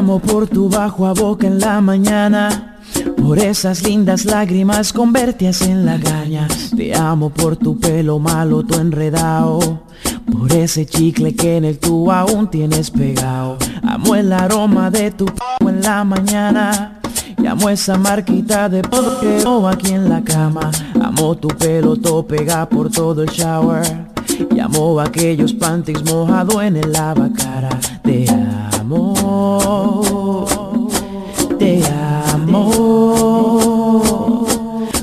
Amo 0.00 0.18
por 0.18 0.48
tu 0.48 0.70
bajo 0.70 1.06
a 1.06 1.12
boca 1.12 1.46
en 1.46 1.58
la 1.58 1.78
mañana. 1.82 2.78
Por 3.22 3.38
esas 3.38 3.82
lindas 3.82 4.24
lágrimas 4.24 4.92
convertidas 4.92 5.62
en 5.62 5.86
lagaña 5.86 6.48
Te 6.76 6.92
amo 6.92 7.30
por 7.30 7.56
tu 7.56 7.78
pelo 7.78 8.18
malo, 8.18 8.64
tu 8.64 8.80
enredado 8.80 9.84
Por 10.30 10.52
ese 10.52 10.86
chicle 10.86 11.36
que 11.36 11.56
en 11.56 11.64
el 11.64 11.78
tú 11.78 12.10
aún 12.10 12.50
tienes 12.50 12.90
pegado 12.90 13.58
Amo 13.84 14.16
el 14.16 14.32
aroma 14.32 14.90
de 14.90 15.12
tu 15.12 15.26
p 15.26 15.40
en 15.60 15.82
la 15.82 16.02
mañana. 16.02 17.00
Y 17.42 17.46
amo 17.46 17.68
esa 17.68 17.96
marquita 17.96 18.68
de 18.68 18.82
tengo 18.82 19.68
aquí 19.68 19.92
en 19.92 20.08
la 20.08 20.22
cama. 20.22 20.70
Amo 21.00 21.36
tu 21.36 21.48
pelo 21.48 21.96
todo 21.96 22.26
pega 22.26 22.68
por 22.68 22.90
todo 22.90 23.22
el 23.22 23.28
shower. 23.28 24.08
Y 24.54 24.58
amo 24.58 25.00
aquellos 25.00 25.52
panties 25.52 26.02
mojado 26.04 26.60
en 26.60 26.76
el 26.76 26.92
lavacara. 26.92 27.70
Te 28.02 28.26
amo 28.80 29.14
Te 31.58 31.82
amo. 32.32 32.86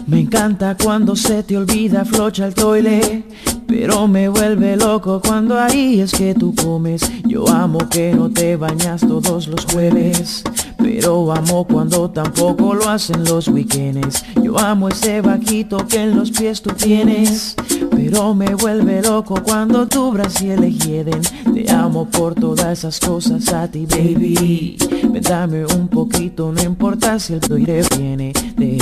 Me 0.07 0.19
encanta 0.21 0.75
cuando 0.75 1.15
se 1.15 1.43
te 1.43 1.57
olvida 1.57 2.05
flocha 2.05 2.47
el 2.47 2.53
toile 2.53 3.23
pero 3.67 4.07
me 4.07 4.29
vuelve 4.29 4.77
loco 4.77 5.21
cuando 5.21 5.59
ahí 5.59 5.99
es 5.99 6.11
que 6.11 6.33
tú 6.33 6.55
comes. 6.55 7.01
Yo 7.27 7.47
amo 7.47 7.79
que 7.89 8.13
no 8.13 8.29
te 8.29 8.55
bañas 8.55 9.01
todos 9.01 9.47
los 9.47 9.65
jueves 9.65 10.43
Pero 10.77 11.31
amo 11.31 11.65
cuando 11.65 12.09
tampoco 12.09 12.73
lo 12.73 12.89
hacen 12.89 13.23
los 13.23 13.47
weekends. 13.47 14.23
Yo 14.41 14.57
amo 14.57 14.89
ese 14.89 15.21
vaquito 15.21 15.85
que 15.87 16.03
en 16.03 16.15
los 16.15 16.31
pies 16.31 16.61
tú 16.61 16.71
tienes. 16.71 17.55
Pero 17.91 18.33
me 18.33 18.55
vuelve 18.55 19.01
loco 19.01 19.35
cuando 19.43 19.87
tu 19.87 20.11
brasil 20.11 20.59
le 20.59 20.71
hieden 20.71 21.21
Te 21.53 21.69
amo 21.71 22.05
por 22.05 22.35
todas 22.35 22.79
esas 22.79 22.99
cosas 22.99 23.51
a 23.53 23.67
ti 23.67 23.85
baby. 23.85 24.77
Ven, 25.11 25.21
Dame 25.21 25.65
un 25.65 25.87
poquito, 25.87 26.51
no 26.51 26.61
importa 26.63 27.19
si 27.19 27.33
el 27.33 27.39
tuyo 27.41 27.73
viene. 27.97 28.31
Te 28.33 28.77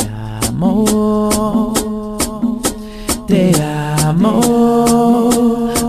amo. 0.48 2.14
Te 3.28 3.52
amo, 3.62 4.40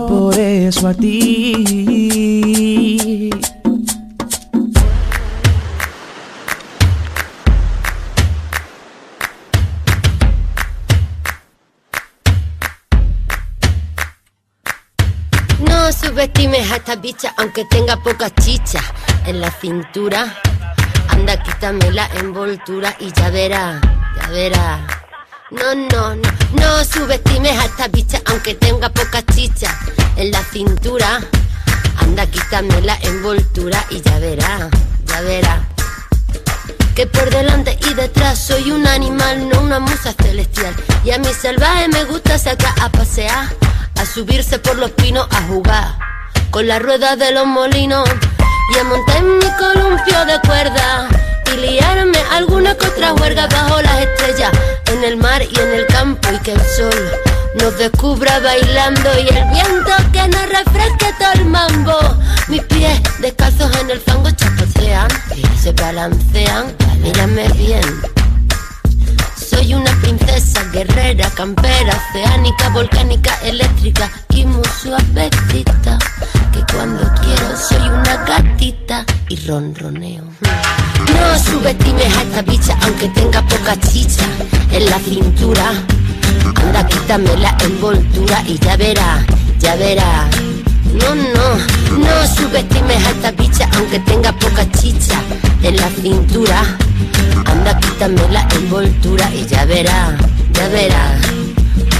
por 0.07 0.33
eso 0.39 0.87
a 0.87 0.93
ti. 0.95 2.17
Subestimes 16.17 16.71
a 16.71 16.77
esta 16.77 16.95
bicha 16.95 17.31
aunque 17.37 17.63
tenga 17.65 17.95
poca 17.97 18.31
chicha 18.33 18.79
en 19.27 19.39
la 19.39 19.51
cintura. 19.51 20.35
Anda, 21.09 21.37
quítame 21.43 21.91
la 21.91 22.07
envoltura 22.15 22.95
y 22.99 23.11
ya 23.11 23.29
verá, 23.29 23.79
ya 24.15 24.29
verá. 24.29 24.87
No, 25.51 25.75
no, 25.75 26.15
no, 26.15 26.31
no 26.53 26.83
subestimes 26.85 27.55
a 27.59 27.65
esta 27.65 27.87
bicha 27.89 28.19
aunque 28.25 28.55
tenga 28.55 28.89
poca 28.89 29.21
chicha 29.27 29.69
en 30.15 30.31
la 30.31 30.43
cintura. 30.45 31.21
Anda, 31.99 32.25
quítame 32.25 32.81
la 32.81 32.97
envoltura 33.03 33.85
y 33.91 34.01
ya 34.01 34.17
verá, 34.17 34.71
ya 35.05 35.21
verá. 35.21 35.67
Que 36.95 37.05
por 37.05 37.29
delante 37.29 37.77
y 37.91 37.93
detrás 37.93 38.39
soy 38.43 38.71
un 38.71 38.87
animal, 38.87 39.49
no 39.49 39.61
una 39.61 39.79
musa 39.79 40.15
celestial. 40.19 40.75
Y 41.05 41.11
a 41.11 41.19
mi 41.19 41.31
salvaje 41.31 41.87
me 41.89 42.05
gusta 42.05 42.39
sacar 42.39 42.73
a 42.81 42.89
pasear, 42.89 43.55
a 43.99 44.05
subirse 44.07 44.57
por 44.57 44.77
los 44.77 44.89
pinos 44.89 45.27
a 45.29 45.43
jugar 45.43 46.06
con 46.51 46.67
la 46.67 46.79
rueda 46.79 47.15
de 47.15 47.31
los 47.31 47.45
molinos 47.45 48.07
y 48.73 48.79
a 48.79 48.83
montar 48.83 49.23
mi 49.23 49.49
columpio 49.57 50.25
de 50.25 50.39
cuerda 50.47 51.07
y 51.53 51.57
liarme 51.57 52.17
alguna 52.31 52.75
que 52.75 52.87
otra 52.87 53.13
huerga 53.13 53.47
bajo 53.47 53.81
las 53.81 54.01
estrellas, 54.01 54.51
en 54.91 55.03
el 55.03 55.17
mar 55.17 55.41
y 55.41 55.59
en 55.59 55.71
el 55.71 55.87
campo 55.87 56.29
y 56.33 56.39
que 56.39 56.53
el 56.53 56.61
sol 56.61 57.11
nos 57.59 57.77
descubra 57.77 58.39
bailando 58.39 59.09
y 59.19 59.27
el 59.27 59.45
viento 59.49 59.91
que 60.11 60.27
nos 60.27 60.49
refresque 60.49 61.13
todo 61.19 61.33
el 61.33 61.45
mambo. 61.45 61.97
Mis 62.47 62.63
pies 62.63 63.01
descalzos 63.19 63.75
en 63.81 63.91
el 63.91 63.99
fango 63.99 64.29
chapotean 64.31 65.07
se 65.61 65.71
balancean, 65.73 66.75
mírame 67.01 67.47
bien. 67.53 68.01
Soy 69.67 69.73
una 69.73 69.91
princesa 69.99 70.63
guerrera, 70.71 71.29
campera, 71.31 72.01
oceánica, 72.09 72.69
volcánica, 72.69 73.37
eléctrica 73.43 74.09
muy 74.45 74.63
suavecita. 74.81 75.99
Que 76.53 76.63
cuando 76.73 77.03
quiero 77.21 77.57
soy 77.57 77.89
una 77.89 78.15
gatita 78.25 79.05
y 79.27 79.35
ronroneo. 79.45 80.23
No 80.23 81.39
subestimes 81.39 82.15
a 82.15 82.21
esta 82.21 82.41
bicha 82.43 82.77
aunque 82.81 83.09
tenga 83.09 83.41
poca 83.41 83.77
chicha 83.81 84.23
en 84.71 84.89
la 84.89 84.99
cintura. 84.99 85.73
Anda, 86.55 86.87
quítame 86.87 87.35
la 87.35 87.57
envoltura 87.59 88.41
y 88.47 88.57
ya 88.59 88.77
verá, 88.77 89.25
ya 89.59 89.75
verá. 89.75 90.29
No, 90.99 91.15
no, 91.15 91.97
no 91.97 92.27
subestimes 92.35 93.05
a 93.05 93.09
esta 93.11 93.31
bicha 93.31 93.69
aunque 93.75 93.99
tenga 93.99 94.31
poca 94.33 94.69
chicha 94.71 95.21
en 95.63 95.75
la 95.75 95.89
cintura. 95.89 96.63
Anda, 97.45 97.77
quítame 97.79 98.21
la 98.31 98.47
envoltura 98.55 99.29
y 99.33 99.45
ya 99.45 99.65
verá, 99.65 100.17
ya 100.53 100.67
verá. 100.69 101.19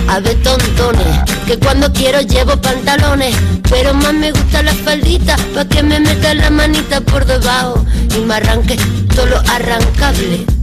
A 0.10 0.20
ver, 0.20 0.36
tontones, 0.42 1.20
que 1.46 1.58
cuando 1.58 1.92
quiero 1.92 2.22
llevo 2.22 2.60
pantalones, 2.62 3.36
pero 3.70 3.94
más 3.94 4.14
me 4.14 4.32
gusta 4.32 4.64
la 4.64 4.74
faldita, 4.74 5.36
pa' 5.54 5.66
que 5.66 5.84
me 5.84 6.00
meta 6.00 6.34
la 6.34 6.50
manita 6.50 7.02
por 7.02 7.26
debajo 7.26 7.86
y 8.16 8.20
me 8.22 8.36
arranque 8.36 8.78
todo 9.14 9.26
lo 9.26 9.38
arrancable. 9.40 10.57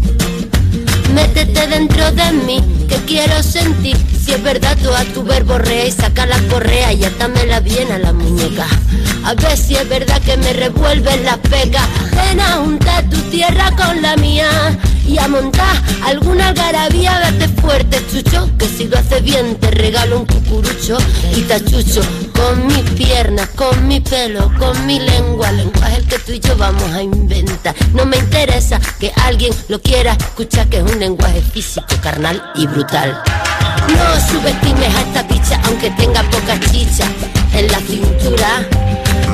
Métete 1.14 1.66
dentro 1.68 2.10
de 2.10 2.32
mí, 2.32 2.60
que 2.88 2.96
quiero 3.06 3.40
sentir. 3.42 3.96
Si 4.24 4.32
es 4.32 4.42
verdad, 4.42 4.76
tú 4.82 4.90
a 4.90 5.04
tu 5.04 5.22
verborrea 5.22 5.86
y 5.86 5.92
saca 5.92 6.26
la 6.26 6.40
correa 6.48 6.92
y 6.92 7.04
atámela 7.04 7.60
bien 7.60 7.92
a 7.92 7.98
la 7.98 8.12
muñeca. 8.12 8.66
A 9.24 9.34
ver 9.34 9.56
si 9.56 9.76
es 9.76 9.88
verdad 9.88 10.20
que 10.22 10.36
me 10.36 10.52
revuelves 10.52 11.22
las 11.22 11.38
pecas. 11.38 11.86
Ven 12.16 12.40
a 12.40 12.56
juntar 12.56 13.08
tu 13.08 13.18
tierra 13.30 13.70
con 13.76 14.02
la 14.02 14.16
mía 14.16 14.48
y 15.06 15.18
a 15.18 15.28
montar 15.28 15.76
alguna 16.04 16.48
algarabía. 16.48 17.18
Date 17.20 17.48
fuerte, 17.60 18.02
chucho, 18.10 18.48
que 18.58 18.66
si 18.66 18.88
lo 18.88 18.98
haces 18.98 19.22
bien 19.22 19.56
te 19.56 19.70
regalo 19.70 20.20
un 20.20 20.26
cucurucho 20.26 20.98
y 21.34 21.42
tachucho. 21.42 22.02
Con 22.34 22.66
mis 22.66 22.90
piernas, 22.90 23.48
con 23.50 23.86
mi 23.86 24.00
pelo, 24.00 24.50
con 24.58 24.86
mi 24.86 24.98
lengua, 25.00 25.50
lenguaje 25.52 25.96
el 25.96 26.06
que 26.06 26.18
tú 26.18 26.32
y 26.32 26.40
yo 26.40 26.56
vamos 26.56 26.90
a 26.92 27.02
inventar. 27.02 27.74
No 27.92 28.04
me 28.04 28.16
interesa 28.16 28.80
que 28.98 29.12
alguien 29.22 29.52
lo 29.68 29.80
quiera 29.80 30.12
escuchar, 30.12 30.68
que 30.68 30.78
es 30.78 30.82
un 30.82 30.98
lenguaje 30.98 31.40
físico, 31.40 31.86
carnal 32.02 32.42
y 32.54 32.66
brutal. 32.66 33.22
No 33.88 34.28
subestimes 34.28 34.94
a 34.94 35.00
esta 35.00 35.22
bicha 35.24 35.60
aunque 35.64 35.90
tenga 35.90 36.22
poca 36.30 36.58
chicha 36.70 37.04
en 37.52 37.70
la 37.70 37.78
cintura. 37.78 38.66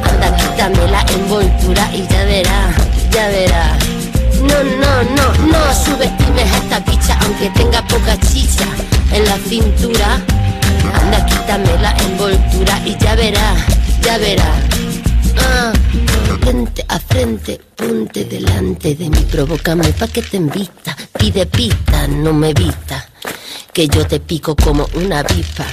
Anda, 0.03 0.37
quítame 0.37 0.91
la 0.91 1.03
envoltura 1.03 1.91
y 1.95 2.07
ya 2.09 2.25
verá, 2.25 2.75
ya 3.11 3.29
verá. 3.29 4.00
No, 4.41 4.65
no, 4.65 5.03
no, 5.17 5.47
no 5.53 5.75
subestimes 5.75 6.51
a 6.53 6.57
esta 6.57 6.81
bicha 6.81 7.19
aunque 7.25 7.51
tenga 7.51 7.83
poca 7.83 8.19
chicha 8.21 8.65
en 9.13 9.25
la 9.27 9.37
cintura. 9.37 10.19
Anda, 10.95 11.27
quítame 11.27 11.79
la 11.81 11.91
envoltura 11.99 12.81
y 12.85 12.97
ya 12.97 13.15
verá, 13.17 13.55
ya 14.03 14.19
verá. 14.19 14.80
Ah, 15.39 15.73
frente 16.41 16.85
a 16.89 16.99
frente, 16.99 17.61
ponte 17.77 18.25
delante 18.25 18.95
de 18.95 19.09
mí, 19.11 19.27
provócame 19.31 19.93
pa' 19.93 20.09
que 20.09 20.23
te 20.23 20.37
invita. 20.37 20.97
Pide 21.19 21.47
pista, 21.47 22.07
no 22.09 22.33
me 22.33 22.51
evita, 22.51 23.09
que 23.73 23.89
yo 23.89 24.07
te 24.07 24.21
pico 24.21 24.57
como 24.57 24.89
una 24.95 25.21
avispa. 25.21 25.67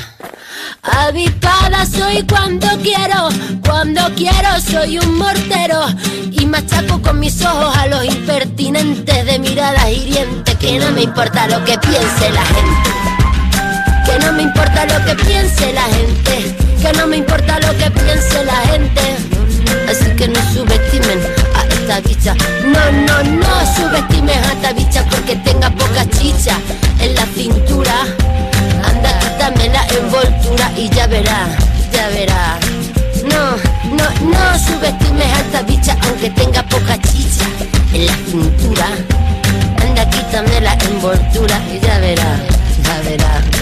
Avispada 0.84 1.86
soy 1.86 2.24
cuando 2.24 2.68
quiero, 2.82 3.30
cuando 3.66 4.02
quiero 4.16 4.60
soy 4.60 5.00
un 5.00 5.18
mortero 5.18 5.86
y 6.32 6.46
machaco 6.46 7.02
con 7.02 7.20
mis 7.20 7.44
ojos 7.44 7.76
a 7.76 7.88
los 7.88 8.06
impertinentes 8.06 9.26
de 9.26 9.40
miradas 9.40 9.90
hirientes 9.92 10.56
que 10.56 10.80
no 10.80 10.92
me 10.92 11.04
importa 11.04 11.48
lo 11.48 11.64
que 11.66 11.78
piense 11.80 12.32
la 12.32 12.46
gente. 12.46 13.17
Que 14.08 14.20
no 14.20 14.32
me 14.32 14.44
importa 14.44 14.86
lo 14.86 15.06
que 15.06 15.16
piense 15.24 15.74
la 15.74 15.84
gente, 15.84 16.56
que 16.82 16.94
no 16.98 17.08
me 17.08 17.18
importa 17.18 17.60
lo 17.60 17.78
que 17.78 17.92
piense 17.92 18.44
la 18.46 18.56
gente. 18.72 19.02
Así 19.90 20.10
que 20.16 20.28
no 20.30 20.40
subestimen 20.54 21.20
a 21.56 21.66
esta 21.74 22.00
bicha. 22.02 22.34
No, 22.64 22.92
no, 23.06 23.24
no 23.24 23.76
subestimes 23.76 24.38
a 24.38 24.54
esta 24.54 24.74
bicha 24.74 25.04
porque 25.10 25.36
tenga 25.38 25.70
poca 25.72 26.06
chicha 26.10 26.58
en 27.00 27.16
la 27.16 27.26
cintura. 27.26 27.94
Anda, 28.86 29.20
quítame 29.20 29.70
la 29.70 29.86
envoltura 29.98 30.72
y 30.78 30.90
ya 30.90 31.08
verá, 31.08 31.48
ya 31.92 32.08
verá. 32.10 32.60
No, 33.24 33.58
no, 33.96 34.30
no 34.32 34.60
subestimes 34.60 35.28
a 35.34 35.40
esta 35.40 35.62
bicha 35.64 35.98
aunque 36.04 36.30
tenga 36.30 36.64
poca 36.64 36.98
chicha 37.02 37.46
en 37.94 38.06
la 38.06 38.16
cintura. 38.30 38.88
Anda, 39.82 40.10
quítame 40.10 40.62
la 40.62 40.74
envoltura 40.74 41.62
y 41.74 41.80
ya 41.86 42.00
verá, 42.00 42.40
ya 42.84 43.10
verá 43.10 43.57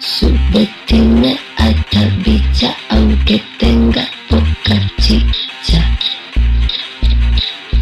subestime 0.00 1.38
a 1.56 1.68
esta 1.70 2.04
bicha 2.24 2.74
aunque 2.88 3.42
tenga 3.58 4.08
poca 4.28 4.74
chicha. 5.00 5.43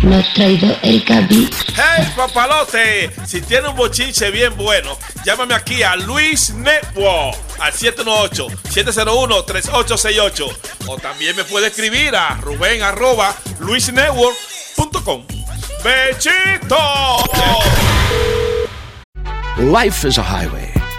No 0.02 0.16
ha 0.16 0.22
traído 0.34 0.76
el 0.82 1.04
cabi. 1.04 1.48
¡Hey, 1.76 2.12
papalote! 2.16 3.12
Si 3.24 3.40
tiene 3.40 3.68
un 3.68 3.76
bochinche 3.76 4.32
bien 4.32 4.56
bueno, 4.56 4.98
llámame 5.24 5.54
aquí 5.54 5.84
a 5.84 5.94
Luis 5.94 6.52
Network 6.54 7.36
al 7.60 7.72
718-701-3868. 7.72 10.56
O 10.86 10.96
también 10.98 11.36
me 11.36 11.44
puede 11.44 11.68
escribir 11.68 12.16
a 12.16 12.34
ruben 12.40 12.82
arroba 12.82 13.32
luisnetwork.com. 13.60 15.24
¡Bechito! 15.84 16.78
Life 19.58 20.08
is 20.08 20.18
a 20.18 20.22
highway, 20.22 20.71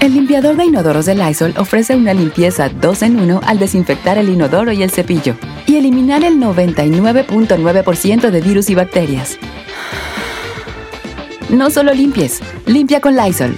El 0.00 0.14
limpiador 0.14 0.56
de 0.56 0.64
inodoros 0.64 1.06
de 1.06 1.14
Lysol 1.14 1.54
ofrece 1.58 1.96
una 1.96 2.12
limpieza 2.14 2.68
2 2.68 3.02
en 3.02 3.20
1 3.20 3.40
al 3.46 3.58
desinfectar 3.58 4.18
el 4.18 4.28
inodoro 4.28 4.70
y 4.72 4.82
el 4.82 4.90
cepillo 4.90 5.34
y 5.66 5.76
eliminar 5.76 6.22
el 6.22 6.34
99.9% 6.34 8.30
de 8.30 8.40
virus 8.40 8.70
y 8.70 8.74
bacterias. 8.74 9.38
No 11.50 11.70
solo 11.70 11.92
limpies, 11.92 12.40
limpia 12.66 13.00
con 13.00 13.16
Lysol. 13.16 13.54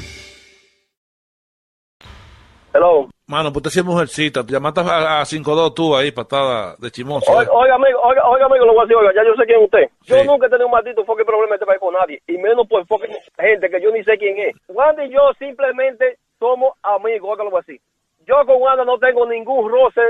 Hello. 2.72 3.08
Mano, 3.26 3.52
pues 3.52 3.62
te 3.64 3.68
hacía 3.68 3.82
mujercita. 3.82 4.44
Te 4.46 4.52
llamaste 4.52 4.80
a, 4.80 5.20
a 5.20 5.24
5-2 5.24 5.74
tú 5.74 5.94
ahí, 5.96 6.12
patada 6.12 6.76
de 6.78 6.90
chimoso. 6.90 7.30
Oiga, 7.30 7.50
oiga, 7.52 7.74
amigo, 7.74 7.98
oiga, 8.02 8.26
oiga, 8.26 8.46
amigo, 8.46 8.64
lo 8.64 8.72
voy 8.72 8.80
a 8.80 8.84
decir, 8.84 8.96
oiga, 8.96 9.12
ya 9.14 9.22
yo 9.26 9.34
sé 9.36 9.44
quién 9.44 9.58
es 9.60 9.64
usted. 9.64 9.84
Yo 10.06 10.16
Sí. 10.20 10.26
nunca 10.26 10.46
he 10.46 10.48
tenido 10.50 10.66
un 10.66 10.72
maldito 10.72 11.04
fucking 11.04 11.26
problema 11.26 11.48
en 11.48 11.54
este 11.54 11.66
país 11.66 11.80
con 11.80 11.92
nadie, 11.92 12.22
y 12.26 12.38
menos 12.38 12.66
por 12.68 12.86
fucking 12.86 13.10
gente 13.38 13.68
que 13.68 13.82
yo 13.82 13.90
ni 13.90 14.02
sé 14.04 14.16
quién 14.16 14.38
es. 14.38 14.56
Wanda 14.68 15.04
y 15.04 15.10
yo 15.12 15.20
simplemente 15.38 16.16
somos 16.38 16.72
amigos, 16.82 17.28
oiga, 17.32 17.44
lo 17.44 17.50
voy 17.50 17.60
a 17.60 17.64
decir. 17.66 17.80
Yo 18.26 18.34
con 18.46 18.60
Wanda 18.60 18.84
no 18.84 18.98
tengo 18.98 19.26
ningún 19.26 19.70
roce 19.70 20.00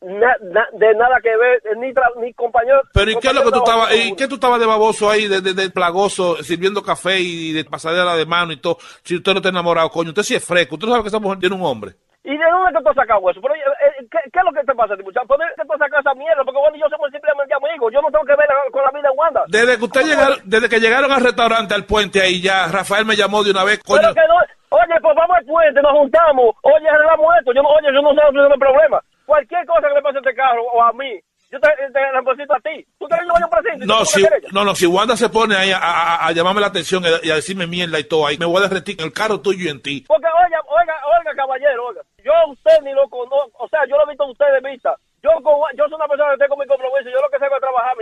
na- 0.00 0.36
na- 0.42 0.68
de 0.72 0.94
nada 0.94 1.16
que 1.22 1.36
ver, 1.36 1.62
eh, 1.64 1.76
ni, 1.78 1.92
tra- 1.92 2.14
ni 2.20 2.32
compañero. 2.34 2.80
Pero 2.92 3.10
¿y 3.10 3.16
qué 3.16 3.28
es 3.28 3.34
lo 3.34 3.42
que 3.44 3.50
tú 3.50 3.58
estabas, 3.58 3.94
y 3.94 4.14
qué 4.14 4.28
tú 4.28 4.34
estabas 4.36 4.60
de 4.60 4.66
baboso 4.66 5.10
ahí, 5.10 5.26
de, 5.26 5.40
de, 5.40 5.54
de 5.54 5.70
plagoso, 5.70 6.42
sirviendo 6.42 6.82
café 6.82 7.18
y 7.20 7.52
de 7.52 7.64
pasadera 7.64 8.14
de 8.16 8.26
mano 8.26 8.52
y 8.52 8.58
todo? 8.58 8.78
Si 9.02 9.16
usted 9.16 9.32
no 9.32 9.38
está 9.38 9.48
enamorado, 9.48 9.88
coño, 9.90 10.10
usted 10.10 10.22
sí 10.22 10.34
es 10.34 10.44
fresco. 10.44 10.74
Usted 10.76 10.88
sabe 10.88 11.02
que 11.02 11.08
esa 11.08 11.18
mujer 11.18 11.38
tiene 11.38 11.54
un 11.56 11.62
hombre. 11.64 11.92
¿Y 12.26 12.36
de 12.36 12.42
dónde 12.50 12.82
tú 12.82 12.90
has 12.90 12.98
sacado 12.98 13.22
eso? 13.30 13.40
Pero, 13.40 13.54
eh, 13.54 14.02
¿qué, 14.10 14.18
qué 14.34 14.38
es 14.42 14.44
lo 14.44 14.50
que 14.50 14.66
te 14.66 14.74
pasa, 14.74 14.98
tipo? 14.98 15.14
¿Por 15.14 15.38
qué 15.38 15.62
tú 15.62 15.72
has 15.72 15.78
sacado 15.78 16.02
esa 16.02 16.14
mierda? 16.18 16.42
Porque 16.42 16.58
y 16.74 16.80
yo 16.82 16.90
somos 16.90 17.06
simplemente 17.14 17.54
amigos. 17.54 17.94
Yo 17.94 18.02
no 18.02 18.10
tengo 18.10 18.26
que 18.26 18.34
ver 18.34 18.50
con 18.74 18.82
la 18.82 18.90
vida 18.90 19.06
de 19.06 19.14
Wanda. 19.14 19.42
Desde 19.46 19.78
que 19.78 19.84
usted 19.86 20.00
¿Cómo 20.02 20.10
llegaron, 20.12 20.38
es? 20.42 20.50
desde 20.50 20.68
que 20.68 20.80
llegaron 20.80 21.12
al 21.12 21.22
restaurante, 21.22 21.74
al 21.74 21.86
puente 21.86 22.20
ahí 22.20 22.42
ya, 22.42 22.66
Rafael 22.66 23.06
me 23.06 23.14
llamó 23.14 23.44
de 23.46 23.54
una 23.54 23.62
vez, 23.62 23.78
coño. 23.78 24.02
Pero 24.02 24.14
que 24.14 24.26
no, 24.26 24.36
oye, 24.74 24.96
pues 24.98 25.14
vamos 25.14 25.36
al 25.38 25.46
puente, 25.46 25.78
nos 25.80 25.92
juntamos, 25.92 26.50
oye, 26.66 26.88
arreglamos 26.90 27.30
esto, 27.38 27.54
yo 27.54 27.62
no, 27.62 27.70
oye, 27.70 27.94
yo 27.94 28.02
no 28.02 28.10
sé 28.10 28.20
resolver 28.26 28.52
el 28.52 28.58
problema. 28.58 28.98
Cualquier 29.24 29.62
cosa 29.66 29.86
que 29.86 29.94
le 29.94 30.02
pase 30.02 30.18
a 30.18 30.22
este 30.26 30.34
carro 30.34 30.62
o 30.66 30.82
a 30.82 30.92
mí, 30.98 31.14
yo 31.50 31.60
te, 31.60 31.68
te 31.92 32.12
represento 32.12 32.54
a 32.54 32.60
ti. 32.60 32.86
Tú 32.98 33.06
te 33.08 33.16
yo 33.16 33.32
yo 33.40 33.48
presento. 33.50 33.84
y 33.84 33.86
No, 33.86 34.04
si, 34.04 34.26
no, 34.52 34.64
no, 34.64 34.74
si 34.74 34.86
Wanda 34.86 35.16
se 35.16 35.28
pone 35.28 35.56
ahí 35.56 35.70
a, 35.72 35.78
a- 35.78 36.26
a 36.26 36.32
llamarme 36.32 36.60
la 36.60 36.66
atención 36.68 37.02
y 37.22 37.30
a, 37.30 37.34
decirme 37.36 37.66
mierda 37.66 37.98
y 37.98 38.04
todo 38.04 38.26
ahí, 38.26 38.36
me 38.38 38.46
voy 38.46 38.58
a 38.62 38.68
derretir 38.68 38.96
en 38.98 39.06
el 39.06 39.12
carro 39.12 39.40
tuyo 39.40 39.64
y 39.66 39.68
en 39.68 39.80
ti. 39.82 40.04
Porque, 40.06 40.26
oiga, 40.26 40.60
oiga, 40.66 40.94
oiga, 41.18 41.34
caballero, 41.36 41.86
oiga, 41.86 42.00
yo 42.24 42.32
a 42.34 42.46
usted 42.50 42.80
ni 42.82 42.92
lo 42.92 43.08
conozco, 43.08 43.50
o 43.58 43.68
sea, 43.68 43.80
yo 43.88 43.96
lo 43.96 44.04
he 44.04 44.08
visto 44.08 44.24
a 44.24 44.30
usted 44.30 44.46
de 44.60 44.70
vista. 44.70 44.94
Yo, 45.22 45.30
con, 45.42 45.54
yo 45.76 45.84
soy 45.86 45.94
una 45.94 46.06
persona 46.08 46.32
que 46.32 46.38
tengo 46.44 46.56
mi 46.56 46.66
compromiso, 46.66 47.10
yo 47.10 47.20
lo 47.20 47.28
que 47.30 47.38
sé 47.38 47.46
es 47.46 47.60
trabajar 47.60 47.96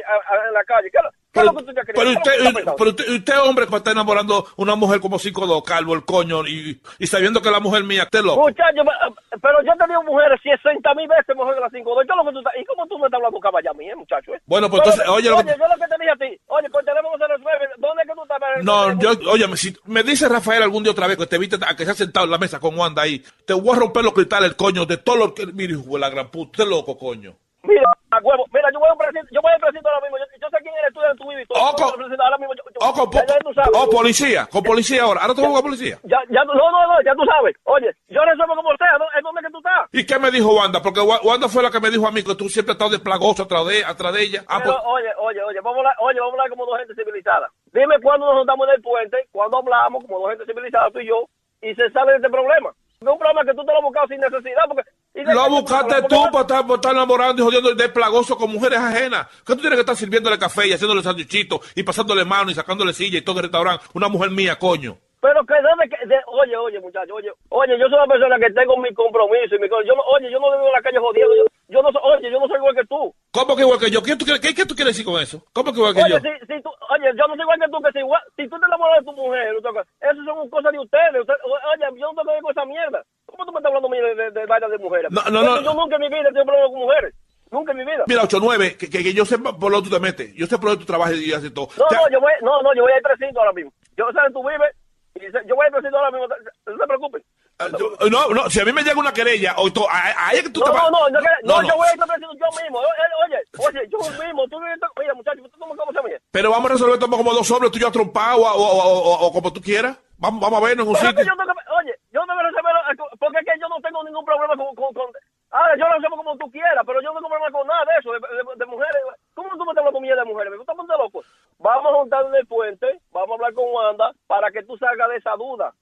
en 0.48 0.52
la 0.54 0.64
calle. 0.64 0.90
¿Qué, 0.90 0.98
lo- 1.42 1.52
Pero, 1.54 1.64
lo 1.64 1.74
pero 1.84 1.84
¿Qué 1.84 2.00
es 2.02 2.42
lo 2.42 2.48
usted, 2.50 2.72
pero 2.76 2.90
usted, 2.90 3.08
usted, 3.14 3.38
hombre, 3.40 3.66
que 3.66 3.76
está 3.76 3.90
enamorando 3.90 4.46
una 4.56 4.74
mujer 4.76 5.00
como 5.00 5.18
5'2, 5.18 5.62
calvo, 5.64 5.94
el 5.94 6.04
coño, 6.04 6.46
y, 6.46 6.80
y 6.98 7.06
sabiendo 7.06 7.40
que 7.42 7.50
la 7.50 7.60
mujer 7.60 7.82
mía, 7.84 8.04
usted 8.04 8.22
loco. 8.22 8.42
Muchacho, 8.42 8.82
eh, 8.82 9.14
pero 9.42 9.62
yo 9.64 9.72
he 9.72 9.78
tenido 9.78 10.02
mujeres 10.04 10.40
60 10.42 10.94
mil 10.94 11.08
veces 11.08 11.36
mejor 11.36 11.54
que 11.54 11.60
las 11.60 11.72
5 11.72 11.96
¿Qué 11.96 12.02
es 12.12 12.16
lo 12.16 12.24
que 12.24 12.32
tú? 12.32 12.40
¿Y 12.60 12.64
cómo 12.66 12.86
tú 12.86 12.98
me 12.98 13.06
estás 13.06 13.18
hablando 13.18 13.40
caballa 13.40 13.70
a 13.70 13.74
mí, 13.74 13.88
eh, 13.90 13.96
muchacho? 13.96 14.34
eh? 14.34 14.40
Bueno, 14.46 14.68
pues 14.70 14.82
entonces, 14.84 15.08
oye, 15.08 15.30
lo 15.30 15.36
que- 15.38 15.44
yo 15.58 15.66
lo 15.68 15.74
que 15.74 15.88
te 15.88 15.96
dije 15.98 16.10
a 16.12 16.16
ti, 16.16 16.40
oye, 16.46 16.70
por 16.70 16.84
teléfono 16.84 17.16
se 17.18 17.26
resuelve, 17.26 17.66
¿dónde 17.78 18.02
es 18.02 18.08
que 18.08 18.14
tú 18.14 18.22
estás? 18.22 18.38
No, 18.62 18.98
yo, 19.00 19.10
oye, 19.32 19.56
si 19.56 19.74
me 19.86 20.02
dice 20.02 20.28
Rafael 20.28 20.62
algún 20.62 20.82
día 20.82 20.92
otra 20.92 21.06
vez 21.06 21.16
que 21.16 21.26
te 21.26 21.38
viste 21.38 21.56
a 21.66 21.74
que 21.74 21.84
se 21.84 21.90
ha 21.90 21.94
sentado 21.94 22.24
en 22.26 22.30
la 22.32 22.38
mesa 22.38 22.60
con 22.60 22.78
Wanda 22.78 23.02
ahí, 23.02 23.22
te 23.46 23.54
voy 23.54 23.76
a 23.76 23.80
romper 23.80 24.04
los 24.04 24.12
cristales, 24.12 24.50
el 24.50 24.56
coño, 24.56 24.86
de 24.86 24.98
todo 24.98 25.16
lo 25.16 25.34
que. 25.34 25.46
Mire, 25.46 25.72
hijo 25.74 25.94
de 25.94 25.98
la 25.98 26.10
gran 26.10 26.28
puta, 26.30 26.62
usted 26.62 26.66
loco, 26.70 26.96
coño. 26.98 27.34
Mira, 27.62 27.82
a 28.14 28.20
huevo, 28.22 28.44
mira, 28.52 28.68
yo 28.72 28.78
voy 28.78 28.88
a 28.88 28.92
un 28.92 28.98
precinto, 28.98 29.28
yo 29.30 29.40
voy 29.42 29.52
a 29.52 29.56
un 29.56 29.60
precinto 29.60 29.88
ahora 29.88 30.00
mismo, 30.02 30.16
yo, 30.18 30.24
yo 30.40 30.48
sé 30.50 30.56
quién 30.62 30.74
eres 30.78 30.92
tú 30.94 31.00
a 31.00 31.10
un 31.10 31.96
precinto 31.98 32.22
ahora 32.22 32.38
mismo, 32.38 32.54
yo- 32.54 32.64
yo- 32.70 32.80
Oh, 32.84 32.92
con, 32.92 33.10
ya- 33.12 33.26
ya 33.26 33.38
tú 33.38 33.52
sabes. 33.54 33.70
oh, 33.74 33.88
policía, 33.90 34.46
con 34.50 34.62
policía 34.62 35.02
ahora. 35.02 35.20
Ahora 35.22 35.34
te 35.34 35.40
voy 35.40 35.52
con 35.52 35.62
policía. 35.62 35.98
Ya, 36.04 36.18
ya, 36.30 36.44
no, 36.44 36.54
no, 36.54 36.70
no, 36.70 37.02
ya 37.04 37.14
tú 37.14 37.24
sabes. 37.24 37.56
Oye, 37.64 37.90
yo 38.08 38.20
resuelvo 38.24 38.54
como 38.56 38.70
sea, 38.76 38.98
¿no? 38.98 39.06
¿En 39.16 39.22
dónde 39.22 39.40
es 39.40 39.46
que 39.46 39.52
tú 39.52 39.58
estás? 39.58 39.88
¿Y 39.92 40.04
qué 40.06 40.18
me 40.18 40.30
dijo 40.30 40.52
Wanda? 40.54 40.82
Porque 40.82 41.00
Wa- 41.00 41.20
Wanda 41.22 41.48
fue 41.48 41.62
la 41.62 41.70
que 41.70 41.80
me 41.80 41.90
dijo 41.90 42.06
a 42.06 42.12
mí 42.12 42.22
que 42.22 42.34
tú 42.34 42.48
siempre 42.48 42.72
has 42.72 42.76
estado 42.76 42.90
de 42.90 42.98
plagoso 42.98 43.44
atrás 43.44 43.66
de, 43.66 43.84
atrás 43.84 44.12
de 44.12 44.22
ella. 44.22 44.42
Ah, 44.48 44.60
Pero, 44.62 44.74
pues, 44.74 44.84
oye, 44.86 45.10
oye, 45.18 45.42
oye, 45.42 45.60
vamos 45.60 45.76
a 45.76 45.80
hablar, 45.80 45.96
oye, 46.00 46.20
vamos 46.20 46.32
a 46.32 46.34
hablar 46.34 46.50
como 46.50 46.66
dos 46.66 46.78
gente 46.78 46.94
civilizada. 46.94 47.48
Dime 47.72 47.96
cuándo 48.02 48.26
nos 48.26 48.38
juntamos 48.38 48.68
en 48.68 48.74
el 48.74 48.82
puente, 48.82 49.16
cuándo 49.32 49.58
hablamos 49.58 50.04
como 50.04 50.18
dos 50.20 50.30
gente 50.30 50.44
civilizada, 50.46 50.90
tú 50.90 51.00
y 51.00 51.06
yo, 51.08 51.24
y 51.62 51.74
se 51.74 51.90
sale 51.90 52.12
de 52.12 52.16
este 52.18 52.30
problema. 52.30 52.70
No 53.04 53.10
es 53.10 53.14
un 53.14 53.18
problema 53.18 53.44
que 53.44 53.52
tú 53.54 53.64
te 53.64 53.70
lo 53.72 53.78
has 53.78 53.84
buscado 53.84 54.06
sin 54.08 54.18
necesidad, 54.18 54.62
porque... 54.66 54.82
lo 55.14 55.50
buscaste 55.50 56.02
tú 56.08 56.24
para 56.32 56.40
estar, 56.40 56.66
por 56.66 56.76
estar 56.76 56.92
enamorando 56.92 57.42
y 57.42 57.44
jodiendo 57.44 57.74
de 57.74 57.88
plagoso 57.90 58.36
con 58.36 58.50
mujeres 58.50 58.78
ajenas. 58.78 59.26
¿Qué 59.46 59.52
tú 59.54 59.60
tienes 59.60 59.76
que 59.76 59.80
estar 59.80 59.94
sirviéndole 59.96 60.38
café 60.38 60.66
y 60.66 60.72
haciéndole 60.72 61.02
sanduichitos 61.02 61.60
y 61.76 61.82
pasándole 61.82 62.24
mano 62.24 62.50
y 62.50 62.54
sacándole 62.54 62.94
silla 62.94 63.18
y 63.18 63.22
todo 63.22 63.36
el 63.38 63.42
restaurante? 63.44 63.84
Una 63.92 64.08
mujer 64.08 64.30
mía, 64.30 64.56
coño. 64.58 64.96
Pero 65.20 65.44
que 65.44 65.54
debe 65.54 65.88
que... 65.88 66.06
de- 66.06 66.20
oye, 66.26 66.56
oye, 66.56 66.80
muchacho, 66.80 67.14
oye, 67.14 67.30
oye, 67.50 67.78
yo 67.78 67.86
soy 67.88 67.94
una 67.94 68.06
persona 68.06 68.38
que 68.38 68.52
tengo 68.52 68.76
mi 68.78 68.92
compromiso 68.94 69.54
y 69.54 69.58
mi... 69.58 69.68
Yo, 69.68 69.94
oye, 70.16 70.30
yo 70.30 70.38
no 70.40 70.50
vivo 70.50 70.66
en 70.66 70.72
la 70.72 70.82
calle 70.82 70.98
jodiendo, 70.98 71.36
yo, 71.36 71.44
yo 71.68 71.82
no 71.82 71.90
soy... 71.92 72.00
Oye, 72.04 72.30
yo 72.30 72.38
no 72.40 72.46
soy 72.48 72.56
igual 72.58 72.74
que 72.74 72.84
tú. 72.86 73.14
¿Cómo 73.32 73.56
que 73.56 73.62
igual 73.62 73.78
que 73.78 73.90
yo? 73.90 74.02
¿Qué 74.02 74.16
tú, 74.16 74.24
quieres- 74.24 74.40
qué, 74.40 74.54
qué 74.54 74.64
tú 74.66 74.74
quieres 74.74 74.94
decir 74.94 75.04
con 75.04 75.20
eso? 75.20 75.42
¿Cómo 75.52 75.72
que 75.72 75.78
igual 75.78 75.94
que 75.94 76.00
yo? 76.08 76.16
Oye, 76.16 76.20
si, 76.20 76.46
si 76.46 76.62
tú, 76.62 76.70
oye, 76.90 77.08
yo 77.16 77.24
no 77.26 77.34
soy 77.34 77.42
igual 77.44 77.60
que 77.60 77.68
tú, 77.70 77.78
que 77.82 77.92
si, 77.92 77.98
igual- 77.98 78.22
si 78.36 78.48
tú 78.48 78.58
te 78.60 78.66
enamoras 78.66 78.98
de 79.00 79.04
tu 79.06 79.12
mujer, 79.12 79.54
eso 79.56 80.20
son 80.24 80.50
cosas 80.50 80.72
de 80.72 80.78
ustedes. 80.78 81.20
Usted- 81.20 81.40
oye, 81.44 81.86
yo 82.00 82.06
no 82.06 82.14
tengo 82.14 82.24
que 82.24 82.32
ver 82.32 82.42
con 82.42 82.50
esa 82.52 82.64
mierda. 82.66 83.02
¿Cómo 83.26 83.46
tú 83.46 83.52
me 83.52 83.58
estás 83.58 83.72
hablando 83.74 83.88
de, 83.88 84.14
de, 84.14 84.30
de 84.30 84.46
vainas 84.46 84.70
de 84.70 84.78
mujeres? 84.78 85.10
No, 85.10 85.22
no, 85.30 85.42
no. 85.42 85.60
Yo 85.62 85.74
nunca 85.74 85.96
en 85.96 86.00
mi 86.02 86.08
vida 86.08 86.20
he 86.28 86.32
tenido 86.32 86.44
problemas 86.46 86.70
con 86.70 86.80
mujeres. 86.80 87.14
Nunca 87.50 87.72
en 87.72 87.78
mi 87.78 87.84
vida. 87.84 88.04
Mira, 88.06 88.22
8-9, 88.22 88.76
que, 88.76 88.90
que, 88.90 89.02
que 89.02 89.14
yo 89.14 89.24
sé 89.24 89.38
por 89.38 89.70
lo 89.70 89.78
que 89.82 89.88
tú 89.88 89.94
te 89.94 90.00
metes. 90.00 90.34
Yo 90.34 90.46
sé 90.46 90.58
por 90.58 90.70
lo 90.70 90.76
que 90.76 90.80
tú 90.80 90.86
trabajas 90.86 91.14
y 91.16 91.32
haces 91.32 91.52
todo. 91.54 91.68
No, 91.78 91.84
O 91.86 91.88
sea, 91.88 91.98
no, 92.00 92.10
yo 92.10 92.20
voy, 92.20 92.32
no, 92.42 92.62
no, 92.62 92.74
yo 92.74 92.82
voy 92.82 92.92
a 92.92 92.96
ir 92.96 93.02
precinto 93.02 93.38
ahora 93.40 93.52
mismo. 93.52 93.72
Yo 93.96 94.06
sé 94.10 94.14
dónde 94.18 94.32
tú 94.32 94.42
vives 94.42 94.74
y 95.14 95.48
yo 95.48 95.54
voy 95.54 95.64
a 95.64 95.68
ir 95.68 95.72
precinto 95.72 95.96
ahora 95.98 96.10
mismo. 96.10 96.26
No 96.28 96.76
se 96.76 96.86
preocupen. 96.86 97.22
Ah, 97.58 97.68
yo- 97.78 97.96
no, 98.10 98.28
no, 98.28 98.50
si 98.50 98.60
a 98.60 98.64
mí 98.64 98.72
me 98.72 98.82
llega 98.82 98.98
una 98.98 99.12
querella, 99.12 99.54
o 99.58 99.72
to- 99.72 99.88
a- 99.88 100.28
ahí 100.28 100.38
es 100.38 100.42
que 100.44 100.50
tú 100.50 100.60
No, 100.60 100.66
te 100.66 100.72
vas. 100.72 100.82
no, 100.84 100.90
no, 100.90 101.08
yo, 101.08 101.18
que- 101.20 101.46
no, 101.46 101.62
no. 101.62 101.68
yo 101.68 101.76
voy 101.76 101.88
a 101.88 101.92
ir 101.94 101.98
precinto 102.00 102.32
yo 102.34 102.62
mismo. 102.62 102.82
Yo- 102.82 102.88
eh, 102.88 103.14
Oye, 103.24 103.38
oye, 103.68 103.88
yo 103.88 103.98
mismo. 104.24 104.46
Tú 104.48 104.60
mira, 104.60 105.14
muchacho, 105.14 105.42
¿tú 105.50 105.58
cómo, 105.58 105.74
cómo 105.76 105.92
se? 105.92 106.20
Pero 106.30 106.50
vamos 106.50 106.70
a 106.70 106.74
resolver 106.74 106.94
esto 106.94 107.08
como 107.08 107.32
dos 107.32 107.50
hombres, 107.50 107.70
tú 107.72 107.78
y 107.78 107.80
yo 107.80 107.88
atrompados, 107.88 108.40
o, 108.40 108.44
o, 108.44 108.98
o, 108.98 109.26
o- 109.26 109.32
como 109.32 109.52
tú 109.52 109.60
quieras. 109.60 109.96
Vamos, 110.18 110.40
vamos 110.40 110.62
a 110.62 110.64
vernos 110.66 110.84
en 110.86 110.90
un 110.92 110.94
Pero 110.94 111.08
es 111.10 111.14
que 111.14 111.22
sitio. 111.22 111.34
yo 111.34 111.38
tengo 111.42 111.54
que- 111.58 111.72
oye, 111.74 111.94
yo 112.12 112.24
no 112.26 112.36
me 112.36 112.42
resuelvo, 112.44 112.70
porque 113.18 113.38
es 113.38 113.44
que 113.44 113.60
yo 113.60 113.68
no 113.68 113.76
tengo 113.80 114.04
ningún 114.04 114.24
problema 114.24 114.56
con... 114.56 114.74
con, 114.76 114.92
con 114.94 115.10
ahora, 115.50 115.74
yo 115.76 115.84
lo 115.86 115.94
resuelvo 115.94 116.16
como 116.16 116.36
tú 116.38 116.50
quieras, 116.50 116.82
pero 116.86 117.00
yo 117.02 117.10
no 117.12 117.18
tengo 117.18 117.28
problema 117.28 117.50
con 117.58 117.66
nada 117.66 117.84
de 117.84 117.92
eso, 117.98 118.12
de, 118.12 118.18
de- 118.20 118.56
de 118.56 118.66
mujeres. 118.66 119.02
¿Cómo 119.34 119.50
tú 119.50 119.64
me 119.64 119.72
estás 119.72 119.78
hablando 119.82 120.00
mierda 120.00 120.22
de 120.22 120.30
mujeres? 120.30 120.50
¿Me 120.52 120.58
estás 120.60 120.76
poniendo 120.76 120.98
loco? 121.02 121.22
Vamos 121.58 121.92
a 121.92 121.96
juntar 121.98 122.26
en 122.26 122.34
el 122.34 122.46
puente, 122.46 122.86
vamos 123.12 123.30
a 123.30 123.34
hablar 123.34 123.54
con 123.54 123.64
Wanda 123.72 124.12
para 124.26 124.50
que 124.50 124.62
tú 124.62 124.76
salgas 124.78 125.08
de 125.10 125.16
esa 125.16 125.32
duda 125.36 125.72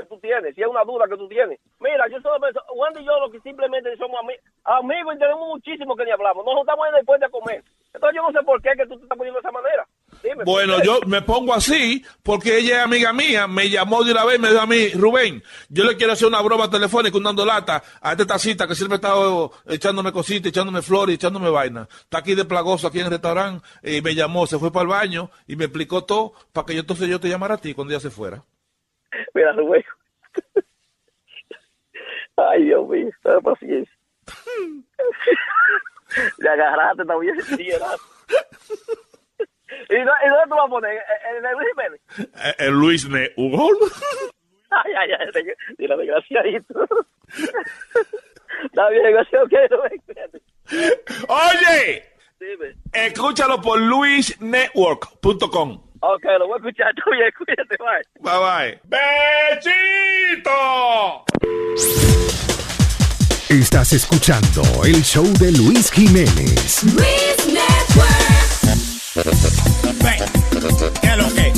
que 0.00 0.06
tú 0.06 0.18
tienes, 0.20 0.54
si 0.54 0.62
es 0.62 0.68
una 0.68 0.84
duda 0.84 1.06
que 1.08 1.16
tú 1.16 1.28
tienes. 1.28 1.58
Mira, 1.80 2.06
yo 2.10 2.20
solo 2.20 2.40
pienso, 2.40 2.60
Wanda 2.74 3.00
y 3.00 3.04
yo 3.04 3.18
lo 3.20 3.30
que 3.30 3.40
simplemente 3.40 3.96
somos 3.96 4.18
ami- 4.22 4.38
amigos 4.64 5.14
y 5.16 5.18
tenemos 5.18 5.48
muchísimo 5.48 5.96
que 5.96 6.04
ni 6.04 6.10
hablamos. 6.10 6.44
Nos 6.44 6.54
juntamos 6.54 6.86
en 6.88 6.98
el 6.98 7.04
puente 7.04 7.26
a 7.26 7.30
comer. 7.30 7.62
Entonces 7.92 8.16
yo 8.16 8.22
no 8.22 8.32
sé 8.38 8.44
por 8.44 8.60
qué 8.62 8.70
que 8.76 8.86
tú 8.86 8.96
te 8.96 9.02
estás 9.04 9.16
poniendo 9.18 9.40
de 9.40 9.48
esa 9.48 9.52
manera. 9.52 9.86
Dime. 10.22 10.44
Bueno, 10.44 10.82
yo 10.82 10.98
me 11.06 11.22
pongo 11.22 11.54
así 11.54 12.04
porque 12.22 12.58
ella 12.58 12.78
es 12.78 12.84
amiga 12.84 13.12
mía, 13.12 13.46
me 13.46 13.70
llamó 13.70 14.02
de 14.04 14.12
una 14.12 14.24
vez 14.24 14.36
y 14.38 14.40
me 14.42 14.48
dijo 14.48 14.60
a 14.60 14.66
mí, 14.66 14.88
Rubén, 14.90 15.42
yo 15.68 15.84
le 15.84 15.96
quiero 15.96 16.12
hacer 16.12 16.26
una 16.28 16.42
broma 16.42 16.68
telefónica, 16.68 17.16
un 17.16 17.24
dando 17.24 17.44
lata 17.44 17.82
a 18.00 18.12
esta 18.12 18.26
tacita 18.26 18.66
que 18.66 18.74
siempre 18.74 18.96
estado 18.96 19.52
echándome 19.66 20.12
cositas, 20.12 20.50
echándome 20.50 20.82
flores, 20.82 21.14
echándome 21.14 21.50
vaina. 21.50 21.88
Está 21.90 22.18
aquí 22.18 22.34
de 22.34 22.44
plagoso, 22.44 22.88
aquí 22.88 22.98
en 22.98 23.06
el 23.06 23.12
restaurante, 23.12 23.64
y 23.82 24.00
me 24.02 24.14
llamó, 24.14 24.46
se 24.46 24.58
fue 24.58 24.72
para 24.72 24.82
el 24.82 24.88
baño 24.88 25.30
y 25.46 25.56
me 25.56 25.64
explicó 25.66 26.04
todo 26.04 26.32
para 26.52 26.66
que 26.66 26.74
yo 26.74 26.80
entonces 26.80 27.08
yo 27.08 27.20
te 27.20 27.28
llamara 27.28 27.54
a 27.54 27.58
ti 27.58 27.72
cuando 27.74 27.92
ella 27.94 28.00
se 28.00 28.10
fuera. 28.10 28.42
Mira, 29.34 29.52
Rubén. 29.52 29.84
Ay, 32.36 32.64
Dios 32.64 32.86
mío, 32.88 33.10
ten 33.22 33.40
paciencia. 33.40 33.94
Le 36.38 36.48
agarraste 36.48 37.04
también, 37.04 37.38
sí. 37.42 37.64
¿Y, 37.64 37.70
dó- 37.70 39.90
¿Y 39.90 40.28
dónde 40.28 40.44
tú 40.48 40.54
vas 40.54 40.64
a 40.64 40.68
poner? 40.68 41.02
¿En 41.30 41.36
en 41.36 41.46
el 41.46 41.52
Luis 41.52 41.68
Jiménez? 41.68 42.00
Eh, 42.18 42.54
El 42.58 42.72
Luis 42.74 43.08
Ne 43.08 43.30
Hugo. 43.36 43.70
Ay, 44.70 44.92
ay, 44.98 45.10
ay, 45.18 45.30
te- 45.32 45.56
dile 45.78 45.96
desgraciadito. 45.96 46.86
Está 48.64 48.88
bien, 48.90 49.02
negocio, 49.02 49.42
ok, 49.42 49.52
Rubén, 49.70 49.98
cuídate. 50.04 50.42
Oye, 51.28 52.04
Dime. 52.38 52.74
escúchalo 52.92 53.62
por 53.62 53.80
luisnetwork.com. 53.80 55.87
Ok, 56.00 56.22
lo 56.38 56.46
voy 56.46 56.54
a 56.54 56.58
escuchar, 56.58 56.88
está 56.96 57.10
bien, 57.10 57.30
cuídate, 57.36 57.76
bye. 57.78 58.04
Bye 58.20 58.38
bye. 58.38 58.80
¡Bechito! 59.58 60.52
Estás 63.48 63.92
escuchando 63.94 64.62
el 64.84 65.02
show 65.02 65.26
de 65.40 65.50
Luis 65.52 65.90
Jiménez. 65.90 66.82
Ven, 66.84 67.04
¿qué 71.00 71.08
es 71.08 71.16
lo 71.16 71.34
que? 71.34 71.52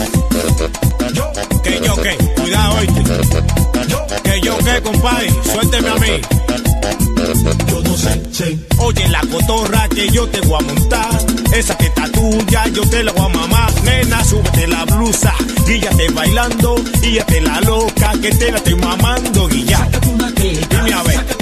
Yo, 1.12 1.32
que 1.62 1.80
yo 1.80 1.96
que, 1.96 2.16
cuidado 2.40 2.78
oíste. 2.78 3.02
Yo, 3.88 4.06
que 4.22 4.40
yo 4.40 4.56
que, 4.58 4.82
compadre, 4.82 5.30
suélteme 5.42 5.88
a 5.90 5.94
mí. 5.96 6.20
Yo 7.68 7.82
sé. 8.00 8.58
Oye, 8.78 9.08
la 9.08 9.20
cotorra 9.20 9.88
que 9.88 10.08
yo 10.10 10.26
te 10.28 10.40
voy 10.42 10.58
a 10.60 10.66
montar, 10.72 11.08
esa 11.54 11.76
que 11.76 11.86
está 11.86 12.10
tuya, 12.10 12.66
yo 12.68 12.82
te 12.88 13.02
la 13.04 13.12
voy 13.12 13.26
a 13.26 13.28
mamar. 13.28 13.72
Nena, 13.84 14.24
súbete 14.24 14.66
la 14.66 14.84
blusa, 14.84 15.34
guíllate 15.66 16.08
bailando, 16.10 16.76
guíllate 17.02 17.40
la 17.40 17.60
loca, 17.60 18.12
que 18.20 18.30
te 18.30 18.50
la 18.50 18.58
estoy 18.58 18.74
mamando, 18.76 19.48
guilla. 19.48 19.88
Dime 20.70 20.92
a 20.92 21.02
ver. 21.02 21.40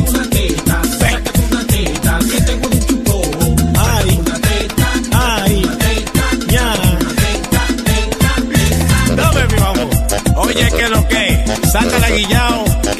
Oye, 10.37 10.71
que 10.71 10.89
lo 10.89 11.09
que, 11.09 11.45
sácala 11.73 12.11
guillao, 12.11 12.58
que 12.58 12.58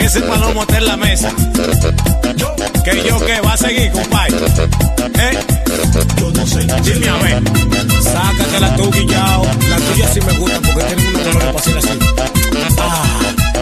ese 0.09 0.23
palomo 0.23 0.63
está 0.63 0.79
en 0.79 0.87
la 0.87 0.97
mesa. 0.97 1.31
Que 2.83 3.05
yo 3.07 3.21
que 3.21 3.41
va 3.43 3.53
a 3.53 3.57
seguir, 3.59 3.93
compadre. 3.93 4.37
¿Eh? 5.19 5.39
Yo 6.19 6.31
no 6.31 6.47
sé. 6.47 6.61
Dime 6.61 7.09
a 7.09 7.17
ver. 7.17 7.43
Sácatela 8.03 8.75
tú, 8.77 8.91
guillao. 8.91 9.45
La 9.69 9.77
tuya 9.77 10.09
sí 10.09 10.21
me 10.23 10.33
gusta 10.39 10.61
porque 10.61 10.83
tiene 10.85 11.09
una 11.11 11.23
color 11.25 11.43
para 11.43 11.59
hacer 11.59 11.77
así. 11.77 11.99
Ah, 12.79 13.21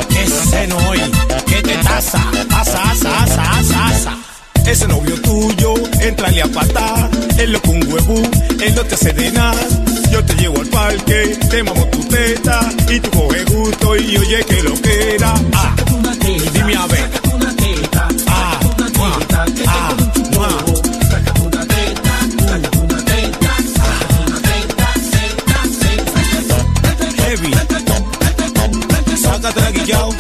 qué 0.09 0.27
seno 0.51 0.77
hoy. 0.89 1.01
Qué 1.49 1.63
te 1.63 1.75
taza. 1.79 2.23
Asa, 2.57 2.93
asa, 2.93 3.23
asa, 3.25 3.59
asa, 3.59 3.87
asa. 3.89 4.17
Ese 4.65 4.87
novio 4.87 5.21
tuyo, 5.23 5.75
entrale 6.01 6.43
a 6.43 6.47
patar. 6.47 7.11
Él 7.39 7.53
lo 7.53 7.63
con 7.63 7.93
huevo, 7.93 8.23
él 8.61 8.75
no 8.77 8.85
te 8.85 8.95
hace 8.95 9.13
de 9.13 9.33
nada. 9.33 9.61
Yo 10.11 10.25
te 10.25 10.35
llevo 10.35 10.61
al 10.61 10.67
parque, 10.69 11.39
te 11.51 11.63
mamo 11.63 11.85
tu 11.87 12.05
teta. 12.05 12.61
Y 12.89 13.01
tú 13.01 13.11
coges 13.11 13.45
gusto 13.47 13.97
y 13.97 14.17
oye 14.17 14.45
que 14.45 14.63
lo 14.63 14.75
que 14.81 15.15
era. 15.15 15.35
Ah, 15.53 15.75
dime 16.53 16.75
a 16.77 16.87
ver. 16.87 17.11
Ah, 18.29 18.61
mua, 18.97 19.19
ah, 19.67 19.95
mua. 20.33 20.49
Heavy. 27.19 27.53
Sácate 29.17 29.61
la 29.61 29.71
guillao. 29.73 30.15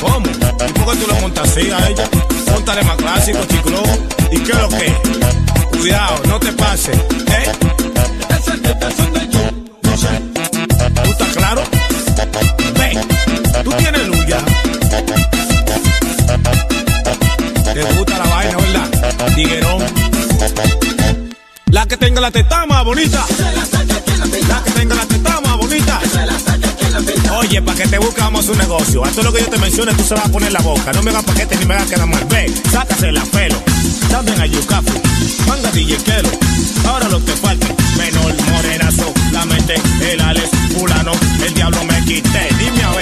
¿Cómo? 0.00 0.26
¿Y 0.26 0.72
por 0.72 0.94
qué 0.94 1.00
tú 1.00 1.06
lo 1.06 1.14
montas 1.20 1.48
así 1.48 1.70
a 1.70 1.88
ella? 1.88 1.91
Póntale 2.72 2.88
más 2.88 2.96
clásico, 2.96 3.38
chiclo. 3.48 3.82
¿Y 4.30 4.38
qué 4.38 4.54
lo 4.54 4.68
que? 4.70 5.76
Cuidado, 5.76 6.22
no 6.26 6.40
te 6.40 6.52
pases. 6.52 6.96
¿Eh? 6.96 7.52
¿Tú 10.94 11.10
estás 11.10 11.36
claro? 11.36 11.62
Ven, 12.78 12.98
tú 13.62 13.72
tienes 13.72 14.08
luz 14.08 14.26
ya. 14.26 14.42
Te 17.74 17.82
gusta 17.82 18.18
la 18.18 18.24
vaina, 18.24 18.56
¿verdad? 18.56 19.34
Tiguerón. 19.34 19.82
La 21.66 21.84
que 21.84 21.98
tenga 21.98 22.22
la 22.22 22.30
teta 22.30 22.64
más 22.64 22.84
bonita. 22.86 23.22
Oye, 27.52 27.60
para 27.60 27.76
que 27.76 27.86
te 27.86 27.98
buscamos 27.98 28.48
un 28.48 28.56
negocio. 28.56 29.04
A 29.04 29.10
todo 29.10 29.24
lo 29.24 29.32
que 29.34 29.40
yo 29.40 29.48
te 29.50 29.58
mencione, 29.58 29.92
tú 29.92 30.02
se 30.02 30.14
vas 30.14 30.24
a 30.24 30.28
poner 30.30 30.50
la 30.50 30.60
boca. 30.60 30.90
No 30.94 31.02
me 31.02 31.10
hagas 31.10 31.22
paquete 31.22 31.54
ni 31.56 31.66
me 31.66 31.74
hagas 31.74 31.86
quedar 31.86 32.06
mal. 32.06 32.24
Ve, 32.30 32.50
sácase 32.70 33.12
la 33.12 33.22
pelo. 33.26 33.56
También 34.08 34.40
a 34.40 34.46
Yucafu. 34.46 34.98
Manga 35.46 35.70
DJ 35.70 35.98
Kelo. 35.98 36.30
Ahora 36.88 37.10
lo 37.10 37.22
que 37.22 37.32
falta. 37.32 37.66
Menor, 37.98 38.34
morenazo. 38.50 39.12
La 39.32 39.44
mente, 39.44 39.74
el 40.00 40.20
Alex, 40.22 40.48
fulano. 40.78 41.12
El 41.44 41.52
diablo 41.52 41.84
me 41.84 42.02
quité. 42.06 42.48
Dime 42.58 42.84
a 42.84 42.90
ver. 42.92 43.01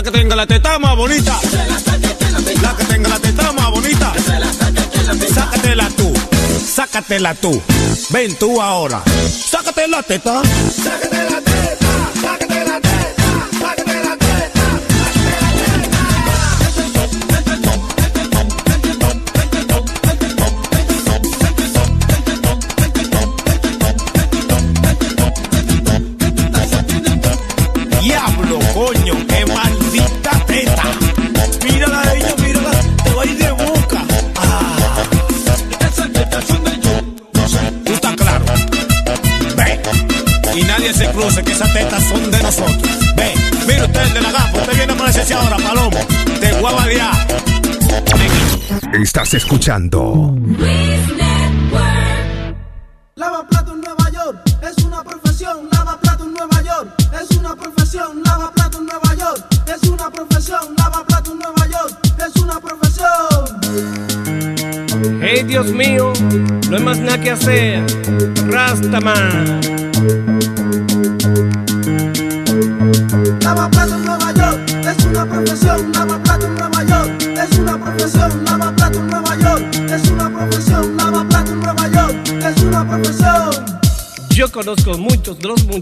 La 0.00 0.04
que 0.04 0.12
tenga 0.12 0.34
la 0.34 0.46
teta 0.46 0.78
más 0.78 0.96
bonita. 0.96 1.38
La 2.62 2.74
que 2.74 2.84
tenga 2.86 3.10
la 3.10 3.18
teta 3.18 3.52
más 3.52 3.70
bonita. 3.70 4.14
Sácatela 5.34 5.90
tú. 5.90 6.10
Sácatela 6.74 7.34
tú. 7.34 7.62
Ven 8.08 8.34
tú 8.36 8.62
ahora. 8.62 9.02
Sácate 9.30 9.86
la 9.88 10.02
teta. 10.02 10.40
Sácate 10.82 11.30
la 11.30 11.40
teta. 11.42 11.49
Estás 49.10 49.34
escuchando 49.34 50.32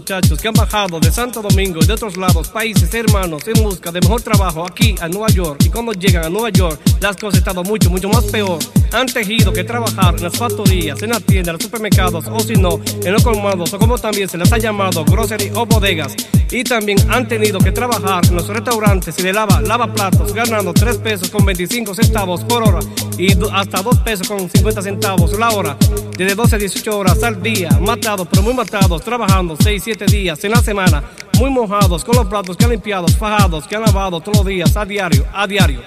muchachos 0.09 0.41
que 0.41 0.47
han 0.47 0.55
bajado 0.55 0.99
de 0.99 1.11
Santo 1.11 1.39
Domingo 1.39 1.81
y 1.83 1.85
de 1.85 1.93
otros 1.93 2.17
lados, 2.17 2.47
países 2.47 2.91
hermanos, 2.95 3.43
en 3.45 3.61
busca 3.61 3.91
de 3.91 4.01
mejor 4.01 4.19
trabajo 4.23 4.65
aquí 4.65 4.95
a 5.01 5.07
Nueva 5.07 5.27
York. 5.27 5.61
Y 5.63 5.69
cuando 5.69 5.93
llegan 5.93 6.25
a 6.25 6.29
Nueva 6.29 6.49
York, 6.49 6.81
las 6.99 7.15
cosas 7.15 7.35
han 7.35 7.37
estado 7.37 7.63
mucho, 7.63 7.91
mucho 7.91 8.09
más 8.09 8.23
peor. 8.23 8.57
Han 8.91 9.05
tejido 9.05 9.53
que 9.53 9.63
trabajar 9.63 10.15
en 10.15 10.23
las 10.23 10.35
factorías, 10.35 10.99
en 11.03 11.11
las 11.11 11.21
tiendas, 11.21 11.49
en 11.49 11.53
los 11.53 11.63
supermercados, 11.63 12.25
o 12.27 12.39
si 12.39 12.53
no, 12.53 12.79
en 13.03 13.13
los 13.13 13.23
colmados, 13.23 13.71
o 13.71 13.77
como 13.77 13.99
también 13.99 14.27
se 14.27 14.39
les 14.39 14.51
ha 14.51 14.57
llamado, 14.57 15.05
grocery 15.05 15.51
o 15.53 15.67
bodegas. 15.67 16.15
Y 16.51 16.63
también 16.63 16.97
han 17.11 17.27
tenido 17.27 17.59
que 17.59 17.71
trabajar 17.71 18.25
en 18.25 18.35
los 18.35 18.47
restaurantes 18.47 19.17
y 19.19 19.21
de 19.21 19.33
lava, 19.33 19.61
lava 19.61 19.93
platos, 19.93 20.33
ganando 20.33 20.73
3 20.73 20.97
pesos 20.97 21.29
con 21.29 21.45
25 21.45 21.93
centavos 21.93 22.43
por 22.43 22.67
hora 22.67 22.79
y 23.17 23.33
hasta 23.51 23.81
2 23.81 23.99
pesos 23.99 24.27
con 24.27 24.49
50 24.49 24.81
centavos 24.81 25.37
la 25.37 25.49
hora. 25.51 25.77
Desde 26.17 26.35
12 26.35 26.55
a 26.55 26.59
18 26.59 26.97
horas 26.97 27.23
al 27.23 27.41
día, 27.41 27.69
matados, 27.79 28.27
pero 28.29 28.41
muy 28.41 28.53
matados, 28.53 29.03
trabajando 29.03 29.55
6, 29.61 29.81
7 29.83 30.05
días 30.05 30.43
en 30.43 30.51
la 30.51 30.61
semana, 30.61 31.03
muy 31.37 31.49
mojados, 31.51 32.03
con 32.03 32.15
los 32.15 32.25
platos 32.25 32.57
que 32.57 32.65
han 32.65 32.71
limpiado, 32.71 33.07
fajados, 33.07 33.67
que 33.67 33.75
han 33.75 33.83
lavado 33.83 34.19
todos 34.19 34.39
los 34.39 34.45
días, 34.47 34.75
a 34.75 34.85
diario, 34.85 35.25
a 35.33 35.45
diario. 35.45 35.81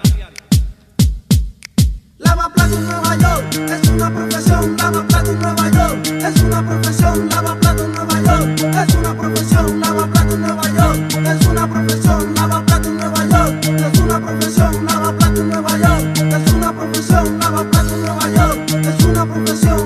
Lavaplato 2.22 2.76
en 2.76 2.86
Nueva 2.86 3.16
York 3.16 3.54
es 3.70 3.88
una 3.88 4.10
profesión. 4.10 4.76
Lavaplato 4.76 5.30
en 5.32 5.38
Nueva 5.40 5.68
York 5.70 6.06
es 6.06 6.42
una 6.42 6.66
profesión. 6.66 7.28
Lavaplato 7.28 7.84
en 7.84 7.92
Nueva 7.92 8.20
York 8.20 8.60
es 8.60 8.94
una 8.94 9.14
profesión. 9.14 9.80
Lavaplato 9.80 10.34
en 10.34 10.40
Nueva 10.42 10.68
York 10.68 11.14
es 11.26 11.46
una 11.46 11.68
profesión. 11.68 12.34
Lavaplato 12.34 12.88
en 12.88 12.96
Nueva 12.98 13.24
York 13.26 13.64
es 13.64 13.98
una 14.00 14.20
profesión. 14.20 14.84
Lavaplato 14.86 15.40
en 15.40 15.48
Nueva 15.48 15.76
York 15.78 16.18
es 16.18 16.52
una 16.52 16.72
profesión. 16.72 17.38
Lavaplato 17.38 17.94
en 17.94 18.02
Nueva 18.02 18.28
York 18.30 18.86
es 18.86 19.04
una 19.04 19.26
profesión. 19.26 19.81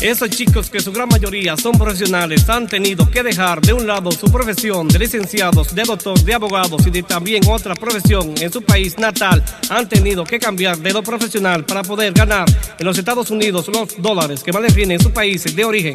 Esos 0.00 0.30
chicos 0.30 0.70
que 0.70 0.78
su 0.78 0.92
gran 0.92 1.08
mayoría 1.08 1.56
son 1.56 1.76
profesionales 1.76 2.48
han 2.48 2.68
tenido 2.68 3.10
que 3.10 3.20
dejar 3.20 3.60
de 3.60 3.72
un 3.72 3.84
lado 3.84 4.12
su 4.12 4.30
profesión 4.30 4.86
de 4.86 4.96
licenciados, 4.96 5.74
de 5.74 5.82
doctor, 5.82 6.16
de 6.20 6.34
abogados 6.34 6.86
y 6.86 6.90
de 6.90 7.02
también 7.02 7.42
otra 7.48 7.74
profesión 7.74 8.32
en 8.40 8.52
su 8.52 8.62
país 8.62 8.96
natal. 8.96 9.44
Han 9.70 9.88
tenido 9.88 10.22
que 10.22 10.38
cambiar 10.38 10.78
de 10.78 10.92
lo 10.92 11.02
profesional 11.02 11.64
para 11.64 11.82
poder 11.82 12.12
ganar 12.12 12.46
en 12.78 12.86
los 12.86 12.96
Estados 12.96 13.28
Unidos 13.32 13.66
los 13.66 14.00
dólares 14.00 14.44
que 14.44 14.52
más 14.52 14.62
les 14.62 14.74
vienen 14.74 14.98
en 14.98 15.02
sus 15.02 15.10
países 15.10 15.56
de 15.56 15.64
origen. 15.64 15.94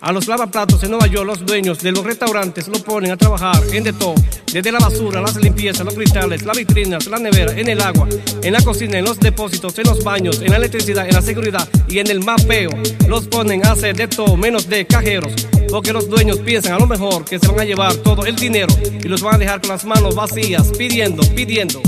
A 0.00 0.12
los 0.12 0.28
lavaplatos 0.28 0.82
en 0.82 0.90
Nueva 0.90 1.06
York, 1.06 1.26
los 1.26 1.44
dueños 1.46 1.78
de 1.78 1.90
los 1.90 2.04
restaurantes 2.04 2.68
lo 2.68 2.78
ponen 2.80 3.12
a 3.12 3.16
trabajar 3.16 3.60
en 3.72 3.82
de 3.82 3.92
todo, 3.92 4.14
desde 4.52 4.70
la 4.70 4.78
basura, 4.78 5.20
las 5.20 5.36
limpiezas, 5.36 5.84
los 5.84 5.94
cristales, 5.94 6.44
las 6.44 6.56
vitrinas, 6.56 7.06
la 7.06 7.18
nevera, 7.18 7.58
en 7.58 7.68
el 7.68 7.80
agua, 7.80 8.06
en 8.42 8.52
la 8.52 8.60
cocina, 8.60 8.98
en 8.98 9.04
los 9.04 9.18
depósitos, 9.18 9.78
en 9.78 9.86
los 9.86 10.04
baños, 10.04 10.40
en 10.42 10.50
la 10.50 10.58
electricidad, 10.58 11.06
en 11.08 11.14
la 11.14 11.22
seguridad 11.22 11.66
y 11.88 11.98
en 11.98 12.08
el 12.08 12.22
mapeo. 12.22 12.70
Los 13.08 13.26
ponen 13.26 13.64
a 13.66 13.72
hacer 13.72 13.96
de 13.96 14.06
todo 14.06 14.36
menos 14.36 14.68
de 14.68 14.86
cajeros, 14.86 15.32
porque 15.70 15.92
los 15.92 16.08
dueños 16.08 16.38
piensan 16.38 16.74
a 16.74 16.78
lo 16.78 16.86
mejor 16.86 17.24
que 17.24 17.38
se 17.38 17.48
van 17.48 17.60
a 17.60 17.64
llevar 17.64 17.94
todo 17.96 18.26
el 18.26 18.36
dinero 18.36 18.72
y 19.02 19.08
los 19.08 19.22
van 19.22 19.36
a 19.36 19.38
dejar 19.38 19.60
con 19.60 19.70
las 19.70 19.84
manos 19.84 20.14
vacías, 20.14 20.72
pidiendo, 20.76 21.22
pidiendo. 21.34 21.80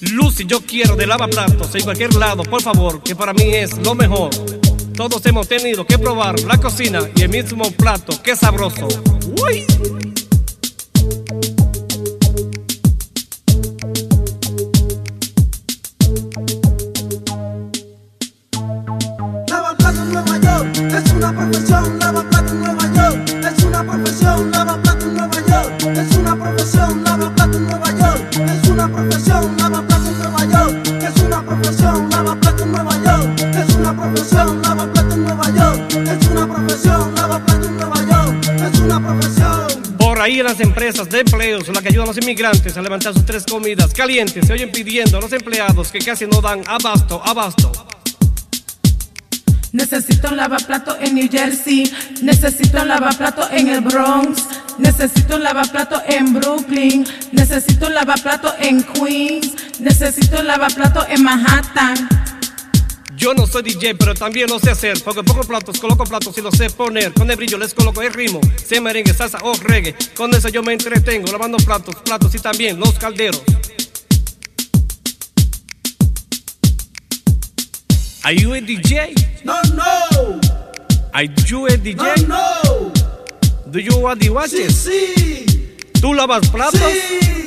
Lucy, 0.00 0.44
yo 0.46 0.60
quiero 0.60 0.94
de 0.94 1.06
lavaplatos 1.06 1.74
en 1.74 1.82
cualquier 1.82 2.14
lado, 2.14 2.42
por 2.42 2.62
favor, 2.62 3.02
que 3.02 3.16
para 3.16 3.32
mí 3.32 3.54
es 3.54 3.76
lo 3.78 3.94
mejor. 3.94 4.30
Todos 5.00 5.24
hemos 5.24 5.48
tenido 5.48 5.86
que 5.86 5.98
probar 5.98 6.38
la 6.40 6.58
cocina 6.58 7.00
y 7.16 7.22
el 7.22 7.30
mismo 7.30 7.64
plato, 7.70 8.12
qué 8.22 8.36
sabroso. 8.36 8.86
Uy. 9.42 9.64
Lavaplato 19.48 20.02
en 20.02 20.12
Nueva 20.12 20.38
York 20.38 20.76
es 20.76 21.12
una 21.12 21.32
profesión. 21.32 21.98
Lavaplato 21.98 22.52
en 22.52 22.60
Nueva 22.60 22.92
York 22.94 23.54
es 23.56 23.64
una 23.64 23.82
profesión. 23.82 24.50
Lavaplato 24.50 25.04
en 25.06 25.14
Nueva 25.14 25.46
York 25.48 25.96
es 25.96 26.16
una 26.18 26.36
profesión. 26.36 27.04
Lavaplato 27.04 27.56
en 27.56 27.66
Nueva 27.66 27.90
York 27.98 28.28
es 28.34 28.68
una 28.68 28.92
profesión. 28.92 29.59
Una 33.90 34.02
profesión. 34.02 34.62
Lavaplato 34.62 35.14
en 35.14 35.24
Nueva 35.24 35.50
York 35.50 35.92
es 35.92 36.28
una 36.28 36.54
profesión. 36.54 37.14
Lavaplato 37.14 37.66
en 37.66 37.76
Nueva 37.76 37.96
York 38.08 38.72
es 38.72 38.80
una 38.80 39.06
profesión. 39.06 39.96
Por 39.98 40.20
ahí 40.20 40.40
en 40.40 40.44
las 40.44 40.60
empresas 40.60 41.08
de 41.08 41.20
empleos, 41.20 41.68
las 41.68 41.82
que 41.82 41.88
ayudan 41.88 42.04
a 42.04 42.08
los 42.08 42.18
inmigrantes 42.18 42.76
a 42.76 42.82
levantar 42.82 43.14
sus 43.14 43.24
tres 43.24 43.44
comidas 43.44 43.92
calientes, 43.92 44.46
se 44.46 44.52
oyen 44.52 44.70
pidiendo 44.70 45.18
a 45.18 45.20
los 45.20 45.32
empleados 45.32 45.90
que 45.90 45.98
casi 45.98 46.26
no 46.26 46.40
dan 46.40 46.62
abasto, 46.66 47.22
abasto. 47.24 47.72
Necesito 49.72 50.28
un 50.28 50.36
lavaplato 50.36 50.96
en 51.00 51.14
New 51.14 51.28
Jersey. 51.30 51.92
Necesito 52.22 52.82
un 52.82 52.88
lavaplato 52.88 53.48
en 53.50 53.68
el 53.68 53.80
Bronx. 53.80 54.46
Necesito 54.78 55.36
un 55.36 55.44
lavaplato 55.44 56.02
en 56.06 56.34
Brooklyn. 56.34 57.06
Necesito 57.32 57.86
un 57.86 57.94
lavaplato 57.94 58.52
en 58.58 58.82
Queens. 58.82 59.52
Necesito 59.78 60.40
un 60.40 60.46
lavaplato 60.48 61.06
en 61.08 61.22
Manhattan. 61.22 62.08
Yo 63.20 63.34
no 63.34 63.46
soy 63.46 63.62
DJ, 63.62 63.96
pero 63.96 64.14
también 64.14 64.48
lo 64.48 64.58
sé 64.58 64.70
hacer. 64.70 64.98
Porque 65.04 65.22
pongo 65.22 65.42
platos, 65.42 65.78
coloco 65.78 66.04
platos 66.04 66.38
y 66.38 66.40
los 66.40 66.56
sé 66.56 66.70
poner. 66.70 67.12
Con 67.12 67.30
el 67.30 67.36
brillo 67.36 67.58
les 67.58 67.74
coloco 67.74 68.00
el 68.00 68.14
ritmo. 68.14 68.40
Sea 68.56 68.80
merengue, 68.80 69.12
salsa 69.12 69.36
o 69.42 69.52
reggae. 69.52 69.94
Con 70.16 70.34
eso 70.34 70.48
yo 70.48 70.62
me 70.62 70.72
entretengo, 70.72 71.30
lavando 71.30 71.58
platos, 71.58 71.96
platos 71.96 72.34
y 72.34 72.38
también 72.38 72.80
los 72.80 72.94
calderos. 72.94 73.42
Are 78.22 78.34
you 78.34 78.54
a 78.54 78.60
DJ? 78.62 79.12
No, 79.44 79.60
no. 79.74 80.40
Are 81.12 81.28
you 81.46 81.66
a 81.66 81.76
DJ? 81.76 82.26
No, 82.26 82.26
no. 82.26 82.92
Do 83.66 83.80
you 83.80 83.98
want 83.98 84.22
the 84.22 84.30
watches? 84.30 84.74
Sí, 84.74 85.12
sí. 85.14 85.76
¿Tú 86.00 86.14
lavas 86.14 86.48
platos? 86.48 86.80
Sí, 86.80 87.39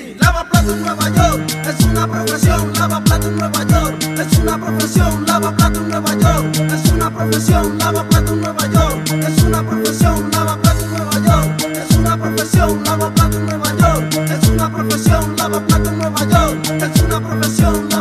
lavaplato 0.44 0.74
en 0.74 0.84
Nueva 0.84 1.10
York 1.10 1.68
es 1.68 1.86
una 1.86 2.08
profesión. 2.08 2.74
Lavaplato 2.74 3.28
en 3.28 3.38
Nueva 3.38 3.64
York 3.64 4.04
es 4.20 4.40
una 4.40 4.58
profesión. 4.58 5.26
Lavaplato 5.26 5.80
en 5.80 5.90
Nueva 5.90 6.14
York 6.16 6.56
es 6.56 6.92
una 6.92 7.10
profesión. 7.12 7.78
Lavaplato 7.80 8.34
en 8.34 8.42
Nueva 8.42 8.68
York 8.68 9.10
es 9.12 9.44
una 9.44 9.64
profesión. 9.64 10.32
Lavaplato 10.32 10.84
en 10.84 10.92
Nueva 10.92 11.20
York 11.20 11.62
es 11.62 11.98
una 11.98 12.18
profesión. 12.18 12.84
Lavaplato 12.84 13.38
en 13.38 13.46
Nueva 13.46 13.76
York 13.78 14.30
es 14.30 14.50
una 14.50 14.72
profesión. 14.72 15.36
Lavaplato 15.38 15.90
en 15.90 15.98
Nueva 15.98 16.24
York 16.26 16.70
es 16.82 17.02
una 17.04 17.20
profesión. 17.22 17.93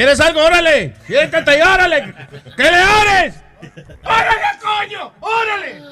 ¿Quieres 0.00 0.18
algo? 0.20 0.42
¡Órale! 0.42 0.94
¡Siéntate 1.06 1.58
y 1.58 1.60
órale! 1.60 2.14
¡Que 2.56 2.62
le 2.62 2.82
ores! 3.02 3.34
¡Órale, 4.02 4.46
coño! 4.62 5.12
¡Órale! 5.20 5.82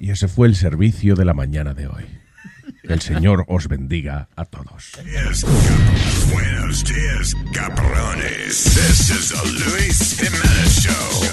Y 0.00 0.10
ese 0.10 0.26
fue 0.26 0.48
el 0.48 0.56
servicio 0.56 1.14
de 1.14 1.24
la 1.24 1.34
mañana 1.34 1.72
de 1.72 1.86
hoy. 1.86 2.04
Que 2.84 2.94
el 2.94 3.00
Señor 3.00 3.44
os 3.46 3.68
bendiga 3.68 4.26
a 4.34 4.44
todos. 4.44 4.98
Buenos 6.32 6.84
dias, 6.84 7.36
caperones. 7.54 8.64
This 8.64 9.10
is 9.10 9.28
the 9.28 9.36
Luis 9.70 10.18
Jimenez 10.18 10.80
Show. 10.80 11.30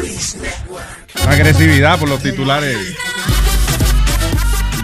Luis 0.00 0.36
Network. 0.36 1.28
Agresividad 1.28 1.98
por 1.98 2.08
los 2.08 2.22
titulares. 2.22 2.96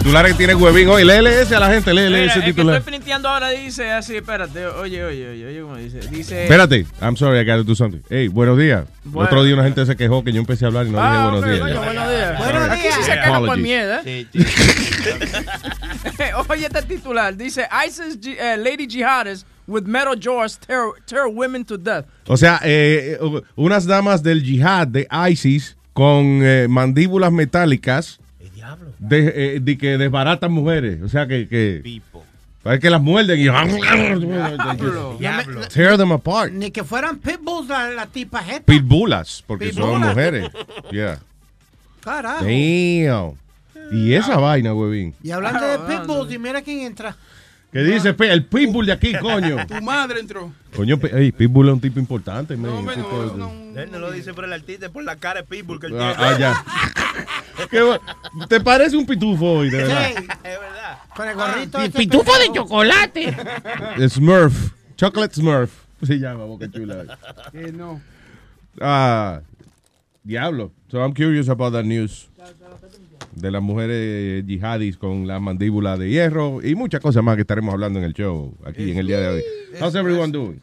Titulares 0.00 0.32
que 0.32 0.38
tiene 0.38 0.54
Huevín 0.54 0.88
hoy. 0.88 1.04
Léele 1.04 1.42
ese 1.42 1.54
a 1.54 1.60
la 1.60 1.68
gente, 1.70 1.92
léele 1.92 2.20
Mira, 2.22 2.30
ese 2.32 2.38
el 2.38 2.44
que 2.46 2.52
titular. 2.52 2.76
estoy 2.78 2.90
printeando 2.90 3.28
ahora 3.28 3.50
dice 3.50 3.90
así, 3.90 4.16
espérate, 4.16 4.64
oye, 4.66 5.04
oye, 5.04 5.28
oye, 5.28 5.46
oye, 5.46 5.60
¿cómo 5.60 5.76
dice? 5.76 6.00
Dice... 6.08 6.44
Espérate, 6.44 6.86
I'm 7.02 7.18
sorry, 7.18 7.38
I 7.38 7.44
gotta 7.44 7.62
do 7.64 7.74
something. 7.74 8.00
Hey, 8.08 8.28
buenos 8.28 8.56
días. 8.56 8.86
Bueno. 9.04 9.26
otro 9.28 9.44
día 9.44 9.52
una 9.52 9.64
gente 9.64 9.84
se 9.84 9.94
quejó 9.96 10.24
que 10.24 10.32
yo 10.32 10.40
empecé 10.40 10.64
a 10.64 10.68
hablar 10.68 10.86
y 10.86 10.90
no 10.90 10.98
Ah, 10.98 11.10
dije 11.12 11.22
buenos 11.22 11.44
días. 11.44 11.60
coño, 11.60 11.82
buenos 11.84 12.08
días. 12.08 12.38
Buenos 12.38 12.62
Aquí 12.70 12.80
sí 12.80 12.88
días. 12.88 13.04
se 13.04 13.18
por 13.46 13.58
miedo, 13.58 14.00
¿eh? 14.06 14.26
Oye, 16.48 16.64
este 16.66 16.80
titular 16.82 17.36
dice 17.36 17.68
ISIS 17.86 18.18
eh, 18.26 18.56
lady 18.56 18.86
jihadists 18.88 19.44
with 19.66 19.82
metal 19.84 20.14
jaws 20.18 20.58
tear, 20.58 20.92
tear 21.04 21.26
women 21.26 21.62
to 21.62 21.76
death. 21.76 22.06
O 22.26 22.38
sea, 22.38 22.58
eh, 22.64 23.18
eh, 23.20 23.42
unas 23.54 23.84
damas 23.84 24.22
del 24.22 24.42
yihad 24.42 24.88
de 24.88 25.06
ISIS 25.30 25.76
con 25.92 26.40
eh, 26.42 26.68
mandíbulas 26.70 27.30
metálicas 27.32 28.18
de, 28.98 29.32
eh, 29.56 29.60
de 29.60 29.78
que 29.78 29.98
desbaratan 29.98 30.52
mujeres. 30.52 31.00
O 31.02 31.08
sea, 31.08 31.26
que... 31.26 31.48
que 31.48 32.00
Parece 32.62 32.82
que 32.82 32.90
las 32.90 33.00
muerden 33.00 33.40
y... 33.40 33.44
Tear 35.72 35.96
them 35.96 36.12
apart. 36.12 36.52
Ni 36.52 36.70
que 36.70 36.84
fueran 36.84 37.18
pitbulls 37.18 37.68
la, 37.68 37.90
la 37.90 38.06
tipa 38.06 38.42
jeta. 38.42 38.64
Pitbullas, 38.66 39.42
porque 39.46 39.72
son 39.72 39.84
Pitbullas. 39.94 40.08
mujeres. 40.08 40.50
Yeah. 40.90 41.20
Carajo. 42.02 42.44
Damn. 42.44 43.34
Y 43.92 44.12
esa 44.14 44.36
vaina, 44.38 44.74
huevín. 44.74 45.14
Y 45.22 45.30
hablando 45.30 45.66
de 45.66 45.78
pitbulls, 45.78 46.32
y 46.32 46.38
mira 46.38 46.62
quién 46.62 46.80
entra. 46.80 47.16
¿Qué 47.72 47.80
dice 47.84 48.14
pe- 48.14 48.32
el 48.32 48.44
pitbull 48.46 48.86
de 48.86 48.92
aquí, 48.92 49.12
coño? 49.20 49.64
Tu 49.66 49.80
madre 49.82 50.20
entró. 50.20 50.52
Coño, 50.74 50.98
pe- 50.98 51.16
ey, 51.16 51.30
pitbull 51.32 51.68
es 51.68 51.74
un 51.74 51.80
tipo 51.80 52.00
importante. 52.00 52.54
un 52.54 52.66
hombre, 52.66 52.96
tipo 52.96 53.32
no, 53.36 53.48
de- 53.72 53.82
Él 53.84 53.90
no 53.92 53.98
lo 54.00 54.10
dice 54.10 54.34
por 54.34 54.44
el 54.44 54.52
artista, 54.52 54.86
es 54.86 54.92
por 54.92 55.04
la 55.04 55.16
cara 55.16 55.40
de 55.42 55.46
Pitbull 55.46 55.78
que 55.78 55.86
él 55.86 55.94
Ah, 56.00 56.14
tiene. 56.16 56.30
ah, 56.34 56.38
ya. 56.38 56.64
Qué 57.70 57.98
¿Te 58.48 58.60
parece 58.60 58.96
un 58.96 59.04
pitufo 59.06 59.44
hoy, 59.52 59.70
de 59.70 59.78
verdad? 59.78 60.08
Sí. 60.16 60.26
Con 61.14 61.28
el 61.28 61.34
gorrito. 61.34 61.78
Ese 61.78 61.90
pitufo 61.90 62.32
de 62.38 62.52
chocolate. 62.54 63.36
Smurf. 64.08 64.72
Chocolate 64.96 65.34
Smurf. 65.34 65.70
Se 66.02 66.18
llama, 66.18 66.44
boca 66.46 66.70
chula. 66.70 67.18
Que 67.52 67.70
no. 67.72 68.00
Ah, 68.80 69.40
diablo. 70.24 70.72
So 70.90 70.98
I'm 71.04 71.12
curious 71.12 71.48
about 71.50 71.72
that 71.74 71.84
news. 71.84 72.29
De 73.34 73.50
las 73.50 73.62
mujeres 73.62 74.44
yihadis 74.46 74.96
con 74.96 75.26
la 75.26 75.38
mandíbula 75.40 75.96
de 75.96 76.10
hierro 76.10 76.60
y 76.62 76.74
muchas 76.74 77.00
cosas 77.00 77.22
más 77.22 77.36
que 77.36 77.42
estaremos 77.42 77.72
hablando 77.72 77.98
en 77.98 78.04
el 78.04 78.12
show 78.12 78.54
aquí 78.66 78.90
en 78.90 78.98
el 78.98 79.06
día 79.06 79.20
de 79.20 79.28
hoy. 79.28 79.42
How's 79.80 79.94
everyone 79.94 80.32
doing? 80.32 80.60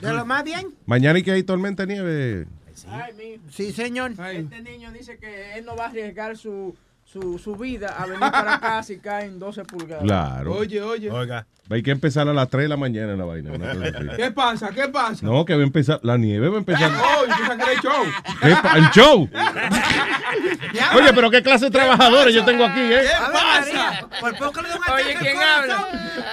De 0.00 0.12
lo 0.12 0.24
más 0.24 0.44
bien. 0.44 0.68
Mañana 0.86 1.18
y 1.18 1.22
que 1.22 1.32
hay 1.32 1.42
tormenta 1.42 1.84
de 1.86 1.92
nieve. 1.94 2.46
Ay, 2.88 3.12
mi- 3.18 3.40
Sí, 3.50 3.72
señor. 3.72 4.12
Este 4.12 4.60
niño 4.62 4.92
dice 4.92 5.18
que 5.18 5.56
él 5.58 5.64
no 5.64 5.74
va 5.76 5.86
a 5.86 5.88
arriesgar 5.88 6.36
su, 6.36 6.74
su, 7.04 7.38
su 7.38 7.56
vida 7.56 7.88
a 7.88 8.04
venir 8.06 8.20
para 8.20 8.54
acá 8.54 8.82
si 8.82 8.98
caen 8.98 9.38
12 9.40 9.64
pulgadas. 9.64 10.04
Claro. 10.04 10.54
Oye, 10.54 10.80
oye. 10.82 11.10
Oiga. 11.10 11.46
Hay 11.70 11.82
que 11.82 11.90
empezar 11.92 12.28
a 12.28 12.34
las 12.34 12.48
3 12.50 12.64
de 12.64 12.68
la 12.68 12.76
mañana 12.76 13.16
la 13.16 13.24
vaina. 13.24 13.50
¿Qué 14.16 14.30
pasa? 14.30 14.68
¿Qué 14.68 14.86
pasa? 14.88 15.24
No, 15.24 15.46
que 15.46 15.54
va 15.54 15.60
a 15.60 15.64
empezar, 15.64 15.98
la 16.02 16.18
nieve 16.18 16.48
va 16.48 16.56
a 16.56 16.58
empezar. 16.58 16.92
Oh, 16.92 17.24
era 17.24 17.72
el 17.72 17.80
show. 17.80 18.04
¿Qué 18.42 18.56
pa- 18.62 18.76
¿El 18.76 18.90
show? 18.90 19.30
Oye, 20.96 21.12
pero 21.14 21.30
qué 21.30 21.42
clase 21.42 21.66
de 21.66 21.70
trabajadores 21.70 22.34
yo 22.34 22.44
tengo 22.44 22.64
aquí, 22.66 22.80
¿eh? 22.80 23.00
¿Qué 23.02 23.32
pasa? 23.32 24.08
Por 24.20 24.36
poco 24.36 24.60
le 24.62 24.68
doy 24.68 24.78
un 24.78 24.92
Oye, 24.94 25.16
¿quién 25.18 25.36
habla? 25.38 25.88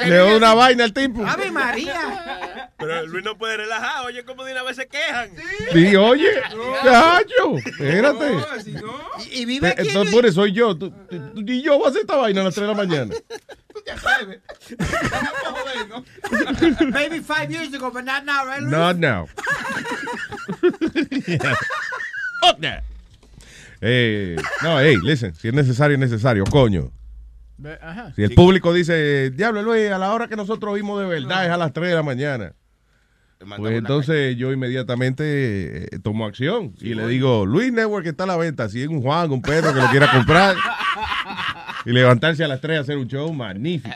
Le 0.06 0.16
doy 0.18 0.34
una 0.36 0.54
vaina 0.54 0.84
al 0.84 0.94
tipo. 0.94 1.26
Ave 1.26 1.50
María. 1.52 2.70
Pero 2.78 3.06
Luis 3.08 3.24
no 3.24 3.38
puede 3.38 3.58
relajar. 3.58 4.06
Oye, 4.06 4.26
como 4.26 4.44
de 4.44 4.52
una 4.52 4.64
vez 4.64 4.76
se 4.76 4.88
quejan. 4.88 5.30
Sí, 5.72 5.96
oye, 5.96 6.28
chacho, 6.84 7.56
espérate. 7.58 8.36
Y, 9.32 9.42
y 9.42 9.46
vive 9.46 9.68
aquí. 9.70 9.82
en 9.82 9.88
Entonces, 9.88 10.14
por 10.14 10.26
eso 10.26 10.36
soy 10.42 10.52
yo. 10.52 10.76
Tú- 10.78 10.94
Y 11.36 11.62
yo 11.62 11.78
voy 11.78 11.86
a 11.86 11.90
hacer 11.90 12.02
esta 12.02 12.16
vaina 12.18 12.42
a 12.42 12.46
las 12.46 12.56
3 12.56 12.68
de 12.68 12.74
la 12.74 12.78
mañana. 12.78 13.14
Maybe 16.92 17.20
five 17.20 17.52
years 17.52 17.74
ago, 17.74 17.92
but 17.92 18.06
not 18.06 18.26
now, 18.26 18.46
right? 18.46 18.62
Luis? 18.62 18.72
Not 18.72 18.98
now. 18.98 19.26
Fuck 22.42 22.60
that. 22.60 22.84
Eh, 23.82 24.36
no, 24.62 24.80
hey, 24.80 24.98
listen, 25.02 25.34
si 25.34 25.48
es 25.48 25.54
necesario, 25.54 25.96
es 25.96 26.00
necesario, 26.00 26.44
coño. 26.46 26.92
Ajá. 27.82 28.14
Si 28.16 28.24
el 28.24 28.34
público 28.34 28.74
dice, 28.74 29.32
diablo 29.32 29.62
Luis, 29.62 29.92
a 29.92 29.98
la 29.98 30.14
hora 30.14 30.28
que 30.28 30.36
nosotros 30.36 30.74
vimos 30.76 31.00
de 31.00 31.08
verdad 31.08 31.46
es 31.46 31.52
a 31.52 31.58
las 31.58 31.74
3 31.74 31.90
de 31.90 31.96
la 31.96 32.04
mañana. 32.04 32.54
Pues 33.58 33.76
entonces 33.76 34.38
yo 34.38 34.52
inmediatamente 34.52 35.86
eh, 35.86 36.00
tomo 36.04 36.26
acción 36.26 36.76
y 36.80 36.94
le 36.94 37.08
digo, 37.08 37.46
Luis 37.46 37.74
Network 37.74 38.06
está 38.06 38.26
a 38.26 38.28
la 38.28 38.38
venta. 38.38 38.70
Si 38.70 38.82
es 38.82 38.88
un 38.88 39.02
Juan, 39.02 39.32
un 39.32 39.42
perro 39.42 39.74
que 39.74 39.82
lo 39.82 39.90
quiera 39.90 40.12
comprar. 40.12 40.56
y 41.86 41.92
levantarse 41.92 42.44
a 42.44 42.48
las 42.48 42.62
3 42.62 42.78
a 42.78 42.82
hacer 42.82 42.98
un 42.98 43.08
show 43.08 43.32
magnífico. 43.34 43.96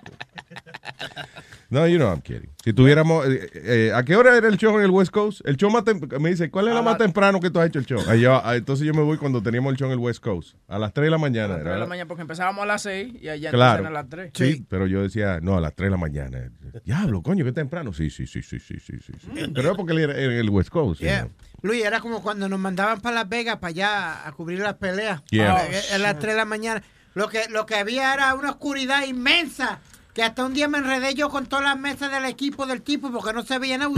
No, 1.69 1.88
you 1.88 1.98
know 1.98 2.10
I'm 2.12 2.21
kidding. 2.21 2.50
Si 2.63 2.74
tuviéramos, 2.74 3.26
eh, 3.28 3.50
eh, 3.56 3.91
¿a 3.93 4.04
qué 4.04 4.15
hora 4.15 4.38
era 4.38 4.48
el 4.48 4.56
show 4.58 4.78
en 4.78 4.84
el 4.86 4.91
West 4.91 5.12
Coast? 5.12 5.41
El 5.45 5.58
show 5.58 5.69
más 5.71 5.84
tem- 5.84 6.19
me 6.19 6.30
dice, 6.30 6.50
¿cuál 6.52 6.67
es 6.67 6.76
la 6.76 6.82
más 6.84 6.98
temprano 7.00 7.39
que 7.39 7.50
tú 7.50 7.60
has 7.60 7.67
hecho 7.67 7.80
el 7.80 7.86
show? 7.88 8.00
Ah, 8.08 8.15
yo- 8.15 8.41
entonces 8.54 8.86
yo 8.86 8.93
me 8.93 9.02
voy 9.02 9.17
cuando 9.17 9.41
teníamos 9.41 9.71
el 9.74 9.78
show 9.78 9.88
en 9.88 9.93
el 9.93 9.98
West 10.00 10.21
Coast, 10.24 10.56
a 10.67 10.78
las 10.78 10.93
3 10.93 11.06
de 11.08 11.12
la 11.12 11.17
mañana. 11.17 11.45
A 11.45 11.48
las 11.50 11.58
3 11.58 11.63
de 11.65 11.69
¿verdad? 11.71 11.80
la 11.86 11.89
mañana 11.89 12.08
porque 12.08 12.21
empezábamos 12.21 12.63
a 12.63 12.65
las 12.67 12.82
6 12.84 13.15
y 13.19 13.30
allá 13.30 13.50
Claro. 13.50 13.88
a 13.88 13.89
las 13.89 14.08
3. 14.08 14.32
Sí. 14.36 14.63
pero 14.69 14.86
yo 14.86 15.02
decía, 15.02 15.39
no, 15.41 15.58
a 15.58 15.62
las 15.62 15.74
3 15.74 15.88
de 15.88 15.91
la 15.91 15.98
mañana. 15.98 16.52
Diablo, 16.86 17.24
coño, 17.24 17.43
qué 17.43 17.52
temprano. 17.52 17.93
Sí, 17.93 18.12
sí, 18.12 18.28
sí, 18.28 18.43
sí, 18.43 18.60
sí, 18.60 18.80
sí, 18.80 18.93
sí. 19.04 19.13
sí. 19.19 19.30
Pero 19.54 19.71
es 19.71 19.76
porque 19.78 19.93
él 19.93 20.00
era 20.00 20.13
en 20.21 20.32
el 20.32 20.50
West 20.52 20.69
Coast. 20.69 21.02
you 21.02 21.08
Yeah. 21.08 21.21
know. 21.21 21.32
Luis, 21.63 21.84
era 21.84 22.00
como 22.00 22.21
cuando 22.21 22.48
nos 22.48 22.60
mandaban 22.60 23.02
para 23.02 23.15
Las 23.15 23.30
Vegas, 23.30 23.58
para 23.58 23.69
allá, 23.69 24.28
a 24.28 24.32
cubrir 24.34 24.60
las 24.60 24.76
peleas. 24.76 25.24
Yeah. 25.32 25.56
A, 25.56 25.95
a 25.95 25.98
las 25.98 26.19
3 26.19 26.34
de 26.34 26.38
la 26.38 26.45
mañana. 26.45 26.84
Lo 27.15 27.28
que, 27.30 27.47
lo 27.49 27.65
que 27.65 27.75
había 27.75 28.13
era 28.13 28.34
una 28.36 28.51
oscuridad 28.51 29.06
inmensa. 29.06 29.80
Que 30.13 30.23
hasta 30.23 30.45
un 30.45 30.54
día 30.54 30.69
me 30.69 30.78
enredé 30.78 31.13
yo 31.13 31.28
con 31.30 31.45
todas 31.45 31.65
las 31.65 31.78
mesas 31.78 32.10
del 32.10 32.23
equipo 32.23 32.65
del 32.65 32.82
tipo 32.82 33.12
porque 33.12 33.34
no 33.34 33.43
se 33.43 33.60
veía 33.60 33.78
nada. 33.78 33.91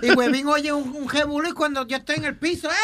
Y 0.00 0.12
Huevín 0.12 0.46
oye 0.46 0.72
un, 0.72 0.96
un 0.96 1.08
jebulú 1.10 1.50
y 1.50 1.52
cuando 1.52 1.86
yo 1.86 1.98
estoy 1.98 2.16
en 2.16 2.24
el 2.24 2.36
piso, 2.38 2.70
¡eh! 2.70 2.74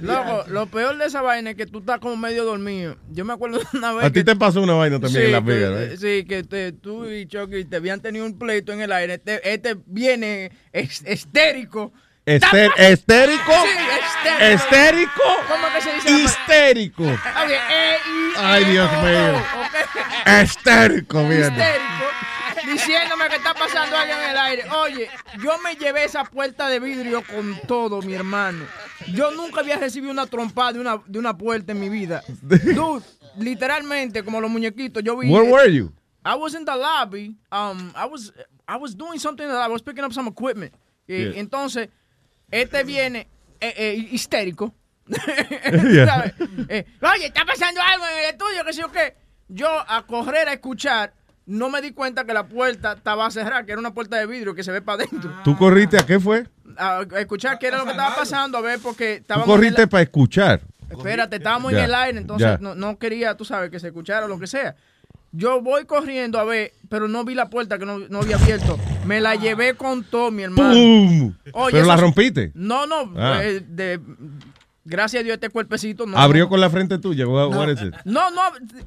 Loco, 0.00 0.44
lo 0.48 0.66
peor 0.66 0.96
de 0.96 1.04
esa 1.04 1.20
vaina 1.20 1.50
es 1.50 1.56
que 1.56 1.66
tú 1.66 1.80
estás 1.80 1.98
como 2.00 2.16
medio 2.16 2.44
dormido. 2.46 2.96
Yo 3.10 3.26
me 3.26 3.34
acuerdo 3.34 3.58
de 3.58 3.66
una 3.76 3.92
vez. 3.92 4.04
A 4.06 4.10
ti 4.10 4.24
te 4.24 4.34
pasó 4.34 4.62
una 4.62 4.72
vaina 4.72 4.98
también 4.98 5.26
en 5.26 5.32
Las 5.32 5.44
Vegas, 5.44 5.70
¿verdad? 5.74 5.96
Sí, 6.00 6.24
que 6.24 6.42
te- 6.44 6.72
tú 6.72 7.04
y 7.06 7.26
Chucky 7.26 7.66
te 7.66 7.76
habían 7.76 8.00
tenido 8.00 8.24
un 8.24 8.38
pleito 8.38 8.72
en 8.72 8.80
el 8.80 8.92
aire. 8.92 9.14
Este, 9.14 9.52
este 9.52 9.76
viene 9.84 10.52
es- 10.72 11.02
estérico. 11.04 11.92
Ester- 12.34 12.72
¿Estérico? 12.76 13.52
Sí, 13.62 14.28
estérico. 14.40 15.22
¿Cómo 15.48 15.66
que 15.74 15.80
se 15.80 15.92
dice? 15.94 16.10
Histérico. 16.12 17.02
Ok, 17.04 17.50
eh, 17.50 17.96
y- 18.06 18.32
Ay, 18.38 18.62
eh, 18.64 18.70
Dios 18.70 18.90
mío. 19.02 19.42
Estérico, 20.26 21.26
bien. 21.28 21.40
Histérico, 21.52 22.04
diciéndome 22.72 23.28
que 23.28 23.36
está 23.36 23.54
pasando 23.54 23.96
algo 23.96 24.14
en 24.14 24.30
el 24.30 24.38
aire. 24.38 24.64
Oye, 24.70 25.10
yo 25.42 25.58
me 25.58 25.74
llevé 25.76 26.04
esa 26.04 26.24
puerta 26.24 26.68
de 26.68 26.78
vidrio 26.80 27.22
con 27.24 27.58
todo, 27.66 28.02
mi 28.02 28.14
hermano. 28.14 28.64
Yo 29.12 29.30
nunca 29.32 29.60
había 29.60 29.76
recibido 29.76 30.12
una 30.12 30.26
trompada 30.26 30.72
de 30.74 30.80
una, 30.80 31.00
de 31.06 31.18
una 31.18 31.36
puerta 31.36 31.72
en 31.72 31.80
mi 31.80 31.88
vida. 31.88 32.22
Dude, 32.42 33.04
literalmente, 33.38 34.22
como 34.24 34.40
los 34.40 34.50
muñequitos, 34.50 35.02
yo 35.02 35.16
vi. 35.16 35.28
Where 35.30 35.50
were 35.50 35.72
you? 35.72 35.92
I 36.24 36.34
was 36.36 36.54
in 36.54 36.64
the 36.64 36.76
lobby. 36.76 37.34
Um, 37.50 37.92
I 37.96 38.06
was 38.06 38.32
I 38.68 38.76
was 38.76 38.94
doing 38.94 39.18
something. 39.18 39.46
I 39.46 39.68
was 39.68 39.82
picking 39.82 40.04
up 40.04 40.12
some 40.12 40.28
equipment. 40.28 40.72
Yeah. 41.06 41.32
entonces 41.40 41.88
este 42.50 42.84
viene 42.84 43.28
eh, 43.60 43.74
eh, 43.76 44.08
histérico. 44.10 44.74
Eh, 46.68 46.84
Oye, 47.02 47.26
está 47.26 47.44
pasando 47.44 47.80
algo 47.82 48.04
en 48.06 48.24
el 48.24 48.30
estudio, 48.30 48.64
que 48.64 48.72
sé 48.72 48.80
yo 48.80 48.92
qué. 48.92 49.16
Yo 49.48 49.68
a 49.68 50.06
correr 50.06 50.48
a 50.48 50.52
escuchar, 50.52 51.12
no 51.46 51.68
me 51.68 51.80
di 51.82 51.92
cuenta 51.92 52.24
que 52.24 52.32
la 52.32 52.46
puerta 52.46 52.92
estaba 52.92 53.28
cerrada, 53.30 53.64
que 53.64 53.72
era 53.72 53.80
una 53.80 53.92
puerta 53.92 54.16
de 54.16 54.26
vidrio 54.26 54.54
que 54.54 54.62
se 54.62 54.70
ve 54.70 54.80
para 54.82 55.02
adentro. 55.02 55.32
¿Tú 55.42 55.56
corriste 55.56 55.98
a 55.98 56.06
qué 56.06 56.20
fue? 56.20 56.46
A, 56.76 56.98
a 57.00 57.20
escuchar 57.20 57.58
qué 57.58 57.66
era 57.66 57.78
lo 57.78 57.84
que 57.84 57.90
estaba 57.90 58.14
pasando, 58.14 58.56
a 58.58 58.60
ver, 58.60 58.78
porque 58.80 59.24
en 59.28 59.42
corriste 59.42 59.88
para 59.88 60.02
escuchar. 60.02 60.60
Espérate, 60.88 61.36
estábamos 61.36 61.72
Ya, 61.72 61.78
en 61.78 61.84
el 61.84 61.94
aire, 61.94 62.18
entonces 62.18 62.60
no, 62.60 62.74
no 62.74 62.98
quería, 62.98 63.36
tú 63.36 63.44
sabes, 63.44 63.70
que 63.70 63.80
se 63.80 63.88
escuchara 63.88 64.26
lo 64.26 64.38
que 64.38 64.46
sea. 64.46 64.76
Yo 65.32 65.60
voy 65.62 65.84
corriendo 65.84 66.38
a 66.40 66.44
ver, 66.44 66.72
pero 66.88 67.06
no 67.06 67.24
vi 67.24 67.34
la 67.34 67.48
puerta 67.50 67.78
que 67.78 67.86
no, 67.86 67.98
no 68.00 68.18
había 68.18 68.36
abierto. 68.36 68.78
Me 69.06 69.20
la 69.20 69.36
llevé 69.36 69.74
con 69.74 70.02
todo, 70.02 70.30
mi 70.32 70.42
hermano. 70.42 70.74
¡Pum! 70.74 71.34
Oye, 71.52 71.72
¿Pero 71.72 71.86
la 71.86 71.94
eso- 71.94 72.02
rompiste? 72.02 72.50
No, 72.54 72.84
no. 72.86 73.12
Ah. 73.16 73.40
eh, 73.44 73.62
de, 73.64 74.00
gracias 74.84 75.20
a 75.20 75.24
Dios, 75.24 75.34
este 75.34 75.48
cuerpecito 75.50 76.04
no. 76.04 76.18
Abrió 76.18 76.44
no, 76.44 76.48
con 76.50 76.60
la 76.60 76.68
frente 76.68 76.98
tuya. 76.98 77.26
What- 77.28 77.50
no, 77.52 77.58
what 77.60 77.68
is 77.68 77.80
it? 77.80 77.94
no, 78.04 78.30
no, 78.32 78.40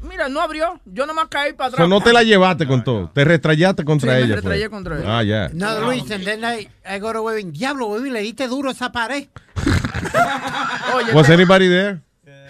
mira, 0.09 0.27
no 0.27 0.41
abrió. 0.41 0.81
Yo 0.83 1.05
nomás 1.05 1.27
caí 1.29 1.53
para 1.53 1.69
So, 1.69 1.75
atrás. 1.77 1.89
no 1.89 2.01
te 2.01 2.11
la 2.11 2.23
llevaste 2.23 2.67
con 2.67 2.83
todo. 2.83 3.09
Te 3.13 3.23
restrayaste 3.23 3.85
contra 3.85 4.11
Sí, 4.15 4.19
me 4.19 4.25
ella. 4.25 4.35
restrayé 4.35 4.63
fue. 4.63 4.69
contra 4.71 4.99
ella. 4.99 5.17
Ah, 5.19 5.23
ya. 5.23 5.49
No, 5.53 5.79
Luis, 5.85 6.11
and 6.11 6.25
then 6.25 6.41
I, 6.43 6.67
I 6.85 6.99
go 6.99 7.13
to. 7.13 7.23
Diablo, 7.51 7.87
Huevín, 7.87 8.11
le 8.11 8.19
diste 8.21 8.49
duro 8.49 8.67
a 8.67 8.73
esa 8.73 8.91
pared. 8.91 9.27
Oye, 10.95 11.13
Was 11.13 11.27
te- 11.27 11.33
anybody 11.33 11.67
there? 11.69 12.01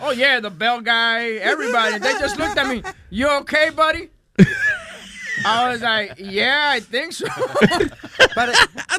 Oh, 0.05 0.11
yeah, 0.11 0.41
the 0.41 0.49
bell 0.49 0.81
guy, 0.81 1.39
everybody. 1.39 1.97
They 1.97 2.11
just 2.19 2.37
looked 2.37 2.57
at 2.57 2.67
me. 2.67 2.83
You 3.09 3.29
okay, 3.41 3.69
buddy? 3.69 4.09
I 5.45 5.69
was 5.69 5.81
like, 5.81 6.15
yeah, 6.17 6.71
I 6.75 6.79
think 6.79 7.13
so. 7.13 7.27
Pero, 8.35 8.51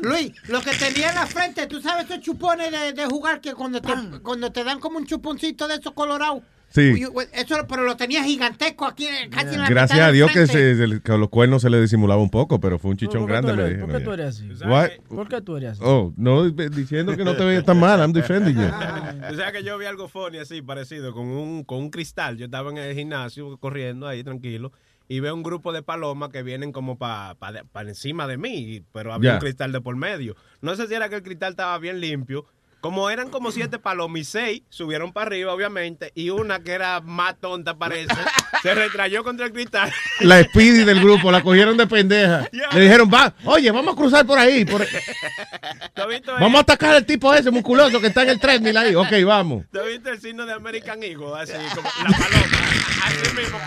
Luis, 0.02 0.32
lo 0.48 0.60
que 0.62 0.72
tenía 0.72 1.10
en 1.10 1.16
la 1.16 1.26
frente, 1.26 1.66
tú 1.66 1.82
sabes 1.82 2.06
esos 2.08 2.20
chupones 2.20 2.70
de, 2.70 2.92
de 2.92 3.06
jugar 3.06 3.40
que 3.40 3.54
cuando 3.54 3.82
te, 3.82 3.92
cuando 4.22 4.50
te 4.50 4.62
dan 4.64 4.78
como 4.78 4.98
un 4.98 5.06
chuponcito 5.06 5.66
de 5.68 5.74
esos 5.74 5.92
colorados. 5.92 6.42
Sí. 6.74 6.92
Eso, 7.34 7.54
pero 7.68 7.84
lo 7.84 7.96
tenía 7.96 8.24
gigantesco 8.24 8.84
aquí, 8.84 9.06
eh, 9.06 9.28
casi 9.30 9.54
en 9.54 9.60
la 9.60 9.68
Gracias 9.68 9.96
mitad 9.96 10.08
a 10.08 10.12
Dios 10.12 10.30
que, 10.32 10.46
se, 10.48 11.00
que 11.04 11.16
los 11.18 11.28
cuernos 11.28 11.62
se 11.62 11.70
le 11.70 11.80
disimulaba 11.80 12.20
un 12.20 12.30
poco, 12.30 12.58
pero 12.58 12.80
fue 12.80 12.90
un 12.90 12.96
chichón 12.96 13.20
¿Por 13.20 13.26
qué 13.28 13.32
grande. 13.32 13.50
tú 13.52 13.56
me 13.56 13.62
eres- 13.62 13.70
dijeron 13.74 13.90
¿Por 13.90 13.98
qué 14.00 14.04
tú 14.04 14.12
eres 14.12 14.26
así? 14.26 14.48
What? 14.68 14.88
¿Por 15.08 15.28
qué 15.28 15.40
tú 15.40 15.56
eres 15.56 15.70
así? 15.70 15.80
Oh, 15.84 16.12
no, 16.16 16.50
diciendo 16.50 17.16
que 17.16 17.24
no 17.24 17.36
te 17.36 17.44
veías 17.44 17.64
tan 17.64 17.78
mal, 17.78 18.00
I'm 18.00 18.12
defending 18.12 18.56
you. 18.56 18.62
O 19.30 19.34
sea 19.36 19.52
que 19.52 19.62
yo 19.62 19.78
vi 19.78 19.86
algo 19.86 20.08
funny 20.08 20.38
así, 20.38 20.60
parecido, 20.62 21.12
con 21.14 21.26
un, 21.28 21.62
con 21.64 21.78
un 21.78 21.90
cristal. 21.90 22.36
Yo 22.36 22.46
estaba 22.46 22.70
en 22.70 22.78
el 22.78 22.94
gimnasio 22.94 23.56
corriendo 23.58 24.06
ahí 24.08 24.24
tranquilo 24.24 24.72
y 25.08 25.20
veo 25.20 25.34
un 25.34 25.42
grupo 25.44 25.72
de 25.72 25.82
palomas 25.82 26.30
que 26.30 26.42
vienen 26.42 26.72
como 26.72 26.98
para 26.98 27.36
encima 27.82 28.26
de 28.26 28.36
mí, 28.36 28.82
pero 28.92 29.12
había 29.12 29.30
Ya. 29.30 29.34
un 29.34 29.40
cristal 29.40 29.70
de 29.70 29.80
por 29.80 29.94
medio. 29.96 30.34
No 30.60 30.74
sé 30.74 30.88
si 30.88 30.94
era 30.94 31.08
que 31.08 31.14
el 31.16 31.22
cristal 31.22 31.50
estaba 31.52 31.78
bien 31.78 32.00
limpio. 32.00 32.46
Como 32.84 33.08
eran 33.08 33.30
como 33.30 33.50
siete 33.50 33.78
palomas 33.78 34.20
y 34.20 34.24
seis 34.24 34.62
subieron 34.68 35.10
para 35.14 35.28
arriba, 35.28 35.54
obviamente, 35.54 36.12
y 36.14 36.28
una 36.28 36.58
que 36.62 36.72
era 36.72 37.00
más 37.00 37.34
tonta 37.40 37.78
parece, 37.78 38.14
se 38.62 38.74
retrayó 38.74 39.24
contra 39.24 39.46
el 39.46 39.54
cristal. 39.54 39.90
La 40.20 40.42
Speedy 40.42 40.84
del 40.84 41.00
grupo, 41.00 41.32
la 41.32 41.42
cogieron 41.42 41.78
de 41.78 41.86
pendeja. 41.86 42.46
Le 42.74 42.80
dijeron, 42.82 43.08
va, 43.10 43.32
oye, 43.46 43.70
vamos 43.70 43.94
a 43.94 43.96
cruzar 43.96 44.26
por 44.26 44.38
ahí. 44.38 44.66
por- 44.66 44.84
¿Tú 45.94 46.02
has 46.02 46.08
visto, 46.08 46.34
Vamos 46.34 46.58
a 46.58 46.60
atacar 46.60 46.94
al 46.96 47.06
tipo 47.06 47.32
ese 47.32 47.50
musculoso 47.50 48.02
que 48.02 48.08
está 48.08 48.22
en 48.24 48.28
el 48.28 48.38
treadmill 48.38 48.76
ahí. 48.76 48.94
Ok, 48.94 49.12
vamos. 49.24 49.64
¿tú 49.72 49.80
has 49.80 49.86
visto 49.86 50.10
el 50.10 50.20
signo 50.20 50.44
de 50.44 50.52
American 50.52 51.02
Eagle? 51.02 51.40
Así 51.40 51.52
como 51.74 51.88
la 51.88 52.18
paloma. 52.18 52.58
Así 53.06 53.34
mismo 53.34 53.58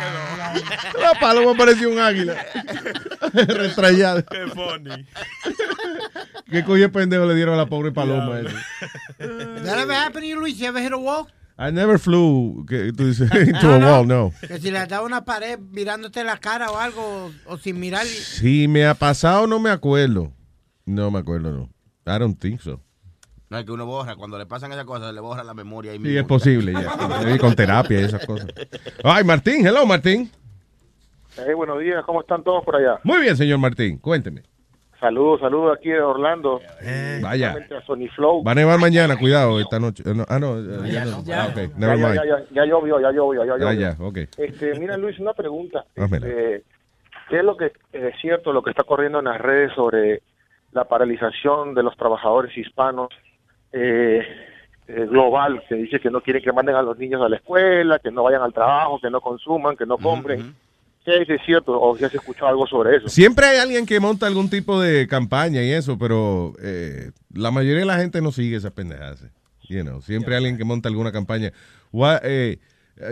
quedó. 0.93 1.01
La 1.01 1.19
paloma 1.19 1.55
parecía 1.57 1.87
un 1.87 1.97
águila. 1.97 2.45
Retrayada. 3.33 4.21
Qué 4.21 4.45
funny. 4.53 5.07
¿Qué 6.49 6.63
coño 6.63 6.83
de 6.83 6.89
pendejo 6.89 7.25
le 7.25 7.35
dieron 7.35 7.55
a 7.55 7.57
la 7.57 7.65
pobre 7.65 7.91
paloma? 7.91 8.39
esa? 8.39 8.49
That 9.17 9.79
ever 9.79 9.93
happened 9.93 10.23
to 10.23 10.27
you, 10.27 10.39
Luis? 10.39 10.57
You 10.59 10.67
ever 10.67 10.79
hit 10.81 10.91
a 10.93 10.97
wall? 10.97 11.27
I 11.59 11.71
never 11.71 11.97
flew 11.97 12.65
que 12.67 12.91
tú 12.93 13.07
dices, 13.07 13.31
into 13.47 13.67
a 13.73 13.79
wall, 13.79 14.05
no. 14.07 14.31
Que 14.47 14.59
si 14.59 14.69
le 14.69 14.77
has 14.79 14.87
dado 14.89 15.05
una 15.05 15.25
pared 15.25 15.57
mirándote 15.59 16.23
la 16.23 16.37
cara 16.37 16.69
o 16.69 16.77
algo, 16.77 17.31
o 17.47 17.57
sin 17.57 17.79
mirar. 17.79 18.05
Si 18.05 18.67
me 18.67 18.85
ha 18.85 18.93
pasado, 18.93 19.47
no 19.47 19.59
me 19.59 19.69
acuerdo. 19.71 20.31
No 20.85 21.09
me 21.09 21.19
acuerdo, 21.19 21.51
no. 21.51 21.69
I 22.05 22.19
don't 22.19 22.39
think 22.39 22.61
so. 22.61 22.79
No, 23.49 23.57
es 23.57 23.65
que 23.65 23.71
uno 23.71 23.85
borra, 23.85 24.15
cuando 24.17 24.37
le 24.37 24.45
pasan 24.45 24.71
esas 24.73 24.85
cosas, 24.85 25.13
le 25.13 25.21
borra 25.21 25.43
la 25.43 25.53
memoria 25.53 25.93
ahí 25.93 25.97
Sí, 25.97 26.03
mismo. 26.03 26.19
es 26.19 26.25
posible 26.27 26.73
ya. 26.73 27.33
Y 27.33 27.37
con 27.39 27.55
terapia 27.55 28.01
y 28.01 28.03
esas 28.03 28.25
cosas. 28.25 28.47
Ay, 29.03 29.23
Martín, 29.23 29.65
hello, 29.65 29.85
Martín. 29.85 30.29
Hey, 31.37 31.53
buenos 31.55 31.79
días, 31.79 32.03
¿cómo 32.05 32.21
están 32.21 32.43
todos 32.43 32.63
por 32.65 32.75
allá? 32.75 32.99
Muy 33.03 33.21
bien, 33.21 33.35
señor 33.37 33.57
Martín, 33.59 33.97
cuénteme. 33.99 34.43
Saludos, 34.99 35.41
saludos 35.41 35.77
aquí 35.77 35.89
de 35.89 36.01
Orlando. 36.01 36.59
Vaya. 37.21 37.49
Especialmente 37.49 37.75
a 37.75 37.81
Sony 37.81 38.07
Flow. 38.15 38.43
Va 38.43 38.53
a 38.53 38.55
nevar 38.55 38.79
mañana, 38.79 39.15
cuidado, 39.17 39.59
esta 39.59 39.79
noche. 39.79 40.03
Eh, 40.05 40.13
no, 40.15 40.25
ah, 40.27 40.39
no, 40.39 40.57
eh, 40.57 40.91
ya 40.91 41.05
no. 41.05 41.17
Ah, 41.31 41.47
ok, 41.49 41.55
Ya, 41.55 41.67
never 41.77 41.97
ya, 41.99 42.07
mind. 42.07 42.15
ya, 42.15 42.23
ya, 42.25 42.45
ya 42.51 42.65
llovió, 42.65 42.99
ya 42.99 43.11
llovió, 43.11 43.45
ya 43.45 43.57
llovió. 43.57 43.67
Ah, 43.67 43.73
ya, 43.73 43.95
ok. 43.99 44.17
Este, 44.37 44.79
mira, 44.79 44.97
Luis, 44.97 45.19
una 45.19 45.33
pregunta. 45.33 45.85
Este, 45.95 46.63
¿Qué 47.29 47.37
es 47.39 47.43
lo 47.43 47.57
que 47.57 47.71
es 47.91 48.15
cierto, 48.21 48.53
lo 48.53 48.63
que 48.63 48.71
está 48.71 48.83
corriendo 48.83 49.19
en 49.19 49.25
las 49.25 49.39
redes 49.39 49.71
sobre 49.75 50.21
la 50.71 50.85
paralización 50.85 51.75
de 51.75 51.83
los 51.83 51.95
trabajadores 51.97 52.57
hispanos 52.57 53.09
eh, 53.73 54.21
eh, 54.87 55.05
global, 55.09 55.61
que 55.67 55.75
dice 55.75 55.99
que 55.99 56.09
no 56.09 56.21
quieren 56.21 56.41
que 56.41 56.53
manden 56.53 56.75
a 56.75 56.81
los 56.81 56.97
niños 56.97 57.21
a 57.21 57.29
la 57.29 57.35
escuela, 57.35 57.99
que 57.99 58.11
no 58.11 58.23
vayan 58.23 58.41
al 58.41 58.53
trabajo, 58.53 58.99
que 58.99 59.09
no 59.09 59.21
consuman, 59.21 59.75
que 59.75 59.85
no 59.85 59.97
compren? 59.97 60.55
¿Qué 61.25 61.35
es 61.35 61.41
cierto 61.45 61.79
o 61.79 61.97
si 61.97 62.03
has 62.03 62.13
escuchado 62.13 62.47
algo 62.47 62.67
sobre 62.67 62.97
eso? 62.97 63.07
Siempre 63.07 63.45
hay 63.45 63.59
alguien 63.59 63.85
que 63.85 63.97
monta 64.01 64.27
algún 64.27 64.49
tipo 64.49 64.81
de 64.81 65.07
campaña 65.07 65.63
y 65.63 65.71
eso, 65.71 65.97
pero 65.97 66.53
eh, 66.61 67.11
la 67.33 67.49
mayoría 67.49 67.79
de 67.79 67.85
la 67.85 67.97
gente 67.97 68.21
no 68.21 68.33
sigue 68.33 68.57
esas 68.57 68.73
pendejadas. 68.73 69.23
You 69.69 69.83
know, 69.83 70.01
siempre 70.01 70.33
hay 70.33 70.39
alguien 70.39 70.57
que 70.57 70.65
monta 70.65 70.89
alguna 70.89 71.13
campaña. 71.13 71.53
What, 71.93 72.19
eh, 72.23 72.59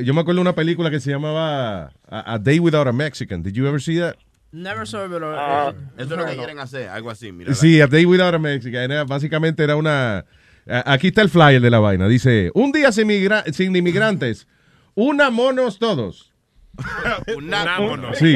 yo 0.03 0.13
me 0.13 0.19
acuerdo 0.21 0.39
de 0.39 0.41
una 0.41 0.55
película 0.55 0.91
que 0.91 0.99
se 0.99 1.09
llamaba 1.09 1.93
A, 2.09 2.33
A 2.33 2.37
Day 2.37 2.59
Without 2.59 2.85
a 2.87 2.91
Mexican. 2.91 3.41
Did 3.41 3.53
you 3.53 3.65
ever 3.65 3.81
see 3.81 3.97
that? 3.99 4.15
Never 4.51 4.85
saw 4.85 5.05
it, 5.05 5.11
pero... 5.11 5.33
Eh, 5.33 5.73
Eso 5.97 6.03
es 6.15 6.19
lo 6.19 6.25
que 6.25 6.31
no. 6.31 6.37
quieren 6.37 6.59
hacer, 6.59 6.89
algo 6.89 7.09
así. 7.11 7.31
Mira, 7.31 7.53
Sí, 7.53 7.79
A 7.79 7.87
Day 7.87 8.05
Without 8.05 8.33
a 8.35 8.39
Mexican. 8.39 8.91
Era- 8.91 9.05
básicamente 9.05 9.63
era 9.63 9.77
una... 9.77 10.25
Aquí 10.67 11.07
está 11.07 11.21
el 11.21 11.29
flyer 11.29 11.61
de 11.61 11.69
la 11.69 11.79
vaina. 11.79 12.07
Dice, 12.09 12.51
un 12.55 12.71
día 12.73 12.91
sin, 12.91 13.07
migra- 13.07 13.45
sin 13.53 13.73
inmigrantes, 13.73 14.47
unámonos 14.95 15.79
todos. 15.79 16.33
Unámonos. 17.37 18.17
Sí. 18.17 18.35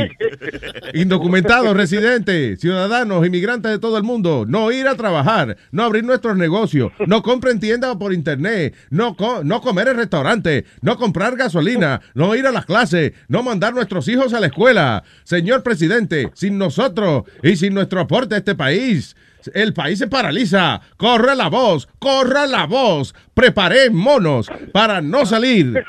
Indocumentados, 0.93 1.75
residentes, 1.75 2.59
ciudadanos, 2.59 3.25
inmigrantes 3.25 3.71
de 3.71 3.79
todo 3.79 3.97
el 3.97 4.03
mundo. 4.03 4.45
No 4.47 4.71
ir 4.71 4.87
a 4.87 4.95
trabajar, 4.95 5.57
no 5.71 5.83
abrir 5.83 6.03
nuestros 6.03 6.37
negocios, 6.37 6.91
no 7.07 7.21
compren 7.21 7.59
tiendas 7.59 7.95
por 7.97 8.13
internet, 8.13 8.75
no, 8.89 9.15
co- 9.15 9.43
no 9.43 9.61
comer 9.61 9.89
en 9.89 9.97
restaurante, 9.97 10.65
no 10.81 10.97
comprar 10.97 11.35
gasolina, 11.35 12.01
no 12.13 12.35
ir 12.35 12.45
a 12.47 12.51
las 12.51 12.65
clases, 12.65 13.13
no 13.27 13.43
mandar 13.43 13.73
nuestros 13.73 14.07
hijos 14.07 14.33
a 14.33 14.39
la 14.39 14.47
escuela. 14.47 15.03
Señor 15.23 15.63
presidente, 15.63 16.31
sin 16.33 16.57
nosotros 16.57 17.23
y 17.43 17.55
sin 17.55 17.73
nuestro 17.73 17.99
aporte 18.01 18.35
a 18.35 18.39
este 18.39 18.55
país. 18.55 19.15
El 19.53 19.73
país 19.73 19.99
se 19.99 20.07
paraliza. 20.07 20.81
Corre 20.97 21.35
la 21.35 21.49
voz, 21.49 21.87
corre 21.99 22.47
la 22.47 22.65
voz. 22.65 23.13
Preparémonos 23.33 24.49
para 24.71 25.01
no 25.01 25.25
salir. 25.25 25.83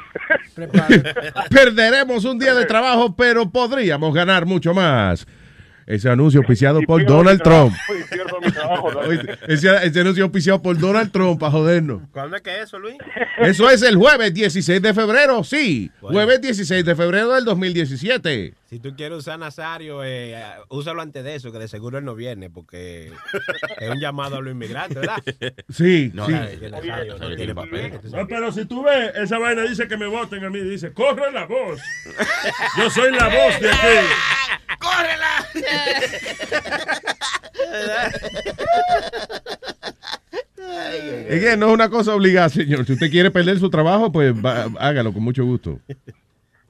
Perderemos 1.50 2.24
un 2.24 2.38
día 2.38 2.54
de 2.54 2.66
trabajo, 2.66 3.14
pero 3.16 3.50
podríamos 3.50 4.14
ganar 4.14 4.46
mucho 4.46 4.74
más. 4.74 5.26
Ese 5.86 6.08
anuncio 6.08 6.40
auspiciado 6.40 6.80
por 6.82 7.04
Donald 7.04 7.42
Trump. 7.42 7.74
Ese, 9.48 10.00
anuncio 10.00 10.22
auspiciado 10.22 10.62
por 10.62 10.78
Donald 10.78 11.10
Trump 11.10 11.40
para 11.40 11.50
jodernos. 11.50 12.02
¿Cuándo 12.12 12.36
es 12.36 12.42
que 12.42 12.58
es 12.58 12.64
eso, 12.64 12.78
Luis? 12.78 12.96
Eso 13.38 13.68
es 13.68 13.82
el 13.82 13.96
jueves 13.96 14.32
16 14.32 14.80
de 14.80 14.94
febrero, 14.94 15.42
sí. 15.42 15.90
Jueves 16.00 16.40
16 16.40 16.84
de 16.84 16.94
febrero 16.94 17.34
del 17.34 17.44
2017. 17.44 18.54
Si 18.70 18.78
tú 18.78 18.94
quieres 18.94 19.18
usar 19.18 19.36
Nazario, 19.36 20.04
eh, 20.04 20.40
úsalo 20.68 21.02
antes 21.02 21.24
de 21.24 21.34
eso, 21.34 21.50
que 21.50 21.58
de 21.58 21.66
seguro 21.66 21.98
él 21.98 22.04
no 22.04 22.14
viene, 22.14 22.50
porque 22.50 23.10
es 23.80 23.90
un 23.90 23.98
llamado 23.98 24.36
a 24.36 24.40
los 24.40 24.52
inmigrantes, 24.52 24.94
¿verdad? 25.00 25.16
Sí, 25.68 26.12
No, 26.14 26.24
sí. 26.26 26.32
eh, 26.34 26.68
Nazario 26.70 27.18
no 27.18 27.34
tiene 27.34 27.52
papel. 27.52 28.00
No, 28.12 28.28
pero 28.28 28.52
si 28.52 28.66
tú 28.66 28.84
ves, 28.84 29.12
esa 29.16 29.38
vaina 29.38 29.62
dice 29.62 29.88
que 29.88 29.96
me 29.96 30.06
voten 30.06 30.44
a 30.44 30.50
mí, 30.50 30.60
dice, 30.60 30.92
corre 30.92 31.32
la 31.32 31.46
voz. 31.46 31.80
Yo 32.78 32.88
soy 32.90 33.10
la 33.10 33.24
voz 33.26 33.60
de 33.60 33.70
aquí. 33.70 34.06
Es 41.28 41.40
que 41.44 41.56
no 41.56 41.68
es 41.68 41.74
una 41.74 41.88
cosa 41.88 42.14
obligada, 42.14 42.48
señor. 42.48 42.84
Si 42.86 42.92
usted 42.94 43.10
quiere 43.10 43.30
perder 43.30 43.58
su 43.58 43.70
trabajo, 43.70 44.10
pues 44.10 44.32
va- 44.34 44.68
hágalo 44.78 45.12
con 45.12 45.22
mucho 45.22 45.44
gusto. 45.44 45.78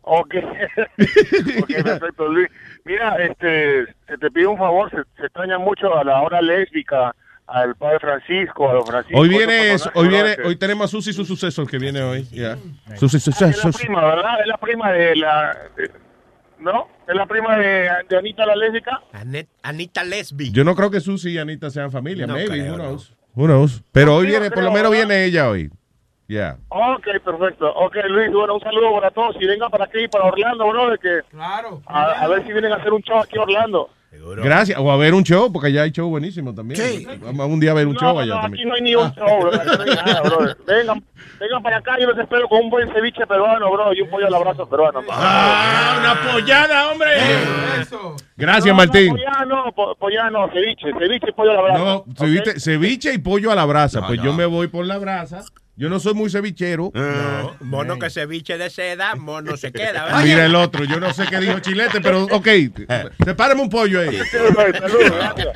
Ok, 0.02 0.34
Ok, 1.62 1.68
perfecto, 1.84 2.28
Luis. 2.28 2.48
Mira, 2.84 3.16
este, 3.24 3.86
se 4.06 4.18
te 4.18 4.30
pide 4.30 4.46
un 4.46 4.58
favor, 4.58 4.90
se, 4.90 4.96
se 5.18 5.26
extraña 5.26 5.58
mucho 5.58 5.94
a 5.96 6.02
la 6.04 6.22
hora 6.22 6.40
lésbica, 6.40 7.14
al 7.46 7.74
padre 7.76 7.98
Francisco, 8.00 8.70
a 8.70 8.74
los 8.74 8.88
Francisco. 8.88 9.20
Hoy 9.20 9.28
viene, 9.28 9.76
hoy 9.94 10.08
viene, 10.08 10.36
hoy 10.44 10.56
tenemos 10.56 10.84
a 10.86 10.88
Susi 10.88 11.12
su 11.12 11.24
sucesor 11.24 11.68
que 11.68 11.78
viene 11.78 12.00
hoy. 12.02 12.24
Ya. 12.32 12.56
Susi 12.96 13.18
Ah, 13.18 13.48
Es 13.50 13.64
la 13.64 13.72
prima, 13.72 14.04
¿verdad? 14.06 14.40
Es 14.40 14.46
la 14.46 14.56
prima 14.56 14.92
de 14.92 15.16
la... 15.16 15.56
de- 15.76 15.90
¿No? 16.60 16.88
Es 17.08 17.14
la 17.14 17.24
prima 17.26 17.56
de, 17.56 17.88
de 18.08 18.18
Anita 18.18 18.44
la 18.44 18.54
lésbica. 18.54 19.00
Anita 19.62 20.04
Lesbi. 20.04 20.50
Yo 20.52 20.62
no 20.62 20.74
creo 20.76 20.90
que 20.90 21.00
Susi 21.00 21.30
y 21.30 21.38
Anita 21.38 21.70
sean 21.70 21.90
familia. 21.90 22.26
No 22.26 22.34
Maybe, 22.34 22.48
creo, 22.50 22.72
who 22.72 22.76
no. 22.78 22.84
knows? 22.84 23.16
Who 23.34 23.46
knows? 23.46 23.82
Pero 23.92 24.14
hoy 24.16 24.26
viene, 24.26 24.50
por 24.50 24.62
lo 24.62 24.70
menos 24.70 24.90
¿verdad? 24.90 25.06
viene 25.08 25.24
ella 25.24 25.48
hoy. 25.48 25.70
Ya. 26.30 26.56
Ok, 26.68 27.08
perfecto. 27.24 27.72
Ok, 27.74 27.96
Luis, 28.08 28.30
bueno, 28.32 28.54
un 28.54 28.60
saludo 28.60 28.94
para 28.94 29.10
todos. 29.10 29.34
Y 29.40 29.46
vengan 29.46 29.68
para 29.68 29.86
aquí, 29.86 30.06
para 30.06 30.26
Orlando, 30.26 30.68
bro, 30.68 30.90
de 30.90 30.98
que... 30.98 31.20
Claro. 31.30 31.82
A, 31.86 32.04
a 32.04 32.28
ver 32.28 32.46
si 32.46 32.52
vienen 32.52 32.72
a 32.72 32.76
hacer 32.76 32.92
un 32.92 33.02
show 33.02 33.18
aquí 33.18 33.36
a 33.36 33.42
Orlando. 33.42 33.90
Gracias. 34.36 34.78
O 34.78 34.90
a 34.92 34.96
ver 34.96 35.12
un 35.14 35.24
show, 35.24 35.52
porque 35.52 35.68
allá 35.68 35.82
hay 35.82 35.90
show 35.90 36.08
buenísimo 36.08 36.54
también. 36.54 36.80
Sí. 36.80 37.06
Vamos 37.20 37.48
un 37.48 37.58
día 37.60 37.72
a 37.72 37.74
ver 37.74 37.86
un 37.88 37.94
no, 37.94 38.00
show 38.00 38.18
allá 38.18 38.34
no, 38.34 38.40
también. 38.42 38.60
aquí 38.60 38.68
no 38.68 38.74
hay 38.76 38.82
ni 38.82 38.94
un 38.94 39.12
show, 39.12 39.40
bro. 39.40 39.54
Aquí 39.54 39.70
no 39.76 39.82
hay 39.82 39.96
nada, 39.96 40.20
bro. 40.22 40.38
Vengan, 40.66 41.04
vengan 41.40 41.62
para 41.62 41.76
acá, 41.78 41.96
yo 42.00 42.06
los 42.08 42.18
espero 42.18 42.48
con 42.48 42.64
un 42.64 42.70
buen 42.70 42.92
ceviche 42.92 43.26
peruano, 43.26 43.70
bro, 43.70 43.92
y 43.92 44.00
un 44.02 44.10
pollo 44.10 44.26
al 44.26 44.34
abrazo 44.34 44.68
peruano. 44.68 45.00
¡Ah, 45.10 45.96
una 46.00 46.32
pollada, 46.32 46.90
hombre! 46.92 47.08
Gracias, 48.36 48.66
No, 48.66 48.74
Martín. 48.74 49.08
No, 49.08 49.14
pollano, 49.14 49.72
po- 49.72 49.94
pollano, 49.96 50.48
ceviche, 50.52 50.92
ceviche 50.98 51.28
y 51.28 51.32
pollo 51.32 51.50
al 51.52 51.58
abrazo. 51.58 51.84
No, 52.06 52.14
ceviche, 52.16 52.60
ceviche 52.60 53.14
y 53.14 53.18
pollo 53.18 53.50
a 53.52 53.54
la 53.54 53.64
brasa. 53.64 54.00
No, 54.00 54.06
pues 54.08 54.18
no. 54.18 54.24
yo 54.26 54.32
me 54.32 54.44
voy 54.46 54.68
por 54.68 54.84
la 54.86 54.98
brasa. 54.98 55.42
Yo 55.80 55.88
no 55.88 55.98
soy 55.98 56.12
muy 56.12 56.28
cevichero. 56.28 56.90
No, 56.92 57.56
mono 57.60 57.98
que 57.98 58.10
ceviche 58.10 58.58
de 58.58 58.68
seda, 58.68 59.14
mono 59.14 59.56
se 59.56 59.72
queda, 59.72 60.04
¿verdad? 60.04 60.22
Mira 60.24 60.44
el 60.44 60.54
otro. 60.54 60.84
Yo 60.84 61.00
no 61.00 61.10
sé 61.14 61.24
qué 61.26 61.38
dijo 61.40 61.58
Chilete, 61.60 62.02
pero 62.02 62.24
ok. 62.24 62.48
Sepárame 63.24 63.62
un 63.62 63.70
pollo 63.70 64.00
ahí. 64.00 64.18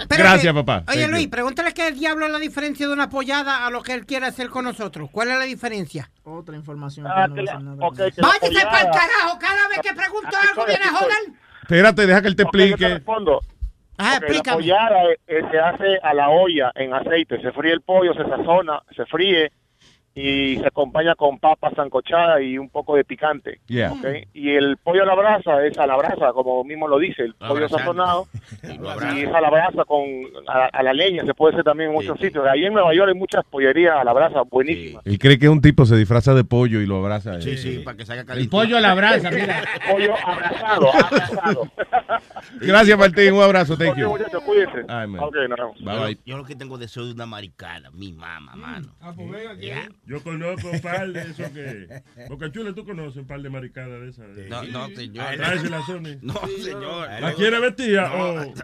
Gracias, 0.09 0.55
papá. 0.55 0.83
Oye, 0.89 1.09
Luis, 1.09 1.29
pregúntale 1.29 1.75
qué 1.75 1.93
diablo 1.93 2.25
es 2.25 2.33
la 2.33 2.39
diferencia 2.39 2.87
de 2.87 2.93
una 2.95 3.11
pollada 3.11 3.67
a 3.67 3.71
lo 3.71 3.83
que 3.83 3.93
él 3.93 4.07
quiere 4.07 4.25
hacer 4.25 4.49
con 4.49 4.65
nosotros. 4.65 5.11
¿Cuál 5.13 5.29
es 5.31 5.39
la 5.39 5.45
diferencia? 5.45 6.11
Otra 6.23 6.57
información 6.57 7.07
Ah, 7.07 7.25
que 7.25 7.29
no 7.29 7.35
que 7.35 7.41
dice 7.43 7.53
la- 7.55 7.61
nada. 7.61 7.87
ok, 7.87 7.97
que 7.97 8.03
la 8.23 8.29
Váyase 8.29 8.47
pollada- 8.47 8.71
para 8.71 8.83
el 8.83 8.91
carajo. 8.91 9.39
Cada 9.39 9.69
vez 9.69 9.79
que 9.83 9.93
pregunto 9.95 10.29
algo 10.49 10.67
viene 10.67 10.85
a 10.85 10.91
joder. 10.93 11.17
Espérate, 11.63 12.07
deja 12.07 12.23
que 12.23 12.29
él 12.29 12.37
te 12.37 12.43
explique. 12.45 13.03
Ah, 13.99 14.19
Ok, 14.21 14.29
la 14.47 14.53
pollada 14.55 15.05
eh, 15.13 15.19
eh, 15.29 15.41
se 15.51 15.59
hace 15.59 15.99
a 16.03 16.15
la 16.15 16.29
olla 16.31 16.73
en 16.75 16.95
aceite. 16.95 17.41
Se 17.43 17.53
fríe 17.53 17.73
el 17.75 17.83
pollo, 17.83 18.13
se 18.15 18.25
sazona, 18.25 18.83
se 18.97 19.05
fríe 19.07 19.53
y 20.15 20.57
se 20.57 20.67
acompaña 20.67 21.15
con 21.17 21.39
papa 21.39 21.71
sancochada 21.75 22.41
y 22.41 22.57
un 22.57 22.69
poco 22.69 22.95
de 22.97 23.05
picante. 23.05 23.61
Y 23.67 24.51
el 24.51 24.77
pollo 24.77 25.03
a 25.03 25.07
la 25.07 25.15
brasa 25.15 25.65
es 25.67 25.77
a 25.79 25.87
la 25.87 25.97
brasa, 25.97 26.33
como 26.33 26.63
mismo 26.65 26.87
lo 26.87 26.99
dice, 26.99 27.23
el 27.23 27.35
pollo 27.35 27.69
sazonado 27.69 28.27
y 28.63 29.21
es 29.23 29.35
a 29.35 29.41
la 29.41 29.51
brasa 29.51 29.85
con 29.85 30.05
a, 30.47 30.67
a 30.67 30.83
la 30.83 30.93
leña, 30.93 31.25
se 31.25 31.35
puede 31.35 31.55
hacer 31.55 31.65
también 31.65 31.91
en 31.91 31.97
muchos 31.97 32.19
sitios. 32.21 32.47
Ahí 32.47 32.65
en 32.65 32.73
Nueva 32.73 32.95
York 32.95 33.09
hay 33.13 33.19
muchas 33.19 33.45
pollerías 33.47 33.97
a 33.97 34.05
la 34.05 34.13
brasa 34.13 34.43
buenísimas. 34.43 35.05
Él 35.05 35.19
cree 35.19 35.39
que 35.39 35.49
un 35.49 35.61
tipo 35.61 35.85
se 35.87 35.97
disfraza 35.97 36.35
de 36.35 36.45
pollo 36.45 36.81
y 36.81 36.87
lo 36.87 36.99
abraza. 36.99 37.41
Sí, 37.41 37.51
eh. 37.51 37.57
sí, 37.57 37.79
para 37.79 37.97
que 37.97 38.07
salga 38.07 38.23
El 38.23 38.27
caliente. 38.27 38.51
pollo 38.51 38.77
a 38.77 38.81
la 38.81 38.95
brasa, 38.95 39.31
mira. 39.31 39.63
pollo 39.91 40.15
abrazado, 40.25 40.95
abrazado. 40.95 41.71
Gracias, 42.61 42.99
Martín. 42.99 43.35
Un 43.35 43.43
abrazo. 43.43 43.77
Thank 43.77 43.97
you. 43.97 44.09
muchachos, 44.11 44.43
cuídense. 44.45 44.85
Ay, 44.89 45.09
man. 45.09 45.21
Ok, 45.25 45.35
nos 45.49 45.59
vemos. 45.59 45.79
Bye, 45.81 45.99
bye. 46.15 46.19
Yo 46.25 46.37
lo 46.37 46.45
que 46.45 46.55
tengo 46.55 46.79
deseo 46.79 47.05
de 47.07 47.13
una 47.13 47.27
maricana, 47.27 47.91
mi 47.91 48.13
mamá, 48.13 48.55
mano. 48.55 48.89
Ya. 49.61 49.89
Yo 50.07 50.23
conozco 50.23 50.69
un 50.71 50.81
par 50.81 51.09
de 51.09 51.21
esos 51.23 51.49
que. 51.51 52.03
Boca 52.29 52.53
Chula, 52.53 52.73
tú 52.75 52.85
conoces 52.85 53.17
un 53.17 53.27
par 53.27 53.41
de 53.41 53.49
maricadas 53.51 54.01
de 54.03 54.09
esas. 54.11 54.27
No, 54.49 54.63
no, 54.65 54.89
señor. 54.95 55.35
Tráesela, 55.37 55.81
Sony. 55.87 56.19
No, 56.21 56.35
señor. 56.63 57.09
¿La 57.21 57.33
quiere 57.35 57.59
vestida? 57.61 58.09
No. 58.11 58.55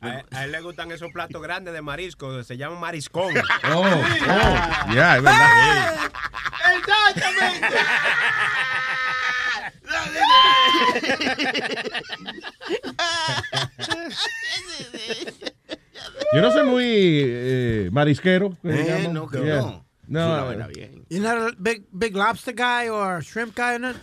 A, 0.00 0.24
a 0.32 0.44
él 0.44 0.50
le 0.52 0.60
gustan 0.60 0.90
esos 0.90 1.12
platos 1.12 1.40
grandes 1.40 1.72
de 1.74 1.80
marisco, 1.80 2.42
se 2.42 2.56
llaman 2.56 2.80
mariscón. 2.80 3.32
Oh, 3.72 3.84
oh. 3.84 4.94
Ya, 4.94 5.16
es 5.18 5.22
verdad. 5.22 6.10
Exactamente. 6.76 7.76
Yo 16.34 16.40
no 16.40 16.50
soy 16.50 16.66
muy 16.66 16.84
eh, 16.86 17.88
marisquero. 17.92 18.56
que 18.62 18.70
Eh, 19.04 19.08
no, 19.12 19.28
que 19.28 19.38
Yeah. 19.38 19.56
no. 19.60 19.84
No, 20.08 20.52
You're 21.08 21.22
not 21.22 21.36
a 21.36 21.56
big, 21.58 21.84
big 21.92 22.16
lobster 22.16 22.52
guy 22.52 22.88
or 22.88 23.22
shrimp 23.22 23.54
guy 23.54 23.74
or 23.76 23.78
not? 23.78 23.96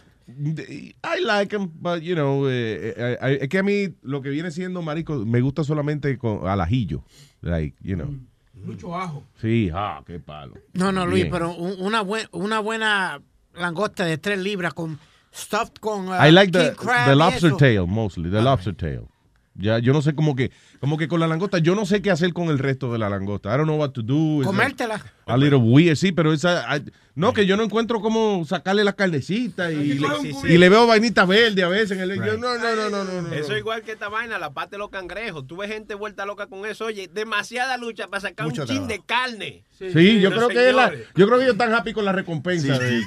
I 1.04 1.20
like 1.26 1.50
them, 1.50 1.72
but 1.82 2.02
you 2.04 2.16
know, 2.16 2.48
eh, 2.48 2.94
eh, 2.96 3.18
eh, 3.22 3.38
es 3.42 3.50
que 3.50 3.58
a 3.60 3.64
mí 3.64 3.96
lo 4.04 4.22
que 4.22 4.30
viene 4.30 4.52
siendo 4.52 4.82
marico 4.82 5.26
me 5.26 5.42
gusta 5.42 5.64
solamente 5.64 6.18
con 6.18 6.48
al 6.48 6.62
ajillo, 6.62 7.04
like, 7.42 7.76
you 7.82 7.96
know. 7.96 8.14
Mucho 8.54 8.96
ajo. 8.96 9.24
Sí, 9.42 9.70
ah, 9.74 10.04
qué 10.06 10.20
palo. 10.20 10.54
No, 10.74 10.92
no, 10.92 11.06
Luis, 11.06 11.24
Bien. 11.24 11.32
pero 11.32 11.52
un- 11.56 11.76
una, 11.80 12.02
buen- 12.04 12.28
una 12.32 12.60
buena 12.60 13.22
langosta 13.56 14.06
de 14.06 14.18
tres 14.18 14.38
libras 14.40 14.74
con 14.74 15.00
stuffed 15.34 15.80
con 15.80 16.10
uh, 16.10 16.14
I 16.26 16.32
like 16.32 16.52
the, 16.52 16.76
the 17.06 17.16
lobster 17.16 17.56
tail 17.58 17.88
mostly, 17.88 18.30
the 18.30 18.42
lobster 18.42 18.76
tail. 18.76 19.08
Ya, 19.56 19.80
yo 19.80 19.94
no 19.94 20.02
sé 20.02 20.14
como 20.14 20.36
que, 20.36 20.52
como 20.80 20.98
que 20.98 21.08
con 21.08 21.20
la 21.20 21.28
langosta, 21.28 21.58
yo 21.60 21.76
no 21.76 21.86
sé 21.86 22.02
qué 22.02 22.12
hacer 22.12 22.32
con 22.34 22.50
el 22.50 22.60
resto 22.60 22.92
de 22.92 23.00
la 23.00 23.10
langosta. 23.10 23.50
I 23.54 23.58
don't 23.58 23.65
know 23.68 23.78
what 23.80 23.92
to 23.92 24.02
do. 24.02 24.42
Comértela. 24.44 25.04
A 25.26 25.38
little 25.38 25.58
weird, 25.60 25.96
sí, 25.96 26.12
pero 26.12 26.34
esa, 26.34 26.78
I- 26.78 26.84
no, 27.15 27.34
que 27.34 27.46
yo 27.46 27.58
no 27.58 27.63
encuentro 27.63 28.00
cómo 28.02 28.46
sacarle 28.46 28.84
la 28.84 28.94
carnecita 28.94 29.72
y, 29.72 29.94
le, 30.00 30.08
Sí, 30.22 30.32
sí. 30.42 30.48
y 30.54 30.58
le 30.58 30.70
veo 30.70 30.88
vainita 30.88 31.26
verde 31.26 31.63
a 31.63 31.68
veces. 31.68 31.92
En 32.00 32.10
el, 32.10 32.15
yo, 32.15 32.38
no, 32.38 32.58
no, 32.58 32.76
no, 32.76 32.89
no, 32.89 33.04
no, 33.04 33.22
no. 33.24 33.34
Eso 33.34 33.58
igual 33.58 33.82
que 33.84 33.92
esta 33.92 34.08
vaina, 34.10 34.39
la 34.39 34.52
parte 34.54 34.76
de 34.76 34.78
los 34.80 34.89
cangrejos. 34.89 35.46
Tú 35.46 35.58
ves 35.58 35.70
gente 35.70 35.96
vuelta 35.96 36.26
loca 36.26 36.48
con 36.48 36.65
eso. 36.65 36.86
Oye, 36.86 37.10
demasiada 37.13 37.78
lucha 37.78 38.08
para 38.08 38.22
sacar 38.22 38.48
Mucho 38.48 38.62
un 38.62 38.68
chin 38.70 38.88
de 38.88 39.02
carne. 39.06 39.63
Sí, 39.78 40.20
yo 40.22 40.32
creo 40.32 40.48
que 40.48 40.70
es 40.70 40.76
la, 40.76 40.92
yo 41.15 41.26
creo 41.28 41.38
que 41.38 41.44
ellos 41.44 41.54
están 41.56 41.74
happy 41.74 41.94
con 41.94 42.06
la 42.06 42.12
recompensa. 42.13 42.80
de- 42.80 43.04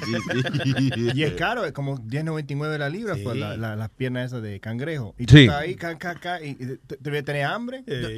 Y 1.15 1.23
es 1.23 1.33
caro, 1.33 1.65
es 1.65 1.71
como 1.71 1.97
10.99 1.97 2.77
la 2.77 2.89
libra, 2.89 3.15
pues, 3.23 3.35
la, 3.37 3.57
la- 3.57 3.75
las 3.75 3.89
piernas 3.89 4.27
esas 4.27 4.41
de 4.41 4.59
cangrejo. 4.59 5.13
Y 5.17 5.25
tú 5.25 5.35
Sí. 5.35 5.41
estás 5.43 5.61
ahí, 5.61 5.75
ca, 5.75 5.97
ca, 5.97 6.15
ca, 6.15 6.41
y, 6.41 6.55
te, 6.55 6.77
te 6.77 6.97
debes 6.99 7.25
tener 7.25 7.45
hambre. 7.45 7.62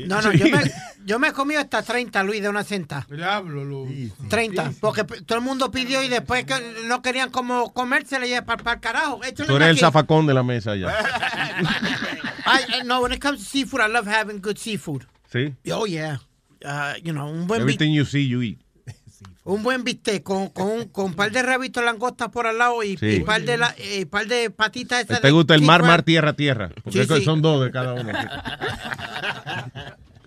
No, 0.08 0.22
no, 0.22 0.32
yo 0.34 0.46
me, 0.48 0.72
yo 1.06 1.20
me 1.20 1.28
he 1.30 1.32
comido 1.34 1.62
hasta 1.62 1.82
30, 1.82 2.24
Luis, 2.24 2.42
de 2.42 2.50
una 2.50 2.64
centa. 2.64 3.06
Diablo, 3.10 3.64
Luis. 3.64 4.12
30, 4.30 4.74
porque 4.80 5.04
todo 5.04 5.38
el 5.38 5.44
mundo 5.44 5.72
pidió 5.72 6.04
y 6.04 6.08
después 6.08 6.46
que 6.46 6.56
no 6.86 7.02
querían 7.02 7.30
como 7.32 7.74
comérsela 7.74 8.26
y 8.28 8.40
para 8.42 8.74
el 8.74 8.80
carajo. 8.80 9.24
Échale 9.24 9.48
Tú 9.48 9.56
eres 9.56 9.70
el 9.70 9.78
zafacón 9.80 10.26
de 10.28 10.34
la 10.34 10.44
mesa 10.44 10.76
ya. 10.76 10.88
I, 12.46 12.80
I- 12.80 12.84
no, 12.84 13.02
when 13.02 13.12
it 13.12 13.22
comes 13.22 13.40
to 13.40 13.46
seafood, 13.46 13.82
I 13.82 13.88
love 13.88 14.08
having 14.08 14.40
good 14.42 14.58
seafood. 14.58 15.04
Sí. 15.32 15.54
Oh, 15.72 15.86
yeah. 15.86 16.18
Uh, 16.64 16.94
you 17.04 17.14
know, 17.14 17.28
un 17.28 17.48
buen, 17.48 17.62
Everything 17.62 17.92
you 17.94 18.06
see, 18.06 18.22
you 18.28 18.42
eat. 18.42 18.60
Un 19.46 19.64
buen 19.64 19.84
bistec 19.84 20.22
con, 20.24 20.50
con, 20.50 20.68
un- 20.68 20.86
con 20.90 21.06
un 21.06 21.14
par 21.14 21.32
de 21.32 21.42
rabitos 21.42 21.84
langostas 21.84 22.30
por 22.30 22.48
al 22.48 22.58
lado 22.58 22.84
y, 22.84 22.98
Sí. 22.98 23.06
y 23.08 23.20
par 23.22 23.42
de, 23.44 23.58
la, 23.58 23.74
y 23.78 24.04
par 24.06 24.28
de 24.28 24.50
patitas 24.50 25.04
esas 25.06 25.22
¿Te 25.22 25.28
de 25.28 25.32
gusta 25.34 25.56
el 25.56 25.62
mar, 25.62 25.82
mar, 25.84 26.04
tierra, 26.04 26.34
tierra? 26.34 26.70
Porque 26.84 26.92
Sí, 27.00 27.00
eso 27.00 27.16
sí. 27.18 27.24
son 27.24 27.42
dos 27.42 27.64
de 27.64 27.72
cada 27.72 27.94
uno. 27.94 28.12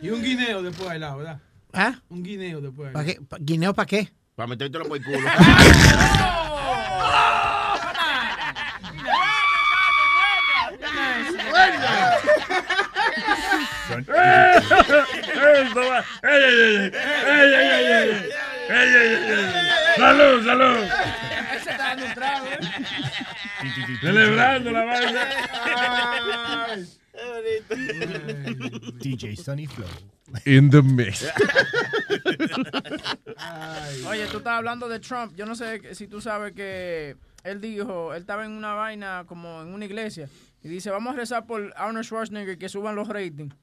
Y 0.00 0.11
un 0.11 0.22
guineo 0.22 0.62
después 0.62 0.88
al 0.90 1.00
lado, 1.00 1.16
¿verdad? 1.18 1.40
¿Ah? 1.72 2.00
Un 2.09 2.22
guineo 2.22 2.61
después. 2.61 2.92
¿Pa 2.92 3.04
qué? 3.04 3.18
Pa- 3.28 3.37
¿Guineo 3.40 3.74
para 3.74 3.87
qué? 3.87 4.09
Para 4.37 4.46
metértelo 4.46 4.85
por 4.87 4.96
el 4.96 5.02
culo. 5.04 5.18
¡Ey, 18.68 18.88
ey, 18.88 19.14
ey! 19.14 19.46
¡Salud, 19.96 20.44
salud! 20.44 20.85
Ese 21.57 21.70
está 21.70 21.76
dando 21.78 22.04
un 22.04 22.14
trago. 22.14 22.46
Celebrando 24.00 24.70
la 24.70 24.85
vaina. 24.85 25.28
DJ 29.00 29.37
Sunny 29.37 29.66
Flow. 29.66 29.88
In 30.44 30.70
the 30.70 30.83
mix. 30.83 31.24
Oye, 34.07 34.26
tú 34.26 34.38
estás 34.38 34.52
hablando 34.59 34.88
de 34.88 35.00
Trump. 35.00 35.35
Yo 35.35 35.46
no 35.46 35.54
sé 35.54 35.94
si 35.94 36.07
tú 36.07 36.20
sabes 36.20 36.52
que 36.52 37.16
él 37.44 37.61
dijo, 37.61 38.12
él 38.12 38.20
estaba 38.20 38.44
en 38.44 38.52
una 38.52 38.74
vaina 38.74 39.24
como 39.26 39.62
en 39.62 39.72
una 39.72 39.87
iglesia 39.87 40.28
y 40.62 40.68
dice, 40.68 40.90
vamos 40.90 41.14
a 41.14 41.16
rezar 41.16 41.46
por 41.46 41.72
Arnold 41.76 42.04
Schwarzenegger 42.04 42.59
que 42.59 42.68
suban 42.68 42.94
los 42.96 43.09
ratings. 43.09 43.54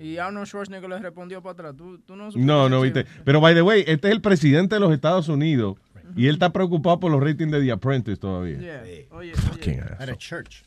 Y 0.00 0.16
Arnold 0.16 0.46
Schwarzenegger 0.46 0.88
le 0.88 0.98
respondió 0.98 1.42
para 1.42 1.52
atrás. 1.52 1.76
¿Tú, 1.76 1.98
tú 2.00 2.16
no 2.16 2.30
No, 2.34 2.68
no, 2.68 2.80
viste. 2.80 3.04
Pero, 3.24 3.40
by 3.40 3.54
the 3.54 3.62
way, 3.62 3.84
este 3.86 4.08
es 4.08 4.14
el 4.14 4.20
presidente 4.20 4.76
de 4.76 4.80
los 4.80 4.92
Estados 4.92 5.28
Unidos 5.28 5.76
y 6.16 6.26
él 6.26 6.34
está 6.34 6.52
preocupado 6.52 6.98
por 7.00 7.12
los 7.12 7.22
ratings 7.22 7.52
de 7.52 7.60
The 7.60 7.72
Apprentice 7.72 8.16
todavía. 8.16 8.58
Yeah. 8.58 8.82
Oye, 9.10 9.34
Fucking 9.34 9.80
At 9.80 10.08
a 10.08 10.16
church. 10.16 10.64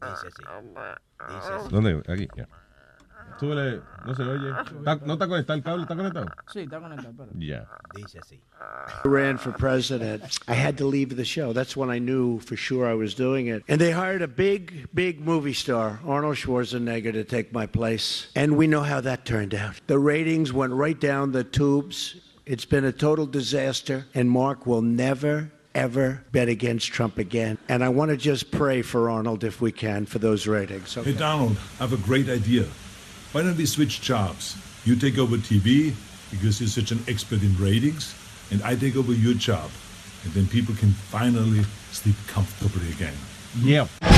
Dice 0.00 0.26
así. 0.26 0.42
Dice 1.28 1.52
así. 1.52 1.68
¿Dónde? 1.70 2.02
Aquí. 2.08 2.28
ya. 2.36 2.48
Súbele. 3.40 3.80
No 4.06 4.14
se 4.14 4.22
oye. 4.22 4.50
Ah, 4.52 4.64
¿Está- 4.64 5.00
¿No 5.06 5.12
está 5.14 5.26
conectado 5.28 5.56
el 5.58 5.62
cable? 5.62 5.82
¿Está 5.82 5.96
conectado? 5.96 6.26
Sí, 6.52 6.60
está 6.60 6.78
conectado. 6.80 7.10
espera. 7.10 7.28
Ya. 7.38 7.66
Dice 7.94 8.18
así. 8.20 8.40
I 9.04 9.08
ran 9.08 9.38
for 9.38 9.52
president, 9.52 10.22
I 10.48 10.54
had 10.54 10.76
to 10.78 10.86
leave 10.86 11.16
the 11.16 11.24
show. 11.24 11.52
That's 11.52 11.76
when 11.76 11.90
I 11.90 11.98
knew 11.98 12.38
for 12.40 12.56
sure 12.56 12.86
I 12.88 12.94
was 12.94 13.14
doing 13.14 13.48
it. 13.48 13.62
And 13.68 13.80
they 13.80 13.90
hired 13.92 14.22
a 14.22 14.28
big, 14.28 14.88
big 14.94 15.20
movie 15.20 15.52
star, 15.54 16.00
Arnold 16.06 16.36
Schwarzenegger, 16.36 17.12
to 17.12 17.24
take 17.24 17.52
my 17.52 17.66
place. 17.66 18.28
And 18.36 18.56
we 18.56 18.66
know 18.66 18.82
how 18.82 19.00
that 19.02 19.24
turned 19.24 19.54
out. 19.54 19.80
The 19.86 19.98
ratings 19.98 20.52
went 20.52 20.72
right 20.72 20.98
down 20.98 21.32
the 21.32 21.44
tubes. 21.44 22.16
It's 22.46 22.64
been 22.66 22.84
a 22.84 22.92
total 22.92 23.26
disaster. 23.26 24.06
And 24.14 24.30
Mark 24.30 24.66
will 24.66 24.82
never, 24.82 25.50
ever 25.74 26.22
bet 26.30 26.48
against 26.48 26.88
Trump 26.92 27.18
again. 27.18 27.58
And 27.68 27.82
I 27.82 27.88
want 27.88 28.10
to 28.10 28.16
just 28.16 28.50
pray 28.50 28.82
for 28.82 29.10
Arnold 29.10 29.44
if 29.44 29.60
we 29.60 29.72
can 29.72 30.06
for 30.06 30.18
those 30.18 30.46
ratings. 30.46 30.94
Hey, 30.94 31.12
Donald, 31.12 31.56
I 31.80 31.84
have 31.84 31.92
a 31.92 31.96
great 32.06 32.28
idea. 32.28 32.64
Why 33.34 33.42
don't 33.42 33.56
we 33.56 33.66
switch 33.66 34.00
jobs? 34.00 34.56
You 34.84 34.94
take 34.94 35.18
over 35.18 35.36
TV 35.36 35.92
because 36.30 36.60
you're 36.60 36.68
such 36.68 36.92
an 36.92 37.02
expert 37.08 37.42
in 37.42 37.50
ratings, 37.58 38.14
and 38.52 38.62
I 38.62 38.76
take 38.76 38.94
over 38.96 39.12
your 39.12 39.34
job. 39.34 39.70
And 40.24 40.32
then 40.34 40.46
people 40.46 40.72
can 40.76 40.90
finally 41.10 41.64
sleep 41.90 42.14
comfortably 42.28 42.88
again. 42.92 43.14
Yeah. 43.60 43.88
Le 44.04 44.10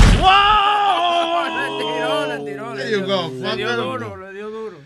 tiró, 1.81 2.27
le 2.27 2.37
tiró, 2.45 2.75
le 2.75 2.77
There 2.77 2.91
you 2.91 3.05
go, 3.07 3.27
Le 3.29 3.55
dio 3.57 3.67
fucker. 3.67 3.99
duro, 3.99 4.15
le 4.17 4.33
dio 4.33 4.49
duro. 4.51 4.77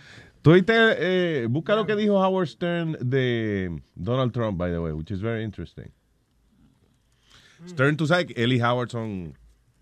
Tú 0.43 0.53
eh, 0.55 1.47
busca 1.49 1.75
lo 1.75 1.85
que 1.85 1.95
dijo 1.95 2.17
Howard 2.17 2.47
Stern 2.47 2.95
de 3.01 3.69
Donald 4.01 4.33
Trump, 4.33 4.57
by 4.57 4.71
the 4.71 4.81
way, 4.81 4.93
which 4.93 5.11
is 5.11 5.19
very 5.19 5.43
interesting. 5.43 5.91
Stern, 7.67 7.95
tú 7.97 8.07
sabes 8.07 8.27
que 8.27 8.33
él 8.43 8.53
y 8.53 8.59
Howard 8.61 8.89
son, 8.91 9.35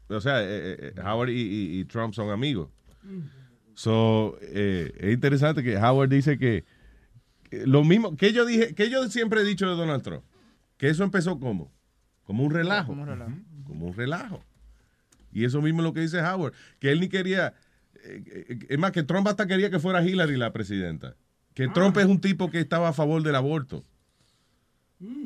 o 0.09 0.19
sea, 0.19 0.41
eh, 0.41 0.91
eh, 0.97 1.01
Howard 1.01 1.29
y, 1.29 1.33
y- 1.39 1.79
y 1.79 1.83
Trump 1.85 2.13
son 2.15 2.29
amigos. 2.31 2.67
So, 3.79 4.37
eh, 4.41 4.91
es 4.99 5.13
interesante 5.13 5.63
que 5.63 5.77
Howard 5.77 6.09
dice 6.09 6.37
que, 6.37 6.65
que 7.49 7.65
lo 7.65 7.85
mismo, 7.85 8.17
que 8.17 8.33
yo 8.33 8.45
dije, 8.45 8.75
que 8.75 8.89
yo 8.89 9.07
siempre 9.07 9.39
he 9.39 9.45
dicho 9.45 9.69
de 9.69 9.77
Donald 9.77 10.03
Trump, 10.03 10.21
que 10.75 10.89
eso 10.89 11.05
empezó 11.05 11.39
como, 11.39 11.71
como 12.25 12.43
un 12.43 12.51
relajo. 12.51 12.87
Como 12.87 13.03
un 13.03 13.07
relajo. 13.07 13.31
Como 13.65 13.85
un 13.85 13.93
relajo. 13.93 14.43
Y 15.31 15.45
eso 15.45 15.61
mismo 15.61 15.79
es 15.79 15.85
lo 15.85 15.93
que 15.93 16.01
dice 16.01 16.19
Howard, 16.19 16.53
que 16.79 16.91
él 16.91 16.99
ni 16.99 17.07
quería, 17.07 17.53
eh, 18.03 18.21
eh, 18.49 18.59
es 18.67 18.77
más, 18.77 18.91
que 18.91 19.03
Trump 19.03 19.25
hasta 19.29 19.47
quería 19.47 19.69
que 19.69 19.79
fuera 19.79 20.03
Hillary 20.03 20.35
la 20.35 20.51
presidenta. 20.51 21.15
Que 21.53 21.69
Trump 21.69 21.95
es 21.99 22.05
un 22.05 22.19
tipo 22.19 22.51
que 22.51 22.59
estaba 22.59 22.89
a 22.89 22.93
favor 22.93 23.23
del 23.23 23.35
aborto. 23.35 23.85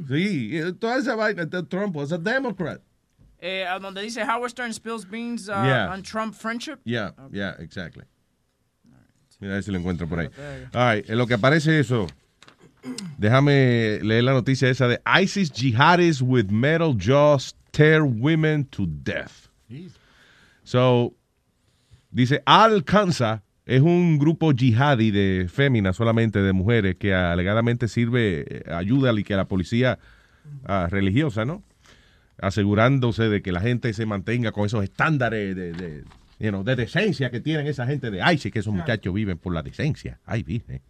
Sí, 0.08 0.51
eh, 0.60 0.74
toda 0.74 0.99
esa 0.99 1.16
vaina, 1.16 1.45
de 1.45 1.64
Trump 1.64 1.95
was 1.95 2.12
a 2.12 2.20
Democrat. 2.20 2.84
Eh, 3.39 3.66
donde 3.82 4.04
dice 4.04 4.22
Howard 4.22 4.51
Stern 4.51 4.72
spills 4.74 5.10
beans 5.10 5.49
uh, 5.49 5.54
Yeah. 5.66 5.91
on 5.91 6.04
Trump 6.04 6.36
friendship. 6.36 6.78
Yeah, 6.86 7.14
yeah, 7.32 7.56
exactly. 7.58 8.04
Mira 9.43 9.55
a 9.55 9.55
ver 9.55 9.63
si 9.63 9.71
lo 9.71 9.77
encuentro 9.77 10.07
por 10.07 10.19
ahí. 10.19 10.29
Right, 10.71 11.09
en 11.09 11.17
lo 11.17 11.27
que 11.27 11.33
aparece 11.33 11.77
eso, 11.81 12.07
déjame 13.17 13.99
leer 14.01 14.23
la 14.23 14.31
noticia 14.31 14.69
esa 14.69 14.87
de 14.87 15.01
ISIS 15.21 15.51
jihadis 15.51 16.21
with 16.21 16.45
metal 16.45 16.95
jaws 16.97 17.53
tear 17.71 18.03
women 18.03 18.63
to 18.65 18.85
death. 18.87 19.49
So, 20.63 21.13
dice 22.09 22.41
Al-Kansa 22.45 23.43
es 23.65 23.81
un 23.81 24.17
grupo 24.17 24.53
jihadi 24.53 25.11
de 25.11 25.49
féminas 25.49 25.97
solamente, 25.97 26.41
de 26.41 26.53
mujeres, 26.53 26.95
que 26.95 27.13
alegadamente 27.13 27.89
sirve, 27.89 28.45
eh, 28.47 28.63
ayuda 28.71 29.11
a 29.11 29.23
que 29.23 29.35
la 29.35 29.45
policía 29.45 29.99
ah, 30.65 30.87
religiosa, 30.89 31.43
¿no? 31.43 31.63
Asegurándose 32.39 33.29
de 33.29 33.41
que 33.41 33.51
la 33.51 33.59
gente 33.59 33.93
se 33.93 34.05
mantenga 34.05 34.53
con 34.53 34.65
esos 34.65 34.85
estándares 34.85 35.53
de, 35.53 35.73
de, 35.73 36.03
you 36.43 36.49
know, 36.49 36.63
de 36.63 36.75
decencia 36.75 37.31
que 37.31 37.39
tienen 37.39 37.67
esa 37.67 37.85
gente 37.87 38.11
de 38.11 38.19
ISIS, 38.33 38.51
que 38.51 38.59
esos 38.59 38.73
muchachos 38.73 39.13
viven 39.13 39.37
por 39.37 39.53
la 39.53 39.63
decencia. 39.63 40.19
Ay, 40.25 40.43
virgen. 40.43 40.81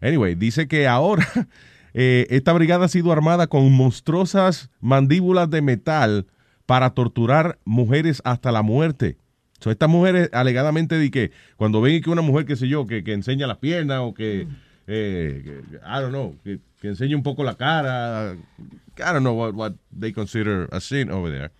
Anyway, 0.00 0.34
dice 0.34 0.68
que 0.68 0.86
ahora 0.86 1.26
eh, 1.94 2.26
esta 2.28 2.52
brigada 2.52 2.84
ha 2.84 2.88
sido 2.88 3.10
armada 3.10 3.46
con 3.46 3.72
monstruosas 3.72 4.68
mandíbulas 4.80 5.48
de 5.48 5.62
metal 5.62 6.26
para 6.66 6.90
torturar 6.90 7.58
mujeres 7.64 8.20
hasta 8.24 8.52
la 8.52 8.60
muerte. 8.62 9.16
So, 9.60 9.70
estas 9.70 9.88
mujeres 9.88 10.28
alegadamente 10.34 10.98
di 10.98 11.10
que 11.10 11.30
cuando 11.56 11.80
ven 11.80 12.02
que 12.02 12.10
una 12.10 12.20
mujer, 12.20 12.44
qué 12.44 12.56
sé 12.56 12.68
yo, 12.68 12.86
que, 12.86 13.02
que 13.02 13.14
enseña 13.14 13.46
las 13.46 13.56
piernas 13.58 14.00
o 14.02 14.12
que, 14.12 14.46
eh, 14.86 15.40
que- 15.42 15.76
I 15.76 16.00
don't 16.00 16.10
know, 16.10 16.36
que, 16.44 16.58
que 16.82 16.88
enseña 16.88 17.16
un 17.16 17.22
poco 17.22 17.42
la 17.44 17.54
cara, 17.54 18.34
I 18.34 19.02
don't 19.12 19.20
know 19.20 19.34
what, 19.34 19.54
what 19.54 19.72
they 19.98 20.12
consider 20.12 20.68
a 20.70 20.80
sin 20.80 21.10
over 21.10 21.32
there. 21.32 21.50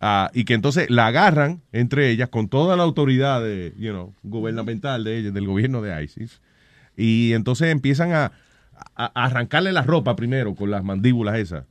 Ah, 0.00 0.30
y 0.34 0.44
que 0.44 0.52
entonces 0.54 0.90
la 0.90 1.06
agarran 1.06 1.62
entre 1.72 2.10
ellas 2.10 2.28
con 2.28 2.48
toda 2.48 2.76
la 2.76 2.82
autoridad 2.82 3.42
de, 3.42 3.72
you 3.78 3.90
know, 3.92 4.14
gubernamental 4.22 5.04
de 5.04 5.18
ellas, 5.18 5.32
del 5.34 5.46
gobierno 5.46 5.80
de 5.80 6.04
ISIS. 6.04 6.40
Y 6.96 7.32
entonces 7.32 7.68
empiezan 7.72 8.12
a, 8.12 8.32
a- 8.94 9.12
a 9.14 9.24
arrancarle 9.24 9.72
la 9.72 9.82
ropa 9.82 10.14
primero 10.16 10.54
con 10.54 10.70
las 10.70 10.84
mandíbulas 10.84 11.36
esas. 11.38 11.64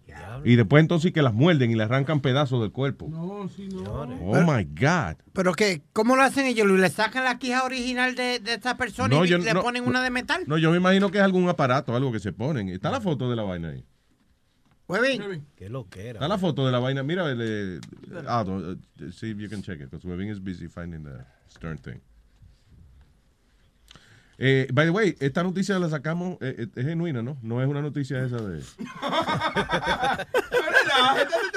Y 0.44 0.56
después 0.58 0.82
entonces 0.82 1.12
que 1.12 1.22
las 1.24 1.34
muerden 1.34 1.72
y 1.72 1.76
le 1.76 1.84
arrancan 1.84 2.20
pedazos 2.20 2.62
del 2.62 2.72
cuerpo. 2.72 3.08
No, 3.10 3.48
sí, 3.50 3.68
no. 3.72 3.84
Oh 4.22 4.42
my 4.42 4.64
God. 4.66 5.16
¿Pero 5.34 5.54
qué? 5.54 5.82
¿Cómo 5.94 6.16
lo 6.16 6.22
hacen 6.24 6.46
ellos? 6.46 6.68
¿Le 6.68 6.90
sacan 6.90 7.24
la 7.24 7.40
quija 7.40 7.64
original 7.64 8.16
de, 8.16 8.40
de 8.40 8.54
esta 8.54 8.78
persona 8.78 9.08
No, 9.16 9.26
y 9.26 9.30
yo 9.30 9.38
le 9.40 9.54
no- 9.54 9.62
ponen 9.64 9.88
una 9.88 10.04
de 10.04 10.10
metal? 10.12 10.44
No, 10.46 10.58
yo 10.58 10.70
me 10.72 10.78
imagino 10.78 11.10
que 11.10 11.18
es 11.20 11.24
algún 11.24 11.48
aparato, 11.50 11.96
algo 11.96 12.12
que 12.12 12.20
se 12.20 12.32
ponen. 12.32 12.70
Está 12.70 12.92
la 12.92 13.02
foto 13.02 13.30
de 13.30 13.36
la 13.36 13.44
vaina 13.44 13.70
ahí. 13.70 13.84
Huevín. 14.88 15.46
Qué 15.56 15.70
lo 15.70 15.90
que 15.90 16.10
era. 16.10 16.14
Está 16.14 16.28
la 16.28 16.38
foto 16.38 16.66
de 16.66 16.72
la 16.72 16.80
vaina. 16.80 17.02
Mira, 17.04 17.30
el, 17.30 17.40
eh, 17.42 17.80
ah, 18.28 18.44
no, 18.46 18.58
uh, 18.58 18.78
see 19.12 19.32
if 19.32 19.38
you 19.38 19.50
can 19.50 19.62
check 19.62 19.80
it, 19.80 19.90
because 19.90 20.06
Webin 20.06 20.30
is 20.30 20.40
busy 20.40 20.68
finding 20.68 21.04
the 21.04 21.26
Stern 21.48 21.78
thing. 21.78 22.02
Eh, 24.38 24.68
by 24.74 24.86
the 24.86 24.92
way, 24.92 25.16
esta 25.20 25.44
noticia 25.44 25.80
la 25.80 25.90
sacamos, 25.90 26.38
eh, 26.42 26.56
eh, 26.58 26.68
es 26.76 26.86
genuina, 26.86 27.22
¿no? 27.22 27.38
No 27.42 27.62
es 27.62 27.70
una 27.70 27.82
noticia 27.82 28.22
esa 28.24 28.36
de... 28.36 28.62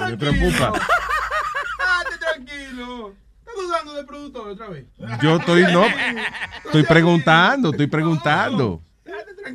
Me 0.08 0.16
preocupa. 0.16 0.72
Tranquilo. 2.20 3.14
Estás 3.40 3.54
dudando 3.56 3.94
del 3.94 4.06
productor 4.06 4.48
otra 4.50 4.68
vez. 4.68 4.86
Yo 5.20 5.38
estoy, 5.38 5.62
no, 5.72 5.86
estoy 6.66 6.84
preguntando, 6.84 7.70
estoy 7.70 7.88
preguntando. 7.88 8.80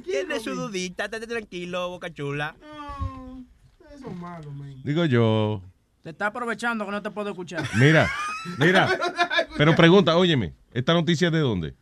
Tiene 0.04 0.40
su 0.40 0.54
dudita, 0.54 1.06
estate 1.06 1.28
tranquilo, 1.28 1.88
boca 1.90 2.14
chula. 2.14 2.56
Eso 2.60 3.13
man. 4.12 4.82
Digo 4.84 5.06
yo, 5.06 5.62
Te 6.04 6.10
está 6.12 6.28
aprovechando 6.28 6.86
que 6.86 6.92
no 6.92 7.02
te 7.02 7.12
puedo 7.12 7.30
escuchar. 7.30 7.64
mira, 7.78 8.10
mira, 8.58 8.90
pero 9.58 9.76
pregunta, 9.76 10.18
óyeme, 10.18 10.54
¿esta 10.74 10.94
noticia 10.94 11.28
es 11.28 11.32
de 11.34 11.40
dónde? 11.40 11.76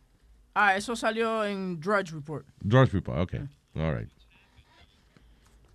Ah, 0.54 0.76
eso 0.76 0.94
salió 0.96 1.44
en 1.44 1.80
Drudge 1.80 2.12
Report. 2.12 2.46
Drudge 2.60 2.92
Report, 2.92 3.18
ok. 3.20 3.34
All 3.74 3.96
right. 3.98 4.08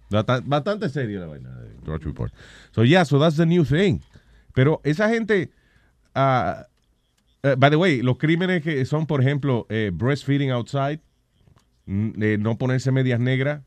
Bata- 0.10 0.41
Bastante 0.45 0.88
seria 0.89 1.20
la 1.20 1.26
vaina 1.28 1.50
de 1.60 1.74
Drudge 1.84 2.06
Report. 2.06 2.32
So, 2.72 2.84
yeah, 2.84 3.04
so 3.04 3.20
that's 3.20 3.36
the 3.38 3.45
new 3.45 3.66
thing. 3.66 4.00
Pero 4.54 4.80
esa 4.84 5.10
gente, 5.10 5.52
ah, 6.16 6.66
eh, 7.43 7.56
by 7.58 7.70
the 7.70 7.76
way, 7.76 8.02
los 8.02 8.18
crímenes 8.18 8.64
que 8.64 8.86
son, 8.86 9.06
por 9.06 9.20
ejemplo, 9.22 9.66
eh, 9.70 9.91
breastfeeding 9.93 10.52
outside, 10.52 11.02
eh, 11.88 12.38
no 12.39 12.58
ponerse 12.58 12.91
medias 12.91 13.20
negras, 13.20 13.62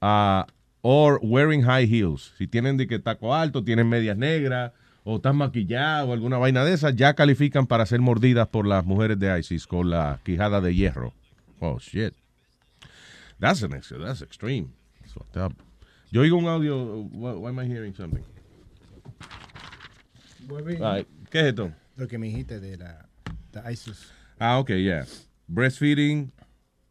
ah, 0.00 0.46
or 0.82 1.18
wearing 1.22 1.62
high 1.62 1.86
heels. 1.86 2.34
Si 2.36 2.46
tienen 2.46 2.76
de 2.76 2.86
que 2.86 2.98
taco 2.98 3.34
alto, 3.34 3.64
tienen 3.64 3.88
medias 3.88 4.16
negras, 4.16 4.72
o 5.04 5.16
están 5.16 5.36
maquillados, 5.36 6.10
o 6.10 6.12
alguna 6.12 6.38
vaina 6.38 6.64
de 6.64 6.74
esas, 6.74 6.94
ya 6.94 7.14
califican 7.14 7.66
para 7.66 7.86
ser 7.86 8.00
mordidas 8.00 8.48
por 8.48 8.66
las 8.66 8.84
mujeres 8.84 9.18
de 9.18 9.38
ISIS 9.38 9.66
con 9.66 9.90
la 9.90 10.20
quijada 10.24 10.60
de 10.60 10.74
hierro. 10.74 11.14
Oh, 11.60 11.78
shit. 11.78 12.14
That's 13.38 13.62
an 13.62 13.70
that's 13.70 14.22
extreme. 14.22 14.72
That's 15.00 15.12
fucked 15.14 15.36
up. 15.36 15.52
Yo 16.10 16.20
oigo 16.20 16.36
un 16.36 16.46
audio. 16.46 17.08
Why, 17.10 17.32
why 17.32 17.48
am 17.48 17.58
I 17.58 17.66
hearing 17.66 17.94
something? 17.94 18.22
¿Qué 21.30 21.40
es 21.40 21.46
esto? 21.46 21.72
Lo 21.96 22.06
que 22.06 22.18
me 22.18 22.26
dijiste 22.26 22.60
de 22.60 22.76
la 22.76 23.08
de 23.52 23.72
ISIS. 23.72 24.12
Ah, 24.38 24.58
okay, 24.58 24.82
yeah. 24.82 25.04
Breastfeeding 25.48 26.30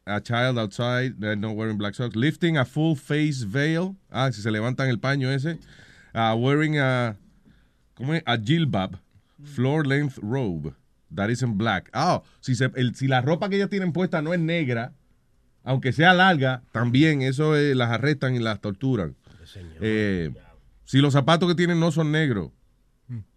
a 0.06 0.20
child 0.22 0.58
outside, 0.58 1.20
they're 1.20 1.36
not 1.36 1.56
wearing 1.56 1.78
black 1.78 1.94
socks. 1.96 2.16
Lifting 2.16 2.58
a 2.58 2.66
full 2.66 2.96
face 2.96 3.44
veil. 3.44 3.96
Ah, 4.12 4.32
si 4.32 4.42
se 4.42 4.50
levantan 4.52 4.90
el 4.90 5.00
paño 5.00 5.30
ese. 5.32 5.60
Ah, 6.14 6.36
wearing 6.36 6.78
a, 6.80 7.16
¿cómo 7.96 8.14
es? 8.16 8.24
A 8.26 8.38
jilbab, 8.38 8.98
floor 9.44 9.86
length 9.86 10.18
robe 10.22 10.74
that 11.14 11.30
isn't 11.30 11.58
black. 11.58 11.90
Ah, 11.94 12.22
si, 12.40 12.56
se, 12.56 12.72
el- 12.76 12.96
si 12.96 13.08
la 13.08 13.22
ropa 13.22 13.50
que 13.50 13.56
ellas 13.58 13.70
tienen 13.70 13.92
puesta 13.94 14.22
no 14.22 14.34
es 14.34 14.40
negra, 14.40 14.94
aunque 15.64 15.92
sea 15.94 16.14
larga, 16.14 16.64
también 16.72 17.22
eso 17.22 17.56
eh, 17.56 17.76
las 17.76 17.92
arrestan 17.92 18.36
y 18.36 18.40
las 18.40 18.60
torturan. 18.62 19.16
Eh, 19.82 20.34
si 20.86 21.00
los 21.00 21.14
zapatos 21.14 21.48
que 21.48 21.56
tienen 21.56 21.80
no 21.80 21.92
son 21.92 22.12
negros, 22.12 22.52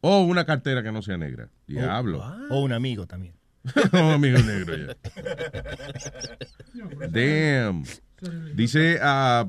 o 0.00 0.22
una 0.22 0.44
cartera 0.46 0.82
que 0.84 0.92
no 0.92 1.02
sea 1.02 1.16
negra. 1.16 1.48
Diablo. 1.66 2.24
O 2.50 2.62
un 2.62 2.72
amigo 2.72 3.06
también. 3.06 3.34
un 3.92 3.98
amigo 3.98 4.38
negro 4.38 4.76
ya. 4.76 4.96
Damn. 7.10 7.84
Dice 8.54 8.98
a 9.02 9.48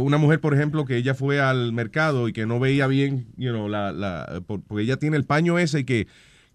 una 0.00 0.18
mujer, 0.18 0.40
por 0.40 0.54
ejemplo, 0.54 0.84
que 0.84 0.96
ella 0.96 1.14
fue 1.14 1.40
al 1.40 1.72
mercado 1.72 2.28
y 2.28 2.32
que 2.32 2.46
no 2.46 2.60
veía 2.60 2.86
bien, 2.86 3.26
you 3.36 3.50
know, 3.50 3.68
la, 3.68 3.92
la, 3.92 4.42
por- 4.46 4.62
porque 4.62 4.84
ella 4.84 4.96
tiene 4.98 5.16
el 5.16 5.24
paño 5.24 5.58
ese 5.58 5.80
y 5.80 5.84
que, 5.84 6.06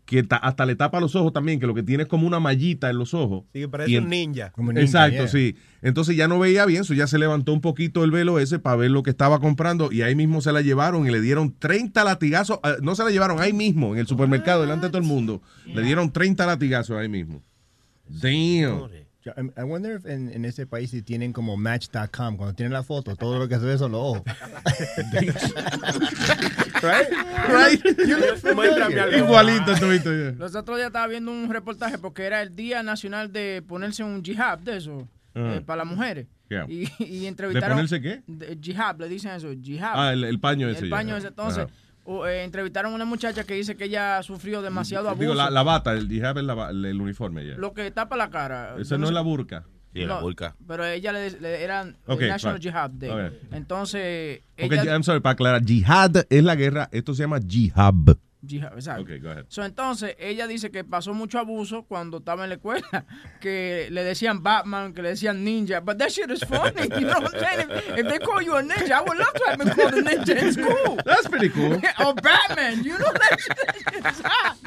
que 0.10 0.24
ta- 0.24 0.38
hasta 0.38 0.66
le 0.66 0.76
tapa 0.76 1.00
los 1.00 1.16
ojos 1.16 1.32
también, 1.32 1.60
que 1.60 1.68
lo 1.68 1.76
que 1.76 1.84
tiene 1.84 2.02
es 2.04 2.10
como 2.10 2.26
una 2.26 2.40
mallita 2.40 2.90
en 2.90 2.98
los 2.98 3.14
ojos. 3.14 3.44
Sí, 3.54 3.68
parece 3.68 3.92
Y 3.92 3.98
un 3.98 4.10
ninja. 4.10 4.88
Exacto, 4.88 5.28
sí. 5.28 5.56
Entonces 5.84 6.16
ya 6.16 6.28
no 6.28 6.40
veía 6.40 6.66
bien, 6.66 6.84
so 6.84 6.96
ya 6.96 7.06
se 7.06 7.20
levantó 7.20 7.54
un 7.54 7.62
poquito 7.62 8.04
el 8.04 8.10
velo 8.10 8.40
ese 8.40 8.58
para 8.58 8.76
ver 8.76 8.90
lo 8.90 9.04
que 9.04 9.12
estaba 9.12 9.40
comprando 9.40 9.92
y 9.92 10.02
ahí 10.02 10.16
mismo 10.16 10.42
se 10.42 10.52
la 10.52 10.62
llevaron 10.62 11.06
y 11.08 11.12
le 11.12 11.22
dieron 11.22 11.56
30 11.60 12.04
latigazos. 12.04 12.60
eh, 12.64 12.78
no 12.82 12.96
se 12.96 13.04
la 13.04 13.12
llevaron 13.12 13.40
ahí 13.40 13.54
mismo, 13.54 13.94
en 13.94 14.00
el 14.00 14.08
supermercado, 14.08 14.62
delante 14.62 14.88
de 14.88 14.90
todo 14.90 15.02
el 15.02 15.08
mundo. 15.08 15.44
Le 15.68 15.84
dieron 15.84 16.12
30 16.12 16.48
latigazos 16.48 16.98
ahí 16.98 17.08
mismo. 17.08 17.44
Damn. 18.08 18.90
Yo, 19.26 19.34
I 19.36 19.52
I 19.60 19.64
wonder 19.64 19.98
if 19.98 20.06
en, 20.06 20.30
en 20.34 20.46
ese 20.46 20.66
país 20.66 20.92
si 20.92 21.02
tienen 21.02 21.34
como 21.34 21.58
Match.com, 21.58 22.38
cuando 22.38 22.54
tienen 22.54 22.72
la 22.72 22.84
foto, 22.84 23.16
todo 23.18 23.38
lo 23.38 23.50
que 23.50 23.56
se 23.60 23.66
ve 23.66 23.78
son 23.78 23.92
los 23.92 24.02
ojos. 24.02 24.22
right? 26.82 27.10
Right. 27.50 27.84
You 28.08 28.18
look. 28.18 29.18
Igualito 29.18 29.76
tuviste 29.76 30.10
ya. 30.10 30.32
Los 30.38 30.56
otros 30.56 30.78
días 30.78 30.88
estaba 30.88 31.08
viendo 31.08 31.32
un 31.32 31.50
reportaje 31.52 31.98
porque 31.98 32.24
era 32.24 32.42
el 32.42 32.56
Día 32.56 32.84
Nacional 32.84 33.32
de 33.32 33.62
ponerse 33.68 34.04
un 34.04 34.24
jihad 34.24 34.60
de 34.60 34.78
eso, 34.78 35.08
Ajá. 35.34 35.56
eh, 35.56 35.62
para 35.62 35.84
las 35.84 35.88
mujeres. 35.94 36.28
Yeah. 36.50 36.66
Y, 36.68 36.90
y 37.00 37.26
entrevistaron... 37.28 37.76
ponerse 37.78 38.02
qué? 38.02 38.24
de- 38.26 38.58
jihad, 38.62 38.96
le 39.00 39.08
dicen 39.08 39.32
eso, 39.32 39.50
jihad. 39.62 39.92
Ah, 39.96 40.14
el- 40.14 40.24
el 40.24 40.40
paño 40.40 40.68
ese 40.70 40.80
El 40.86 40.90
ya. 40.90 40.96
paño 40.96 41.18
ese. 41.18 41.28
Entonces. 41.28 41.68
O, 42.04 42.26
eh, 42.28 42.44
entrevistaron 42.44 42.92
a 42.92 42.96
una 42.96 43.06
muchacha 43.06 43.44
que 43.44 43.54
dice 43.54 43.76
que 43.76 43.86
ella 43.86 44.22
sufrió 44.24 44.62
demasiado 44.62 45.10
abuso. 45.10 45.22
Digo, 45.22 45.36
la, 45.36 45.50
la 45.50 45.64
bata, 45.64 45.94
el 45.94 46.08
la 46.10 46.70
el, 46.70 46.86
el 46.86 47.02
uniforme 47.02 47.46
ya. 47.46 47.56
Lo 47.56 47.74
que 47.74 47.92
tapa 47.92 48.16
la 48.18 48.30
cara. 48.30 48.76
Ese 48.80 48.92
Yo 48.92 48.98
no 48.98 49.08
es 49.08 49.14
la 49.14 49.22
burka. 49.22 49.66
No, 49.94 50.22
Pero 50.68 50.86
ella 50.86 51.12
le, 51.12 51.32
le 51.40 51.64
eran 51.64 51.98
Ok, 52.06 52.22
National 52.22 52.60
fine. 52.60 52.72
Jihad 52.72 52.90
Day. 52.92 53.10
Ok. 53.10 53.34
Entonces, 53.52 54.42
Ok, 54.62 54.72
ella... 54.72 54.84
I'm 54.94 55.04
sorry, 55.04 55.20
para 55.20 55.34
aclarar, 55.34 55.66
jihad 55.66 56.12
es 56.30 56.44
la 56.44 56.56
guerra, 56.56 56.90
esto 56.92 57.14
se 57.14 57.24
llama 57.24 57.40
jihad. 57.46 57.94
Jihad, 58.46 58.72
exacto. 58.74 59.02
Ok, 59.02 59.22
go 59.22 59.32
ahead. 59.32 59.46
So, 59.50 59.64
entonces, 59.64 60.16
ella 60.18 60.48
dice 60.48 60.72
que 60.72 60.86
pasó 60.86 61.14
mucho 61.14 61.40
abuso 61.40 61.84
cuando 61.84 62.20
estaba 62.20 62.44
en 62.46 62.50
la 62.50 62.56
escuela, 62.56 63.06
que 63.42 63.90
le 63.92 64.04
decían 64.04 64.42
Batman, 64.42 64.94
que 64.94 65.02
le 65.02 65.10
decían 65.10 65.44
ninja, 65.44 65.82
but 65.82 65.98
that 65.98 66.10
shit 66.10 66.32
is 66.32 66.42
funny, 66.46 66.84
you 66.98 67.06
know 67.06 67.20
what 67.20 67.36
I'm 67.36 67.40
saying? 67.40 67.70
If, 67.70 67.98
if 67.98 68.08
they 68.08 68.20
call 68.20 68.42
you 68.42 68.56
a 68.56 68.62
ninja, 68.64 68.92
I 68.92 69.02
would 69.02 69.18
love 69.18 69.34
to 69.34 69.46
have 69.46 69.58
been 69.58 69.70
called 69.70 69.94
a 69.94 70.02
ninja 70.02 70.42
in 70.42 70.54
school. 70.54 70.98
That's 71.06 71.28
pretty 71.28 71.50
cool. 71.50 71.74
or 72.06 72.14
Batman, 72.14 72.84
you 72.84 72.98
know 72.98 73.12
that 73.12 73.40
shit 73.40 74.06
is 74.06 74.22
hot. 74.24 74.58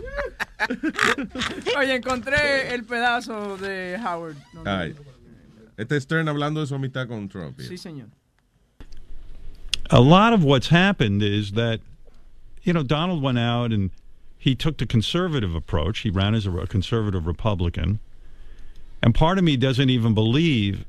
Oye, 1.78 1.94
encontré 1.98 2.72
el 2.72 2.82
pedazo 2.84 3.56
de 3.58 3.96
Howard. 3.98 4.36
No, 4.52 4.62
Ay. 4.70 4.94
Este 5.78 5.96
es 5.96 6.02
Stern 6.02 6.28
hablando 6.28 6.60
de 6.60 6.66
su 6.66 6.74
amistad 6.74 7.08
con 7.08 7.28
Trump. 7.28 7.58
Sí, 7.58 7.78
señor. 7.78 8.08
a 9.92 10.00
lot 10.00 10.32
of 10.32 10.42
what's 10.42 10.68
happened 10.68 11.22
is 11.22 11.52
that, 11.52 11.80
you 12.62 12.72
know, 12.72 12.82
Donald 12.82 13.22
went 13.22 13.38
out 13.38 13.72
and 13.72 13.90
he 14.38 14.54
took 14.54 14.78
the 14.78 14.86
conservative 14.86 15.54
approach. 15.54 16.00
He 16.00 16.10
ran 16.10 16.34
as 16.34 16.46
a 16.46 16.66
conservative 16.66 17.26
Republican. 17.26 18.00
And 19.02 19.14
part 19.14 19.38
of 19.38 19.44
me 19.44 19.56
doesn't 19.56 19.90
even 19.90 20.14
believe 20.14 20.84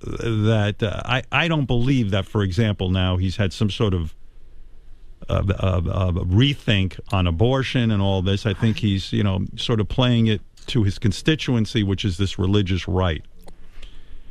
that 0.00 0.82
uh, 0.82 1.00
I 1.04 1.22
I 1.30 1.48
don't 1.48 1.66
believe 1.66 2.10
that. 2.10 2.26
For 2.26 2.42
example, 2.42 2.90
now 2.90 3.16
he's 3.16 3.36
had 3.36 3.52
some 3.52 3.70
sort 3.70 3.94
of 3.94 4.14
uh, 5.28 5.42
uh, 5.48 5.80
uh, 5.88 6.12
rethink 6.12 6.98
on 7.12 7.28
abortion 7.28 7.92
and 7.92 8.02
all 8.02 8.20
this. 8.22 8.44
I 8.46 8.54
think 8.54 8.78
he's 8.78 9.12
you 9.12 9.22
know 9.22 9.44
sort 9.56 9.80
of 9.80 9.88
playing 9.88 10.26
it 10.26 10.40
to 10.66 10.82
his 10.82 10.98
constituency, 10.98 11.82
which 11.84 12.04
is 12.04 12.18
this 12.18 12.38
religious 12.38 12.88
right. 12.88 13.24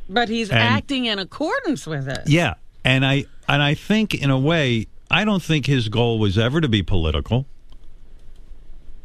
But 0.08 0.28
he's 0.28 0.50
And- 0.50 0.58
acting 0.58 1.06
in 1.06 1.18
accordance 1.18 1.86
with 1.86 2.08
it. 2.08 2.20
Yeah, 2.26 2.54
and 2.84 3.04
I 3.04 3.24
and 3.48 3.62
I 3.62 3.72
think 3.74 4.14
in 4.14 4.28
a 4.28 4.38
way, 4.38 4.88
I 5.12 5.24
don't 5.26 5.42
think 5.42 5.66
his 5.66 5.88
goal 5.88 6.18
was 6.18 6.38
ever 6.38 6.60
to 6.62 6.68
be 6.68 6.82
political. 6.82 7.46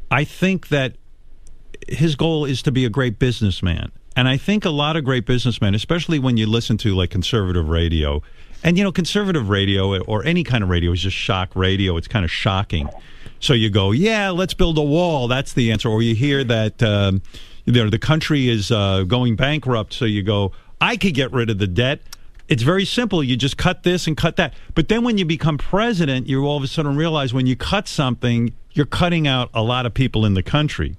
I 0.09 0.23
think 0.23 0.69
that 0.69 0.95
his 1.87 2.15
goal 2.15 2.45
is 2.45 2.61
to 2.63 2.71
be 2.71 2.85
a 2.85 2.89
great 2.89 3.19
businessman. 3.19 3.91
And 4.15 4.27
I 4.27 4.37
think 4.37 4.65
a 4.65 4.69
lot 4.69 4.95
of 4.95 5.03
great 5.03 5.25
businessmen, 5.25 5.75
especially 5.75 6.17
when 6.17 6.37
you 6.37 6.47
listen 6.47 6.77
to 6.77 6.95
like 6.95 7.11
conservative 7.11 7.67
radio, 7.67 8.23
and 8.63 8.77
you 8.77 8.83
know, 8.83 8.91
conservative 8.91 9.49
radio 9.49 10.01
or 10.03 10.25
any 10.25 10.43
kind 10.43 10.63
of 10.63 10.69
radio 10.69 10.91
is 10.93 11.01
just 11.01 11.15
shock 11.15 11.55
radio. 11.55 11.97
It's 11.97 12.07
kind 12.07 12.25
of 12.25 12.31
shocking. 12.31 12.89
So 13.39 13.53
you 13.53 13.69
go, 13.69 13.91
yeah, 13.91 14.31
let's 14.31 14.55
build 14.55 14.77
a 14.77 14.83
wall. 14.83 15.27
That's 15.27 15.53
the 15.53 15.71
answer. 15.71 15.89
Or 15.89 16.01
you 16.01 16.15
hear 16.15 16.43
that 16.45 16.81
um, 16.81 17.21
you 17.65 17.73
know 17.73 17.89
the 17.89 17.99
country 17.99 18.49
is 18.49 18.71
uh, 18.71 19.03
going 19.03 19.35
bankrupt. 19.35 19.93
So 19.93 20.05
you 20.05 20.23
go, 20.23 20.53
I 20.81 20.97
could 20.97 21.13
get 21.13 21.31
rid 21.31 21.49
of 21.49 21.59
the 21.59 21.67
debt. 21.67 22.01
It's 22.47 22.63
very 22.63 22.85
simple. 22.85 23.23
You 23.23 23.35
just 23.35 23.57
cut 23.57 23.83
this 23.83 24.07
and 24.07 24.15
cut 24.15 24.37
that. 24.37 24.53
But 24.73 24.87
then 24.87 25.03
when 25.03 25.17
you 25.17 25.25
become 25.25 25.57
president, 25.57 26.27
you 26.27 26.45
all 26.45 26.57
of 26.57 26.63
a 26.63 26.67
sudden 26.67 26.95
realize 26.95 27.33
when 27.33 27.45
you 27.45 27.55
cut 27.55 27.87
something, 27.87 28.53
you're 28.71 28.85
cutting 28.85 29.27
out 29.27 29.49
a 29.53 29.61
lot 29.61 29.85
of 29.85 29.93
people 29.93 30.25
in 30.25 30.33
the 30.33 30.43
country. 30.43 30.95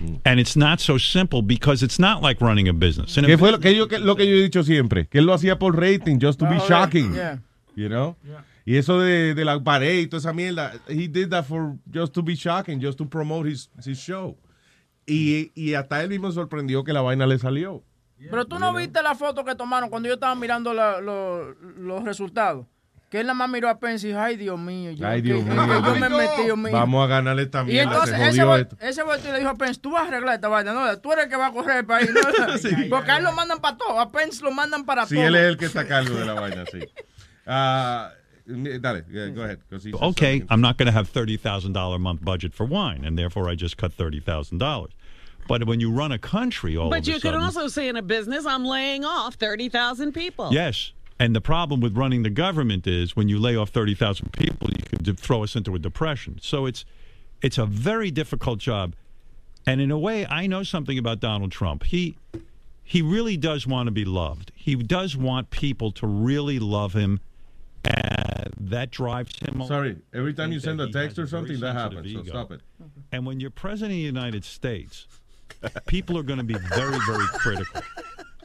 Mm. 0.00 0.20
And 0.24 0.38
it's 0.38 0.54
not 0.56 0.80
so 0.80 0.98
simple 0.98 1.42
because 1.42 1.82
it's 1.82 1.98
not 1.98 2.22
like 2.22 2.40
running 2.40 2.68
a 2.68 2.72
business. 2.72 3.16
And 3.16 3.26
¿Qué 3.26 3.38
fue 3.38 3.50
lo 3.50 3.58
que, 3.58 3.72
yo, 3.74 3.86
que- 3.86 3.98
lo 3.98 4.14
que 4.14 4.26
yo 4.26 4.36
he 4.36 4.48
dicho 4.48 4.62
siempre? 4.62 5.06
Que 5.08 5.20
él 5.20 5.26
lo 5.26 5.34
hacía 5.34 5.58
por 5.58 5.72
rating, 5.72 6.20
just 6.20 6.38
to 6.38 6.44
be 6.44 6.56
oh, 6.56 6.68
shocking. 6.68 7.14
Yeah. 7.14 7.38
You 7.74 7.88
know? 7.88 8.16
Y 8.64 8.76
eso 8.76 8.98
de, 9.00 9.34
de 9.34 9.44
la 9.44 9.60
pared 9.60 10.00
y 10.00 10.06
toda 10.06 10.18
esa 10.18 10.32
mierda, 10.32 10.72
he 10.88 11.06
did 11.08 11.30
that 11.30 11.44
for 11.44 11.78
just 11.92 12.12
to 12.14 12.22
be 12.22 12.34
shocking, 12.34 12.80
just 12.80 12.98
to 12.98 13.06
promote 13.06 13.46
his, 13.46 13.70
his 13.84 13.98
show. 13.98 14.36
Y, 15.06 15.52
y 15.54 15.74
hasta 15.74 16.02
él 16.02 16.08
mismo 16.08 16.32
sorprendió 16.32 16.84
que 16.84 16.92
la 16.92 17.00
vaina 17.00 17.26
le 17.26 17.38
salió. 17.38 17.84
Pero 18.18 18.46
tú 18.46 18.58
no 18.58 18.72
viste 18.74 19.02
la 19.02 19.14
foto 19.14 19.44
que 19.44 19.54
tomaron 19.54 19.90
cuando 19.90 20.08
yo 20.08 20.14
estaba 20.14 20.34
mirando 20.34 20.72
la- 20.72 21.00
lo- 21.00 21.52
los 21.54 22.02
resultados. 22.04 22.66
Que 23.10 23.20
él 23.20 23.26
nada 23.28 23.34
más 23.38 23.48
miró 23.48 23.68
a 23.68 23.78
Pence 23.78 24.04
y 24.06 24.10
dijo, 24.10 24.20
ay 24.20 24.36
Dios 24.36 24.58
mío, 24.58 24.90
yo, 24.90 25.06
Ay, 25.06 25.20
Dios 25.22 25.38
que 25.44 25.50
mío. 25.50 25.54
yo 25.54 25.94
me 26.00 26.08
metí, 26.08 26.42
Dios 26.42 26.58
mío. 26.58 26.72
Vamos 26.72 27.04
a 27.04 27.06
ganarle 27.06 27.42
esta 27.42 27.62
Y 27.68 27.78
entonces 27.78 28.16
se 28.16 28.28
ese, 28.28 28.42
esto. 28.60 28.76
ese 28.80 29.30
le 29.32 29.38
dijo 29.38 29.50
a 29.50 29.54
Pence, 29.54 29.80
tú 29.80 29.92
vas 29.92 30.02
a 30.04 30.08
arreglar 30.08 30.34
esta 30.34 30.48
vaina, 30.48 30.72
no, 30.72 30.98
tú 30.98 31.12
eres 31.12 31.24
el 31.26 31.30
que 31.30 31.36
va 31.36 31.46
a 31.46 31.52
correr 31.52 31.76
el 31.78 31.86
país, 31.86 32.10
¿no? 32.12 32.20
porque 32.90 33.10
a 33.12 33.18
él 33.18 33.22
lo 33.24 33.32
mandan 33.32 33.60
para 33.60 33.76
todo, 33.76 34.00
a 34.00 34.10
Pence 34.10 34.42
lo 34.42 34.50
mandan 34.50 34.84
para 34.84 35.06
Sí, 35.06 35.14
todo. 35.14 35.24
él 35.24 35.36
es 35.36 35.42
el 35.44 35.56
que 35.56 35.66
está 35.66 35.82
a 35.82 35.86
cargo 35.86 36.16
de 36.16 36.24
la 36.24 36.34
vaina, 36.34 36.64
sí. 36.66 36.80
Ah, 37.46 38.10
dale, 38.46 39.04
yeah, 39.08 39.28
go 39.28 39.42
ahead. 39.42 39.58
okay. 40.02 40.44
I'm 40.50 40.60
not 40.60 40.76
going 40.76 40.86
to 40.86 40.92
have 40.92 41.08
thirty 41.08 41.36
thousand 41.36 41.74
dollar 41.74 41.96
a 41.96 41.98
month 42.00 42.24
budget 42.24 42.54
for 42.54 42.66
wine, 42.66 43.04
and 43.04 43.16
therefore 43.16 43.48
I 43.48 43.54
just 43.56 43.76
cut 43.76 43.92
thirty 43.92 44.20
thousand 44.20 44.58
dollars. 44.58 44.92
But 45.48 45.66
when 45.66 45.80
you 45.80 45.90
run 45.92 46.12
a 46.12 46.18
country, 46.18 46.76
all 46.76 46.90
But 46.90 47.00
of 47.00 47.08
you 47.08 47.14
a 47.14 47.16
could 47.16 47.22
sudden, 47.32 47.42
also 47.42 47.68
say 47.68 47.88
in 47.88 47.96
a 47.96 48.02
business, 48.02 48.44
I'm 48.46 48.64
laying 48.64 49.04
off 49.04 49.34
30,000 49.34 50.12
people. 50.12 50.52
yes. 50.52 50.92
And 51.18 51.34
the 51.34 51.40
problem 51.40 51.80
with 51.80 51.96
running 51.96 52.24
the 52.24 52.30
government 52.30 52.86
is 52.86 53.16
when 53.16 53.26
you 53.26 53.38
lay 53.38 53.56
off 53.56 53.70
thirty 53.70 53.94
thousand 53.94 54.34
people, 54.34 54.68
you 54.68 54.82
could 54.84 55.18
throw 55.18 55.42
us 55.42 55.56
into 55.56 55.74
a 55.74 55.78
depression. 55.78 56.38
So 56.42 56.66
it's 56.66 56.84
it's 57.40 57.56
a 57.56 57.64
very 57.64 58.10
difficult 58.10 58.58
job. 58.58 58.94
And 59.66 59.80
in 59.80 59.90
a 59.90 59.98
way, 59.98 60.26
I 60.26 60.46
know 60.46 60.62
something 60.62 60.98
about 60.98 61.20
Donald 61.20 61.52
Trump. 61.52 61.84
He 61.84 62.18
he 62.84 63.00
really 63.00 63.38
does 63.38 63.66
want 63.66 63.86
to 63.86 63.92
be 63.92 64.04
loved. 64.04 64.52
He 64.54 64.74
does 64.74 65.16
want 65.16 65.48
people 65.48 65.90
to 65.92 66.06
really 66.06 66.58
love 66.58 66.92
him. 66.92 67.20
And 67.84 68.52
that 68.58 68.90
drives 68.90 69.38
him. 69.38 69.64
Sorry, 69.66 69.96
every 70.12 70.34
time 70.34 70.52
you 70.52 70.60
send 70.60 70.80
a 70.82 70.90
text 70.92 71.18
or 71.18 71.26
something, 71.26 71.60
that 71.60 71.72
happens, 71.74 72.12
so 72.12 72.24
stop 72.24 72.50
it. 72.52 72.60
And 73.10 73.24
when 73.24 73.40
you're 73.40 73.48
president 73.50 73.92
of 73.92 73.96
the 73.96 74.02
United 74.02 74.44
States, 74.44 75.06
people 75.86 76.16
are 76.18 76.22
going 76.22 76.38
to 76.38 76.44
be 76.44 76.54
very, 76.74 76.98
very 77.06 77.26
critical. 77.38 77.80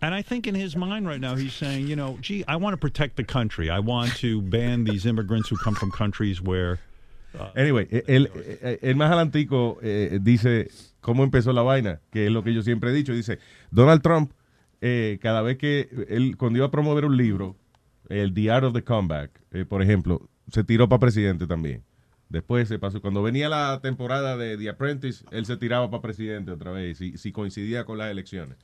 And 0.02 0.16
I 0.16 0.24
think 0.24 0.48
in 0.48 0.56
his 0.56 0.76
mind 0.76 1.08
right 1.08 1.22
now, 1.22 1.36
he's 1.36 1.54
saying, 1.54 1.88
you 1.88 1.96
know, 1.96 2.18
gee, 2.22 2.44
I 2.48 2.56
want 2.56 2.74
to 2.74 2.78
protect 2.78 3.18
the 3.18 3.24
country. 3.24 3.70
I 3.70 3.80
want 3.80 4.16
to 4.18 4.42
ban 4.42 4.84
these 4.84 5.06
immigrants 5.06 5.48
who 5.50 5.58
come 5.58 5.76
from 5.76 5.92
countries 5.92 6.42
where. 6.42 6.80
uh, 7.40 7.50
Anyway, 7.56 7.88
el, 8.08 8.28
el, 8.62 8.80
el 8.82 8.96
más 8.96 9.12
adelantico 9.12 9.78
eh, 9.84 10.20
dice 10.22 10.70
cómo 11.02 11.24
empezó 11.24 11.54
la 11.54 11.62
vaina, 11.62 12.00
que 12.12 12.26
es 12.26 12.32
lo 12.32 12.44
que 12.44 12.52
yo 12.54 12.64
siempre 12.64 12.90
he 12.90 12.94
dicho. 12.94 13.14
Dice, 13.14 13.38
Donald 13.70 14.02
Trump, 14.02 14.32
eh, 14.82 15.20
cada 15.22 15.44
vez 15.44 15.58
que 15.58 15.88
él, 16.10 16.36
cuando 16.36 16.58
iba 16.58 16.66
a 16.66 16.72
promover 16.72 17.06
un 17.06 17.16
libro, 17.16 17.56
el 18.10 18.34
The 18.34 18.50
Art 18.50 18.64
of 18.66 18.74
the 18.74 18.84
Comeback, 18.84 19.30
eh, 19.52 19.66
por 19.66 19.84
ejemplo, 19.84 20.28
se 20.52 20.64
tiró 20.64 20.90
para 20.90 21.00
presidente 21.00 21.46
también. 21.46 21.84
Después 22.32 22.70
se 22.70 22.80
pasó, 22.80 23.02
cuando 23.02 23.22
venía 23.22 23.50
la 23.50 23.80
temporada 23.82 24.38
de 24.38 24.58
The 24.58 24.70
Apprentice, 24.70 25.26
él 25.32 25.46
se 25.46 25.58
tiraba 25.58 25.90
para 25.92 26.02
presidente 26.02 26.52
otra 26.52 26.72
vez, 26.72 26.98
si, 26.98 27.18
si 27.18 27.34
coincidía 27.34 27.84
con 27.84 27.98
las 27.98 28.10
elecciones. 28.10 28.58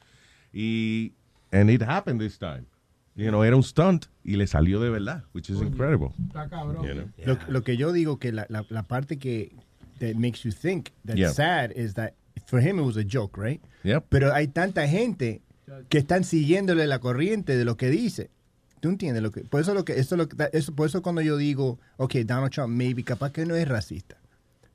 Y, 0.54 1.14
and 1.52 1.70
it 1.70 1.82
happened 1.82 2.22
this 2.22 2.40
time. 2.40 2.64
You 3.16 3.30
know, 3.30 3.44
era 3.44 3.56
un 3.56 3.64
stunt 3.64 4.06
y 4.24 4.36
le 4.38 4.48
salió 4.48 4.80
de 4.80 4.90
verdad, 4.90 5.24
which 5.34 5.50
is 5.50 5.60
incredible. 5.62 6.12
Está 6.28 6.48
cabrón. 6.48 6.86
You 6.86 6.94
know? 6.94 7.10
Lo, 7.26 7.38
lo 7.50 7.64
que 7.64 7.76
yo 7.76 7.92
digo 7.92 8.20
que 8.20 8.32
la, 8.32 8.46
la, 8.48 8.64
la 8.70 8.84
parte 8.84 9.18
que 9.18 9.54
that 10.00 10.16
makes 10.16 10.44
you 10.44 10.52
think 10.52 10.92
that's 11.04 11.18
Yeah. 11.20 11.32
sad 11.34 11.72
is 11.76 11.96
that 11.96 12.14
for 12.46 12.62
him 12.62 12.80
it 12.80 12.84
was 12.86 12.96
a 12.96 13.04
joke, 13.04 13.36
right? 13.38 13.60
Yep. 13.84 14.06
Pero 14.10 14.34
hay 14.34 14.48
tanta 14.48 14.88
gente 14.88 15.42
que 15.90 15.98
están 15.98 16.24
siguiéndole 16.24 16.86
la 16.88 17.00
corriente 17.00 17.58
de 17.58 17.66
lo 17.66 17.76
que 17.76 17.90
dice. 17.90 18.30
¿Tú 18.80 18.90
entiendes 18.90 19.24
lo 19.24 19.32
que? 19.32 19.42
Por 19.42 19.62
eso 19.62 19.74
lo 19.74 19.84
que 19.86 20.00
eso 20.00 20.16
lo 20.18 20.28
eso 20.54 20.74
por 20.76 20.88
eso 20.88 21.02
cuando 21.02 21.22
yo 21.22 21.38
digo, 21.38 21.80
okay, 21.98 22.24
Donald 22.24 22.52
Trump 22.52 22.70
maybe 22.74 23.04
capaz 23.04 23.32
que 23.32 23.46
no 23.46 23.56
es 23.56 23.68
racista. 23.68 24.18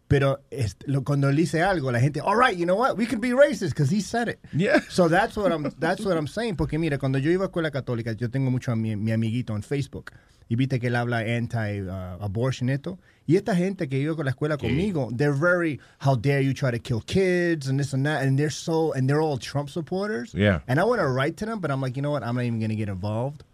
Pero 0.09 0.41
es- 0.51 0.77
lo- 0.85 1.03
cuando 1.05 1.31
él 1.31 1.37
dice 1.37 1.63
algo, 1.63 1.91
la 1.91 1.99
gente, 1.99 2.21
all 2.21 2.37
right, 2.37 2.59
you 2.59 2.67
know 2.67 2.77
what, 2.77 2.99
we 2.99 3.07
can 3.07 3.19
be 3.21 3.33
racist 3.33 3.71
because 3.71 3.91
he 3.91 4.03
said 4.03 4.29
it. 4.29 4.39
Yeah. 4.53 4.81
So 4.91 5.09
that's 5.09 5.37
what 5.37 5.51
I'm 5.53 5.71
that's 5.79 6.05
what 6.05 6.17
I'm 6.19 6.27
saying. 6.27 6.57
Porque 6.57 6.79
mira, 6.79 6.99
cuando 6.99 7.19
yo 7.19 7.31
iba 7.31 7.45
a 7.45 7.49
escuela 7.49 7.71
católica, 7.71 8.13
yo 8.13 8.29
tengo 8.29 8.51
mucho 8.51 8.73
a 8.73 8.77
mi, 8.77 8.95
mi 8.95 9.11
amiguito 9.13 9.55
en 9.57 9.63
Facebook 9.63 10.11
y 10.51 10.57
viste 10.57 10.79
que 10.81 10.89
él 10.89 10.97
habla 10.97 11.21
anti-abortion 11.21 12.69
esto. 12.69 12.99
Y 13.27 13.37
esta 13.37 13.55
gente 13.55 13.89
que 13.89 13.99
iba 13.99 14.15
con 14.17 14.25
la 14.27 14.33
escuela 14.33 14.57
conmigo, 14.59 15.09
they're 15.17 15.33
very, 15.33 15.81
how 16.01 16.15
dare 16.17 16.43
you 16.43 16.53
try 16.53 16.71
to 16.71 16.79
kill 16.79 17.01
kids 17.01 17.69
and 17.69 17.79
this 17.79 17.95
and 17.95 18.05
that, 18.05 18.23
and 18.23 18.39
they're 18.39 18.51
so, 18.51 18.93
and 18.93 19.09
they're 19.09 19.23
all 19.23 19.39
Trump 19.39 19.71
supporters. 19.71 20.35
Yeah. 20.35 20.61
And 20.67 20.79
I 20.81 20.85
want 20.85 21.01
to 21.01 21.07
write 21.09 21.37
to 21.39 21.47
them, 21.47 21.61
but 21.61 21.71
I'm 21.71 21.81
like, 21.81 21.97
you 21.97 22.03
know 22.03 22.11
what, 22.11 22.23
I'm 22.23 22.35
not 22.35 22.45
even 22.45 22.59
going 22.59 22.71
to 22.71 22.77
get 22.77 22.89
involved. 22.89 23.45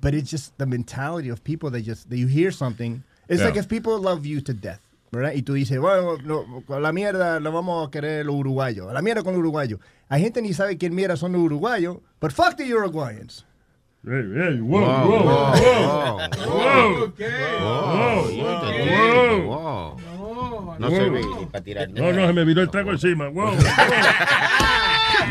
But 0.00 0.14
it's 0.14 0.30
just 0.30 0.56
the 0.58 0.66
mentality 0.66 1.28
of 1.30 1.42
people 1.42 1.70
that 1.70 1.82
just, 1.84 2.08
that 2.10 2.16
you 2.18 2.26
hear 2.26 2.50
something. 2.52 3.02
It's 3.28 3.40
Yeah. 3.40 3.46
like 3.48 3.56
if 3.58 3.66
people 3.68 3.98
love 4.00 4.26
you 4.26 4.40
to 4.42 4.52
death. 4.52 4.80
¿verdad? 5.12 5.32
Y 5.34 5.42
tú 5.42 5.54
dices, 5.54 5.78
bueno, 5.80 6.18
no, 6.24 6.62
con 6.66 6.82
la 6.82 6.92
mierda 6.92 7.40
la 7.40 7.48
vamos 7.50 7.86
a 7.86 7.90
querer 7.90 8.26
los 8.26 8.34
uruguayos. 8.34 8.92
La 8.92 9.00
mierda 9.00 9.22
con 9.22 9.32
los 9.32 9.38
uruguayos. 9.40 9.80
Hay 10.08 10.20
gente 10.20 10.42
ni 10.42 10.52
sabe 10.52 10.76
quién 10.76 10.94
mierda 10.94 11.16
son 11.16 11.32
los 11.32 11.40
uruguayos, 11.40 11.98
but 12.20 12.32
fuck 12.32 12.56
the 12.56 12.64
Uruguayans. 12.64 13.44
Hey, 14.04 14.22
hey, 14.34 14.60
whoa, 14.60 14.80
Wow, 14.80 15.08
whoa, 15.08 15.24
wow, 15.24 15.52
whoa, 15.54 15.86
wow. 15.86 16.18
whoa, 16.46 17.04
Okay. 17.06 17.30
whoa, 17.60 18.30
Yo 18.30 18.42
whoa, 18.44 18.52
entendí. 18.68 19.46
whoa. 19.46 19.96
No 20.78 20.88
Whoa. 20.88 20.96
se 20.96 21.08
ve 21.10 21.22
para 21.50 21.64
tirar 21.64 21.88
No, 21.90 22.12
no, 22.12 22.26
se 22.26 22.32
me 22.34 22.44
viró 22.44 22.60
el 22.62 22.68
trago 22.70 22.90
encima. 22.92 23.28
Wow, 23.28 23.52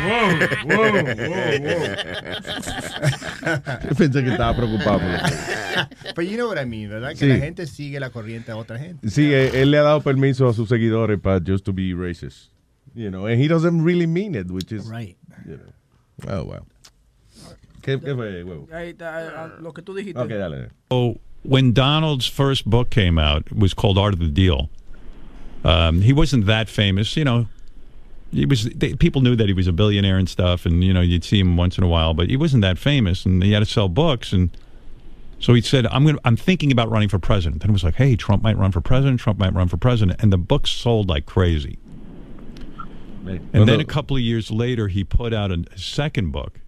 wow, 0.05 0.29
wow, 0.65 0.91
wow, 0.93 1.95
pensé 3.97 4.23
que 4.23 4.31
estaba 4.31 4.55
preocupado. 4.55 4.99
por 4.99 5.09
eso. 5.09 5.25
But 6.15 6.25
you 6.27 6.37
know 6.37 6.47
what 6.47 6.57
I 6.57 6.65
mean, 6.65 6.89
¿verdad? 6.89 7.11
Que 7.11 7.17
Sí. 7.17 7.27
la 7.27 7.37
gente 7.37 7.65
sigue 7.67 7.99
la 7.99 8.09
corriente 8.09 8.51
a 8.51 8.57
otra 8.57 8.77
gente. 8.79 9.07
Sí, 9.09 9.33
eh, 9.33 9.61
él 9.61 9.71
le 9.71 9.77
ha 9.77 9.83
dado 9.83 10.01
permiso 10.01 10.47
a 10.47 10.53
sus 10.53 10.69
seguidores 10.69 11.19
para 11.19 11.39
just 11.45 11.65
to 11.65 11.73
be 11.73 11.93
racist. 11.93 12.49
You 12.95 13.09
know, 13.09 13.25
and 13.25 13.41
he 13.41 13.47
doesn't 13.47 13.83
really 13.83 14.07
mean 14.07 14.35
it, 14.35 14.49
which 14.49 14.71
is... 14.71 14.87
Right. 14.89 15.17
You 15.45 15.57
know. 15.57 16.29
Oh, 16.29 16.43
wow. 16.45 16.65
¿Qué, 17.81 17.99
qué 17.99 18.15
fue, 18.15 18.43
huevo? 18.43 18.67
Ahí 18.73 18.91
está, 18.91 19.21
eh, 19.25 19.61
lo 19.61 19.73
que 19.73 19.81
tú 19.83 19.93
dijiste. 19.93 20.17
Ok, 20.19 20.29
dale. 20.29 20.69
So 20.91 21.19
when 21.43 21.73
Donald's 21.73 22.25
first 22.25 22.65
book 22.65 22.89
came 22.89 23.19
out, 23.19 23.45
it 23.47 23.57
was 23.57 23.73
called 23.73 23.97
Art 23.97 24.13
of 24.13 24.19
the 24.19 24.29
Deal. 24.29 24.69
Um, 25.63 26.01
he 26.01 26.13
wasn't 26.13 26.45
that 26.45 26.69
famous, 26.69 27.15
you 27.17 27.23
know. 27.25 27.47
He 28.31 28.45
was. 28.45 28.65
They, 28.65 28.93
people 28.93 29.21
knew 29.21 29.35
that 29.35 29.47
he 29.47 29.53
was 29.53 29.67
a 29.67 29.71
billionaire 29.71 30.17
and 30.17 30.27
stuff, 30.27 30.65
and 30.65 30.83
you 30.83 30.93
know 30.93 31.01
you'd 31.01 31.23
see 31.23 31.39
him 31.39 31.57
once 31.57 31.77
in 31.77 31.83
a 31.83 31.87
while, 31.87 32.13
but 32.13 32.29
he 32.29 32.37
wasn't 32.37 32.61
that 32.63 32.77
famous, 32.77 33.25
and 33.25 33.41
he 33.41 33.51
had 33.51 33.59
to 33.59 33.65
sell 33.65 33.87
books, 33.87 34.33
and 34.33 34.55
so 35.39 35.53
he 35.53 35.61
said, 35.61 35.87
"I'm 35.87 36.03
going. 36.03 36.19
I'm 36.25 36.35
thinking 36.35 36.71
about 36.71 36.89
running 36.89 37.09
for 37.09 37.19
president." 37.19 37.61
Then 37.61 37.69
it 37.69 37.73
was 37.73 37.83
like, 37.83 37.95
"Hey, 37.95 38.15
Trump 38.15 38.43
might 38.43 38.57
run 38.57 38.71
for 38.71 38.81
president. 38.81 39.19
Trump 39.19 39.39
might 39.39 39.53
run 39.53 39.67
for 39.67 39.77
president," 39.77 40.21
and 40.21 40.33
the 40.33 40.37
book 40.37 40.67
sold 40.67 41.07
like 41.07 41.25
crazy. 41.25 41.77
And 43.53 43.67
then 43.67 43.79
a 43.79 43.85
couple 43.85 44.15
of 44.15 44.21
years 44.21 44.51
later, 44.51 44.87
he 44.87 45.03
put 45.03 45.33
out 45.33 45.51
a, 45.51 45.63
a 45.73 45.77
second 45.77 46.31
book, 46.31 46.59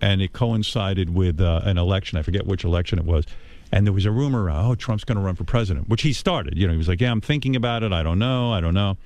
and 0.00 0.22
it 0.22 0.32
coincided 0.32 1.14
with 1.14 1.40
uh, 1.40 1.62
an 1.64 1.78
election. 1.78 2.18
I 2.18 2.22
forget 2.22 2.46
which 2.46 2.64
election 2.64 2.98
it 2.98 3.04
was. 3.04 3.24
And 3.72 3.84
there 3.86 3.92
was 3.92 4.04
a 4.04 4.12
rumor, 4.12 4.48
oh, 4.50 4.76
Trump's 4.76 5.02
going 5.02 5.16
to 5.16 5.24
run 5.24 5.34
for 5.34 5.42
president, 5.42 5.88
which 5.88 6.02
he 6.02 6.12
started. 6.12 6.56
You 6.56 6.68
know, 6.68 6.72
he 6.72 6.78
was 6.78 6.86
like, 6.86 7.00
yeah, 7.00 7.10
I'm 7.10 7.20
thinking 7.20 7.56
about 7.56 7.82
it. 7.82 7.92
I 7.92 8.04
don't 8.04 8.20
know. 8.20 8.52
I 8.52 8.60
don't 8.60 8.74
know. 8.74 8.96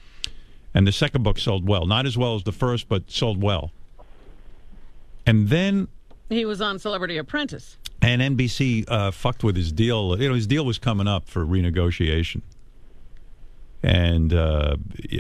And 0.79 0.87
the 0.87 0.93
second 0.93 1.25
book 1.25 1.41
sold 1.41 1.67
well. 1.67 1.87
Not 1.87 2.07
as 2.07 2.17
well 2.17 2.37
as 2.37 2.45
the 2.45 2.53
first, 2.53 2.89
but 2.89 3.11
sold 3.11 3.43
well. 3.43 3.73
And 5.27 5.49
then 5.49 5.89
He 6.29 6.45
was 6.45 6.61
on 6.61 6.79
Celebrity 6.79 7.17
Apprentice. 7.19 7.77
and 8.01 8.23
NBC 8.23 8.85
uh, 8.87 9.11
fucked 9.11 9.43
with 9.43 9.57
his 9.57 9.73
deal. 9.73 10.17
You 10.23 10.29
know, 10.29 10.35
his 10.37 10.47
deal 10.47 10.65
was 10.65 10.79
coming 10.79 11.09
up 11.09 11.29
for 11.29 11.45
renegotiation. 11.45 12.43
And 13.83 14.33
uh, 14.33 14.77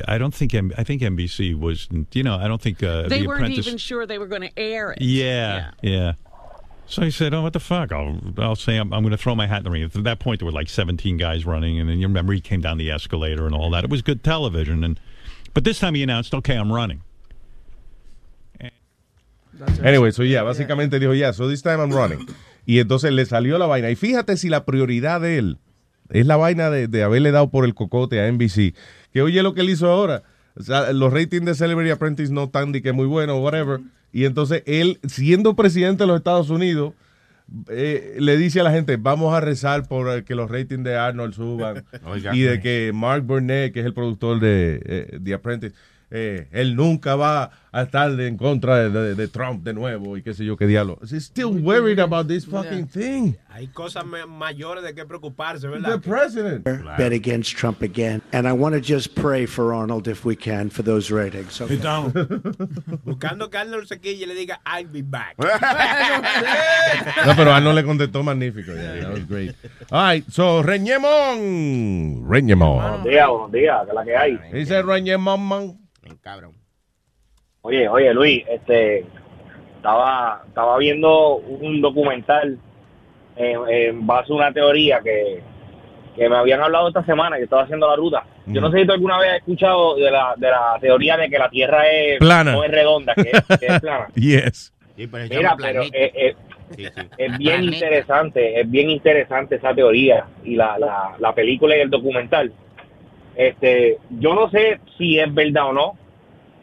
I 0.06 0.16
don't 0.16 0.32
think 0.32 0.54
I 0.54 0.84
think 0.84 1.02
NBC 1.02 1.58
was. 1.58 1.88
You 2.12 2.22
know, 2.22 2.36
I 2.36 2.46
don't 2.46 2.62
think 2.62 2.80
uh, 2.84 3.08
they 3.08 3.22
the 3.22 3.26
weren't 3.26 3.40
Apprentice. 3.42 3.66
even 3.66 3.78
sure 3.78 4.06
they 4.06 4.18
were 4.18 4.26
going 4.28 4.42
to 4.42 4.56
air 4.56 4.92
it. 4.92 5.02
Yeah, 5.02 5.70
yeah. 5.82 6.12
So 6.86 7.02
he 7.02 7.10
said, 7.10 7.34
"Oh, 7.34 7.42
what 7.42 7.52
the 7.52 7.60
fuck? 7.60 7.90
I'll 7.92 8.20
I'll 8.38 8.56
say 8.56 8.76
I'm, 8.76 8.92
I'm 8.92 9.02
going 9.02 9.10
to 9.10 9.16
throw 9.18 9.34
my 9.34 9.48
hat 9.48 9.58
in 9.58 9.64
the 9.64 9.70
ring." 9.70 9.82
At 9.82 9.92
that 10.04 10.20
point, 10.20 10.38
there 10.40 10.46
were 10.46 10.52
like 10.52 10.68
17 10.68 11.16
guys 11.16 11.44
running, 11.46 11.78
and 11.80 11.88
then 11.88 11.98
you 11.98 12.06
remember 12.08 12.32
he 12.32 12.40
came 12.40 12.60
down 12.60 12.78
the 12.78 12.90
escalator 12.92 13.44
and 13.46 13.54
all 13.56 13.70
that. 13.70 13.82
It 13.84 13.90
was 13.90 14.02
good 14.02 14.22
television, 14.24 14.82
and 14.84 14.98
but 15.54 15.64
this 15.64 15.78
time 15.78 15.94
he 15.94 16.02
announced, 16.02 16.34
"Okay, 16.34 16.56
I'm 16.56 16.72
running." 16.72 17.02
Anyway, 19.82 20.12
so 20.12 20.22
yeah, 20.22 20.42
básicamente 20.42 20.98
dijo, 21.00 21.14
yeah, 21.14 21.32
so 21.32 21.48
this 21.48 21.62
time 21.62 21.80
I'm 21.80 21.90
running. 21.90 22.26
Y 22.64 22.78
entonces 22.78 23.12
le 23.12 23.24
salió 23.26 23.58
la 23.58 23.66
vaina. 23.66 23.90
Y 23.90 23.96
fíjate 23.96 24.36
si 24.36 24.48
la 24.48 24.64
prioridad 24.64 25.20
de 25.20 25.38
él 25.38 25.58
es 26.10 26.26
la 26.26 26.36
vaina 26.36 26.70
de, 26.70 26.86
de 26.86 27.02
haberle 27.02 27.30
dado 27.30 27.50
por 27.50 27.64
el 27.64 27.74
cocote 27.74 28.20
a 28.20 28.30
NBC. 28.30 28.74
Que 29.12 29.22
oye 29.22 29.42
lo 29.42 29.54
que 29.54 29.62
él 29.62 29.70
hizo 29.70 29.90
ahora. 29.90 30.22
O 30.54 30.62
sea, 30.62 30.92
los 30.92 31.12
ratings 31.12 31.46
de 31.46 31.54
Celebrity 31.54 31.90
Apprentice 31.90 32.32
no 32.32 32.44
están 32.44 32.72
de 32.72 32.82
que 32.82 32.92
muy 32.92 33.06
buenos, 33.06 33.40
whatever. 33.40 33.80
Y 34.12 34.24
entonces 34.24 34.62
él, 34.66 34.98
siendo 35.06 35.54
presidente 35.54 36.04
de 36.04 36.08
los 36.08 36.18
Estados 36.18 36.50
Unidos, 36.50 36.94
eh, 37.68 38.16
le 38.18 38.36
dice 38.36 38.60
a 38.60 38.62
la 38.62 38.70
gente, 38.70 38.96
vamos 38.96 39.34
a 39.34 39.40
rezar 39.40 39.86
por 39.88 40.10
eh, 40.10 40.24
que 40.24 40.34
los 40.34 40.50
ratings 40.50 40.84
de 40.84 40.96
Arnold 40.96 41.34
suban. 41.34 41.84
Oiga. 42.04 42.34
y 42.34 42.42
de 42.42 42.60
que 42.60 42.92
Mark 42.94 43.24
Burnett, 43.24 43.72
que 43.72 43.80
es 43.80 43.86
el 43.86 43.94
productor 43.94 44.40
de 44.40 44.80
eh, 44.84 45.20
The 45.22 45.34
Apprentice, 45.34 45.74
eh, 46.10 46.48
él 46.52 46.74
nunca 46.74 47.16
va 47.16 47.50
a 47.72 47.82
estar 47.82 48.18
en 48.20 48.36
contra 48.36 48.76
de, 48.78 48.90
de- 48.90 49.14
de 49.14 49.28
Trump 49.28 49.62
de 49.64 49.74
nuevo 49.74 50.16
y 50.16 50.22
qué 50.22 50.32
sé 50.34 50.44
yo 50.44 50.56
qué 50.56 50.66
diablo. 50.66 50.98
He's 51.02 51.24
still 51.26 51.48
worried 51.50 51.98
about 52.00 52.26
this 52.28 52.44
fucking 52.46 52.86
thing. 52.88 53.34
Hay 53.50 53.66
cosas 53.68 54.04
ma- 54.06 54.26
mayores 54.26 54.82
de 54.84 54.94
qué 54.94 55.04
preocuparse, 55.04 55.62
The 55.62 55.68
¿verdad? 55.68 56.00
president. 56.00 56.64
Bet 56.96 57.12
against 57.12 57.56
Trump 57.56 57.82
again. 57.82 58.22
And 58.32 58.46
I 58.48 58.52
want 58.52 58.74
to 58.74 58.80
just 58.80 59.14
pray 59.14 59.46
for 59.46 59.74
Arnold 59.74 60.08
if 60.08 60.24
we 60.24 60.34
can 60.36 60.70
for 60.70 60.82
those 60.82 61.10
ratings. 61.10 61.60
Okay? 61.60 61.76
Buscando 63.04 63.50
que 63.50 63.58
Arnold 63.58 63.86
se 63.86 63.98
quille 63.98 64.22
y 64.22 64.26
le 64.26 64.34
diga, 64.34 64.60
I'll 64.66 64.86
be 64.86 65.02
back. 65.02 65.36
No, 67.26 67.34
pero 67.36 67.52
Arnold 67.52 67.74
le 67.76 67.84
contestó 67.84 68.22
magnífico. 68.22 68.72
Yeah, 68.72 69.00
that 69.00 69.10
was 69.12 69.24
great. 69.28 69.54
All 69.90 70.02
right, 70.04 70.24
so 70.30 70.62
Reñemón. 70.62 72.24
Reñemón. 72.28 72.78
Buenos 72.80 73.04
días, 73.04 73.28
buenos 73.28 73.52
días, 73.52 73.86
que 73.86 73.92
la 73.92 74.04
que 74.04 74.16
hay. 74.16 74.38
Dice 74.52 74.82
Reñemón, 74.82 75.40
man. 75.42 75.78
Oye, 77.68 77.86
oye, 77.86 78.14
Luis, 78.14 78.44
este, 78.48 79.04
estaba, 79.76 80.42
estaba 80.48 80.78
viendo 80.78 81.34
un 81.36 81.82
documental 81.82 82.56
en, 83.36 83.58
en 83.68 84.06
base 84.06 84.32
a 84.32 84.36
una 84.36 84.52
teoría 84.54 85.00
que, 85.00 85.42
que 86.16 86.30
me 86.30 86.36
habían 86.36 86.62
hablado 86.62 86.88
esta 86.88 87.04
semana, 87.04 87.36
yo 87.36 87.44
estaba 87.44 87.64
haciendo 87.64 87.86
la 87.86 87.96
ruta. 87.96 88.24
Yo 88.46 88.62
no 88.62 88.70
sé 88.72 88.78
si 88.78 88.86
tú 88.86 88.92
alguna 88.92 89.18
vez 89.18 89.32
has 89.32 89.36
escuchado 89.36 89.96
de 89.96 90.10
la, 90.10 90.32
de 90.38 90.48
la 90.48 90.78
teoría 90.80 91.18
de 91.18 91.28
que 91.28 91.38
la 91.38 91.50
Tierra 91.50 91.86
es, 91.88 92.18
Plana. 92.18 92.52
no 92.52 92.64
es 92.64 92.70
redonda, 92.70 93.14
que 93.14 93.30
es, 93.32 93.58
que 93.58 93.66
es 93.66 93.80
plana. 93.80 94.08
Yes. 94.14 94.72
Mira, 94.96 95.54
pero 95.58 95.82
eh, 95.82 95.90
eh, 95.92 96.34
es 97.18 97.38
bien 97.38 97.64
interesante, 97.64 98.60
es 98.62 98.70
bien 98.70 98.88
interesante 98.88 99.56
esa 99.56 99.74
teoría 99.74 100.24
y 100.42 100.56
la, 100.56 100.78
la, 100.78 101.16
la 101.18 101.34
película 101.34 101.76
y 101.76 101.80
el 101.80 101.90
documental. 101.90 102.50
Este, 103.36 103.98
yo 104.18 104.34
no 104.34 104.48
sé 104.48 104.80
si 104.96 105.18
es 105.20 105.32
verdad 105.32 105.68
o 105.68 105.72
no, 105.74 106.07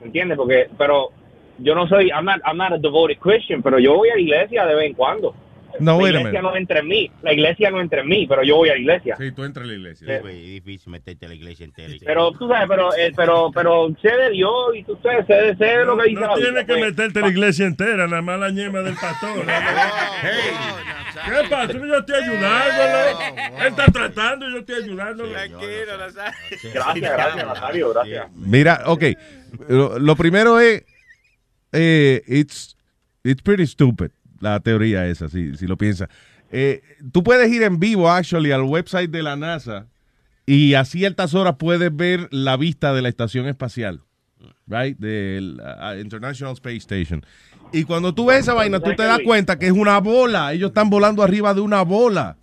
¿entiendes? 0.03 0.37
Porque, 0.37 0.67
pero 0.77 1.09
yo 1.57 1.75
no 1.75 1.87
soy, 1.87 2.09
I'm 2.09 2.25
not, 2.25 2.41
I'm 2.45 2.57
not 2.57 2.73
a 2.73 2.77
devoted 2.77 3.17
Christian, 3.19 3.61
pero 3.61 3.79
yo 3.79 3.95
voy 3.95 4.09
a 4.09 4.15
la 4.15 4.21
iglesia 4.21 4.65
de 4.65 4.75
vez 4.75 4.85
en 4.87 4.93
cuando. 4.93 5.33
No, 5.79 5.99
la 6.01 6.05
a 6.07 6.09
iglesia 6.21 6.41
no 6.41 6.55
entra 6.55 6.79
en 6.79 6.87
mí, 6.87 7.11
la 7.21 7.33
iglesia 7.33 7.71
no 7.71 7.81
entra 7.81 8.01
en 8.01 8.07
mí, 8.07 8.25
pero 8.27 8.43
yo 8.43 8.55
voy 8.57 8.69
a 8.69 8.73
la 8.73 8.79
iglesia. 8.79 9.15
Sí, 9.17 9.31
tú 9.31 9.43
entras 9.43 9.65
a 9.65 9.67
la 9.67 9.73
iglesia. 9.73 10.07
Eh, 10.17 10.21
Es 10.25 10.63
difícil 10.63 10.91
meterte 10.91 11.25
a 11.25 11.29
la 11.29 11.35
iglesia 11.35 11.63
entera. 11.65 11.93
Pero 12.05 12.31
tú 12.31 12.47
sabes, 12.47 12.67
pero, 12.67 12.93
eh, 12.95 13.11
pero, 13.15 13.51
pero 13.53 13.87
sé 14.01 14.09
de 14.09 14.29
Dios 14.31 14.75
y 14.75 14.83
tú 14.83 14.97
sabes, 15.03 15.25
sé, 15.27 15.33
de- 15.33 15.55
sé 15.57 15.65
de 15.65 15.85
lo 15.85 15.97
que 15.97 16.09
dice 16.09 16.21
No 16.21 16.27
la 16.27 16.35
tienes 16.35 16.65
que 16.65 16.73
pues. 16.73 16.79
meterte 16.81 17.21
la 17.21 17.27
iglesia 17.29 17.65
entera, 17.65 18.07
nada 18.07 18.21
más 18.21 18.39
la 18.39 18.49
ñema 18.51 18.79
del 18.81 18.95
pastor. 18.95 19.45
¿Qué 21.25 21.49
pasa? 21.49 21.73
Yo 21.73 21.97
estoy 21.97 22.15
ayudándolo. 22.23 23.19
Él 23.61 23.67
está 23.67 23.85
tratando 23.87 24.49
y 24.49 24.53
yo 24.53 24.59
estoy 24.59 24.83
ayudándolo. 24.83 25.31
Tranquilo, 25.31 25.97
Nazario. 25.97 26.33
Gracias, 26.73 27.13
gracias, 27.13 27.47
Nazario, 27.47 27.93
gracias. 27.93 28.27
Mira, 28.35 28.81
ok. 28.85 29.03
Lo, 29.69 29.97
lo 29.99 30.15
primero 30.15 30.59
es, 30.59 30.83
eh, 31.71 32.21
it's, 32.27 32.75
it's 33.23 33.41
pretty 33.41 33.65
stupid, 33.65 34.11
la 34.39 34.59
teoría 34.59 35.05
esa, 35.07 35.29
si, 35.29 35.55
si 35.55 35.67
lo 35.67 35.77
piensas. 35.77 36.09
Eh, 36.51 36.81
tú 37.11 37.23
puedes 37.23 37.51
ir 37.51 37.63
en 37.63 37.79
vivo, 37.79 38.09
actually, 38.09 38.51
al 38.51 38.63
website 38.63 39.09
de 39.09 39.23
la 39.23 39.35
NASA 39.35 39.87
y 40.45 40.75
a 40.75 40.85
ciertas 40.85 41.33
horas 41.33 41.55
puedes 41.57 41.95
ver 41.95 42.27
la 42.31 42.55
vista 42.55 42.93
de 42.93 43.01
la 43.01 43.09
estación 43.09 43.47
espacial, 43.47 44.01
right? 44.67 44.97
Del 44.97 45.59
uh, 45.59 45.99
International 45.99 46.53
Space 46.53 46.77
Station. 46.77 47.25
Y 47.71 47.83
cuando 47.83 48.13
tú 48.13 48.27
ves 48.27 48.39
esa 48.39 48.53
vaina, 48.53 48.79
tú 48.79 48.95
te 48.95 49.03
das 49.03 49.19
cuenta 49.25 49.57
que 49.57 49.65
es 49.65 49.71
una 49.71 49.99
bola. 49.99 50.53
Ellos 50.53 50.69
están 50.69 50.89
volando 50.89 51.23
arriba 51.23 51.53
de 51.53 51.61
una 51.61 51.81
bola. 51.81 52.37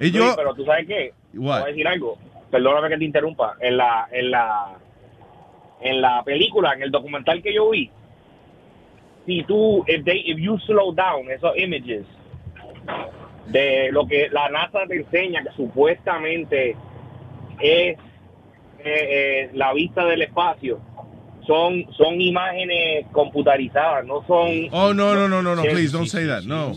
Ellos... 0.00 0.34
Pero 0.36 0.54
tú 0.54 0.64
sabes 0.64 0.86
qué, 0.86 1.14
Te 1.32 1.38
voy 1.38 1.52
a 1.52 1.64
decir 1.64 1.86
algo. 1.86 2.18
Perdóname 2.50 2.88
que 2.88 2.98
te 2.98 3.04
interrumpa. 3.04 3.56
En 3.60 3.76
la, 3.76 4.08
en 4.10 4.30
la, 4.30 4.76
en 5.80 6.00
la 6.02 6.22
película, 6.24 6.74
en 6.74 6.82
el 6.82 6.90
documental 6.90 7.40
que 7.42 7.54
yo 7.54 7.70
vi, 7.70 7.90
si 9.26 9.42
tú, 9.44 9.84
if, 9.86 10.04
they, 10.04 10.18
if 10.26 10.38
you 10.38 10.58
slow 10.66 10.92
down 10.92 11.30
esos 11.30 11.56
images 11.56 12.04
de 13.46 13.90
lo 13.92 14.06
que 14.06 14.28
la 14.30 14.48
NASA 14.48 14.86
te 14.86 14.96
enseña 14.96 15.42
que 15.42 15.50
supuestamente 15.56 16.76
es 17.60 17.98
eh, 17.98 17.98
eh, 18.84 19.50
la 19.54 19.72
vista 19.72 20.04
del 20.06 20.22
espacio, 20.22 20.80
son, 21.46 21.84
son 21.96 22.20
imágenes 22.20 23.06
computarizadas, 23.12 24.06
no 24.06 24.24
son... 24.26 24.68
Oh, 24.72 24.94
no, 24.94 25.14
no, 25.14 25.28
no, 25.28 25.42
no, 25.42 25.54
no, 25.54 25.62
please, 25.62 25.92
don't 25.92 26.06
say 26.06 26.26
that. 26.26 26.42
sí, 26.42 26.48
No. 26.48 26.72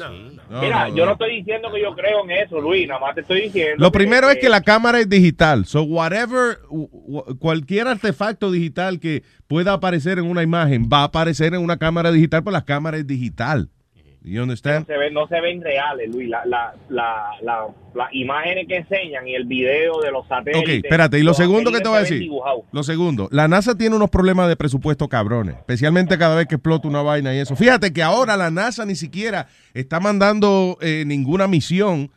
No, 0.54 0.62
Mira, 0.62 0.88
no, 0.88 0.96
yo 0.96 1.06
no. 1.08 1.14
estoy 1.14 1.38
diciendo 1.38 1.70
que 1.74 1.82
yo 1.82 1.96
creo 1.96 2.24
en 2.26 2.30
eso, 2.30 2.62
Luis, 2.62 2.88
nada 2.88 3.00
más 3.00 3.16
te 3.16 3.22
estoy 3.22 3.42
diciendo. 3.42 3.84
Lo 3.84 3.92
primero 3.92 4.30
es 4.30 4.38
que 4.38 4.50
la 4.50 4.62
cámara 4.62 5.00
es 5.00 5.10
digital. 5.10 5.66
So, 5.66 5.82
whatever, 5.82 6.60
cualquier 7.40 7.88
artefacto 7.88 8.52
digital 8.52 9.00
que 9.00 9.24
pueda 9.48 9.74
aparecer 9.74 10.20
en 10.20 10.26
una 10.26 10.44
imagen 10.44 10.88
va 10.94 11.00
a 11.00 11.04
aparecer 11.06 11.56
en 11.56 11.62
una 11.62 11.78
cámara 11.78 12.12
digital, 12.12 12.44
pues 12.44 12.54
la 12.54 12.66
cámara 12.66 12.98
es 12.98 13.08
digital. 13.08 13.70
You 14.24 14.38
no 14.38 14.44
understand? 14.44 14.88
se, 14.88 14.98
ven, 14.98 15.14
no 15.14 15.28
se 15.28 15.42
ven 15.42 15.62
reales, 15.62 16.10
Luis. 16.10 16.30
La, 16.30 16.46
la, 16.46 16.74
la, 16.90 17.26
la- 17.42 17.68
las 17.94 18.08
imágenes 18.14 18.68
que 18.68 18.78
enseñan 18.78 19.28
y 19.28 19.36
el 19.36 19.46
video 19.46 20.00
de 20.02 20.12
los 20.12 20.28
satélites. 20.28 20.64
Ok, 20.64 20.84
espérate. 20.86 21.20
Y 21.20 21.24
lo 21.24 21.34
segundo 21.34 21.72
que 21.72 21.80
te 21.82 21.90
voy 21.90 21.98
a 21.98 22.02
decir. 22.02 22.28
Lo 22.72 22.84
segundo, 22.84 23.28
la 23.32 23.48
NASA 23.48 23.78
tiene 23.78 23.96
unos 23.96 24.10
problemas 24.10 24.48
de 24.48 24.56
presupuesto 24.56 25.08
cabrones, 25.10 25.56
especialmente 25.58 26.18
cada 26.18 26.36
vez 26.36 26.48
que 26.48 26.56
explota 26.56 26.88
una 26.88 27.02
vaina 27.04 27.36
y 27.36 27.40
eso. 27.40 27.56
Fíjate 27.56 27.92
que 27.94 28.02
ahora 28.02 28.36
la 28.38 28.50
NASA 28.50 28.86
ni 28.86 28.96
siquiera 28.96 29.48
está 29.74 30.00
mandando 30.00 30.78
eh, 30.82 31.04
ninguna 31.06 31.48
misión 31.48 32.10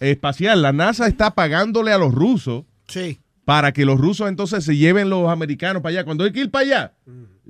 espacial. 0.00 0.62
La 0.62 0.72
NASA 0.72 1.06
está 1.06 1.32
pagándole 1.34 1.92
a 1.92 1.98
los 1.98 2.14
rusos 2.14 2.64
para 3.44 3.72
que 3.72 3.84
los 3.84 3.98
rusos 4.00 4.28
entonces 4.28 4.64
se 4.64 4.76
lleven 4.76 5.10
los 5.10 5.28
americanos 5.28 5.82
para 5.82 5.90
allá. 5.90 6.04
Cuando 6.04 6.24
hay 6.24 6.32
que 6.32 6.40
ir 6.40 6.50
para 6.50 6.64
allá, 6.64 6.92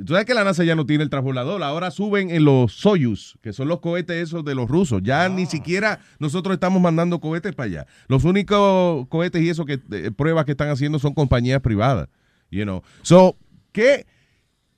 tú 0.05 0.12
sabes 0.12 0.24
que 0.24 0.34
la 0.34 0.44
NASA 0.44 0.64
ya 0.64 0.74
no 0.74 0.86
tiene 0.86 1.05
el 1.05 1.11
transbordador. 1.11 1.62
Ahora 1.62 1.90
suben 1.90 2.30
en 2.30 2.44
los 2.44 2.72
Soyuz, 2.72 3.36
que 3.42 3.53
son 3.53 3.68
los 3.68 3.80
cohetes 3.80 4.16
esos 4.16 4.44
de 4.44 4.55
los 4.55 4.68
rusos. 4.68 5.03
Ya 5.03 5.28
ni 5.28 5.46
siquiera 5.46 6.01
nosotros 6.18 6.55
estamos 6.55 6.80
mandando 6.80 7.20
cohetes 7.20 7.55
para 7.55 7.66
allá. 7.66 7.86
Los 8.07 8.24
únicos 8.24 9.07
cohetes 9.09 9.42
y 9.42 9.49
eso 9.49 9.64
que 9.64 9.80
eh, 9.90 10.11
pruebas 10.11 10.44
que 10.44 10.53
están 10.53 10.68
haciendo 10.68 10.99
son 10.99 11.14
compañías 11.14 11.61
privadas. 11.61 12.09
You 12.51 12.64
know. 12.64 12.82
So, 13.03 13.36
¿qué, 13.72 14.07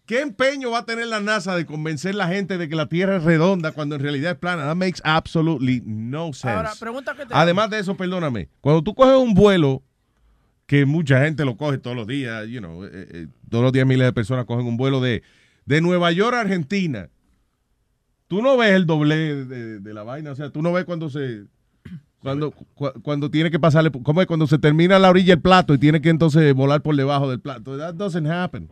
¿qué 0.06 0.20
empeño 0.20 0.70
va 0.70 0.78
a 0.78 0.86
tener 0.86 1.06
la 1.06 1.20
NASA 1.20 1.54
de 1.54 1.66
convencer 1.66 2.14
a 2.14 2.18
la 2.18 2.28
gente 2.28 2.58
de 2.58 2.68
que 2.68 2.74
la 2.74 2.88
Tierra 2.88 3.16
es 3.16 3.24
redonda 3.24 3.72
cuando 3.72 3.96
en 3.96 4.02
realidad 4.02 4.32
es 4.32 4.38
plana? 4.38 4.64
That 4.64 4.76
makes 4.76 5.00
absolutely 5.04 5.82
no 5.84 6.32
sense. 6.32 6.50
Ahora, 6.50 6.72
pregunta 6.78 7.14
que 7.14 7.26
te 7.26 7.34
Además 7.34 7.70
de 7.70 7.78
eso, 7.78 7.96
perdóname, 7.96 8.48
cuando 8.60 8.82
tú 8.82 8.94
coges 8.94 9.16
un 9.16 9.34
vuelo 9.34 9.82
que 10.70 10.86
mucha 10.86 11.20
gente 11.24 11.44
lo 11.44 11.56
coge 11.56 11.78
todos 11.78 11.96
los 11.96 12.06
días, 12.06 12.46
you 12.46 12.60
know, 12.60 12.84
eh, 12.84 12.90
eh, 12.92 13.26
todos 13.50 13.62
los 13.64 13.72
días 13.72 13.86
miles 13.86 14.06
de 14.06 14.12
personas 14.12 14.46
cogen 14.46 14.66
un 14.66 14.76
vuelo 14.76 15.00
de, 15.00 15.22
de 15.66 15.80
Nueva 15.80 16.10
York 16.12 16.34
a 16.34 16.40
Argentina. 16.40 17.10
Tú 18.28 18.42
no 18.42 18.56
ves 18.56 18.70
el 18.72 18.86
doble 18.86 19.44
de, 19.44 19.80
de 19.80 19.94
la 19.94 20.02
vaina, 20.04 20.30
o 20.30 20.34
sea, 20.36 20.50
tú 20.50 20.62
no 20.62 20.72
ves 20.72 20.84
cuando 20.84 21.10
se 21.10 21.44
cuando 22.20 22.50
cu- 22.52 22.92
cuando 23.02 23.30
tiene 23.30 23.50
que 23.50 23.58
pasarle, 23.58 23.90
¿cómo 23.90 24.20
es? 24.20 24.26
Cuando 24.26 24.46
se 24.46 24.58
termina 24.58 24.98
la 24.98 25.10
orilla 25.10 25.34
el 25.34 25.40
plato 25.40 25.74
y 25.74 25.78
tiene 25.78 26.00
que 26.00 26.10
entonces 26.10 26.54
volar 26.54 26.82
por 26.82 26.94
debajo 26.94 27.28
del 27.30 27.40
plato. 27.40 27.76
That 27.78 27.94
doesn't 27.94 28.26
happen. 28.26 28.68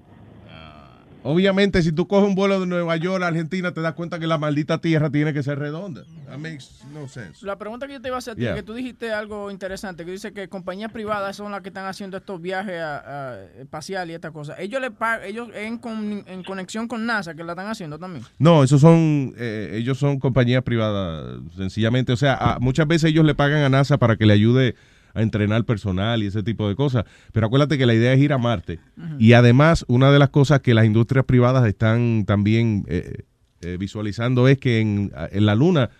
Obviamente, 1.25 1.83
si 1.83 1.93
tú 1.93 2.07
coges 2.07 2.29
un 2.29 2.35
vuelo 2.35 2.61
de 2.61 2.67
Nueva 2.67 2.97
York 2.97 3.23
a 3.23 3.27
Argentina, 3.27 3.73
te 3.73 3.81
das 3.81 3.95
cuenta 3.95 4.19
que 4.19 4.27
la 4.27 4.39
maldita 4.39 4.79
tierra 4.79 5.11
tiene 5.11 5.33
que 5.35 5.43
ser 5.43 5.59
redonda. 5.59 6.05
That 6.29 6.39
makes 6.39 6.67
no 6.93 7.09
sense. 7.09 7.45
La 7.45 7.57
pregunta 7.59 7.87
que 7.87 7.95
yo 7.95 8.01
te 8.01 8.09
iba 8.09 8.17
a 8.17 8.19
hacer, 8.19 8.37
Yeah. 8.37 8.55
que 8.55 8.63
tú 8.63 8.73
dijiste 8.75 9.13
algo 9.13 9.51
interesante, 9.51 10.05
que 10.05 10.13
dice 10.13 10.33
que 10.33 10.49
compañías 10.49 10.93
privadas 10.93 11.35
son 11.37 11.51
las 11.53 11.61
que 11.63 11.69
están 11.69 11.87
haciendo 11.87 12.17
estos 12.17 12.41
viajes 12.41 12.81
a, 12.81 13.33
a- 13.33 13.45
espacial 13.61 14.11
y 14.11 14.15
estas 14.15 14.31
cosas. 14.33 14.59
Ellos 14.61 14.81
le 14.81 14.91
pagan, 14.91 15.27
ellos 15.27 15.49
en, 15.55 15.79
con- 15.79 16.25
en 16.27 16.45
conexión 16.45 16.87
con 16.87 17.05
NASA, 17.05 17.35
que 17.35 17.43
la 17.45 17.53
están 17.53 17.67
haciendo 17.67 17.99
también. 17.99 18.25
No, 18.39 18.63
esos 18.63 18.81
son, 18.81 19.35
eh, 19.37 19.73
ellos 19.75 19.99
son 19.99 20.19
compañías 20.21 20.63
privadas, 20.63 21.41
sencillamente. 21.57 22.13
O 22.13 22.17
sea, 22.17 22.35
a- 22.35 22.59
muchas 22.61 22.87
veces 22.87 23.11
ellos 23.11 23.25
le 23.25 23.35
pagan 23.35 23.63
a 23.63 23.69
NASA 23.69 23.99
para 23.99 24.17
que 24.17 24.25
le 24.27 24.35
ayude 24.35 24.77
a 25.15 25.23
entrenar 25.23 25.65
personal 25.65 26.23
y 26.23 26.27
ese 26.27 26.43
tipo 26.43 26.69
de 26.69 26.77
cosas. 26.77 27.05
Pero 27.33 27.47
acuérdate 27.47 27.79
que 27.79 27.87
la 27.87 27.95
idea 27.95 28.13
es 28.13 28.21
ir 28.21 28.33
a 28.33 28.39
Marte. 28.39 28.79
Y 29.19 29.33
además, 29.33 29.85
una 29.89 30.11
de 30.11 30.19
las 30.19 30.31
cosas 30.31 30.61
que 30.61 30.75
las 30.75 30.85
industrias 30.85 31.25
privadas 31.25 31.67
están 31.67 32.25
también 32.27 32.85
eh, 32.89 33.25
eh, 33.61 33.77
visualizando 33.79 34.49
es 34.49 34.59
que 34.59 34.81
en, 34.81 35.13
en 35.31 35.47
la 35.47 35.55
Luna 35.55 35.91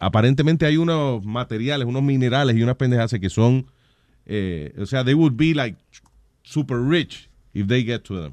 aparentemente 0.00 0.66
hay 0.66 0.76
unos 0.78 1.24
materiales, 1.24 1.86
unos 1.86 2.02
minerales 2.02 2.56
y 2.56 2.62
unas 2.62 2.76
pendejas 2.76 3.14
que 3.20 3.30
son, 3.30 3.66
eh, 4.26 4.74
o 4.78 4.86
sea, 4.86 5.04
they 5.04 5.14
would 5.14 5.34
be 5.36 5.54
like 5.54 5.76
super 6.42 6.78
rich 6.80 7.28
if 7.52 7.68
they 7.68 7.84
get 7.84 8.00
to 8.00 8.20
them. 8.20 8.32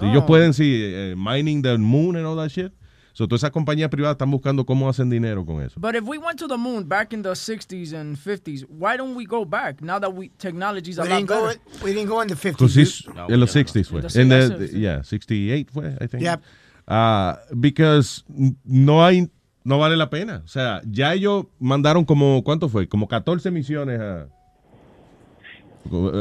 Si 0.00 0.06
ellos 0.06 0.24
pueden, 0.24 0.54
sí, 0.54 0.80
eh, 0.82 1.14
mining 1.16 1.62
the 1.62 1.76
moon 1.78 2.16
and 2.16 2.26
all 2.26 2.36
that 2.36 2.48
shit. 2.48 2.72
So, 3.14 3.28
todas 3.28 3.40
esas 3.40 3.50
compañías 3.50 3.90
privadas 3.90 4.14
están 4.14 4.30
buscando 4.30 4.64
cómo 4.64 4.88
hacen 4.88 5.10
dinero 5.10 5.44
con 5.44 5.60
eso. 5.62 5.78
But 5.78 5.94
if 5.94 6.02
we 6.04 6.16
went 6.18 6.38
to 6.38 6.48
the 6.48 6.56
moon 6.56 6.88
back 6.88 7.12
in 7.12 7.22
the 7.22 7.30
60s 7.34 7.92
and 7.92 8.16
50s, 8.16 8.64
why 8.70 8.96
don't 8.96 9.14
we 9.14 9.26
go 9.26 9.44
back 9.44 9.82
now 9.82 9.98
that 10.00 10.10
we 10.14 10.30
technology's 10.38 10.98
a 10.98 11.02
We 11.02 11.08
lot 11.10 11.16
didn't 11.16 11.28
go 11.28 11.50
we 11.84 11.92
didn't 11.92 12.08
go 12.08 12.22
in 12.22 12.28
the 12.28 12.34
50s. 12.36 12.52
Because 12.56 12.76
it's 12.80 13.04
dude. 13.04 13.32
en 13.34 13.38
los 13.40 13.54
60s 13.54 13.86
fue. 13.88 14.00
The 14.00 14.20
En 14.20 14.28
the- 14.30 14.48
60s. 14.48 14.70
the- 14.72 14.78
yeah, 14.80 15.02
68 15.04 15.70
fue, 15.70 15.94
I 16.00 16.06
think. 16.08 16.22
Yep. 16.22 16.40
Ah, 16.86 17.38
because 17.54 18.24
no 18.64 19.04
hay, 19.04 19.28
no 19.62 19.78
vale 19.78 19.96
la 19.96 20.08
pena. 20.08 20.40
O 20.44 20.48
sea, 20.48 20.80
ya 20.90 21.12
ellos 21.12 21.44
mandaron 21.60 22.04
como, 22.06 22.42
¿cuánto 22.42 22.68
fue? 22.70 22.88
Como 22.88 23.06
14 23.08 23.50
misiones 23.50 24.00
a, 24.00 24.26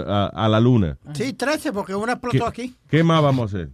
a, 0.08 0.32
a 0.46 0.50
la 0.50 0.60
luna. 0.60 0.98
Sí, 1.14 1.34
13, 1.34 1.72
porque 1.72 1.96
una 1.96 2.20
¿Qué, 2.20 2.28
explotó 2.28 2.46
aquí. 2.48 2.76
qué 2.90 3.04
más 3.04 3.22
vamos 3.24 3.44
a 3.44 3.46
hacer? 3.58 3.70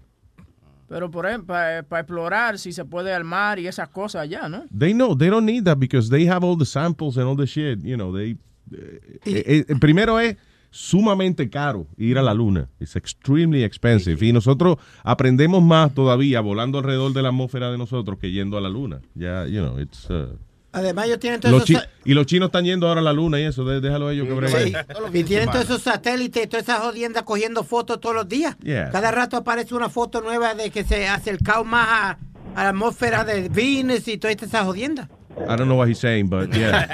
Pero 0.87 1.11
por 1.11 1.25
ejemplo, 1.25 1.47
para 1.47 1.79
explorar 1.79 2.57
si 2.57 2.71
se 2.71 2.85
puede 2.85 3.13
al 3.13 3.23
mar 3.23 3.59
y 3.59 3.67
esas 3.67 3.89
cosas 3.89 4.21
allá, 4.21 4.47
¿no? 4.47 4.65
They 4.77 4.93
know, 4.93 5.17
they 5.17 5.29
don't 5.29 5.45
need 5.45 5.65
that 5.65 5.77
because 5.77 6.09
they 6.09 6.27
have 6.27 6.45
all 6.45 6.57
the 6.57 6.65
samples 6.65 7.17
and 7.17 7.27
all 7.27 7.35
the 7.35 7.45
shit, 7.45 7.83
you 7.83 7.95
know, 7.95 8.15
they... 8.15 8.37
eh, 8.71 8.99
eh, 9.25 9.65
eh, 9.67 9.75
primero 9.79 10.19
es 10.19 10.37
sumamente 10.69 11.49
caro 11.49 11.87
ir 11.97 12.17
a 12.17 12.21
la 12.21 12.33
luna. 12.33 12.69
It's 12.79 12.95
extremely 12.95 13.63
expensive. 13.63 14.25
Y 14.25 14.31
nosotros 14.31 14.77
aprendemos 15.03 15.61
más 15.61 15.93
todavía 15.93 16.39
volando 16.41 16.77
alrededor 16.77 17.13
de 17.13 17.21
la 17.21 17.29
atmósfera 17.29 17.71
de 17.71 17.77
nosotros 17.77 18.17
que 18.19 18.31
yendo 18.31 18.57
a 18.57 18.61
la 18.61 18.69
luna. 18.69 19.01
Ya, 19.15 19.45
you 19.45 19.61
know, 19.61 19.79
it's... 19.79 20.09
uh, 20.09 20.37
Además, 20.77 21.05
ellos 21.07 21.19
tienen 21.19 21.39
todos 21.41 21.53
los 21.59 21.69
esos... 21.69 21.87
y 22.05 22.13
los 22.13 22.25
chinos 22.25 22.47
están 22.47 22.65
yendo 22.65 22.87
ahora 22.87 23.01
a 23.01 23.03
la 23.03 23.13
luna 23.13 23.39
y 23.39 23.43
eso, 23.43 23.65
de- 23.65 23.81
déjalo 23.81 24.07
a 24.07 24.13
ellos 24.13 24.27
que 24.27 24.33
breguen. 24.33 24.67
Sí, 24.67 24.73
y 25.19 25.23
tienen 25.23 25.49
todos 25.49 25.65
esos 25.65 25.81
satélites 25.81 26.43
y 26.43 26.47
todas 26.47 26.63
esas 26.63 26.79
jodiendas 26.79 27.23
cogiendo 27.23 27.63
fotos 27.63 27.99
todos 27.99 28.15
los 28.15 28.27
días. 28.27 28.55
Yeah. 28.63 28.89
Cada 28.91 29.11
rato 29.11 29.37
aparece 29.37 29.75
una 29.75 29.89
foto 29.89 30.21
nueva 30.21 30.53
de 30.53 30.69
que 30.71 30.83
se 30.83 31.07
ha 31.07 31.15
acercado 31.15 31.63
más 31.63 31.87
a, 31.89 32.17
a 32.55 32.63
la 32.63 32.69
atmósfera 32.69 33.23
de 33.23 33.49
Venus 33.49 34.07
y 34.07 34.17
todas 34.17 34.37
esas 34.41 34.65
jodiendas. 34.65 35.09
I 35.47 35.55
don't 35.55 35.67
know 35.67 35.75
what 35.75 35.87
he's 35.87 35.99
saying, 35.99 36.27
but 36.29 36.53
yeah. 36.53 36.87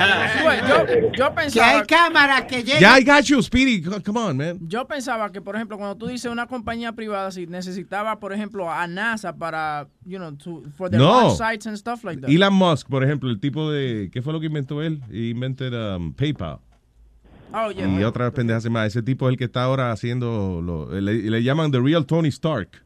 Yo, 0.68 1.12
yo 1.14 1.30
Que 1.30 1.36
pensaba... 1.36 1.80
hay 1.80 1.86
cámaras 1.88 2.46
que 2.46 2.64
llegan. 2.64 2.82
yeah, 2.82 2.94
I 2.94 3.04
got 3.04 3.30
you, 3.30 3.42
Speedy. 3.42 3.82
Come 3.82 4.18
on, 4.18 4.38
man. 4.38 4.60
Yo 4.68 4.86
pensaba 4.86 5.32
que, 5.32 5.40
por 5.42 5.56
ejemplo, 5.56 5.78
cuando 5.78 5.96
tú 5.96 6.08
dices 6.08 6.30
una 6.32 6.46
compañía 6.48 6.92
privada, 6.94 7.32
si 7.32 7.48
necesitaba, 7.48 8.20
por 8.20 8.34
ejemplo, 8.34 8.70
a 8.70 8.86
NASA 8.88 9.34
para, 9.34 9.88
you 10.06 10.18
know, 10.18 10.32
to, 10.36 10.64
for 10.78 10.90
their 10.90 11.00
No. 11.00 11.08
launch 11.28 11.38
sites 11.38 11.66
and 11.68 11.78
stuff 11.78 12.04
like 12.04 12.20
that. 12.22 12.30
Elon 12.30 12.54
Musk, 12.54 12.90
por 12.90 13.04
ejemplo, 13.04 13.30
el 13.30 13.40
tipo 13.40 13.72
de... 13.72 14.10
¿Qué 14.12 14.22
fue 14.22 14.34
lo 14.34 14.40
que 14.40 14.48
inventó 14.48 14.82
él? 14.82 15.02
He 15.12 15.30
invented 15.30 15.74
um, 15.74 16.14
PayPal. 16.14 16.60
Oh, 17.54 17.70
yeah. 17.72 17.88
Y 17.88 18.04
otras 18.04 18.32
pendejas 18.34 18.68
más. 18.70 18.88
Ese 18.88 19.04
tipo 19.04 19.28
es 19.28 19.34
el 19.34 19.38
que 19.38 19.46
está 19.46 19.64
ahora 19.64 19.92
haciendo, 19.92 20.60
lo, 20.62 21.00
le, 21.00 21.14
le 21.30 21.44
llaman 21.44 21.72
The 21.72 21.80
Real 21.80 22.06
Tony 22.06 22.30
Stark. 22.30 22.82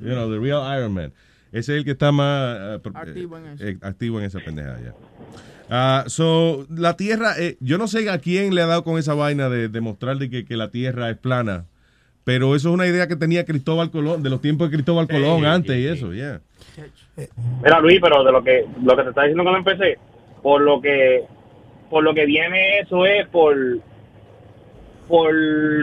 You 0.00 0.10
know, 0.14 0.28
The 0.30 0.38
Real 0.38 0.62
Iron 0.76 0.92
Man. 0.92 1.12
Ese 1.52 1.72
es 1.72 1.78
el 1.78 1.84
que 1.84 1.90
está 1.92 2.10
más 2.12 2.80
pro- 2.80 2.92
Activo 2.96 3.36
en 3.38 3.46
eh, 3.46 3.52
eso. 3.54 3.64
eh, 3.66 3.76
activo 3.82 4.18
en 4.18 4.24
esa 4.24 4.40
pendeja 4.40 4.78
ya. 4.82 4.94
Ah, 5.70 6.04
so, 6.06 6.66
la 6.68 6.96
Tierra, 6.96 7.34
eh, 7.38 7.56
yo 7.60 7.78
no 7.78 7.86
sé 7.88 8.10
a 8.10 8.18
quién 8.18 8.54
le 8.54 8.62
ha 8.62 8.66
dado 8.66 8.84
con 8.84 8.98
esa 8.98 9.14
vaina 9.14 9.48
de, 9.48 9.68
de 9.68 9.80
mostrar 9.80 10.16
de 10.16 10.28
que, 10.28 10.44
que 10.44 10.56
la 10.56 10.70
Tierra 10.70 11.08
es 11.10 11.16
plana, 11.18 11.66
pero 12.24 12.54
eso 12.56 12.68
es 12.70 12.74
una 12.74 12.86
idea 12.86 13.06
que 13.06 13.16
tenía 13.16 13.44
Cristóbal 13.44 13.90
Colón, 13.90 14.22
de 14.22 14.30
los 14.30 14.40
tiempos 14.40 14.70
de 14.70 14.76
Cristóbal 14.76 15.08
Colón 15.08 15.44
antes 15.44 15.76
y 15.76 15.86
eso, 15.86 16.12
yeah. 16.12 16.40
Mira, 17.62 17.80
Luis, 17.80 18.00
pero 18.02 18.24
de 18.24 18.32
lo 18.32 18.42
que 18.42 18.64
lo 18.82 18.96
que 18.96 19.02
te 19.02 19.08
está 19.10 19.22
diciendo 19.22 19.44
cuando 19.44 19.58
empecé, 19.70 19.98
por 20.42 20.60
lo 20.62 20.80
que 20.80 21.24
por 21.90 22.02
lo 22.02 22.14
que 22.14 22.24
viene 22.26 22.78
eso 22.80 23.04
es 23.06 23.26
por 23.28 23.54
por 25.08 25.34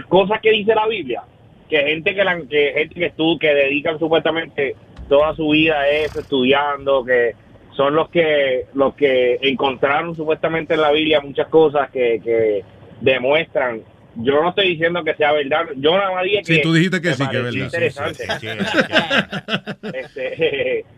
cosas 0.08 0.40
que 0.42 0.52
dice 0.52 0.74
la 0.74 0.88
Biblia, 0.88 1.24
que 1.70 1.78
gente 1.84 2.16
que 2.16 2.24
la, 2.24 2.42
que 2.42 2.74
gente 2.76 2.96
que 2.96 3.06
estu 3.08 3.38
que 3.38 3.54
dedican 3.54 4.00
supuestamente 4.00 4.76
toda 5.10 5.36
su 5.36 5.50
vida 5.50 5.80
a 5.82 5.90
eso 5.90 6.20
estudiando, 6.22 7.04
que 7.04 7.36
son 7.76 7.96
los 7.96 8.10
que 8.10 8.68
los 8.74 8.94
que 8.96 9.40
encontraron 9.42 10.16
supuestamente 10.16 10.76
en 10.76 10.82
la 10.82 10.92
Biblia 10.92 11.20
muchas 11.22 11.48
cosas 11.48 11.90
que, 11.92 12.22
que 12.24 12.64
demuestran. 13.02 13.82
Yo 14.16 14.42
no 14.42 14.50
estoy 14.50 14.70
diciendo 14.70 15.04
que 15.04 15.14
sea 15.16 15.32
verdad, 15.34 15.66
yo 15.78 15.98
nada 15.98 16.12
más 16.12 16.24
dije 16.24 16.42
Sí, 16.44 16.56
que 16.56 16.62
tú 16.62 16.74
dijiste 16.74 17.02
que 17.02 17.14
sí, 17.14 17.28
que 17.28 17.38
es 17.38 17.44
verdad. 17.44 17.66
Interesante. 17.66 18.24
Este, 19.94 20.86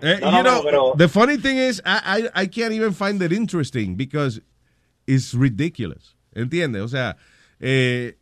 Eh, 0.00 0.18
no, 0.22 0.30
you 0.30 0.30
no, 0.30 0.42
know, 0.42 0.54
no, 0.56 0.62
pero 0.62 0.94
the 0.96 1.08
funny 1.08 1.36
thing 1.36 1.58
is, 1.58 1.82
I, 1.84 2.30
I, 2.34 2.42
I 2.42 2.46
can't 2.46 2.72
even 2.72 2.92
find 2.92 3.20
it 3.22 3.32
interesting 3.32 3.96
because 3.96 4.40
it's 5.06 5.34
ridiculous. 5.34 6.14
¿Entiendes? 6.34 6.82
O 6.82 6.88
sea, 6.88 7.16
eh, 7.60 8.14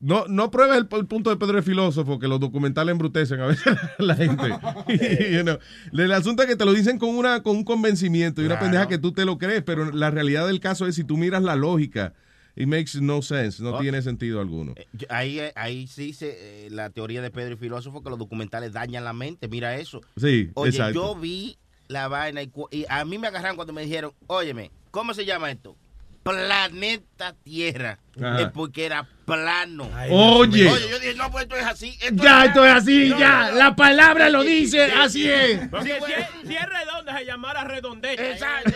no, 0.00 0.24
no 0.28 0.50
pruebes 0.50 0.78
el, 0.78 0.88
el 0.98 1.06
punto 1.06 1.30
de 1.30 1.36
Pedro 1.36 1.58
el 1.58 1.64
filósofo, 1.64 2.18
que 2.18 2.26
los 2.26 2.40
documentales 2.40 2.92
embrutecen 2.92 3.40
a 3.40 3.46
veces 3.46 3.66
a 3.66 3.92
la 4.02 4.16
gente. 4.16 4.44
You 5.32 5.42
know, 5.42 5.58
El 5.92 6.12
asunto 6.12 6.42
es 6.42 6.48
que 6.48 6.56
te 6.56 6.64
lo 6.64 6.72
dicen 6.72 6.98
con, 6.98 7.10
una, 7.10 7.42
con 7.42 7.56
un 7.56 7.64
convencimiento 7.64 8.42
y 8.42 8.46
una 8.46 8.58
pendeja 8.58 8.88
que 8.88 8.98
tú 8.98 9.12
te 9.12 9.24
lo 9.24 9.38
crees, 9.38 9.62
pero 9.62 9.92
la 9.92 10.10
realidad 10.10 10.46
del 10.46 10.58
caso 10.60 10.86
es 10.86 10.94
si 10.94 11.04
tú 11.04 11.16
miras 11.16 11.42
la 11.42 11.54
lógica, 11.54 12.14
it 12.56 12.66
makes 12.66 13.00
no 13.00 13.22
sense, 13.22 13.62
no 13.62 13.74
Oh. 13.74 13.78
tiene 13.80 14.00
sentido 14.02 14.40
alguno. 14.40 14.74
Yo- 14.94 15.06
Ahí, 15.10 15.38
eh, 15.38 15.52
ahí 15.54 15.86
sí 15.86 16.06
dice 16.06 16.66
eh, 16.66 16.70
la 16.70 16.90
teoría 16.90 17.20
de 17.22 17.30
Pedro 17.30 17.54
y 17.54 17.56
Filósofo 17.58 18.02
que 18.02 18.10
los 18.10 18.18
documentales 18.18 18.72
dañan 18.72 19.04
la 19.04 19.12
mente. 19.12 19.48
Mira 19.48 19.76
eso. 19.76 20.00
Sí, 20.16 20.50
Oye, 20.54 20.70
exacto. 20.70 20.94
yo 20.94 21.14
vi 21.20 21.58
la 21.88 22.08
vaina 22.08 22.42
y, 22.42 22.50
y 22.70 22.86
a 22.88 23.04
mí 23.04 23.18
me 23.18 23.26
agarraron 23.26 23.56
cuando 23.56 23.72
me 23.72 23.82
dijeron, 23.82 24.12
óyeme, 24.28 24.70
¿cómo 24.90 25.12
se 25.12 25.24
llama 25.26 25.50
esto? 25.50 25.76
Planeta 26.22 27.34
Tierra. 27.42 27.98
Ajá. 28.16 28.42
Es 28.42 28.48
porque 28.48 28.84
era 28.86 29.06
plano. 29.24 29.88
Oye. 30.10 30.68
Oye, 30.68 30.88
yo 30.90 30.98
dije, 30.98 31.14
no, 31.14 31.30
pues 31.30 31.44
esto 31.44 31.56
es 31.56 31.64
así. 31.66 31.96
Esto 32.02 32.22
Ya, 32.22 32.42
es 32.42 32.48
esto 32.48 32.64
es 32.66 32.72
así, 32.74 33.08
No, 33.08 33.18
ya. 33.18 33.40
no, 33.46 33.50
no. 33.52 33.56
La 33.58 33.76
palabra 33.76 34.28
lo 34.28 34.42
dice, 34.42 34.82
así 34.92 35.28
es. 35.30 35.60
Si, 35.60 35.88
si- 35.88 36.48
si 36.48 36.56
es 36.56 36.66
redonda, 36.68 37.16
se 37.18 37.24
llamara 37.24 37.64
redondeta. 37.64 38.22
Exacto. 38.30 38.72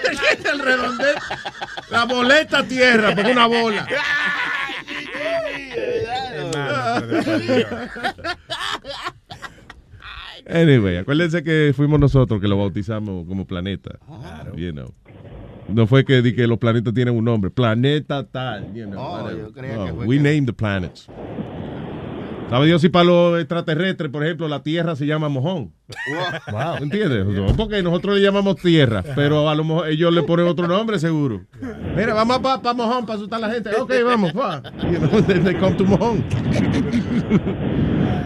el 0.52 0.58
redondel. 0.58 1.14
La 1.90 2.04
boleta 2.04 2.64
tierra, 2.66 3.14
porque 3.14 3.32
una 3.32 3.46
bola. 3.46 3.86
Anyway, 10.46 10.98
acuérdense 10.98 11.42
que 11.42 11.72
fuimos 11.74 11.98
nosotros 11.98 12.40
que 12.40 12.48
lo 12.48 12.58
bautizamos 12.58 13.26
como 13.26 13.46
planeta. 13.46 13.98
You 14.56 14.72
know. 14.72 14.92
No 15.68 15.86
fue 15.86 16.04
que, 16.04 16.20
di 16.22 16.34
que 16.34 16.46
los 16.46 16.58
planetas 16.58 16.92
tienen 16.94 17.16
un 17.16 17.24
nombre. 17.24 17.50
Planeta 17.50 18.22
tal. 18.24 18.72
You 18.74 18.86
know, 18.86 19.00
Oh, 19.00 19.30
yo 19.30 19.52
creía 19.52 19.76
No, 19.76 19.86
que 19.86 19.92
fue 19.92 20.06
we 20.06 20.16
que- 20.16 20.22
name 20.22 20.46
the 20.46 20.52
planets. 20.52 21.08
¿Sabe 22.54 22.66
Dios 22.66 22.82
si 22.82 22.88
para 22.88 23.06
los 23.06 23.40
extraterrestres, 23.40 24.12
por 24.12 24.24
ejemplo, 24.24 24.46
la 24.46 24.62
Tierra 24.62 24.94
se 24.94 25.06
llama 25.06 25.28
mojón? 25.28 25.72
Wow. 26.52 26.76
¿Entiendes? 26.82 27.26
Porque 27.56 27.82
nosotros 27.82 28.14
le 28.14 28.22
llamamos 28.22 28.54
Tierra, 28.54 29.02
pero 29.16 29.48
a 29.48 29.56
lo 29.56 29.64
mejor 29.64 29.88
ellos 29.88 30.14
le 30.14 30.22
ponen 30.22 30.46
otro 30.46 30.68
nombre 30.68 31.00
seguro. 31.00 31.40
Mira, 31.96 32.14
vamos 32.14 32.38
para 32.38 32.72
mojón 32.72 33.06
para 33.06 33.16
asustar 33.16 33.42
a 33.42 33.48
la 33.48 33.52
gente. 33.52 33.70
Ok, 33.74 33.92
vamos, 34.04 34.32
pa. 34.32 34.62
You 34.88 35.00
know, 35.00 35.20
then 35.26 35.42
they 35.42 35.56
come 35.56 35.74
to 35.74 35.84
mojón. 35.84 36.24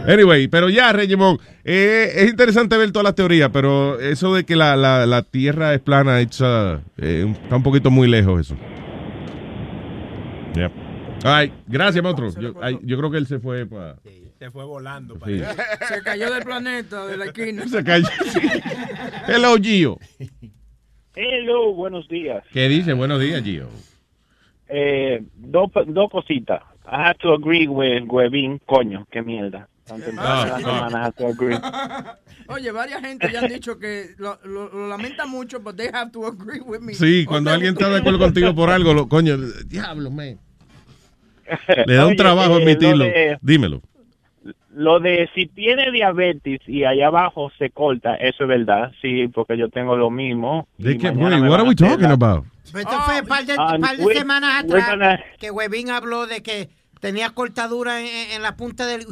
Anyway, 0.07 0.49
pero 0.49 0.68
ya, 0.68 0.93
Regimón, 0.93 1.39
eh, 1.64 2.12
es 2.16 2.31
interesante 2.31 2.76
ver 2.76 2.93
todas 2.93 3.05
las 3.05 3.14
teorías, 3.14 3.49
pero 3.51 3.99
eso 3.99 4.35
de 4.35 4.45
que 4.45 4.57
la, 4.57 4.76
la, 4.76 5.07
la 5.07 5.22
Tierra 5.22 5.72
es 5.72 5.81
plana, 5.81 6.16
uh, 6.16 6.81
eh, 6.99 7.35
está 7.43 7.57
un 7.57 7.62
poquito 7.62 7.91
muy 7.91 8.09
lejos 8.09 8.43
eso. 8.43 8.57
Yep. 10.55 10.88
Right, 11.23 11.53
gracias, 11.66 12.03
monstruo. 12.03 12.31
Yo, 12.41 12.55
ay, 12.62 12.79
yo 12.83 12.97
creo 12.97 13.11
que 13.11 13.19
él 13.19 13.27
se 13.27 13.39
fue 13.41 13.66
para... 13.66 13.97
Se 14.39 14.51
fue 14.53 14.64
volando. 14.64 15.19
Sí. 15.27 15.41
Se 15.89 16.03
cayó 16.03 16.33
del 16.33 16.45
planeta, 16.45 17.07
de 17.07 17.16
la 17.16 17.25
esquina. 17.27 17.66
Se 17.66 17.83
cayó. 17.83 18.07
Hello, 19.27 19.57
Gio. 19.57 19.99
Hello, 21.16 21.75
buenos 21.75 22.07
días. 22.09 22.45
¿Qué 22.53 22.69
dice? 22.69 22.93
Buenos 22.93 23.21
días, 23.21 23.43
Gio. 23.43 23.69
Eh, 24.69 25.25
dos 25.35 25.71
dos 25.89 26.11
cositas. 26.11 26.62
I 26.85 27.09
have 27.09 27.19
to 27.19 27.33
agree 27.35 27.66
with 27.66 28.05
Webin, 28.07 28.61
coño, 28.64 29.07
qué 29.11 29.23
mierda. 29.23 29.69
Tan 29.87 30.01
temprano 30.03 30.43
en 30.43 30.49
la 30.49 30.55
Ah, 30.57 30.61
semana, 30.61 30.99
I 31.01 31.05
have 31.07 31.16
to 31.16 31.27
agree. 31.27 31.57
Oye, 32.49 32.71
varias 32.71 33.01
gente 33.01 33.29
ya 33.33 33.41
han 33.41 33.49
dicho 33.49 33.79
que 33.79 34.11
lo, 34.19 34.39
lo, 34.45 34.69
lo 34.69 34.89
lamenta 34.89 35.27
mucho, 35.27 35.59
but 35.61 35.77
they 35.77 35.89
have 35.93 36.12
to 36.12 36.27
agree 36.27 36.61
with 36.61 36.81
me. 36.81 36.95
Sí, 36.95 37.25
cuando 37.25 37.51
alguien 37.51 37.73
está 37.73 37.89
de 37.89 37.99
acuerdo 37.99 38.19
contigo 38.21 38.55
por 38.55 38.71
algo, 38.71 38.95
lo, 38.95 39.09
coño, 39.09 39.37
diablo, 39.66 40.11
man. 40.11 40.39
Le 41.87 41.95
da 41.95 42.03
un 42.05 42.09
Oye, 42.09 42.17
trabajo 42.17 42.59
eh, 42.59 42.63
admitirlo. 42.63 43.05
Lo 43.05 43.11
de, 43.11 43.39
Dímelo. 43.43 43.83
lo 44.75 45.01
de 45.01 45.29
si 45.35 45.47
tiene 45.47 45.91
diabetes 45.91 46.61
y 46.67 46.85
allá 46.85 47.09
abajo 47.09 47.51
se 47.59 47.71
corta, 47.71 48.15
eso 48.17 48.45
es 48.45 48.49
verdad, 48.49 48.93
sí, 49.03 49.29
porque 49.29 49.57
yo 49.59 49.69
tengo 49.69 49.97
lo 49.97 50.11
mismo. 50.11 50.69
¿De 50.79 50.93
Y 50.93 50.99
qué? 50.99 51.11
Wait, 51.11 51.41
what 51.43 51.55
are 51.61 51.69
we 51.69 51.75
talking 51.75 52.03
la- 52.09 52.13
about? 52.13 52.45
Esto 52.65 53.01
fue 53.07 53.21
un 53.23 53.27
par 53.27 53.45
de, 53.47 53.55
Ah, 53.59 53.77
par 53.81 53.97
de 53.97 54.05
we- 54.05 54.15
semanas 54.15 54.63
atrás 54.65 54.91
gonna- 54.91 55.21
que 55.41 55.51
Webin 55.51 55.91
habló 55.91 56.27
de 56.27 56.43
que 56.43 56.69
tenía 57.01 57.31
cortadura 57.31 58.01
en, 58.01 58.33
en 58.37 58.43
la 58.43 58.57
punta 58.57 58.87
del... 58.87 59.07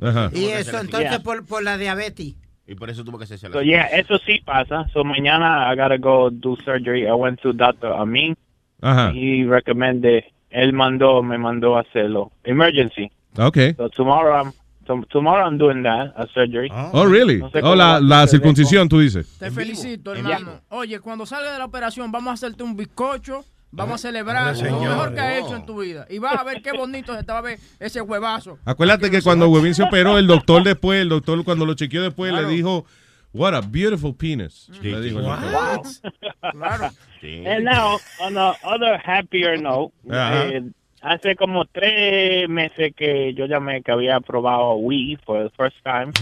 Ajá. 0.00 0.30
Y 0.34 0.46
eso, 0.46 0.78
entonces 0.80 1.10
Yeah. 1.10 1.20
por, 1.22 1.44
por 1.46 1.62
la 1.62 1.78
diabetes. 1.78 2.34
Y 2.66 2.74
por 2.76 2.90
eso 2.90 3.04
tuvo 3.04 3.18
que 3.18 3.24
hacerse 3.24 3.48
la... 3.48 3.54
So, 3.54 3.62
yeah, 3.62 3.86
eso 3.86 4.18
sí 4.18 4.40
pasa. 4.44 4.86
So 4.92 5.04
mañana 5.04 5.72
I 5.72 5.76
gotta 5.76 5.96
go 5.98 6.30
do 6.30 6.56
surgery. 6.64 7.06
I 7.06 7.12
went 7.12 7.40
to 7.42 7.52
Dr. 7.52 7.92
Amin. 7.92 8.36
Ajá. 8.80 9.12
He 9.14 9.44
recommended, 9.44 10.24
él 10.52 10.72
mandó, 10.72 11.22
me 11.22 11.38
mandó 11.38 11.76
a 11.76 11.80
hacerlo. 11.80 12.30
Emergency. 12.44 13.10
Okay. 13.38 13.74
So 13.74 13.88
tomorrow 13.88 14.34
I'm, 14.44 14.52
tom- 14.86 15.04
tomorrow 15.10 15.46
I'm 15.46 15.58
doing 15.58 15.82
that, 15.84 16.12
a 16.16 16.26
surgery. 16.34 16.68
Oh, 16.92 17.06
really? 17.06 17.38
No 17.38 17.50
sé 17.50 17.60
Oh, 17.62 17.74
la, 17.74 17.98
la 18.00 18.26
circuncisión, 18.26 18.88
tú 18.88 19.00
dices. 19.00 19.26
Te 19.38 19.50
felicito, 19.50 20.14
hermano. 20.14 20.60
Oye, 20.68 21.00
cuando 21.00 21.24
salga 21.26 21.52
de 21.52 21.58
la 21.58 21.64
operación, 21.64 22.12
vamos 22.12 22.30
a 22.30 22.34
hacerte 22.34 22.62
un 22.62 22.76
bizcocho. 22.76 23.44
Vamos 23.74 23.94
a 23.94 24.08
celebrar 24.08 24.48
Ah, 24.48 24.52
lo 24.70 24.80
mejor 24.80 25.14
que 25.14 25.20
has 25.20 25.38
hecho 25.38 25.56
en 25.56 25.64
tu 25.64 25.80
vida. 25.80 26.06
Y 26.10 26.18
vas 26.18 26.36
a 26.38 26.44
ver 26.44 26.60
qué 26.60 26.72
bonito 26.76 27.16
se 27.16 27.24
te 27.24 27.32
va 27.32 27.38
a 27.38 27.40
ver 27.40 27.58
ese 27.80 28.02
huevazo. 28.02 28.58
Acuérdate 28.66 29.10
que 29.10 29.22
cuando 29.22 29.48
Webin 29.48 29.74
se 29.74 29.82
operó, 29.82 30.18
el 30.18 30.26
doctor 30.26 30.62
después, 30.62 31.00
el 31.00 31.08
doctor 31.08 31.42
cuando 31.42 31.64
lo 31.64 31.72
chequeó 31.72 32.02
después, 32.02 32.34
le 32.34 32.44
dijo, 32.44 32.84
what 33.32 33.54
a 33.54 33.62
beautiful 33.62 34.12
penis. 34.12 34.68
Le 34.82 34.94
el 34.94 35.14
doctor. 35.14 36.10
Claro. 36.52 36.90
And 37.22 37.64
now, 37.64 37.98
on 38.20 38.36
a 38.36 38.54
other 38.64 38.98
happier 38.98 39.56
note, 39.56 39.92
eh, 40.10 40.60
hace 41.02 41.36
como 41.36 41.64
tres 41.66 42.48
meses 42.48 42.92
que 42.96 43.34
yo 43.34 43.46
llamé 43.46 43.82
que 43.82 43.92
había 43.92 44.20
probado 44.20 44.76
Wii 44.76 45.18
for 45.24 45.42
the 45.44 45.50
first 45.56 45.76
time. 45.84 46.12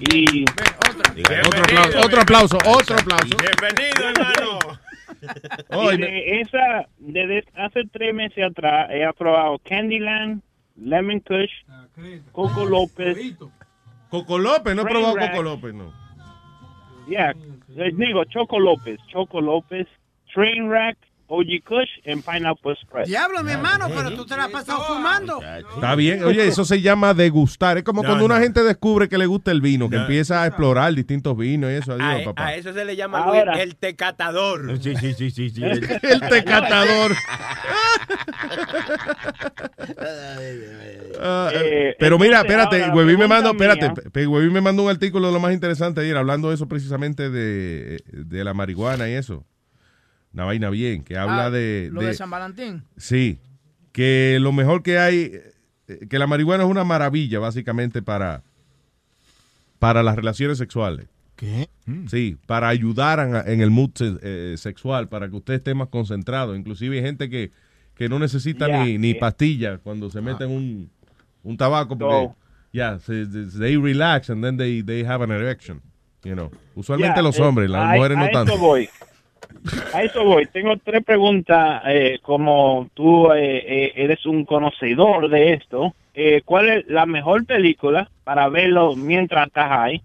Y 0.00 0.44
Otro 1.46 1.62
aplauso, 1.62 1.98
otro 1.98 2.20
aplauso, 2.20 2.58
otro 2.66 2.96
aplauso. 2.96 3.36
Bienvenido, 3.36 4.08
hermano. 4.08 4.58
Y 5.92 5.96
de 5.96 6.40
esa, 6.40 6.86
desde 6.98 7.44
hace 7.56 7.82
tres 7.90 8.14
meses 8.14 8.44
atrás, 8.44 8.88
he 8.90 9.04
aprobado 9.04 9.58
Candyland, 9.64 10.42
Lemon 10.76 11.20
Kush, 11.20 11.50
Coco 12.30 12.64
López. 12.64 13.34
Coco 14.10 14.38
López, 14.38 14.76
no 14.76 14.82
he 14.82 14.84
probado. 14.84 15.16
Coco 15.16 15.42
López, 15.42 15.74
no. 15.74 15.92
Yeah, 17.08 17.32
les 17.74 17.96
digo 17.96 18.24
Choco 18.24 18.58
López, 18.58 19.00
Choco 19.08 19.40
López, 19.40 19.86
Trainwreck, 20.34 20.98
OG 21.30 21.46
Kush, 21.64 21.88
and 22.10 22.24
Pineapple 22.24 22.72
Express. 22.72 23.06
Diablo, 23.06 23.42
mi 23.44 23.52
hermano, 23.52 23.86
pero 23.94 24.10
tú 24.12 24.24
te 24.24 24.34
la 24.36 24.44
has 24.44 24.50
pasado 24.50 24.82
fumando. 24.84 25.40
Está 25.74 25.94
bien. 25.94 26.24
Oye, 26.24 26.46
eso 26.46 26.64
se 26.64 26.80
llama 26.80 27.12
degustar. 27.14 27.76
Es 27.78 27.84
como 27.84 28.02
No, 28.02 28.08
cuando 28.08 28.24
una 28.24 28.36
no. 28.36 28.42
gente 28.42 28.62
descubre 28.62 29.08
que 29.08 29.18
le 29.18 29.26
gusta 29.26 29.50
el 29.50 29.60
vino, 29.60 29.90
que 29.90 29.96
No. 29.96 30.02
empieza 30.02 30.42
a 30.42 30.46
explorar 30.46 30.92
distintos 30.94 31.36
vinos 31.36 31.70
y 31.70 31.74
eso. 31.74 31.92
Adiós, 31.92 32.22
A, 32.22 32.24
papá. 32.24 32.46
a 32.46 32.54
eso 32.54 32.72
se 32.72 32.84
le 32.84 32.96
llama 32.96 33.18
Ahora. 33.24 33.60
El 33.62 33.76
tecatador. 33.76 34.78
Sí, 34.82 34.94
sí, 34.96 35.12
sí, 35.14 35.30
sí. 35.30 35.50
sí. 35.50 35.60
El 36.02 36.20
tecatador. 36.28 37.12
Ah, 41.20 41.50
Eh, 41.52 41.96
pero 41.98 42.18
mira, 42.18 42.40
entonces, 42.40 42.50
espérate, 42.58 42.82
ahora, 42.84 42.94
Huevín 42.96 43.18
me 43.18 43.26
pregunta 43.26 43.34
mandó, 43.34 43.50
espérate, 43.50 44.02
mía. 44.02 44.10
pe- 44.12 44.26
Huevín 44.26 44.52
me 44.52 44.60
mandó 44.60 44.84
un 44.84 44.90
artículo 44.90 45.26
de 45.28 45.32
lo 45.32 45.40
más 45.40 45.52
interesante 45.52 46.00
ayer, 46.00 46.16
hablando 46.16 46.48
de 46.48 46.54
eso 46.54 46.68
precisamente 46.68 47.28
de, 47.30 48.02
de 48.12 48.44
la 48.44 48.54
marihuana 48.54 49.08
y 49.08 49.14
eso. 49.14 49.44
Una 50.38 50.44
vaina 50.44 50.70
bien, 50.70 51.02
que 51.02 51.18
habla 51.18 51.46
Ah, 51.46 51.50
de, 51.50 51.90
Lo 51.92 52.00
de- 52.00 52.06
de 52.06 52.14
San 52.14 52.30
Valentín. 52.30 52.84
Sí, 52.96 53.40
que 53.90 54.38
lo 54.40 54.52
mejor 54.52 54.84
que 54.84 54.96
hay, 54.96 55.32
eh, 55.88 56.06
que 56.08 56.16
la 56.20 56.28
marihuana 56.28 56.62
es 56.62 56.70
una 56.70 56.84
maravilla 56.84 57.40
básicamente 57.40 58.02
para, 58.02 58.44
para 59.80 60.04
las 60.04 60.14
relaciones 60.14 60.56
sexuales. 60.58 61.08
¿Qué? 61.34 61.68
Sí, 62.08 62.36
para 62.46 62.68
ayudar 62.68 63.18
en, 63.18 63.34
en 63.52 63.60
el 63.60 63.70
mood 63.72 63.90
eh, 64.22 64.54
sexual, 64.58 65.08
para 65.08 65.28
que 65.28 65.34
usted 65.34 65.54
esté 65.54 65.74
más 65.74 65.88
concentrado. 65.88 66.54
Inclusive 66.54 66.98
hay 66.98 67.02
gente 67.02 67.28
que, 67.28 67.50
que 67.96 68.08
no 68.08 68.20
necesita 68.20 68.66
Yeah, 68.68 68.84
ni, 68.84 68.96
ni 68.98 69.10
yeah. 69.14 69.20
pastilla 69.20 69.78
cuando 69.78 70.08
se 70.08 70.20
meten 70.20 70.50
un, 70.50 70.88
un 71.42 71.56
tabaco 71.56 71.98
porque 71.98 72.14
So- 72.14 72.36
ya, 72.72 73.00
se- 73.00 73.26
they 73.58 73.76
relax 73.76 74.30
and 74.30 74.44
then 74.44 74.56
they, 74.56 74.84
they 74.84 75.02
have 75.04 75.24
an 75.24 75.32
erection. 75.32 75.80
You 76.22 76.34
know. 76.34 76.50
Usualmente 76.76 77.16
Yeah, 77.16 77.22
los 77.22 77.38
eh, 77.38 77.42
hombres, 77.42 77.68
las 77.70 77.96
mujeres 77.96 78.18
a 78.18 78.20
no 78.20 78.30
tanto. 78.30 78.56
voy. 78.56 78.88
A 79.94 80.02
eso 80.02 80.24
voy. 80.24 80.46
Tengo 80.46 80.76
tres 80.78 81.04
preguntas. 81.04 81.82
eh, 81.86 82.18
como 82.22 82.88
tú 82.94 83.32
eh, 83.32 83.56
eh, 83.66 83.92
eres 83.96 84.24
un 84.26 84.44
conocedor 84.44 85.28
de 85.28 85.54
esto, 85.54 85.94
eh, 86.14 86.42
¿cuál 86.44 86.68
es 86.68 86.86
la 86.88 87.06
mejor 87.06 87.44
película 87.46 88.08
para 88.24 88.48
verlo 88.48 88.94
mientras 88.96 89.46
estás 89.48 89.70
ahí? 89.70 90.02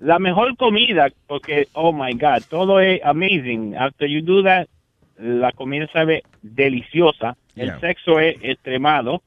La 0.00 0.18
mejor 0.18 0.56
comida, 0.56 1.08
porque, 1.26 1.68
oh 1.72 1.92
my 1.92 2.12
God, 2.14 2.42
todo 2.50 2.80
es 2.80 3.00
amazing. 3.04 3.74
After 3.76 4.08
you 4.08 4.20
do 4.22 4.42
that, 4.42 4.66
la 5.18 5.52
comida 5.52 5.86
sabe 5.92 6.22
deliciosa. 6.42 7.36
Yeah. 7.54 7.74
El 7.74 7.80
sexo 7.80 8.18
es 8.18 8.36
extremado. 8.42 9.22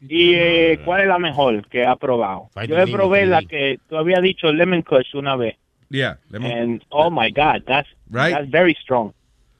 ¿Y 0.00 0.34
eh, 0.34 0.78
cuál 0.84 1.00
es 1.02 1.08
la 1.08 1.18
mejor 1.18 1.66
que 1.68 1.84
ha 1.84 1.96
probado? 1.96 2.48
Yo 2.68 2.78
he 2.78 2.86
probé 2.86 3.26
la 3.26 3.42
que 3.42 3.78
tú 3.88 3.96
habías 3.96 4.22
dicho, 4.22 4.52
Lemon 4.52 4.82
Kush, 4.82 5.14
una 5.16 5.36
vez. 5.36 5.56
Yeah, 5.88 6.18
lemon- 6.30 6.52
And 6.52 6.82
oh 6.90 7.10
my 7.10 7.30
God, 7.30 7.62
that's 7.66 7.88
Right. 8.10 8.34
that's 8.34 8.50
very 8.50 8.74
strong. 8.82 9.12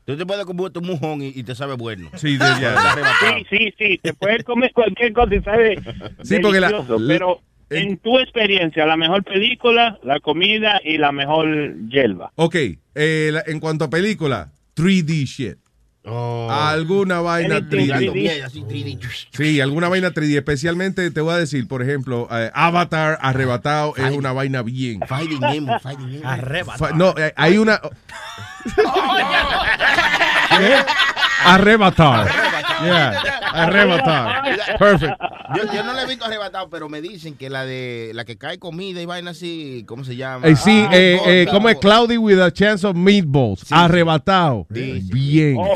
Tú 0.05 0.17
te 0.17 0.25
puedes 0.25 0.45
comer 0.45 0.71
tu 0.71 0.81
mojón 0.83 1.21
y, 1.23 1.29
y 1.35 1.43
te 1.43 1.55
sabe 1.55 1.75
bueno. 1.75 2.09
Sí, 2.15 2.37
de-. 2.37 2.45
Sí, 2.47 3.47
sí, 3.51 3.75
sí, 3.77 3.99
te 4.01 4.15
puedes 4.15 4.45
comer 4.45 4.73
cualquier 4.73 5.13
cosa 5.13 5.35
y 5.35 5.43
sabe 5.43 5.77
Sí, 6.23 6.39
porque 6.41 6.61
la- 6.61 6.85
pero 7.09 7.41
en 7.71 7.97
tu 7.99 8.17
experiencia, 8.21 8.87
la 8.87 8.97
mejor 8.97 9.25
película, 9.25 9.99
la 10.05 10.21
comida 10.21 10.81
y 10.85 10.99
la 10.99 11.11
mejor 11.11 11.75
hierba. 11.89 12.31
Ok, 12.37 12.55
eh, 12.95 13.31
la- 13.33 13.43
en 13.47 13.59
cuanto 13.59 13.87
a 13.87 13.91
película, 13.91 14.49
3D 14.75 15.25
shit. 15.25 15.57
Oh. 16.09 16.49
Alguna 16.51 17.21
vaina 17.21 17.57
Anything 17.57 17.89
3D. 17.91 18.13
3D, 18.13 18.45
así 18.45 18.63
3D. 18.63 18.99
Sí, 19.33 19.61
alguna 19.61 19.89
vaina 19.89 20.11
3D. 20.13 20.37
Especialmente 20.37 21.11
te 21.11 21.21
voy 21.21 21.35
a 21.35 21.39
decir, 21.39 21.67
por 21.67 21.83
ejemplo, 21.83 22.29
eh, 22.31 22.51
Avatar 22.55 23.19
arrebatado 23.21 23.91
es 23.97 24.03
Fighting. 24.03 24.19
una 24.19 24.33
vaina 24.33 24.63
bien. 24.63 25.01
Finding 25.09 25.41
Nemo, 25.41 25.79
Finding 25.81 26.23
Nemo. 26.23 26.73
Fa- 26.77 26.91
No, 26.93 27.13
eh, 27.19 27.33
hay 27.37 27.59
una. 27.59 27.81
¿Qué? 30.59 30.75
Arrebatar. 31.45 32.29
Yeah, 32.85 33.21
arrebatar. 33.53 34.79
Perfect. 34.79 35.15
Yo, 35.57 35.73
yo 35.73 35.83
no 35.85 35.93
la 35.93 36.03
he 36.03 36.07
visto 36.07 36.25
arrebatado, 36.25 36.69
pero 36.69 36.89
me 36.89 37.01
dicen 37.01 37.37
que 37.37 37.49
la 37.49 37.65
de 37.65 38.11
la 38.15 38.25
que 38.25 38.37
cae 38.37 38.59
comida 38.59 39.01
y 39.01 39.07
vaina 39.07 39.31
así, 39.31 39.85
¿cómo 39.87 40.05
se 40.05 40.17
llama? 40.17 40.47
Eh, 40.47 40.57
sí, 40.57 40.85
Ah, 40.87 40.91
eh, 40.93 41.19
eh, 41.27 41.47
¿cómo 41.51 41.69
es? 41.69 41.77
Cloudy 41.77 42.17
with 42.19 42.39
a 42.41 42.51
chance 42.53 42.87
of 42.87 42.97
meatballs. 42.97 43.71
Arrebatado. 43.73 44.67
Sí, 44.73 45.01
sí. 45.01 45.11
Bien. 45.13 45.57
O, 45.59 45.63
o 45.73 45.75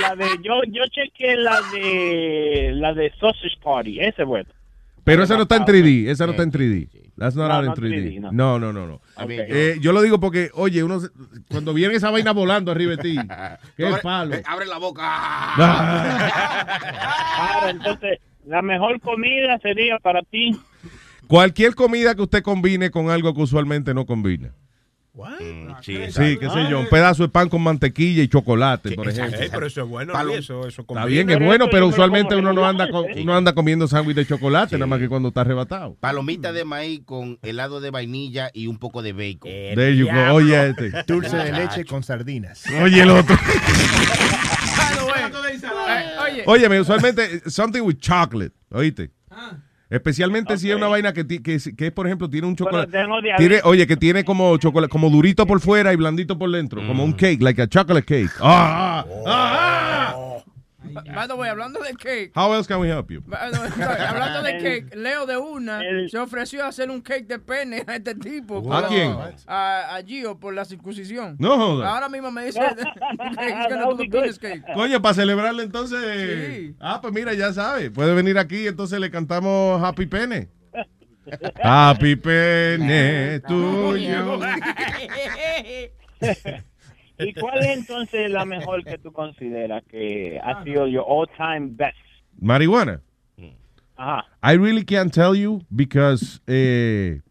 la 0.00 0.14
de 0.16 0.26
yo 0.42 0.54
yo 0.68 0.82
chequeé 0.90 1.36
la 1.36 1.60
de 1.72 2.72
la 2.74 2.92
de 2.92 3.10
Sausage 3.20 3.56
Party, 3.62 4.00
ese 4.00 4.22
es 4.22 4.28
bueno. 4.28 4.48
Pero 5.06 5.22
esa 5.22 5.36
no 5.36 5.42
está 5.42 5.56
en 5.56 5.64
3D. 5.64 6.08
Esa 6.08 6.26
no 6.26 6.32
está 6.32 6.42
en 6.42 6.50
3D. 6.52 6.88
That's 7.16 7.34
not 7.34 7.48
No, 7.48 7.54
out 7.54 7.62
in 7.64 7.70
no 7.70 7.74
3D. 7.76 7.94
3D, 8.12 8.20
no. 8.20 8.32
No, 8.32 8.58
no, 8.58 8.72
no, 8.74 8.86
yo- 8.86 9.00
Eh, 9.28 9.78
yo 9.80 9.92
lo 9.92 10.02
digo 10.02 10.20
porque, 10.20 10.50
oye, 10.52 10.82
uno 10.84 11.00
cuando 11.48 11.72
viene 11.72 11.94
esa 11.94 12.10
vaina 12.10 12.32
volando 12.32 12.70
arriba 12.72 12.96
de 12.96 13.02
ti, 13.02 13.16
qué 13.76 13.86
abre, 13.86 14.02
palo. 14.02 14.34
eh, 14.34 14.42
abre 14.46 14.66
la 14.66 14.76
boca. 14.76 15.54
Ahora, 17.54 17.70
entonces, 17.70 18.18
la 18.46 18.60
mejor 18.62 19.00
comida 19.00 19.58
sería 19.60 19.98
para 19.98 20.20
ti 20.22 20.58
Cualquier 21.26 21.74
comida 21.74 22.14
que 22.14 22.22
usted 22.22 22.42
combine 22.42 22.90
con 22.90 23.10
algo 23.10 23.34
que 23.34 23.40
usualmente 23.42 23.92
no 23.94 24.06
combina. 24.06 24.52
Mm, 25.16 25.70
sí, 25.82 25.96
Sí, 26.10 26.36
qué 26.38 26.50
sé 26.50 26.68
yo, 26.70 26.80
un 26.80 26.88
pedazo 26.88 27.22
de 27.22 27.28
pan 27.30 27.48
con 27.48 27.62
mantequilla 27.62 28.22
y 28.22 28.28
chocolate, 28.28 28.92
por 28.92 29.08
ejemplo. 29.08 29.38
Ey, 29.40 29.48
pero 29.50 29.66
eso 29.66 29.82
es 29.82 29.88
bueno, 29.88 30.12
eso, 30.30 30.66
eso 30.66 30.82
Está 30.82 31.04
bien, 31.06 31.30
es 31.30 31.38
bueno, 31.40 31.66
pero 31.70 31.86
usualmente 31.88 32.36
uno 32.36 32.52
no 32.52 32.66
anda, 32.66 32.90
con- 32.90 33.06
¿eh? 33.06 33.22
uno 33.22 33.34
anda 33.34 33.54
comiendo 33.54 33.88
sándwich 33.88 34.16
de 34.16 34.26
chocolate, 34.26 34.70
Sí. 34.70 34.74
nada 34.76 34.86
más 34.86 34.98
que 34.98 35.08
cuando 35.08 35.28
está 35.28 35.40
arrebatado. 35.40 35.96
Palomita 36.00 36.52
de 36.52 36.64
maíz 36.66 37.00
con 37.04 37.38
helado 37.42 37.80
de 37.80 37.90
vainilla 37.90 38.50
y 38.52 38.66
un 38.66 38.78
poco 38.78 39.00
de 39.02 39.12
bacon. 39.14 39.50
There 39.50 39.96
you 39.96 40.06
go. 40.06 40.34
Oye, 40.34 40.68
este. 40.68 40.92
Dulce 41.06 41.36
de 41.36 41.52
leche 41.52 41.84
con 41.86 42.02
sardinas. 42.02 42.64
Oye, 42.82 43.00
el 43.02 43.10
otro. 43.10 43.36
Eh, 45.88 46.10
oye, 46.20 46.42
Óyeme, 46.46 46.80
usualmente, 46.80 47.48
something 47.48 47.80
with 47.80 47.96
chocolate, 47.98 48.52
¿oíste? 48.70 49.10
Especialmente 49.88 50.58
si 50.58 50.68
es 50.68 50.76
una 50.76 50.88
vaina 50.88 51.12
que, 51.12 51.22
ti- 51.24 51.38
que, 51.40 51.54
es- 51.54 51.70
que 51.76 51.86
es, 51.86 51.92
por 51.92 52.06
ejemplo, 52.06 52.28
tiene 52.28 52.46
un 52.46 52.56
chocolate. 52.56 52.90
Tiene, 53.38 53.60
oye, 53.64 53.86
que 53.86 53.96
tiene 53.96 54.24
como 54.24 54.56
chocolate, 54.58 54.90
como 54.90 55.10
durito 55.10 55.46
por 55.46 55.60
fuera 55.60 55.92
y 55.92 55.96
blandito 55.96 56.36
por 56.36 56.50
dentro, 56.50 56.84
como 56.86 57.04
un 57.04 57.12
cake, 57.12 57.40
like 57.42 57.62
a 57.62 57.68
chocolate 57.68 58.04
cake. 58.04 58.32
Ah, 58.40 59.04
ah, 59.06 59.06
ah, 59.26 60.08
ah. 60.10 60.16
By 60.92 61.26
the 61.26 61.34
way, 61.34 61.48
hablando 61.48 61.80
de 61.80 61.94
cake. 61.94 62.32
How 62.34 62.52
else 62.52 62.66
can 62.66 62.80
we 62.80 62.88
help 62.88 63.10
you? 63.10 63.20
by 63.22 63.50
the 63.50 63.60
way, 63.60 63.70
sorry, 63.70 64.00
hablando 64.06 64.42
de 64.42 64.58
cake, 64.58 64.94
Leo 64.94 65.26
de 65.26 65.36
una 65.36 65.80
se 66.08 66.18
ofreció 66.18 66.64
a 66.64 66.68
hacer 66.68 66.90
un 66.90 67.00
cake 67.00 67.26
de 67.26 67.38
pene 67.38 67.84
a 67.86 67.96
este 67.96 68.14
tipo. 68.14 68.72
¿A 68.72 68.88
quién? 68.88 69.16
A, 69.46 69.96
a 69.96 70.02
Gio 70.02 70.38
por 70.38 70.54
la 70.54 70.64
circuncisión. 70.64 71.36
No 71.38 71.56
joda. 71.56 71.94
Ahora 71.94 72.08
mismo 72.08 72.30
me 72.30 72.46
dice 72.46 72.60
cake. 74.40 74.64
Coño, 74.74 75.02
para 75.02 75.14
celebrarle 75.14 75.62
entonces. 75.62 76.74
Ah, 76.80 77.00
pues 77.00 77.12
mira, 77.12 77.34
ya 77.34 77.52
sabe. 77.52 77.90
Puede 77.90 78.14
venir 78.14 78.38
aquí, 78.38 78.66
entonces 78.66 78.98
le 79.00 79.10
cantamos 79.10 79.82
Happy 79.82 80.06
Pene. 80.06 80.48
Happy 81.62 82.16
Pene 82.16 83.40
tuyo. 83.40 84.40
¿Y 87.18 87.32
cuál 87.34 87.58
es 87.60 87.76
entonces 87.78 88.30
la 88.30 88.44
mejor 88.44 88.84
que 88.84 88.98
tú 88.98 89.12
consideras 89.12 89.82
que 89.88 90.38
ha 90.42 90.62
sido 90.64 90.86
your 90.86 91.04
all 91.06 91.26
time 91.36 91.68
best? 91.72 91.96
Marihuana. 92.40 93.00
Ajá. 93.96 94.24
I 94.42 94.56
really 94.58 94.84
can't 94.84 95.12
tell 95.12 95.34
you 95.34 95.62
because 95.70 96.40
eh, 96.46 97.22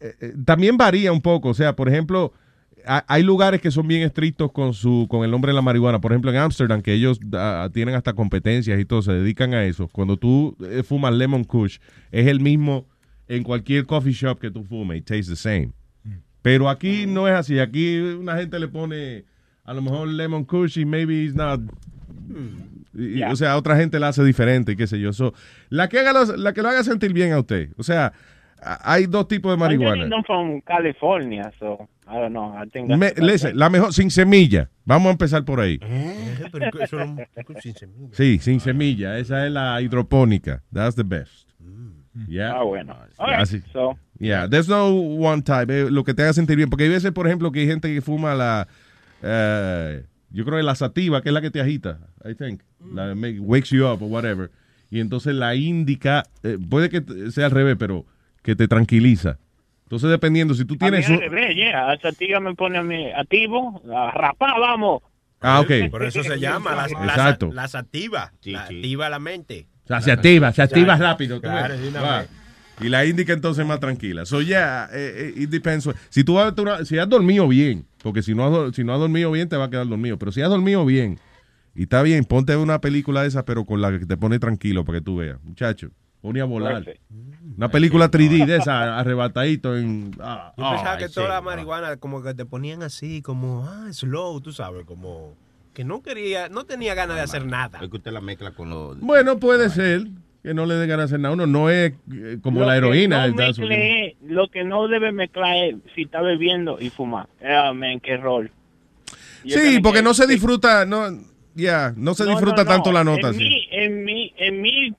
eh, 0.00 0.14
eh, 0.20 0.32
también 0.44 0.76
varía 0.76 1.12
un 1.12 1.20
poco. 1.20 1.50
O 1.50 1.54
sea, 1.54 1.74
por 1.76 1.88
ejemplo, 1.88 2.32
ha- 2.86 3.04
hay 3.06 3.22
lugares 3.22 3.60
que 3.60 3.70
son 3.70 3.86
bien 3.86 4.02
estrictos 4.02 4.50
con 4.52 4.72
su 4.72 5.06
con 5.10 5.24
el 5.24 5.30
nombre 5.30 5.50
de 5.50 5.56
la 5.56 5.62
marihuana. 5.62 6.00
Por 6.00 6.12
ejemplo, 6.12 6.30
en 6.30 6.38
Amsterdam, 6.38 6.80
que 6.80 6.94
ellos 6.94 7.20
ah, 7.34 7.68
tienen 7.72 7.94
hasta 7.96 8.14
competencias 8.14 8.80
y 8.80 8.84
todo, 8.86 9.02
se 9.02 9.12
dedican 9.12 9.52
a 9.54 9.64
eso. 9.64 9.88
Cuando 9.88 10.16
tú 10.16 10.56
eh, 10.60 10.82
fumas 10.82 11.12
Lemon 11.12 11.44
Kush, 11.44 11.78
es 12.10 12.26
el 12.26 12.40
mismo 12.40 12.86
en 13.26 13.42
cualquier 13.42 13.84
coffee 13.84 14.12
shop 14.12 14.38
que 14.40 14.50
tú 14.50 14.64
fumes. 14.64 14.98
It 15.00 15.04
tastes 15.04 15.28
the 15.28 15.36
same. 15.36 15.72
Pero 16.42 16.68
aquí 16.68 17.06
no 17.06 17.28
es 17.28 17.34
así. 17.34 17.58
Aquí 17.58 17.98
una 17.98 18.36
gente 18.36 18.58
le 18.58 18.68
pone 18.68 19.24
a 19.64 19.74
lo 19.74 19.82
mejor 19.82 20.08
Lemon 20.08 20.44
Kush 20.44 20.78
y 20.78 20.84
maybe 20.84 21.24
it's 21.24 21.34
not 21.34 21.60
y- 22.94 23.22
O 23.22 23.36
sea, 23.36 23.56
otra 23.56 23.76
gente 23.76 23.98
la 23.98 24.08
hace 24.08 24.22
diferente, 24.24 24.76
qué 24.76 24.86
sé 24.86 24.98
yo. 25.00 25.12
So, 25.12 25.34
la, 25.68 25.88
que 25.88 25.98
haga 26.00 26.12
los- 26.12 26.36
la 26.38 26.52
que 26.52 26.62
lo 26.62 26.68
haga 26.68 26.82
sentir 26.84 27.12
bien 27.12 27.32
a 27.32 27.38
usted. 27.40 27.70
O 27.76 27.82
sea, 27.82 28.12
hay 28.82 29.06
dos 29.06 29.28
tipos 29.28 29.52
de 29.52 29.56
marihuana. 29.56 30.06
I'm 30.08 30.24
from 30.24 30.60
California, 30.62 31.52
so 31.60 31.88
I 32.10 32.14
don't 32.18 32.30
know. 32.30 32.54
I 32.60 32.68
think 32.68 32.88
Me- 32.88 33.12
listen, 33.18 33.56
la 33.58 33.68
mejor, 33.70 33.92
sin 33.92 34.10
semilla. 34.10 34.68
Vamos 34.84 35.08
a 35.08 35.12
empezar 35.12 35.44
por 35.44 35.60
ahí. 35.60 35.78
Sí, 38.12 38.38
sin 38.38 38.60
semilla. 38.60 39.18
Esa 39.18 39.46
es 39.46 39.52
la 39.52 39.80
hidropónica. 39.80 40.62
That's 40.72 40.96
the 40.96 41.02
best. 41.04 41.47
Yeah. 42.28 42.52
Ah, 42.58 42.62
bueno. 42.62 42.96
Right, 43.18 43.38
Así. 43.40 43.62
so- 43.72 43.98
Yeah, 44.18 44.48
there's 44.48 44.68
no 44.68 44.88
one 44.88 45.42
type. 45.42 45.70
eh, 45.70 45.90
lo 45.90 46.02
que 46.04 46.14
te 46.14 46.22
haga 46.22 46.32
sentir 46.32 46.56
bien. 46.56 46.68
Porque 46.70 46.84
hay 46.84 46.90
veces, 46.90 47.12
por 47.12 47.26
ejemplo, 47.26 47.52
que 47.52 47.60
hay 47.60 47.66
gente 47.66 47.92
que 47.92 48.00
fuma 48.00 48.34
la. 48.34 48.66
eh, 49.22 50.04
yo 50.30 50.44
creo 50.44 50.58
que 50.58 50.62
la 50.62 50.74
sativa, 50.74 51.22
que 51.22 51.28
es 51.30 51.32
la 51.32 51.40
que 51.40 51.50
te 51.50 51.60
agita, 51.60 51.98
I 52.24 52.34
think. 52.34 52.62
La 52.92 53.14
make- 53.14 53.40
wakes 53.40 53.70
you 53.70 53.86
up 53.86 54.02
or 54.02 54.10
whatever. 54.10 54.50
Y 54.90 55.00
entonces 55.00 55.34
la 55.34 55.54
indica, 55.54 56.24
eh, 56.42 56.58
puede 56.68 56.88
que 56.90 57.02
sea 57.30 57.46
al 57.46 57.50
revés, 57.52 57.76
pero 57.78 58.04
que 58.42 58.54
te 58.56 58.68
tranquiliza. 58.68 59.38
Entonces, 59.84 60.10
dependiendo, 60.10 60.54
si 60.54 60.64
tú 60.64 60.74
A 60.74 60.76
mí 60.76 60.78
tienes. 60.90 61.06
al 61.08 61.14
un- 61.14 61.20
revés, 61.20 61.54
yeah. 61.56 61.94
Esa 61.94 62.12
tía 62.12 62.40
me 62.40 62.54
pone 62.54 62.78
a 62.78 62.82
mí 62.82 63.10
activo, 63.12 63.82
a 63.94 64.10
rapar, 64.10 64.60
vamos. 64.60 65.02
Ah, 65.40 65.60
ok. 65.60 65.90
Por 65.90 66.02
eso 66.04 66.22
se 66.22 66.38
llama 66.38 66.72
la, 66.74 66.88
la, 66.88 67.04
Exacto. 67.12 67.50
la 67.52 67.68
sativa. 67.68 68.32
la 68.44 68.62
activa 68.64 69.08
la 69.08 69.18
mente. 69.18 69.66
O 69.88 69.90
sea, 69.90 70.02
se 70.02 70.12
activa, 70.12 70.52
se 70.52 70.60
activa 70.60 70.96
rápido. 70.96 71.36
¿tú 71.36 71.42
claro. 71.42 71.74
Y 72.80 72.88
la 72.88 73.06
indica 73.06 73.32
entonces 73.32 73.66
más 73.66 73.80
tranquila. 73.80 74.24
So, 74.26 74.42
yeah, 74.42 74.88
eh, 74.92 75.32
eh, 75.36 75.42
it 75.42 75.50
depends. 75.50 75.88
Si 76.10 76.22
tú 76.24 76.34
vas 76.34 76.52
a 76.56 76.62
una- 76.62 76.84
si 76.84 76.98
has 76.98 77.08
dormido 77.08 77.48
bien, 77.48 77.86
porque 78.02 78.22
si 78.22 78.34
no, 78.34 78.66
has, 78.66 78.76
si 78.76 78.84
no 78.84 78.92
has 78.92 79.00
dormido 79.00 79.30
bien, 79.32 79.48
te 79.48 79.56
va 79.56 79.64
a 79.64 79.70
quedar 79.70 79.88
dormido. 79.88 80.18
Pero 80.18 80.30
si 80.30 80.42
has 80.42 80.50
dormido 80.50 80.84
bien 80.84 81.18
y 81.74 81.82
está 81.84 82.02
bien, 82.02 82.24
ponte 82.24 82.54
una 82.56 82.80
película 82.80 83.22
de 83.22 83.28
esa, 83.28 83.44
pero 83.44 83.64
con 83.64 83.80
la 83.80 83.98
que 83.98 84.06
te 84.06 84.16
pone 84.16 84.38
tranquilo 84.38 84.84
para 84.84 84.98
que 84.98 85.04
tú 85.04 85.16
veas. 85.16 85.42
Muchacho, 85.42 85.90
pone 86.20 86.40
a 86.40 86.44
volar. 86.44 86.84
Una 87.56 87.68
película 87.68 88.10
3D 88.10 88.46
de 88.46 88.56
esa, 88.56 88.98
arrebatadito 88.98 89.76
en. 89.76 90.12
ah, 90.20 90.52
Yo 90.56 90.70
pensaba 90.70 90.92
ah, 90.92 90.98
que 90.98 91.08
toda 91.08 91.28
la 91.28 91.36
ah. 91.38 91.40
marihuana 91.42 91.96
como 91.96 92.22
que 92.22 92.34
te 92.34 92.44
ponían 92.44 92.82
así, 92.84 93.22
como, 93.22 93.64
ah, 93.66 93.88
slow, 93.92 94.40
tú 94.40 94.52
sabes, 94.52 94.84
como 94.84 95.34
que 95.78 95.84
no 95.84 96.02
quería, 96.02 96.48
no 96.48 96.64
tenía 96.64 96.92
ganas 96.94 97.14
de 97.14 97.22
hacer 97.22 97.46
nada. 97.46 97.78
Es 97.80 97.88
que 97.88 97.98
usted 97.98 98.10
la 98.10 98.20
mezcla 98.20 98.50
con 98.50 98.68
los... 98.68 98.98
Bueno, 98.98 99.38
puede 99.38 99.70
ser 99.70 100.08
que 100.42 100.52
no 100.52 100.66
le 100.66 100.74
dé 100.74 100.88
ganas 100.88 101.08
de 101.08 101.14
hacer 101.14 101.20
nada. 101.20 101.34
Uno 101.34 101.46
no 101.46 101.70
es 101.70 101.92
eh, 102.12 102.38
como 102.42 102.58
Lo 102.58 102.66
la 102.66 102.72
que 102.72 102.78
heroína. 102.78 103.28
no 103.28 103.36
¿verdad? 103.36 103.54
mezcle- 103.54 104.16
lo 104.26 104.48
que 104.48 104.64
no 104.64 104.88
debe 104.88 105.12
mezclar 105.12 105.56
es 105.56 105.76
si 105.94 106.02
está 106.02 106.20
bebiendo 106.20 106.78
y 106.80 106.90
fumar. 106.90 107.28
Ah, 107.48 107.72
man, 107.72 108.00
qué 108.00 108.16
rol. 108.16 108.50
Yo 109.44 109.56
Sí, 109.56 109.78
porque 109.80 110.02
no 110.02 110.14
se 110.14 110.26
disfruta, 110.26 110.84
no, 110.84 111.16
ya, 111.54 111.94
no 111.96 112.14
se 112.14 112.24
No, 112.24 112.30
disfruta 112.30 112.64
no, 112.64 112.70
no. 112.70 112.70
tanto 112.70 112.90
la 112.90 113.04
nota. 113.04 113.28
En 113.28 113.34
sí. 113.34 113.38
mí, 113.44 113.68
en 113.70 114.04
mí, 114.04 114.34
en 114.36 114.60
uh, 114.92 114.96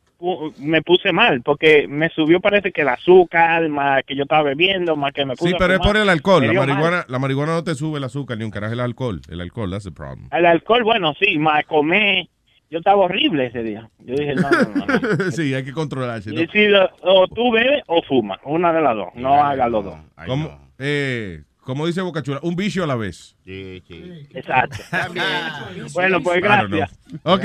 me 0.60 0.82
puse 0.82 1.12
mal 1.14 1.42
porque 1.42 1.88
me 1.88 2.10
subió 2.10 2.40
parece 2.40 2.72
que 2.72 2.82
el 2.82 2.90
azúcar, 2.90 3.68
más 3.70 4.04
que 4.06 4.16
yo 4.16 4.24
estaba 4.24 4.44
bebiendo, 4.44 4.96
más 4.96 5.14
que 5.14 5.26
me 5.26 5.36
puse 5.36 5.50
Sí, 5.50 5.56
a 5.56 5.58
pero 5.58 5.74
es 5.76 5.80
por 5.80 5.96
el 5.98 6.10
alcohol. 6.10 6.46
La 6.46 6.52
dio 6.52 6.60
mal. 6.60 6.70
marihuana, 6.70 7.06
la 7.08 7.20
marihuana 7.20 7.54
no 7.54 7.64
te 7.64 7.76
sube 7.76 7.98
el 7.98 8.04
azúcar 8.04 8.38
ni 8.38 8.44
un 8.44 8.52
carajo 8.52 8.74
el 8.74 8.80
alcohol. 8.82 9.22
El 9.30 9.42
alcohol, 9.42 9.72
that's 9.72 9.86
the 9.86 9.92
problem. 9.92 10.28
El 10.32 10.46
alcohol, 10.46 10.84
bueno, 10.84 11.14
sí, 11.20 11.38
más 11.38 11.66
comer. 11.66 12.28
Yo 12.72 12.78
estaba 12.80 12.98
horrible 13.06 13.48
ese 13.48 13.64
día. 13.64 13.90
Yo 14.00 14.14
dije, 14.14 14.36
no, 14.36 14.50
no, 14.52 14.86
no. 14.86 14.86
no. 15.26 15.32
sí, 15.32 15.54
hay 15.56 15.64
que 15.64 15.72
controlarse. 15.74 16.32
¿no? 16.32 16.42
Si 16.52 16.68
lo- 16.68 16.90
o 17.02 17.28
tú 17.28 17.52
bebes 17.52 17.82
o 17.88 18.02
fumas, 18.04 18.40
una 18.44 18.72
de 18.72 18.82
las 18.82 18.96
dos. 18.96 19.08
No 19.16 19.34
hagas 19.44 19.72
los 19.72 19.86
dos. 19.86 19.96
Como, 20.28 20.70
eh, 20.78 21.42
como 21.70 21.86
dice 21.88 22.02
Bocachula, 22.02 22.40
un 22.44 22.56
vicio 22.56 22.84
a 22.84 22.88
la 22.88 22.96
vez. 22.96 23.36
Sí, 23.46 23.82
sí. 23.88 24.28
Exacto. 24.34 24.78
Bueno, 25.94 26.22
pues 26.22 26.42
gracias. 26.42 26.92
Ok, 27.24 27.44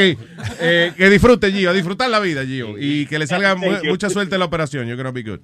eh, 0.61 0.93
que 0.97 1.11
disfrute, 1.11 1.53
Gio, 1.53 1.71
a 1.71 1.73
disfrutar 1.73 2.09
la 2.11 2.21
vida, 2.21 2.45
Gio. 2.45 2.77
Y 2.79 3.07
que 3.07 3.19
le 3.19 3.27
salga 3.27 3.55
mu- 3.55 3.71
Thank 3.71 3.85
you. 3.85 3.91
mucha 3.91 4.09
suerte 4.11 4.35
en 4.35 4.39
la 4.41 4.47
operación. 4.47 4.87
You're 4.87 4.97
gonna 4.97 5.13
be 5.13 5.23
good. 5.23 5.41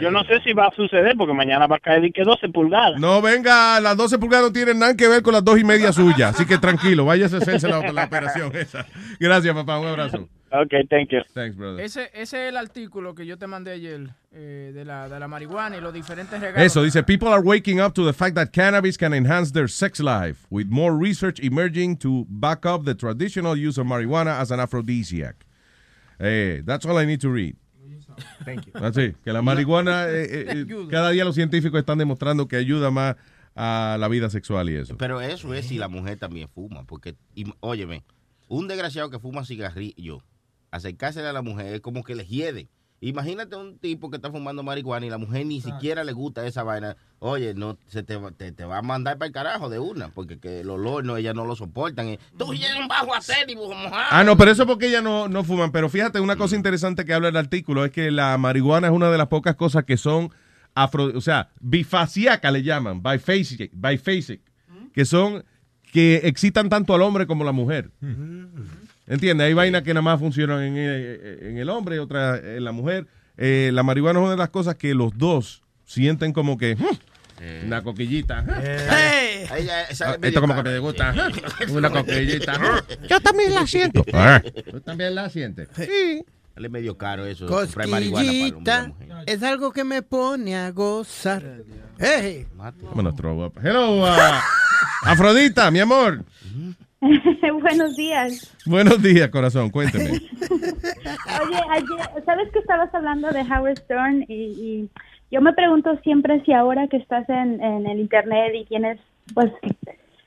Yo 0.00 0.10
no 0.10 0.22
sé 0.24 0.40
si 0.44 0.52
va 0.52 0.66
a 0.66 0.70
suceder 0.74 1.14
porque 1.16 1.34
mañana 1.34 1.66
va 1.66 1.76
a 1.76 1.80
caer 1.80 2.12
que 2.12 2.22
12 2.22 2.48
pulgadas. 2.50 3.00
No, 3.00 3.20
venga, 3.20 3.80
las 3.80 3.96
12 3.96 4.18
pulgadas 4.18 4.46
no 4.46 4.52
tienen 4.52 4.78
nada 4.78 4.94
que 4.96 5.08
ver 5.08 5.22
con 5.22 5.34
las 5.34 5.42
dos 5.44 5.58
y 5.58 5.64
media 5.64 5.92
suyas. 5.92 6.34
Así 6.34 6.46
que 6.46 6.58
tranquilo, 6.58 7.04
váyase 7.04 7.36
a 7.36 7.38
hacerse 7.38 7.68
la, 7.68 7.80
la 7.92 8.04
operación 8.04 8.54
esa. 8.54 8.86
Gracias, 9.18 9.54
papá. 9.54 9.78
Un 9.80 9.88
abrazo. 9.88 10.28
Ok, 10.50 10.72
thank 10.88 11.10
you. 11.10 11.20
Thanks, 11.34 11.56
brother. 11.56 11.80
Ese, 11.84 12.10
ese 12.14 12.22
es 12.22 12.48
el 12.48 12.56
artículo 12.56 13.14
que 13.14 13.26
yo 13.26 13.36
te 13.36 13.46
mandé 13.46 13.72
ayer 13.72 14.08
eh, 14.32 14.72
de, 14.74 14.84
la, 14.84 15.08
de 15.08 15.20
la 15.20 15.28
marihuana 15.28 15.76
y 15.76 15.80
los 15.80 15.92
diferentes 15.92 16.40
regalos. 16.40 16.62
Eso 16.64 16.82
dice, 16.82 17.02
people 17.02 17.28
are 17.28 17.42
waking 17.42 17.80
up 17.80 17.92
to 17.94 18.04
the 18.06 18.12
fact 18.14 18.34
that 18.34 18.50
cannabis 18.52 18.96
can 18.96 19.12
enhance 19.12 19.52
their 19.52 19.68
sex 19.68 20.00
life, 20.00 20.46
with 20.50 20.66
more 20.70 20.92
research 20.96 21.38
emerging 21.40 21.96
to 21.98 22.24
back 22.30 22.64
up 22.64 22.84
the 22.84 22.94
traditional 22.94 23.56
use 23.56 23.78
of 23.78 23.86
marijuana 23.86 24.40
as 24.40 24.50
an 24.50 24.58
aphrodisiac. 24.60 25.34
Eh, 26.18 26.62
that's 26.64 26.86
all 26.86 26.96
I 26.98 27.04
need 27.04 27.20
to 27.20 27.30
read. 27.30 27.54
Thank 28.44 28.66
you. 28.66 28.72
Así, 28.74 29.14
que 29.22 29.32
la 29.32 29.42
marihuana, 29.42 30.08
eh, 30.08 30.24
eh, 30.24 30.66
eh, 30.68 30.86
cada 30.90 31.10
día 31.10 31.24
los 31.24 31.34
científicos 31.36 31.78
están 31.78 31.98
demostrando 31.98 32.48
que 32.48 32.56
ayuda 32.56 32.90
más 32.90 33.16
a 33.54 33.96
la 34.00 34.08
vida 34.08 34.28
sexual 34.30 34.70
y 34.70 34.76
eso. 34.76 34.96
Pero 34.96 35.20
eso 35.20 35.52
es 35.54 35.66
si 35.66 35.78
la 35.78 35.88
mujer 35.88 36.18
también 36.18 36.48
fuma, 36.48 36.84
porque, 36.84 37.16
im- 37.36 37.54
óyeme, 37.60 38.02
un 38.48 38.66
desgraciado 38.66 39.10
que 39.10 39.18
fuma 39.18 39.44
cigarrillo, 39.44 40.22
acercársele 40.70 41.28
a 41.28 41.32
la 41.32 41.42
mujer 41.42 41.74
es 41.74 41.80
como 41.80 42.02
que 42.04 42.14
le 42.14 42.24
hiede. 42.26 42.68
Imagínate 43.00 43.54
un 43.54 43.78
tipo 43.78 44.10
que 44.10 44.16
está 44.16 44.28
fumando 44.28 44.64
marihuana 44.64 45.06
y 45.06 45.10
la 45.10 45.18
mujer 45.18 45.46
ni 45.46 45.60
siquiera 45.60 46.02
le 46.02 46.10
gusta 46.12 46.44
esa 46.44 46.64
vaina. 46.64 46.96
Oye, 47.20 47.54
no 47.54 47.78
se 47.86 48.02
te, 48.02 48.16
va- 48.16 48.32
te, 48.32 48.50
te 48.50 48.64
va 48.64 48.78
a 48.78 48.82
mandar 48.82 49.18
para 49.18 49.28
el 49.28 49.32
carajo 49.32 49.68
de 49.68 49.78
una, 49.78 50.08
porque 50.08 50.40
que 50.40 50.60
el 50.62 50.70
olor 50.70 51.04
no, 51.04 51.16
ellas 51.16 51.32
no 51.36 51.44
lo 51.44 51.54
soportan. 51.54 52.08
eh. 52.08 52.18
Tú 52.36 52.52
llegas 52.54 52.76
un 52.76 52.88
bajo 52.88 53.14
acético 53.14 53.68
mojado. 53.68 54.08
Ah, 54.10 54.24
no, 54.24 54.36
pero 54.36 54.50
eso 54.50 54.66
porque 54.66 54.88
ellas 54.88 55.04
no, 55.04 55.28
no 55.28 55.44
fuman. 55.44 55.70
Pero 55.70 55.88
fíjate, 55.88 56.18
una 56.18 56.34
cosa 56.34 56.56
interesante 56.56 57.04
que 57.04 57.14
habla 57.14 57.28
el 57.28 57.36
artículo 57.36 57.84
es 57.84 57.92
que 57.92 58.10
la 58.10 58.36
marihuana 58.36 58.88
es 58.88 58.92
una 58.92 59.10
de 59.12 59.18
las 59.18 59.28
pocas 59.28 59.54
cosas 59.54 59.84
que 59.84 59.96
son 59.96 60.30
afro, 60.74 61.04
o 61.16 61.20
sea, 61.20 61.50
bifasiaca 61.60 62.50
le 62.50 62.64
llaman, 62.64 63.00
biphasic, 63.00 63.70
biphasic, 63.74 64.40
que 64.92 65.04
son 65.04 65.44
que 65.92 66.16
excitan 66.24 66.68
tanto 66.68 66.94
al 66.94 67.02
hombre 67.02 67.28
como 67.28 67.44
a 67.44 67.46
la 67.46 67.52
mujer. 67.52 67.92
¿Entiendes? 69.08 69.46
Hay 69.46 69.54
vainas 69.54 69.82
que 69.82 69.94
nada 69.94 70.02
más 70.02 70.20
funcionan 70.20 70.62
en 70.62 70.76
el, 70.76 71.38
en 71.42 71.58
el 71.58 71.68
hombre 71.70 71.96
y 71.96 71.98
otras 71.98 72.40
en 72.44 72.62
la 72.64 72.72
mujer. 72.72 73.06
Eh, 73.36 73.70
la 73.72 73.82
marihuana 73.82 74.18
es 74.18 74.22
una 74.22 74.30
de 74.32 74.36
las 74.38 74.50
cosas 74.50 74.74
que 74.74 74.94
los 74.94 75.16
dos 75.16 75.62
sienten 75.84 76.32
como 76.32 76.58
que 76.58 76.76
"Hmm, 76.76 77.66
una 77.66 77.82
coquillita. 77.82 78.44
Ahí 79.50 79.64
ya 79.64 79.94
sale 79.94 80.14
Ah, 80.14 80.18
medio 80.18 80.28
Esto 80.28 80.40
como 80.40 80.54
que 80.56 80.62
me 80.70 80.78
gusta. 80.80 81.14
Una 81.72 81.90
coquillita. 81.90 82.82
Yo 83.08 83.20
también 83.20 83.54
la 83.54 83.66
siento. 83.66 84.04
Tú 84.70 84.80
también 84.80 85.14
la 85.14 85.30
sientes. 85.30 85.68
Sí. 85.76 86.24
Sale 86.54 86.68
medio 86.68 86.98
caro 86.98 87.24
eso. 87.24 87.46
para 87.46 87.64
Cosquillita 87.86 88.88
mujer. 88.88 89.22
es 89.26 89.42
algo 89.44 89.72
que 89.72 89.84
me 89.84 90.02
pone 90.02 90.56
a 90.56 90.70
gozar. 90.72 91.62
¡Ey! 91.98 92.46
Vámonos. 92.56 93.14
Hello, 93.62 94.02
uh, 94.02 94.06
Afrodita, 95.04 95.70
mi 95.70 95.78
amor. 95.78 96.24
Buenos 97.62 97.96
días. 97.96 98.56
Buenos 98.66 99.02
días, 99.02 99.28
corazón. 99.28 99.70
Cuénteme. 99.70 100.10
Oye, 100.10 101.60
ayer, 101.70 102.24
¿sabes 102.24 102.50
que 102.52 102.58
estabas 102.58 102.92
hablando 102.94 103.30
de 103.30 103.42
Howard 103.42 103.78
Stern? 103.78 104.24
Y, 104.28 104.34
y 104.34 104.90
yo 105.30 105.40
me 105.40 105.52
pregunto 105.52 105.96
siempre 106.02 106.42
si 106.44 106.52
ahora 106.52 106.88
que 106.88 106.96
estás 106.96 107.28
en, 107.28 107.62
en 107.62 107.86
el 107.86 108.00
Internet 108.00 108.52
y 108.54 108.64
tienes, 108.64 108.98
pues, 109.34 109.52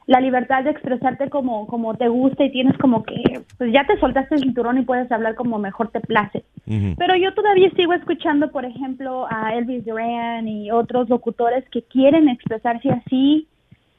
la 0.08 0.20
libertad 0.20 0.64
de 0.64 0.72
expresarte 0.72 1.30
como, 1.30 1.68
como 1.68 1.96
te 1.96 2.08
gusta 2.08 2.44
y 2.44 2.52
tienes 2.52 2.78
como 2.78 3.04
que, 3.04 3.42
pues 3.58 3.72
ya 3.72 3.86
te 3.86 4.00
soltaste 4.00 4.36
el 4.36 4.42
cinturón 4.42 4.78
y 4.78 4.84
puedes 4.84 5.12
hablar 5.12 5.36
como 5.36 5.58
mejor 5.58 5.90
te 5.90 6.02
place. 6.02 6.44
Pero 6.66 7.16
yo 7.16 7.34
todavía 7.34 7.70
sigo 7.76 7.94
escuchando, 7.94 8.52
por 8.52 8.66
ejemplo, 8.66 9.28
a 9.30 9.56
Elvis 9.56 9.86
Duran 9.86 10.48
y 10.48 10.72
otros 10.72 11.10
locutores 11.10 11.64
que 11.70 11.84
quieren 11.84 12.30
expresarse 12.30 12.90
así, 12.90 13.48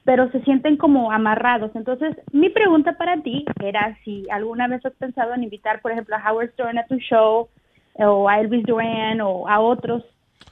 pero 0.05 0.31
se 0.33 0.41
sienten 0.43 0.77
como 0.77 1.13
amarrados. 1.13 1.71
Entonces, 1.75 2.17
mi 2.33 2.51
pregunta 2.51 2.97
para 2.99 3.23
ti 3.23 3.45
era 3.63 3.97
si 4.05 4.25
alguna 4.31 4.67
vez 4.69 4.85
has 4.85 4.95
pensado 4.95 5.35
en 5.35 5.45
invitar, 5.45 5.81
por 5.81 5.93
ejemplo, 5.93 6.17
a 6.17 6.31
Howard 6.31 6.51
Stern 6.53 6.79
a 6.79 6.87
tu 6.87 6.97
show, 6.97 7.49
o 7.95 8.29
a 8.29 8.41
Elvis 8.41 8.65
Duran, 8.65 9.21
o 9.21 9.47
a 9.49 9.61
otros, 9.61 10.03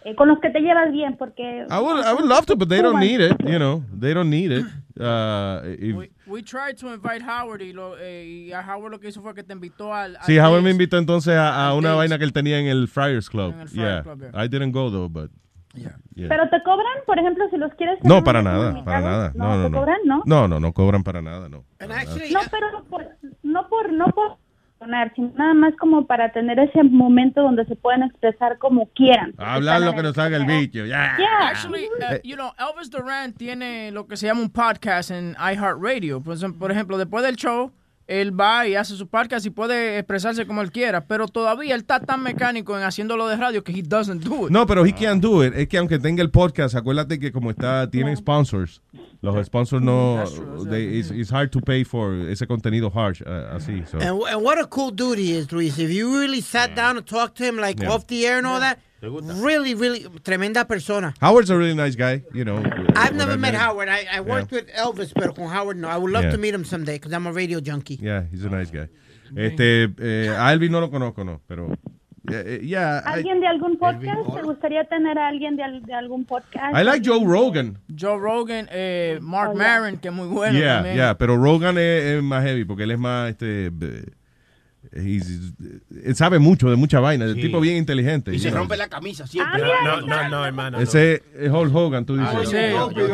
eh, 0.04 0.14
con 0.14 0.28
los 0.28 0.38
que 0.40 0.50
te 0.50 0.60
llevas 0.60 0.92
bien, 0.92 1.16
porque... 1.16 1.66
I 1.68 1.78
would, 1.80 2.04
I 2.04 2.12
would 2.12 2.28
love 2.28 2.46
to, 2.46 2.56
but 2.56 2.68
they 2.68 2.80
don't 2.80 3.00
need 3.00 3.20
it, 3.20 3.36
you 3.42 3.58
know. 3.58 3.82
They 3.98 4.14
don't 4.14 4.30
need 4.30 4.52
it. 4.52 4.64
Uh, 4.98 5.62
if- 5.78 5.96
We, 5.96 6.10
we 6.26 6.42
tried 6.42 6.76
to 6.78 6.92
invite 6.92 7.22
Howard 7.22 7.62
y, 7.62 7.72
lo, 7.72 7.96
eh, 7.98 8.24
y 8.48 8.52
a 8.52 8.60
Howard 8.60 8.92
lo 8.92 9.00
que 9.00 9.08
hizo 9.08 9.20
fue 9.20 9.34
que 9.34 9.42
te 9.42 9.52
invitó 9.52 9.92
al... 9.92 10.16
al 10.16 10.22
Sí, 10.24 10.38
Howard 10.38 10.62
me 10.62 10.70
invitó 10.70 10.96
entonces 10.98 11.34
a, 11.34 11.68
a 11.68 11.74
una 11.74 11.94
vaina 11.94 12.18
que 12.18 12.24
él 12.24 12.32
tenía 12.32 12.58
en 12.60 12.66
el 12.66 12.86
Friars 12.86 13.28
Club. 13.28 13.52
En 13.54 13.60
el 13.60 13.68
Friars 13.68 14.04
yeah. 14.04 14.14
Club, 14.14 14.22
I 14.34 14.46
didn't 14.48 14.72
go 14.72 14.90
though, 14.90 15.08
but. 15.08 15.30
Yeah. 15.74 15.96
Pero 16.28 16.48
te 16.48 16.62
cobran, 16.62 16.98
por 17.06 17.18
ejemplo, 17.18 17.44
si 17.50 17.56
los 17.56 17.72
quieres... 17.74 17.98
No, 18.02 18.22
para 18.22 18.42
nada, 18.42 18.84
para 18.84 19.00
nada. 19.00 19.32
No, 19.34 19.56
no, 19.56 19.64
¿te 19.64 19.70
no. 19.70 19.78
cobran, 19.78 19.98
no? 20.04 20.22
No, 20.26 20.48
no, 20.48 20.60
no 20.60 20.72
cobran 20.72 21.02
para 21.02 21.22
nada, 21.22 21.48
no. 21.48 21.64
No, 21.80 22.40
pero 22.50 22.84
por, 22.90 23.06
no 23.42 23.68
por 23.68 23.92
no 23.92 24.06
por 24.06 24.36
sonar, 24.78 25.12
sino 25.14 25.30
nada 25.36 25.54
más 25.54 25.74
como 25.78 26.06
para 26.06 26.32
tener 26.32 26.58
ese 26.58 26.82
momento 26.82 27.42
donde 27.42 27.64
se 27.66 27.76
pueden 27.76 28.02
expresar 28.02 28.58
como 28.58 28.86
quieran. 28.94 29.34
Hablar 29.38 29.82
lo 29.82 29.94
que 29.94 30.02
nos 30.02 30.16
haga 30.18 30.36
el 30.38 30.46
bicho, 30.46 30.86
ya. 30.86 31.16
Yeah. 31.18 31.48
Actually, 31.48 31.86
uh, 31.86 32.16
you 32.24 32.34
know, 32.34 32.50
Elvis 32.58 32.90
Duran 32.90 33.34
tiene 33.34 33.90
lo 33.92 34.06
que 34.06 34.16
se 34.16 34.26
llama 34.26 34.40
un 34.40 34.50
podcast 34.50 35.10
en 35.10 35.36
iHeartRadio. 35.38 36.20
Ejemplo- 36.22 36.58
por 36.58 36.72
ejemplo, 36.72 36.96
después 36.98 37.22
del 37.24 37.36
show, 37.36 37.72
él 38.10 38.38
va 38.38 38.66
y 38.66 38.74
hace 38.74 38.96
su 38.96 39.06
podcast 39.08 39.46
y 39.46 39.50
puede 39.50 39.98
expresarse 39.98 40.46
como 40.46 40.62
él 40.62 40.72
quiera, 40.72 41.06
pero 41.06 41.28
todavía 41.28 41.74
él 41.74 41.82
está 41.82 42.00
tan 42.00 42.22
mecánico 42.22 42.76
en 42.76 42.82
haciéndolo 42.84 43.28
de 43.28 43.36
radio 43.36 43.62
que 43.62 43.72
he 43.72 43.82
doesn't 43.82 44.22
do 44.24 44.46
it. 44.46 44.50
No, 44.50 44.66
pero 44.66 44.84
he 44.84 44.92
can 44.92 45.20
do 45.20 45.44
it. 45.44 45.54
Es 45.54 45.68
que 45.68 45.78
aunque 45.78 45.98
tenga 45.98 46.22
el 46.22 46.30
podcast, 46.30 46.74
acuérdate 46.74 47.18
que 47.20 47.30
como 47.32 47.50
está, 47.50 47.88
tienen 47.88 48.16
sponsors. 48.16 48.82
Los 49.22 49.46
sponsors 49.46 49.82
no, 49.82 50.24
they- 50.68 50.98
it's, 50.98 51.10
it's 51.10 51.30
hard 51.32 51.50
to 51.50 51.60
pay 51.60 51.84
for 51.84 52.14
ese 52.28 52.46
contenido 52.46 52.90
harsh, 52.90 53.20
uh, 53.22 53.54
así. 53.54 53.84
So. 53.86 53.98
And, 53.98 54.20
and 54.32 54.42
what 54.42 54.58
a 54.58 54.66
cool 54.66 54.90
dude 54.90 55.18
he 55.18 55.36
is, 55.36 55.52
Luis. 55.52 55.78
If 55.78 55.90
you 55.90 56.18
really 56.18 56.40
sat 56.40 56.74
down 56.74 56.96
and 56.96 57.06
talked 57.06 57.36
to 57.38 57.44
him 57.44 57.56
like 57.58 57.80
Yeah. 57.80 57.90
off 57.92 58.06
the 58.06 58.26
air 58.26 58.38
and 58.38 58.46
all 58.46 58.58
that, 58.60 58.78
really, 59.02 59.74
really 59.74 60.06
tremenda 60.22 60.66
persona. 60.66 61.14
Howard's 61.20 61.50
a 61.50 61.56
really 61.56 61.74
nice 61.74 61.96
guy, 61.96 62.22
you 62.34 62.44
know. 62.44 62.58
I've 62.96 63.14
never 63.14 63.32
I 63.32 63.36
met. 63.36 63.54
Howard. 63.54 63.88
I, 63.88 64.06
I 64.12 64.20
worked 64.20 64.52
with 64.52 64.66
Elvis, 64.76 65.12
pero 65.14 65.32
con 65.32 65.48
Howard 65.48 65.76
no. 65.78 65.88
I 65.88 65.96
would 65.96 66.12
love 66.12 66.24
Yeah. 66.24 66.32
to 66.32 66.38
meet 66.38 66.54
him 66.54 66.64
someday 66.64 66.96
because 66.98 67.12
I'm 67.12 67.26
a 67.26 67.32
radio 67.32 67.60
junkie. 67.60 67.98
Yeah, 68.00 68.24
he's 68.30 68.44
a 68.44 68.50
nice 68.50 68.70
guy. 68.70 68.88
Este, 69.36 69.84
eh, 69.98 70.28
a 70.36 70.52
Elvis 70.52 70.70
no 70.70 70.80
lo 70.80 70.90
conozco, 70.90 71.24
no, 71.24 71.40
pero 71.46 71.68
eh, 72.30 72.58
eh, 72.60 72.60
yeah, 72.62 73.00
I, 73.06 73.12
¿Alguien 73.20 73.40
de 73.40 73.46
algún 73.46 73.78
podcast? 73.78 74.34
¿Te 74.34 74.42
gustaría 74.42 74.84
tener 74.84 75.18
a 75.18 75.28
alguien 75.28 75.56
de, 75.56 75.62
al- 75.62 75.82
de 75.82 75.94
algún 75.94 76.24
podcast? 76.24 76.76
I 76.76 76.82
like 76.84 77.02
Joe 77.08 77.24
Rogan. 77.24 77.78
Joe 77.96 78.18
Rogan, 78.18 78.68
eh, 78.70 79.18
Mark 79.22 79.50
Oh, 79.50 79.54
yeah. 79.56 79.62
Maron, 79.80 79.96
que 79.98 80.08
es 80.08 80.14
muy 80.14 80.26
bueno 80.28 80.58
yeah, 80.58 80.74
también. 80.74 80.96
yeah, 80.96 81.16
pero 81.16 81.36
Rogan 81.36 81.78
es, 81.78 82.02
es 82.04 82.22
más 82.22 82.44
heavy 82.44 82.64
porque 82.64 82.82
él 82.82 82.90
es 82.90 82.98
más, 82.98 83.30
este, 83.30 83.66
eh, 83.66 84.04
he's- 84.92 85.52
él 86.04 86.16
sabe 86.16 86.38
mucho 86.38 86.68
de 86.70 86.76
mucha 86.76 87.00
vaina, 87.00 87.24
el 87.24 87.34
Sí. 87.36 87.42
tipo 87.42 87.60
bien 87.60 87.76
inteligente. 87.76 88.34
Y 88.34 88.38
se 88.38 88.48
know. 88.50 88.58
rompe 88.60 88.76
la 88.76 88.88
camisa 88.88 89.26
siempre. 89.26 89.60
No, 89.84 90.00
no, 90.00 90.28
no, 90.28 90.44
hermano. 90.46 90.78
no. 90.78 90.82
Ese 90.82 91.22
es 91.38 91.50
Hulk 91.50 91.74
Hogan, 91.74 92.04
tú 92.04 92.16
dices. 92.16 92.48
sí. 92.48 92.56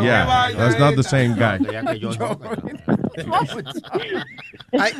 Yeah, 0.02 0.50
that's 0.56 0.78
not 0.78 0.94
the 0.96 1.02
same 1.02 1.34
guy. 1.34 1.58
I, 4.72 4.92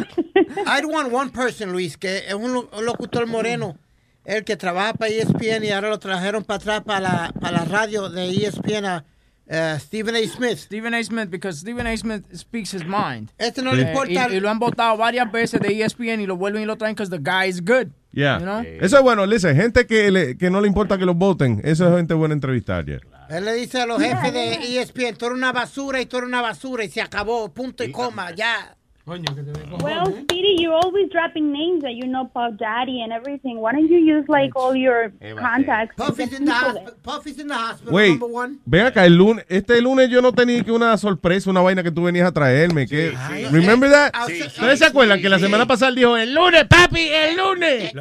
I'd 0.67 0.85
want 0.87 1.13
one 1.13 1.31
person, 1.31 1.73
Luis, 1.73 1.97
que 1.97 2.19
es 2.29 2.35
un, 2.35 2.69
un 2.73 2.85
locutor 2.85 3.27
moreno, 3.27 3.77
el 4.25 4.45
que 4.45 4.57
trabaja 4.57 4.95
para 4.95 5.11
ESPN 5.11 5.65
y 5.65 5.71
ahora 5.71 5.89
lo 5.91 5.99
trajeron 5.99 6.45
para 6.45 6.57
atrás 6.57 6.83
para 6.85 7.01
la, 7.01 7.33
para 7.41 7.59
la 7.59 7.65
radio 7.65 8.09
de 8.09 8.29
ESPN 8.31 8.85
a 8.87 9.05
eh, 9.49 9.77
Stephen 9.81 10.15
A. 10.17 10.27
Smith. 10.27 10.59
Stephen 10.59 10.95
A. 10.95 11.03
Smith, 11.05 11.29
because 11.31 11.61
Stephen 11.61 11.87
A. 11.87 11.97
Smith 11.97 12.25
speaks 12.37 12.73
his 12.75 12.85
mind. 12.85 13.31
Este 13.39 13.63
no 13.63 13.73
le 13.73 13.83
Eh, 13.83 13.89
importa. 13.89 14.29
Y, 14.31 14.37
y 14.37 14.41
lo 14.41 14.51
han 14.51 14.59
votado 14.59 14.97
varias 14.97 15.31
veces 15.31 15.61
de 15.61 15.83
ESPN 15.83 16.21
y 16.21 16.27
lo 16.27 16.37
vuelven 16.37 16.63
y 16.63 16.67
lo 16.67 16.77
traen 16.77 16.95
because 16.95 17.11
the 17.11 17.19
guy 17.23 17.49
is 17.49 17.61
good. 17.65 17.89
Yeah. 18.13 18.39
You 18.39 18.45
know? 18.45 18.61
Eso 18.81 18.97
es 18.97 19.03
bueno, 19.03 19.27
listen, 19.27 19.55
gente 19.57 19.87
que, 19.87 20.11
le- 20.11 20.37
que 20.39 20.49
no 20.51 20.61
le 20.61 20.69
importa 20.69 20.97
que 20.99 21.05
los 21.05 21.17
voten, 21.17 21.61
esa 21.65 21.89
es 21.91 21.97
gente 21.97 22.15
buena 22.15 22.35
entrevistar. 22.35 22.85
yeah. 22.87 22.99
Él 23.29 23.45
le 23.45 23.53
dice 23.55 23.81
a 23.81 23.87
los 23.87 24.01
jefes 24.01 24.33
de 24.33 24.81
ESPN, 24.81 25.17
tú 25.17 25.27
eres 25.27 25.37
una 25.37 25.53
basura 25.53 26.01
y 26.01 26.07
tú 26.07 26.17
eres 26.19 26.29
una 26.29 26.41
basura 26.41 26.85
y 26.85 26.89
se 26.89 27.03
acabó, 27.03 27.53
punto 27.53 27.85
y 27.85 27.91
coma, 27.93 28.31
ya. 28.35 28.77
Well, 29.07 30.07
Speedy, 30.23 30.57
you're 30.59 30.75
always 30.75 31.09
dropping 31.13 31.53
names 31.53 31.83
that 31.83 31.95
you 31.95 32.09
know 32.09 32.25
Puff 32.35 32.57
Daddy 32.59 33.03
and 33.03 33.13
everything. 33.13 33.61
Why 33.61 33.71
don't 33.71 33.89
you 33.89 33.99
use 33.99 34.29
like 34.29 34.57
all 34.57 34.75
your 34.75 35.13
contacts? 35.39 35.95
Puffy's 35.95 36.31
get 36.31 36.41
in 36.41 36.45
the 36.45 36.53
hospital. 36.53 36.95
Puffy's 37.05 37.39
in 37.39 37.47
the 37.47 37.55
hospital, 37.55 37.95
Wait, 37.95 38.19
number 38.19 38.27
one. 38.27 38.59
ven 38.67 38.87
acá, 38.87 39.07
el 39.07 39.17
lunes, 39.17 39.45
este 39.49 39.81
lunes 39.81 40.11
yo 40.11 40.21
no 40.21 40.33
tenía 40.33 40.65
que 40.65 40.73
una 40.73 40.99
sorpresa, 40.99 41.51
una 41.51 41.61
vaina 41.61 41.85
que 41.85 41.93
tú 41.93 42.03
venías 42.03 42.27
a 42.27 42.33
traerme. 42.33 42.89
que, 42.89 43.17
remember 43.53 43.89
that? 43.89 44.13
Sí, 44.27 44.41
sí. 44.41 44.47
¿Ustedes 44.49 44.81
se 44.81 44.87
acuerdan 44.87 45.23
que 45.23 45.29
la 45.29 45.39
semana 45.39 45.67
pasada 45.67 45.91
él 45.91 45.95
dijo, 45.95 46.17
el 46.17 46.35
lunes, 46.35 46.65
papi, 46.65 47.09
el 47.09 47.37
lunes? 47.37 47.93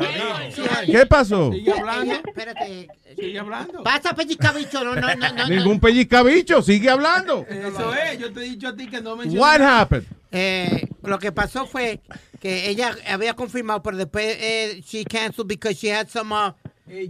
¿Qué 0.88 1.06
pasó? 1.06 1.52
Sigue 1.52 1.72
hablando. 1.72 2.14
Espérate. 2.14 2.88
Sigue 3.16 3.40
hablando. 3.40 3.84
Vas 3.84 4.04
a 4.08 4.16
pellizcar 4.16 4.56
bicho, 4.56 4.84
no, 4.84 4.96
no, 4.96 5.16
no, 5.16 5.34
no. 5.34 5.48
Ningún 5.48 5.80
pellizcabicho, 5.80 6.64
sigue 6.64 6.90
hablando. 6.90 7.46
Eso 7.48 7.94
es, 7.94 8.18
yo 8.18 8.34
te 8.34 8.40
he 8.40 8.44
dicho 8.44 8.70
a 8.70 8.76
ti 8.76 8.88
que 8.88 9.02
no 9.02 9.16
menciones. 9.16 9.40
What 9.40 9.62
happened? 9.62 10.06
Eh, 10.38 10.90
lo 11.04 11.18
que 11.18 11.32
pasó 11.32 11.66
fue 11.66 12.02
que 12.42 12.70
ella 12.70 12.94
había 13.08 13.34
confirmado, 13.36 13.82
pero 13.82 13.96
después 13.96 14.38
eh, 14.38 14.82
she 14.86 15.06
canceled 15.06 15.48
because 15.48 15.78
she 15.78 15.90
had 15.90 16.10
some 16.10 16.34
uh, 16.34 16.52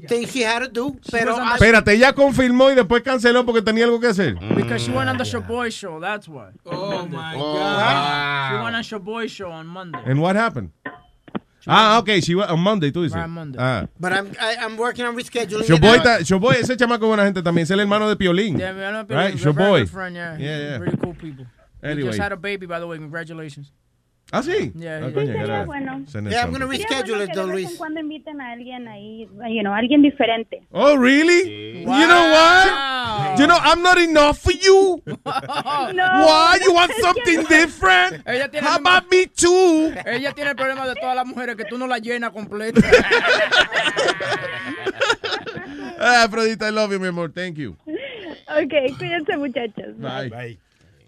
things 0.07 0.29
she 0.31 0.43
had 0.45 0.59
to 0.61 0.67
do. 0.69 0.95
Pero 1.09 1.35
ah, 1.35 1.55
Espérate, 1.55 1.93
ella 1.93 2.13
confirmó 2.13 2.69
y 2.69 2.75
después 2.75 3.01
canceló 3.01 3.43
porque 3.43 3.63
tenía 3.63 3.85
algo 3.85 3.99
que 3.99 4.09
hacer. 4.09 4.35
Because 4.55 4.85
she 4.85 4.91
went 4.91 5.09
on 5.09 5.17
the 5.17 5.23
Shaboy 5.23 5.71
show, 5.71 5.99
that's 5.99 6.27
why. 6.27 6.51
Oh 6.65 7.07
my 7.07 7.33
She 7.33 8.63
went 8.63 8.75
on 8.75 8.83
Shaboy 8.83 9.27
show 9.27 9.49
on 9.49 9.65
Monday. 9.65 10.01
And 10.05 10.21
what 10.21 10.35
happened? 10.35 10.69
Ah, 11.67 11.97
ok, 11.97 12.21
she 12.21 12.35
went 12.35 12.51
on 12.51 12.59
Monday, 12.59 12.91
tú 12.91 13.01
dices. 13.01 13.15
Right, 13.15 13.27
Monday. 13.27 13.57
Ah. 13.59 13.87
but 13.99 14.13
I'm, 14.13 14.31
I, 14.39 14.57
I'm 14.57 14.77
working 14.77 15.03
on 15.03 15.15
rescheduling. 15.15 15.63
it 15.63 15.67
Showboy, 15.67 15.97
now. 15.97 16.03
ta- 16.03 16.19
Showboy, 16.19 16.57
ese 16.59 16.77
chamaco 16.77 17.05
es 17.05 17.07
buena 17.07 17.23
gente 17.23 17.41
también, 17.41 17.63
es 17.63 17.71
el 17.71 17.79
hermano 17.79 18.07
de 18.07 18.15
Piolín. 18.15 18.59
Yeah, 18.59 18.71
Showboy. 19.31 19.89
yeah. 20.13 20.37
Yeah, 20.37 20.37
yeah. 20.37 20.77
Really 20.77 20.97
cool 20.97 21.15
people. 21.15 21.47
Anyway. 21.91 22.07
just 22.09 22.19
had 22.19 22.31
a 22.31 22.37
baby, 22.37 22.65
by 22.65 22.79
the 22.79 22.87
way. 22.87 22.97
Congratulations. 22.97 23.71
Ah, 24.31 24.41
sí. 24.41 24.71
Yeah, 24.75 24.97
Ah, 25.03 25.09
yeah. 25.09 25.21
Sí, 25.21 25.27
sería 25.27 25.65
bueno. 25.65 26.03
Yeah, 26.31 26.41
I'm 26.43 26.51
gonna 26.51 26.65
Sería 26.65 26.87
reschedule 26.87 27.17
bueno 27.19 27.23
it 27.25 27.33
though, 27.35 27.45
Luis. 27.45 27.77
cuando 27.77 27.99
inviten 27.99 28.41
a 28.41 28.51
alguien 28.53 28.87
ahí, 28.87 29.29
you 29.53 29.61
know, 29.61 29.71
alguien 29.71 30.01
diferente. 30.01 30.63
Oh, 30.71 30.95
really? 30.97 31.81
You 31.81 31.85
know 32.07 32.31
what? 32.33 33.37
You 33.39 33.45
know, 33.45 33.57
I'm 33.61 33.83
not 33.83 33.99
enough 33.99 34.39
for 34.39 34.51
you. 34.51 34.99
Why? 35.23 36.57
You 36.63 36.73
want 36.73 36.91
something 36.99 37.43
different? 37.47 38.23
Ella 38.25 38.49
tiene 38.49 38.65
How 38.67 38.77
about 38.77 39.11
me 39.11 39.27
too? 39.27 39.93
Ella 40.07 40.33
tiene 40.33 40.49
el 40.51 40.55
problema 40.55 40.87
de 40.87 40.95
todas 40.95 41.15
las 41.15 41.25
mujeres 41.27 41.55
que 41.55 41.65
tú 41.65 41.77
no 41.77 41.85
la 41.85 41.99
llenas 41.99 42.31
completa. 42.31 42.81
Ah, 45.97 46.23
Afrodita, 46.23 46.67
I 46.67 46.71
love 46.71 46.91
you, 46.91 46.99
mi 46.99 47.07
amor. 47.07 47.31
Thank 47.31 47.57
you. 47.57 47.77
Ok, 48.49 48.97
cuídense 48.97 49.37
muchachos. 49.37 49.95
Bye. 49.97 50.57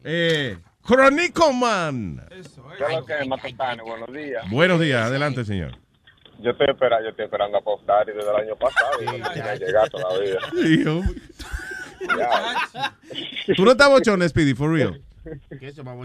Eh, 0.04 0.56
Chronico 0.88 1.52
Man. 1.52 2.26
¿Qué 2.30 2.40
es 2.40 2.58
lo 2.96 3.06
que 3.06 3.20
es, 3.20 3.28
Matatane? 3.28 3.84
Buenos 3.84 4.14
días. 4.14 4.50
Buenos 4.50 4.80
días, 4.80 5.04
adelante, 5.06 5.44
señor. 5.44 5.78
Yo 6.40 6.52
estoy 6.52 6.68
esperando, 6.70 7.04
yo 7.04 7.10
estoy 7.10 7.26
esperando 7.26 7.58
a 7.58 7.62
Pop 7.62 7.82
Daddy 7.86 8.14
desde 8.14 8.30
el 8.30 8.36
año 8.36 8.56
pasado 8.56 9.02
y 9.02 9.06
no 9.06 9.12
me 9.18 9.42
ha 9.42 9.56
llegado 9.56 9.88
todavía. 9.90 10.38
Hijo. 10.66 11.04
Tú 13.56 13.66
no 13.66 13.72
estás 13.72 13.90
bochón, 13.90 14.28
Speedy, 14.30 14.54
for 14.54 14.72
real. 14.72 15.02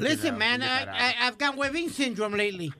Listen, 0.01 0.37
man, 0.37 0.63
I, 0.63 0.85
I, 0.85 1.15
I've 1.29 1.39
got 1.39 1.55
Webin 1.57 1.91
syndrome 1.91 2.35
lately. 2.37 2.73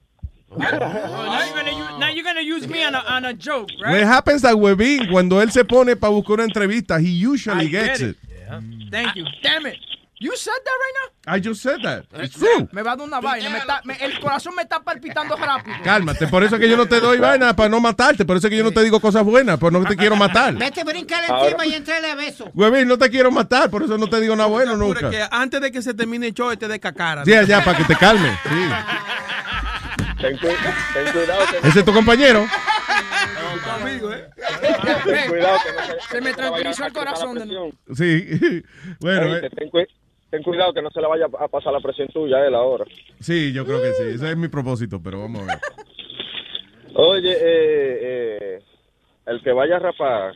Oh, 0.51 0.59
now 0.59 1.45
you're 1.45 1.55
gonna 1.55 1.71
use, 1.71 1.99
now 2.01 2.09
you're 2.09 2.25
gonna 2.25 2.41
use 2.43 2.67
me 2.69 2.85
on 2.85 2.95
a, 2.95 2.99
on 2.99 3.25
a 3.27 3.33
joke, 3.33 3.69
What 3.79 3.87
right? 3.93 4.03
happens 4.05 4.45
at 4.45 4.55
Webin, 4.57 5.09
cuando 5.11 5.41
él 5.41 5.51
se 5.53 5.65
pone 5.65 5.95
para 5.97 6.13
buscar 6.13 6.35
una 6.35 6.45
entrevista, 6.45 6.99
he 7.01 7.09
usually 7.27 7.67
I 7.67 7.69
get 7.69 7.87
gets 7.87 8.01
it. 8.01 8.17
it. 8.21 8.91
Thank 8.91 9.15
you. 9.17 9.25
Damn 9.43 9.67
it. 9.67 9.77
You 10.23 10.31
said 10.37 10.53
that 10.65 10.79
right 10.85 10.95
now? 11.27 11.35
I 11.35 11.41
just 11.41 11.61
said 11.63 11.81
that. 11.83 12.05
It's 12.23 12.37
true. 12.39 12.69
Me 12.71 12.81
va 12.83 12.93
a 12.93 12.97
dar 12.97 13.05
una 13.07 13.21
vaina. 13.21 13.51
Me 13.51 13.59
está, 13.59 13.81
me- 13.83 13.97
el 14.01 14.21
corazón 14.21 14.55
me 14.55 14.63
está 14.63 14.79
palpitando 14.81 15.35
rápido. 15.37 15.77
Cálmate, 15.83 16.29
por 16.29 16.45
eso 16.45 16.55
es 16.55 16.61
que 16.61 16.69
yo 16.69 16.77
no 16.77 16.87
te 16.87 17.01
doy 17.01 17.19
vaina 17.19 17.57
para 17.57 17.69
no 17.69 17.81
matarte, 17.81 18.25
por 18.25 18.37
eso 18.37 18.47
es 18.47 18.51
que 18.53 18.57
yo 18.57 18.63
no 18.63 18.71
te 18.71 18.85
digo 18.85 19.01
cosas 19.01 19.25
buenas, 19.25 19.59
por 19.59 19.73
no 19.73 19.85
te 19.85 19.97
quiero 19.97 20.15
matar. 20.15 20.55
Vete, 20.55 20.85
brincale 20.85 21.27
Ahora- 21.27 21.47
encima 21.47 21.67
y 21.67 21.75
entrale 21.75 22.11
a 22.13 22.15
beso. 22.15 22.49
Huevín, 22.55 22.87
no 22.87 22.97
te 22.99 23.11
quiero 23.11 23.33
matar, 23.33 23.69
por 23.69 23.83
eso 23.83 23.99
no 23.99 24.07
te 24.09 24.21
digo 24.21 24.37
nada 24.37 24.49
bueno 24.49 24.77
nunca. 24.77 25.11
Que 25.11 25.27
antes 25.29 25.61
de 25.61 25.73
que 25.73 25.83
se 25.83 25.93
termine 25.93 26.29
el 26.29 26.35
show, 26.35 26.55
te 26.57 26.69
de 26.69 26.79
cacara. 26.79 27.25
Sí, 27.25 27.33
ya, 27.49 27.65
para 27.65 27.79
que 27.79 27.85
te 27.85 27.97
calme. 27.97 28.31
Sí. 28.45 28.69
Ten, 30.21 30.39
cu- 30.39 30.47
ten 30.95 31.13
cuidado 31.13 31.43
¿Ese 31.65 31.79
es 31.81 31.85
tu 31.85 31.93
compañero? 31.93 32.47
Conmigo, 33.65 34.13
¿eh? 34.13 34.29
ten 35.05 35.29
cuidado 35.29 35.59
que 35.65 35.73
no 35.73 36.01
Se 36.11 36.21
me 36.21 36.33
tranquilizó 36.33 36.85
el 36.87 36.93
corazón 36.93 37.35
de. 37.39 37.73
Sí. 37.95 38.63
Bueno, 39.01 39.37
eh, 39.37 39.51
ten, 39.57 39.69
cu- 39.71 39.79
ten 40.33 40.43
cuidado 40.43 40.73
que 40.73 40.81
no 40.83 40.91
se 40.91 41.01
le 41.01 41.07
vaya 41.07 41.27
a 41.39 41.47
pasar 41.49 41.73
la 41.75 41.81
presión 41.81 42.09
tuya 42.09 42.39
a 42.39 42.47
él 42.49 42.55
ahora. 42.55 42.85
Sí, 43.21 43.53
yo 43.53 43.65
creo 43.67 43.81
que 43.83 43.93
sí. 43.93 44.03
Ese 44.15 44.31
es 44.31 44.37
mi 44.37 44.49
propósito, 44.49 44.99
pero 45.05 45.21
vamos 45.21 45.43
a 45.43 45.45
ver. 45.47 45.59
Oye, 46.95 47.33
eh, 47.33 47.99
eh, 48.03 48.63
el 49.27 49.43
que 49.43 49.53
vaya 49.53 49.77
a 49.77 49.81
rapar 49.81 50.35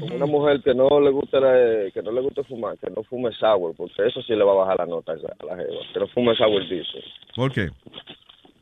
con 0.00 0.12
una 0.12 0.26
mujer 0.26 0.60
que 0.62 0.74
no 0.74 1.00
le 1.00 1.10
guste 1.10 1.40
la- 1.40 1.90
que 1.92 2.02
no 2.02 2.10
le 2.12 2.20
guste 2.20 2.42
fumar, 2.44 2.76
que 2.78 2.90
no 2.90 3.02
fume 3.04 3.30
sour, 3.32 3.74
porque 3.76 4.06
eso 4.06 4.20
sí 4.22 4.34
le 4.34 4.42
va 4.44 4.52
a 4.52 4.56
bajar 4.56 4.78
la 4.80 4.86
nota 4.86 5.12
a 5.12 5.16
la 5.16 5.56
jeva. 5.56 5.80
Que 5.92 6.00
no 6.00 6.06
fume 6.08 6.34
sour 6.36 6.62
dice. 6.68 7.02
¿Por 7.34 7.52
qué? 7.52 7.68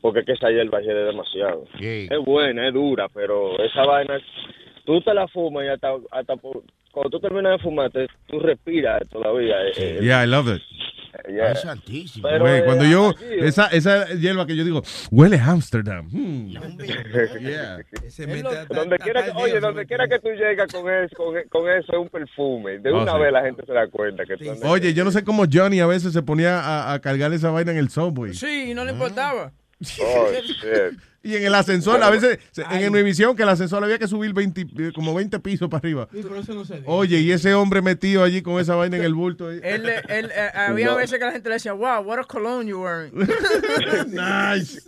Porque 0.03 0.21
es 0.21 0.27
que 0.27 0.33
esa 0.33 0.51
hierba 0.51 0.81
hiede 0.83 1.05
demasiado. 1.07 1.65
Es 1.81 2.25
buena, 2.25 2.69
es 2.69 2.75
dura, 2.75 3.09
pero 3.09 3.59
esa 3.59 3.87
vaina, 3.87 4.21
tú 4.85 5.01
te 5.03 5.13
la 5.15 5.27
fumas 5.29 5.65
y 5.65 5.69
hasta, 5.69 5.89
hasta 6.11 6.37
por- 6.37 6.63
cuando 6.93 7.11
tú 7.11 7.21
terminas 7.21 7.53
de 7.53 7.59
fumarte, 7.59 8.07
tú 8.29 8.39
respiras 8.41 9.03
todavía. 9.09 9.57
eh, 9.67 9.73
eh, 9.77 9.99
Yeah, 10.03 10.25
I 10.25 10.29
love 10.29 10.49
it. 10.49 10.63
yeah. 11.29 11.55
Pero, 12.23 12.41
Güey, 12.45 12.59
eh, 12.59 12.65
cuando 12.65 12.85
yo, 12.85 13.09
aquí, 13.11 13.25
esa, 13.41 13.67
esa 13.69 14.07
hierba 14.15 14.47
que 14.47 14.55
yo 14.57 14.65
digo, 14.65 14.83
huele 15.11 15.39
a 15.39 15.47
Amsterdam. 15.51 16.09
Hmm. 16.11 16.51
Yeah. 17.41 17.79
donde 18.69 18.99
quiera 18.99 19.25
que, 19.25 19.31
oye, 19.37 19.61
donde 19.61 19.87
quiera 19.87 20.07
que 20.09 20.19
tú 20.19 20.29
llegas 20.31 20.73
con 20.73 20.89
eso, 20.93 21.17
con, 21.17 21.35
con 21.49 21.69
eso 21.71 21.93
es 21.93 21.99
un 21.99 22.09
perfume. 22.09 22.79
De 22.79 22.91
Oh, 22.93 23.03
una 23.03 23.13
sí. 23.13 23.19
vez 23.19 23.33
la 23.33 23.43
gente 23.43 23.65
se 23.67 23.73
da 23.73 23.89
cuenta 23.89 24.25
que 24.25 24.37
tú 24.37 24.51
andas- 24.51 24.71
Oye, 24.71 24.93
yo 24.95 25.05
no 25.05 25.11
sé 25.11 25.25
cómo 25.25 25.45
Johnny 25.53 25.81
a 25.81 25.87
veces 25.87 26.13
se 26.13 26.23
ponía 26.23 26.61
a, 26.61 26.93
a 26.93 27.01
cargar 27.01 27.33
esa 27.33 27.51
vaina 27.51 27.73
en 27.73 27.79
el 27.79 27.91
subway. 27.91 28.35
Sí, 28.35 28.71
y 28.71 28.75
no 28.75 28.85
le 28.85 28.93
importaba. 28.93 29.53
Oh, 30.01 30.29
shit. 30.33 30.99
Y 31.25 31.35
en 31.37 31.45
el 31.47 31.55
ascensor, 31.55 32.03
a 32.03 32.11
veces, 32.11 32.39
se- 32.53 32.63
en 32.71 32.93
Univisión, 32.93 33.35
que 33.35 33.43
el 33.43 33.49
ascensor 33.49 33.83
había 33.83 33.99
que 33.99 34.07
subir 34.07 34.33
20, 34.35 34.61
eh, 34.61 34.93
como 34.95 35.15
20 35.15 35.41
pisos 35.41 35.69
para 35.71 35.79
arriba. 35.79 36.07
Sí, 36.13 36.21
pero 36.23 36.37
eso 36.37 36.53
no 36.55 36.65
se 36.65 36.75
dice. 36.75 36.85
Oye, 36.87 37.19
y 37.21 37.33
ese 37.33 37.55
hombre 37.55 37.81
metido 37.83 38.23
allí 38.23 38.43
con 38.43 38.61
esa 38.61 38.75
vaina 38.77 38.99
en 38.99 39.05
el 39.05 39.15
bulto. 39.15 39.51
Él, 39.51 39.63
él, 39.65 40.31
eh, 40.35 40.51
había 40.55 40.87
No. 40.89 40.97
veces 40.97 41.19
que 41.19 41.25
la 41.25 41.33
gente 41.33 41.49
le 41.49 41.55
decía, 41.55 41.73
wow, 41.73 42.01
what 42.03 42.19
a 42.21 42.25
cologne 42.25 42.69
you 42.71 42.81
wearing. 42.83 43.13
nice. 44.09 44.81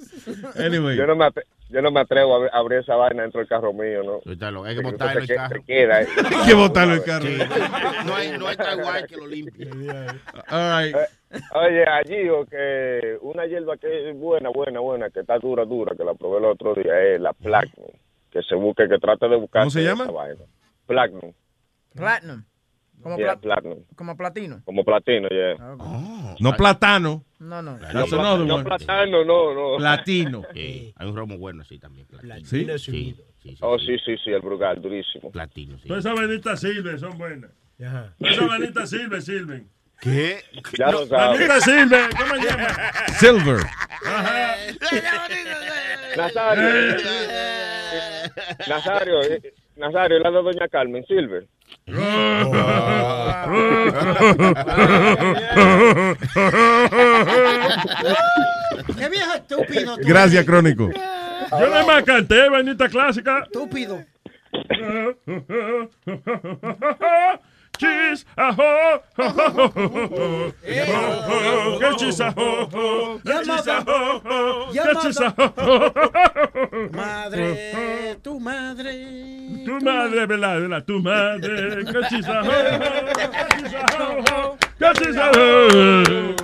Anyway. 0.56 0.96
Yo 0.96 1.06
no 1.06 1.16
me, 1.16 1.26
yo 1.70 1.82
no 1.82 1.90
me 1.90 2.00
atrevo 2.00 2.44
a, 2.44 2.48
abrir- 2.50 2.80
esa 2.80 2.94
vaina 2.96 3.22
dentro 3.22 3.38
del 3.40 3.48
carro 3.48 3.72
mío, 3.72 4.02
¿no? 4.04 4.20
Hay 4.64 4.76
que 4.76 4.82
botarlo 4.82 5.20
el 5.22 5.28
carro. 5.28 5.62
queda, 5.66 6.02
eh. 6.02 6.08
Hay 6.36 6.46
que 6.48 6.54
botarlo 6.54 6.94
el 6.94 7.02
carro. 7.02 7.26
Sí. 7.26 7.38
No 8.06 8.14
hay, 8.14 8.38
no 8.38 8.46
hay 8.46 8.56
tal 8.56 8.82
guay 8.82 9.04
que 9.06 9.16
lo 9.16 9.26
limpie. 9.26 9.70
All 10.48 10.84
right. 10.84 10.96
Oye, 11.54 11.84
allí 11.84 12.28
o 12.28 12.44
que 12.46 13.18
una 13.20 13.46
hierba 13.46 13.76
que 13.76 14.10
es 14.10 14.16
buena, 14.16 14.48
buena, 14.50 14.80
buena, 14.80 15.10
que 15.10 15.20
está 15.20 15.38
dura, 15.38 15.64
dura, 15.64 15.94
que 15.96 16.04
la 16.04 16.14
probé 16.14 16.38
el 16.38 16.44
otro 16.44 16.74
día, 16.74 17.00
es 17.02 17.20
la 17.20 17.32
Platinum. 17.32 17.90
Que 18.30 18.42
se 18.42 18.54
busque, 18.54 18.88
que 18.88 18.98
trate 18.98 19.28
de 19.28 19.36
buscar. 19.36 19.62
¿Cómo 19.62 19.70
se 19.70 19.82
llama? 19.82 20.04
Esa 20.04 20.12
vaina. 20.12 20.40
Platinum. 20.86 21.32
Platinum. 21.94 22.44
Como, 23.02 23.18
Yeah, 23.18 23.36
pla- 23.36 23.56
Platinum. 23.56 23.84
como 23.94 24.16
platino. 24.16 24.62
Como 24.64 24.84
platino, 24.84 25.28
yeah. 25.28 25.54
No 26.40 26.52
platano. 26.56 27.24
No, 27.38 27.60
no. 27.62 27.78
That's 27.78 27.94
No, 27.94 28.06
pla- 28.06 28.18
another 28.20 28.46
no 28.46 28.54
one. 28.56 28.64
platano, 28.64 29.24
no, 29.24 29.54
no. 29.54 29.76
Platino. 29.78 30.42
Sí, 30.54 30.92
hay 30.96 31.08
un 31.08 31.14
romo 31.16 31.38
bueno 31.38 31.62
así 31.62 31.78
también. 31.78 32.06
Platino. 32.06 32.46
¿Sí? 32.46 32.66
Sí, 32.78 32.78
sí, 32.78 33.16
sí, 33.42 33.56
Oh, 33.60 33.78
sí, 33.78 33.96
sí, 34.04 34.16
sí, 34.24 34.30
el 34.30 34.40
Brugal, 34.40 34.80
durísimo. 34.80 35.30
Platino, 35.30 35.78
sí. 35.78 35.88
Todas 35.88 36.04
esas 36.04 36.18
vainitas 36.18 36.58
sirven, 36.60 36.98
son 36.98 37.18
buenas. 37.18 37.50
Todas 37.78 38.12
esas 38.32 38.48
vainitas 38.48 38.90
sirven, 38.90 39.22
sirven. 39.22 39.70
¿Qué? 40.00 40.42
Ya 40.78 40.90
lo 40.90 41.06
sabes. 41.06 41.64
Sirven, 41.64 42.10
¿cómo 42.16 42.34
se 42.36 42.48
llama? 42.48 42.68
Silver. 43.18 43.60
Ajá. 44.04 44.56
Nazario. 46.16 46.96
Nazario, 48.68 49.22
eh, 49.22 49.54
Nazario, 49.76 50.18
la 50.20 50.30
de 50.30 50.42
Doña 50.42 50.68
Carmen, 50.68 51.04
Silver. 51.06 51.46
Qué 58.96 59.08
viejo 59.08 59.34
estúpido. 59.34 59.96
tú 59.96 60.02
Gracias. 60.02 60.44
Crónico. 60.44 60.90
Yo 60.92 61.68
nada 61.68 61.86
más 61.86 62.02
canté 62.04 62.48
vainita 62.48 62.88
clásica. 62.88 63.42
Estúpido. 63.44 64.02
Chis, 67.76 68.26
ajo. 68.36 68.62
Madre, 76.92 78.16
tu 78.22 78.38
madre. 78.40 79.06
Tu 79.66 79.80
madre, 79.84 80.26
¿verdad? 80.26 80.60
¿verdad? 80.60 80.84
Tu 80.84 81.00
madre, 81.00 81.82
ajo, 81.82 82.28
ajo, 82.28 82.50
chis, 84.94 85.16
ajo. 85.16 86.34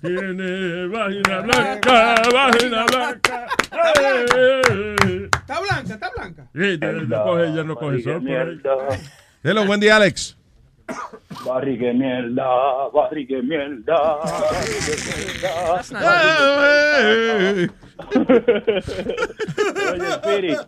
Tiene 0.00 0.86
vagina 0.88 1.40
blanca, 1.40 2.22
vagina 2.32 2.84
blanca. 2.86 3.46
Eh. 4.02 5.28
Está 5.32 5.60
blanca, 5.60 5.94
está 5.94 6.10
blanca. 6.10 6.46
Sí, 6.54 6.78
no 7.08 7.24
coge, 7.24 7.54
ya 7.54 7.62
no 7.62 7.76
coge 7.76 8.02
sol 8.02 8.20
por 8.22 8.30
ahí. 8.32 8.60
Hello, 9.42 9.64
buen 9.66 9.80
día, 9.80 9.96
Alex. 9.96 10.36
Barry, 11.44 11.78
que 11.78 11.92
mierda, 11.92 12.88
Barry, 12.92 13.26
que 13.26 13.42
mierda. 13.42 14.20
Oye, 19.92 20.08
Spirit, 20.22 20.58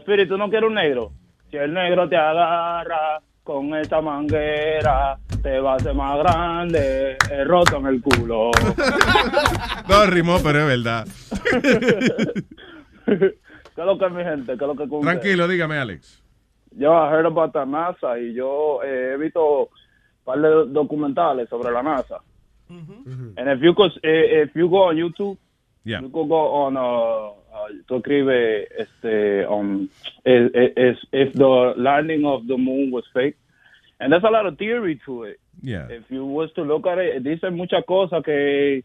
Spirit, 0.00 0.28
tú 0.28 0.36
no 0.36 0.48
quieres 0.48 0.68
un 0.68 0.74
negro. 0.74 1.12
Si 1.50 1.56
el 1.56 1.72
negro 1.72 2.08
te 2.08 2.16
agarra 2.16 3.20
con 3.42 3.74
esta 3.76 4.00
manguera, 4.00 5.16
te 5.42 5.60
va 5.60 5.74
a 5.74 5.76
hacer 5.76 5.94
más 5.94 6.18
grande 6.18 7.16
el 7.30 7.48
roto 7.48 7.76
en 7.78 7.86
el 7.86 8.02
culo. 8.02 8.50
No 9.88 10.04
rimó, 10.06 10.40
pero 10.42 10.62
es 10.62 10.66
verdad. 10.66 11.06
¿Qué 13.06 13.12
es 13.76 13.86
lo 13.86 13.96
que 13.96 14.06
es 14.06 14.12
mi 14.12 14.24
gente? 14.24 14.46
¿Qué 14.58 14.64
es 14.64 14.68
lo 14.68 14.74
que 14.74 14.82
ustedes? 14.82 15.02
Tranquilo, 15.02 15.46
dígame, 15.46 15.78
Alex. 15.78 16.24
Yo 16.78 16.92
I 16.92 17.10
heard 17.10 17.26
about 17.26 17.52
the 17.52 17.64
NASA 17.64 18.18
y 18.18 18.32
yo 18.34 18.80
eh, 18.82 19.12
he 19.14 19.16
visto 19.16 19.62
un 19.62 19.68
par 20.24 20.38
de 20.40 20.66
documentales 20.72 21.48
sobre 21.48 21.70
la 21.72 21.82
NASA. 21.82 22.20
And 22.68 23.48
if 23.48 23.62
you 23.62 23.74
could, 23.74 23.92
eh, 24.02 24.42
if 24.42 24.54
you 24.56 24.68
go 24.68 24.88
on 24.88 24.96
YouTube, 24.96 25.38
Yeah. 25.84 26.00
you 26.00 26.08
could 26.08 26.28
go 26.28 26.34
on, 26.66 26.76
uh, 26.76 26.80
uh, 27.30 27.68
tú 27.86 27.98
escribe, 27.98 28.66
este, 28.76 29.46
um, 29.48 29.88
is, 30.24 30.50
is, 30.76 30.96
if 31.12 31.32
the 31.34 31.74
landing 31.76 32.26
of 32.26 32.44
the 32.48 32.56
moon 32.56 32.90
was 32.90 33.04
fake. 33.14 33.36
And 34.00 34.12
there's 34.12 34.24
a 34.24 34.30
lot 34.30 34.46
of 34.46 34.58
theory 34.58 35.00
to 35.06 35.22
it. 35.22 35.38
Yeah. 35.62 35.86
If 35.88 36.10
you 36.10 36.26
was 36.26 36.52
to 36.54 36.62
look 36.62 36.88
at 36.88 36.98
it, 36.98 37.22
dicen 37.22 37.54
muchas 37.56 37.84
cosas 37.86 38.24
que 38.24 38.82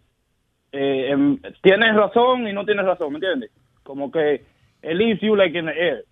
eh, 0.73 1.09
em, 1.11 1.39
tienes 1.63 1.95
razón 1.95 2.47
y 2.47 2.53
no 2.53 2.63
tienes 2.65 2.85
razón, 2.85 3.13
¿me 3.13 3.17
entiendes? 3.17 3.49
Como 3.83 4.11
que 4.11 4.35
it 4.83 4.93
leaves 4.95 5.21
you 5.23 5.35
like 5.35 5.55
in 5.57 5.65
the 5.65 5.73
air. 5.75 6.03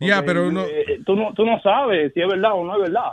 Ya, 0.00 0.16
Porque, 0.16 0.26
pero 0.26 0.50
no. 0.50 0.64
eh, 0.64 1.00
tú 1.06 1.14
no. 1.14 1.32
Tú 1.34 1.44
no 1.44 1.60
sabes 1.60 2.12
si 2.14 2.20
es 2.20 2.26
verdad 2.28 2.52
o 2.54 2.64
no 2.64 2.74
es 2.76 2.82
verdad. 2.90 3.12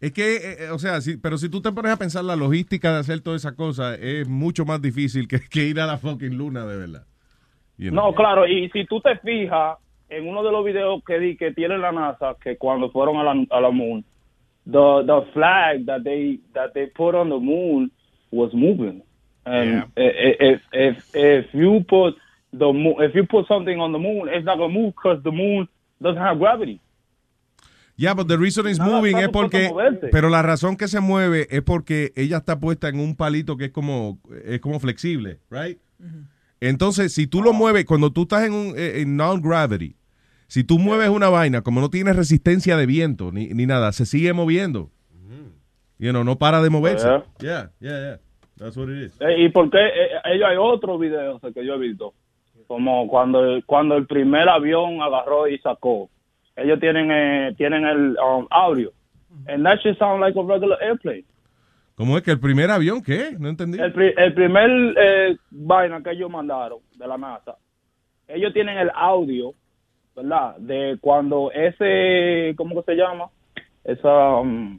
Es 0.00 0.12
que, 0.12 0.36
eh, 0.36 0.40
eh, 0.66 0.70
o 0.72 0.78
sea, 0.78 1.00
sí, 1.00 1.16
pero 1.16 1.38
si 1.38 1.48
tú 1.48 1.62
te 1.62 1.72
pones 1.72 1.92
a 1.92 1.96
pensar 1.96 2.22
la 2.24 2.36
logística 2.36 2.92
de 2.92 2.98
hacer 2.98 3.20
toda 3.22 3.36
esa 3.36 3.54
cosa, 3.56 3.94
es 3.94 4.28
mucho 4.28 4.64
más 4.66 4.82
difícil 4.82 5.26
que, 5.26 5.38
que 5.40 5.64
ir 5.64 5.80
a 5.80 5.86
la 5.86 5.96
fucking 5.96 6.36
luna, 6.36 6.66
de 6.66 6.76
verdad. 6.76 7.06
You 7.78 7.90
know? 7.90 8.10
No, 8.10 8.14
claro, 8.14 8.46
y 8.46 8.68
si 8.70 8.84
tú 8.84 9.00
te 9.00 9.16
fijas 9.16 9.78
en 10.08 10.28
uno 10.28 10.42
de 10.42 10.52
los 10.52 10.64
videos 10.64 11.02
que 11.04 11.18
di 11.18 11.36
que 11.36 11.52
tiene 11.52 11.78
la 11.78 11.92
NASA, 11.92 12.36
que 12.42 12.56
cuando 12.58 12.90
fueron 12.90 13.16
a 13.16 13.22
la, 13.24 13.46
a 13.50 13.60
la 13.60 13.70
moon, 13.70 14.04
the, 14.66 15.02
the 15.06 15.22
flag 15.32 15.86
that 15.86 16.02
they, 16.04 16.40
that 16.54 16.72
they 16.74 16.86
put 16.88 17.14
on 17.14 17.28
the 17.30 17.38
moon 17.38 17.90
was 18.30 18.52
moving. 18.52 19.02
And 19.46 19.84
i- 19.96 20.34
if, 20.40 20.60
if, 20.72 20.96
if 21.14 21.54
you 21.54 21.84
put 21.88 22.16
the 22.52 22.72
moon, 22.72 22.96
if 23.00 23.14
you 23.14 23.24
put 23.26 23.46
something 23.48 23.78
on 23.80 23.92
the 23.92 23.98
moon, 23.98 24.28
it's 24.28 24.44
not 24.44 24.58
going 24.58 24.72
to 24.74 24.78
move 24.80 24.94
because 24.94 25.22
the 25.22 25.30
moon 25.32 25.68
doesn't 26.00 26.20
have 26.20 26.38
gravity. 26.38 26.80
Yeah, 27.96 28.14
but 28.14 28.28
the 28.28 28.36
reason 28.36 28.66
it's 28.66 28.78
Nada, 28.78 28.90
moving 28.90 29.16
es 29.16 29.30
porque, 29.30 29.70
pero 30.12 30.28
la 30.28 30.42
razón 30.42 30.76
que 30.76 30.86
se 30.86 31.00
mueve 31.00 31.46
es 31.50 31.62
porque 31.62 32.12
ella 32.14 32.38
está 32.38 32.60
puesta 32.60 32.88
en 32.88 33.00
un 33.00 33.16
palito 33.16 33.56
que 33.56 33.66
es 33.66 33.70
como, 33.70 34.18
es 34.44 34.60
como 34.60 34.78
flexible, 34.80 35.38
right? 35.50 35.78
Entonces, 36.60 37.14
si 37.14 37.26
tú 37.26 37.42
lo 37.42 37.52
mueves, 37.52 37.86
cuando 37.86 38.12
tú 38.12 38.22
estás 38.22 38.44
en 38.44 38.52
un 38.52 38.74
eh, 38.76 39.00
en 39.00 39.16
non-gravity, 39.16 39.96
si 40.46 40.62
tú 40.62 40.78
mueves 40.78 41.08
una 41.08 41.30
vaina, 41.30 41.62
como 41.62 41.80
no 41.80 41.88
tiene 41.88 42.12
resistencia 42.12 42.76
de 42.76 42.86
viento 42.86 43.32
ni, 43.32 43.48
ni 43.48 43.66
nada, 43.66 43.92
se 43.92 44.04
sigue 44.04 44.32
moviendo. 44.32 44.90
You 45.98 46.10
know, 46.10 46.24
no 46.24 46.36
para 46.36 46.60
de 46.60 46.68
moverse. 46.68 47.06
Yeah. 47.06 47.24
Yeah, 47.40 47.70
yeah, 47.80 48.00
yeah. 48.00 48.16
That's 48.58 48.76
what 48.76 48.90
it 48.90 49.06
is. 49.06 49.20
Eh, 49.20 49.44
¿Y 49.44 49.48
por 49.48 49.70
qué? 49.70 49.78
Eh, 49.78 50.08
ellos 50.34 50.48
hay 50.48 50.56
otros 50.58 51.00
videos 51.00 51.40
que 51.40 51.64
yo 51.64 51.74
he 51.74 51.78
visto. 51.78 52.14
Como 52.66 53.06
cuando, 53.08 53.60
cuando 53.66 53.96
el 53.96 54.06
primer 54.06 54.48
avión 54.48 55.00
agarró 55.00 55.46
y 55.48 55.58
sacó. 55.58 56.08
Ellos 56.56 56.80
tienen 56.80 57.10
eh, 57.10 57.54
tienen 57.56 57.84
el 57.84 58.16
um, 58.18 58.46
audio. 58.50 58.90
And 59.46 59.64
that 59.64 59.78
shit 59.82 59.98
sound 59.98 60.20
like 60.20 60.38
a 60.38 60.42
regular 60.42 60.78
airplane. 60.82 61.24
¿Cómo 61.94 62.16
es 62.16 62.24
que 62.24 62.30
el 62.30 62.40
primer 62.40 62.70
avión 62.70 63.02
qué? 63.02 63.36
No 63.38 63.48
entendí. 63.48 63.78
El, 63.78 63.92
pri- 63.92 64.14
el 64.16 64.34
primer 64.34 64.70
eh, 64.98 65.36
vaina 65.50 66.02
que 66.02 66.10
ellos 66.10 66.30
mandaron 66.30 66.78
de 66.94 67.06
la 67.06 67.16
NASA, 67.16 67.56
ellos 68.28 68.52
tienen 68.52 68.76
el 68.76 68.90
audio, 68.94 69.52
¿verdad? 70.14 70.56
De 70.56 70.98
cuando 71.00 71.50
ese, 71.52 72.54
¿cómo 72.56 72.74
que 72.74 72.92
se 72.92 72.96
llama? 72.96 73.26
Esa, 73.84 74.36
um, 74.36 74.78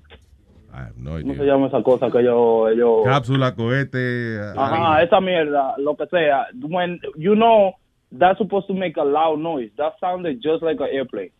No 0.98 1.12
¿Cómo 1.22 1.36
se 1.36 1.44
llama 1.45 1.68
esa 1.68 1.82
cosa 1.84 2.10
que 2.12 2.20
ellos... 2.20 2.72
ellos... 2.72 3.04
Cápsula, 3.06 3.56
cohete. 3.56 4.40
Ajá, 4.56 5.02
esa 5.04 5.20
mierda, 5.22 5.76
lo 5.78 5.95
que 5.95 6.06
sea. 6.08 6.48
When, 6.62 6.99
you 7.18 7.36
know, 7.36 7.74
that's 8.18 8.38
supposed 8.38 8.68
to 8.68 8.74
make 8.74 8.98
a 8.98 9.04
loud 9.04 9.40
noise. 9.40 9.72
That 9.78 9.94
sounded 9.99 10.41
just 10.41 10.64
like 10.64 10.80
an 10.80 10.90
airplane. 10.91 11.32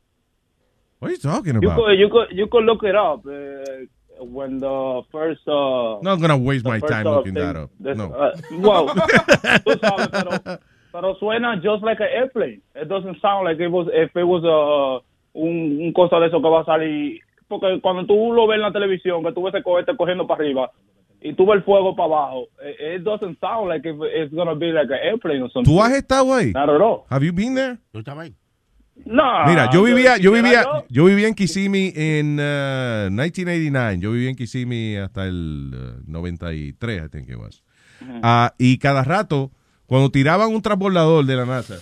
What 1.00 1.10
are 1.10 1.12
you 1.14 1.20
talking 1.20 1.54
You 1.62 1.70
about? 1.70 1.78
could, 1.78 2.00
you 2.00 2.10
could, 2.10 2.28
you 2.38 2.48
could 2.48 2.64
look 2.66 2.84
it 2.84 2.96
up. 2.96 3.26
Uh, 3.26 3.86
when 4.26 4.58
the 4.60 5.02
first... 5.12 5.42
Uh, 5.48 6.00
Not 6.02 6.20
gonna 6.20 6.38
waste 6.38 6.66
my 6.66 6.80
time 6.80 7.06
uh, 7.06 7.18
looking 7.18 7.36
thing- 7.36 7.44
that 7.44 7.56
up. 7.56 7.70
this- 7.80 7.98
No. 7.98 8.12
uh, 8.14 8.32
well, 8.60 8.88
sabes, 9.68 10.08
pero, 10.12 10.60
pero 10.92 11.16
suena 11.20 11.56
just 11.62 11.84
like 11.84 12.00
an 12.00 12.08
airplane. 12.12 12.62
It 12.76 12.88
doesn't 12.90 13.22
sound 13.22 13.46
like 13.46 13.60
it 13.60 13.68
was, 13.70 13.88
if 13.94 14.16
it 14.16 14.24
was 14.24 14.44
a, 14.44 15.40
un, 15.40 15.80
un 15.86 15.94
cosa 15.94 16.20
de 16.20 16.28
eso 16.28 16.42
que 16.42 16.50
va 16.50 16.62
a 16.62 16.66
salir. 16.66 17.20
Porque 17.48 17.80
cuando 17.82 18.06
tú 18.06 18.34
lo 18.34 18.48
ves 18.48 18.56
en 18.58 18.62
la 18.64 18.72
televisión, 18.72 19.24
que 19.24 19.32
tú 19.32 19.44
ves 19.44 19.54
ese 19.54 19.64
cohete 19.64 19.96
cogiendo 19.96 20.28
para 20.28 20.42
arriba 20.44 20.72
y 21.22 21.34
tú 21.34 21.46
ves 21.46 21.58
el 21.58 21.64
fuego 21.64 21.96
para 21.96 22.08
abajo, 22.08 22.48
it, 22.62 23.00
it 23.00 23.04
doesn't 23.04 23.40
sound 23.40 23.70
like 23.70 23.88
if 23.88 23.96
it's 24.16 24.34
gonna 24.34 24.54
be 24.54 24.72
like 24.72 24.92
an 24.94 25.00
airplane 25.04 25.42
or 25.42 25.52
something. 25.52 25.72
¿Tú 25.72 25.82
has 25.82 25.94
estado 25.94 26.34
ahí? 26.34 26.52
Not 26.54 26.70
at 26.70 26.82
all. 26.82 27.04
Have 27.10 27.26
you 27.26 27.32
been 27.34 27.56
there? 27.56 27.78
¿Tú 27.92 28.00
estabas 28.00 28.26
ahí? 28.26 28.34
No. 29.06 29.46
Mira, 29.46 29.70
yo 29.72 29.84
vivía, 29.84 30.18
yo 30.18 30.32
vivía, 30.32 30.64
yo- 30.64 30.86
yo 30.90 31.06
vivía 31.06 31.28
en 31.28 31.36
Kissimmee 31.36 31.94
en 31.96 32.40
uh, 32.40 33.12
1989. 33.12 33.98
Yo 34.00 34.12
vivía 34.12 34.30
en 34.32 34.36
Kissimmee 34.36 34.98
hasta 34.98 35.26
el 35.26 35.72
uh, 35.74 36.12
93, 36.12 37.04
I 37.06 37.10
think 37.10 37.30
it 37.30 37.36
was. 37.38 37.64
Ah, 38.24 38.54
y 38.58 38.78
cada 38.80 39.04
rato, 39.04 39.52
cuando 39.86 40.10
tiraban 40.10 40.50
un 40.54 40.62
transbordador 40.62 41.26
de 41.26 41.36
la 41.36 41.46
NASA, 41.46 41.76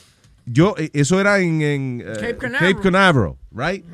yo, 0.45 0.75
eh, 0.77 0.89
eso 0.93 1.19
era 1.19 1.39
en, 1.39 1.61
en, 1.61 2.01
eh, 2.01 2.13
Cape 2.19 2.37
Canaveral. 2.37 2.73
Cape 2.73 2.83
Canaveral, 2.83 3.33
right? 3.51 3.85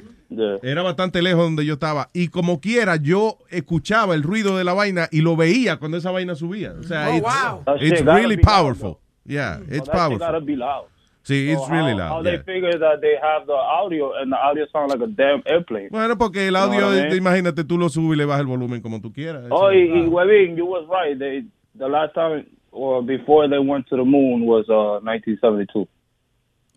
Era 0.63 0.81
bastante 0.81 1.21
lejos 1.21 1.43
donde 1.43 1.65
yo 1.65 1.73
estaba. 1.73 2.09
Y 2.13 2.29
como 2.29 2.59
quiera, 2.61 2.95
yo 2.95 3.37
escuchaba 3.49 4.15
el 4.15 4.23
ruido 4.23 4.57
de 4.57 4.63
la 4.63 4.73
vaina 4.73 5.07
y 5.11 5.21
lo 5.21 5.35
veía 5.35 5.77
cuando 5.77 5.97
esa 5.97 6.11
vaina 6.11 6.35
subía. 6.35 6.73
O 6.79 6.83
sea, 6.83 7.09
Oh, 7.09 7.13
it's, 7.15 7.21
wow. 7.23 7.75
It's 7.81 8.01
really 8.01 8.35
be 8.37 8.41
loud, 8.43 8.53
powerful. 8.53 8.99
Yeah, 9.25 9.57
Oh, 9.59 9.63
it's 9.67 9.85
shit 9.85 9.91
powerful. 9.91 10.41
be 10.45 10.55
loud. 10.55 10.85
Sí, 11.23 11.51
it's 11.51 11.61
So 11.61 11.69
really 11.71 11.91
how, 11.91 11.97
loud. 11.99 12.09
How 12.09 12.23
yeah. 12.23 12.31
they 12.31 12.43
figure 12.43 12.79
that 12.79 12.99
they 13.01 13.13
have 13.21 13.45
the 13.45 13.53
audio 13.53 14.13
and 14.19 14.31
the 14.31 14.37
audio 14.37 14.65
sound 14.73 14.89
like 14.89 15.01
a 15.03 15.07
damn 15.07 15.43
airplane. 15.45 15.89
Bueno, 15.91 16.17
porque 16.17 16.47
el 16.47 16.53
You 16.55 16.59
know 16.59 16.61
audio, 16.87 16.89
I 16.91 17.09
mean? 17.09 17.17
imagínate, 17.17 17.63
tú 17.63 17.77
lo 17.77 17.89
subes 17.89 18.15
y 18.15 18.17
le 18.17 18.25
bajas 18.25 18.41
el 18.41 18.47
volumen 18.47 18.81
como 18.81 18.99
tú 19.01 19.13
quieras. 19.13 19.43
Oh, 19.51 19.71
y, 19.71 19.83
y 19.83 20.07
Webin, 20.07 20.55
you 20.57 20.65
was 20.65 20.87
right. 20.89 21.17
They 21.19 21.43
the 21.77 21.87
last 21.87 22.13
time 22.15 22.45
or 22.71 23.03
before 23.03 23.47
they 23.47 23.59
went 23.59 23.85
to 23.89 23.97
the 23.97 24.03
moon 24.03 24.45
was 24.47 24.65
uh 24.69 24.99
1972. 25.03 25.87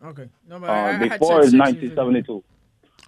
Okay. 0.05 0.29
No, 0.47 0.59
but 0.61 0.69
Uh, 0.69 0.73
I, 0.73 0.89
I 0.89 0.93
had 0.93 1.01
before 1.19 1.43
said 1.43 1.55
is 1.55 1.55
60s. 1.55 1.97
1972. 1.97 2.43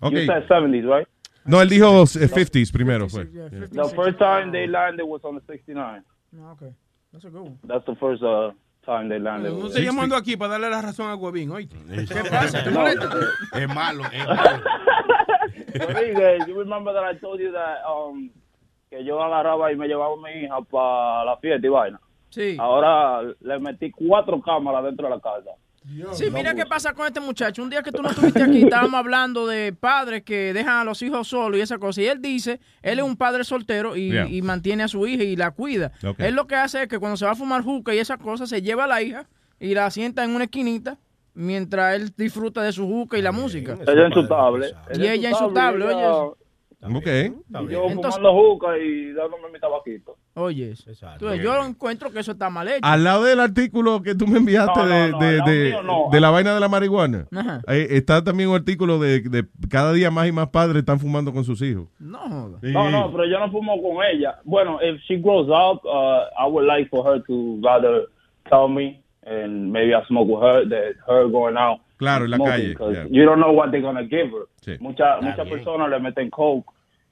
Okay. 0.02 0.20
You 0.20 0.26
said 0.26 0.46
70s, 0.48 0.84
right? 0.86 1.06
No, 1.44 1.60
él 1.62 1.68
dijo 1.68 2.02
eh, 2.02 2.28
50s 2.28 2.72
primero 2.72 3.08
fue. 3.08 3.28
Yeah. 3.32 3.48
The 3.48 3.94
first 3.94 4.18
time 4.18 4.50
they 4.50 4.66
landed 4.66 5.04
was 5.04 5.22
on 5.24 5.36
the 5.36 5.42
69. 5.46 6.02
No, 6.32 6.50
okay. 6.52 6.72
That's 7.12 7.24
a 7.24 7.30
good 7.30 7.42
one. 7.42 7.58
That's 7.64 7.86
the 7.86 7.94
first 7.96 8.22
uh, 8.22 8.50
time 8.84 9.08
they 9.08 9.18
landed. 9.20 9.52
No 9.52 9.68
estoy 9.68 9.84
llamando 9.84 10.16
aquí 10.16 10.36
para 10.36 10.52
darle 10.52 10.70
la 10.70 10.82
razón 10.82 11.08
a 11.08 11.14
Huevín, 11.14 11.50
oíste. 11.52 11.76
¿Qué 11.86 12.28
pasa? 12.28 12.64
¿Te 12.64 12.70
No. 12.70 12.80
molesta? 12.80 13.08
Es 13.54 13.68
malo, 13.68 14.04
es 14.12 14.26
malo. 14.26 14.62
Webin, 15.74 16.16
eh, 16.20 16.38
you 16.46 16.58
remember 16.58 16.92
that 16.92 17.04
I 17.04 17.18
told 17.18 17.40
you 17.40 17.52
that 17.52 17.84
um 17.88 18.30
que 18.90 19.04
yo 19.04 19.20
agarraba 19.22 19.72
y 19.72 19.76
me 19.76 19.86
llevaba 19.88 20.14
a 20.14 20.16
mi 20.16 20.44
hija 20.44 20.60
para 20.62 21.24
la 21.24 21.36
fiesta 21.38 21.66
y 21.66 21.70
vaina. 21.70 22.00
Sí. 22.30 22.56
Ahora 22.58 23.22
le 23.40 23.58
metí 23.60 23.90
cuatro 23.90 24.40
cámaras 24.40 24.84
dentro 24.84 25.08
de 25.08 25.14
la 25.14 25.20
casa. 25.20 25.50
Sí, 26.14 26.30
mira 26.32 26.54
qué 26.54 26.66
pasa 26.66 26.92
con 26.92 27.06
este 27.06 27.20
muchacho. 27.20 27.62
Un 27.62 27.70
día 27.70 27.82
que 27.82 27.92
tú 27.92 28.02
no 28.02 28.10
estuviste 28.10 28.42
aquí, 28.42 28.62
estábamos 28.64 28.94
hablando 28.98 29.46
de 29.46 29.72
padres 29.72 30.22
que 30.24 30.52
dejan 30.52 30.78
a 30.78 30.84
los 30.84 31.00
hijos 31.02 31.28
solos 31.28 31.58
y 31.58 31.62
esa 31.62 31.78
cosa. 31.78 32.02
Y 32.02 32.06
él 32.06 32.20
dice, 32.20 32.60
él 32.82 32.98
es 32.98 33.04
un 33.04 33.16
padre 33.16 33.44
soltero 33.44 33.96
y, 33.96 34.10
Yeah. 34.10 34.28
y 34.28 34.42
mantiene 34.42 34.82
a 34.82 34.88
su 34.88 35.06
hija 35.06 35.22
y 35.22 35.36
la 35.36 35.52
cuida. 35.52 35.92
Ok. 36.04 36.18
Él 36.20 36.34
lo 36.34 36.46
que 36.46 36.56
hace 36.56 36.82
es 36.82 36.88
que 36.88 36.98
cuando 36.98 37.16
se 37.16 37.24
va 37.24 37.32
a 37.32 37.36
fumar 37.36 37.62
juca 37.62 37.94
y 37.94 37.98
esa 37.98 38.16
cosa, 38.18 38.46
se 38.46 38.62
lleva 38.62 38.84
a 38.84 38.88
la 38.88 39.00
hija 39.02 39.26
y 39.60 39.74
la 39.74 39.90
sienta 39.90 40.24
en 40.24 40.30
una 40.34 40.44
esquinita 40.44 40.98
mientras 41.34 41.94
él 41.94 42.12
disfruta 42.16 42.62
de 42.62 42.72
su 42.72 42.86
juca 42.86 43.18
y 43.18 43.22
la 43.22 43.30
música. 43.32 43.76
Ella 43.86 44.06
en 44.06 44.12
su 44.12 44.26
tablet. 44.26 44.74
Y 44.94 45.06
ella 45.06 45.28
en 45.30 45.34
su 45.36 45.52
tablet, 45.52 45.88
oye. 45.88 46.34
Ok. 46.94 47.06
Y 47.06 47.72
yo 47.72 47.84
Entonces- 47.86 48.14
fumando 48.16 48.32
juca 48.34 48.78
y 48.78 49.12
dándome 49.12 49.50
mi 49.52 49.58
tabaquito. 49.58 50.16
Oye, 50.34 50.74
entonces 50.86 51.42
yo 51.42 51.64
encuentro 51.64 52.10
que 52.10 52.18
eso 52.20 52.32
está 52.32 52.50
mal 52.50 52.68
hecho. 52.68 52.80
Al 52.82 53.04
lado 53.04 53.24
del 53.24 53.40
artículo 53.40 54.02
que 54.02 54.14
tú 54.14 54.26
me 54.26 54.38
enviaste 54.38 54.80
No, 54.80 54.86
no, 54.86 54.94
de, 54.94 55.10
no, 55.10 55.18
de, 55.18 55.32
de- 55.52 55.70
mío 55.82 56.08
de 56.12 56.20
la 56.20 56.30
vaina 56.30 56.52
de 56.54 56.60
la 56.60 56.68
marihuana, 56.68 57.26
Ajá. 57.34 57.62
eh, 57.68 57.86
está 57.92 58.22
también 58.22 58.50
un 58.50 58.56
artículo 58.56 58.98
de, 58.98 59.20
de 59.20 59.46
cada 59.70 59.92
día 59.94 60.10
más 60.10 60.28
y 60.28 60.32
más 60.32 60.48
padres 60.50 60.76
están 60.80 61.00
fumando 61.00 61.32
con 61.32 61.42
sus 61.44 61.62
hijos. 61.62 61.88
No, 61.98 62.58
Sí. 62.60 62.70
No, 62.72 62.90
no, 62.90 63.10
pero 63.12 63.24
yo 63.26 63.38
no 63.40 63.50
fumo 63.50 63.80
con 63.82 64.04
ella. 64.04 64.38
Bueno, 64.44 64.78
if 64.82 65.00
she 65.08 65.16
grows 65.16 65.48
up, 65.48 65.82
uh, 65.86 66.24
I 66.38 66.46
would 66.50 66.66
like 66.66 66.88
for 66.90 67.02
her 67.06 67.22
to 67.24 67.58
rather 67.62 68.06
tell 68.50 68.68
me, 68.68 69.02
and 69.24 69.72
maybe 69.72 69.94
I 69.94 70.04
smoke 70.06 70.28
with 70.28 70.42
her, 70.42 70.68
that 70.68 70.96
her 71.08 71.28
going 71.30 71.56
out. 71.56 71.80
Claro, 71.98 72.26
en 72.26 72.32
la 72.32 72.36
calle, 72.38 72.76
yeah. 72.92 73.06
You 73.10 73.24
don't 73.24 73.40
know 73.40 73.52
what 73.52 73.70
they're 73.70 73.80
gonna 73.80 74.02
give 74.04 74.28
her. 74.30 74.46
Sí. 74.60 74.76
Muchas 74.80 75.18
bien. 75.22 75.34
personas 75.48 75.88
le 75.88 75.98
meten 75.98 76.28
coke 76.28 76.66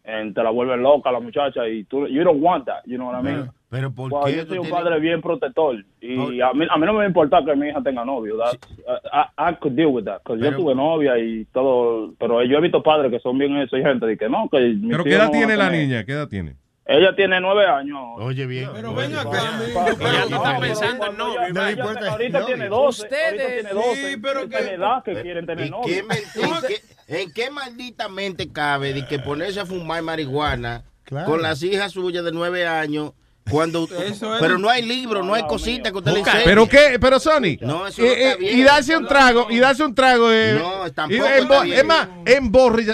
and 0.04 0.34
te 0.34 0.42
la 0.42 0.50
vuelven 0.50 0.82
loca 0.82 1.10
la 1.10 1.20
muchacha 1.20 1.66
y 1.68 1.84
tú, 1.84 2.06
you 2.08 2.22
don't 2.22 2.42
want 2.42 2.66
that, 2.66 2.82
you 2.86 2.96
know 2.96 3.08
what 3.10 3.20
I 3.20 3.22
mean? 3.22 3.50
Pero 3.70 3.90
¿por 3.92 4.12
Well, 4.12 4.24
qué 4.26 4.36
yo 4.36 4.46
soy 4.46 4.58
un 4.58 4.64
tienes- 4.66 4.70
padre 4.70 5.00
bien 5.00 5.20
protector 5.20 5.76
y 6.00 6.16
Por- 6.16 6.42
a 6.42 6.52
mí, 6.54 6.66
a 6.70 6.76
mí 6.76 6.86
no 6.86 6.92
me 6.92 6.98
va 6.98 7.02
a 7.04 7.06
importar 7.08 7.44
que 7.44 7.56
mi 7.56 7.68
hija 7.68 7.82
tenga 7.82 8.04
novio. 8.04 8.36
That's- 8.36 8.58
I, 9.12 9.50
I 9.50 9.54
could 9.58 9.74
deal 9.74 9.88
with 9.88 10.04
that. 10.04 10.18
Because 10.22 10.40
yo 10.40 10.50
Pero- 10.50 10.58
tuve 10.62 10.74
novia 10.74 11.18
y 11.18 11.44
todo, 11.52 12.12
pero 12.18 12.42
yo 12.44 12.58
he 12.58 12.60
visto 12.60 12.82
padres 12.82 13.10
que 13.10 13.18
son 13.20 13.36
bien 13.38 13.56
exigentes 13.56 14.12
y 14.12 14.16
que 14.16 14.28
no, 14.28 14.48
que 14.48 14.76
Pero 14.88 15.02
¿qué 15.04 15.14
edad 15.14 15.24
no 15.26 15.30
tiene 15.32 15.56
la 15.56 15.70
niña? 15.70 16.04
¿Qué 16.04 16.12
edad 16.12 16.28
tiene? 16.28 16.54
Ella 16.86 17.16
tiene 17.16 17.40
nueve 17.40 17.66
años. 17.66 17.98
Oye, 18.18 18.44
bien. 18.46 18.68
Pero 18.74 18.94
ven 18.94 19.16
acá, 19.16 19.40
Ya 19.98 20.26
tú 20.28 20.34
estás 20.34 20.60
pensando 20.60 21.06
en. 21.06 21.14
Ella- 21.56 21.70
ella- 21.70 22.10
ahorita 22.10 22.44
tiene 22.46 22.68
12. 22.68 23.02
ahorita 23.02 23.16
Ustedes- 23.16 23.54
tiene 23.62 23.70
12. 23.70 24.10
Sí, 24.10 24.16
pero 24.18 24.40
Esa 24.40 24.44
es 24.44 24.50
la 24.50 24.58
que- 24.68 24.74
edad 24.74 25.02
que 25.04 25.22
quieren 25.22 25.46
tener 25.46 25.64
¿En 25.66 25.70
novio. 25.70 25.86
qué, 25.86 25.98
en, 26.42 26.50
qué, 26.68 26.82
en 27.22 27.32
qué 27.32 27.50
maldita 27.50 28.08
mente 28.10 28.52
cabe 28.52 28.92
de 28.92 29.06
que 29.06 29.18
ponerse 29.18 29.60
a 29.60 29.66
fumar 29.66 30.02
marihuana 30.02 30.84
Claro. 31.04 31.26
con 31.26 31.40
las 31.42 31.62
hijas 31.62 31.92
suyas 31.92 32.22
de 32.24 32.32
nueve 32.32 32.66
años 32.66 33.12
cuando 33.50 33.86
pero 34.40 34.58
no 34.58 34.68
hay 34.70 34.82
libro, 34.82 35.22
no 35.22 35.34
hay 35.34 35.42
cosita 35.46 35.90
que 35.90 35.98
usted 35.98 36.12
le 36.12 36.20
enseñe? 36.20 36.42
¿Pero 36.44 36.68
qué? 36.68 36.98
¿Pero 37.00 37.20
Sony? 37.20 37.58
No, 37.60 37.86
eso 37.86 38.02
Eh, 38.02 38.06
no 38.06 38.12
está 38.12 38.32
eh, 38.32 38.36
bien. 38.38 38.58
y 38.58 38.62
darse 38.62 38.96
un 38.96 39.06
trago, 39.06 39.46
y 39.50 39.58
darse 39.58 39.84
un 39.84 39.94
trago 39.94 40.32
eh, 40.32 40.58
No, 40.58 40.90
tampoco 40.92 41.22
embo- 41.24 41.42
está 41.42 41.62
bien. 41.62 41.78
Es 41.78 41.84
más, 41.84 42.08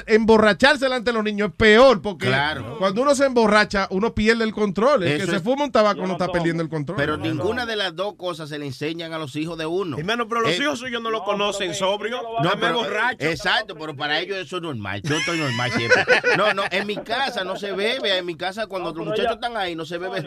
emborracharse 0.07 0.85
delante 0.85 1.11
de 1.11 1.15
los 1.15 1.25
niños 1.25 1.49
es 1.51 1.55
peor 1.55 2.03
porque 2.03 2.27
Claro. 2.27 2.77
cuando 2.79 3.03
uno 3.03 3.15
se 3.15 3.25
emborracha, 3.27 3.87
uno 3.91 4.15
pierde 4.15 4.45
el 4.45 4.53
control. 4.53 5.03
El 5.03 5.13
Eso 5.13 5.27
que 5.27 5.33
se 5.33 5.41
fuma 5.41 5.65
un 5.65 5.73
tabaco 5.73 6.07
no 6.07 6.13
está 6.13 6.29
perdiendo 6.31 6.63
el 6.63 6.69
control. 6.69 6.97
Pero 6.97 7.17
ninguna 7.17 7.67
de 7.67 7.77
las 7.77 7.95
dos 7.95 8.15
cosas 8.17 8.49
se 8.49 8.59
le 8.59 8.67
enseñan 8.67 9.13
a 9.13 9.19
los 9.19 9.37
hijos 9.37 9.57
de 9.59 9.67
uno. 9.67 9.99
Hermano, 9.99 10.29
pero 10.29 10.41
los 10.43 10.53
Eh, 10.53 10.59
hijos 10.63 10.79
suyos 10.79 11.03
no 11.03 11.11
lo 11.11 11.23
conocen 11.25 11.75
sobrio. 11.75 12.21
No, 12.43 12.51
pero, 12.61 12.75
borracho. 12.79 13.27
exacto, 13.27 13.75
pero 13.79 13.95
para 13.97 14.19
ellos 14.21 14.37
eso 14.39 14.57
es 14.57 14.63
normal. 14.63 15.01
Yo 15.03 15.17
estoy 15.17 15.39
normal 15.39 15.71
siempre. 15.73 16.05
No, 16.37 16.53
no, 16.55 16.63
en 16.71 16.87
mi 16.87 16.97
casa 16.97 17.45
no 17.45 17.57
se 17.57 17.73
bebe. 17.73 18.17
En 18.19 18.27
mi 18.27 18.35
casa, 18.37 18.67
cuando 18.67 18.93
los 18.93 19.07
muchachos 19.07 19.33
están 19.35 19.57
ahí, 19.57 19.75
no 19.75 19.85
se 19.85 19.99
bebe 19.99 20.23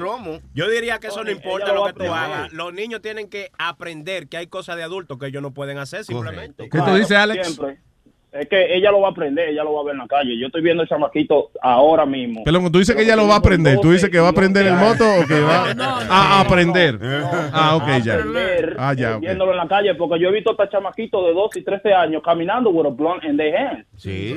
Yo 0.53 0.69
diría 0.69 0.99
que 0.99 1.07
eso 1.07 1.23
no 1.23 1.31
importa 1.31 1.73
lo 1.73 1.85
lo 1.85 1.93
que 1.93 2.05
tú 2.05 2.13
hagas. 2.13 2.51
Los 2.53 2.73
niños 2.73 3.01
tienen 3.01 3.29
que 3.29 3.51
aprender 3.57 4.27
que 4.27 4.37
hay 4.37 4.47
cosas 4.47 4.77
de 4.77 4.83
adultos 4.83 5.17
que 5.17 5.27
ellos 5.27 5.41
no 5.41 5.53
pueden 5.53 5.77
hacer 5.77 6.03
simplemente. 6.05 6.69
¿Qué 6.69 6.79
tú 6.79 6.95
dices, 6.95 7.17
Alex? 7.17 7.47
Siempre. 7.47 7.79
Es 8.33 8.49
que 8.49 8.75
ella 8.75 8.89
lo 8.89 8.99
va 8.99 9.09
a 9.09 9.11
aprender, 9.11 9.49
ella 9.49 9.63
lo 9.63 9.73
va 9.73 9.81
a 9.81 9.83
ver 9.83 9.93
en 9.93 9.99
la 9.99 10.07
calle. 10.07 10.37
Yo 10.39 10.47
estoy 10.47 10.63
viendo 10.63 10.81
el 10.81 10.89
chamaquito 10.89 11.51
ahora 11.61 12.03
mismo. 12.05 12.41
Pero 12.43 12.71
tú 12.71 12.79
dices 12.79 12.95
que 12.95 13.03
ella 13.03 13.15
lo 13.15 13.27
va 13.27 13.35
a 13.35 13.37
aprender. 13.37 13.79
¿Tú 13.79 13.91
dices 13.91 14.09
que 14.09 14.19
va 14.19 14.27
a 14.27 14.31
aprender 14.31 14.65
el 14.65 14.73
moto 14.73 15.03
o 15.03 15.27
que 15.27 15.39
va 15.39 15.67
a 16.09 16.41
aprender? 16.41 16.99
Ah, 17.51 17.75
ok, 17.75 18.03
ya. 18.03 18.15
aprender, 18.15 18.75
Ah, 18.79 18.93
ya, 18.93 19.15
eh, 19.15 19.19
viéndolo 19.19 19.51
en 19.51 19.57
la 19.57 19.67
calle, 19.67 19.93
porque 19.93 20.19
yo 20.19 20.29
he 20.29 20.31
visto 20.31 20.49
hasta 20.51 20.67
chamaquitos 20.67 21.25
de 21.25 21.33
12 21.33 21.59
y 21.59 21.63
13 21.63 21.93
años 21.93 22.23
caminando 22.23 22.71
with 22.71 22.87
a 22.87 22.89
blunt 22.89 23.23
in 23.23 23.37
their 23.37 23.55
hand. 23.55 23.85
Sí. 23.97 24.35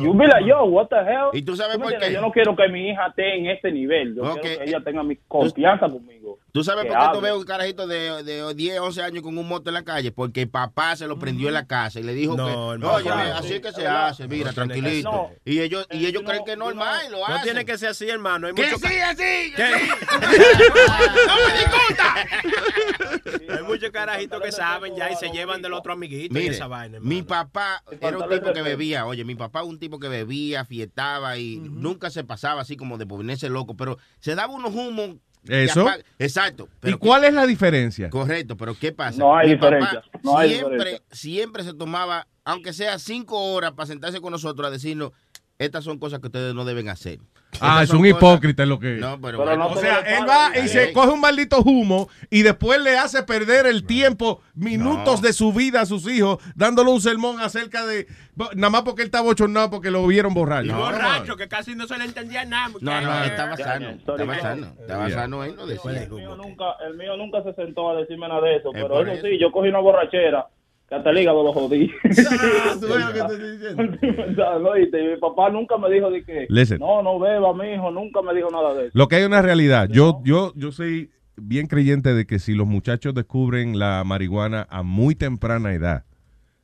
You 0.00 0.14
be 0.14 0.26
like, 0.28 0.46
yo, 0.46 0.64
what 0.64 0.86
the 0.86 0.96
hell? 0.96 1.30
¿Y 1.32 1.42
tú 1.42 1.56
sabes 1.56 1.78
¿Tú 1.78 1.80
me 1.80 1.90
por 1.90 1.98
qué? 1.98 2.12
Yo 2.12 2.20
no 2.20 2.30
quiero 2.30 2.54
que 2.54 2.68
mi 2.68 2.90
hija 2.90 3.08
esté 3.08 3.36
en 3.38 3.46
ese 3.46 3.72
nivel. 3.72 4.14
Yo 4.14 4.22
quiero 4.22 4.40
que 4.40 4.64
ella 4.64 4.80
tenga 4.84 5.02
mi 5.02 5.16
confianza 5.26 5.88
conmigo. 5.88 6.38
¿Tú 6.56 6.64
sabes 6.64 6.86
por 6.86 6.96
qué 6.96 7.04
tú 7.12 7.20
ves 7.20 7.32
un 7.34 7.44
carajito 7.44 7.86
de, 7.86 8.22
de 8.22 8.54
10, 8.54 8.80
11 8.80 9.02
años 9.02 9.22
con 9.22 9.36
un 9.36 9.46
moto 9.46 9.68
en 9.68 9.74
la 9.74 9.84
calle? 9.84 10.10
Porque 10.10 10.40
el 10.40 10.48
papá 10.48 10.96
se 10.96 11.06
lo 11.06 11.18
prendió 11.18 11.48
en 11.48 11.54
la 11.54 11.66
casa 11.66 12.00
y 12.00 12.02
le 12.02 12.14
dijo 12.14 12.34
No, 12.34 12.46
que, 12.46 12.52
hermano. 12.52 12.92
oye, 12.94 13.10
así 13.10 13.52
es 13.52 13.60
que 13.60 13.72
se 13.72 13.86
hace, 13.86 14.26
mira, 14.26 14.54
tranquilito. 14.54 15.12
No. 15.12 15.30
Y 15.44 15.60
ellos, 15.60 15.86
y 15.90 16.06
ellos 16.06 16.22
creen 16.24 16.46
que 16.46 16.52
es 16.52 16.58
normal 16.58 16.98
y 17.06 17.10
lo 17.10 17.18
No 17.18 17.26
hacen. 17.26 17.42
tiene 17.42 17.66
que 17.66 17.76
ser 17.76 17.90
así, 17.90 18.08
hermano. 18.08 18.46
Hay 18.46 18.54
Que 18.54 18.70
mucho 18.72 18.78
sí, 18.88 18.94
así, 19.00 19.52
¿Qué? 19.54 19.66
sí. 23.38 23.46
Hay 23.50 23.62
muchos 23.64 23.90
carajitos 23.90 24.40
que 24.40 24.52
saben 24.52 24.94
ya 24.96 25.10
y 25.10 25.16
se 25.16 25.28
llevan 25.28 25.60
del 25.62 25.72
otro 25.74 25.92
amiguito 25.92 26.38
y 26.38 26.42
Mire, 26.42 26.54
esa 26.54 26.66
vaina. 26.68 26.98
mi 27.00 27.20
papá 27.22 27.82
era 28.00 28.16
un 28.18 28.28
tipo 28.30 28.52
que 28.54 28.62
bebía. 28.62 29.04
Oye, 29.06 29.24
mi 29.24 29.34
papá 29.34 29.62
un 29.62 29.78
tipo 29.78 29.98
que 29.98 30.08
bebía, 30.08 30.64
fiestaba 30.64 31.36
y 31.38 31.56
nunca 31.58 32.08
se 32.10 32.24
pasaba 32.24 32.62
así 32.62 32.76
como 32.76 32.96
de 32.98 33.06
ponerse 33.06 33.48
loco, 33.48 33.76
pero 33.76 33.98
se 34.20 34.34
daba 34.34 34.52
unos 34.54 34.74
humos. 34.74 35.16
¿Eso? 35.48 35.86
Exacto. 36.18 36.68
¿Y 36.82 36.92
cuál 36.94 37.24
es 37.24 37.34
la 37.34 37.46
diferencia? 37.46 38.10
Correcto, 38.10 38.56
pero 38.56 38.74
¿qué 38.78 38.92
pasa? 38.92 39.18
No 39.18 39.36
hay 39.36 39.50
Mi 39.50 39.56
papá 39.56 39.76
diferencia, 39.76 40.02
no 40.22 40.38
hay 40.38 40.50
siempre, 40.50 40.72
diferencia. 40.76 41.04
siempre 41.12 41.64
se 41.64 41.74
tomaba, 41.74 42.26
aunque 42.44 42.72
sea 42.72 42.98
cinco 42.98 43.38
horas 43.54 43.72
para 43.72 43.86
sentarse 43.86 44.20
con 44.20 44.32
nosotros 44.32 44.66
a 44.66 44.70
decirnos, 44.70 45.12
estas 45.58 45.84
son 45.84 45.98
cosas 45.98 46.20
que 46.20 46.26
ustedes 46.26 46.54
no 46.54 46.64
deben 46.64 46.88
hacer. 46.88 47.18
Ah, 47.60 47.82
es 47.82 47.90
un 47.90 48.04
hipócrita 48.06 48.62
es 48.62 48.68
lo 48.68 48.78
que. 48.78 48.94
No, 48.96 49.20
pero, 49.20 49.38
Pero 49.38 49.56
no 49.56 49.68
o 49.68 49.76
sea, 49.76 49.98
él 50.00 50.24
va 50.28 50.56
y 50.58 50.68
se 50.68 50.92
coge 50.92 51.08
un 51.10 51.20
maldito 51.20 51.60
humo 51.62 52.08
y 52.30 52.42
después 52.42 52.80
le 52.80 52.96
hace 52.98 53.22
perder 53.22 53.66
el 53.66 53.84
tiempo, 53.86 54.40
minutos 54.54 55.22
de 55.22 55.32
su 55.32 55.52
vida 55.52 55.80
a 55.82 55.86
sus 55.86 56.08
hijos, 56.10 56.38
dándole 56.54 56.90
un 56.90 57.00
sermón 57.00 57.40
acerca 57.40 57.86
de. 57.86 58.06
Nada 58.54 58.70
más 58.70 58.82
porque 58.82 59.02
él 59.02 59.06
estaba 59.06 59.24
bochornado 59.24 59.70
porque 59.70 59.90
lo 59.90 60.06
vieron 60.06 60.34
borracho. 60.34 60.66
No, 60.72 60.78
borracho, 60.78 61.36
que 61.36 61.48
casi 61.48 61.74
no 61.74 61.86
se 61.86 61.96
le 61.96 62.04
entendía 62.04 62.44
nada. 62.44 62.68
No, 62.80 63.00
no, 63.00 63.24
estaba 63.24 63.56
sano. 63.56 63.90
Estaba 63.90 64.38
sano. 64.40 64.66
Estaba 64.80 65.06
Yeah. 65.08 65.18
sano, 65.18 65.44
él 65.44 65.54
no 65.56 65.66
decía. 65.66 66.02
El 66.02 66.10
mío, 66.10 66.36
nunca, 66.36 66.64
el 66.86 66.96
mío 66.96 67.16
nunca 67.16 67.42
se 67.42 67.54
sentó 67.54 67.90
a 67.90 67.94
decirme 67.96 68.28
nada 68.28 68.40
de 68.42 68.56
eso, 68.56 68.70
Es 68.74 68.82
pero 68.82 69.00
eso. 69.06 69.22
sí, 69.26 69.38
yo 69.40 69.50
cogí 69.52 69.68
una 69.68 69.78
borrachera 69.78 70.46
que 70.88 70.94
hasta 70.94 71.10
el 71.10 71.18
hígado 71.18 71.42
lo 71.42 71.52
jodí. 71.52 71.90
¿Tú 72.02 72.08
ves 72.08 72.80
lo 72.80 73.12
que 73.12 73.20
te 73.20 73.34
estoy 73.34 73.58
diciendo? 73.58 74.58
¿No 74.60 74.68
oíste? 74.70 75.04
Y 75.04 75.08
mi 75.08 75.16
papá 75.16 75.50
nunca 75.50 75.76
me 75.78 75.90
dijo 75.90 76.10
de 76.10 76.24
que 76.24 76.46
Listen. 76.48 76.78
no, 76.78 77.02
no 77.02 77.18
beba, 77.18 77.52
mi 77.54 77.72
hijo, 77.72 77.90
nunca 77.90 78.22
me 78.22 78.34
dijo 78.34 78.50
nada 78.50 78.74
de 78.74 78.86
eso. 78.86 78.90
Lo 78.94 79.08
que 79.08 79.16
hay 79.16 79.22
es 79.22 79.28
una 79.28 79.42
realidad. 79.42 79.88
Yo, 79.90 80.20
yo, 80.24 80.52
yo 80.54 80.70
soy 80.72 81.10
bien 81.36 81.66
creyente 81.66 82.14
de 82.14 82.26
que 82.26 82.38
si 82.38 82.54
los 82.54 82.66
muchachos 82.66 83.14
descubren 83.14 83.78
la 83.78 84.02
marihuana 84.04 84.66
a 84.70 84.82
muy 84.82 85.14
temprana 85.14 85.74
edad, 85.74 86.04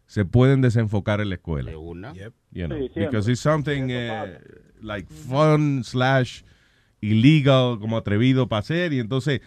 se 0.07 0.25
pueden 0.25 0.61
desenfocar 0.61 1.21
en 1.21 1.31
la 1.31 1.37
escuela. 1.37 1.71
De 1.71 1.77
una. 1.77 2.13
You 2.53 2.67
know, 2.67 2.79
Sí, 2.79 3.01
because 3.01 3.31
it's 3.31 3.41
something 3.41 3.89
eh, 3.89 4.39
like 4.83 5.09
fun 5.09 5.83
slash 5.85 6.43
illegal, 7.01 7.79
como 7.81 7.97
atrevido 7.97 8.49
para 8.49 8.61
hacer. 8.61 8.93
Y 8.93 9.01
entonces, 9.01 9.41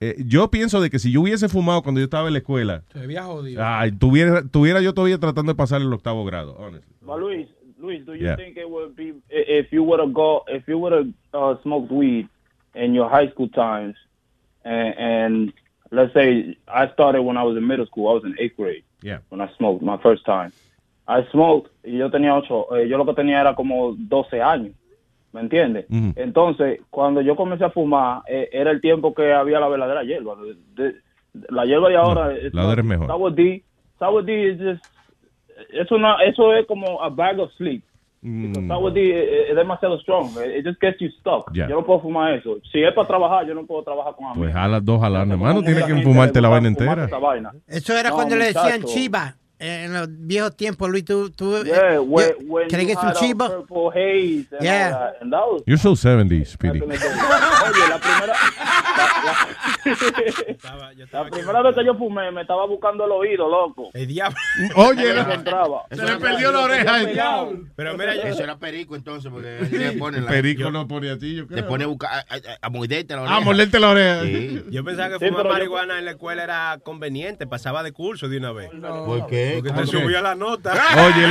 eh, 0.00 0.16
yo 0.26 0.50
pienso 0.50 0.80
de 0.80 0.88
que 0.90 0.98
si 0.98 1.12
yo 1.12 1.20
hubiese 1.20 1.48
fumado 1.48 1.82
cuando 1.82 2.00
yo 2.00 2.04
estaba 2.06 2.26
en 2.28 2.32
la 2.34 2.38
escuela, 2.38 2.82
había 2.94 3.22
jodido. 3.24 3.62
ay, 3.64 3.92
tuviera, 3.92 4.42
tuviera 4.42 4.80
yo 4.80 4.94
todavía 4.94 5.18
tratando 5.18 5.52
de 5.52 5.56
pasar 5.56 5.80
el 5.82 5.92
octavo 5.92 6.24
grado, 6.24 6.56
honestly. 6.58 6.94
But 7.02 7.18
Luis, 7.20 7.48
Luis, 7.78 8.04
do 8.06 8.14
you 8.14 8.24
Yeah. 8.26 8.36
think 8.36 8.56
it 8.56 8.68
would 8.68 8.94
be 8.96 9.12
if 9.30 9.70
you 9.72 9.82
would 9.84 10.00
have 10.00 10.12
go 10.12 10.42
if 10.48 10.66
you 10.68 10.78
would 10.78 10.92
have 10.92 11.08
uh, 11.34 11.60
smoked 11.62 11.90
weed 11.90 12.28
in 12.74 12.94
your 12.94 13.08
high 13.10 13.28
school 13.30 13.48
times, 13.50 13.94
and, 14.64 14.94
and 14.98 15.52
let's 15.90 16.12
say 16.14 16.56
I 16.68 16.88
started 16.92 17.22
when 17.22 17.36
I 17.36 17.42
was 17.42 17.56
in 17.56 17.66
middle 17.66 17.86
school, 17.86 18.08
I 18.10 18.14
was 18.14 18.24
in 18.24 18.34
eighth 18.38 18.56
grade 18.56 18.84
Yeah. 19.02 19.18
when 19.30 19.40
I 19.40 19.48
smoked 19.56 19.82
my 19.82 19.96
first 20.02 20.24
time. 20.24 20.52
I 21.08 21.24
smoked 21.32 21.70
y 21.84 21.96
yo 21.98 22.08
tenía 22.10 22.34
ocho, 22.36 22.68
eh, 22.76 22.86
yo 22.88 22.96
lo 22.96 23.04
que 23.04 23.14
tenía 23.14 23.40
era 23.40 23.54
como 23.56 23.94
12 23.98 24.40
años, 24.40 24.72
¿me 25.32 25.40
entiendes? 25.40 25.86
Entonces, 26.16 26.80
cuando 26.90 27.20
yo 27.20 27.36
comencé 27.36 27.64
a 27.64 27.70
fumar, 27.70 28.22
eh, 28.28 28.48
era 28.52 28.70
el 28.70 28.80
tiempo 28.80 29.14
que 29.14 29.32
había 29.32 29.60
la 29.60 29.68
verdadera 29.68 30.02
hierba. 30.02 30.34
De- 30.36 30.82
de- 30.84 30.96
la 31.50 31.64
hierba 31.64 31.88
de 31.88 31.96
ahora 31.96 32.24
No, 32.26 32.30
es 32.32 32.52
la 32.54 32.62
de 32.62 32.68
ahora 32.68 32.80
es 32.80 32.86
mejor. 32.86 33.06
Sour 33.06 33.34
D, 33.34 33.62
Sour 33.98 34.24
D 34.24 34.48
is 34.50 34.58
just 34.58 34.84
es 35.72 35.90
una, 35.92 36.16
eso 36.24 36.52
es 36.54 36.66
como 36.66 37.02
a 37.02 37.08
bag 37.10 37.38
of 37.38 37.52
sleep. 37.56 37.82
Mm, 38.22 38.66
Sour 38.68 38.92
D 38.92 39.10
es, 39.44 39.50
es 39.50 39.56
demasiado 39.56 39.98
strong. 40.00 40.28
It 40.44 40.58
it 40.58 40.66
just 40.66 40.80
gets 40.80 40.98
you 41.00 41.08
stuck. 41.20 41.50
Ya. 41.54 41.68
Yo 41.68 41.76
no 41.76 41.86
puedo 41.86 42.00
fumar 42.00 42.34
eso. 42.34 42.58
Si 42.72 42.82
es 42.82 42.92
para 42.94 43.06
trabajar, 43.08 43.46
yo 43.46 43.54
no 43.54 43.64
puedo 43.64 43.82
trabajar 43.82 44.14
con 44.16 44.26
amigos. 44.26 44.42
pues 44.46 44.52
jala 44.54 44.80
dos 44.80 45.00
jalas, 45.00 45.28
hermano. 45.28 45.54
Como 45.54 45.62
Tiene 45.64 45.80
mucha 45.80 45.94
que 45.94 46.02
fumarte 46.02 46.40
la 46.40 46.48
vaina 46.48 46.68
entera. 46.68 47.04
esa 47.04 47.18
vaina. 47.18 47.52
Eso 47.68 47.96
era 47.96 48.10
No, 48.10 48.16
cuando 48.16 48.36
le 48.36 48.46
decían 48.46 48.82
chiva. 48.84 49.36
Eh, 49.60 49.84
En 49.84 49.92
los 49.92 50.08
viejos 50.10 50.56
tiempos, 50.56 50.88
Luis, 50.90 51.04
tú... 51.04 51.30
tú 51.30 51.62
Yeah, 51.64 51.94
eh, 51.94 51.98
when, 51.98 52.28
yo- 52.30 52.36
when 52.48 52.68
¿Can 52.68 52.80
I 52.80 52.82
you 52.82 52.88
get 52.88 52.98
some 52.98 53.12
chiva? 53.14 53.48
purple 53.48 53.90
haze 53.94 54.46
and 54.52 54.62
Yeah. 54.62 54.86
all 54.86 54.92
that, 54.92 55.22
and 55.22 55.32
that 55.32 55.40
was 55.46 55.62
You're 55.66 55.78
so 55.78 55.92
70s, 55.94 56.46
Speedy. 56.48 56.80
Oye, 56.80 56.88
la 56.88 57.98
primera, 57.98 58.26
la, 58.26 58.34
la- 59.24 59.48
la 61.12 61.24
primera 61.30 61.62
vez 61.62 61.74
que 61.74 61.84
yo 61.84 61.94
fumé, 61.94 62.30
me 62.30 62.42
estaba 62.42 62.66
buscando 62.66 63.04
el 63.04 63.12
oído, 63.12 63.48
loco. 63.48 63.90
El 63.94 64.06
diablo. 64.06 64.36
Oye, 64.76 65.08
No 65.08 65.14
lo 65.14 65.20
encontraba. 65.22 65.82
Se 65.90 66.04
le 66.04 66.16
perdió 66.16 66.52
la 66.52 66.60
oreja 66.60 66.94
al. 66.96 67.60
Pero 67.76 67.96
mira, 67.96 68.14
yo- 68.14 68.22
Eso 68.22 68.42
era 68.42 68.58
perico 68.58 68.96
entonces, 68.96 69.30
porque 69.30 69.58
le 69.70 69.92
pone 69.92 70.20
la... 70.20 70.28
Perico 70.30 70.70
no 70.70 70.86
pone 70.86 71.10
a 71.10 71.18
ti, 71.18 71.36
yo 71.36 71.46
Te 71.46 71.54
creo. 71.54 71.68
pone 71.68 71.84
a 71.84 71.86
buscar, 71.86 72.10
a, 72.12 72.18
a, 72.34 72.38
a 72.62 72.70
morderte 72.70 73.14
la 73.14 73.22
oreja. 73.22 73.36
Ah, 73.36 73.40
morderte 73.40 73.80
la 73.80 73.88
oreja. 73.90 74.22
Sí. 74.22 74.64
yo 74.70 74.84
pensaba 74.84 75.08
que 75.18 75.24
Sí, 75.24 75.30
fumar 75.30 75.44
yo- 75.46 75.52
marihuana 75.52 75.98
en 75.98 76.04
la 76.04 76.10
escuela 76.12 76.42
era 76.44 76.78
conveniente, 76.82 77.46
pasaba 77.46 77.82
de 77.82 77.92
curso 77.92 78.28
de 78.28 78.38
una 78.38 78.52
vez. 78.52 78.70
¿Por 78.70 79.26
qué? 79.26 79.52
Porque 79.56 79.68
¿Cómo 79.70 79.80
te 79.82 79.86
subía 79.86 80.20
la 80.20 80.34
nota. 80.34 80.72
Oye, 81.06 81.26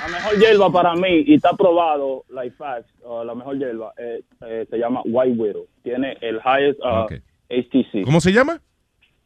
La 0.00 0.08
mejor 0.08 0.38
hierba 0.38 0.70
para 0.70 0.94
mí, 0.94 1.24
y 1.26 1.34
está 1.34 1.52
probado, 1.54 2.24
like 2.28 2.54
facts, 2.56 2.90
uh, 3.04 3.24
la 3.24 3.34
mejor 3.34 3.56
hierba 3.58 3.92
eh, 3.96 4.20
eh, 4.46 4.66
se 4.68 4.76
llama 4.78 5.00
White 5.04 5.36
Widow. 5.38 5.66
Tiene 5.82 6.16
el 6.20 6.36
highest 6.44 6.78
uh. 6.80 7.06
HTC. 7.48 8.04
¿Cómo 8.04 8.20
se 8.20 8.32
llama? 8.32 8.60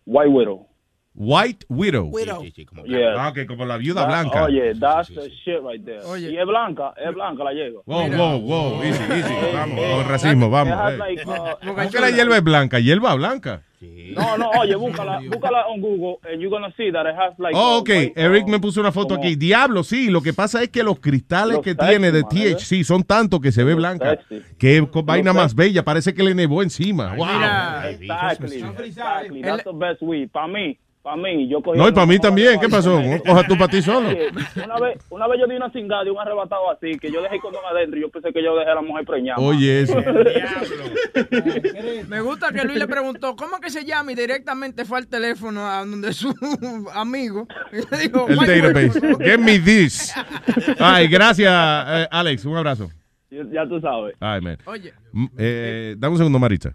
White 0.07 0.29
Widow. 0.31 0.67
White 1.15 1.67
Widow. 1.69 2.11
Widow. 2.13 2.43
Sí, 2.43 2.53
sí, 2.55 2.65
como- 2.65 2.85
Yeah. 2.85 3.15
Ah, 3.19 3.33
como 3.49 3.65
la 3.67 3.77
viuda 3.77 4.03
That- 4.03 4.09
blanca. 4.09 4.45
Oye, 4.45 4.73
that's 4.79 5.09
Sí, 5.09 5.15
the 5.15 5.23
sí, 5.23 5.31
shit 5.45 5.59
right 5.69 5.85
there. 5.85 6.01
Oye. 6.05 6.31
Y 6.31 6.39
es 6.39 6.47
blanca, 6.47 6.95
es 6.97 7.13
blanca 7.13 7.43
la 7.43 7.53
hierba. 7.53 7.81
Wow, 7.87 8.09
wow, 8.13 8.41
wow. 8.41 8.83
Easy, 8.85 9.03
easy. 9.13 9.35
Vamos, 9.53 9.81
con 9.97 10.09
racismo, 10.09 10.49
vamos. 10.51 10.93
eh. 10.93 10.97
like, 10.97 11.23
uh, 11.27 11.75
¿Por 11.75 11.91
qué 11.91 12.01
la 12.01 12.11
hierba 12.11 12.37
es 12.37 12.45
blanca? 12.45 12.79
Hierba 12.79 13.15
blanca. 13.17 13.63
Sí. 13.81 14.13
No, 14.17 14.37
no, 14.37 14.51
oye, 14.61 14.75
búscala, 14.75 15.21
búscala 15.31 15.65
en 15.73 15.81
Google 15.81 16.17
and 16.33 16.41
you're 16.41 16.51
gonna 16.51 16.73
see 16.77 16.91
that 16.91 17.07
it 17.07 17.15
has 17.17 17.39
like. 17.39 17.55
Oh, 17.57 17.79
ok. 17.79 17.89
white, 17.89 18.13
Eric 18.17 18.47
uh, 18.47 18.49
me 18.51 18.59
puso 18.59 18.81
una 18.81 18.91
foto 18.91 19.15
como- 19.15 19.21
aquí. 19.21 19.37
Diablo, 19.37 19.85
sí. 19.85 20.11
Lo 20.11 20.21
que 20.21 20.33
pasa 20.33 20.63
es 20.63 20.69
que 20.71 20.83
los 20.83 20.99
cristales 20.99 21.55
Los 21.57 21.63
que 21.65 21.71
sexy, 21.75 21.87
tiene 21.87 22.11
de 22.11 22.23
man, 22.23 22.37
¿eh? 22.37 22.55
THC 22.57 22.83
son 22.85 23.05
tantos 23.05 23.41
que 23.41 23.53
se 23.53 23.63
ve 23.63 23.75
blanca. 23.75 24.17
sexy. 24.29 24.45
Qué 24.59 24.85
co- 24.91 25.05
vaina 25.05 25.33
más 25.33 25.55
bella. 25.55 25.85
Parece 25.85 26.13
que 26.13 26.23
le 26.25 26.35
nevó 26.35 26.63
encima. 26.63 27.15
Wow. 27.15 27.27
Mira, 27.27 27.91
Exactly, 27.91 28.65
exactly. 28.85 29.43
That's 29.43 29.63
the 29.65 29.73
best 29.73 30.03
weed. 30.03 30.29
Para 30.31 30.49
mí, 30.49 30.77
para 31.03 31.17
mí, 31.17 31.49
yo 31.49 31.63
cogí. 31.63 31.79
No, 31.79 31.89
y 31.89 31.93
para 31.93 32.07
mí 32.07 32.19
también. 32.19 32.59
¿Qué 32.61 32.69
pasó? 32.69 33.01
Coja 33.27 33.47
tú 33.47 33.57
para 33.57 33.71
ti 33.71 33.81
solo. 33.83 34.09
Oye, 34.09 34.29
Una 34.65 34.79
vez, 34.79 34.99
una 35.11 35.27
vez 35.29 35.41
yo 35.41 35.47
di 35.47 35.57
una 35.57 35.71
cingada 35.71 36.05
y 36.05 36.09
un 36.11 36.19
arrebatado 36.19 36.71
así, 36.71 36.99
que 36.99 37.11
yo 37.11 37.23
dejé 37.23 37.37
el 37.37 37.41
condón 37.41 37.63
adentro 37.71 37.99
y 37.99 38.03
yo 38.03 38.09
pensé 38.11 38.33
que 38.33 38.43
yo 38.43 38.57
dejé 38.57 38.71
a 38.71 38.75
la 38.75 38.83
mujer 38.83 39.05
preñada. 39.07 39.39
Oye, 39.41 39.83
eso. 39.83 39.97
me 42.09 42.21
gusta 42.21 42.53
que 42.53 42.65
Luis 42.65 42.79
le 42.79 42.87
preguntó 42.87 43.37
cómo 43.37 43.59
que 43.61 43.71
se 43.71 43.85
llama 43.85 44.13
y 44.13 44.15
directamente 44.15 44.85
fue 44.85 44.99
al 44.99 45.07
teléfono 45.09 45.67
a 45.69 45.85
donde 45.85 46.13
su 46.13 46.35
amigo. 46.95 47.47
Y 47.73 47.77
le 47.77 48.03
dijo, 48.09 48.27
El 48.29 48.39
"White 48.39 48.61
database. 48.61 49.01
Widow". 49.01 49.19
Give 49.21 49.39
me 49.39 49.59
this. 49.59 50.15
Ay, 50.79 51.09
gracias, 51.09 51.53
eh, 51.89 52.09
Alex. 52.11 52.45
Un 52.45 52.57
abrazo. 52.57 52.89
Ya, 53.31 53.43
ya 53.53 53.69
tú 53.69 53.81
sabes. 53.81 54.15
Ay, 54.21 54.41
man. 54.41 54.59
Oye, 54.67 54.93
Mm, 55.13 55.27
Eh, 55.39 55.95
dame 55.99 56.13
un 56.13 56.19
segundo, 56.19 56.39
Maritza. 56.39 56.73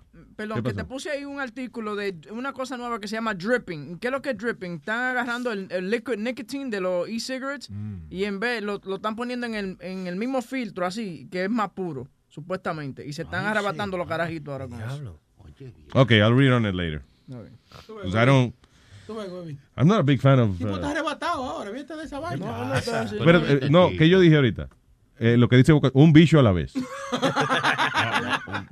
Perdón, 0.48 0.64
¿Qué 0.64 0.70
que 0.70 0.76
te 0.76 0.84
puse 0.86 1.10
ahí 1.12 1.26
un 1.26 1.40
artículo 1.40 1.96
de 1.96 2.16
una 2.32 2.54
cosa 2.54 2.78
nueva 2.78 3.00
que 3.00 3.08
se 3.08 3.16
llama 3.16 3.34
dripping. 3.34 3.98
¿Qué 4.00 4.08
es 4.08 4.12
lo 4.12 4.22
que 4.22 4.32
es 4.32 4.38
dripping? 4.38 4.74
Están 4.76 5.00
agarrando 5.00 5.52
el, 5.52 5.68
el 5.72 5.90
liquid 5.90 6.18
nicotine 6.18 6.70
de 6.70 6.82
los 6.82 7.08
e-cigarettes 7.10 7.70
y 8.10 8.24
en 8.26 8.40
vez 8.40 8.62
lo, 8.64 8.80
lo 8.86 8.96
están 8.96 9.16
poniendo 9.16 9.46
en 9.48 9.56
el, 9.56 9.78
en 9.82 10.08
el 10.08 10.16
mismo 10.16 10.42
filtro 10.42 10.86
así, 10.86 11.28
que 11.32 11.44
es 11.46 11.50
más 11.50 11.70
puro, 11.72 12.08
supuestamente. 12.30 13.06
Y 13.06 13.14
se 13.14 13.24
están 13.24 13.46
arrebatando 13.46 13.98
los 13.98 14.08
carajitos 14.08 14.52
ahora 14.52 14.68
con 14.68 14.82
eso. 14.82 15.20
Okay, 15.94 16.20
I'll 16.20 16.34
read 16.36 16.52
on 16.54 16.66
it 16.66 16.74
later. 16.76 17.02
Ok. 17.30 17.48
'Cause 18.04 18.16
I 18.22 18.26
don't. 18.26 18.54
I'm 19.76 19.88
not 19.88 20.00
a 20.00 20.04
big 20.04 20.20
fan 20.22 20.40
of. 20.40 20.58
Tipo, 20.58 20.72
uh, 20.72 20.76
está 20.76 20.92
arrebatado 20.92 21.44
ahora, 21.44 21.72
¿viste 21.72 21.96
de 21.96 22.04
esa 22.06 22.20
vaina? 22.20 22.46
No, 22.46 22.66
no, 22.66 23.40
eh, 23.48 23.68
no, 23.70 23.90
que 23.98 24.08
yo 24.10 24.20
dije 24.20 24.36
ahorita. 24.36 24.70
Eh, 25.26 25.38
lo 25.38 25.48
que 25.48 25.56
dice 25.56 25.72
Boca- 25.72 25.90
un 25.94 26.12
bicho 26.12 26.38
a 26.38 26.44
la 26.44 26.52
vez. 26.52 26.74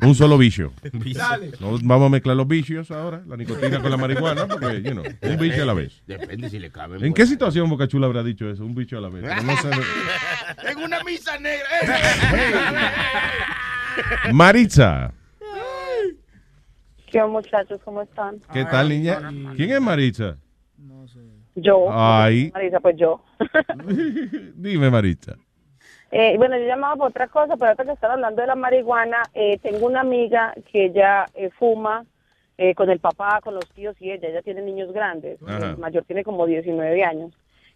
un 0.01 0.13
solo 0.15 0.37
bicho. 0.37 0.73
Dale. 1.15 1.51
No 1.61 1.77
vamos 1.83 2.07
a 2.07 2.09
mezclar 2.09 2.35
los 2.35 2.45
vicios 2.45 2.91
ahora, 2.91 3.21
la 3.25 3.37
nicotina 3.37 3.81
con 3.81 3.89
la 3.89 3.95
marihuana, 3.95 4.47
porque, 4.47 4.81
you 4.81 4.91
know, 4.91 5.05
un 5.21 5.37
bicho 5.37 5.61
a 5.61 5.65
la 5.65 5.73
vez. 5.73 6.01
Depende 6.05 6.49
si 6.49 6.59
le 6.59 6.69
cabe. 6.69 6.97
¿En 7.07 7.13
qué 7.13 7.25
situación 7.25 7.69
Boca 7.69 7.87
Chula 7.87 8.07
habrá 8.07 8.21
dicho 8.21 8.49
eso? 8.49 8.65
Un 8.65 8.75
bicho 8.75 8.97
a 8.97 9.01
la 9.01 9.07
vez. 9.07 9.23
No 9.45 9.55
sé. 9.57 9.69
En 10.71 10.77
una 10.79 11.01
misa 11.05 11.39
negra. 11.39 11.69
Maritza, 14.33 15.13
¿Qué 17.09 17.23
muchachos? 17.23 17.79
¿Cómo 17.85 18.01
están? 18.01 18.41
¿qué 18.51 18.65
tal, 18.65 18.89
niña? 18.89 19.19
¿Quién 19.55 19.71
es 19.71 19.81
Maritza? 19.81 20.35
Yo. 21.55 21.87
Ay. 21.91 22.51
Marisa, 22.53 22.79
pues 22.81 22.95
yo. 22.97 23.23
Dime, 24.55 24.89
Maritza. 24.89 25.35
Eh, 26.11 26.35
bueno, 26.37 26.57
yo 26.57 26.65
llamaba 26.65 26.95
por 26.97 27.09
otra 27.09 27.27
cosa, 27.27 27.55
pero 27.55 27.67
ahorita 27.67 27.85
que 27.85 27.91
están 27.91 28.11
hablando 28.11 28.41
de 28.41 28.47
la 28.47 28.55
marihuana, 28.55 29.23
eh, 29.33 29.57
tengo 29.59 29.85
una 29.85 30.01
amiga 30.01 30.53
que 30.71 30.85
ella 30.85 31.25
eh, 31.33 31.49
fuma 31.51 32.05
eh, 32.57 32.75
con 32.75 32.89
el 32.89 32.99
papá, 32.99 33.39
con 33.41 33.55
los 33.55 33.67
tíos 33.69 33.95
y 34.01 34.11
ella. 34.11 34.27
Ella 34.27 34.41
tiene 34.41 34.61
niños 34.61 34.91
grandes. 34.91 35.41
Ajá. 35.41 35.71
El 35.71 35.77
mayor 35.77 36.03
tiene 36.03 36.23
como 36.23 36.45
19 36.45 37.03
años. 37.03 37.31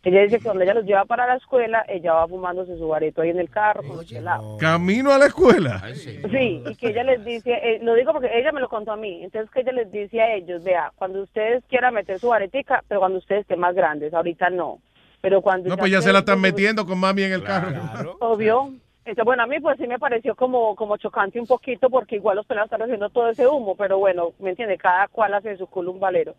Ella 0.05 0.21
dice 0.21 0.37
que 0.37 0.43
cuando 0.43 0.63
ella 0.63 0.75
los 0.75 0.85
lleva 0.85 1.05
para 1.05 1.25
la 1.25 1.35
escuela, 1.35 1.83
ella 1.87 2.13
va 2.13 2.27
fumándose 2.27 2.77
su 2.77 2.87
bareto 2.87 3.21
ahí 3.21 3.31
en 3.31 3.39
el 3.39 3.49
carro 3.49 3.81
con 3.81 3.97
los 3.97 4.05
pelados. 4.05 4.59
Camino 4.59 5.11
a 5.11 5.17
la 5.17 5.25
escuela. 5.25 5.81
Sí, 5.95 6.61
y 6.63 6.75
que 6.75 6.89
ella 6.89 7.03
les 7.03 7.25
dice, 7.25 7.53
eh, 7.53 7.79
lo 7.81 7.95
digo 7.95 8.11
porque 8.13 8.29
ella 8.31 8.51
me 8.51 8.61
lo 8.61 8.69
contó 8.69 8.91
a 8.91 8.97
mí, 8.97 9.23
entonces 9.23 9.49
que 9.49 9.61
ella 9.61 9.71
les 9.71 9.91
dice 9.91 10.21
a 10.21 10.35
ellos, 10.35 10.63
vea, 10.63 10.91
cuando 10.95 11.23
ustedes 11.23 11.63
quieran 11.67 11.95
meter 11.95 12.19
su 12.19 12.31
aretica, 12.31 12.83
pero 12.87 12.99
cuando 12.99 13.17
ustedes 13.17 13.41
estén 13.41 13.59
más 13.59 13.73
grandes, 13.73 14.13
ahorita 14.13 14.51
no. 14.51 14.77
Pero 15.25 15.41
cuando 15.41 15.67
No, 15.69 15.75
pues 15.75 15.91
ya 15.91 16.03
se 16.03 16.13
la 16.13 16.19
están 16.19 16.39
metiendo 16.39 16.85
con 16.85 16.99
mami 16.99 17.23
en 17.23 17.33
el 17.33 17.43
carro. 17.43 18.15
Obvio. 18.19 18.73
Entonces, 18.99 19.25
bueno, 19.25 19.41
a 19.41 19.47
mí 19.47 19.59
pues 19.59 19.75
sí 19.79 19.87
me 19.87 19.97
pareció 19.97 20.35
como, 20.35 20.75
como 20.75 20.97
chocante 20.97 21.39
un 21.39 21.47
poquito 21.47 21.89
porque 21.89 22.17
igual 22.17 22.35
los 22.35 22.45
pelados 22.45 22.67
están 22.67 22.83
haciendo 22.83 23.09
todo 23.09 23.29
ese 23.29 23.47
humo, 23.47 23.75
pero 23.75 23.97
bueno, 23.97 24.33
¿me 24.37 24.51
entiende? 24.51 24.77
Cada 24.77 25.07
cual 25.07 25.33
hace 25.33 25.49
de 25.49 25.57
su 25.57 25.65
culo 25.65 25.93
un 25.93 25.99
valero. 25.99 26.35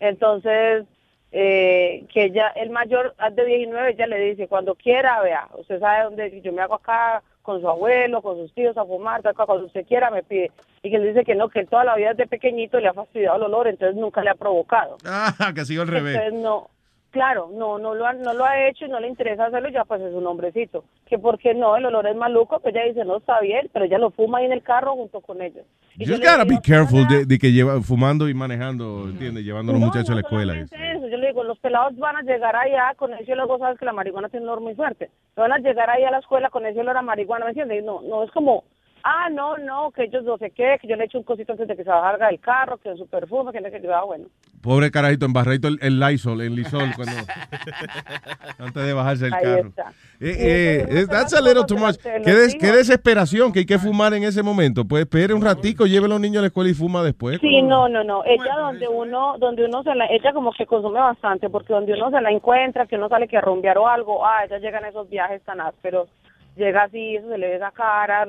Entonces, 0.00 0.84
eh, 1.32 2.04
que 2.12 2.24
ella, 2.24 2.48
el 2.56 2.68
mayor 2.68 3.14
de 3.32 3.44
19, 3.46 3.92
ella 3.92 4.06
le 4.06 4.20
dice, 4.20 4.48
cuando 4.48 4.74
quiera, 4.74 5.22
vea, 5.22 5.48
usted 5.56 5.80
sabe 5.80 6.04
dónde 6.04 6.42
yo 6.42 6.52
me 6.52 6.60
hago 6.60 6.74
acá 6.74 7.22
con 7.40 7.62
su 7.62 7.68
abuelo, 7.70 8.20
con 8.20 8.36
sus 8.36 8.52
tíos 8.52 8.76
a 8.76 8.84
fumar, 8.84 9.22
tal, 9.22 9.34
cuando 9.34 9.64
usted 9.64 9.86
quiera 9.86 10.10
me 10.10 10.22
pide. 10.22 10.50
Y 10.82 10.90
que 10.90 10.96
él 10.96 11.06
dice 11.06 11.24
que 11.24 11.34
no, 11.34 11.48
que 11.48 11.60
él 11.60 11.68
toda 11.68 11.84
la 11.84 11.96
vida 11.96 12.10
desde 12.10 12.26
pequeñito 12.26 12.80
le 12.80 12.88
ha 12.88 12.92
fastidiado 12.92 13.36
el 13.36 13.44
olor, 13.44 13.66
entonces 13.66 13.96
nunca 13.96 14.22
le 14.22 14.28
ha 14.28 14.34
provocado. 14.34 14.98
Ah, 15.06 15.32
que 15.54 15.62
ha 15.62 15.64
sido 15.64 15.80
al 15.80 15.88
revés. 15.88 16.16
Entonces 16.16 16.42
no, 16.42 16.68
claro, 17.16 17.48
no, 17.54 17.78
no 17.78 17.94
lo 17.94 18.06
ha, 18.06 18.12
no 18.12 18.34
lo 18.34 18.44
ha 18.44 18.68
hecho 18.68 18.84
y 18.84 18.90
no 18.90 19.00
le 19.00 19.08
interesa 19.08 19.46
hacerlo, 19.46 19.70
ya 19.70 19.84
pues 19.86 20.02
es 20.02 20.12
un 20.12 20.26
hombrecito. 20.26 20.84
Que 21.06 21.18
porque 21.18 21.54
no, 21.54 21.74
el 21.76 21.86
olor 21.86 22.06
es 22.06 22.14
maluco, 22.14 22.60
pues 22.60 22.74
ella 22.74 22.84
dice, 22.84 23.06
no, 23.06 23.16
está 23.16 23.40
bien, 23.40 23.70
pero 23.72 23.86
ella 23.86 23.96
lo 23.96 24.10
fuma 24.10 24.38
ahí 24.38 24.44
en 24.44 24.52
el 24.52 24.62
carro 24.62 24.94
junto 24.94 25.22
con 25.22 25.40
ellos. 25.40 25.64
Y 25.98 26.04
just 26.06 26.22
gotta 26.22 26.44
digo, 26.44 26.56
be 26.56 26.60
careful 26.62 27.08
de, 27.08 27.24
de 27.24 27.38
que 27.38 27.52
lleva 27.52 27.80
fumando 27.80 28.28
y 28.28 28.34
manejando, 28.34 29.04
¿entiendes? 29.08 29.44
Llevando 29.44 29.72
a 29.72 29.74
los 29.74 29.80
No, 29.80 29.86
muchachos 29.86 30.10
a 30.10 30.14
la 30.14 30.20
escuela. 30.20 30.54
eso, 30.54 31.08
yo 31.08 31.16
le 31.16 31.28
digo, 31.28 31.42
los 31.42 31.58
pelados 31.58 31.96
van 31.96 32.16
a 32.16 32.22
llegar 32.22 32.54
allá 32.54 32.92
con 32.96 33.14
ese 33.14 33.32
olor, 33.32 33.58
sabes 33.58 33.78
que 33.78 33.86
la 33.86 33.94
marihuana 33.94 34.28
tiene 34.28 34.44
un 34.44 34.50
olor 34.50 34.62
muy 34.62 34.74
fuerte. 34.74 35.08
Van 35.36 35.52
a 35.52 35.58
llegar 35.58 35.88
ahí 35.88 36.04
a 36.04 36.10
la 36.10 36.18
escuela 36.18 36.50
con 36.50 36.66
ese 36.66 36.80
olor 36.80 36.98
a 36.98 37.02
marihuana, 37.02 37.46
¿me 37.46 37.52
entiendes? 37.52 37.82
No, 37.82 38.02
no 38.02 38.24
es 38.24 38.30
como, 38.32 38.64
ah, 39.08 39.28
no, 39.30 39.56
no, 39.58 39.90
que 39.92 40.04
ellos 40.04 40.24
no 40.24 40.36
sé 40.38 40.50
qué, 40.50 40.76
que 40.80 40.88
yo 40.88 40.96
le 40.96 41.04
echo 41.04 41.18
un 41.18 41.24
cosito 41.24 41.52
antes 41.52 41.68
de 41.68 41.76
que 41.76 41.84
se 41.84 41.90
salga 41.90 42.26
del 42.26 42.40
carro, 42.40 42.76
que 42.78 42.94
su 42.96 43.06
perfume, 43.06 43.52
que 43.52 43.60
no 43.60 43.70
sé 43.70 43.80
qué, 43.80 43.88
ah, 43.92 44.02
bueno. 44.04 44.26
Pobre 44.62 44.90
carajito, 44.90 45.26
embarradito 45.26 45.68
el, 45.68 45.78
el 45.80 46.00
Lysol, 46.00 46.40
el 46.40 46.54
Lysol, 46.56 46.90
cuando, 46.96 47.14
antes 48.58 48.84
de 48.84 48.92
bajarse 48.92 49.24
del 49.26 49.34
Ahí 49.34 49.42
carro. 49.42 49.68
está. 49.68 49.92
Eh, 50.20 50.30
eh, 50.30 50.86
eh, 50.90 51.06
that's 51.08 51.34
a 51.34 51.40
little 51.40 51.64
too 51.64 51.76
much. 51.76 51.96
delante 51.98 52.30
de 52.30 52.58
Qué, 52.58 52.66
des- 52.66 52.76
desesperación 52.76 53.52
que 53.52 53.60
hay 53.60 53.66
que 53.66 53.78
fumar 53.78 54.14
en 54.14 54.24
ese 54.24 54.42
momento. 54.42 54.84
Pues 54.84 55.02
espere 55.02 55.34
un 55.34 55.42
ratico, 55.42 55.86
lleve 55.86 56.06
a 56.06 56.08
los 56.08 56.20
niños 56.20 56.38
a 56.38 56.40
la 56.42 56.46
escuela 56.48 56.70
y 56.70 56.74
fuma 56.74 57.02
después. 57.02 57.38
Sí, 57.40 57.62
no, 57.62 57.88
no, 57.88 58.02
no. 58.02 58.24
Ella 58.24 58.56
donde 58.58 58.88
uno, 58.88 59.36
donde 59.38 59.64
uno 59.66 59.82
se 59.82 59.94
la, 59.94 60.06
ella 60.06 60.32
como 60.32 60.52
que 60.52 60.66
consume 60.66 60.98
bastante, 61.00 61.48
porque 61.50 61.72
donde 61.72 61.92
uno 61.94 62.10
se 62.10 62.20
la 62.20 62.30
encuentra, 62.30 62.86
que 62.86 62.96
uno 62.96 63.08
sale 63.08 63.28
que 63.28 63.36
a 63.36 63.40
rumbear 63.42 63.78
o 63.78 63.86
algo, 63.88 64.24
ah, 64.26 64.44
ella 64.44 64.58
llega 64.58 64.78
en 64.78 64.86
esos 64.86 65.08
viajes 65.08 65.42
tan 65.42 65.60
ásperos, 65.60 66.08
llega 66.56 66.84
así, 66.84 67.16
eso 67.16 67.28
se 67.28 67.38
le 67.38 67.48
ve 67.48 67.56
esa 67.56 67.70
cara, 67.70 68.26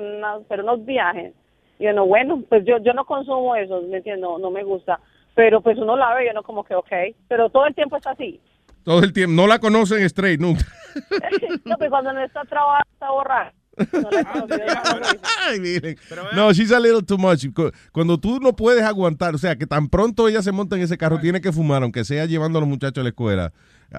pero 0.48 0.62
unos 0.62 0.84
viajes. 0.84 1.32
Y 1.78 1.86
uno, 1.86 2.06
bueno, 2.06 2.42
pues 2.48 2.64
yo, 2.66 2.78
yo 2.82 2.92
no 2.92 3.04
consumo 3.04 3.54
eso, 3.56 3.80
¿me 3.82 3.98
entiendes? 3.98 4.22
No, 4.22 4.38
no 4.38 4.50
me 4.50 4.64
gusta. 4.64 5.00
Pero 5.34 5.60
pues 5.60 5.78
uno 5.78 5.96
la 5.96 6.14
ve 6.14 6.26
y 6.26 6.30
uno 6.30 6.42
como 6.42 6.64
que, 6.64 6.74
ok, 6.74 6.90
pero 7.28 7.48
todo 7.50 7.66
el 7.66 7.74
tiempo 7.74 7.96
está 7.96 8.10
así. 8.10 8.40
Todo 8.82 9.00
el 9.02 9.12
tiempo. 9.12 9.34
No 9.40 9.46
la 9.46 9.58
conocen 9.58 10.02
straight 10.04 10.40
nunca. 10.40 10.64
no, 11.64 11.76
pues 11.76 11.90
cuando 11.90 12.12
no 12.12 12.20
está 12.24 12.42
trabajando, 12.44 12.88
está 12.92 13.10
borrada. 13.10 13.52
No 13.92 14.10
la 14.10 14.22
la 14.22 14.96
visto. 15.12 15.28
Ay, 15.46 15.60
miren. 15.60 15.96
No, 16.34 16.52
she's 16.52 16.72
a 16.72 16.80
little 16.80 17.02
too 17.02 17.16
much. 17.18 17.44
Cu- 17.54 17.70
Cuando 17.92 18.18
tú 18.18 18.40
no 18.40 18.54
puedes 18.56 18.82
aguantar, 18.82 19.34
o 19.34 19.38
sea, 19.38 19.54
que 19.56 19.66
tan 19.66 19.88
pronto 19.88 20.26
ella 20.26 20.42
se 20.42 20.50
monta 20.50 20.74
en 20.74 20.82
ese 20.82 20.98
carro, 20.98 21.20
tiene 21.20 21.40
que 21.40 21.52
fumar, 21.52 21.82
aunque 21.84 22.04
sea 22.04 22.26
llevando 22.26 22.58
a 22.58 22.60
los 22.62 22.68
muchachos 22.68 22.98
a 22.98 23.04
la 23.04 23.10
escuela. 23.10 23.52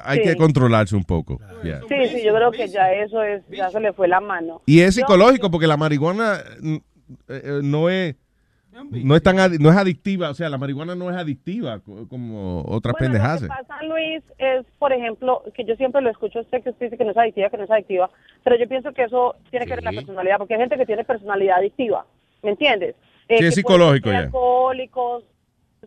Hay 0.04 0.20
Sí. 0.20 0.24
que 0.24 0.36
controlarse 0.36 0.96
un 0.96 1.04
poco. 1.04 1.40
Yeah. 1.64 1.82
Sí, 1.90 2.08
sí, 2.10 2.24
yo 2.24 2.34
creo 2.36 2.52
que 2.52 2.68
ya 2.68 2.94
eso 2.94 3.24
es, 3.24 3.42
ya 3.50 3.70
se 3.72 3.80
le 3.80 3.92
fue 3.94 4.08
la 4.08 4.20
mano. 4.22 4.62
Y 4.66 4.82
es 4.82 4.94
psicológico 4.96 5.50
porque 5.50 5.66
la 5.68 5.78
marihuana 5.78 6.44
mm, 6.62 6.76
eh, 6.76 6.82
eh, 7.28 7.60
no 7.64 7.90
es 7.90 8.16
no 8.92 9.16
es 9.16 9.24
tan 9.24 9.36
no 9.36 9.70
es 9.72 9.76
adictiva, 9.76 10.30
o 10.30 10.34
sea, 10.34 10.48
la 10.48 10.58
marihuana 10.58 10.96
no 10.96 11.10
es 11.10 11.18
adictiva 11.18 11.80
co- 11.80 12.08
como 12.08 12.62
otras 12.66 12.94
Bueno, 12.98 13.14
pendejas. 13.14 13.42
Lo 13.42 13.48
que 13.50 13.54
pasa, 13.56 13.84
Luis, 13.84 14.24
es, 14.38 14.66
por 14.78 14.94
ejemplo, 14.94 15.44
que 15.54 15.66
yo 15.66 15.76
siempre 15.76 16.02
lo 16.02 16.10
escucho 16.10 16.40
a 16.40 16.42
usted 16.44 16.64
que 16.64 16.70
usted 16.70 16.86
dice 16.86 16.98
que 16.98 17.04
no 17.04 17.12
es 17.12 17.18
adictiva, 17.18 17.50
que 17.50 17.58
no 17.58 17.64
es 17.66 17.72
adictiva, 17.72 18.10
pero 18.44 18.56
yo 18.58 18.70
pienso 18.70 18.94
que 18.94 19.04
eso 19.04 19.36
tiene 19.50 19.66
que 19.66 19.72
ver 19.76 19.84
con 19.84 19.94
la 19.96 20.00
personalidad, 20.02 20.38
porque 20.38 20.54
hay 20.54 20.62
gente 20.62 20.78
que 20.78 20.86
tiene 20.86 21.04
personalidad 21.04 21.58
adictiva, 21.58 22.06
¿me 22.42 22.52
entiendes? 22.52 22.96
Sí, 23.28 23.34
es 23.34 23.40
que 23.42 23.52
psicológico 23.52 24.12
ya. 24.12 24.20
alcohólicos, 24.20 25.24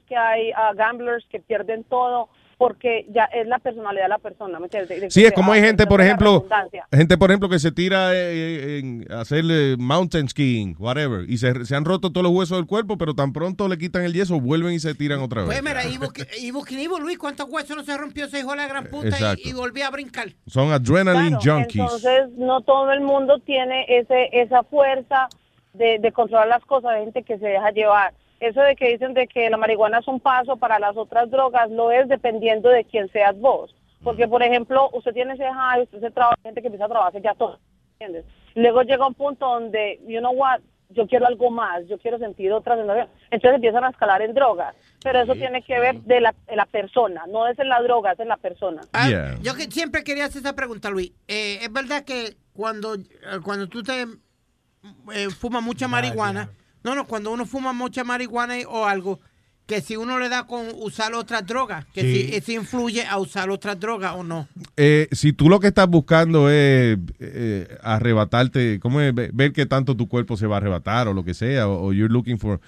que 0.07 0.17
hay 0.17 0.51
ah, 0.55 0.73
gamblers 0.75 1.25
que 1.31 1.41
pierden 1.41 1.85
todo, 1.85 2.29
porque 2.67 3.07
ya 3.11 3.25
es 3.25 3.47
la 3.47 3.59
personalidad 3.59 4.05
de 4.05 4.09
la 4.09 4.19
persona, 4.19 4.59
¿me 4.61 4.67
entiendes? 4.67 4.89
De- 4.89 5.01
de 5.01 5.11
Sí, 5.11 5.25
es 5.25 5.33
como 5.33 5.51
ah, 5.53 5.57
hay 5.57 5.63
gente, 5.63 5.87
por 5.87 6.01
ejemplo, 6.01 6.47
gente, 6.93 7.19
por 7.19 7.31
ejemplo, 7.31 7.49
que 7.49 7.59
se 7.59 7.73
tira 7.73 8.11
eh, 8.15 8.79
en 8.79 9.07
hacer 9.13 9.45
eh, 9.51 9.77
mountain 9.79 10.29
skiing, 10.29 10.77
whatever, 10.79 11.29
y 11.29 11.39
se, 11.39 11.65
se 11.65 11.75
han 11.75 11.85
roto 11.85 12.11
todos 12.13 12.23
los 12.23 12.33
huesos 12.33 12.57
del 12.59 12.67
cuerpo, 12.67 12.97
pero 12.97 13.15
tan 13.15 13.33
pronto 13.33 13.67
le 13.69 13.79
quitan 13.79 14.05
el 14.05 14.13
yeso, 14.13 14.41
vuelven 14.41 14.75
y 14.75 14.79
se 14.79 14.95
tiran 14.95 15.21
otra 15.21 15.43
vez. 15.43 15.49
Pues 15.51 15.63
mira, 15.63 15.85
Ivo, 15.87 16.13
Ivo, 16.41 16.63
Ivo 16.71 17.01
Luis, 17.01 17.19
¿cuántos 17.19 17.49
huesos 17.49 17.77
no 17.77 17.83
se 17.83 17.97
rompió 17.97 18.27
ese 18.27 18.39
hijo 18.41 18.51
de 18.53 18.57
la 18.59 18.69
gran 18.69 18.85
puta 18.85 19.09
Exacto. 19.09 19.43
y, 19.45 19.51
y 19.51 19.53
volvió 19.53 19.85
a 19.87 19.91
brincar? 19.91 20.29
Son 20.47 20.71
adrenaline 20.71 21.37
Claro, 21.39 21.59
junkies. 21.61 21.81
Entonces, 21.83 22.29
no 22.37 22.61
todo 22.61 22.93
el 22.93 23.01
mundo 23.01 23.41
tiene 23.41 23.87
ese 23.89 24.29
esa 24.33 24.63
fuerza 24.63 25.29
de, 25.73 25.99
de 25.99 26.13
controlar 26.13 26.47
las 26.49 26.65
cosas, 26.65 26.93
hay 26.93 27.05
gente 27.05 27.23
que 27.25 27.39
se 27.39 27.47
deja 27.47 27.71
llevar. 27.73 28.15
Eso 28.43 28.61
de 28.61 28.75
que 28.75 28.89
dicen 28.89 29.15
de 29.15 29.29
que 29.29 29.49
la 29.51 29.57
marihuana 29.57 30.01
es 30.01 30.09
un 30.09 30.19
paso 30.19 30.57
para 30.57 30.81
las 30.81 30.97
otras 30.97 31.31
drogas, 31.31 31.71
lo 31.71 31.93
es 31.93 32.09
dependiendo 32.09 32.71
de 32.71 32.85
quién 32.85 33.09
seas 33.13 33.39
vos. 33.39 33.73
Porque, 34.03 34.27
por 34.27 34.43
ejemplo, 34.43 34.91
usted 34.93 35.13
tiene 35.13 35.35
ese 35.35 35.45
high, 35.45 35.83
usted 35.83 36.01
se 36.01 36.11
trabaja, 36.11 36.37
gente 36.43 36.61
que 36.61 36.67
empieza 36.67 36.87
a 36.87 36.89
trabajar 36.89 37.23
ya 37.23 37.35
todo, 37.35 37.61
¿entiendes? 37.93 38.25
Luego 38.57 38.83
llega 38.83 39.07
un 39.07 39.15
punto 39.15 39.47
donde, 39.47 40.01
you 40.09 40.19
know 40.19 40.33
what, 40.33 40.59
yo 40.89 41.07
quiero 41.07 41.29
algo 41.29 41.53
más, 41.53 41.87
yo 41.87 41.99
quiero 41.99 42.19
sentir 42.19 42.53
otra 42.53 42.75
sensación. 42.75 43.07
Entonces 43.31 43.55
empiezan 43.55 43.85
a 43.85 43.91
escalar 43.91 44.23
en 44.23 44.35
drogas. 44.35 44.75
Pero 45.05 45.21
eso 45.21 45.35
tiene 45.35 45.63
que 45.63 45.79
ver 45.79 46.01
de 46.01 46.21
la, 46.21 46.35
de 46.49 46.57
la 46.57 46.67
persona, 46.67 47.25
no 47.29 47.47
es 47.47 47.57
en 47.61 47.69
la 47.69 47.81
droga, 47.81 48.11
es 48.11 48.19
en 48.19 48.29
la 48.29 48.39
persona. 48.39 48.83
Yeah. 49.09 49.39
Yo 49.41 49.55
que 49.55 49.71
siempre 49.71 50.03
quería 50.03 50.25
hacer 50.25 50.43
esa 50.43 50.57
pregunta, 50.57 50.91
Luis. 50.91 51.13
Eh, 51.29 51.61
¿Es 51.63 51.73
verdad 51.73 52.05
que 52.05 52.35
cuando, 52.53 52.97
eh, 52.97 53.01
cuando 53.45 53.69
tú 53.69 53.85
te 53.85 54.03
eh, 54.03 55.29
fumas 55.31 55.63
mucha 55.63 55.87
marihuana, 55.87 56.51
no, 56.85 56.95
no, 56.95 57.07
cuando 57.07 57.31
uno 57.33 57.47
fuma 57.47 57.73
mucha 57.73 58.05
marihuana 58.05 58.59
y- 58.59 58.65
o 58.65 58.87
algo, 58.87 59.21
que 59.67 59.81
si 59.81 59.97
uno 59.97 60.19
le 60.19 60.29
da 60.29 60.47
con 60.47 60.67
usar 60.75 61.15
otras 61.15 61.47
drogas, 61.47 61.87
que 61.95 62.03
Sí. 62.03 62.15
si 62.29 62.35
eso 62.35 62.53
influye 62.53 63.07
a 63.07 63.19
usar 63.19 63.49
otras 63.51 63.79
drogas 63.79 64.15
o 64.17 64.25
no? 64.25 64.49
Eh, 64.77 65.09
si 65.13 65.33
tú 65.33 65.49
lo 65.49 65.61
que 65.61 65.69
estás 65.69 65.87
buscando 65.89 66.51
es 66.51 66.99
eh, 67.21 67.79
arrebatarte, 67.83 68.81
¿cómo 68.81 69.01
es? 69.01 69.15
Ve- 69.15 69.31
Ver 69.33 69.53
qué 69.53 69.65
tanto 69.67 69.97
tu 69.97 70.09
cuerpo 70.09 70.37
se 70.37 70.47
va 70.47 70.57
a 70.57 70.59
arrebatar 70.59 71.09
o 71.09 71.15
lo 71.15 71.25
que 71.25 71.35
sea, 71.35 71.69
o, 71.69 71.87
o 71.87 71.93
you're 71.93 72.13
looking 72.13 72.39
for... 72.39 72.61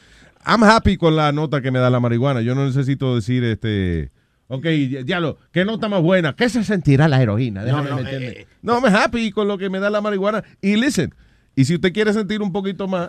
I'm 0.47 0.63
happy 0.63 0.97
con 0.97 1.17
la 1.17 1.33
nota 1.33 1.61
que 1.63 1.71
me 1.71 1.79
da 1.79 1.89
la 1.91 2.01
marihuana. 2.01 2.43
Yo 2.43 2.55
no 2.55 2.65
necesito 2.67 3.15
decir, 3.15 3.43
este... 3.45 4.11
Ok, 4.49 4.67
ya 5.07 5.21
lo, 5.21 5.39
¿qué 5.53 5.65
nota 5.65 5.89
más 5.89 6.03
buena? 6.03 6.37
¿Qué 6.37 6.49
se 6.51 6.63
sentirá 6.65 7.09
la 7.09 7.21
heroína? 7.23 7.65
Déjame 7.65 7.89
No, 7.91 7.97
no, 7.97 8.03
meterme. 8.03 8.27
eh, 8.27 8.35
eh. 8.43 8.47
No, 8.63 8.79
me 8.83 8.89
happy 8.89 9.31
con 9.33 9.49
lo 9.49 9.57
que 9.57 9.71
me 9.71 9.81
da 9.81 9.89
la 9.89 10.03
marihuana. 10.03 10.45
Y 10.61 10.77
listen, 10.77 11.15
y 11.57 11.65
si 11.65 11.75
usted 11.75 11.93
quiere 11.95 12.13
sentir 12.13 12.43
un 12.43 12.53
poquito 12.53 12.87
más, 12.87 13.09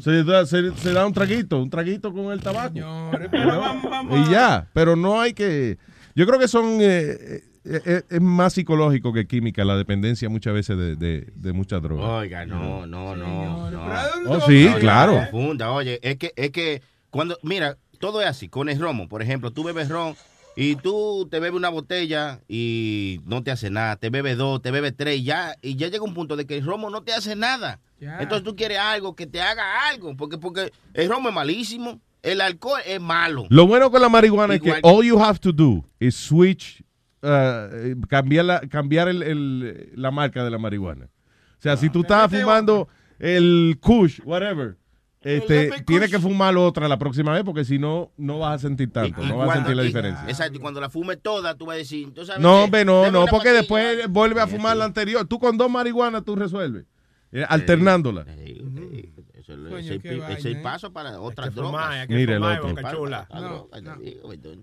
se, 0.00 0.24
da, 0.24 0.46
se, 0.46 0.72
se 0.76 0.92
da 0.92 1.06
un 1.06 1.12
traguito, 1.12 1.62
un 1.62 1.70
traguito 1.70 2.12
con 2.12 2.32
el 2.32 2.40
tabaco. 2.40 2.76
Y 2.76 4.30
ya, 4.30 4.68
pero 4.72 4.96
no 4.96 5.20
hay 5.20 5.32
que... 5.32 5.78
Yo 6.14 6.26
creo 6.26 6.38
que 6.38 6.48
son... 6.48 6.78
eh, 6.80 7.42
eh, 7.68 7.82
eh, 7.84 8.02
es 8.08 8.20
más 8.20 8.52
psicológico 8.52 9.12
que 9.12 9.26
química 9.26 9.64
la 9.64 9.76
dependencia 9.76 10.28
muchas 10.28 10.54
veces 10.54 10.78
de, 10.78 10.94
de, 10.96 11.32
de 11.34 11.52
muchas 11.52 11.82
drogas. 11.82 12.06
Oiga, 12.08 12.46
no, 12.46 12.86
no, 12.86 13.16
no. 13.16 13.70
no. 13.70 14.00
Oh, 14.28 14.40
sí, 14.42 14.68
No, 14.70 14.78
claro. 14.78 15.18
confunda, 15.30 15.72
oye, 15.72 15.98
es 16.02 16.16
que, 16.16 16.32
es 16.36 16.50
que 16.52 16.80
cuando, 17.10 17.36
mira, 17.42 17.76
todo 17.98 18.20
es 18.20 18.28
así, 18.28 18.48
con 18.48 18.68
el 18.68 18.78
romo, 18.80 19.08
por 19.08 19.20
ejemplo, 19.20 19.50
tú 19.50 19.64
bebes 19.64 19.88
ron 19.88 20.14
y 20.56 20.76
tú 20.76 21.28
te 21.30 21.38
bebes 21.38 21.56
una 21.56 21.68
botella 21.68 22.40
y 22.48 23.20
no 23.26 23.42
te 23.42 23.50
hace 23.50 23.70
nada, 23.70 23.96
te 23.96 24.10
bebes 24.10 24.36
dos, 24.38 24.62
te 24.62 24.70
bebes 24.70 24.94
tres 24.96 25.18
y 25.18 25.24
ya, 25.24 25.54
y 25.62 25.76
ya 25.76 25.88
llega 25.88 26.02
un 26.04 26.14
punto 26.14 26.34
de 26.36 26.46
que 26.46 26.56
el 26.58 26.64
romo 26.64 26.90
no 26.90 27.02
te 27.02 27.12
hace 27.12 27.36
nada. 27.36 27.80
Entonces 28.00 28.42
tú 28.44 28.56
quieres 28.56 28.78
algo 28.78 29.14
que 29.14 29.26
te 29.26 29.40
haga 29.40 29.88
algo, 29.88 30.16
porque, 30.16 30.38
porque 30.38 30.72
el 30.94 31.08
romo 31.08 31.28
es 31.28 31.34
malísimo, 31.34 32.00
el 32.22 32.40
alcohol 32.40 32.80
es 32.86 33.00
malo. 33.00 33.46
Lo 33.50 33.66
bueno 33.66 33.90
con 33.90 34.00
la 34.02 34.08
marihuana 34.08 34.54
es 34.54 34.60
que 34.62 34.70
all 34.82 35.04
you 35.04 35.18
have 35.22 35.38
to 35.38 35.52
do 35.52 35.84
is 36.00 36.14
switch, 36.16 36.82
uh, 37.22 38.00
cambiar, 38.08 38.44
la, 38.44 38.60
cambiar 38.60 39.08
el- 39.08 39.22
el- 39.22 39.92
la 39.94 40.10
marca 40.10 40.42
de 40.44 40.50
la 40.50 40.58
marihuana. 40.58 41.04
O 41.58 41.62
sea, 41.62 41.76
si 41.76 41.88
tú 41.90 42.00
estás 42.02 42.30
fumando 42.42 42.88
el 43.18 43.78
Kush, 43.80 44.20
whatever, 44.24 44.76
este, 45.26 45.70
tienes 45.84 46.10
que 46.10 46.18
fumar 46.18 46.56
otra 46.56 46.88
la 46.88 46.98
próxima 46.98 47.32
vez 47.32 47.42
porque 47.42 47.64
si 47.64 47.78
no, 47.78 48.12
no 48.16 48.38
vas 48.38 48.54
a 48.54 48.58
sentir 48.68 48.92
tanto, 48.92 49.22
no 49.22 49.38
vas 49.38 49.50
a 49.50 49.54
sentir 49.54 49.76
la 49.76 49.82
y- 49.82 49.86
diferencia. 49.86 50.24
Exacto, 50.28 50.56
y 50.56 50.60
cuando 50.60 50.80
la 50.80 50.88
fumes 50.88 51.18
toda, 51.20 51.54
tú 51.56 51.66
vas 51.66 51.74
a 51.74 51.78
decir, 51.78 52.12
¿tú 52.14 52.24
sabes 52.24 52.40
No, 52.40 52.64
hombre, 52.64 52.84
no, 52.84 53.10
no, 53.10 53.26
porque 53.26 53.50
después 53.50 54.08
vuelve 54.08 54.40
a 54.40 54.46
fumar 54.46 54.76
la 54.76 54.84
anterior. 54.84 55.26
Tú 55.26 55.38
con 55.38 55.56
dos 55.58 55.70
marihuanas 55.70 56.24
tú 56.24 56.36
resuelves, 56.36 56.84
eh, 57.32 57.44
alternándola. 57.48 58.22
Eso 58.22 59.22
es 59.48 59.90
el, 59.90 60.00
pi- 60.00 60.20
es 60.30 60.44
el 60.44 60.62
paso 60.62 60.92
para 60.92 61.20
otras 61.20 61.54
drogas. 61.54 62.08
Mira 62.08 62.36
el 62.36 62.42
otro. 62.42 62.74
Chula. 62.90 63.26
No, 63.32 63.68
entonces. 63.74 64.16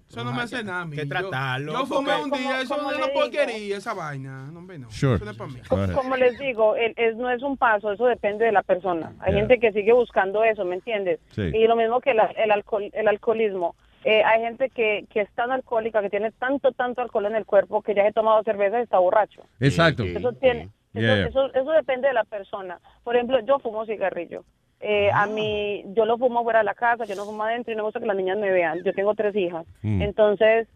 Eso 0.10 0.24
no 0.24 0.34
me 0.34 0.42
hace 0.42 0.64
nada 0.64 0.82
a 0.82 0.86
mí. 0.86 0.96
que 0.98 1.06
tratarlo, 1.06 1.74
Yo, 1.74 1.86
fumé 1.86 2.16
un 2.22 2.32
día, 2.32 2.62
eso 2.62 2.76
es 2.76 2.98
una 2.98 3.08
porquería, 3.14 3.78
esa 3.78 3.94
vaina. 3.94 4.48
No, 4.52 4.62
no. 4.62 4.92
Sure. 4.92 5.16
Eso 5.16 5.26
no 5.26 5.32
es 5.32 5.38
para 5.38 5.50
mí. 5.52 5.60
Go 5.70 5.78
ahead. 5.78 5.94
Como 5.96 6.16
les 6.18 6.38
digo, 6.38 6.76
el- 6.76 6.94
es, 6.98 7.16
no 7.16 7.30
es 7.30 7.42
un 7.42 7.58
paso, 7.58 7.92
eso 7.92 8.06
depende 8.06 8.46
de 8.46 8.52
la 8.52 8.64
persona. 8.64 9.14
Hay 9.20 9.32
Yeah. 9.34 9.40
gente 9.42 9.60
que 9.60 9.72
sigue 9.72 9.94
buscando 9.94 10.44
eso, 10.44 10.64
¿me 10.66 10.76
entiendes? 10.76 11.20
Sí. 11.32 11.42
Y 11.42 11.68
lo 11.68 11.76
mismo 11.76 12.00
que 12.02 12.14
la- 12.14 12.26
el, 12.38 12.52
alcohol, 12.52 12.90
el 12.94 13.08
alcoholismo. 13.08 13.76
Eh, 14.06 14.22
hay 14.24 14.42
gente 14.42 14.70
que, 14.70 15.06
que 15.10 15.22
es 15.22 15.30
tan 15.34 15.52
alcohólica, 15.52 16.02
que 16.02 16.10
tiene 16.10 16.32
tanto, 16.32 16.74
tanto 16.74 17.02
alcohol 17.02 17.26
en 17.28 17.36
el 17.36 17.46
cuerpo, 17.46 17.82
que 17.82 17.96
ya 17.96 18.02
se 18.02 18.10
ha 18.10 18.12
tomado 18.12 18.44
cerveza 18.44 18.80
y 18.80 18.84
está 18.84 19.00
borracho. 19.00 19.42
Exacto. 19.62 20.04
Eso 20.04 20.34
tiene, 20.34 20.64
eso, 20.94 21.00
Yeah. 21.00 21.28
eso, 21.28 21.54
eso 21.54 21.72
depende 21.72 22.10
de 22.10 22.14
la 22.14 22.26
persona. 22.26 22.80
Por 23.04 23.16
ejemplo, 23.16 23.40
yo 23.46 23.60
fumo 23.60 23.86
cigarrillo. 23.86 24.44
Eh, 24.86 25.10
Ah. 25.14 25.24
A 25.24 25.28
mí, 25.28 25.84
yo 25.96 26.06
lo 26.06 26.18
fumo 26.18 26.44
fuera 26.44 26.60
de 26.60 26.66
la 26.66 26.74
casa, 26.74 27.06
yo 27.06 27.16
no 27.16 27.24
fumo 27.26 27.44
adentro 27.44 27.72
y 27.72 27.76
no 27.76 27.84
me 27.84 27.88
gusta 27.88 28.02
que 28.02 28.06
las 28.06 28.18
niñas 28.18 28.38
me 28.38 28.52
vean. 28.52 28.84
Yo 28.84 28.92
tengo 28.94 29.16
tres 29.16 29.34
hijas. 29.36 29.66
Mm. 29.82 30.02
Entonces, 30.02 30.68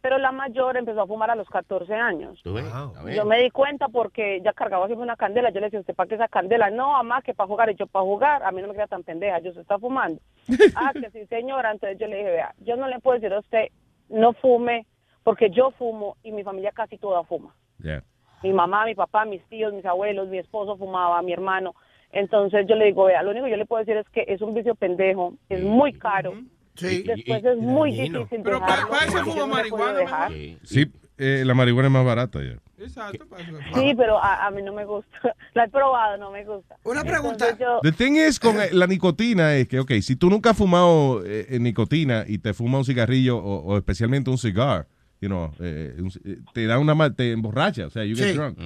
Pero 0.00 0.16
la 0.18 0.30
mayor 0.30 0.76
empezó 0.76 1.00
a 1.00 1.06
fumar 1.08 1.28
a 1.28 1.34
los 1.34 1.48
14 1.48 1.92
años. 1.92 2.40
Yo 2.44 3.24
me 3.24 3.42
di 3.42 3.50
cuenta 3.50 3.88
porque 3.88 4.40
ya 4.44 4.52
cargaba 4.52 4.86
siempre 4.86 5.02
una 5.02 5.16
candela. 5.16 5.50
Yo 5.50 5.58
le 5.58 5.66
decía, 5.66 5.80
¿usted 5.80 5.96
para 5.96 6.08
qué 6.08 6.14
esa 6.14 6.28
candela? 6.28 6.70
No, 6.70 6.92
mamá, 6.92 7.20
que 7.20 7.34
para 7.34 7.48
jugar. 7.48 7.68
Y 7.70 7.74
yo, 7.74 7.88
para 7.88 8.04
jugar. 8.04 8.44
A 8.44 8.52
mí 8.52 8.62
no 8.62 8.68
me 8.68 8.74
queda 8.74 8.86
tan 8.86 9.02
pendeja. 9.02 9.40
Yo, 9.40 9.52
¿se 9.52 9.60
está 9.60 9.76
fumando? 9.76 10.20
ah, 10.76 10.92
que 10.92 11.10
sí, 11.10 11.26
señora. 11.26 11.72
Entonces 11.72 11.98
yo 11.98 12.06
le 12.06 12.18
dije, 12.18 12.30
vea, 12.30 12.54
yo 12.60 12.76
no 12.76 12.86
le 12.86 13.00
puedo 13.00 13.18
decir 13.18 13.34
a 13.34 13.40
usted, 13.40 13.66
no 14.08 14.34
fume, 14.34 14.86
porque 15.24 15.50
yo 15.50 15.72
fumo 15.72 16.16
y 16.22 16.30
mi 16.30 16.44
familia 16.44 16.70
casi 16.70 16.96
toda 16.96 17.24
fuma. 17.24 17.52
Yeah. 17.82 18.04
Mi 18.44 18.52
mamá, 18.52 18.84
mi 18.84 18.94
papá, 18.94 19.24
mis 19.24 19.44
tíos, 19.48 19.72
mis 19.72 19.84
abuelos, 19.84 20.28
mi 20.28 20.38
esposo 20.38 20.76
fumaba, 20.76 21.20
mi 21.22 21.32
hermano. 21.32 21.74
Entonces 22.12 22.66
yo 22.68 22.74
le 22.76 22.86
digo, 22.86 23.04
vea, 23.04 23.22
lo 23.22 23.30
único 23.30 23.44
que 23.44 23.50
yo 23.52 23.56
le 23.56 23.66
puedo 23.66 23.84
decir 23.84 23.96
es 23.96 24.08
que 24.10 24.24
es 24.26 24.40
un 24.40 24.54
vicio 24.54 24.74
pendejo, 24.74 25.34
es 25.48 25.62
muy 25.62 25.92
caro. 25.92 26.34
Sí. 26.74 27.02
Después 27.02 27.44
es 27.44 27.56
muy 27.58 27.90
difícil 27.92 28.40
Pero 28.44 28.60
dejarlo. 28.60 28.88
para 28.88 29.04
eso 29.06 29.24
fuma 29.24 29.46
marihuana, 29.46 29.98
dejar. 29.98 30.32
Sí, 30.62 30.86
eh, 31.18 31.42
la 31.44 31.52
marihuana 31.54 31.88
es 31.88 31.92
más 31.92 32.04
barata 32.04 32.40
ya. 32.42 32.56
Exacto. 32.80 33.26
Sí, 33.74 33.92
pero 33.96 34.22
a, 34.22 34.46
a 34.46 34.50
mí 34.52 34.62
no 34.62 34.72
me 34.72 34.84
gusta. 34.84 35.10
La 35.54 35.64
he 35.64 35.68
probado, 35.68 36.16
no 36.16 36.30
me 36.30 36.44
gusta. 36.44 36.76
Una 36.84 37.02
pregunta. 37.02 37.58
Yo, 37.58 37.80
The 37.82 37.90
thing 37.90 38.12
is 38.14 38.38
con 38.38 38.60
eh, 38.60 38.68
la 38.72 38.86
nicotina 38.86 39.56
es 39.56 39.66
que, 39.66 39.80
ok, 39.80 39.90
si 40.00 40.14
tú 40.14 40.30
nunca 40.30 40.50
has 40.50 40.56
fumado 40.56 41.24
eh, 41.26 41.46
eh, 41.50 41.58
nicotina 41.58 42.24
y 42.26 42.38
te 42.38 42.54
fumas 42.54 42.78
un 42.78 42.84
cigarrillo 42.84 43.36
o, 43.36 43.64
o 43.64 43.76
especialmente 43.76 44.30
un 44.30 44.38
cigar, 44.38 44.86
you 45.20 45.28
know, 45.28 45.50
eh, 45.58 45.96
eh, 46.24 46.36
te 46.54 46.66
da 46.66 46.78
una 46.78 46.94
ma- 46.94 47.12
te 47.12 47.32
emborracha, 47.32 47.86
o 47.86 47.90
sea, 47.90 48.04
you 48.04 48.14
get 48.14 48.28
Sí. 48.28 48.32
drunk. 48.34 48.56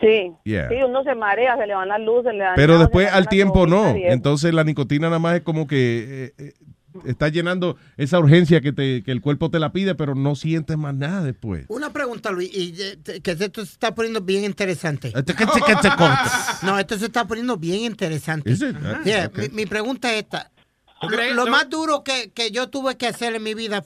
Sí, 0.00 0.32
Yeah. 0.44 0.68
sí, 0.68 0.76
uno 0.86 1.02
se 1.04 1.14
marea, 1.14 1.56
se 1.56 1.66
le 1.66 1.74
van 1.74 1.88
las 1.88 2.00
luces, 2.00 2.32
le 2.32 2.40
dan 2.44 2.54
Pero 2.56 2.78
después 2.78 3.10
al 3.12 3.28
tiempo 3.28 3.66
no. 3.66 3.94
Entonces 3.96 4.52
la 4.54 4.64
nicotina 4.64 5.08
nada 5.08 5.18
más 5.18 5.36
es 5.36 5.42
como 5.42 5.66
que 5.66 6.32
eh, 6.38 6.44
eh, 6.44 6.52
está 7.06 7.28
llenando 7.28 7.76
esa 7.96 8.18
urgencia 8.18 8.60
que, 8.60 8.72
te, 8.72 9.02
que 9.02 9.12
el 9.12 9.20
cuerpo 9.20 9.50
te 9.50 9.58
la 9.58 9.72
pide, 9.72 9.94
pero 9.94 10.14
no 10.14 10.34
sientes 10.34 10.76
más 10.76 10.94
nada 10.94 11.22
después. 11.22 11.64
Una 11.68 11.90
pregunta, 11.92 12.30
Luis, 12.30 12.50
y 12.54 12.74
eh, 12.80 13.20
que 13.22 13.30
esto 13.32 13.64
se 13.64 13.72
está 13.72 13.94
poniendo 13.94 14.20
bien 14.20 14.44
interesante. 14.44 15.08
Este 15.14 15.34
que 15.34 15.46
te- 15.46 15.60
que 15.66 15.76
te 15.76 15.88
corta. 15.88 16.30
No, 16.62 16.78
esto 16.78 16.96
se 16.98 17.06
está 17.06 17.26
poniendo 17.26 17.56
bien 17.56 17.80
interesante. 17.82 18.54
Ah, 18.84 19.00
Yeah, 19.04 19.30
mi, 19.34 19.48
mi 19.50 19.66
pregunta 19.66 20.12
es 20.12 20.18
esta. 20.22 20.50
¿Tú 21.00 21.08
Lo, 21.08 21.34
lo 21.34 21.46
más 21.48 21.68
duro 21.68 22.04
que, 22.04 22.30
que 22.32 22.50
yo 22.52 22.68
tuve 22.68 22.96
que 22.96 23.08
hacer 23.08 23.34
en 23.34 23.42
mi 23.42 23.54
vida 23.54 23.82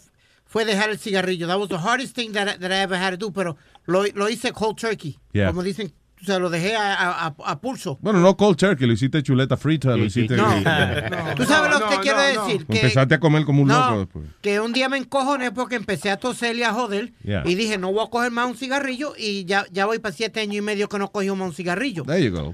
fue 0.57 0.65
dejar 0.65 0.89
el 0.89 0.99
cigarrillo. 0.99 1.47
That 1.47 1.59
was 1.59 1.69
the 1.69 1.77
hardest 1.77 2.15
thing 2.17 2.33
that, 2.33 2.49
I- 2.49 2.59
that 2.59 2.71
I 2.73 2.77
ever 2.83 2.97
had 2.97 3.11
to 3.11 3.19
do, 3.19 3.31
pero 3.31 3.59
lo, 3.85 4.05
lo 4.15 4.31
hice 4.31 4.53
cold 4.53 4.79
turkey. 4.79 5.19
Yeah. 5.35 5.49
Como 5.49 5.63
dicen, 5.63 5.93
o 6.23 6.25
sea, 6.25 6.39
lo 6.39 6.49
dejé 6.49 6.75
a, 6.75 6.95
a- 7.27 7.35
a- 7.45 7.61
pulso. 7.61 7.99
Bueno, 8.01 8.21
no 8.21 8.39
cold 8.39 8.57
turkey, 8.57 8.87
lo 8.87 8.95
hiciste 8.95 9.23
chuleta 9.23 9.59
frita, 9.59 9.91
lo 9.95 10.07
hiciste... 10.07 10.35
No, 10.35 10.45
Tú 11.37 11.45
sabes 11.45 11.79
lo 11.79 11.87
que 11.87 11.95
te 11.97 12.01
quiero 12.01 12.21
decir. 12.23 12.65
Que, 12.67 12.77
Empezaste 12.79 13.17
a 13.17 13.21
comer 13.21 13.45
como 13.45 13.61
un 13.61 13.69
no, 13.69 13.79
loco 13.79 13.99
después. 14.01 14.25
que 14.41 14.59
un 14.61 14.73
día 14.73 14.89
me 14.89 14.97
encojoné 14.97 15.53
porque 15.53 15.75
empecé 15.77 16.09
a 16.11 16.17
toser 16.17 16.57
y 16.57 16.63
a 16.63 16.73
joder. 16.73 17.13
Yeah. 17.23 17.43
Y 17.45 17.55
dije, 17.55 17.77
no 17.77 17.93
voy 17.93 18.07
a 18.07 18.09
coger 18.09 18.31
más 18.31 18.47
un 18.49 18.57
cigarrillo. 18.57 19.13
Y 19.19 19.45
ya, 19.45 19.67
ya 19.71 19.85
voy 19.85 19.99
para 19.99 20.15
siete 20.15 20.41
años 20.41 20.57
y 20.57 20.61
medio 20.63 20.89
que 20.89 20.99
no 20.99 21.13
cogí 21.13 21.29
más 21.33 21.49
un 21.49 21.53
cigarrillo. 21.53 22.03
There 22.05 22.25
you 22.25 22.31
go. 22.33 22.53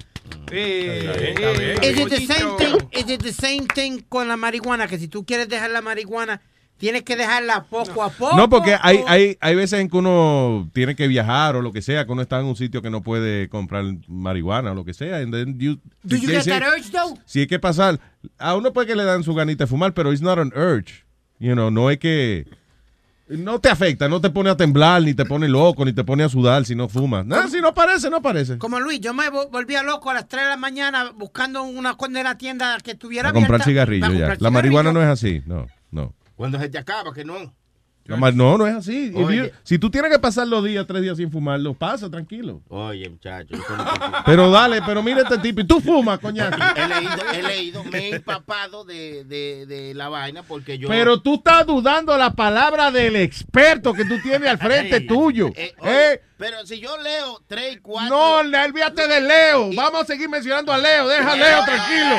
Is 0.50 1.98
it 1.98 2.08
the 2.08 2.26
same 2.26 2.56
thing? 2.58 2.88
Is 2.92 3.08
it 3.10 3.22
the 3.22 3.32
same 3.32 3.66
thing 3.68 4.00
con 4.08 4.26
la 4.26 4.36
marihuana? 4.36 4.88
Que 4.88 4.98
si 4.98 5.06
tú 5.08 5.24
quieres 5.24 5.48
dejar 5.48 5.70
la 5.70 5.82
marihuana, 5.82 6.40
tienes 6.82 7.04
que 7.04 7.14
dejarla 7.14 7.62
poco 7.62 8.02
a 8.02 8.10
poco. 8.10 8.36
No, 8.36 8.48
porque 8.48 8.76
hay, 8.82 8.98
hay, 9.06 9.38
hay 9.40 9.54
veces 9.54 9.78
en 9.78 9.88
que 9.88 9.96
uno 9.96 10.68
tiene 10.72 10.96
que 10.96 11.06
viajar 11.06 11.54
o 11.54 11.62
lo 11.62 11.72
que 11.72 11.80
sea, 11.80 12.04
que 12.04 12.10
uno 12.10 12.22
está 12.22 12.40
en 12.40 12.46
un 12.46 12.56
sitio 12.56 12.82
que 12.82 12.90
no 12.90 13.04
puede 13.04 13.48
comprar 13.48 13.84
marihuana 14.08 14.72
o 14.72 14.74
lo 14.74 14.84
que 14.84 14.92
sea. 14.92 15.18
And 15.18 15.32
then 15.32 15.60
you, 15.60 15.78
Do 16.02 16.16
you 16.16 16.26
get 16.28 16.42
say- 16.42 16.58
that 16.58 16.68
urge 16.68 16.90
though? 16.90 17.16
Si 17.24 17.38
hay 17.38 17.46
que 17.46 17.60
pasar, 17.60 18.00
a 18.36 18.56
uno 18.56 18.72
puede 18.72 18.88
que 18.88 18.96
le 18.96 19.04
dan 19.04 19.22
su 19.22 19.32
ganita 19.32 19.62
de 19.62 19.68
fumar, 19.68 19.94
pero 19.94 20.10
it's 20.12 20.22
not 20.22 20.40
an 20.40 20.52
urge. 20.56 21.04
You 21.38 21.52
know, 21.52 21.70
no 21.70 21.88
es 21.88 21.98
que 21.98 22.48
no 23.28 23.60
te 23.60 23.68
afecta, 23.68 24.08
no 24.08 24.20
te 24.20 24.28
pone 24.30 24.50
a 24.50 24.56
temblar, 24.56 25.02
ni 25.02 25.14
te 25.14 25.24
pone 25.24 25.48
loco, 25.48 25.84
ni 25.84 25.92
te 25.92 26.02
pone 26.02 26.24
a 26.24 26.28
sudar 26.28 26.64
si 26.66 26.74
no 26.74 26.88
fumas. 26.88 27.24
No, 27.24 27.48
si 27.48 27.60
no 27.60 27.68
aparece, 27.68 28.10
no 28.10 28.16
aparece. 28.16 28.58
Como 28.58 28.80
Luis, 28.80 29.00
yo 29.00 29.14
me 29.14 29.30
vo- 29.30 29.48
volvía 29.52 29.84
loco 29.84 30.10
a 30.10 30.14
las 30.14 30.26
3 30.26 30.42
de 30.42 30.48
la 30.50 30.56
mañana 30.56 31.12
buscando 31.16 31.62
una 31.62 31.94
condena 31.96 32.36
tienda 32.36 32.76
que 32.82 32.90
estuviera 32.90 33.28
A 33.28 33.32
comprar 33.32 33.62
abierta 33.62 33.70
cigarrillo 33.70 34.06
para 34.26 34.34
ya. 34.34 34.36
La 34.40 34.50
marihuana 34.50 34.92
no 34.92 35.00
es 35.00 35.08
así, 35.08 35.42
no, 35.46 35.66
no. 35.92 36.12
Cuando 36.42 36.58
se 36.58 36.68
te 36.68 36.76
acaba, 36.76 37.14
que 37.14 37.24
no. 37.24 37.54
No, 38.04 38.58
no 38.58 38.66
es 38.66 38.74
así. 38.74 39.12
Oye. 39.14 39.52
si 39.62 39.78
tú 39.78 39.92
tienes 39.92 40.10
que 40.10 40.18
pasar 40.18 40.48
los 40.48 40.64
días, 40.64 40.84
tres 40.88 41.02
días 41.02 41.16
sin 41.16 41.30
fumar, 41.30 41.60
los 41.60 41.76
pasa, 41.76 42.10
tranquilo. 42.10 42.60
Oye, 42.66 43.08
muchacho. 43.08 43.54
Pero 44.26 44.50
dale, 44.50 44.82
pero 44.82 45.04
mira 45.04 45.22
este 45.22 45.38
tipo. 45.38 45.60
Y 45.60 45.64
tú 45.68 45.80
fumas, 45.80 46.18
coñazo. 46.18 46.56
He 46.76 46.88
leído, 46.88 47.30
he 47.32 47.42
leído, 47.44 47.84
me 47.84 47.98
he 48.08 48.14
empapado 48.16 48.84
de, 48.84 49.22
de, 49.22 49.66
de 49.66 49.94
la 49.94 50.08
vaina 50.08 50.42
porque 50.42 50.78
yo. 50.78 50.88
Pero 50.88 51.20
tú 51.20 51.36
estás 51.36 51.64
dudando 51.64 52.18
la 52.18 52.32
palabra 52.32 52.90
del 52.90 53.14
experto 53.14 53.92
que 53.92 54.04
tú 54.04 54.18
tienes 54.20 54.50
al 54.50 54.58
frente 54.58 54.96
Ey, 54.96 55.06
tuyo. 55.06 55.52
eh, 55.54 55.72
¿Eh? 55.84 56.20
Pero 56.38 56.66
si 56.66 56.80
yo 56.80 56.96
leo 56.98 57.40
3 57.46 57.74
y 57.76 57.78
4. 57.78 58.10
No, 58.10 58.38
olvídate 58.38 59.06
de 59.06 59.20
Leo. 59.20 59.70
Vamos 59.76 60.02
a 60.02 60.06
seguir 60.06 60.28
mencionando 60.28 60.72
a 60.72 60.78
Leo. 60.78 61.06
Deja 61.06 61.34
a 61.34 61.36
Leo 61.36 61.64
tranquilo. 61.64 62.16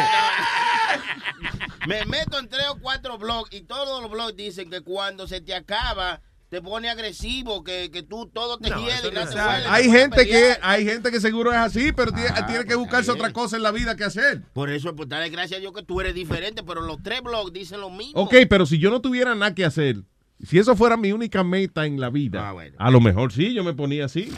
Me 1.88 2.06
meto 2.06 2.40
en 2.40 2.48
3 2.48 2.64
o 2.72 2.80
4 2.80 3.18
blogs 3.18 3.54
y 3.54 3.62
todos 3.62 4.02
los 4.02 4.10
blogs 4.12 4.36
dicen 4.36 4.70
que 4.70 4.82
cuando 4.82 5.28
se 5.28 5.42
te 5.42 5.54
acaba. 5.54 6.22
Te 6.50 6.62
pone 6.62 6.88
agresivo, 6.88 7.64
que, 7.64 7.90
que 7.90 8.04
tú 8.04 8.28
todo 8.32 8.60
te 8.60 8.70
hiede 8.70 9.12
no 9.12 9.28
te 9.28 9.36
huele, 9.36 9.66
Hay 9.68 9.90
gente 9.90 10.28
que 10.28 10.56
hay 10.62 10.86
gente 10.86 11.10
que 11.10 11.20
seguro 11.20 11.52
es 11.52 11.58
así, 11.58 11.92
pero 11.92 12.12
tiene, 12.12 12.30
Ah, 12.30 12.46
tiene 12.46 12.64
que 12.66 12.76
buscarse 12.76 13.10
otra 13.10 13.34
cosa 13.34 13.58
en 13.58 13.64
la 13.64 13.72
vida 13.72 13.96
que 13.96 14.04
hacer. 14.04 14.44
Por 14.54 14.70
eso, 14.70 14.96
pues 14.96 15.10
dale 15.10 15.30
gracias 15.32 15.58
a 15.58 15.62
Dios 15.62 15.74
que 15.74 15.82
tú 15.82 16.00
eres 16.00 16.14
diferente, 16.14 16.62
pero 16.62 16.82
los 16.82 17.02
tres 17.02 17.24
blogs 17.24 17.52
dicen 17.54 17.82
lo 17.82 17.90
mismo. 17.90 18.22
Ok, 18.22 18.36
pero 18.48 18.68
si 18.68 18.78
yo 18.78 18.92
no 18.92 19.02
tuviera 19.02 19.34
nada 19.34 19.56
que 19.56 19.66
hacer, 19.66 20.04
si 20.48 20.60
eso 20.60 20.76
fuera 20.76 20.96
mi 20.96 21.12
única 21.12 21.44
meta 21.44 21.88
en 21.88 22.00
la 22.00 22.12
vida, 22.12 22.48
Ah, 22.48 22.52
bueno. 22.52 22.76
a 22.78 22.92
lo 22.92 23.02
mejor 23.02 23.34
sí, 23.34 23.56
yo 23.56 23.64
me 23.64 23.74
ponía 23.74 24.06
así. 24.06 24.32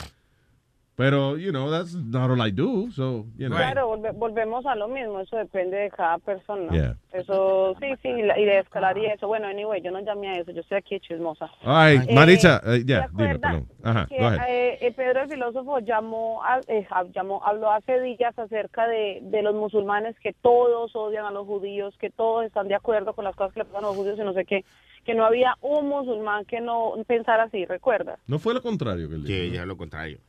Pero, 0.98 1.36
you 1.38 1.52
know, 1.52 1.70
that's 1.70 1.94
not 1.94 2.32
all 2.32 2.40
I 2.42 2.52
do, 2.52 2.90
so, 2.92 3.26
you 3.38 3.50
know. 3.50 3.58
Claro, 3.58 3.90
volve- 3.90 4.14
volvemos 4.14 4.66
a 4.66 4.76
lo 4.76 4.88
mismo, 4.88 5.20
eso 5.20 5.36
depende 5.36 5.76
de 5.76 5.90
cada 5.90 6.18
persona. 6.20 6.72
Yeah. 6.72 6.96
Eso, 7.12 7.76
sí, 7.82 7.88
sí, 8.02 8.22
la- 8.22 8.40
y 8.40 8.46
de 8.46 8.60
escalar 8.60 8.98
y 8.98 9.06
eso. 9.08 9.28
Bueno, 9.28 9.48
anyway, 9.48 9.82
yo 9.82 9.92
no 9.92 10.00
llamé 10.00 10.30
a 10.30 10.40
eso, 10.40 10.52
yo 10.52 10.62
estoy 10.62 10.78
aquí 10.78 10.98
chismosa. 11.02 11.50
Ay, 11.64 12.00
Eh, 12.08 12.16
Maritza, 12.16 12.62
eh, 12.66 12.84
ya, 12.86 13.08
¿te 13.08 13.12
dime, 13.12 13.32
acuerdas 13.32 13.42
perdón. 13.42 13.68
Ajá, 13.84 14.06
que 14.08 14.18
go 14.20 14.26
ahead. 14.28 14.48
eh, 14.48 14.78
eh, 14.88 14.92
Pedro 14.94 15.22
el 15.24 15.30
filósofo 15.30 15.80
llamó, 15.80 16.42
a- 16.44 16.62
eh, 16.70 16.88
a- 16.90 17.04
llamó, 17.14 17.44
habló 17.46 17.72
hace 17.72 18.00
días 18.00 18.38
acerca 18.40 18.88
de, 18.88 19.20
de 19.22 19.42
los 19.42 19.54
musulmanes 19.54 20.18
que 20.22 20.32
todos 20.32 20.96
odian 20.96 21.26
a 21.26 21.32
los 21.32 21.46
judíos, 21.46 21.94
que 22.00 22.10
todos 22.10 22.46
están 22.46 22.70
de 22.70 22.76
acuerdo 22.76 23.14
con 23.14 23.26
las 23.26 23.36
cosas 23.36 23.54
que 23.54 23.60
le 23.60 23.66
pasan 23.66 23.84
a 23.84 23.88
los 23.88 23.98
judíos 23.98 24.18
y 24.18 24.24
no 24.24 24.32
sé 24.34 24.46
qué, 24.46 24.64
que 25.04 25.14
no 25.14 25.26
había 25.26 25.56
un 25.60 25.90
musulmán 25.90 26.46
que 26.46 26.62
no 26.62 26.94
pensara 27.06 27.44
así, 27.44 27.66
¿recuerdas? 27.66 28.18
No 28.28 28.40
fue 28.40 28.54
lo 28.54 28.62
contrario 28.62 29.10
que 29.10 29.16
él 29.16 29.24
dijo. 29.26 29.38
Sí, 29.38 29.52
ya 29.52 29.66
lo 29.66 29.76
contrario. 29.76 30.20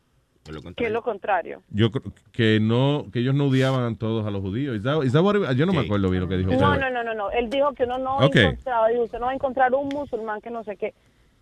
Fue 0.46 0.54
lo 0.54 0.60
Que 0.60 0.64
contrario. 0.64 0.86
es 0.88 0.92
lo 0.94 1.02
contrario. 1.02 1.62
Yo 1.70 1.90
creo 1.90 2.12
que 2.32 2.58
no, 2.60 3.06
que 3.12 3.18
ellos 3.18 3.34
no 3.34 3.46
odiaban 3.46 3.96
todos 3.96 4.26
a 4.26 4.30
los 4.30 4.40
judíos. 4.40 4.76
Is 4.76 4.82
that- 4.84 5.02
is 5.04 5.12
that 5.12 5.22
what 5.22 5.34
it- 5.36 5.56
yo 5.56 5.66
no 5.66 5.72
me 5.72 5.80
acuerdo 5.80 6.08
bien 6.08 6.22
lo 6.22 6.28
que 6.28 6.36
dijo. 6.38 6.50
No, 6.52 6.76
no, 6.76 6.88
no, 6.90 7.02
no, 7.02 7.14
no. 7.14 7.30
Él 7.32 7.50
dijo 7.50 7.72
que 7.74 7.84
uno 7.84 7.98
no 7.98 8.18
Ok. 8.18 8.36
encontraba, 8.36 8.88
dijo, 8.88 9.02
usted 9.02 9.18
no 9.18 9.26
va 9.26 9.32
a 9.32 9.34
encontrar 9.34 9.74
un 9.74 9.88
musulmán 9.88 10.40
que 10.40 10.50
no 10.50 10.62
sé 10.64 10.76
qué. 10.76 10.94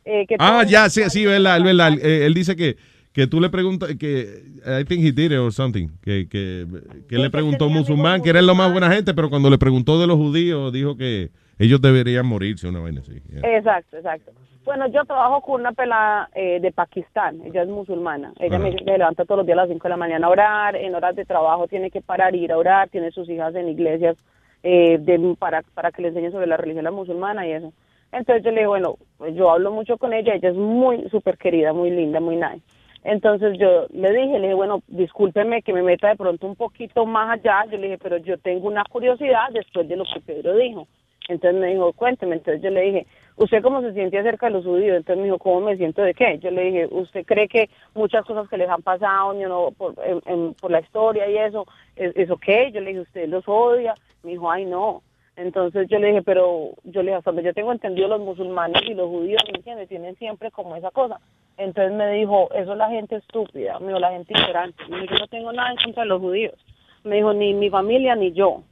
eh, 0.07 0.27
que 0.27 0.37
Ah, 0.39 0.65
ya, 0.67 0.91
sí, 0.91 1.03
sí, 1.09 1.25
verdad, 1.25 1.63
verdad. 1.63 1.93
Eh, 1.99 2.27
él 2.27 2.35
dice 2.35 2.55
que, 2.57 2.77
que 3.15 3.27
tú 3.27 3.41
le 3.41 3.49
preguntas, 3.49 3.89
que 3.99 4.43
I 4.67 4.85
think 4.85 5.03
he 5.03 5.13
did 5.13 5.31
it 5.33 5.39
or 5.39 5.51
something, 5.53 5.89
que, 6.03 6.29
que, 6.29 6.67
que 7.09 7.17
le 7.17 7.31
preguntó 7.31 7.65
a 7.65 7.69
un 7.69 7.75
musulmán, 7.75 8.21
que 8.23 8.29
era 8.31 8.43
lo 8.43 8.55
más 8.55 8.71
buena 8.71 8.91
gente, 8.93 9.15
pero 9.15 9.31
cuando 9.31 9.49
le 9.49 9.57
preguntó 9.57 9.99
de 10.01 10.07
los 10.07 10.17
judíos, 10.17 10.73
dijo 10.75 10.97
que 10.97 11.31
ellos 11.59 11.81
deberían 11.81 12.27
morirse, 12.27 12.69
una 12.69 12.81
vaina 12.81 13.01
así. 13.01 13.21
Yeah. 13.31 13.57
Exacto, 13.57 13.97
exacto. 13.97 14.33
Bueno, 14.65 14.87
yo 14.89 15.05
trabajo 15.05 15.43
con 15.43 15.61
una 15.61 15.73
pelada 15.73 16.31
eh, 16.35 16.59
de 16.59 16.73
Pakistán, 16.73 17.43
ella 17.45 17.63
es 17.63 17.69
musulmana. 17.69 18.33
Ella 18.41 18.59
me 18.59 18.71
dice 18.71 18.79
que 18.79 18.93
se 18.93 18.99
levanta 18.99 19.25
todos 19.25 19.39
los 19.39 19.47
días 19.47 19.59
a 19.59 19.63
las 19.63 19.69
5 19.69 19.83
de 19.83 19.91
la 19.91 19.97
mañana 19.99 20.27
a 20.27 20.31
orar, 20.31 20.77
en 20.77 20.95
horas 20.95 21.15
de 21.15 21.27
trabajo 21.27 21.69
tiene 21.69 21.91
que 21.91 22.01
parar, 22.01 22.35
ir 22.35 22.51
a 22.51 22.57
orar, 22.57 22.89
tiene 22.89 23.11
sus 23.11 23.29
hijas 23.29 23.55
en 23.55 23.69
iglesias 23.69 24.17
eh, 24.63 24.97
de, 24.99 25.37
para, 25.39 25.63
para 25.75 25.93
que 25.93 26.01
le 26.01 26.09
enseñen 26.09 26.33
sobre 26.33 26.47
la 26.47 26.57
religión 26.57 26.93
musulmana 26.95 27.47
y 27.47 27.53
eso. 27.53 27.75
Entonces 28.11 28.43
yo 28.43 28.53
le 28.53 28.61
digo, 28.61 28.71
bueno, 28.71 28.97
pues 29.19 29.35
yo 29.35 29.51
hablo 29.51 29.71
mucho 29.71 29.99
con 29.99 30.15
ella, 30.15 30.35
ella 30.35 30.49
es 30.49 30.57
muy 30.57 31.09
súper 31.11 31.37
querida, 31.37 31.75
muy 31.75 31.91
linda, 31.91 32.21
muy 32.21 32.37
nice. 32.37 32.63
Entonces 33.03 33.59
yo 33.59 33.87
le 33.93 34.13
dije, 34.13 34.39
le 34.39 34.47
dije, 34.47 34.55
bueno, 34.55 34.83
discúlpeme 34.87 35.61
que 35.61 35.75
me 35.75 35.83
meta 35.83 36.09
de 36.09 36.17
pronto 36.17 36.47
un 36.47 36.57
poquito 36.57 37.05
más 37.05 37.39
allá. 37.39 37.67
Yo 37.71 37.77
le 37.77 37.89
dije, 37.89 37.99
pero 38.03 38.17
yo 38.17 38.39
tengo 38.39 38.67
una 38.67 38.83
curiosidad 38.85 39.51
después 39.53 39.87
de 39.87 39.97
lo 39.97 40.05
que 40.05 40.21
Pedro 40.21 40.57
dijo. 40.57 40.89
Entonces 41.29 41.61
me 41.61 41.69
dijo, 41.69 41.93
cuénteme. 41.93 42.37
Entonces 42.37 42.63
yo 42.63 42.71
le 42.71 42.83
dije, 42.83 43.07
¿usted 43.37 43.63
cómo 43.63 43.81
se 43.81 43.93
siente 43.93 44.19
acerca 44.19 44.47
de 44.47 44.53
los 44.53 44.65
judíos? 44.65 44.97
Entonces 44.97 45.19
me 45.19 45.25
dijo, 45.25 45.39
¿cómo 45.39 45.61
me 45.63 45.77
siento 45.77 46.03
de 46.03 46.15
qué? 46.15 46.39
Yo 46.39 46.51
le 46.51 46.65
dije, 46.65 46.89
¿usted 46.91 47.25
cree 47.25 47.49
que 47.49 47.71
muchas 47.95 48.25
cosas 48.25 48.49
que 48.49 48.59
les 48.59 48.69
han 48.69 48.83
pasado 48.83 49.35
por, 49.73 50.71
la 50.71 50.81
historia 50.81 51.29
y 51.29 51.39
eso, 51.39 51.67
es, 51.97 52.13
es? 52.17 52.29
Yo 52.29 52.81
le 52.81 52.91
dije, 52.91 53.01
¿usted 53.01 53.29
los 53.29 53.45
odia? 53.47 53.95
Me 54.23 54.33
dijo, 54.33 54.51
ay, 54.51 54.65
no. 54.67 55.03
Entonces 55.37 55.89
yo 55.89 55.99
le 55.99 56.09
dije, 56.09 56.23
pero 56.23 56.71
yo 56.85 57.03
le 57.03 57.11
dije, 57.11 57.19
hasta 57.19 57.33
yo 57.41 57.53
tengo 57.55 57.73
entendido, 57.73 58.07
los 58.07 58.21
musulmanes 58.21 58.83
y 58.87 58.95
los 58.95 59.09
judíos, 59.09 59.43
¿me 59.51 59.59
entiendes? 59.59 59.89
Tienen 59.89 60.15
siempre 60.17 60.51
como 60.51 60.77
esa 60.77 60.91
cosa. 60.91 61.21
Entonces 61.57 61.93
me 61.93 62.11
dijo, 62.13 62.51
eso 62.55 62.73
es 62.73 62.79
la 62.79 62.89
gente 62.91 63.17
estúpida, 63.17 63.79
me 63.81 63.89
dijo, 63.89 63.99
la 63.99 64.11
gente 64.11 64.33
ignorante. 64.33 64.85
Me 64.89 65.01
dijo, 65.01 65.15
yo 65.15 65.19
no 65.19 65.27
tengo 65.29 65.53
nada 65.53 65.71
en 65.71 65.77
contra 65.77 66.03
de 66.05 66.09
los 66.09 66.21
judíos. 66.21 66.55
Me 67.03 67.17
dijo, 67.17 67.33
ni 67.33 67.53
mi 67.53 67.69
familia 67.69 68.15
ni 68.15 68.33
yo. 68.33 68.63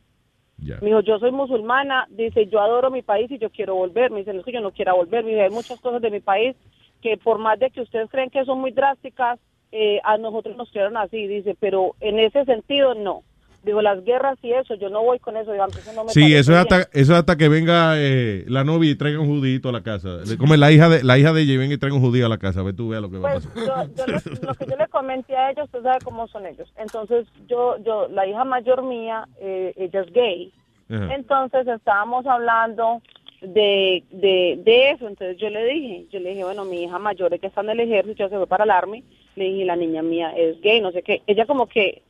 Me 0.63 0.89
dijo, 0.89 1.01
yo 1.01 1.19
soy 1.19 1.33
musulmana, 1.33 2.07
dice, 2.11 2.47
yo 2.47 2.61
adoro 2.61 2.91
mi 2.91 3.03
país 3.03 3.31
y 3.31 3.39
yo 3.39 3.51
quiero 3.51 3.75
volver. 3.75 4.11
Me 4.11 4.21
dice, 4.21 4.33
no 4.33 4.41
es 4.41 4.45
que 4.45 4.53
yo 4.53 4.61
no 4.61 4.73
quiera 4.73 4.93
volver. 4.93 5.25
Me 5.25 5.31
dice, 5.31 5.43
hay 5.43 5.51
muchas 5.51 5.81
cosas 5.81 6.01
de 6.01 6.11
mi 6.11 6.21
país 6.21 6.57
que 7.01 7.17
por 7.17 7.39
más 7.39 7.59
de 7.59 7.71
que 7.71 7.81
ustedes 7.81 8.09
creen 8.11 8.31
que 8.31 8.45
son 8.45 8.61
muy 8.61 8.71
drásticas, 8.71 9.41
eh, 9.73 10.01
a 10.05 10.19
nosotros 10.19 10.57
nos 10.57 10.71
quedaron 10.71 10.97
así, 10.97 11.27
dice, 11.27 11.57
pero 11.59 11.97
en 12.01 12.19
ese 12.19 12.45
sentido 12.45 12.95
no. 12.95 13.23
Digo, 13.65 13.81
las 13.81 14.03
guerras 14.05 14.39
y 14.43 14.53
eso, 14.53 14.75
yo 14.75 14.89
no 14.91 15.03
voy 15.05 15.21
con 15.21 15.37
eso, 15.37 15.53
digo, 15.53 15.65
eso 15.67 15.93
no 15.95 16.05
me 16.05 16.11
Sí, 16.11 16.35
eso 16.35 16.53
es, 16.53 16.59
hasta, 16.59 16.81
eso 16.93 17.13
es 17.13 17.19
hasta 17.21 17.37
que 17.37 17.49
venga 17.49 17.95
eh, 17.97 18.45
la 18.49 18.65
novia 18.65 18.91
y 18.91 18.97
traiga 18.97 19.21
un 19.21 19.29
judito 19.29 19.69
a 19.69 19.73
la 19.73 19.83
casa. 19.83 20.19
Como 20.37 20.57
la 20.57 20.73
hija 20.73 20.89
de 20.89 21.05
la 21.05 21.17
hija 21.17 21.33
de 21.33 21.43
ella 21.43 21.53
y 21.53 21.57
venga 21.59 21.75
y 21.75 21.79
traiga 21.79 21.95
un 21.97 22.03
judío 22.03 22.27
a 22.27 22.29
la 22.29 22.39
casa. 22.39 22.61
A 22.61 22.63
ver, 22.65 22.75
tú 22.75 22.89
veas 22.89 23.01
lo 23.03 23.11
que 23.11 23.19
va 23.19 23.31
a 23.31 23.33
Pues 23.35 23.47
pasar. 23.47 23.89
yo, 23.97 24.07
lo 24.49 24.55
que 24.55 24.67
yo 24.67 24.77
le 24.77 24.89
comenté 24.89 25.37
a 25.37 25.51
ellos, 25.53 25.67
usted 25.67 25.83
sabe 25.83 25.99
cómo 26.05 26.27
son 26.27 26.47
ellos. 26.47 26.73
Entonces, 26.77 27.27
yo, 27.49 27.77
yo, 27.85 28.09
la 28.09 28.27
hija 28.27 28.45
mayor 28.45 28.83
mía, 28.83 29.29
eh, 29.41 29.73
ella 29.77 30.01
es 30.01 30.13
gay. 30.13 30.53
Ajá. 30.91 31.15
Entonces, 31.15 31.67
estábamos 31.69 32.27
hablando 32.27 33.01
de, 33.43 34.03
de, 34.11 34.59
de 34.65 34.91
eso. 34.91 35.07
Entonces, 35.07 35.37
yo 35.39 35.51
le 35.51 35.65
dije, 35.67 36.07
yo 36.11 36.19
le 36.19 36.31
dije, 36.31 36.43
bueno, 36.45 36.65
mi 36.65 36.83
hija 36.83 36.99
mayor 36.99 37.33
es 37.33 37.41
que 37.41 37.47
está 37.47 37.61
en 37.61 37.71
el 37.71 37.81
ejército, 37.81 38.25
ya 38.25 38.29
se 38.29 38.37
fue 38.37 38.47
para 38.49 38.65
el 38.65 38.71
army. 38.73 39.05
Le 39.37 39.45
dije, 39.45 39.65
la 39.65 39.77
niña 39.77 40.03
mía 40.03 40.33
es 40.37 40.61
gay, 40.61 40.81
no 40.81 40.91
sé 40.93 41.03
qué. 41.03 41.23
Ella 41.29 41.47
como 41.47 41.67
que, 41.69 42.03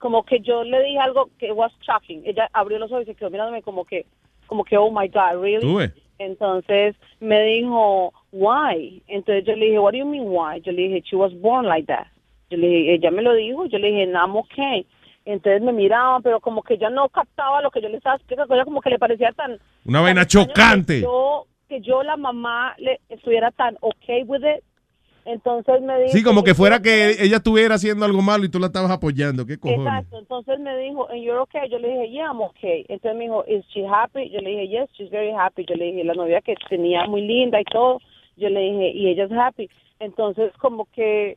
como 0.00 0.24
que 0.24 0.40
yo 0.40 0.64
le 0.64 0.82
dije 0.82 0.98
algo 0.98 1.28
que 1.38 1.52
was 1.52 1.72
shocking. 1.82 2.22
Ella 2.24 2.48
abrió 2.54 2.78
los 2.78 2.90
ojos 2.90 3.02
y 3.02 3.06
se 3.06 3.14
quedó 3.14 3.30
mirándome 3.30 3.62
como 3.62 3.84
que, 3.84 4.06
como 4.46 4.64
que, 4.64 4.76
oh 4.76 4.90
my 4.90 5.06
God, 5.08 5.42
really? 5.42 5.92
Entonces 6.18 6.96
me 7.20 7.42
dijo, 7.42 8.12
why? 8.32 9.02
Entonces 9.08 9.44
yo 9.44 9.54
le 9.54 9.66
dije, 9.66 9.78
what 9.78 9.92
do 9.92 9.98
you 9.98 10.06
mean 10.06 10.24
why? 10.26 10.60
Yo 10.62 10.72
le 10.72 10.82
dije, 10.82 11.02
she 11.02 11.16
was 11.16 11.32
born 11.40 11.66
like 11.66 11.86
that. 11.86 12.06
Yo 12.48 12.56
le 12.56 12.66
dije, 12.66 12.94
ella 12.94 13.10
me 13.10 13.22
lo 13.22 13.34
dijo, 13.34 13.66
yo 13.66 13.78
le 13.78 13.88
dije, 13.88 14.06
no, 14.06 14.18
I'm 14.18 14.36
okay. 14.36 14.86
Entonces 15.26 15.60
me 15.60 15.72
miraba, 15.72 16.20
pero 16.20 16.40
como 16.40 16.62
que 16.62 16.74
ella 16.74 16.88
no 16.88 17.10
captaba 17.10 17.60
lo 17.60 17.70
que 17.70 17.82
yo 17.82 17.90
le 17.90 17.98
estaba 17.98 18.16
explicando, 18.16 18.54
ella 18.54 18.64
como 18.64 18.80
que 18.80 18.90
le 18.90 18.98
parecía 18.98 19.32
tan... 19.32 19.58
Una 19.84 20.00
vaina 20.00 20.22
tan 20.22 20.28
chocante. 20.28 20.94
Que 20.94 21.02
yo, 21.02 21.46
que 21.68 21.80
yo, 21.82 22.02
la 22.02 22.16
mamá, 22.16 22.74
le 22.78 23.00
estuviera 23.10 23.50
tan 23.50 23.76
okay 23.82 24.22
with 24.22 24.40
it. 24.40 24.64
Entonces 25.24 25.80
me 25.82 25.98
dijo... 26.00 26.12
Sí, 26.12 26.22
como 26.22 26.42
que 26.42 26.52
"Is 26.52 26.56
fuera 26.56 26.80
que 26.80 27.12
okay?" 27.12 27.26
ella 27.26 27.36
estuviera 27.36 27.74
haciendo 27.74 28.04
algo 28.04 28.22
malo 28.22 28.44
y 28.44 28.48
tú 28.48 28.58
la 28.58 28.66
estabas 28.66 28.90
apoyando. 28.90 29.46
¿Qué 29.46 29.58
cojones? 29.58 29.86
Exacto, 29.86 30.18
entonces 30.18 30.58
me 30.60 30.76
dijo, 30.78 31.08
and 31.10 31.22
you're 31.22 31.40
okay? 31.40 31.68
Yo 31.68 31.78
le 31.78 31.88
dije, 31.88 32.10
yeah, 32.10 32.26
I'm 32.26 32.40
okay. 32.40 32.84
Entonces 32.88 33.16
me 33.18 33.24
dijo, 33.24 33.44
is 33.46 33.64
she 33.74 33.86
happy? 33.86 34.30
Yo 34.30 34.40
le 34.40 34.50
dije, 34.50 34.68
yes, 34.68 34.90
she's 34.96 35.10
very 35.10 35.32
happy. 35.32 35.64
Yo 35.66 35.74
le 35.76 35.86
dije, 35.86 36.04
la 36.04 36.14
novia 36.14 36.40
que 36.40 36.54
tenía 36.68 37.06
muy 37.06 37.22
linda 37.22 37.60
y 37.60 37.64
todo. 37.64 38.00
Yo 38.36 38.48
le 38.48 38.60
dije, 38.60 38.90
y 38.92 39.08
ella 39.08 39.24
es 39.24 39.32
happy. 39.32 39.68
Entonces 39.98 40.52
como 40.58 40.86
que, 40.86 41.36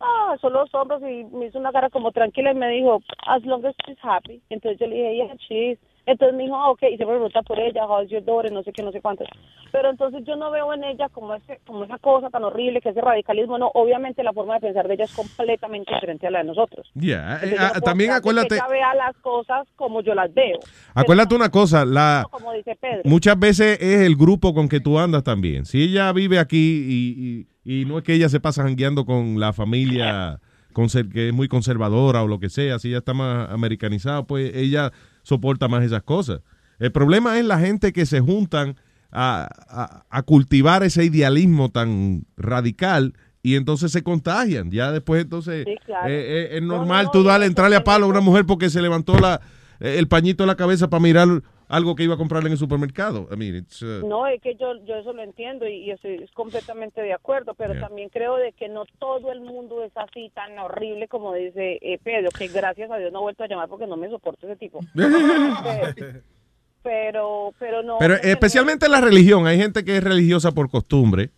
ah, 0.00 0.36
son 0.40 0.52
los 0.52 0.72
hombros 0.74 1.02
y 1.02 1.24
me 1.36 1.46
hizo 1.46 1.58
una 1.58 1.72
cara 1.72 1.90
como 1.90 2.12
tranquila 2.12 2.52
y 2.52 2.54
me 2.54 2.68
dijo, 2.70 3.02
as 3.26 3.44
long 3.44 3.64
as 3.66 3.74
she's 3.86 3.98
happy. 4.02 4.40
Entonces 4.50 4.78
yo 4.78 4.86
le 4.86 4.96
dije, 4.96 5.14
yeah, 5.16 5.34
she 5.48 5.70
is. 5.72 5.78
Entonces 6.06 6.36
me 6.36 6.44
dijo, 6.44 6.54
ah, 6.54 6.70
ok, 6.70 6.82
y 6.92 6.96
se 6.96 7.04
pregunta 7.04 7.42
por 7.42 7.58
ella, 7.58 7.84
how's 7.84 8.08
your 8.08 8.24
daughter, 8.24 8.52
no 8.52 8.62
sé 8.62 8.72
qué, 8.72 8.82
no 8.82 8.92
sé 8.92 9.00
cuánto. 9.00 9.24
Pero 9.72 9.90
entonces 9.90 10.22
yo 10.24 10.36
no 10.36 10.52
veo 10.52 10.72
en 10.72 10.84
ella 10.84 11.08
como 11.08 11.34
ese, 11.34 11.60
como 11.66 11.82
esa 11.84 11.98
cosa 11.98 12.30
tan 12.30 12.44
horrible 12.44 12.80
que 12.80 12.90
ese 12.90 13.00
radicalismo, 13.00 13.58
no, 13.58 13.70
obviamente 13.74 14.22
la 14.22 14.32
forma 14.32 14.54
de 14.54 14.60
pensar 14.60 14.86
de 14.86 14.94
ella 14.94 15.04
es 15.06 15.12
completamente 15.16 15.92
diferente 15.92 16.28
a 16.28 16.30
la 16.30 16.38
de 16.38 16.44
nosotros. 16.44 16.88
Ya, 16.94 17.38
eh, 17.42 17.50
Entonces, 17.50 17.74
no 17.74 17.80
también 17.80 18.12
acuérdate, 18.12 18.48
Que 18.48 18.54
ella 18.54 18.68
vea 18.68 18.94
las 18.94 19.16
cosas 19.20 19.66
como 19.74 20.00
yo 20.00 20.14
las 20.14 20.32
veo. 20.32 20.60
acuérdate 20.94 21.34
una 21.34 21.50
cosa, 21.50 21.84
la, 21.84 22.24
Como 22.30 22.52
dice 22.52 22.76
Pedro. 22.80 23.02
muchas 23.04 23.36
veces 23.38 23.78
es 23.80 24.02
el 24.02 24.14
grupo 24.16 24.54
con 24.54 24.68
que 24.68 24.78
tú 24.78 24.98
andas 25.00 25.24
también. 25.24 25.64
Si 25.66 25.82
ella 25.82 26.12
vive 26.12 26.38
aquí 26.38 26.84
y, 26.88 27.46
y- 27.64 27.80
y 27.82 27.84
no 27.84 27.98
es 27.98 28.04
que 28.04 28.14
ella 28.14 28.28
se 28.28 28.38
pasa 28.38 28.62
jangueando 28.62 29.04
con 29.04 29.40
la 29.40 29.52
familia 29.52 30.38
conser- 30.72 31.10
que 31.12 31.28
es 31.28 31.34
muy 31.34 31.48
conservadora 31.48 32.22
o 32.22 32.28
lo 32.28 32.38
que 32.38 32.48
sea, 32.48 32.78
si 32.78 32.88
ella 32.90 32.98
está 32.98 33.12
más 33.12 33.50
americanizada, 33.50 34.22
pues 34.24 34.54
ella 34.54 34.92
soporta 35.30 35.66
más 35.66 35.82
esas 35.82 36.04
cosas. 36.04 36.40
El 36.78 36.92
problema 36.92 37.36
es 37.36 37.44
la 37.44 37.58
gente 37.58 37.92
que 37.92 38.06
se 38.06 38.20
juntan 38.20 38.76
a, 39.10 39.48
a- 39.68 40.04
a 40.08 40.22
cultivar 40.22 40.84
ese 40.84 41.04
idealismo 41.04 41.68
tan 41.70 42.22
radical 42.36 43.14
y 43.42 43.56
entonces 43.56 43.90
se 43.90 44.02
contagian. 44.04 44.70
Ya 44.70 44.92
después 44.92 45.22
entonces 45.22 45.64
Sí, 45.66 45.74
claro. 45.84 46.06
eh, 46.08 46.12
eh, 46.52 46.56
es 46.58 46.62
No, 46.62 46.76
normal 46.78 47.06
no, 47.06 47.10
tú 47.10 47.24
darle 47.24 47.46
entrarle 47.46 47.74
a 47.74 47.82
palo 47.82 48.06
a 48.06 48.08
una 48.08 48.20
mujer 48.20 48.46
porque 48.46 48.70
se 48.70 48.80
levantó 48.80 49.18
la, 49.18 49.40
eh, 49.80 49.96
el 49.98 50.06
pañito 50.06 50.44
en 50.44 50.48
la 50.48 50.56
cabeza 50.56 50.88
para 50.88 51.02
mirar 51.02 51.42
algo 51.68 51.94
que 51.96 52.04
iba 52.04 52.14
a 52.14 52.16
comprarle 52.16 52.48
en 52.48 52.52
el 52.52 52.58
supermercado. 52.58 53.28
I 53.32 53.36
mean, 53.36 53.56
it's, 53.56 53.82
uh, 53.82 54.06
No, 54.06 54.26
es 54.26 54.40
que 54.40 54.54
yo, 54.54 54.74
yo 54.84 54.96
eso 54.96 55.12
lo 55.12 55.22
entiendo 55.22 55.66
y, 55.66 55.76
y 55.84 55.90
estoy 55.90 56.26
completamente 56.34 57.00
de 57.02 57.12
acuerdo, 57.12 57.54
pero 57.54 57.74
Yeah. 57.74 57.88
también 57.88 58.08
creo 58.08 58.36
de 58.36 58.52
que 58.52 58.68
no 58.68 58.84
todo 58.98 59.32
el 59.32 59.40
mundo 59.40 59.82
es 59.82 59.92
así 59.96 60.30
tan 60.34 60.58
horrible 60.58 61.08
como 61.08 61.34
dice 61.34 61.78
eh, 61.82 61.98
Pedro, 62.02 62.30
que 62.30 62.48
gracias 62.48 62.90
a 62.90 62.96
Dios 62.98 63.12
no 63.12 63.18
he 63.18 63.22
vuelto 63.22 63.42
a 63.44 63.48
llamar 63.48 63.68
porque 63.68 63.86
no 63.86 63.96
me 63.96 64.08
soporto 64.08 64.46
ese 64.46 64.56
tipo. 64.56 64.80
pero, 66.82 67.52
pero, 67.58 67.82
no. 67.82 67.98
Pero 67.98 68.14
especialmente 68.14 68.86
en 68.86 68.92
la 68.92 69.00
religión, 69.00 69.46
hay 69.46 69.58
gente 69.58 69.84
que 69.84 69.96
es 69.96 70.04
religiosa 70.04 70.52
por 70.52 70.70
costumbre. 70.70 71.30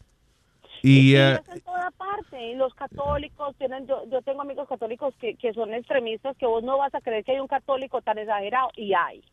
Y, 0.82 1.12
Y 1.12 1.16
es 1.16 1.40
en 1.48 1.60
toda 1.62 1.90
parte. 1.92 2.50
Y 2.50 2.55
los 2.55 2.72
católicos 2.74 3.56
tienen, 3.56 3.86
yo, 3.86 4.05
yo 4.10 4.22
tengo 4.22 4.42
amigos 4.42 4.68
católicos 4.68 5.14
que, 5.18 5.34
que 5.34 5.52
son 5.55 5.72
extremistas, 5.74 6.36
que 6.36 6.46
vos 6.46 6.62
no 6.62 6.78
vas 6.78 6.94
a 6.94 7.00
creer 7.00 7.24
que 7.24 7.32
hay 7.32 7.40
un 7.40 7.48
católico 7.48 8.00
tan 8.02 8.18
exagerado. 8.18 8.68
Y 8.76 8.92
hay. 8.94 9.24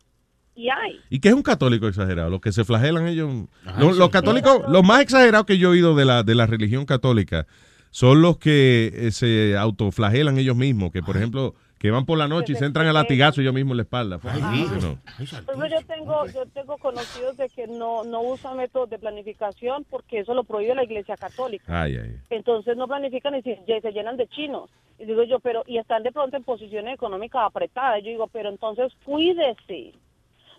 Y 0.55 0.69
hay. 0.69 0.99
¿Y 1.09 1.19
qué 1.19 1.29
es 1.29 1.33
un 1.33 1.43
católico 1.43 1.87
exagerado? 1.87 2.29
Los 2.29 2.41
que 2.41 2.51
se 2.51 2.63
flagelan 2.63 3.07
ellos. 3.07 3.29
Los 3.77 4.09
católicos, 4.09 4.61
los 4.69 4.83
más 4.83 5.01
exagerados 5.01 5.45
que 5.45 5.57
yo 5.57 5.69
he 5.69 5.71
oído 5.71 5.95
de 5.95 6.05
la, 6.05 6.23
de 6.23 6.35
la 6.35 6.45
religión 6.45 6.85
católica 6.85 7.45
son 7.91 8.21
los 8.21 8.37
que 8.37 8.91
eh, 8.93 9.11
se 9.11 9.55
autoflagelan 9.57 10.37
ellos 10.37 10.57
mismos, 10.57 10.91
que 10.91 11.01
por 11.01 11.15
ejemplo, 11.15 11.55
que 11.77 11.91
van 11.91 12.05
por 12.05 12.17
la 12.17 12.27
noche 12.27 12.51
y 12.51 12.55
se 12.55 12.65
entran 12.65 12.87
a 12.87 12.91
latigazo 12.93 13.39
ellos 13.39 13.53
mismos 13.53 13.71
en 13.71 13.77
la 13.77 13.83
espalda. 13.83 14.17
Pues, 14.17 14.33
no. 14.81 14.99
Por 15.05 15.23
ejemplo, 15.23 15.67
yo 15.67 15.85
tengo, 15.85 16.25
yo 16.27 16.45
tengo 16.47 16.77
conocidos 16.77 17.37
de 17.37 17.47
que 17.47 17.67
no, 17.67 18.03
no 18.03 18.21
usan 18.21 18.57
métodos 18.57 18.89
de 18.89 18.99
planificación 18.99 19.85
porque 19.89 20.19
eso 20.19 20.33
lo 20.33 20.43
prohíbe 20.43 20.75
la 20.75 20.83
Iglesia 20.83 21.15
Católica. 21.15 21.83
Ay, 21.83 21.97
ay. 21.97 22.17
Entonces 22.31 22.75
no 22.75 22.87
planifican 22.87 23.35
y 23.35 23.41
se, 23.43 23.61
se 23.65 23.91
llenan 23.91 24.17
de 24.17 24.27
chinos. 24.27 24.69
Y 24.99 25.05
digo 25.05 25.23
yo, 25.23 25.39
pero, 25.39 25.63
y 25.65 25.77
están 25.77 26.03
de 26.03 26.11
pronto 26.11 26.35
en 26.35 26.43
posiciones 26.43 26.95
económicas 26.95 27.43
apretadas. 27.45 28.01
Yo 28.03 28.09
digo, 28.09 28.27
pero 28.27 28.49
entonces 28.49 28.91
cuídese. 29.05 29.93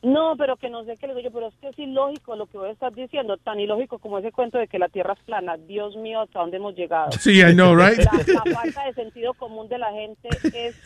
No, 0.02 0.34
pero 0.36 0.56
que 0.56 0.68
no 0.70 0.84
sé 0.84 0.96
qué 0.98 1.06
le 1.06 1.14
digo 1.14 1.28
yo, 1.28 1.32
pero 1.32 1.48
es 1.48 1.54
que 1.60 1.68
es 1.68 1.78
ilógico 1.78 2.36
lo 2.36 2.46
que 2.46 2.58
voy 2.58 2.68
a 2.68 2.72
estar 2.72 2.92
diciendo, 2.94 3.36
tan 3.38 3.58
ilógico 3.58 3.98
como 3.98 4.18
ese 4.18 4.30
cuento 4.30 4.58
de 4.58 4.68
que 4.68 4.78
la 4.78 4.88
Tierra 4.88 5.14
es 5.14 5.24
plana. 5.24 5.56
Dios 5.56 5.96
mío, 5.96 6.20
¿hasta 6.20 6.40
dónde 6.40 6.58
hemos 6.58 6.74
llegado? 6.76 7.12
Sí, 7.12 7.40
I 7.40 7.52
know, 7.54 7.74
right? 7.74 7.98
La, 7.98 8.42
la 8.44 8.54
falta 8.54 8.84
de 8.84 8.94
sentido 8.94 9.34
común 9.34 9.68
de 9.68 9.78
la 9.78 9.90
gente 9.92 10.28
es... 10.52 10.76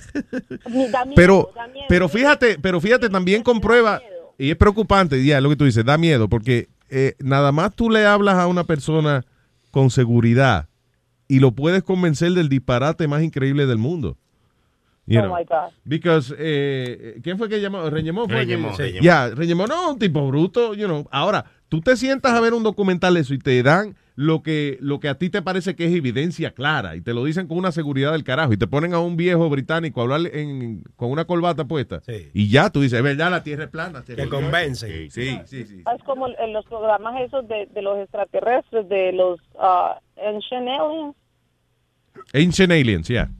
da 0.93 1.05
miedo, 1.05 1.17
Pero, 1.17 1.51
da 1.55 1.67
miedo. 1.67 1.87
pero 1.89 2.09
fíjate, 2.09 2.59
pero 2.61 2.81
fíjate, 2.81 3.09
también 3.09 3.43
comprueba, 3.43 4.01
y 4.39 4.51
es 4.51 4.57
preocupante, 4.57 5.23
ya 5.25 5.41
lo 5.41 5.51
que 5.51 5.57
tú 5.57 5.65
dices, 5.65 5.85
da 5.85 5.99
miedo, 5.99 6.29
porque 6.29 6.69
eh, 6.89 7.15
nada 7.19 7.53
más 7.53 7.75
tú 7.75 7.91
le 7.91 8.07
hablas 8.07 8.37
a 8.37 8.47
una 8.47 8.65
persona 8.65 9.25
con 9.71 9.91
seguridad 9.91 10.69
y 11.29 11.39
lo 11.41 11.53
puedes 11.53 11.83
convencer 11.83 12.33
del 12.33 12.49
disparate 12.49 13.07
más 13.07 13.23
increíble 13.23 13.67
del 13.67 13.79
mundo. 13.79 14.17
You 15.11 15.19
Oh 15.21 15.23
know. 15.25 15.37
my 15.37 15.45
God. 15.45 15.73
Because, 15.85 16.35
eh, 16.39 17.19
¿quién 17.23 17.37
fue 17.37 17.49
que 17.49 17.61
llamó? 17.61 17.91
Reñemón 17.91 18.29
fue. 18.29 18.37
Reñemón, 18.39 18.77
que- 18.77 18.83
Reñemón. 18.85 19.03
Ya, 19.03 19.29
Reñemón 19.31 19.69
no, 19.69 19.91
un 19.93 19.99
tipo 19.99 20.27
bruto, 20.29 20.73
you 20.75 20.87
know. 20.87 21.09
Ahora, 21.11 21.45
tú 21.69 21.81
te 21.81 21.97
sientas 21.97 22.33
a 22.33 22.41
ver 22.41 22.55
un 22.55 22.63
documental 22.63 23.15
de 23.15 23.21
eso 23.21 23.35
y 23.35 23.39
te 23.39 23.61
dan 23.65 23.97
lo 24.15 24.43
que, 24.43 24.77
lo 24.81 25.01
que 25.01 25.09
a 25.09 25.15
ti 25.17 25.31
te 25.31 25.41
parece 25.43 25.75
que 25.75 25.87
es 25.87 25.93
evidencia 25.95 26.53
clara 26.53 26.95
y 26.95 27.01
te 27.01 27.13
lo 27.15 27.25
dicen 27.25 27.47
con 27.49 27.57
una 27.59 27.73
seguridad 27.73 28.13
del 28.13 28.23
carajo 28.23 28.53
y 28.53 28.57
te 28.59 28.67
ponen 28.67 28.93
a 28.95 29.01
un 29.01 29.17
viejo 29.17 29.49
británico 29.49 30.01
a 30.01 30.05
hablar 30.05 30.21
en- 30.35 30.85
con 30.95 31.11
una 31.11 31.25
corbata 31.25 31.65
puesta 31.65 32.03
y 32.35 32.49
ya 32.51 32.71
tú 32.71 32.83
dices, 32.83 32.99
es 32.99 33.03
verdad, 33.03 33.31
la 33.33 33.43
tierra 33.43 33.65
es 33.65 33.71
plana. 33.71 34.05
Que 34.07 34.29
convencen. 34.29 35.11
Sí, 35.11 35.41
sí, 35.47 35.65
sí. 35.65 35.83
Es 35.93 36.03
como 36.05 36.29
en 36.29 36.53
los 36.53 36.65
programas 36.67 37.15
esos 37.23 37.49
de, 37.49 37.67
de 37.73 37.83
los 37.83 37.99
extraterrestres, 37.99 38.89
de 38.89 39.13
los 39.13 39.41
uh, 39.55 39.99
Ancient 40.25 40.69
Aliens. 40.69 41.17
Ancient 42.35 42.73
Aliens, 42.73 43.09
ya. 43.09 43.31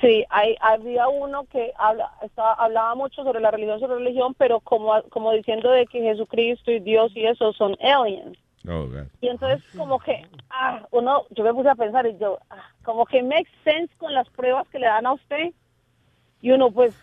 Sí, 0.00 0.24
hay, 0.30 0.56
había 0.60 1.08
uno 1.08 1.44
que 1.44 1.72
habla, 1.76 2.10
estaba, 2.22 2.54
hablaba 2.54 2.94
mucho 2.94 3.22
sobre 3.22 3.40
la 3.40 3.50
religión, 3.50 3.80
sobre 3.80 3.96
religión, 3.96 4.34
pero 4.38 4.60
como, 4.60 5.02
como 5.10 5.30
diciendo 5.32 5.70
de 5.70 5.86
que 5.86 6.00
Jesucristo 6.00 6.70
y 6.70 6.80
Dios 6.80 7.12
y 7.14 7.26
eso 7.26 7.52
son 7.52 7.76
aliens. 7.82 8.38
Oh. 8.66 8.88
Y 9.20 9.28
entonces 9.28 9.62
como 9.76 9.98
que, 9.98 10.26
ah, 10.48 10.86
uno, 10.90 11.24
yo 11.30 11.44
me 11.44 11.52
puse 11.52 11.68
a 11.68 11.74
pensar 11.74 12.06
y 12.06 12.16
yo, 12.18 12.38
ah, 12.48 12.70
como 12.82 13.04
que 13.04 13.22
makes 13.22 13.50
sense 13.62 13.94
con 13.98 14.14
las 14.14 14.28
pruebas 14.30 14.66
que 14.68 14.78
le 14.78 14.86
dan 14.86 15.04
a 15.04 15.12
usted. 15.12 15.52
Y 16.40 16.50
uno 16.50 16.70
pues... 16.70 16.94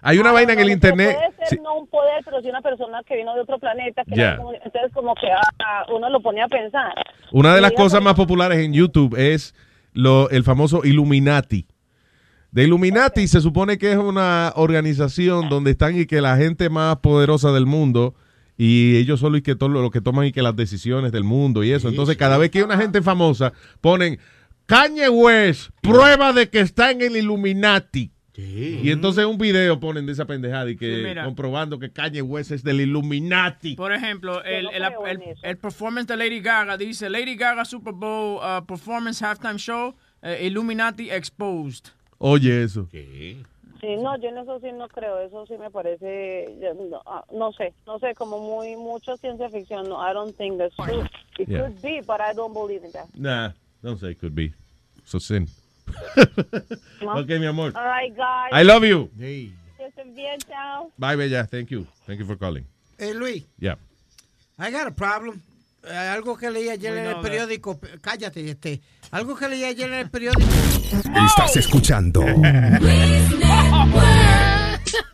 Hay 0.00 0.18
una 0.18 0.30
ah, 0.30 0.32
vaina 0.32 0.54
en 0.54 0.60
el 0.60 0.70
internet. 0.70 1.14
Puede 1.14 1.36
ser 1.36 1.48
sí. 1.48 1.56
no 1.62 1.80
un 1.80 1.86
poder, 1.86 2.22
pero 2.24 2.40
sí 2.40 2.48
una 2.48 2.62
persona 2.62 3.02
que 3.04 3.16
vino 3.16 3.34
de 3.34 3.42
otro 3.42 3.58
planeta. 3.58 4.02
Que 4.04 4.36
como- 4.38 4.54
entonces 4.54 4.90
como 4.94 5.14
que 5.14 5.30
ah, 5.30 5.84
uno 5.92 6.08
lo 6.08 6.20
pone 6.20 6.40
a 6.40 6.48
pensar. 6.48 6.94
Una 7.30 7.52
de 7.52 7.58
Y 7.58 7.62
las 7.62 7.72
cosas 7.72 8.02
más 8.02 8.14
populares 8.14 8.58
en 8.58 8.72
YouTube 8.72 9.14
es 9.18 9.54
lo, 9.92 10.30
el 10.30 10.44
famoso 10.44 10.80
Illuminati. 10.82 11.66
De 12.52 12.64
Illuminati 12.64 13.28
se 13.28 13.40
supone 13.40 13.78
que 13.78 13.92
es 13.92 13.98
una 13.98 14.52
organización 14.56 15.48
donde 15.48 15.70
están 15.72 15.98
y 15.98 16.06
que 16.06 16.20
la 16.20 16.36
gente 16.36 16.68
más 16.68 16.96
poderosa 16.96 17.52
del 17.52 17.66
mundo 17.66 18.14
y 18.56 18.96
ellos 18.96 19.20
son 19.20 19.32
los 19.32 19.42
que, 19.42 19.54
to- 19.54 19.68
los 19.68 19.90
que 19.90 20.00
toman 20.00 20.26
y 20.26 20.32
que 20.32 20.42
las 20.42 20.56
decisiones 20.56 21.12
del 21.12 21.24
mundo 21.24 21.62
y 21.64 21.70
eso. 21.72 21.88
Entonces, 21.88 22.16
cada 22.16 22.38
vez 22.38 22.50
que 22.50 22.58
hay 22.58 22.64
una 22.64 22.76
gente 22.76 23.00
famosa, 23.02 23.52
ponen 23.80 24.18
Kanye 24.66 25.08
West, 25.08 25.70
prueba 25.80 26.32
de 26.32 26.48
que 26.48 26.60
está 26.60 26.90
en 26.90 27.00
el 27.02 27.16
Illuminati. 27.16 28.10
Y 28.36 28.90
entonces 28.90 29.26
un 29.26 29.36
video 29.36 29.78
ponen 29.80 30.06
de 30.06 30.12
esa 30.12 30.24
pendejada 30.24 30.70
y 30.70 30.76
que 30.76 30.96
Sí, 30.96 31.02
mira. 31.02 31.24
comprobando 31.26 31.78
que 31.78 31.90
Kanye 31.92 32.22
West 32.22 32.52
es 32.52 32.62
del 32.64 32.80
Illuminati. 32.80 33.74
Por 33.76 33.92
ejemplo, 33.92 34.42
el, 34.44 34.66
el, 34.72 34.82
el- 34.82 35.20
el 35.42 35.56
performance 35.58 36.06
de 36.08 36.16
Lady 36.16 36.40
Gaga 36.40 36.76
dice 36.78 37.10
Lady 37.10 37.36
Gaga 37.36 37.64
Super 37.66 37.92
Bowl 37.92 38.38
uh, 38.38 38.64
Performance 38.64 39.22
Halftime 39.22 39.58
Show 39.58 39.94
eh, 40.22 40.46
Illuminati 40.46 41.10
Exposed. 41.10 41.86
Oye 42.22 42.62
eso. 42.64 42.86
Sí, 42.92 43.42
no, 43.96 44.14
yo 44.20 44.28
en 44.28 44.36
eso 44.36 44.60
sí 44.60 44.70
no 44.72 44.88
creo, 44.88 45.20
eso 45.20 45.46
sí 45.46 45.54
me 45.56 45.70
parece, 45.70 46.54
no, 46.90 47.00
ah, 47.06 47.24
no 47.32 47.50
sé, 47.52 47.72
no 47.86 47.98
sé, 47.98 48.14
como 48.14 48.38
muy, 48.38 48.76
mucho 48.76 49.16
ciencia 49.16 49.48
ficción, 49.48 49.88
no, 49.88 49.96
I 49.98 50.12
don't 50.12 50.36
think 50.36 50.58
that's 50.58 50.76
true. 50.76 51.02
It 51.38 51.48
Yeah. 51.48 51.62
could 51.62 51.80
be, 51.80 52.02
but 52.02 52.20
I 52.20 52.34
don't 52.34 52.52
believe 52.52 52.84
in 52.84 52.92
that. 52.92 53.08
Nah, 53.14 53.52
don't 53.82 53.98
say 53.98 54.14
could 54.14 54.34
be. 54.34 54.52
So 55.06 55.18
sin. 55.18 55.48
ok, 57.00 57.26
mi 57.40 57.46
amor. 57.46 57.72
All 57.74 57.86
right, 57.86 58.14
guys. 58.14 58.50
I 58.52 58.64
love 58.64 58.84
you. 58.84 59.08
Que 59.16 59.86
estén 59.86 60.14
bien, 60.14 60.38
chao. 60.46 60.92
Bye, 60.98 61.16
Bella. 61.16 61.46
Thank 61.46 61.70
you. 61.70 61.86
Thank 62.06 62.18
you 62.20 62.26
for 62.26 62.36
calling. 62.36 62.66
Hey, 62.98 63.14
Luis, 63.14 63.44
Yeah. 63.58 63.76
I 64.58 64.70
got 64.70 64.86
a 64.86 64.90
problem. 64.90 65.40
Eh, 65.82 65.96
algo 65.96 66.36
que 66.36 66.50
leí 66.50 66.68
ayer 66.68 66.96
en 66.96 67.06
el 67.06 67.20
periódico. 67.20 67.78
Cállate, 68.00 68.50
este. 68.50 68.80
Algo 69.10 69.34
que 69.34 69.48
leí 69.48 69.64
ayer 69.64 69.88
en 69.88 69.98
el 70.00 70.10
periódico. 70.10 70.50
Estás 71.26 71.56
escuchando 71.56 72.22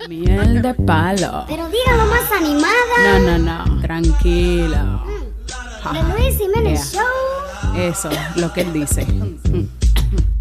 Miel 0.08 0.62
de 0.62 0.74
palo. 0.74 1.44
Pero 1.48 1.68
dígalo 1.68 2.06
más 2.06 2.32
animada. 2.32 3.18
No, 3.20 3.38
no, 3.38 3.64
no. 3.66 3.80
Tranquilo. 3.82 5.04
De 5.92 6.02
Luis 6.02 6.36
Jiménez 6.38 6.92
Yeah. 6.92 7.02
Show. 7.02 7.80
Eso, 7.80 8.10
lo 8.36 8.52
que 8.52 8.62
él 8.62 8.72
dice. 8.72 9.06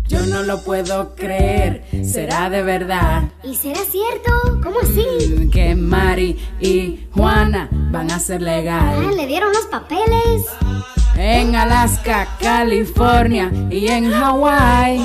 Yo 0.08 0.20
no 0.28 0.44
lo 0.44 0.62
puedo 0.64 1.16
creer. 1.16 1.84
Será 2.06 2.50
de 2.50 2.62
verdad 2.62 3.24
¿Y 3.44 3.56
será 3.56 3.80
cierto? 3.90 4.62
¿Cómo 4.64 4.78
así? 4.82 5.50
que 5.52 5.76
Mari 5.76 6.38
y 6.60 7.08
Juana 7.14 7.70
van 7.92 8.12
a 8.12 8.20
ser 8.20 8.42
Ah, 8.42 8.46
legal. 8.46 9.16
le 9.18 9.26
dieron 9.28 9.52
los 9.52 9.66
papeles. 9.66 10.46
En 11.18 11.56
Alaska, 11.56 12.28
California 12.40 13.50
y 13.72 13.88
en 13.88 14.12
Hawái. 14.12 15.00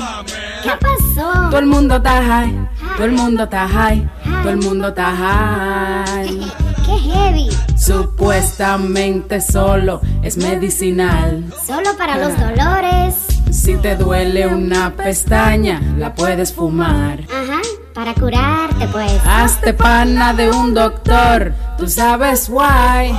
¿Qué 0.63 0.69
pasó? 0.79 1.49
Todo 1.49 1.59
el 1.59 1.65
mundo 1.67 1.95
está 1.95 2.21
high. 2.23 2.69
Todo 2.97 3.05
el 3.05 3.11
mundo 3.13 3.43
está 3.45 3.67
high. 3.67 4.09
Todo 4.43 4.49
el 4.51 4.57
mundo 4.57 4.87
está 4.89 5.15
high. 5.15 6.39
Qué 6.85 6.97
heavy. 6.99 7.49
Supuestamente 7.77 9.39
solo 9.41 10.01
es 10.21 10.35
medicinal. 10.37 11.45
Solo 11.65 11.95
para 11.97 12.17
los 12.17 12.37
dolores. 12.37 13.15
Si 13.61 13.75
te 13.75 13.95
duele 13.95 14.47
una 14.47 14.89
pestaña, 14.95 15.79
la 15.95 16.15
puedes 16.15 16.51
fumar. 16.51 17.19
Ajá. 17.29 17.61
Para 17.93 18.15
curarte, 18.15 18.87
pues. 18.87 19.21
Hazte 19.23 19.75
pana 19.75 20.33
de 20.33 20.49
un 20.49 20.73
doctor, 20.73 21.53
tú 21.77 21.87
sabes 21.87 22.49
why. 22.49 23.13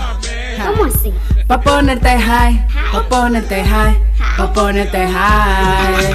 ¿Cómo 0.66 0.86
así? 0.86 1.14
Pa' 1.47 1.60
ponerte 1.60 2.19
high, 2.19 2.66
pa' 2.90 3.09
ponerte 3.09 3.62
high, 3.62 3.97
pa' 4.36 4.52
ponerte 4.52 5.06
high. 5.06 6.14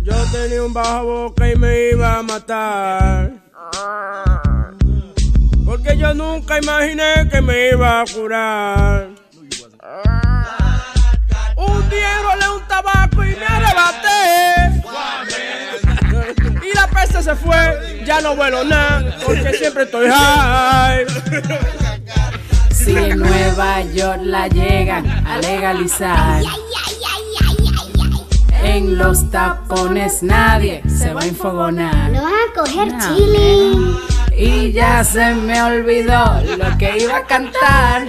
Yo 0.00 0.16
tenía 0.32 0.64
un 0.64 0.74
bajo 0.74 1.04
boca 1.04 1.48
y 1.48 1.54
me 1.54 1.90
iba 1.90 2.18
a 2.18 2.22
matar. 2.24 3.30
Porque 5.64 5.96
yo 5.96 6.12
nunca 6.14 6.58
imaginé 6.58 7.28
que 7.30 7.40
me 7.40 7.70
iba 7.70 8.00
a 8.00 8.04
curar. 8.12 9.08
Enrolé 12.34 12.56
un 12.56 12.62
tabaco 12.66 13.24
y 13.24 13.36
me 13.36 13.46
arrebaté. 13.46 14.82
Y 16.62 16.74
la 16.74 16.88
peste 16.88 17.22
se 17.22 17.34
fue, 17.34 18.02
ya 18.04 18.20
no 18.20 18.34
vuelo 18.34 18.64
nada, 18.64 19.16
porque 19.24 19.52
siempre 19.52 19.84
estoy 19.84 20.08
high. 20.10 21.06
Si 22.70 22.96
en 22.96 23.18
Nueva 23.18 23.82
York 23.82 24.20
la 24.22 24.48
llegan 24.48 25.06
a 25.26 25.38
legalizar. 25.38 26.42
En 28.62 28.96
los 28.96 29.30
tapones 29.30 30.22
nadie 30.22 30.82
se 30.88 31.12
va 31.12 31.20
a 31.20 31.26
infogonar. 31.26 32.10
Lo 32.10 32.22
van 32.22 32.32
a 32.32 32.52
coger 32.54 32.92
No, 32.94 33.16
chilling. 33.16 33.96
Y 34.36 34.72
ya 34.72 35.04
se 35.04 35.34
me 35.34 35.62
olvidó 35.62 36.42
lo 36.58 36.78
que 36.78 36.98
iba 36.98 37.18
a 37.18 37.24
cantar. 37.24 38.06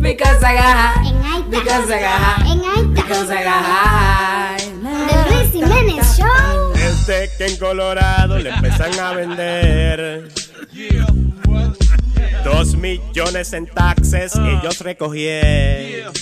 Because 0.00 0.42
I 0.42 0.54
got 0.54 0.76
high, 0.76 1.42
because 1.50 1.90
I 1.90 2.00
got 2.00 2.20
high, 2.20 2.82
because 2.94 3.30
I 3.30 3.44
got 3.44 3.64
high. 3.64 4.56
De 5.06 5.30
Luis 5.30 5.52
Jiménez 5.52 6.16
Show. 6.16 6.72
Desde 6.74 7.28
que 7.36 7.46
en 7.46 7.56
Colorado 7.58 8.38
le 8.38 8.50
empiezan 8.50 8.98
a 8.98 9.12
vender 9.12 10.30
dos 12.44 12.74
millones 12.76 13.52
en 13.52 13.66
taxes 13.66 14.34
ellos 14.36 14.80
recogieron. 14.80 16.12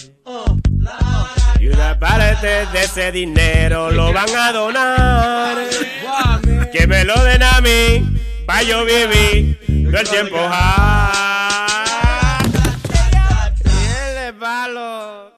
Y 1.60 1.68
una 1.68 1.98
parte 1.98 2.66
de 2.72 2.82
ese 2.82 3.12
dinero 3.12 3.90
lo 3.90 4.12
van 4.12 4.34
a 4.36 4.52
donar. 4.52 5.58
Que 6.72 6.86
me 6.86 7.04
lo 7.04 7.22
den 7.24 7.42
a 7.42 7.60
mí, 7.60 8.18
pa' 8.46 8.62
yo 8.62 8.84
vivir 8.84 9.58
todo 9.90 10.00
el 10.00 10.08
tiempo 10.08 10.36
high. 10.36 11.37
Hola, 14.40 15.32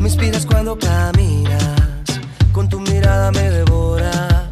me 0.00 0.08
inspiras 0.08 0.46
cuando 0.46 0.78
caminas, 0.78 1.60
con 2.52 2.66
tu 2.70 2.80
mirada 2.80 3.30
me 3.32 3.50
devoras. 3.50 4.48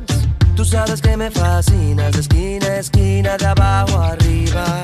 Tú 0.55 0.66
sabes 0.66 1.01
que 1.01 1.16
me 1.16 1.31
fascinas, 1.31 2.12
de 2.12 2.21
esquina 2.21 2.66
a 2.66 2.79
esquina, 2.81 3.37
de 3.39 3.47
abajo 3.47 3.99
arriba, 3.99 4.83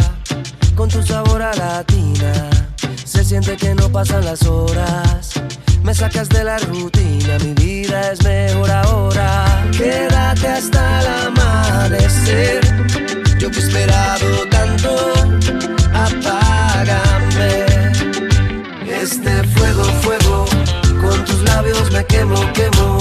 con 0.74 0.88
tu 0.88 1.02
sabor 1.02 1.42
a 1.42 1.52
latina. 1.54 2.69
Se 3.10 3.24
siente 3.24 3.56
que 3.56 3.74
no 3.74 3.90
pasan 3.90 4.24
las 4.24 4.46
horas, 4.46 5.32
me 5.82 5.92
sacas 5.92 6.28
de 6.28 6.44
la 6.44 6.58
rutina, 6.58 7.38
mi 7.40 7.54
vida 7.54 8.12
es 8.12 8.22
mejor 8.22 8.70
ahora. 8.70 9.66
Quédate 9.76 10.46
hasta 10.46 11.00
el 11.00 11.06
amanecer, 11.26 12.60
yo 13.36 13.50
que 13.50 13.58
he 13.58 13.62
esperado 13.62 14.46
tanto, 14.48 14.94
apágame. 15.92 17.66
Este 18.88 19.42
fuego, 19.54 19.82
fuego, 20.02 20.44
con 21.00 21.24
tus 21.24 21.42
labios 21.42 21.90
me 21.90 22.04
quemo, 22.06 22.36
quemo. 22.52 22.98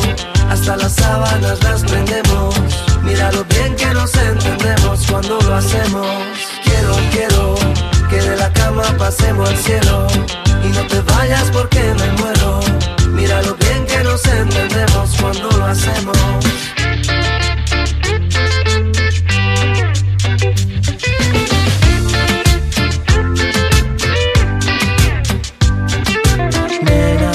Hasta 0.49 0.76
las 0.76 0.94
sábanas 0.94 1.64
las 1.64 1.84
prendemos. 1.84 2.56
Mira 3.03 3.31
lo 3.31 3.45
bien 3.45 3.76
que 3.76 3.94
nos 3.94 4.15
entendemos 4.15 5.06
cuando 5.06 5.40
lo 5.40 5.53
hacemos. 5.53 6.07
Quiero, 6.64 6.95
quiero 7.11 7.59
pasemos 8.97 9.49
al 9.49 9.57
cielo. 9.57 10.07
Y 10.64 10.68
no 10.68 10.85
te 10.88 11.01
vayas 11.01 11.49
porque 11.51 11.80
me 11.80 12.11
muero. 12.22 12.60
Mira 13.11 13.41
lo 13.41 13.56
bien 13.56 13.85
que 13.85 14.03
nos 14.03 14.26
entendemos 14.26 15.15
cuando 15.19 15.49
lo 15.57 15.65
hacemos. 15.65 16.18
Nena, 26.81 27.31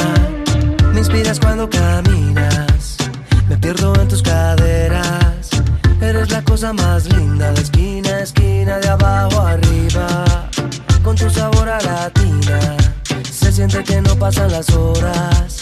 me 0.93 0.99
inspiras 0.99 1.39
cuando 1.41 1.69
caminas, 1.69 2.97
me 3.49 3.57
pierdo 3.59 3.95
en 4.01 4.09
tus 4.09 4.23
caderas. 4.23 5.51
Eres 6.01 6.31
la 6.31 6.43
cosa 6.43 6.73
más 6.73 7.07
linda 7.07 7.53
de 7.53 7.63
esquina 7.63 8.11
a 8.11 8.21
esquina, 8.21 8.79
de 8.79 8.89
abajo 8.89 9.41
arriba. 9.41 10.24
Que 13.69 14.01
no 14.03 14.15
pasan 14.17 14.53
las 14.53 14.69
horas. 14.71 15.61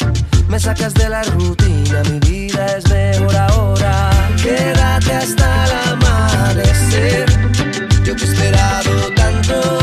Me 0.48 0.58
sacas 0.58 0.92
de 0.94 1.08
la 1.08 1.22
rutina, 1.22 2.02
mi 2.10 2.18
vida 2.18 2.66
es 2.76 2.90
mejor 2.90 3.36
ahora. 3.36 4.10
Quédate 4.42 5.12
hasta 5.12 5.64
el 5.64 5.72
amanecer. 5.92 7.26
Yo 8.04 8.16
que 8.16 8.24
he 8.24 8.28
esperado 8.28 8.90
tanto, 9.14 9.78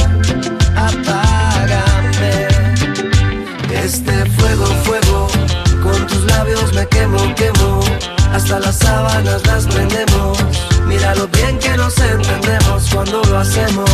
apágame. 0.75 2.47
Este 3.73 4.25
fuego, 4.31 4.65
fuego, 4.83 5.27
con 5.81 6.05
tus 6.07 6.25
labios 6.25 6.73
me 6.73 6.85
quemo, 6.87 7.33
quemo. 7.35 7.79
Hasta 8.33 8.59
las 8.59 8.75
sábanas 8.75 9.47
las 9.47 9.65
prendemos. 9.65 10.37
Mira 10.85 11.15
lo 11.15 11.27
bien 11.29 11.57
que 11.57 11.77
nos 11.77 11.97
entendemos 11.97 12.89
cuando 12.93 13.23
lo 13.23 13.37
hacemos 13.37 13.89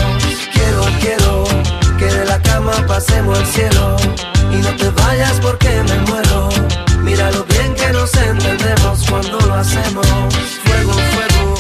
pasemos 2.88 3.38
al 3.38 3.46
cielo 3.46 3.96
y 4.52 4.58
no 4.58 4.76
te 4.76 4.90
vayas 4.90 5.40
porque 5.42 5.70
me 5.84 6.00
muero. 6.10 6.50
Mira 7.02 7.32
lo 7.32 7.44
bien 7.46 7.74
que 7.76 7.92
nos 7.92 8.14
entendemos 8.16 9.06
cuando 9.10 9.40
lo 9.40 9.54
hacemos. 9.56 10.08
Fuego, 10.64 10.94
fuego, 10.94 11.56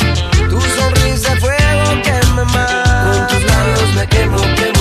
tu 0.49 0.61
sonrisa 0.61 1.35
fuego 1.37 2.01
que 2.03 2.27
me 2.35 2.45
mata. 2.45 3.27
Con 3.27 3.27
tus 3.27 3.45
labios 3.45 3.95
me 3.95 4.07
quemo, 4.07 4.37
quemo. 4.55 4.74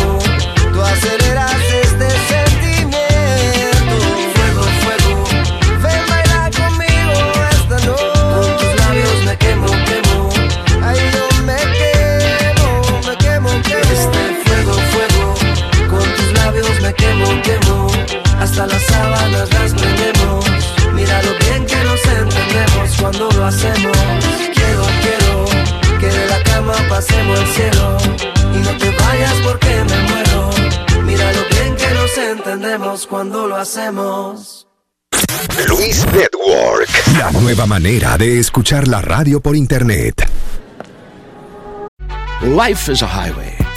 hasta 18.55 18.67
las 18.69 18.83
sábanas 18.85 19.53
las 19.53 19.75
prendemos. 19.75 20.45
Mira 20.95 21.23
lo 21.23 21.33
bien 21.39 21.67
que 21.67 21.85
nos 21.85 22.05
entendemos 22.05 22.97
cuando 23.01 23.31
lo 23.33 23.47
hacemos. 23.47 23.97
Quiero, 24.55 24.87
quiero 25.03 25.99
que 25.99 26.07
de 26.07 26.27
la 26.29 26.43
cama 26.45 26.75
pasemos 26.89 27.41
al 27.41 27.47
cielo. 27.49 27.97
Y 28.55 28.59
no 28.59 28.77
te 28.79 28.91
vayas 28.91 29.35
porque 29.43 29.85
me 29.89 30.03
muero. 30.09 30.51
Mira 31.03 31.33
lo 31.33 31.43
bien 31.49 31.75
que 31.75 31.95
nos 31.95 32.17
entendemos 32.17 33.07
cuando 33.09 33.49
lo 33.49 33.57
hacemos. 33.57 34.69
Luis 35.69 36.07
Network, 36.13 36.91
la 37.19 37.33
nueva 37.33 37.67
manera 37.67 38.17
de 38.17 38.39
escuchar 38.39 38.87
la 38.87 39.03
radio 39.03 39.41
por 39.41 39.57
internet. 39.57 40.29
Life 42.43 42.93
is 42.93 43.03
a 43.03 43.09
highway 43.09 43.64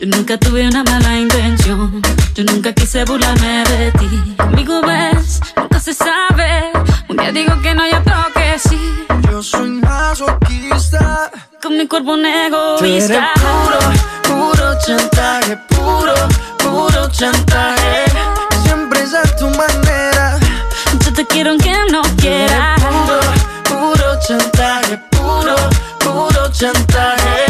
Yo 0.00 0.06
nunca 0.06 0.38
tuve 0.38 0.66
una 0.66 0.82
mala 0.84 1.18
intención. 1.18 2.00
Yo 2.34 2.44
nunca 2.44 2.72
quise 2.72 3.04
burlarme 3.04 3.64
de 3.64 3.92
ti. 3.92 4.34
Conmigo 4.38 4.80
ves, 4.82 5.40
nunca 5.56 5.78
se 5.78 5.92
sabe. 5.92 6.72
Un 7.08 7.16
día 7.16 7.32
digo 7.32 7.60
que 7.60 7.74
no, 7.74 7.86
y 7.86 7.90
otro 7.92 8.14
que 8.34 8.58
sí. 8.58 9.06
Yo 9.30 9.42
soy 9.42 9.70
masoquista 9.70 11.30
Con 11.62 11.76
mi 11.76 11.86
cuerpo 11.86 12.12
un 12.12 12.22
Tú 12.22 12.84
egoísta. 12.84 13.30
puro, 13.34 13.78
puro 14.52 14.78
chantaje 14.86 15.56
Puro, 15.68 16.14
puro 16.58 17.08
chantaje 17.10 18.04
Siempre 18.64 19.02
es 19.02 19.14
a 19.14 19.22
tu 19.36 19.46
manera 19.50 20.38
Yo 21.04 21.12
te 21.12 21.26
quiero 21.26 21.50
aunque 21.50 21.74
no 21.92 22.02
quiera. 22.16 22.74
Puro, 22.76 23.20
puro 23.64 24.18
chantaje 24.26 24.98
Puro, 25.10 25.56
puro 26.00 26.50
chantaje 26.52 27.49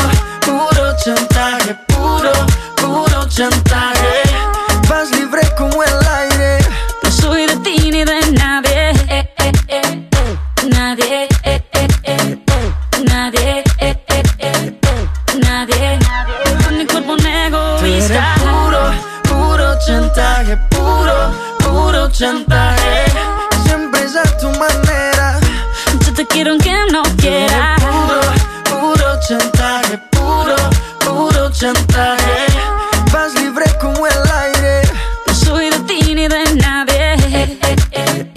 chantaje 1.15 1.75
Puro, 1.87 2.31
puro 2.77 3.25
chantaje 3.27 4.23
Vas 4.87 5.11
libre 5.11 5.41
como 5.57 5.83
el 5.83 6.07
aire 6.07 6.59
No 7.03 7.11
soy 7.11 7.47
de 7.47 7.55
ti 7.57 7.91
ni 7.91 8.03
de 8.03 8.19
nadie. 8.31 8.91
Eh, 9.09 9.33
eh, 9.37 9.51
eh, 9.67 9.81
eh. 10.11 10.37
Nadie. 10.69 11.27
eh, 11.43 11.61
eh, 11.73 11.87
eh. 12.03 12.37
Nadie. 13.09 13.63
eh, 13.79 14.03
eh, 14.07 14.23
eh. 14.39 14.77
Nadie. 15.43 15.99
Con 16.63 16.77
mi 16.77 16.85
cuerpo 16.85 17.11
un 17.13 17.17
Tú 17.19 17.25
eres 17.85 18.09
egoísta. 18.09 18.35
puro, 18.39 18.81
puro 19.23 19.75
chantaje 19.85 20.57
Puro, 20.69 21.31
puro 21.59 22.09
chantaje 22.11 23.05
Siempre 23.65 24.03
es 24.03 24.15
a 24.15 24.23
tu 24.37 24.47
manera 24.51 25.39
Yo 26.05 26.13
te 26.13 26.25
quiero 26.27 26.51
aunque 26.51 26.73
no 26.91 27.03
quiera. 27.17 27.75
Chantaje 31.51 32.45
Vas 33.11 33.33
libre 33.35 33.65
como 33.79 34.07
el 34.07 34.31
aire 34.31 34.81
No 35.27 35.33
soy 35.33 35.69
de 35.69 35.79
ti 35.79 36.15
ni 36.15 36.27
de 36.27 36.43
nadie. 36.55 37.13
Eh, 37.33 37.57
eh, 37.61 37.75
eh. 37.91 38.31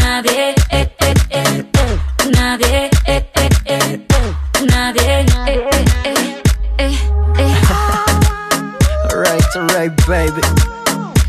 Nadie. 0.00 0.54
eh, 0.70 0.88
eh, 1.00 1.14
eh. 1.30 1.64
Nadie. 2.36 2.90
eh, 3.06 3.30
eh, 3.34 3.48
eh. 3.66 4.00
Nadie. 4.70 5.20
eh, 5.20 5.26
eh, 5.46 5.84
eh. 6.04 6.14
Eh, 6.78 6.98
eh. 7.38 7.54
Alright, 9.10 9.56
alright, 9.56 9.92
baby. 10.06 10.42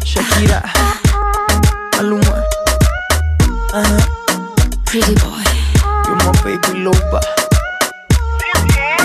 Shakira, 0.03 0.61
Maluma, 1.93 2.43
uh-huh. 3.73 4.01
Pretty 4.85 5.13
boy. 5.15 5.43
you're 6.07 6.15
my 6.17 6.31
baby 6.43 6.79
loba. 6.85 7.21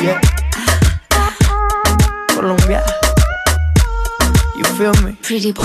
Yeah. 0.02 0.20
Feel 4.80 4.94
me? 5.04 5.14
Pretty 5.20 5.52
boy. 5.52 5.62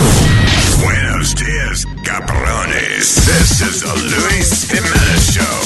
Buenos 0.84 1.34
dias, 1.36 1.86
cabrones. 2.04 3.16
This 3.26 3.62
is 3.62 3.82
the 3.82 3.96
Luis 4.12 4.70
Jimenez 4.70 5.32
Show. 5.32 5.58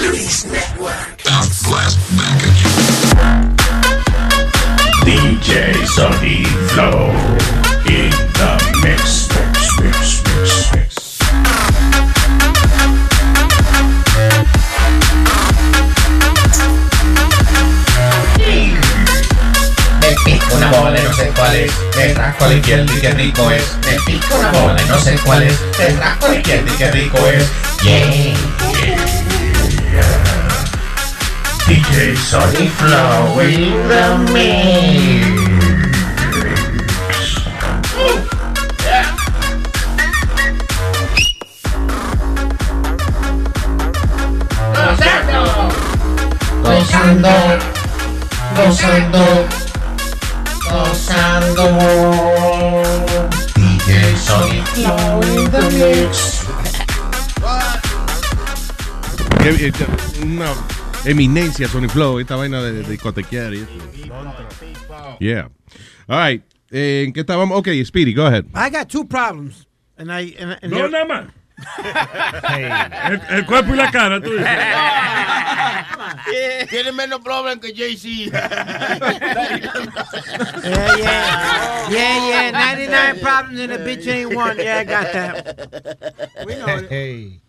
Luis 0.00 0.46
Network. 0.46 1.22
Bounce 1.24 1.70
last 1.70 1.98
back 2.16 2.40
DJ 5.04 5.86
Sonny 5.86 6.44
Flow 6.70 7.25
bola 20.80 21.00
no 21.00 21.12
sé 21.12 21.32
cuál 21.36 21.54
es. 21.56 21.72
Me 21.96 22.14
rasco 22.14 22.44
a 22.44 22.48
la 22.48 22.54
izquierda 22.54 22.92
y 22.92 23.00
qué 23.00 23.10
rico 23.12 23.50
es. 23.50 23.76
Me 23.84 23.96
pico 24.04 24.36
una 24.36 24.50
bola 24.52 24.82
y 24.82 24.88
no 24.88 24.98
sé 24.98 25.18
cuál 25.24 25.42
es. 25.42 25.58
Me 25.78 25.88
rasco 25.96 26.26
a 26.26 26.28
la 26.30 26.34
izquierda 26.36 26.72
y 26.72 26.76
qué 26.76 26.90
rico 26.90 27.18
es. 27.28 27.50
Yeah, 27.82 28.10
yeah. 28.10 28.36
DJ 31.66 32.16
Sonny 32.16 32.68
Flow 32.68 33.40
in 33.40 33.88
the 33.88 34.32
mix. 34.32 35.46
Gozando, 46.62 47.58
gozando. 48.56 49.65
DJ 53.54 54.16
Sonic 54.16 54.66
Flow 54.74 55.20
in 55.22 55.50
the 55.50 55.62
mix. 55.78 56.44
Una 60.22 60.52
eminencia 61.04 61.68
Sony 61.68 61.88
Flow, 61.88 62.18
esta 62.18 62.34
vaina 62.34 62.60
de, 62.62 62.72
de 62.72 62.82
discotequear 62.82 63.54
y 63.54 63.58
eso. 63.58 63.68
Yeah. 65.20 65.50
All 66.08 66.18
right. 66.18 66.42
Eh, 66.72 67.04
¿En 67.06 67.12
qué 67.12 67.20
estábamos? 67.20 67.56
Ok, 67.56 67.68
Speedy, 67.84 68.12
go 68.12 68.26
ahead. 68.26 68.44
I 68.54 68.68
got 68.70 68.88
two 68.88 69.04
problems. 69.06 69.68
And 69.96 70.10
I, 70.10 70.34
and, 70.38 70.58
and 70.62 70.72
No, 70.72 70.88
nada 70.88 71.04
más. 71.04 71.26
El, 72.56 73.20
el 73.30 73.46
cuerpo 73.46 73.74
y 73.74 73.76
la 73.76 73.90
cara, 73.90 74.20
tú 74.20 74.30
dices. 74.30 74.46
Tiene 76.70 76.92
menos 76.92 77.20
problemas 77.20 77.58
que 77.64 77.74
Jay-Z. 77.74 78.30
Yeah, 80.66 80.96
yeah. 80.96 81.88
Yeah, 81.88 82.28
yeah. 82.28 82.50
99 82.52 83.20
problems 83.20 83.60
and 83.60 83.72
a 83.72 83.78
bitch 83.78 84.06
ain't 84.08 84.34
one. 84.34 84.56
Yeah, 84.58 84.80
I 84.80 84.84
got 84.84 85.12
that. 85.12 86.44
We 86.46 86.54
know 86.56 86.66
it. 86.78 86.86
Hey. 86.90 87.40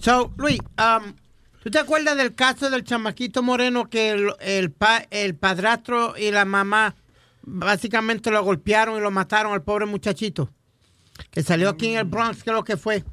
So, 0.00 0.32
Luis, 0.36 0.58
um, 0.78 1.14
¿tú 1.62 1.70
te 1.70 1.78
acuerdas 1.78 2.16
del 2.16 2.34
caso 2.34 2.70
del 2.70 2.84
chamaquito 2.84 3.42
moreno 3.42 3.88
que 3.88 4.10
el, 4.10 4.32
el, 4.40 4.70
pa- 4.70 5.04
el 5.10 5.34
padrastro 5.34 6.14
y 6.18 6.30
la 6.30 6.44
mamá 6.44 6.94
básicamente 7.42 8.30
lo 8.30 8.42
golpearon 8.44 8.98
y 8.98 9.00
lo 9.00 9.10
mataron 9.10 9.52
al 9.52 9.62
pobre 9.62 9.86
muchachito? 9.86 10.50
Que 11.30 11.42
salió 11.42 11.70
aquí 11.70 11.92
en 11.92 11.98
el 11.98 12.04
Bronx, 12.04 12.42
¿qué 12.42 12.50
es 12.50 12.54
lo 12.56 12.64
que 12.64 12.76
fue? 12.76 13.04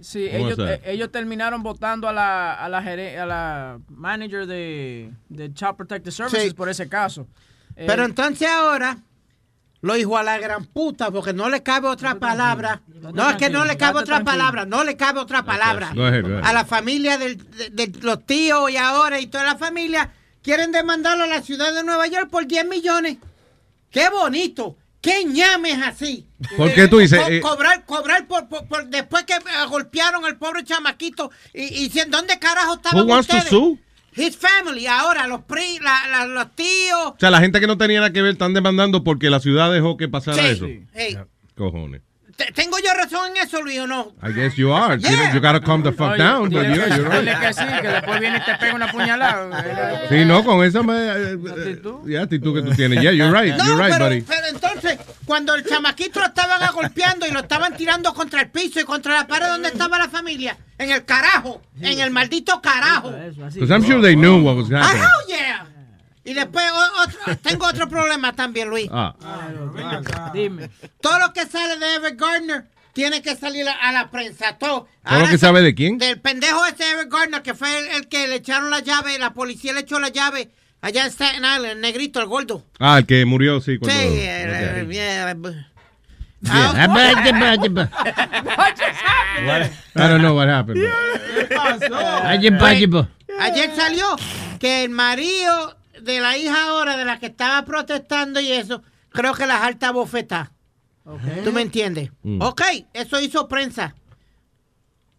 Sí, 0.00 0.28
¿Cómo 0.30 0.48
ellos, 0.50 0.58
eh, 0.68 0.80
ellos 0.84 1.10
terminaron 1.10 1.62
votando 1.62 2.08
a 2.08 2.12
la, 2.12 2.54
a 2.54 2.68
la, 2.68 2.82
gere- 2.82 3.18
a 3.18 3.26
la 3.26 3.78
manager 3.88 4.46
de, 4.46 5.10
de 5.28 5.52
Child 5.54 5.76
Protective 5.76 6.10
Services 6.12 6.42
Sí. 6.50 6.54
por 6.54 6.68
ese 6.68 6.88
caso. 6.88 7.26
Eh, 7.76 7.84
Pero 7.86 8.04
entonces 8.04 8.48
ahora 8.48 8.98
lo 9.80 9.94
dijo 9.94 10.16
a 10.18 10.22
la 10.22 10.38
gran 10.38 10.64
puta 10.64 11.10
porque 11.10 11.32
no 11.32 11.48
le 11.48 11.62
cabe 11.62 11.88
otra 11.88 12.16
palabra. 12.16 12.82
No, 13.14 13.30
es 13.30 13.36
que 13.36 13.50
no 13.50 13.64
le 13.64 13.76
cabe 13.76 14.00
otra 14.00 14.16
tranquilo. 14.16 14.24
palabra, 14.32 14.66
no 14.66 14.82
le 14.84 14.96
cabe 14.96 15.20
otra 15.20 15.44
palabra. 15.44 15.92
Go 15.94 16.04
ahead, 16.06 16.22
go 16.22 16.28
ahead. 16.34 16.44
A 16.44 16.52
la 16.52 16.64
familia 16.64 17.18
del- 17.18 17.38
de, 17.50 17.70
de 17.70 17.92
los 18.02 18.24
tíos 18.26 18.70
y 18.70 18.76
ahora 18.76 19.20
y 19.20 19.26
toda 19.28 19.44
la 19.44 19.56
familia 19.56 20.10
quieren 20.42 20.72
demandarlo 20.72 21.24
a 21.24 21.26
la 21.28 21.42
ciudad 21.42 21.72
de 21.74 21.82
Nueva 21.84 22.06
York 22.06 22.28
por 22.30 22.46
10 22.46 22.66
millones. 22.66 23.18
¡Qué 23.90 24.08
bonito! 24.10 24.76
¡Qué 25.06 25.24
ñames 25.24 25.78
así! 25.82 26.26
¿Por 26.56 26.72
qué 26.74 26.88
tú 26.88 26.98
dices, 26.98 27.20
Co- 27.20 27.28
eh? 27.28 27.40
cobrar, 27.40 27.84
cobrar 27.84 28.26
por, 28.26 28.48
por- 28.48 28.66
por- 28.66 28.86
después 28.88 29.24
que 29.24 29.34
eh, 29.34 29.38
golpearon 29.70 30.24
al 30.24 30.36
pobre 30.36 30.64
chamaquito 30.64 31.30
y, 31.54 31.62
y 31.62 31.88
dicen, 31.88 32.10
¿dónde 32.10 32.38
carajo 32.38 32.74
estaban 32.74 33.00
Who 33.04 33.06
wants 33.10 33.28
to 33.28 33.36
ustedes? 33.36 33.50
sue? 33.50 33.78
His 34.16 34.36
family, 34.36 34.86
ahora 34.86 35.26
los 35.26 35.42
pri, 35.42 35.78
la- 35.80 36.08
la- 36.10 36.26
los 36.26 36.54
tíos. 36.56 37.06
O 37.08 37.16
sea, 37.20 37.30
la 37.30 37.40
gente 37.40 37.60
que 37.60 37.66
no 37.66 37.76
tenía 37.78 38.00
nada 38.00 38.12
que 38.12 38.22
ver 38.22 38.32
están 38.32 38.54
demandando 38.54 39.04
porque 39.04 39.30
la 39.30 39.40
ciudad 39.40 39.70
dejó 39.72 39.96
que 39.96 40.08
pasara 40.08 40.42
Sí. 40.42 40.48
eso. 40.48 40.66
Hey, 40.94 41.16
Cojones. 41.54 42.00
¿Te- 42.36 42.52
¿Tengo 42.52 42.76
yo 42.78 42.92
razón 42.94 43.30
en 43.36 43.42
eso, 43.46 43.60
Luis, 43.62 43.78
o 43.80 43.86
no? 43.86 44.12
I 44.22 44.32
guess 44.32 44.54
you 44.56 44.72
are. 44.72 44.96
You- 44.98 45.08
Yeah. 45.08 45.32
You, 45.34 45.40
gotta 45.40 45.60
calm 45.60 45.82
the 45.82 45.92
fuck 45.92 46.10
Oye, 46.12 46.18
down. 46.18 46.50
But 46.50 46.62
dile, 46.62 46.74
yeah, 46.76 46.96
you're 46.96 47.08
dile 47.10 47.32
right. 47.32 47.40
que 47.40 47.52
sí, 47.54 47.64
que 47.82 47.88
después 47.88 48.20
viene 48.20 48.36
y 48.38 48.40
te 48.44 48.54
pega 48.56 48.74
una 48.74 48.90
puñalada. 48.92 50.06
Sí, 50.08 50.24
no, 50.24 50.44
con 50.44 50.64
esa 50.64 50.82
me, 50.82 50.94
eh, 50.94 51.38
eh, 51.56 51.80
ya, 52.06 52.22
actitud 52.22 52.54
que 52.54 52.62
tú 52.68 52.74
tienes. 52.76 53.02
Yeah, 53.02 53.12
you're 53.12 53.32
right. 53.32 53.56
No, 53.56 53.64
You're 53.64 53.82
right, 53.82 53.92
pero, 53.92 54.04
buddy. 54.06 54.20
pero 54.22 54.46
entonces, 54.46 54.98
cuando 55.24 55.54
el 55.54 55.64
chamaquito 55.64 56.20
lo 56.20 56.26
estaban 56.26 56.62
agolpeando 56.62 57.26
y 57.26 57.30
lo 57.32 57.40
estaban 57.40 57.76
tirando 57.76 58.12
contra 58.14 58.42
el 58.42 58.50
piso 58.50 58.78
y 58.80 58.84
contra 58.84 59.14
la 59.14 59.26
pared, 59.26 59.46
¿dónde 59.48 59.68
estaba 59.68 59.98
la 59.98 60.08
familia? 60.08 60.56
En 60.78 60.90
el 60.90 61.04
carajo, 61.04 61.62
en 61.80 61.98
el 62.00 62.10
maldito 62.10 62.60
carajo. 62.60 63.10
Because 63.10 63.72
I'm 63.72 63.82
sure 63.84 64.00
they 64.02 64.14
knew 64.14 64.42
what 64.42 64.56
was 64.56 64.70
Ah, 64.72 64.82
happening. 64.82 65.02
hell 65.02 65.26
yeah. 65.28 65.66
Y 66.26 66.34
después 66.34 66.64
otro- 67.02 67.36
tengo 67.38 67.66
otro 67.66 67.88
problema 67.96 68.32
también, 68.34 68.68
Luis. 68.68 68.88
Ah. 68.92 69.14
Dime. 70.34 70.68
Todo 71.00 71.18
lo 71.20 71.32
que 71.32 71.46
sale 71.46 71.78
de 71.78 71.94
Everett 71.94 72.20
Gardner 72.20 72.64
tiene 72.92 73.22
que 73.22 73.36
salir 73.36 73.66
a, 73.68 73.92
la 73.92 74.10
prensa. 74.10 74.56
Todo. 74.58 74.88
¿Todo 75.08 75.20
lo 75.20 75.28
que 75.28 75.38
sabe 75.38 75.62
de 75.62 75.74
quién? 75.74 75.98
Del 75.98 76.20
pendejo 76.20 76.64
ese 76.66 76.90
Everett 76.90 77.10
Gardner, 77.12 77.42
que 77.42 77.54
fue 77.54 77.78
el, 77.78 77.86
el 77.96 78.08
que 78.08 78.26
le 78.28 78.36
echaron 78.36 78.70
la 78.70 78.80
llave, 78.80 79.18
la 79.18 79.32
policía 79.32 79.72
le 79.72 79.80
echó 79.80 80.00
la 80.00 80.08
llave 80.08 80.50
allá 80.80 81.04
en 81.06 81.10
Staten 81.12 81.44
Island, 81.44 81.64
el 81.66 81.80
negrito, 81.80 82.20
el 82.20 82.26
gordo. 82.26 82.64
Ah, 82.78 82.98
el 82.98 83.06
que 83.06 83.24
murió, 83.24 83.60
sí. 83.60 83.72
Sí, 83.72 83.78
Cuando, 83.78 84.14
yeah. 84.14 85.22
Ah, 86.48 86.72
I 89.94 90.08
don't 90.08 90.20
know 90.20 90.34
what 90.36 90.48
happened. 90.48 90.80
but- 92.90 93.08
Ayer 93.40 93.70
salió 93.76 94.16
que 94.58 94.84
el 94.84 94.90
marido 94.90 95.76
de 96.00 96.20
la 96.20 96.36
hija 96.36 96.68
ahora, 96.68 96.96
de 96.96 97.04
la 97.04 97.18
que 97.18 97.26
estaba 97.26 97.64
protestando 97.64 98.40
y 98.40 98.52
eso, 98.52 98.82
creo 99.10 99.34
que 99.34 99.46
las 99.46 99.62
alta 99.62 99.90
bofeta. 99.90 100.52
¿Tú 101.44 101.52
me 101.52 101.62
entiendes? 101.62 102.10
Mm. 102.22 102.42
Ok, 102.42 102.62
eso 102.92 103.20
hizo 103.20 103.46
prensa. 103.46 103.94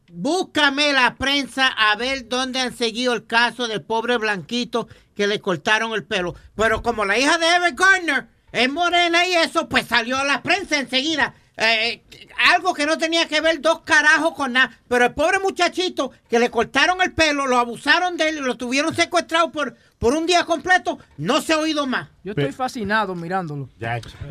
Búscame 0.10 0.94
la 0.94 1.16
prensa 1.16 1.68
a 1.68 1.96
ver 1.96 2.28
dónde 2.28 2.60
han 2.60 2.76
seguido 2.76 3.14
el 3.14 3.26
caso 3.26 3.68
del 3.68 3.82
pobre 3.82 4.18
blanquito 4.18 4.88
que 5.16 5.28
le 5.28 5.40
cortaron 5.40 5.94
el 5.94 6.04
pelo. 6.04 6.36
Pero 6.56 6.82
como 6.82 7.06
la 7.06 7.18
hija 7.18 7.38
de 7.38 7.48
Everett 7.48 7.80
Gardner 7.80 8.28
es 8.52 8.70
morena 8.70 9.26
y 9.28 9.34
eso, 9.34 9.68
pues 9.70 9.88
salió 9.88 10.18
a 10.18 10.24
la 10.24 10.44
prensa 10.44 10.80
enseguida. 10.80 11.36
Eh, 11.58 12.04
eh, 12.12 12.28
algo 12.54 12.74
que 12.74 12.86
no 12.86 12.98
tenía 12.98 13.28
que 13.28 13.42
ver 13.42 13.62
dos 13.62 13.82
carajos 13.82 14.34
con 14.36 14.54
nada. 14.54 14.80
Pero 14.88 15.06
el 15.06 15.14
pobre 15.14 15.40
muchachito 15.40 16.12
que 16.30 16.40
le 16.40 16.52
cortaron 16.52 17.02
el 17.02 17.14
pelo, 17.14 17.48
lo 17.48 17.58
abusaron 17.58 18.16
de 18.16 18.30
él, 18.30 18.38
lo 18.38 18.58
tuvieron 18.58 18.96
secuestrado 18.96 19.52
por, 19.52 19.76
por 20.00 20.14
un 20.14 20.28
día 20.28 20.44
completo, 20.44 21.00
no 21.18 21.42
se 21.42 21.54
ha 21.54 21.58
oído 21.60 21.88
más. 21.88 22.08
Yo 22.24 22.32
estoy 22.34 22.52
fascinado 22.52 23.16
mirándolo. 23.16 23.70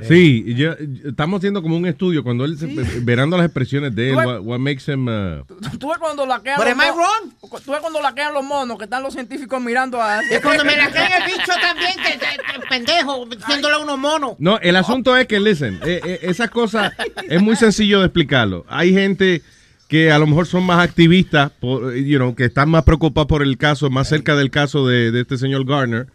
Sí, 0.02 0.54
yo- 0.54 0.74
estamos 1.08 1.38
haciendo 1.38 1.62
como 1.62 1.76
un 1.76 1.86
estudio 1.86 2.22
cuando 2.22 2.44
él, 2.44 2.56
se, 2.58 2.66
verando 3.00 3.36
las 3.36 3.46
expresiones 3.46 3.94
de 3.94 4.10
él, 4.10 4.16
what, 4.16 4.40
what 4.42 4.58
makes 4.58 4.82
him... 4.86 5.08
uh, 5.08 5.44
¿Tú 5.78 5.88
ves 5.88 5.98
cuando 5.98 6.24
laquean 6.26 6.56
But 6.58 6.66
los 6.66 6.74
am 6.74 6.82
I 6.82 6.90
monos? 6.90 7.62
¿Tú 7.64 7.70
ves 7.72 7.80
cuando 7.80 8.00
laquean 8.02 8.34
los 8.34 8.44
monos 8.44 8.78
que 8.78 8.84
están 8.84 9.02
los 9.02 9.14
científicos 9.14 9.60
mirando 9.60 10.00
a... 10.00 10.20
Y 10.24 10.40
cuando 10.42 10.64
me 10.64 10.76
la 10.76 10.90
caen 10.90 11.22
el 11.22 11.26
bicho 11.26 11.52
también, 11.60 11.92
que, 11.96 12.12
que- 12.18 12.60
que 12.60 12.66
pendejo, 12.68 13.26
diciéndole 13.26 13.74
a 13.76 13.78
unos 13.78 13.98
monos. 13.98 14.32
No, 14.38 14.58
el 14.60 14.76
asunto 14.76 15.16
es 15.16 15.26
que, 15.26 15.40
listen, 15.40 15.80
eh, 15.84 16.00
eh, 16.04 16.18
esas 16.22 16.50
cosas 16.50 16.92
es 17.28 17.40
muy 17.42 17.56
sencillo 17.56 18.00
de 18.00 18.06
explicarlo. 18.06 18.64
Hay 18.68 18.92
gente 18.92 19.42
que 19.88 20.10
a 20.10 20.18
lo 20.18 20.26
mejor 20.26 20.46
son 20.46 20.64
más 20.64 20.80
activistas, 20.80 21.50
por, 21.60 21.94
you 21.94 22.16
know, 22.18 22.34
que 22.34 22.44
están 22.46 22.68
más 22.70 22.84
preocupados 22.84 23.28
por 23.28 23.42
el 23.42 23.56
caso, 23.56 23.88
más 23.90 24.08
cerca 24.08 24.34
del 24.36 24.50
caso 24.50 24.86
de, 24.86 25.10
de 25.12 25.20
este 25.20 25.38
señor 25.38 25.64
Garner, 25.64 26.06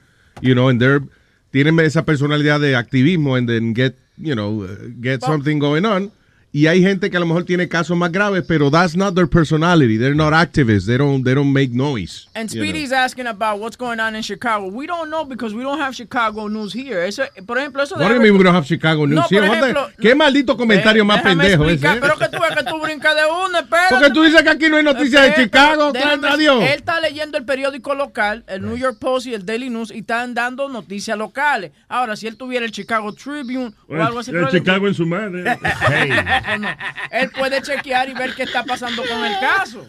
you 0.41 0.53
know, 0.53 0.69
and 0.69 0.81
they're- 0.81 1.07
tienen 1.52 1.80
esa 1.81 2.06
personalidad 2.06 2.60
de 2.61 2.76
activismo 2.76 3.35
and 3.35 3.48
then 3.49 3.73
get, 3.76 3.95
you 4.18 4.34
know, 4.34 4.65
get 5.02 5.22
something 5.22 5.60
going 5.60 5.84
on. 5.85 6.11
Y 6.53 6.68
hay 6.68 6.82
gente 6.82 7.10
que 7.10 7.15
a 7.15 7.19
lo 7.22 7.26
mejor 7.26 7.45
tiene 7.45 7.69
casos 7.69 7.95
más 7.95 8.11
graves, 8.11 8.44
pero 8.45 8.69
that's 8.69 8.98
not 8.98 9.15
their 9.15 9.28
personality. 9.28 9.98
They're 9.98 10.14
not 10.14 10.34
activists. 10.34 10.86
They 10.86 10.98
don't, 10.98 11.23
they 11.23 11.34
don't 11.34 11.53
make 11.53 11.72
noise. 11.72 12.28
And 12.36 12.49
you 12.52 12.60
know. 12.60 12.65
Speedy's 12.68 12.91
asking 12.91 13.28
about 13.28 13.60
what's 13.61 13.78
going 13.78 14.02
on 14.02 14.15
in 14.18 14.22
Chicago. 14.22 14.68
We 14.68 14.86
don't 14.86 15.10
know 15.10 15.23
because 15.23 15.56
we 15.56 15.64
don't 15.64 15.80
have 15.80 15.95
Chicago 15.95 16.49
news 16.49 16.73
here. 16.73 17.06
Eso, 17.07 17.23
por 17.48 17.57
ejemplo, 17.57 17.82
eso 17.82 17.95
de... 17.95 18.03
What 18.03 18.10
do 18.10 18.15
you 18.15 18.22
mean 18.22 18.38
we 18.38 18.44
don't 18.44 18.53
have 18.53 18.65
Chicago 18.68 19.06
News? 19.06 19.15
No, 19.15 19.28
here? 19.30 19.48
the- 19.48 19.56
ejemplo, 19.56 19.90
¿Qué 19.98 20.14
maldito 20.14 20.57
comentario 20.57 21.03
Eh, 21.03 21.06
más 21.06 21.22
pendejo 21.22 21.64
ese? 21.64 21.73
explicar, 21.76 21.98
eh? 21.98 21.99
Pero 22.02 22.18
que 22.18 22.28
tú 22.28 22.38
que 22.57 22.64
tú 22.69 22.82
brincas 22.82 23.15
de 23.15 23.22
uno, 23.48 23.57
espérate. 23.60 23.95
Porque 23.95 24.10
tú 24.11 24.23
dices 24.23 24.41
que 24.44 24.49
aquí 24.49 24.68
no 24.69 24.76
hay 24.76 24.84
noticias 24.84 25.23
de 25.23 25.44
Chicago, 25.44 25.94
déjame- 25.94 26.18
gracias 26.19 26.34
a 26.34 26.38
Dios. 26.38 26.64
Él 26.64 26.69
está 26.76 26.99
leyendo 26.99 27.38
el 27.38 27.45
periódico 27.45 27.95
local, 27.95 28.44
el 28.48 28.61
New 28.61 28.76
York 28.76 28.98
Post 28.99 29.28
y 29.28 29.34
el 29.34 29.45
Daily 29.45 29.69
News, 29.69 29.90
y 29.90 29.99
están 29.99 30.34
dando 30.34 30.68
noticias 30.68 31.18
locales. 31.18 31.72
Ahora, 31.88 32.18
si 32.18 32.28
él 32.28 32.36
tuviera 32.36 32.65
el 32.65 32.73
Chicago 32.73 33.14
Tribune 33.14 33.72
o 33.88 33.95
algo 33.95 34.19
así... 34.19 34.32
El 34.32 34.49
Chicago 34.49 34.90
en 34.90 34.94
su 34.94 35.06
madre. 35.06 35.44
No, 36.59 36.69
él 37.11 37.30
puede 37.31 37.61
chequear 37.61 38.09
y 38.09 38.13
ver 38.13 38.34
qué 38.35 38.43
está 38.43 38.63
pasando 38.63 39.03
con 39.03 39.23
el 39.23 39.39
caso. 39.39 39.88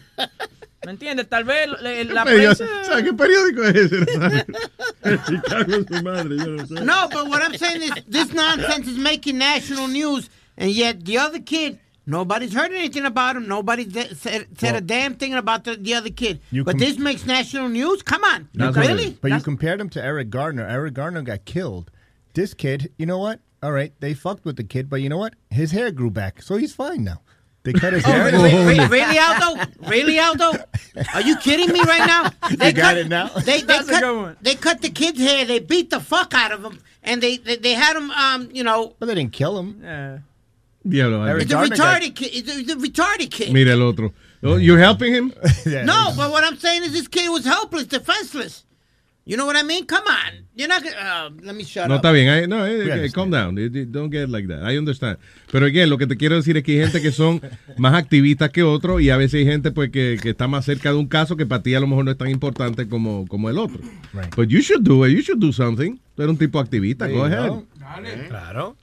¿Me 0.85 0.91
entiendes? 0.91 1.29
Tal 1.29 1.45
vez 1.45 1.69
le- 1.81 2.03
la 2.05 2.25
prensa... 2.25 2.65
¿Sabes 2.83 3.05
qué 3.05 3.13
periódico 3.13 3.63
es 3.63 3.75
ese? 3.75 4.05
Chicago 5.25 5.73
en 5.75 5.87
su 5.87 6.03
madre, 6.03 6.37
yo 6.37 6.47
no 6.47 6.65
sé. 6.67 6.73
No, 6.83 7.07
but 7.09 7.27
what 7.29 7.41
I'm 7.41 7.57
saying 7.57 7.83
is 7.83 7.91
this 8.07 8.33
nonsense 8.33 8.87
is 8.87 8.97
making 8.97 9.37
national 9.37 9.87
news, 9.87 10.29
and 10.57 10.71
yet 10.71 11.05
the 11.05 11.17
other 11.19 11.39
kid, 11.39 11.79
nobody's 12.05 12.53
heard 12.53 12.71
anything 12.73 13.05
about 13.05 13.37
him. 13.37 13.47
Nobody 13.47 13.89
said, 14.13 14.47
a 14.61 14.81
damn 14.81 15.15
thing 15.15 15.33
about 15.35 15.63
the, 15.63 15.75
the 15.77 15.93
other 15.93 16.09
kid. 16.09 16.41
You 16.51 16.65
But 16.65 16.77
this 16.79 16.97
makes 16.97 17.25
national 17.25 17.69
news. 17.69 18.01
Come 18.03 18.23
on, 18.25 18.49
really? 18.53 19.17
But 19.21 19.31
you 19.31 19.39
compared 19.39 19.79
him 19.79 19.89
to 19.91 20.03
Eric 20.03 20.29
Gardner. 20.29 20.67
Eric 20.67 20.95
Gardner 20.95 21.21
got 21.21 21.45
killed. 21.45 21.91
This 22.33 22.53
kid, 22.53 22.91
you 22.97 23.05
know 23.05 23.19
what? 23.19 23.39
All 23.63 23.71
right, 23.71 23.93
they 24.01 24.13
fucked 24.13 24.43
with 24.45 24.57
the 24.57 24.63
kid, 24.63 24.89
but 24.89 24.97
you 25.01 25.07
know 25.09 25.17
what? 25.17 25.33
His 25.49 25.71
hair 25.71 25.89
grew 25.89 26.09
back, 26.11 26.41
so 26.41 26.57
he's 26.57 26.75
fine 26.75 27.03
now. 27.03 27.21
They 27.63 27.71
cut 27.83 27.93
his 27.93 28.05
Oh, 28.05 28.11
hair. 28.11 28.25
really, 28.25 28.53
really, 28.53 28.87
really, 28.89 29.17
Aldo? 29.17 29.63
Really, 29.87 30.19
Aldo? 30.19 30.51
Are 31.13 31.21
you 31.21 31.37
kidding 31.37 31.71
me 31.71 31.79
right 31.79 32.05
now? 32.05 32.29
You 32.67 32.73
got 32.73 32.97
it 32.97 33.07
now? 33.07 33.29
They, 33.29 33.61
they, 33.61 33.61
That's 33.61 33.87
a 33.87 33.91
cut, 33.91 34.01
good 34.01 34.17
one. 34.21 34.37
they 34.41 34.55
cut 34.55 34.81
the 34.81 34.89
kid's 34.89 35.19
hair. 35.21 35.45
They 35.45 35.59
beat 35.59 35.89
the 35.89 36.01
fuck 36.01 36.33
out 36.33 36.51
of 36.51 36.61
him, 36.63 36.79
and 37.03 37.21
they 37.23 37.37
they, 37.37 37.55
they 37.55 37.73
had 37.73 37.95
him, 37.95 38.11
um, 38.11 38.49
you 38.51 38.63
know. 38.65 38.95
But 38.99 39.05
they 39.07 39.15
didn't 39.15 39.33
kill 39.33 39.57
him. 39.57 39.79
Yeah. 39.81 40.17
Diablo, 40.85 41.23
Eric 41.23 41.43
It's 41.43 41.51
a 41.51 41.55
Gardner 41.55 41.75
retarded 41.77 42.15
kid. 42.15 42.31
It's 42.33 42.71
a, 42.73 42.75
retarded 42.75 43.31
kid. 43.31 43.53
Mira 43.53 43.71
el 43.71 43.83
otro. 43.87 44.13
Oh, 44.43 44.57
you're 44.57 44.77
helping 44.79 45.13
him? 45.13 45.33
Yeah, 45.65 45.85
No, 45.85 46.11
but 46.17 46.29
what 46.31 46.43
I'm 46.43 46.57
saying 46.57 46.83
is 46.83 46.91
this 46.91 47.07
kid 47.07 47.29
was 47.29 47.45
helpless, 47.45 47.85
defenseless. 47.85 48.65
You 49.25 49.37
know 49.37 49.45
what 49.45 49.55
I 49.55 49.63
mean? 49.63 49.85
Come 49.85 50.03
on. 50.05 50.45
You're 50.53 50.67
not 50.67 50.83
uh, 50.83 51.29
let 51.41 51.55
me 51.55 51.63
shut 51.63 51.87
No, 51.87 51.95
up. 51.95 51.99
está 52.03 52.11
bien. 52.11 52.27
I- 52.27 52.45
no, 52.45 52.65
eh, 52.65 53.05
eh, 53.05 53.09
calm 53.13 53.31
down. 53.31 53.57
Eh, 53.57 53.69
eh, 53.73 53.85
Don't 53.87 54.11
get 54.11 54.27
like 54.29 54.47
that. 54.49 54.69
I 54.69 54.77
understand. 54.77 55.17
Pero 55.49 55.65
again, 55.65 55.89
lo 55.89 55.97
que 55.97 56.05
te 56.07 56.17
quiero 56.17 56.35
decir 56.35 56.57
es 56.57 56.63
que 56.63 56.73
hay 56.73 56.79
gente 56.85 57.01
que 57.01 57.11
son 57.13 57.41
más 57.77 57.93
activistas 57.93 58.49
que 58.49 58.63
otros 58.63 59.01
y 59.01 59.09
a 59.09 59.15
veces 59.17 59.35
hay 59.39 59.45
gente 59.45 59.71
pues 59.71 59.91
que, 59.91 60.19
que 60.21 60.31
está 60.31 60.47
más 60.49 60.65
cerca 60.65 60.89
de 60.91 60.97
un 60.97 61.07
caso 61.07 61.37
que 61.37 61.45
para 61.45 61.63
ti 61.63 61.73
a 61.73 61.79
lo 61.79 61.87
mejor 61.87 62.03
no 62.03 62.11
es 62.11 62.17
tan 62.17 62.29
importante 62.29 62.87
como, 62.89 63.25
como 63.27 63.49
el 63.49 63.57
otro. 63.57 63.79
But 64.35 64.49
you 64.49 64.59
should 64.59 64.83
do 64.83 65.07
it. 65.07 65.15
You 65.15 65.21
should 65.21 65.39
do 65.39 65.53
something. 65.53 65.97
Tú 66.15 66.21
eres 66.21 66.29
un 66.31 66.37
tipo 66.37 66.59
activista. 66.59 67.07
Go 67.07 67.23
ahead. 67.23 67.47
you 67.47 67.65
Claro. 68.27 68.75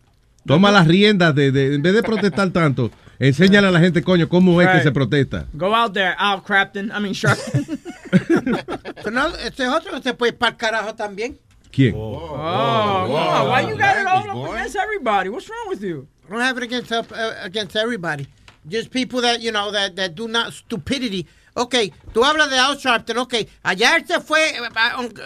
Toma 0.47 0.71
las 0.73 0.87
riendas 0.89 1.35
de, 1.35 1.53
de- 1.53 1.75
en 1.75 1.83
vez 1.83 1.93
de 1.93 2.03
protestar 2.03 2.49
tanto, 2.53 2.91
enséñale 3.19 3.67
a 3.69 3.71
la 3.71 3.79
gente, 3.79 4.03
coño, 4.03 4.27
cómo 4.27 4.61
es 4.63 4.69
que 4.69 4.73
Right. 4.75 4.83
se 4.85 4.91
protesta. 4.91 5.47
Go 5.53 5.77
out 5.77 5.93
there, 5.93 6.15
Al 6.19 6.43
Crafton. 6.43 6.87
I 6.87 6.99
mean, 7.01 7.13
Sharpton. 7.13 7.63
No, 9.11 9.27
este 9.37 9.65
es 9.65 9.69
otro 9.69 9.93
que 9.93 10.03
se 10.03 10.15
puede 10.15 10.33
ir 10.33 10.39
para 10.39 10.53
el 10.53 10.57
carajo 10.57 10.95
también. 10.95 11.39
¿Quién? 11.73 11.95
Oh, 11.97 13.07
come 13.07 13.17
on. 13.17 13.49
Why 13.49 13.61
you 13.69 13.77
got 13.77 13.97
it 13.97 14.07
all 14.07 14.29
up 14.29 14.53
against 14.53 14.77
everybody? 14.77 15.29
What's 15.29 15.49
wrong 15.49 15.69
with 15.69 15.83
you? 15.83 16.07
I 16.27 16.33
don't 16.33 16.41
have 16.41 16.57
it 16.59 16.65
against 16.65 16.93
uh, 16.93 17.03
against 17.43 17.77
everybody. 17.77 18.27
Just 18.69 18.91
people 18.91 19.21
that, 19.23 19.41
you 19.41 19.53
know, 19.53 19.71
that, 19.71 19.97
that 19.97 20.15
do 20.15 20.29
not 20.29 20.53
stupidity. 20.53 21.27
Ok, 21.55 21.75
tú 22.13 22.25
hablas 22.25 22.51
de 22.51 22.59
Al 22.59 22.77
Sharpton, 22.77 23.19
ok. 23.19 23.35
Él 23.35 24.05
se 24.07 24.21
fue, 24.21 24.51
eh, 24.51 24.61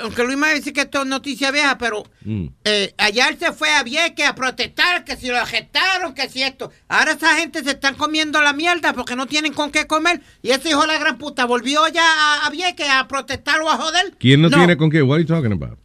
aunque, 0.01 0.25
Luis 0.25 0.37
me 0.37 0.55
dice 0.55 0.73
que 0.73 0.83
esto 0.83 1.03
es 1.03 1.07
noticia 1.07 1.51
vieja, 1.51 1.77
pero 1.79 2.05
eh, 2.65 2.95
allá 2.99 3.29
él 3.29 3.39
se 3.39 3.53
fue 3.53 3.71
a 3.71 3.83
Vieques 3.83 4.27
a 4.27 4.35
protestar, 4.35 5.05
que 5.05 5.17
si 5.17 5.29
lo 5.29 5.45
gestaron, 5.47 6.15
que 6.15 6.29
si 6.29 6.43
esto. 6.43 6.71
Ahora 6.89 7.13
esa 7.13 7.37
gente 7.37 7.63
se 7.63 7.71
están 7.71 7.95
comiendo 7.95 8.41
la 8.41 8.53
mierda 8.53 8.93
porque 8.95 9.17
no 9.17 9.27
tienen 9.27 9.53
con 9.53 9.71
qué 9.71 9.87
comer. 9.87 10.21
Y 10.43 10.51
ese 10.51 10.71
hijo 10.71 10.81
de 10.83 10.89
la 10.89 10.99
gran 10.99 11.19
puta 11.19 11.45
volvió 11.45 11.87
ya 11.89 12.05
a, 12.05 12.47
a 12.47 12.51
Vieques 12.51 12.89
a 12.89 13.07
protestar 13.07 13.61
o 13.61 13.71
a 13.71 13.77
joder. 13.77 14.15
¿Quién 14.19 14.41
no, 14.41 14.51
tiene 14.51 14.77
con 14.77 14.91
qué? 14.91 15.03
What 15.03 15.17
are 15.17 15.25
you 15.25 15.29
talking 15.29 15.53
about? 15.53 15.79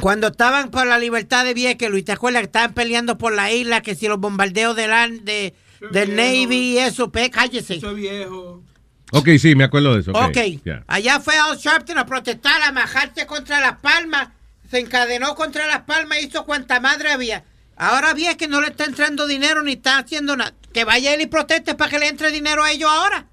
Cuando 0.00 0.26
estaban 0.26 0.70
por 0.70 0.86
la 0.86 0.98
libertad 0.98 1.44
de 1.44 1.54
Vieques, 1.54 1.90
Luis, 1.90 2.04
¿te 2.04 2.12
acuerdas 2.12 2.40
que 2.40 2.46
estaban 2.46 2.74
peleando 2.74 3.16
por 3.16 3.32
la 3.32 3.50
isla? 3.50 3.80
Que 3.80 3.94
si 3.94 4.08
los 4.08 4.20
bombardeos 4.20 4.76
del, 4.76 5.24
de, 5.24 5.54
del 5.90 6.14
Navy 6.14 6.74
y 6.74 6.78
eso, 6.78 7.10
pe, 7.10 7.30
cállese. 7.30 7.76
Eso 7.76 7.94
viejo. 7.94 8.62
Ok, 9.12 9.28
sí, 9.38 9.54
me 9.54 9.64
acuerdo 9.64 9.94
de 9.94 10.00
eso. 10.00 10.10
Ok. 10.12 10.28
Ok, 10.28 10.38
ya. 10.64 10.84
allá 10.86 11.20
fue 11.20 11.36
Al 11.36 11.56
Sharpton 11.56 11.98
a 11.98 12.06
protestar, 12.06 12.62
a 12.62 12.72
majarse 12.72 13.26
contra 13.26 13.60
las 13.60 13.78
palmas, 13.78 14.28
se 14.68 14.80
encadenó 14.80 15.34
contra 15.34 15.66
las 15.66 15.82
palmas, 15.82 16.22
hizo 16.22 16.44
cuanta 16.44 16.80
madre 16.80 17.10
había. 17.10 17.44
Ahora 17.76 18.14
Vieques 18.14 18.48
no 18.48 18.60
le 18.60 18.68
está 18.68 18.84
entrando 18.84 19.26
dinero 19.26 19.62
ni 19.62 19.72
está 19.72 19.98
haciendo 19.98 20.36
nada. 20.36 20.54
Que 20.72 20.84
vaya 20.84 21.14
él 21.14 21.20
y 21.20 21.26
proteste 21.26 21.74
para 21.74 21.90
que 21.90 21.98
le 21.98 22.08
entre 22.08 22.32
dinero 22.32 22.62
a 22.62 22.72
ellos 22.72 22.90
ahora. 22.90 23.26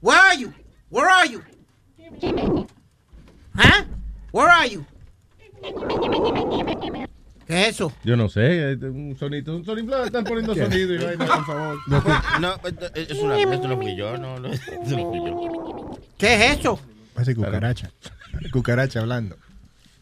Where 0.00 0.20
are 0.20 0.38
you? 0.38 0.52
Where 0.90 1.10
are 1.10 1.28
you? 1.28 1.42
¿Ah? 3.54 3.86
Where 4.32 4.50
are 4.50 4.68
you? 4.68 4.84
¿Qué 7.46 7.62
es 7.62 7.68
eso? 7.68 7.92
Yo 8.04 8.16
no 8.16 8.28
sé, 8.28 8.72
eh, 8.72 8.74
un 8.74 9.16
sonito, 9.18 9.54
un 9.56 9.64
sonito, 9.64 10.04
están 10.04 10.24
poniendo 10.24 10.54
sonido 10.56 10.94
y 10.94 10.98
vaina, 10.98 11.26
por 11.26 11.46
favor. 11.46 11.78
No, 12.40 12.60
es 12.94 13.10
una, 13.20 13.38
esto 13.38 13.68
no 13.68 13.76
fui 13.76 13.96
yo, 13.96 14.16
no, 14.18 14.38
no, 14.40 14.52
esto 14.52 14.72
no 14.96 15.10
fui 15.10 15.18
yo. 15.18 15.98
¿Qué 16.18 16.34
es 16.34 16.58
eso? 16.58 16.80
Parece 17.14 17.34
cucaracha. 17.34 17.90
Cucaracha 18.52 19.00
hablando. 19.00 19.36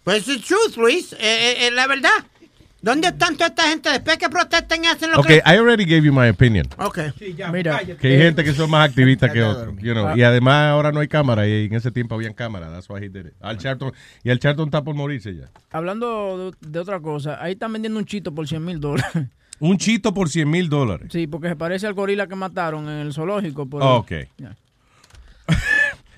Pues 0.05 0.29
es 0.29 0.43
truth, 0.43 0.77
Luis. 0.77 1.13
Eh, 1.15 1.17
eh, 1.21 1.67
eh, 1.67 1.71
la 1.71 1.87
verdad. 1.87 2.11
¿Dónde 2.85 3.09
están 3.09 3.35
toda 3.35 3.47
esta 3.47 3.63
gente? 3.69 3.89
Después 3.89 4.19
que 4.19 4.29
protestan 4.29 4.85
y 4.85 4.87
hacen 4.89 5.11
lo 5.11 5.21
Ok, 5.21 5.27
que... 5.27 5.35
I 5.37 5.57
already 5.57 5.85
gave 5.87 6.03
you 6.03 6.13
my 6.13 6.29
opinion. 6.29 6.67
Ok. 6.77 6.99
Mira. 7.51 7.81
Que 7.99 8.09
hay 8.09 8.19
gente 8.19 8.45
que 8.45 8.53
son 8.53 8.71
más 8.71 8.89
activistas 8.91 9.33
que 9.33 9.43
otros. 9.43 9.75
you 9.81 9.93
know. 9.95 10.15
Y 10.15 10.23
además 10.23 10.71
ahora 10.71 10.93
no 10.93 11.01
hay 11.01 11.09
cámara 11.09 11.49
y 11.49 11.65
en 11.65 11.75
ese 11.75 11.91
tiempo 11.91 12.15
habían 12.15 12.35
cámara. 12.35 12.71
That's 12.71 12.89
why 12.91 12.99
he 13.03 13.09
did 13.09 13.27
it. 13.29 13.33
Al 13.41 13.57
Charlton, 13.57 13.93
y 14.23 14.29
el 14.29 14.39
Charlton 14.39 14.67
está 14.69 14.83
por 14.85 14.95
morirse 14.95 15.35
ya. 15.35 15.49
Hablando 15.73 16.53
de, 16.61 16.69
de 16.69 16.79
otra 16.79 17.01
cosa, 17.01 17.43
ahí 17.43 17.53
están 17.53 17.73
vendiendo 17.73 17.99
un 17.99 18.05
chito 18.05 18.35
por 18.35 18.47
100 18.47 18.63
mil 18.65 18.81
dólares. 18.81 19.07
Un 19.61 19.79
chito 19.79 20.13
por 20.13 20.29
100 20.29 20.51
mil 20.51 20.69
dólares. 20.69 21.09
Sí, 21.13 21.27
porque 21.29 21.49
se 21.49 21.55
parece 21.57 21.87
al 21.87 21.95
gorila 21.95 22.27
que 22.27 22.35
mataron 22.35 22.89
en 22.89 22.99
el 22.99 23.13
zoológico. 23.15 23.67
por- 23.67 23.83
Ok. 23.83 24.13
Ya. 24.37 24.57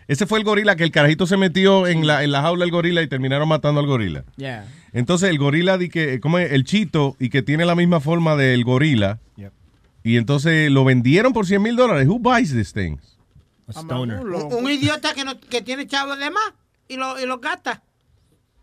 Ese 0.09 0.27
fue 0.27 0.39
el 0.39 0.45
gorila 0.45 0.77
que 0.77 0.85
el 0.85 0.91
carajito 0.93 1.27
se 1.27 1.37
metió 1.37 1.87
en 1.87 2.07
la, 2.07 2.23
en 2.23 2.31
la 2.31 2.41
jaula 2.43 2.65
del 2.65 2.71
gorila 2.71 3.03
y 3.03 3.09
terminaron 3.09 3.49
matando 3.49 3.81
al 3.81 3.87
gorila. 3.87 4.25
Yeah. 4.37 4.65
Entonces 4.93 5.31
el 5.31 5.39
gorila, 5.39 5.79
di 5.79 5.89
que, 5.89 6.21
¿cómo 6.21 6.39
es? 6.39 6.53
el 6.53 6.65
chito, 6.65 7.17
y 7.19 7.29
que 7.29 7.43
tiene 7.43 7.65
la 7.65 7.75
misma 7.75 8.01
forma 8.01 8.37
del 8.37 8.63
gorila. 8.65 9.19
Y 10.05 10.19
entonces 10.19 10.71
lo 10.71 10.85
vendieron 10.85 11.33
por 11.33 11.47
100 11.47 11.61
mil 11.61 11.75
dólares. 11.75 12.07
Who 12.07 12.21
buys 12.21 12.53
these 12.53 12.73
things? 12.73 13.19
Un, 13.77 14.11
un 14.55 14.71
idiota 14.71 15.13
que, 15.13 15.25
no, 15.25 15.41
que 15.41 15.61
tiene 15.63 15.89
chavos 15.89 16.17
de 16.21 16.31
más 16.31 16.53
y 16.87 16.97
lo, 16.97 17.19
y 17.21 17.27
lo 17.27 17.39
gasta. 17.39 17.83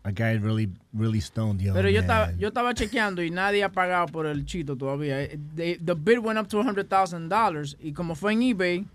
A 0.04 0.10
guy 0.12 0.38
really, 0.38 0.70
really 0.94 1.20
stoned, 1.20 1.60
yo. 1.60 1.74
Pero 1.74 1.90
yo 1.90 2.00
estaba, 2.00 2.32
yo 2.38 2.48
estaba 2.48 2.72
chequeando 2.72 3.22
y 3.22 3.30
nadie 3.30 3.62
ha 3.64 3.70
pagado 3.72 4.06
por 4.06 4.24
el 4.26 4.46
chito 4.46 4.76
todavía. 4.76 5.20
Eh, 5.22 5.38
they- 5.54 5.76
the 5.78 5.92
bid 5.94 6.18
went 6.20 6.38
up 6.40 6.48
to 6.48 6.62
$100,000 6.62 7.76
y 7.80 7.92
como 7.92 8.14
fue 8.14 8.32
en 8.32 8.42
eBay, 8.42 8.86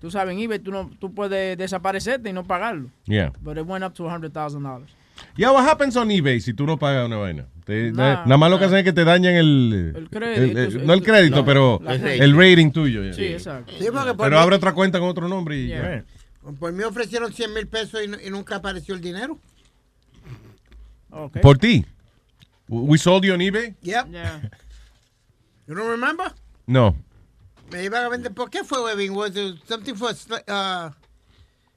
tú 0.00 0.10
sabes, 0.10 0.34
en 0.34 0.40
eBay 0.40 0.58
tú, 0.58 0.70
no, 0.70 0.90
tú 0.98 1.12
puedes 1.14 1.56
desaparecerte 1.58 2.30
y 2.30 2.32
no 2.32 2.44
pagarlo. 2.44 2.88
Yeah. 3.06 3.32
But 3.40 3.58
it 3.58 3.64
went 3.66 3.84
up 3.84 3.94
to 3.94 4.04
$100,000. 4.04 4.82
Yeah, 5.36 5.50
what 5.50 5.64
happens 5.68 5.96
on 5.96 6.08
eBay 6.10 6.40
si 6.40 6.52
tú 6.54 6.64
no 6.64 6.78
pagas 6.78 7.06
una 7.06 7.16
vaina? 7.16 7.46
Te- 7.64 7.90
Nah, 7.92 8.24
nada 8.24 8.36
más 8.36 8.50
lo 8.50 8.58
que 8.58 8.66
hacen 8.66 8.78
es 8.78 8.84
que 8.84 8.92
te 8.92 9.04
dañan 9.04 9.34
el... 9.34 9.92
El 9.96 10.08
crédito, 10.08 10.58
el- 10.60 10.76
el- 10.76 10.86
no 10.86 10.92
el 10.94 11.02
crédito, 11.02 11.36
no, 11.36 11.44
pero 11.44 11.80
la 11.82 11.94
el 11.94 12.36
rating 12.36 12.70
tuyo. 12.70 13.02
yeah. 13.02 13.12
Sí, 13.12 13.24
exacto. 13.26 13.72
Sí, 13.78 13.86
Pero 14.16 14.38
abre 14.38 14.56
otra 14.56 14.72
cuenta 14.72 14.98
con 15.00 15.08
otro 15.08 15.26
nombre 15.28 15.58
y... 15.58 15.66
Yeah. 15.66 16.04
Por 16.58 16.72
mí 16.72 16.82
ofrecieron 16.84 17.32
100 17.32 17.52
mil 17.52 17.66
pesos 17.66 18.00
y, 18.24 18.30
nunca 18.30 18.56
apareció 18.56 18.94
el 18.94 19.00
dinero. 19.00 19.38
Por 21.42 21.58
ti. 21.58 21.84
We 22.68 22.96
sold 22.98 23.24
you 23.24 23.34
on 23.34 23.40
eBay? 23.40 23.74
Yep. 23.82 24.06
You 25.66 25.74
don't 25.74 25.88
remember? 25.90 26.32
No. 26.66 26.94
Me 27.72 27.84
iban 27.84 28.04
a 28.04 28.08
vender. 28.08 28.32
¿Por 28.32 28.50
qué 28.50 28.64
fue, 28.64 28.82
Webin? 28.82 29.12
Was 29.12 29.36
it 29.36 29.56
something 29.66 29.94
for... 29.94 30.10
Uh, 30.48 30.90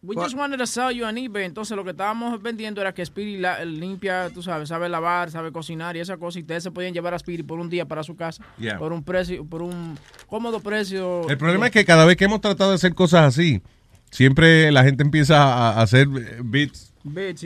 We 0.04 0.16
just 0.16 0.36
wanted 0.36 0.58
to 0.58 0.66
sell 0.66 0.92
you 0.92 1.06
on 1.06 1.16
eBay. 1.16 1.46
Entonces 1.46 1.78
lo 1.78 1.84
que 1.84 1.92
estábamos 1.92 2.42
vendiendo 2.42 2.82
era 2.82 2.92
que 2.92 3.06
Speedy 3.06 3.38
la- 3.38 3.64
limpia, 3.64 4.32
tú 4.34 4.42
sabes, 4.42 4.68
sabe 4.70 4.90
lavar, 4.90 5.30
sabe 5.30 5.52
cocinar 5.52 5.96
y 5.96 6.00
esa 6.00 6.18
cosa. 6.18 6.40
Y 6.40 6.42
ustedes 6.42 6.64
se 6.64 6.72
podían 6.72 6.92
llevar 6.92 7.14
a 7.14 7.20
Speedy 7.20 7.44
por 7.44 7.60
un 7.60 7.70
día 7.70 7.86
para 7.86 8.02
su 8.04 8.16
casa. 8.16 8.44
Yeah. 8.58 8.80
Por 8.80 8.94
un 8.94 9.04
precio, 9.04 9.46
por 9.46 9.62
un 9.62 10.00
cómodo 10.26 10.60
precio. 10.60 11.30
El 11.30 11.38
problema 11.38 11.68
es 11.68 11.72
que 11.72 11.86
cada 11.86 12.04
vez 12.06 12.18
que 12.18 12.26
hemos 12.26 12.42
tratado 12.42 12.72
de 12.72 12.78
hacer 12.78 12.96
cosas 12.96 13.26
así, 13.28 13.62
siempre 14.10 14.72
la 14.72 14.84
gente 14.84 15.04
empieza 15.04 15.44
a, 15.44 15.74
a 15.74 15.82
hacer 15.84 16.08
eh, 16.18 16.40
bits 16.44 16.92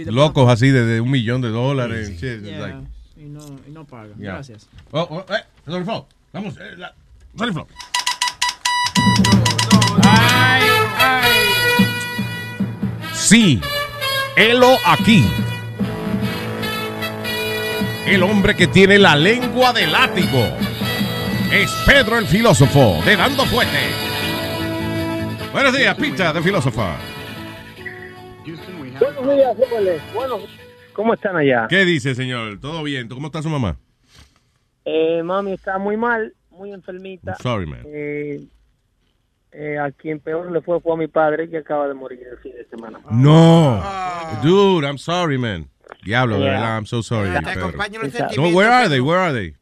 locos 0.06 0.50
así 0.50 0.70
de, 0.70 0.86
de 0.86 1.02
un 1.02 1.12
millón 1.12 1.42
de 1.42 1.50
dólares. 1.50 2.08
shit, 2.12 2.24
it's 2.40 2.44
Yeah, 2.44 2.60
like- 2.60 2.88
y, 3.18 3.24
no, 3.26 3.42
y 3.68 3.72
no 3.72 3.86
paga. 3.86 4.16
Yeah. 4.18 4.36
Gracias. 4.36 4.70
Oh, 4.92 5.06
oh, 5.10 5.26
eh, 5.34 5.44
sorry. 5.66 5.84
Vamos, 6.32 6.56
eh, 6.58 6.76
la- 6.78 6.96
sorry, 7.38 7.52
Flo. 9.14 10.16
Sí, 13.14 13.60
helo 14.36 14.78
aquí. 14.86 15.26
El 18.06 18.22
hombre 18.22 18.56
que 18.56 18.68
tiene 18.68 19.00
la 19.00 19.16
lengua 19.16 19.74
de 19.74 19.88
látigo 19.88 20.46
es 21.52 21.72
Pedro 21.88 22.20
el 22.20 22.28
filósofo 22.28 23.02
de 23.04 23.16
Dando 23.16 23.46
Fuerte. 23.46 23.80
Buenos 25.52 25.76
días, 25.76 25.96
pizza 25.96 26.32
de 26.32 26.42
filósofa. 26.42 26.98
Buenos 29.00 29.36
días, 29.36 29.58
jóvenes. 29.58 30.02
Bueno, 30.14 30.40
¿cómo 30.94 31.14
están 31.16 31.36
allá? 31.36 31.66
¿Qué 31.68 31.84
dice, 31.84 32.14
señor? 32.14 32.60
¿Todo 32.60 32.84
bien? 32.84 33.08
¿Cómo 33.08 33.28
está 33.28 33.42
su 33.42 33.50
mamá? 33.50 33.78
Eh, 34.86 35.24
mami 35.24 35.54
está 35.54 35.80
muy 35.80 35.98
mal, 35.98 36.36
muy 36.52 36.72
enfermita. 36.72 37.32
I'm 37.32 37.42
sorry, 37.42 37.66
man. 37.66 37.82
Eh, 37.86 38.42
eh, 39.58 39.78
a 39.80 39.92
quien 39.92 40.20
peor 40.20 40.52
le 40.52 40.62
fue 40.62 40.80
fue 40.82 40.94
a 40.94 40.98
mi 40.98 41.08
padre 41.08 41.50
que 41.50 41.58
acaba 41.58 41.88
de 41.88 41.94
morir 41.94 42.20
el 42.30 42.38
fin 42.40 42.54
de 42.54 42.66
semana. 42.66 43.00
No. 43.12 43.82
Dude, 44.44 44.86
I'm 44.86 44.98
sorry, 44.98 45.38
man. 45.38 45.70
Diablo, 46.04 46.38
de 46.38 46.44
Yeah. 46.44 46.52
verdad, 46.60 46.78
I'm 46.78 46.86
so 46.86 47.02
sorry. 47.02 47.30
No, 47.30 48.50
where 48.56 48.70
are 48.72 48.90
they? 48.90 49.02
Where 49.02 49.20
are 49.20 49.34
they? 49.34 49.56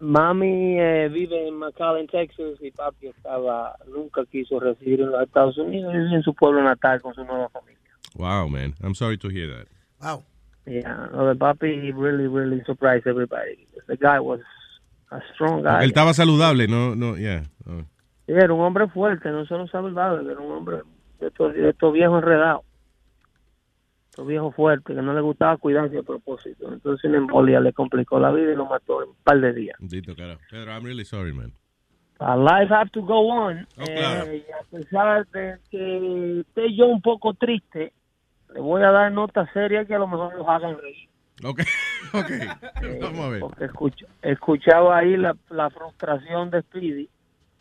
Mami 0.00 0.78
eh, 0.78 1.08
vive 1.08 1.48
en 1.48 1.54
McAllen, 1.58 2.06
Texas, 2.08 2.58
y 2.60 2.70
papi 2.70 3.08
estaba 3.08 3.74
nunca 3.88 4.24
quiso 4.30 4.60
residir 4.60 5.00
en 5.00 5.10
los 5.12 5.22
Estados 5.22 5.56
Unidos 5.56 5.94
y 5.94 5.98
vive 5.98 6.16
en 6.16 6.22
su 6.22 6.34
pueblo 6.34 6.62
natal 6.62 7.00
con 7.00 7.14
su 7.14 7.24
nueva 7.24 7.48
familia. 7.50 7.78
Wow, 8.16 8.48
man. 8.48 8.74
I'm 8.82 8.94
sorry 8.94 9.16
to 9.18 9.28
hear 9.28 9.48
that. 9.48 9.68
Wow. 10.02 10.24
Yeah, 10.66 11.08
no, 11.12 11.26
the 11.32 11.38
papi 11.38 11.92
really, 11.94 12.26
really 12.26 12.62
surprised 12.64 13.06
everybody. 13.06 13.66
The 13.86 13.96
guy 13.96 14.18
was 14.20 14.40
a 15.10 15.20
strong 15.34 15.62
guy. 15.62 15.84
Él 15.84 15.90
estaba 15.90 16.12
saludable, 16.14 16.66
no, 16.68 16.94
no, 16.94 17.16
yeah. 17.16 17.44
Oh. 17.68 17.84
Era 18.26 18.52
un 18.52 18.60
hombre 18.60 18.88
fuerte, 18.88 19.30
no 19.30 19.44
solo 19.44 19.66
saludable, 19.68 20.30
era 20.30 20.40
un 20.40 20.52
hombre 20.52 20.78
de 21.20 21.26
estos, 21.28 21.52
de 21.52 21.70
estos 21.70 21.92
viejos 21.92 22.22
enredados. 22.22 22.62
Estos 24.10 24.26
viejos 24.26 24.54
fuertes, 24.54 24.96
que 24.96 25.02
no 25.02 25.12
le 25.12 25.20
gustaba 25.20 25.56
cuidarse 25.56 25.98
a 25.98 26.02
propósito. 26.02 26.72
Entonces 26.72 27.04
una 27.04 27.18
embolia 27.18 27.60
le 27.60 27.72
complicó 27.72 28.18
la 28.18 28.30
vida 28.30 28.52
y 28.52 28.56
lo 28.56 28.66
mató 28.66 29.02
en 29.02 29.10
un 29.10 29.16
par 29.24 29.40
de 29.40 29.52
días. 29.52 29.76
Bendito, 29.78 30.14
cara. 30.14 30.38
Pedro, 30.50 30.70
I'm 30.70 30.84
really 30.84 31.04
sorry, 31.04 31.32
man. 31.32 31.52
A 32.20 32.36
life 32.36 32.72
have 32.72 32.90
to 32.90 33.02
go 33.02 33.28
on. 33.28 33.66
Oh, 33.76 33.84
claro. 33.84 34.30
Eh, 34.30 34.46
y 34.48 34.52
a 34.52 34.78
pesar 34.78 35.26
de 35.28 35.58
que 35.70 36.40
esté 36.40 36.74
yo 36.74 36.86
un 36.86 37.02
poco 37.02 37.34
triste, 37.34 37.92
le 38.54 38.60
voy 38.60 38.82
a 38.82 38.90
dar 38.92 39.10
nota 39.10 39.50
seria 39.52 39.84
que 39.84 39.94
a 39.94 39.98
lo 39.98 40.06
mejor 40.06 40.34
los 40.36 40.46
hagan 40.48 40.78
reír. 40.78 41.08
Ok, 41.42 41.60
ok. 42.14 43.00
Vamos 43.00 43.26
a 43.26 43.28
ver. 43.28 43.40
Porque 43.40 43.64
escucho, 43.64 44.06
escuchaba 44.22 44.96
ahí 44.96 45.16
la, 45.16 45.36
la 45.50 45.68
frustración 45.70 46.50
de 46.50 46.62
Speedy 46.62 47.08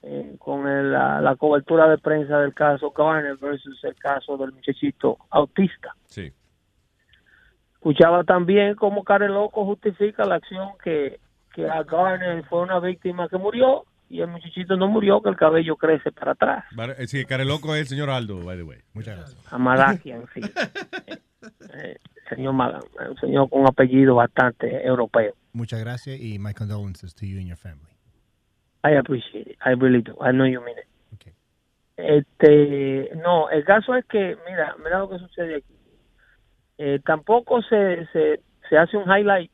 eh, 0.04 0.36
con 0.40 0.68
el- 0.68 0.92
la, 0.92 1.22
la 1.22 1.36
cobertura 1.36 1.88
de 1.90 1.98
prensa 1.98 2.38
del 2.40 2.54
caso 2.54 2.92
Garner 2.92 3.38
versus 3.38 3.82
el 3.84 3.96
caso 3.96 4.38
del 4.38 4.52
muchachito 4.52 5.18
autista. 5.30 5.96
Sí. 6.08 6.32
Escuchaba 7.76 8.24
también 8.24 8.76
cómo 8.76 9.04
Loco 9.28 9.66
justifica 9.66 10.26
la 10.26 10.36
acción 10.36 10.70
que, 10.84 11.20
que 11.54 11.68
a 11.70 11.84
Garner 11.84 12.44
fue 12.46 12.62
una 12.62 12.80
víctima 12.80 13.28
que 13.28 13.38
murió 13.38 13.86
y 14.10 14.22
el 14.22 14.28
muchachito 14.28 14.76
no 14.78 14.88
murió, 14.88 15.22
que 15.22 15.30
el 15.30 15.36
cabello 15.36 15.76
crece 15.76 16.12
para 16.12 16.34
atrás. 16.34 16.66
Eh, 16.98 17.08
Sí, 17.08 17.26
care 17.26 17.46
loco 17.46 17.74
es 17.76 17.82
el 17.82 17.88
señor 17.88 18.10
Aldo, 18.10 18.44
by 18.46 18.58
the 18.58 18.64
way. 18.64 18.80
Muchas 18.94 19.18
gracias. 19.18 19.54
A 19.54 19.58
Malakian, 19.58 20.26
sí. 20.34 20.42
Eh, 21.44 21.60
eh, 21.74 21.98
señor 22.30 22.54
Magan, 22.54 22.82
un 23.10 23.18
señor 23.18 23.50
con 23.50 23.62
un 23.62 23.68
apellido 23.68 24.16
bastante 24.16 24.86
europeo. 24.88 25.34
Muchas 25.52 25.82
gracias 25.82 26.18
y 26.18 26.40
my 26.40 26.54
condolences 26.54 27.14
to 27.16 27.26
you 27.26 27.38
and 27.38 27.48
your 27.48 27.58
family. 27.58 27.93
I 28.84 28.98
appreciate 28.98 29.48
it. 29.52 29.58
I 29.66 29.72
really 29.76 30.02
do. 30.02 30.14
I 30.22 30.32
know 30.32 30.46
you 30.46 30.62
mean 30.62 30.78
it. 30.78 30.88
Este, 31.96 33.12
no, 33.18 33.50
el 33.50 33.64
caso 33.66 33.96
es 33.96 34.04
que, 34.06 34.36
mira, 34.50 34.76
mira 34.84 35.00
lo 35.00 35.10
que 35.10 35.20
sucede 35.20 35.58
aquí. 35.58 35.74
Eh, 36.80 37.00
tampoco 37.06 37.62
se, 37.62 38.08
se, 38.08 38.42
se 38.68 38.78
hace 38.78 38.98
un 38.98 39.04
highlight 39.10 39.52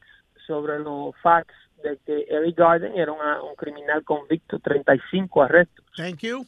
sobre 0.48 0.80
los 0.80 1.14
facts 1.22 1.54
de 1.84 1.98
que 2.06 2.26
Eric 2.30 2.58
Garden 2.58 2.98
era 2.98 3.12
una- 3.12 3.42
un 3.44 3.56
criminal 3.56 4.04
convicto, 4.04 4.58
35 4.60 5.44
arrestos. 5.44 5.86
Thank 5.96 6.20
you. 6.22 6.46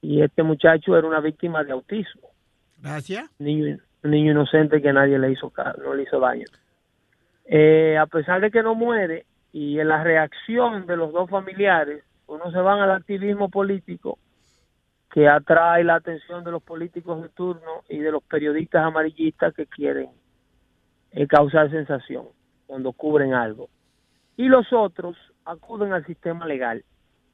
Y 0.00 0.22
este 0.22 0.42
muchacho 0.42 0.96
era 0.96 1.06
una 1.06 1.20
víctima 1.20 1.62
de 1.62 1.72
autismo. 1.72 2.30
Gracias. 2.82 3.30
niño, 3.38 3.78
un 4.02 4.10
niño 4.10 4.32
inocente 4.32 4.82
que 4.82 4.92
nadie 4.92 5.18
le 5.18 5.30
hizo 5.32 5.50
ca- 5.50 5.74
no 5.82 5.94
le 5.94 6.02
hizo 6.04 6.18
daño. 6.20 6.46
Eh, 7.46 7.96
a 7.98 8.06
pesar 8.06 8.40
de 8.40 8.50
que 8.50 8.62
no 8.62 8.74
muere 8.74 9.26
y 9.54 9.78
en 9.78 9.86
la 9.86 10.02
reacción 10.02 10.84
de 10.84 10.96
los 10.96 11.12
dos 11.12 11.30
familiares, 11.30 12.02
uno 12.26 12.50
se 12.50 12.58
van 12.58 12.80
al 12.80 12.90
activismo 12.90 13.48
político 13.48 14.18
que 15.12 15.28
atrae 15.28 15.84
la 15.84 15.94
atención 15.94 16.42
de 16.42 16.50
los 16.50 16.60
políticos 16.60 17.22
de 17.22 17.28
turno 17.28 17.84
y 17.88 17.98
de 17.98 18.10
los 18.10 18.24
periodistas 18.24 18.82
amarillistas 18.82 19.54
que 19.54 19.66
quieren 19.66 20.08
eh, 21.12 21.28
causar 21.28 21.70
sensación 21.70 22.26
cuando 22.66 22.92
cubren 22.92 23.32
algo. 23.32 23.68
Y 24.36 24.48
los 24.48 24.72
otros 24.72 25.16
acuden 25.44 25.92
al 25.92 26.04
sistema 26.04 26.46
legal. 26.46 26.82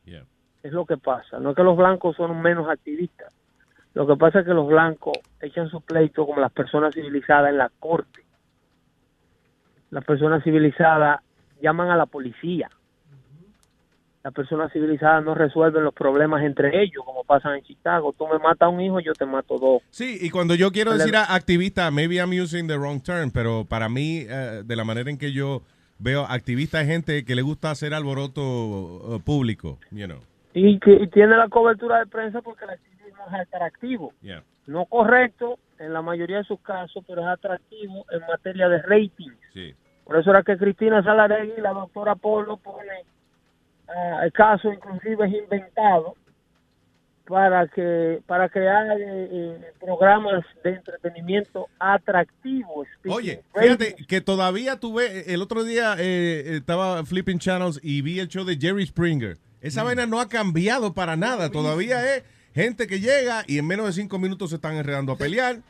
Yeah. 0.05 0.26
Es 0.62 0.72
lo 0.72 0.84
que 0.84 0.98
pasa. 0.98 1.40
No 1.40 1.51
es 1.51 1.56
que 1.56 1.62
los 1.62 1.78
blancos 1.78 2.16
son 2.16 2.42
menos 2.42 2.68
activistas. 2.68 3.32
Lo 3.94 4.06
que 4.06 4.16
pasa 4.16 4.40
es 4.40 4.44
que 4.44 4.52
los 4.52 4.68
blancos 4.68 5.18
echan 5.40 5.70
su 5.70 5.80
pleito 5.80 6.26
como 6.26 6.38
las 6.38 6.52
personas 6.52 6.94
civilizadas 6.94 7.48
en 7.48 7.56
la 7.56 7.70
corte. 7.80 8.20
Las 9.88 10.05
personas 10.05 10.44
civilizadas 10.44 11.22
llaman 11.62 11.90
a 11.90 11.96
la 11.96 12.06
policía. 12.06 12.70
Las 14.22 14.34
personas 14.34 14.70
civilizadas 14.70 15.24
no 15.24 15.34
resuelven 15.34 15.82
los 15.82 15.94
problemas 15.94 16.42
entre 16.42 16.82
ellos, 16.82 17.02
como 17.06 17.24
pasan 17.24 17.54
en 17.56 17.62
Chicago. 17.62 18.12
Tú 18.12 18.26
me 18.26 18.38
matas 18.38 18.66
a 18.66 18.68
un 18.68 18.80
hijo, 18.82 19.00
yo 19.00 19.14
te 19.14 19.24
mato 19.24 19.56
dos. 19.58 19.82
Sí, 19.88 20.18
y 20.20 20.28
cuando 20.28 20.54
yo 20.54 20.70
quiero 20.72 20.92
decir 20.92 21.16
a- 21.16 21.34
activista, 21.34 21.90
maybe 21.90 22.16
I'm 22.16 22.30
using 22.38 22.66
the 22.68 22.76
wrong 22.76 23.00
term, 23.02 23.30
pero 23.30 23.64
para 23.64 23.88
mí, 23.88 24.26
eh, 24.28 24.62
de 24.62 24.76
la 24.76 24.84
manera 24.84 25.08
en 25.08 25.16
que 25.16 25.32
yo 25.32 25.62
veo 25.98 26.26
activista 26.26 26.82
es 26.82 26.86
gente 26.86 27.24
que 27.24 27.34
le 27.34 27.40
gusta 27.40 27.70
hacer 27.70 27.94
alboroto 27.94 29.16
eh, 29.16 29.20
público, 29.24 29.78
you 29.90 30.04
know. 30.06 30.18
Y, 30.52 30.78
que, 30.80 30.92
y 30.92 31.06
tiene 31.08 31.36
la 31.38 31.48
cobertura 31.48 32.00
de 32.00 32.06
prensa 32.06 32.42
porque 32.42 32.64
el 32.64 32.70
activismo 32.72 33.24
es 33.28 33.34
atractivo. 33.46 34.12
Yeah. 34.20 34.42
No 34.66 34.84
correcto 34.84 35.58
en 35.78 35.94
la 35.94 36.02
mayoría 36.02 36.38
de 36.38 36.44
sus 36.44 36.60
casos, 36.60 37.02
pero 37.08 37.22
es 37.22 37.26
atractivo 37.28 38.04
en 38.10 38.20
materia 38.28 38.68
de 38.68 38.82
rating. 38.82 39.30
Sí. 39.54 39.74
Por 40.10 40.18
eso 40.18 40.30
era 40.30 40.42
que 40.42 40.58
Cristina 40.58 41.04
Salaregui 41.04 41.52
y 41.56 41.60
la 41.60 41.70
doctora 41.70 42.16
Polo 42.16 42.56
pone 42.56 43.04
el 44.24 44.32
caso 44.32 44.72
inclusive 44.72 45.24
es 45.24 45.34
inventado 45.34 46.16
para 47.28 47.68
que 47.68 48.20
para 48.26 48.48
crear 48.48 48.90
eh, 48.90 49.28
eh, 49.30 49.72
programas 49.78 50.44
de 50.64 50.70
entretenimiento 50.70 51.68
atractivos. 51.78 52.88
Oye, 53.08 53.44
fíjate 53.54 53.94
que 54.08 54.20
todavía 54.20 54.80
tuve, 54.80 55.32
el 55.32 55.42
otro 55.42 55.62
día 55.62 55.94
eh, 55.96 56.56
estaba 56.56 57.04
flipping 57.04 57.38
channels 57.38 57.78
y 57.80 58.02
vi 58.02 58.18
el 58.18 58.26
show 58.26 58.44
de 58.44 58.56
Jerry 58.56 58.86
Springer. 58.86 59.38
Esa 59.60 59.84
vaina 59.84 60.06
no 60.06 60.18
ha 60.18 60.28
cambiado 60.28 60.92
para 60.92 61.14
nada. 61.14 61.50
Todavía 61.50 62.16
es 62.16 62.24
gente 62.52 62.88
que 62.88 62.98
llega 62.98 63.44
y 63.46 63.58
en 63.58 63.66
menos 63.68 63.86
de 63.86 63.92
cinco 63.92 64.18
minutos 64.18 64.50
se 64.50 64.56
están 64.56 64.74
enredando 64.74 65.12
a 65.12 65.16
pelear. 65.16 65.60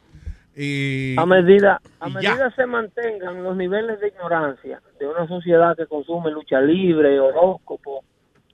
Y, 0.56 1.16
a 1.18 1.24
medida 1.26 1.80
a 2.00 2.08
ya. 2.08 2.30
medida 2.30 2.50
se 2.56 2.66
mantengan 2.66 3.42
los 3.42 3.56
niveles 3.56 4.00
de 4.00 4.08
ignorancia 4.08 4.82
de 4.98 5.06
una 5.06 5.26
sociedad 5.28 5.76
que 5.76 5.86
consume 5.86 6.30
lucha 6.30 6.60
libre, 6.60 7.20
horóscopo, 7.20 8.02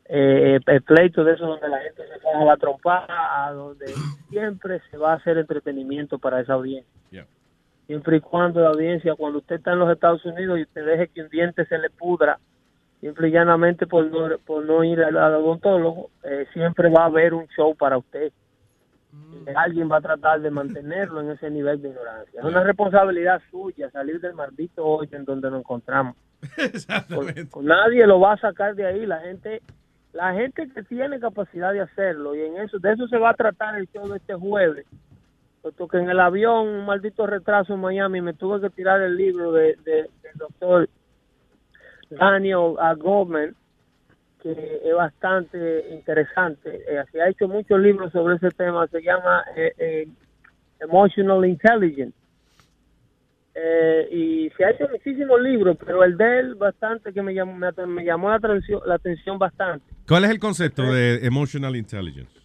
eh, 0.09 0.61
eh, 0.65 0.81
pleito 0.83 1.25
de 1.25 1.33
eso 1.33 1.47
donde 1.47 1.69
la 1.69 1.81
gente 1.81 2.03
se 2.07 2.21
coja 2.21 2.45
la 2.45 2.57
trompada, 2.57 3.51
donde 3.53 3.87
siempre 4.31 4.81
se 4.91 4.97
va 4.99 5.13
a 5.13 5.17
hacer 5.17 5.39
entretenimiento 5.39 6.19
para 6.19 6.41
esa 6.41 6.53
audiencia. 6.53 6.93
Yeah. 7.11 7.27
Siempre 7.87 8.19
y 8.19 8.21
cuando 8.21 8.61
la 8.61 8.69
audiencia, 8.69 9.15
cuando 9.15 9.39
usted 9.39 9.57
está 9.57 9.73
en 9.73 9.81
los 9.81 9.91
Estados 9.91 10.25
Unidos 10.25 10.59
y 10.59 10.63
usted 10.63 10.85
deje 10.85 11.09
que 11.09 11.23
un 11.23 11.29
diente 11.29 11.65
se 11.67 11.79
le 11.79 11.91
pudra, 11.91 12.39
simple 13.01 13.29
y 13.29 13.33
llanamente 13.33 13.87
por 13.87 14.07
no, 14.07 14.39
por 14.45 14.65
no 14.65 14.85
ir 14.85 15.03
al, 15.03 15.17
al 15.17 15.35
odontólogo, 15.35 16.11
eh, 16.23 16.47
siempre 16.53 16.89
va 16.89 17.03
a 17.03 17.07
haber 17.07 17.35
un 17.35 17.47
show 17.49 17.75
para 17.75 17.99
usted. 17.99 18.33
Eh, 19.33 19.53
Alguien 19.57 19.91
va 19.91 19.99
a 19.99 20.01
tratar 20.01 20.41
de 20.41 20.51
mantenerlo 20.51 21.21
en 21.21 21.31
ese 21.31 21.51
nivel 21.51 21.81
de 21.83 21.89
ignorancia. 21.91 22.41
Es 22.41 22.45
una 22.47 22.63
responsabilidad 22.63 23.41
suya 23.51 23.91
salir 23.91 24.21
del 24.21 24.35
maldito 24.35 24.85
hoy 24.85 25.09
en 25.13 25.25
donde 25.25 25.51
nos 25.51 25.61
encontramos. 25.61 26.17
Exactamente. 26.59 27.49
Nadie 27.63 28.07
lo 28.07 28.21
va 28.21 28.35
a 28.35 28.39
sacar 28.39 28.75
de 28.75 28.87
ahí. 28.87 29.05
La 29.07 29.21
gente, 29.21 29.63
la 30.13 30.33
gente 30.35 30.69
que 30.73 30.83
tiene 30.85 31.19
capacidad 31.21 31.73
de 31.73 31.81
hacerlo 31.81 32.35
y 32.35 32.41
en 32.43 32.57
eso, 32.59 32.79
de 32.79 32.93
eso 32.93 33.07
se 33.09 33.19
va 33.19 33.31
a 33.31 33.35
tratar 33.35 33.77
el 33.79 33.89
show 33.89 34.07
de 34.09 34.19
este 34.19 34.35
jueves. 34.35 34.87
Puesto 35.63 35.89
que 35.89 35.99
en 35.99 36.09
el 36.09 36.21
avión, 36.21 36.69
un 36.69 36.87
maldito 36.87 37.27
retraso 37.27 37.75
en 37.75 37.81
Miami, 37.81 38.21
me 38.21 38.35
tuve 38.35 38.61
que 38.61 38.71
tirar 38.71 39.01
el 39.01 39.17
libro 39.17 39.51
de, 39.53 39.77
de- 39.85 40.09
del 40.23 40.33
doctor 40.37 40.89
Daniel 42.11 42.77
Goldman, 42.99 43.55
que 44.55 44.81
es 44.85 44.95
bastante 44.95 45.89
interesante. 45.91 46.83
Eh, 46.89 47.03
se 47.11 47.21
ha 47.21 47.29
hecho 47.29 47.49
muchos 47.49 47.81
libros 47.81 48.13
sobre 48.13 48.37
ese 48.37 48.51
tema. 48.51 48.87
Se 48.89 49.03
llama 49.03 49.45
eh, 49.57 49.73
eh, 49.79 50.09
Emotional 50.81 51.45
Intelligence. 51.45 52.17
Eh, 53.59 54.09
y 54.13 54.51
se 54.51 54.65
ha 54.67 54.71
hecho 54.71 54.87
muchísimos 54.91 55.41
libros, 55.41 55.79
pero 55.85 56.05
el 56.05 56.17
de 56.17 56.41
él 56.41 56.55
bastante 56.57 57.11
que 57.13 57.23
me 57.23 57.33
llamó, 57.33 57.55
me, 57.55 58.05
llamó 58.05 58.29
la 58.29 58.37
atención, 58.37 58.83
la 58.85 58.97
atención 58.97 59.39
bastante. 59.39 59.87
¿Cuál 60.07 60.25
es 60.25 60.31
el 60.31 60.39
concepto 60.39 60.83
de 60.93 61.27
emotional 61.27 61.75
intelligence? 61.75 62.39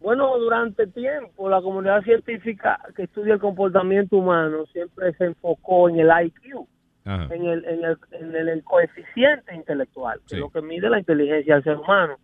Bueno, 0.00 0.38
durante 0.38 0.86
tiempo 0.86 1.48
la 1.48 1.62
comunidad 1.62 2.02
científica 2.02 2.78
que 2.94 3.04
estudia 3.04 3.34
el 3.34 3.40
comportamiento 3.40 4.16
humano 4.16 4.66
siempre 4.66 5.14
se 5.14 5.24
enfocó 5.26 5.88
en 5.88 6.00
el 6.00 6.10
IQ, 6.26 6.66
Ajá. 7.04 7.34
en 7.34 7.44
el, 7.46 7.64
en 7.64 7.84
el, 7.84 7.98
en 8.12 8.34
el, 8.36 8.48
el 8.48 8.64
coeficiente 8.64 9.54
intelectual, 9.54 10.18
que 10.20 10.28
Sí. 10.28 10.34
es 10.36 10.40
lo 10.40 10.50
que 10.50 10.60
mide 10.62 10.90
la 10.90 10.98
inteligencia 10.98 11.54
del 11.54 11.64
ser 11.64 11.76
humano. 11.76 12.16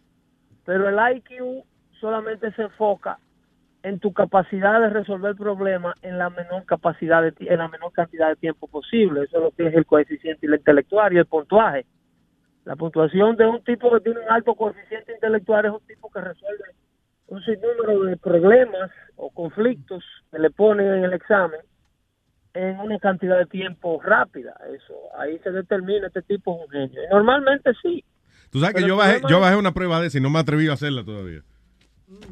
Pero 0.65 0.89
el 0.89 1.17
IQ 1.17 1.65
solamente 2.01 2.51
se 2.53 2.63
enfoca 2.63 3.19
en 3.83 4.01
tu 4.01 4.13
capacidad 4.13 4.81
de 4.81 4.91
resolver 4.91 5.37
problemas 5.37 5.95
en 6.03 6.19
la 6.19 6.29
menor 6.29 6.65
capacidad 6.67 7.23
de 7.23 7.33
en 7.39 7.59
la 7.59 7.69
menor 7.69 7.93
cantidad 7.93 8.29
de 8.29 8.37
tiempo 8.37 8.67
posible. 8.67 9.23
Eso 9.23 9.37
es 9.39 9.43
lo 9.45 9.51
que 9.53 9.69
es 9.69 9.75
el 9.75 9.87
coeficiente 9.87 10.45
intelectual 10.47 11.13
y 11.13 11.19
el 11.19 11.27
puntuaje. 11.27 11.87
La 12.65 12.75
puntuación 12.75 13.37
de 13.37 13.47
un 13.47 13.63
tipo 13.63 13.91
que 13.93 14.01
tiene 14.01 14.19
un 14.21 14.31
alto 14.31 14.55
coeficiente 14.57 15.13
intelectual 15.15 15.67
es 15.67 15.73
un 15.73 15.87
tipo 15.87 16.11
que 16.11 16.21
resuelve 16.21 16.65
un 17.29 17.41
sinnúmero 17.45 18.03
de 18.05 18.17
problemas 18.17 18.91
o 19.17 19.31
conflictos 19.31 20.05
que 20.33 20.39
le 20.41 20.51
ponen 20.51 20.87
en 20.89 21.05
el 21.05 21.13
examen 21.13 21.61
en 22.57 22.81
una 22.81 22.99
cantidad 22.99 23.39
de 23.39 23.47
tiempo 23.47 24.01
rápida. 24.03 24.55
Eso 24.75 24.95
ahí 25.19 25.39
se 25.41 25.51
determina 25.51 26.07
este 26.07 26.23
tipo 26.23 26.57
es 26.57 26.67
un 26.67 26.71
genio. 26.71 27.05
Y 27.05 27.13
normalmente 27.13 27.73
sí. 27.83 28.05
Tú 28.51 28.61
sabes 28.61 28.77
que 28.77 28.89
yo 28.89 28.97
bajé, 28.97 29.21
yo 29.29 29.41
bajé 29.41 29.57
una 29.57 29.73
prueba 29.73 30.01
de 30.01 30.09
esa 30.09 30.19
y 30.19 30.21
no 30.21 30.31
me 30.31 30.39
atreví 30.39 30.69
a 30.69 30.75
hacerla 30.75 31.05
todavía. 31.05 31.43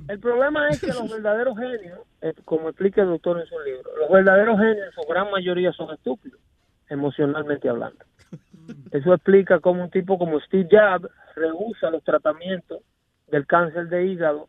El 0.09 0.21
problema 0.21 0.69
es 0.69 0.81
que 0.81 0.87
los 0.87 1.11
verdaderos 1.11 1.59
genios, 1.59 1.99
eh, 2.23 2.33
como 2.45 2.69
explica 2.69 3.03
el 3.03 3.09
doctor 3.09 3.41
en 3.41 3.47
su 3.47 3.59
libro, 3.61 3.91
los 3.99 4.11
verdaderos 4.11 4.59
genios 4.59 4.87
en 4.87 4.93
su 4.93 5.09
gran 5.09 5.31
mayoría 5.33 5.73
son 5.73 5.93
estúpidos, 5.93 6.41
emocionalmente 6.89 7.69
hablando. 7.69 8.05
Eso 8.93 9.13
explica 9.13 9.59
cómo 9.59 9.83
un 9.83 9.91
tipo 9.91 10.17
como 10.17 10.41
Steve 10.41 10.69
Jobs 10.71 11.09
rehúsa 11.35 11.91
los 11.91 12.05
tratamientos 12.05 12.83
del 13.29 13.47
cáncer 13.47 13.89
de 13.89 14.07
hígado 14.07 14.49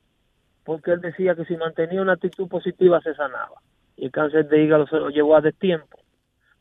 porque 0.65 0.91
él 0.91 1.02
decía 1.02 1.35
que 1.35 1.45
si 1.45 1.56
mantenía 1.56 2.02
una 2.02 2.14
actitud 2.14 2.47
positiva 2.47 2.99
se 3.02 3.14
sanaba. 3.14 3.61
Y 3.97 4.05
el 4.05 4.11
cáncer 4.11 4.47
de 4.47 4.63
hígado 4.63 4.88
se 4.88 4.97
lo 4.97 5.09
llevó 5.09 5.35
a 5.35 5.41
destiempo 5.41 5.99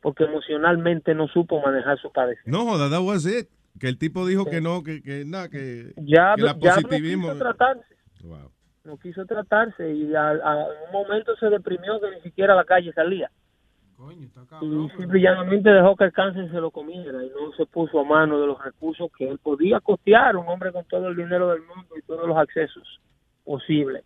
porque 0.05 0.25
emocionalmente 0.25 1.15
no 1.15 1.27
supo 1.27 1.59
manejar 1.61 1.99
su 1.99 2.11
padecimiento. 2.11 2.63
No, 2.63 2.69
joda, 2.69 2.91
that 2.91 3.01
was 3.01 3.25
it. 3.25 3.49
Que 3.79 3.87
el 3.87 3.97
tipo 3.97 4.27
dijo 4.27 4.45
que 4.45 4.61
no, 4.61 4.83
que, 4.83 5.01
que 5.01 5.25
nada, 5.25 5.49
que, 5.49 5.93
Ya, 5.97 6.35
que 6.35 6.43
la 6.43 6.55
ya 6.59 6.75
no 6.79 6.89
quiso 6.89 7.37
tratarse. 7.39 7.95
Wow. 8.23 8.51
no 8.83 8.97
quiso 8.97 9.25
tratarse 9.25 9.93
y 9.93 10.13
a, 10.13 10.31
un 10.31 10.91
momento 10.93 11.35
se 11.37 11.47
deprimió 11.47 11.99
que 11.99 12.11
ni 12.11 12.21
siquiera 12.21 12.53
a 12.53 12.55
la 12.55 12.65
calle 12.65 12.93
salía. 12.93 13.31
Y 14.61 14.89
simple 14.95 15.19
y 15.19 15.23
llanamente 15.23 15.71
dejó 15.71 15.95
que 15.95 16.03
el 16.03 16.13
cáncer 16.13 16.51
se 16.51 16.61
lo 16.61 16.69
comiera 16.69 17.23
y 17.23 17.29
no 17.29 17.51
se 17.57 17.65
puso 17.65 17.99
a 17.99 18.03
mano 18.03 18.39
de 18.39 18.45
los 18.45 18.63
recursos 18.63 19.09
que 19.17 19.27
él 19.27 19.39
podía 19.39 19.79
costear, 19.79 20.35
un 20.35 20.47
hombre 20.47 20.71
con 20.71 20.85
todo 20.85 21.07
el 21.07 21.15
dinero 21.15 21.49
del 21.49 21.61
mundo 21.61 21.97
y 21.97 22.01
todos 22.03 22.27
los 22.27 22.37
accesos 22.37 23.01
posibles. 23.43 24.03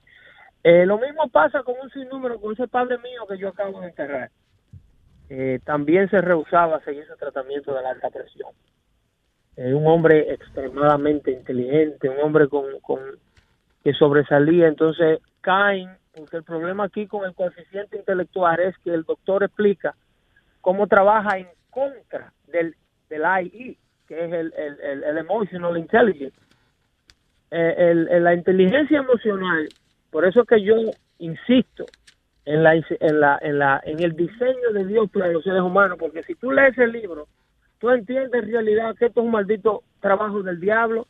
Eh, 0.64 0.86
lo 0.86 0.98
mismo 0.98 1.30
pasa 1.30 1.64
con 1.64 1.76
un 1.81 1.90
sinnúmero, 1.91 2.40
con 2.40 2.53
ese 2.53 2.68
padre 2.68 2.98
mío 2.98 3.26
que 3.27 3.38
yo 3.38 3.49
acabo 3.49 3.80
de 3.81 3.88
enterrar. 3.88 4.30
Eh, 5.30 5.60
también 5.64 6.10
se 6.10 6.19
rehusaba 6.22 6.77
a 6.77 6.84
seguir 6.84 7.06
su 7.07 7.15
tratamiento 7.15 7.73
de 7.73 7.81
la 7.81 7.91
alta 7.91 8.10
presión. 8.10 8.52
Eh, 9.56 9.73
un 9.73 9.88
hombre 9.88 10.34
extremadamente 10.34 11.31
inteligente, 11.31 12.10
un 12.10 12.19
hombre 12.19 12.48
con, 12.48 12.65
que 13.84 13.94
sobresalía. 13.94 14.68
Entonces 14.68 15.19
caen, 15.41 15.90
porque 16.15 16.38
el 16.38 16.44
problema 16.44 16.86
aquí 16.86 17.07
con 17.07 17.26
el 17.26 17.34
coeficiente 17.36 17.98
intelectual 17.98 18.60
es 18.60 18.77
que 18.80 18.94
el 18.94 19.03
doctor 19.03 19.44
explica 19.44 19.95
cómo 20.61 20.88
trabaja 20.88 21.38
en 21.38 21.48
contra 21.69 22.34
del, 22.48 22.76
del 23.10 23.22
IE, 23.44 23.77
que 24.07 24.26
es 24.26 24.34
el, 24.34 24.53
el, 24.57 24.80
el- 24.81 25.03
el 25.03 25.18
Emotional 25.19 25.77
Intelligence. 25.77 26.38
Eh, 27.52 27.76
el- 28.10 28.23
la 28.23 28.34
inteligencia 28.34 28.98
emocional, 28.99 29.68
por 30.11 30.26
eso 30.26 30.41
es 30.41 30.48
que 30.48 30.61
yo 30.61 30.76
insisto 31.19 31.86
en 32.45 32.64
la, 32.64 32.76
en 32.76 33.19
la, 33.19 33.40
en 33.41 33.60
la, 33.60 33.81
en 33.84 34.02
el 34.02 34.15
diseño 34.15 34.73
de 34.73 34.86
Dios 34.86 35.10
para 35.11 35.27
los 35.27 35.44
seres 35.44 35.61
humanos, 35.61 35.98
porque 35.99 36.23
si 36.23 36.36
tú 36.36 36.52
lees 36.52 36.77
el 36.77 36.91
libro, 36.91 37.27
tú 37.80 37.90
entiendes 37.90 38.44
en 38.44 38.52
realidad 38.52 38.95
que 38.95 39.06
esto 39.06 39.19
es 39.19 39.26
un 39.26 39.31
maldito 39.31 39.84
trabajo 39.99 40.41
del 40.41 40.60
diablo. 40.60 41.07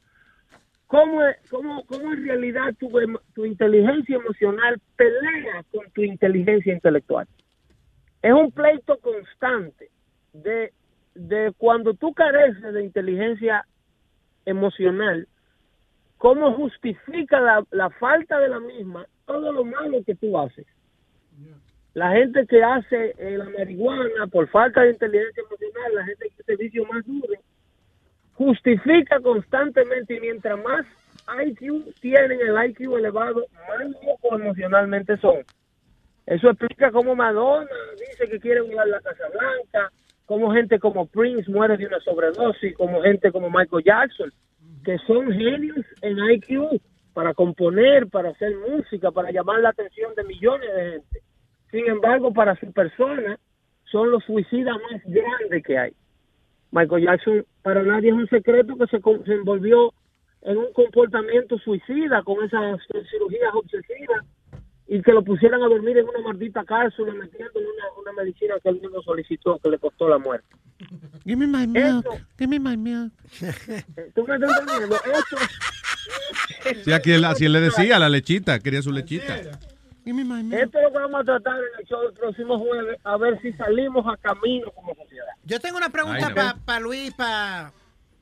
¿Cómo, 0.87 1.21
cómo, 1.49 1.83
cómo 1.85 2.13
en 2.13 2.25
realidad 2.25 2.73
tu, 2.79 2.89
tu 3.33 3.45
inteligencia 3.45 4.17
emocional 4.17 4.81
pelea 4.95 5.63
con 5.71 5.89
tu 5.91 6.01
inteligencia 6.01 6.73
intelectual? 6.73 7.27
Es 8.21 8.33
un 8.33 8.51
pleito 8.51 8.97
constante 8.97 9.91
de, 10.33 10.73
de 11.13 11.53
cuando 11.57 11.93
tú 11.93 12.13
careces 12.13 12.73
de 12.73 12.83
inteligencia 12.83 13.65
emocional, 14.45 15.27
cómo 16.19 16.53
justifica 16.53 17.65
la, 17.71 17.89
falta 17.91 18.39
de 18.39 18.49
la 18.49 18.59
misma 18.59 19.07
todo 19.25 19.51
lo 19.51 19.63
malo 19.63 20.03
que 20.05 20.15
tú 20.15 20.37
haces. 20.37 20.67
La 21.93 22.11
gente 22.11 22.45
que 22.45 22.61
hace 22.61 23.15
eh, 23.17 23.37
la 23.37 23.45
marihuana 23.45 24.27
por 24.27 24.47
falta 24.49 24.81
de 24.81 24.91
inteligencia 24.91 25.41
emocional, 25.41 25.95
la 25.95 26.05
gente 26.05 26.29
que 26.29 26.41
hace 26.41 26.55
vicio 26.57 26.85
más 26.85 27.05
duro, 27.05 27.33
justifica 28.33 29.19
constantemente 29.21 30.17
y 30.17 30.19
mientras 30.19 30.61
más 30.61 30.85
IQ 31.45 31.93
tienen 32.01 32.39
el 32.41 32.69
IQ 32.69 32.97
elevado, 32.97 33.45
más 33.67 33.89
locos 33.89 34.41
emocionalmente 34.41 35.17
son. 35.17 35.37
Eso 36.25 36.49
explica 36.49 36.91
cómo 36.91 37.15
Madonna 37.15 37.69
dice 37.97 38.29
que 38.29 38.39
quiere 38.39 38.61
volar 38.61 38.87
la 38.87 38.99
Casa 38.99 39.23
Blanca, 39.29 39.91
cómo 40.25 40.51
gente 40.51 40.79
como 40.79 41.05
Prince 41.07 41.49
muere 41.49 41.77
de 41.77 41.87
una 41.87 41.99
sobredosis, 42.01 42.75
como 42.75 43.01
gente 43.01 43.31
como 43.31 43.49
Michael 43.49 43.83
Jackson, 43.85 44.31
que 44.83 44.97
son 44.99 45.31
genios 45.31 45.85
en 46.01 46.17
IQ 46.17 46.81
para 47.13 47.33
componer, 47.33 48.07
para 48.07 48.29
hacer 48.29 48.53
música, 48.69 49.11
para 49.11 49.31
llamar 49.31 49.59
la 49.59 49.69
atención 49.69 50.13
de 50.15 50.23
millones 50.23 50.69
de 50.75 50.91
gente. 50.91 51.21
Sin 51.71 51.87
embargo, 51.87 52.33
para 52.33 52.55
su 52.55 52.71
persona, 52.71 53.37
son 53.91 54.11
los 54.11 54.23
suicidas 54.23 54.77
más 54.91 55.01
grandes 55.05 55.63
que 55.63 55.77
hay. 55.77 55.93
Michael 56.71 57.03
Jackson, 57.03 57.45
para 57.63 57.83
nadie 57.83 58.09
es 58.09 58.15
un 58.15 58.27
secreto 58.27 58.75
que 58.77 58.85
se, 58.87 58.99
se 59.25 59.33
envolvió 59.33 59.93
en 60.41 60.57
un 60.57 60.71
comportamiento 60.73 61.57
suicida 61.57 62.21
con 62.23 62.43
esas 62.43 62.79
cirugías 63.09 63.53
obsesivas 63.53 64.25
y 64.91 65.01
que 65.03 65.11
lo 65.13 65.23
pusieran 65.23 65.61
a 65.63 65.67
dormir 65.67 65.97
en 65.99 66.07
una 66.09 66.19
maldita 66.19 66.63
cápsula 66.65 67.13
metiéndole 67.13 67.65
una, 67.67 67.83
una 68.01 68.11
medicina 68.23 68.55
que 68.61 68.69
él 68.69 68.81
mismo 68.81 69.01
solicitó 69.03 69.59
que 69.59 69.69
le 69.69 69.77
costó 69.77 70.09
la 70.09 70.17
muerte. 70.17 70.47
Give 71.25 71.35
me 71.37 71.45
my 71.47 71.67
milk. 71.67 72.05
Give 72.37 72.47
me 72.47 72.59
my 72.59 72.75
milk. 72.75 73.13
¿Tú 74.15 74.25
me 74.25 74.35
estás 74.35 74.59
entendiendo? 74.59 74.95
Eso, 74.95 75.37
Sí, 76.83 76.91
aquí 76.91 77.11
él, 77.11 77.23
así 77.25 77.45
él 77.45 77.53
le 77.53 77.59
decía, 77.61 77.99
la 77.99 78.09
lechita, 78.09 78.59
quería 78.59 78.81
su 78.81 78.91
lechita. 78.91 79.35
esto 79.37 79.57
es 80.07 80.83
lo 80.83 80.91
que 80.91 80.97
vamos 80.97 81.21
a 81.21 81.23
tratar 81.23 81.57
en 81.57 81.79
el 81.79 81.85
show 81.85 82.01
del 82.01 82.13
próximo 82.13 82.57
jueves, 82.59 82.97
a 83.03 83.17
ver 83.17 83.39
si 83.41 83.53
salimos 83.53 84.05
a 84.07 84.17
camino 84.17 84.71
como 84.71 84.95
sociedad. 84.95 85.27
Yo 85.43 85.59
tengo 85.59 85.77
una 85.77 85.89
pregunta 85.89 86.55
para 86.65 86.79
Luis, 86.79 87.13
para 87.13 87.71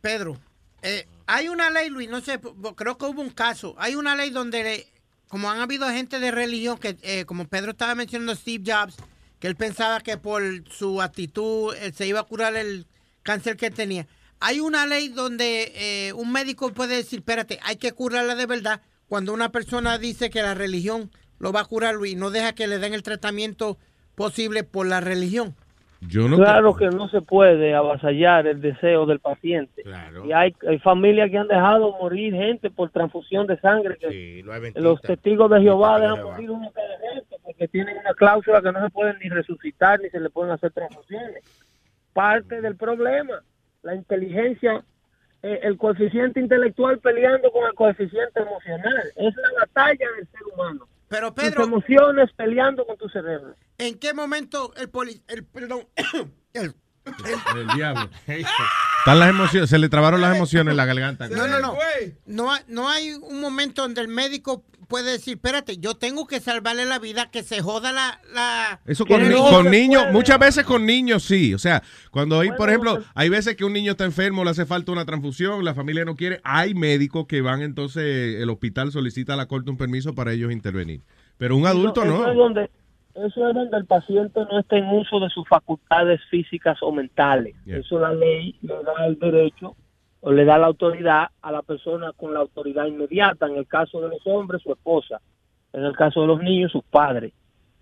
Pedro. 0.02 0.38
Eh, 0.82 1.06
hay 1.28 1.48
una 1.50 1.70
ley, 1.70 1.90
Luis, 1.90 2.10
no 2.10 2.20
sé, 2.22 2.40
creo 2.76 2.98
que 2.98 3.06
hubo 3.06 3.22
un 3.22 3.30
caso. 3.30 3.74
Hay 3.78 3.96
una 3.96 4.16
ley 4.16 4.30
donde, 4.32 4.64
le- 4.64 4.88
como 5.28 5.50
han 5.50 5.60
habido 5.60 5.90
gente 5.90 6.20
de 6.20 6.32
religión, 6.32 6.78
que 6.78 6.98
eh, 7.02 7.26
como 7.26 7.48
Pedro 7.48 7.72
estaba 7.72 7.96
mencionando 7.96 8.36
Steve 8.36 8.64
Jobs, 8.66 8.96
que 9.40 9.48
él 9.48 9.56
pensaba 9.56 10.00
que 10.02 10.18
por 10.18 10.42
su 10.70 11.02
actitud 11.02 11.76
eh, 11.76 11.92
se 11.96 12.08
iba 12.08 12.20
a 12.20 12.24
curar 12.24 12.56
el 12.56 12.88
cáncer 13.24 13.58
que 13.58 13.70
tenía. 13.72 14.08
Hay 14.40 14.60
una 14.60 14.86
ley 14.86 15.10
donde 15.10 15.72
eh, 15.76 16.14
un 16.14 16.32
médico 16.32 16.72
puede 16.74 16.96
decir, 16.96 17.20
espérate, 17.20 17.60
hay 17.64 17.78
que 17.78 17.92
curarla 17.92 18.36
de 18.36 18.46
verdad, 18.46 18.82
cuando 19.08 19.34
una 19.34 19.52
persona 19.52 19.98
dice 19.98 20.30
que 20.30 20.42
la 20.42 20.54
religión 20.54 21.12
lo 21.40 21.52
va 21.52 21.62
a 21.62 21.66
curar, 21.66 21.96
Luis, 21.96 22.16
no 22.16 22.30
deja 22.30 22.54
que 22.54 22.68
le 22.68 22.80
den 22.80 22.94
el 22.94 23.04
tratamiento 23.04 23.78
posible 24.16 24.64
por 24.64 24.88
la 24.88 25.02
religión. 25.02 25.56
Yo 26.02 26.28
no 26.28 26.38
claro 26.38 26.76
que 26.76 26.88
no 26.88 27.10
se 27.10 27.22
puede 27.22 27.74
avasallar 27.74 28.46
el 28.46 28.62
deseo 28.62 29.06
del 29.06 29.20
paciente. 29.20 29.84
Y 30.26 30.32
hay, 30.32 30.56
hay 30.68 30.80
familias 30.80 31.32
que 31.32 31.38
han 31.38 31.48
dejado 31.48 31.92
morir 32.00 32.34
gente 32.34 32.70
por 32.70 32.92
transfusión 32.92 33.48
de 33.48 33.60
sangre. 33.60 33.98
Que 33.98 34.44
los 34.76 35.02
testigos 35.02 35.50
de 35.50 35.62
Jehová 35.62 36.00
dejan 36.00 36.24
morir 36.24 36.52
uno 36.52 36.72
cada 36.72 37.16
rato 37.16 37.38
porque 37.44 37.68
tienen 37.68 37.98
una 37.98 38.14
cláusula 38.14 38.62
que 38.62 38.72
no 38.72 38.84
se 38.84 38.90
pueden 38.92 39.18
ni 39.24 39.30
resucitar 39.30 40.00
ni 40.00 40.10
se 40.10 40.20
le 40.20 40.30
pueden 40.30 40.52
hacer 40.52 40.72
transfusiones. 40.72 41.44
Parte 42.14 42.62
del 42.62 42.76
problema, 42.76 43.42
la 43.82 43.96
inteligencia, 43.96 44.84
eh, 45.42 45.60
el 45.64 45.78
coeficiente 45.78 46.40
intelectual 46.40 47.00
peleando 47.00 47.52
con 47.52 47.66
el 47.66 47.74
coeficiente 47.74 48.40
emocional. 48.40 49.04
Es 49.16 49.36
la 49.36 49.60
batalla 49.60 50.06
del 50.16 50.28
ser 50.28 50.42
humano. 50.54 50.88
Pero 51.10 51.34
Tus 51.34 51.44
Pedro, 51.44 51.64
emociones 51.64 52.30
peleando 52.36 52.86
con 52.86 52.98
tu 52.98 53.08
cerebro. 53.10 53.56
¿en 53.78 53.98
qué 54.00 54.14
momento 54.14 54.74
el 54.76 54.90
poli, 54.90 55.22
el 55.28 55.46
perdón, 55.46 55.88
el- 56.54 56.74
El 57.56 57.68
diablo. 57.76 58.10
Están 58.28 59.20
las 59.20 59.30
emociones, 59.30 59.70
se 59.70 59.78
le 59.80 59.90
trabaron 59.90 60.22
las 60.22 60.36
emociones 60.36 60.72
en 60.72 60.78
la 60.78 60.86
garganta. 60.86 61.28
no, 61.30 61.48
no, 61.48 61.60
no, 61.60 61.74
no, 62.26 62.52
hay- 62.52 62.62
no 62.68 62.90
hay 62.90 63.14
un 63.14 63.40
momento 63.42 63.82
donde 63.84 64.02
el 64.02 64.08
médico 64.08 64.64
puede 64.88 65.12
decir, 65.12 65.34
espérate, 65.36 65.78
yo 65.80 65.96
tengo 65.96 66.28
que 66.28 66.40
salvarle 66.40 66.86
la 66.86 66.98
vida, 66.98 67.30
que 67.30 67.44
se 67.44 67.62
joda 67.62 67.92
la, 67.92 68.22
la 68.34 68.80
Eso 68.86 69.06
con, 69.06 69.22
ni- 69.22 69.28
no 69.30 69.64
niños, 69.64 70.02
puede. 70.04 70.14
muchas 70.14 70.40
veces 70.40 70.64
con 70.66 70.86
niños 70.86 71.24
sí. 71.24 71.54
O 71.54 71.60
sea, 71.60 71.84
cuando 72.12 72.40
hay, 72.40 72.52
por 72.54 72.70
ejemplo, 72.70 73.04
hay 73.14 73.28
veces 73.28 73.58
que 73.58 73.66
un 73.66 73.74
niño 73.74 73.92
está 73.92 74.06
enfermo, 74.06 74.46
le 74.46 74.52
hace 74.52 74.66
falta 74.66 74.92
una 74.94 75.04
transfusión, 75.06 75.66
la 75.66 75.74
familia 75.74 76.06
no 76.06 76.16
quiere, 76.16 76.40
hay 76.44 76.74
médicos 76.74 77.26
que 77.28 77.42
van 77.42 77.62
entonces, 77.64 78.42
el 78.42 78.50
hospital 78.50 78.92
solicita 78.94 79.34
a 79.34 79.36
la 79.38 79.46
corte 79.48 79.70
un 79.70 79.78
permiso 79.78 80.16
para 80.16 80.32
ellos 80.32 80.52
intervenir. 80.54 81.02
Pero 81.38 81.56
un 81.58 81.68
adulto 81.68 82.04
eso 82.04 82.12
no. 82.12 82.32
es 82.32 82.36
donde, 82.38 82.70
eso 83.26 83.48
es 83.48 83.56
donde 83.56 83.78
el 83.78 83.86
paciente 83.86 84.40
no 84.50 84.60
está 84.60 84.78
en 84.78 84.90
uso 84.90 85.20
de 85.20 85.30
sus 85.30 85.48
facultades 85.48 86.22
físicas 86.30 86.78
o 86.82 86.92
mentales. 86.92 87.56
Yeah. 87.66 87.78
Eso 87.78 88.00
la 88.00 88.14
ley 88.14 88.56
le 88.62 88.76
da 88.84 89.06
el 89.08 89.18
derecho 89.18 89.76
o 90.22 90.32
le 90.32 90.46
da 90.46 90.58
la 90.58 90.68
autoridad 90.68 91.28
a 91.42 91.52
la 91.52 91.62
persona 91.62 92.12
con 92.14 92.34
la 92.34 92.42
autoridad 92.42 92.86
inmediata. 92.86 93.48
En 93.48 93.56
el 93.56 93.68
caso 93.68 94.02
de 94.02 94.10
los 94.10 94.26
hombres, 94.26 94.62
su 94.62 94.72
esposa. 94.72 95.22
En 95.74 95.84
el 95.84 95.96
caso 95.96 96.22
de 96.22 96.28
los 96.28 96.42
niños, 96.42 96.72
sus 96.72 96.84
padres. 96.84 97.34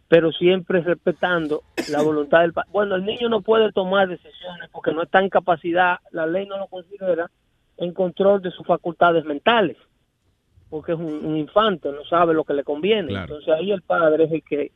Pero 0.07 0.31
siempre 0.31 0.81
respetando 0.81 1.63
la 1.89 2.01
voluntad 2.01 2.41
del 2.41 2.53
padre. 2.53 2.69
Bueno, 2.71 2.95
el 2.95 3.05
niño 3.05 3.27
no 3.27 3.41
puede 3.41 3.71
tomar 3.71 4.07
decisiones 4.07 4.69
porque 4.71 4.93
no 4.93 5.03
está 5.03 5.19
en 5.19 5.29
capacidad, 5.29 5.97
la 6.11 6.25
ley 6.27 6.45
no 6.45 6.57
lo 6.57 6.67
considera 6.67 7.29
en 7.77 7.93
control 7.93 8.41
de 8.41 8.51
sus 8.51 8.65
facultades 8.65 9.25
mentales 9.25 9.77
porque 10.69 10.93
es 10.93 10.97
un, 10.97 11.25
un 11.25 11.37
infante, 11.37 11.89
no 11.91 12.03
sabe 12.03 12.33
lo 12.33 12.43
que 12.43 12.53
le 12.53 12.63
conviene. 12.63 13.09
Claro. 13.09 13.23
Entonces 13.23 13.53
ahí 13.53 13.71
el 13.71 13.81
padre 13.81 14.25
es 14.25 14.31
el 14.31 14.43
que 14.43 14.71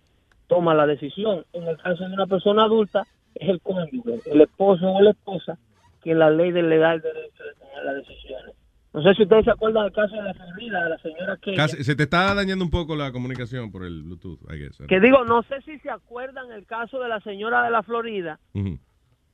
toma 0.49 0.73
la 0.75 0.85
decisión. 0.85 1.45
En 1.53 1.63
el 1.65 1.77
caso 1.77 2.03
de 2.05 2.13
una 2.13 2.27
persona 2.27 2.63
adulta, 2.65 3.03
es 3.35 3.47
el 3.47 3.61
cónyuge, 3.61 4.19
el 4.25 4.41
esposo 4.41 4.91
o 4.91 5.01
la 5.01 5.11
esposa, 5.11 5.57
que 6.03 6.13
la 6.13 6.29
ley 6.29 6.51
le 6.51 6.77
da 6.77 6.93
el 6.95 7.01
derecho 7.01 7.43
de 7.43 7.53
tomar 7.53 7.85
las 7.85 7.95
decisiones. 7.95 8.55
No 8.91 9.03
sé 9.03 9.13
si 9.13 9.21
ustedes 9.23 9.45
se 9.45 9.51
acuerdan 9.51 9.83
del 9.83 9.93
caso 9.93 10.15
de 10.15 10.23
la 10.23 10.33
Florida, 10.33 10.83
de 10.83 10.89
la 10.89 10.97
señora 10.97 11.37
que... 11.39 11.53
Casi- 11.53 11.83
se 11.83 11.95
te 11.95 12.03
está 12.03 12.33
dañando 12.33 12.65
un 12.65 12.71
poco 12.71 12.95
la 12.95 13.11
comunicación 13.11 13.71
por 13.71 13.85
el 13.85 14.01
Bluetooth, 14.01 14.39
I 14.51 14.57
guess. 14.57 14.79
Que 14.87 14.99
digo, 14.99 15.23
no 15.25 15.43
sé 15.43 15.61
si 15.61 15.77
se 15.79 15.91
acuerdan 15.91 16.51
el 16.51 16.65
caso 16.65 16.99
de 16.99 17.07
la 17.07 17.19
señora 17.21 17.63
de 17.63 17.69
la 17.69 17.83
Florida, 17.83 18.39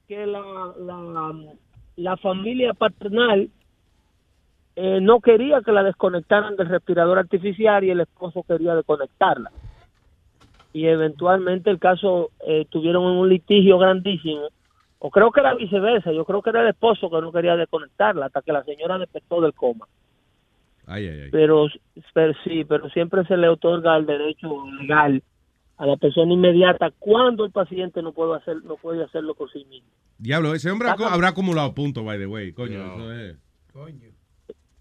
que 0.07 0.25
la, 0.27 0.41
la, 0.77 1.33
la 1.95 2.17
familia 2.17 2.73
paternal 2.73 3.49
eh, 4.75 4.99
no 5.01 5.21
quería 5.21 5.61
que 5.61 5.71
la 5.71 5.83
desconectaran 5.83 6.57
del 6.57 6.67
respirador 6.67 7.17
artificial 7.17 7.81
y 7.85 7.91
el 7.91 8.01
esposo 8.01 8.43
quería 8.43 8.75
desconectarla. 8.75 9.51
Y 10.75 10.87
eventualmente 10.87 11.69
el 11.69 11.79
caso 11.79 12.31
eh, 12.45 12.65
tuvieron 12.69 13.05
un 13.05 13.29
litigio 13.29 13.77
grandísimo, 13.77 14.49
o 14.99 15.09
creo 15.09 15.31
que 15.31 15.39
era 15.39 15.55
viceversa, 15.55 16.11
yo 16.11 16.25
creo 16.25 16.41
que 16.41 16.49
era 16.49 16.63
el 16.63 16.67
esposo 16.67 17.09
que 17.09 17.21
no 17.21 17.31
quería 17.31 17.55
desconectarla 17.55 18.25
hasta 18.25 18.41
que 18.41 18.51
la 18.51 18.61
señora 18.65 18.97
despertó 18.97 19.39
del 19.39 19.53
coma. 19.53 19.87
Ay, 20.85 21.07
ay, 21.07 21.21
ay. 21.21 21.29
pero, 21.31 21.67
pero 22.13 22.33
sí, 22.43 22.65
pero 22.65 22.89
siempre 22.89 23.23
se 23.23 23.37
le 23.37 23.47
otorga 23.47 23.95
el 23.95 24.05
derecho 24.05 24.65
legal 24.81 25.23
a 25.77 25.85
la 25.85 25.95
persona 25.95 26.33
inmediata 26.33 26.91
cuando 26.99 27.45
el 27.45 27.51
paciente 27.51 28.01
no 28.01 28.11
puede 28.11 28.35
hacer 28.35 28.57
no 28.65 28.75
puede 28.75 29.01
hacerlo 29.01 29.33
por 29.33 29.49
sí 29.53 29.63
mismo. 29.69 29.87
Diablo, 30.17 30.53
ese 30.53 30.69
hombre 30.71 30.89
habrá 30.89 31.29
acumulado 31.29 31.73
puntos, 31.73 32.03
by 32.03 32.19
the 32.19 32.27
way. 32.27 32.51
Coño, 32.51 32.95
eso 32.95 33.13
es. 33.13 33.37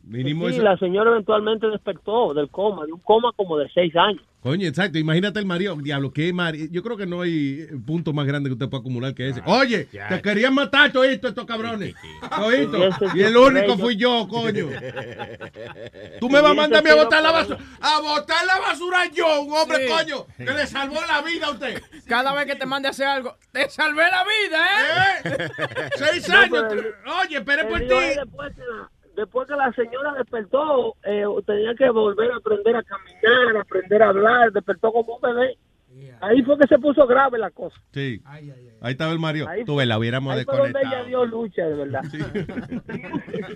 Mínimo 0.06 0.48
Sí, 0.48 0.54
eso. 0.56 0.62
la 0.62 0.76
señora 0.76 1.10
eventualmente 1.10 1.66
despertó 1.68 2.34
del 2.34 2.50
coma, 2.50 2.84
de 2.86 2.92
un 2.92 3.00
coma 3.00 3.32
como 3.36 3.56
de 3.58 3.68
seis 3.72 3.94
años. 3.96 4.22
Coño, 4.42 4.68
exacto. 4.68 4.98
Imagínate 4.98 5.38
el 5.38 5.46
Mario. 5.46 5.74
Diablo, 5.80 6.12
qué 6.12 6.30
Mario. 6.30 6.66
Yo 6.70 6.82
creo 6.82 6.98
que 6.98 7.06
no 7.06 7.22
hay 7.22 7.66
punto 7.86 8.12
más 8.12 8.26
grande 8.26 8.50
que 8.50 8.52
usted 8.52 8.68
pueda 8.68 8.82
acumular 8.82 9.14
que 9.14 9.30
ese. 9.30 9.40
Oye, 9.46 9.88
ya. 9.90 10.08
te 10.08 10.20
querían 10.20 10.52
matar 10.52 10.92
todito 10.92 11.26
estos 11.28 11.46
cabrones. 11.46 11.94
Todito. 12.36 12.76
Y 13.14 13.20
Y 13.20 13.22
el 13.22 13.34
único 13.38 13.78
fui 13.78 13.96
yo, 13.96 14.28
coño. 14.28 14.66
Tú 16.20 16.28
me 16.28 16.42
vas 16.42 16.50
a 16.50 16.54
mandar 16.54 16.80
a 16.80 16.82
mí 16.82 16.90
a 16.90 16.94
botar 17.02 17.22
la 17.22 17.30
basura. 17.30 17.58
A 17.80 18.00
botar 18.02 18.44
la 18.46 18.58
basura 18.60 19.06
yo, 19.14 19.40
un 19.42 19.52
hombre, 19.56 19.86
Sí. 19.86 19.92
coño, 19.92 20.26
que 20.36 20.44
le 20.52 20.66
salvó 20.66 20.96
la 21.08 21.22
vida 21.22 21.46
a 21.46 21.50
usted. 21.50 21.80
Cada 22.06 22.34
vez 22.34 22.44
que 22.44 22.56
te 22.56 22.66
mande 22.66 22.88
a 22.88 22.90
hacer 22.90 23.06
algo, 23.06 23.36
te 23.50 23.70
salvé 23.70 24.02
la 24.10 24.24
vida, 24.24 24.66
¿eh? 25.24 25.48
Seis 25.96 26.28
No, 26.28 26.36
años. 26.36 26.64
pero 26.68 26.82
Oye, 27.22 27.36
esperé 27.38 27.64
por 27.64 27.80
ti. 27.80 28.20
Después 29.16 29.46
que, 29.48 29.54
la, 29.54 29.72
señora 29.72 30.12
despertó, 30.14 30.94
eh, 31.04 31.24
tenía 31.46 31.74
que 31.74 31.88
volver 31.90 32.32
a 32.32 32.36
aprender 32.36 32.76
a 32.76 32.82
caminar, 32.82 33.56
a 33.56 33.60
aprender 33.60 34.02
a 34.02 34.08
hablar, 34.08 34.52
despertó 34.52 34.92
como 34.92 35.16
un 35.16 35.20
bebé. 35.20 35.56
Ahí 36.20 36.42
fue 36.42 36.58
que 36.58 36.66
se 36.66 36.78
puso 36.78 37.06
grave 37.06 37.38
la 37.38 37.50
cosa. 37.50 37.76
Sí. 37.92 38.20
Ahí 38.24 38.50
estaba 38.92 39.12
el 39.12 39.18
Mario. 39.20 39.48
Ahí 39.48 39.64
Tú 39.64 39.76
ves, 39.76 39.86
la 39.86 39.98
hubiéramos 39.98 40.34
Ahí 40.34 40.44
fue 40.44 40.56
donde 40.56 40.70
ella 40.80 41.04
desconectado. 41.04 41.06
dio 41.06 41.24
lucha, 41.26 41.62
de 41.66 41.74
verdad. 41.76 42.02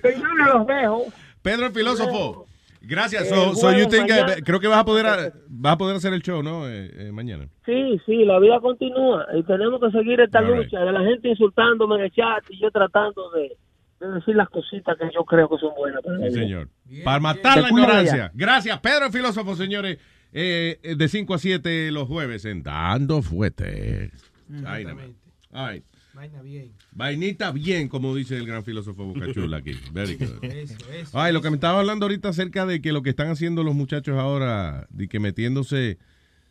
Señores, 0.03 0.45
los 0.55 0.67
dejo. 0.67 1.05
Pedro 1.43 1.67
el 1.67 1.73
filósofo. 1.73 2.47
Gracias. 2.81 3.25
Eh, 3.25 3.35
So, 3.35 3.55
so 3.55 3.67
bueno, 3.67 3.79
you 3.83 3.89
think, 3.89 4.09
mañana- 4.09 4.35
eh, 4.35 4.43
creo 4.45 4.61
que 4.61 4.69
vas 4.69 4.79
a 4.79 4.85
poder 4.85 5.07
a- 5.07 5.33
vas 5.49 5.73
a 5.73 5.79
poder 5.79 5.97
hacer 5.97 6.13
el 6.13 6.23
show, 6.23 6.43
¿no? 6.43 6.69
Eh, 6.69 6.91
eh, 7.09 7.13
mañana. 7.13 7.49
Sí, 7.67 8.01
sí, 8.07 8.25
la 8.25 8.39
vida 8.39 8.61
continúa 8.61 9.27
y 9.35 9.43
tenemos 9.43 9.81
que 9.81 9.91
seguir 9.91 10.21
esta 10.21 10.39
All 10.39 10.47
right. 10.47 10.57
lucha 10.65 10.81
de 10.81 10.93
la 10.93 11.01
gente 11.03 11.29
insultándome 11.29 11.97
en 11.97 12.03
el 12.03 12.11
chat 12.13 12.45
y 12.51 12.61
yo 12.61 12.71
tratando 12.71 13.31
de, 13.33 13.57
de 14.01 14.09
decir 14.09 14.37
las 14.37 14.49
cositas 14.49 14.97
que 14.99 15.07
yo 15.15 15.25
creo 15.25 15.49
que 15.49 15.59
son 15.59 15.75
buenas. 15.77 16.03
para 16.03 16.19
Sí, 16.29 16.35
señor. 16.35 16.69
Para 17.05 17.21
matar 17.21 17.61
la 17.61 17.69
ignorancia. 17.69 18.17
ya. 18.17 18.31
Gracias, 18.35 18.79
Pedro 18.81 19.07
el 19.07 19.13
filósofo, 19.13 19.57
señores. 19.57 19.99
Eh, 20.33 20.95
de 20.97 21.09
5 21.09 21.35
a 21.35 21.39
7 21.39 21.91
los 21.91 22.07
jueves 22.07 22.45
en 22.45 22.63
Dando 22.63 23.23
Fuete. 23.23 24.11
Vaina, 24.49 24.95
right. 25.53 25.85
Vaina 26.13 26.43
bien. 26.43 26.73
Vainita 26.93 27.53
bien, 27.53 27.89
como 27.89 28.15
dice 28.15 28.37
el 28.37 28.47
gran 28.47 28.65
filósofo 28.65 29.05
Bocachula 29.05 29.59
aquí. 29.59 29.73
Very 29.93 30.17
good. 30.17 30.43
Eso, 30.43 30.77
eso. 30.93 31.19
Ay, 31.19 31.33
lo 31.33 31.41
que 31.41 31.51
me 31.51 31.57
estaba 31.57 31.79
hablando 31.79 32.07
ahorita 32.07 32.31
acerca 32.31 32.67
de 32.67 32.83
que 32.83 32.93
lo 32.93 33.03
que 33.03 33.11
están 33.11 33.29
haciendo 33.29 33.63
los 33.63 33.75
muchachos 33.75 34.19
ahora, 34.19 34.87
de 34.91 35.09
que 35.09 35.21
metiéndose, 35.21 35.99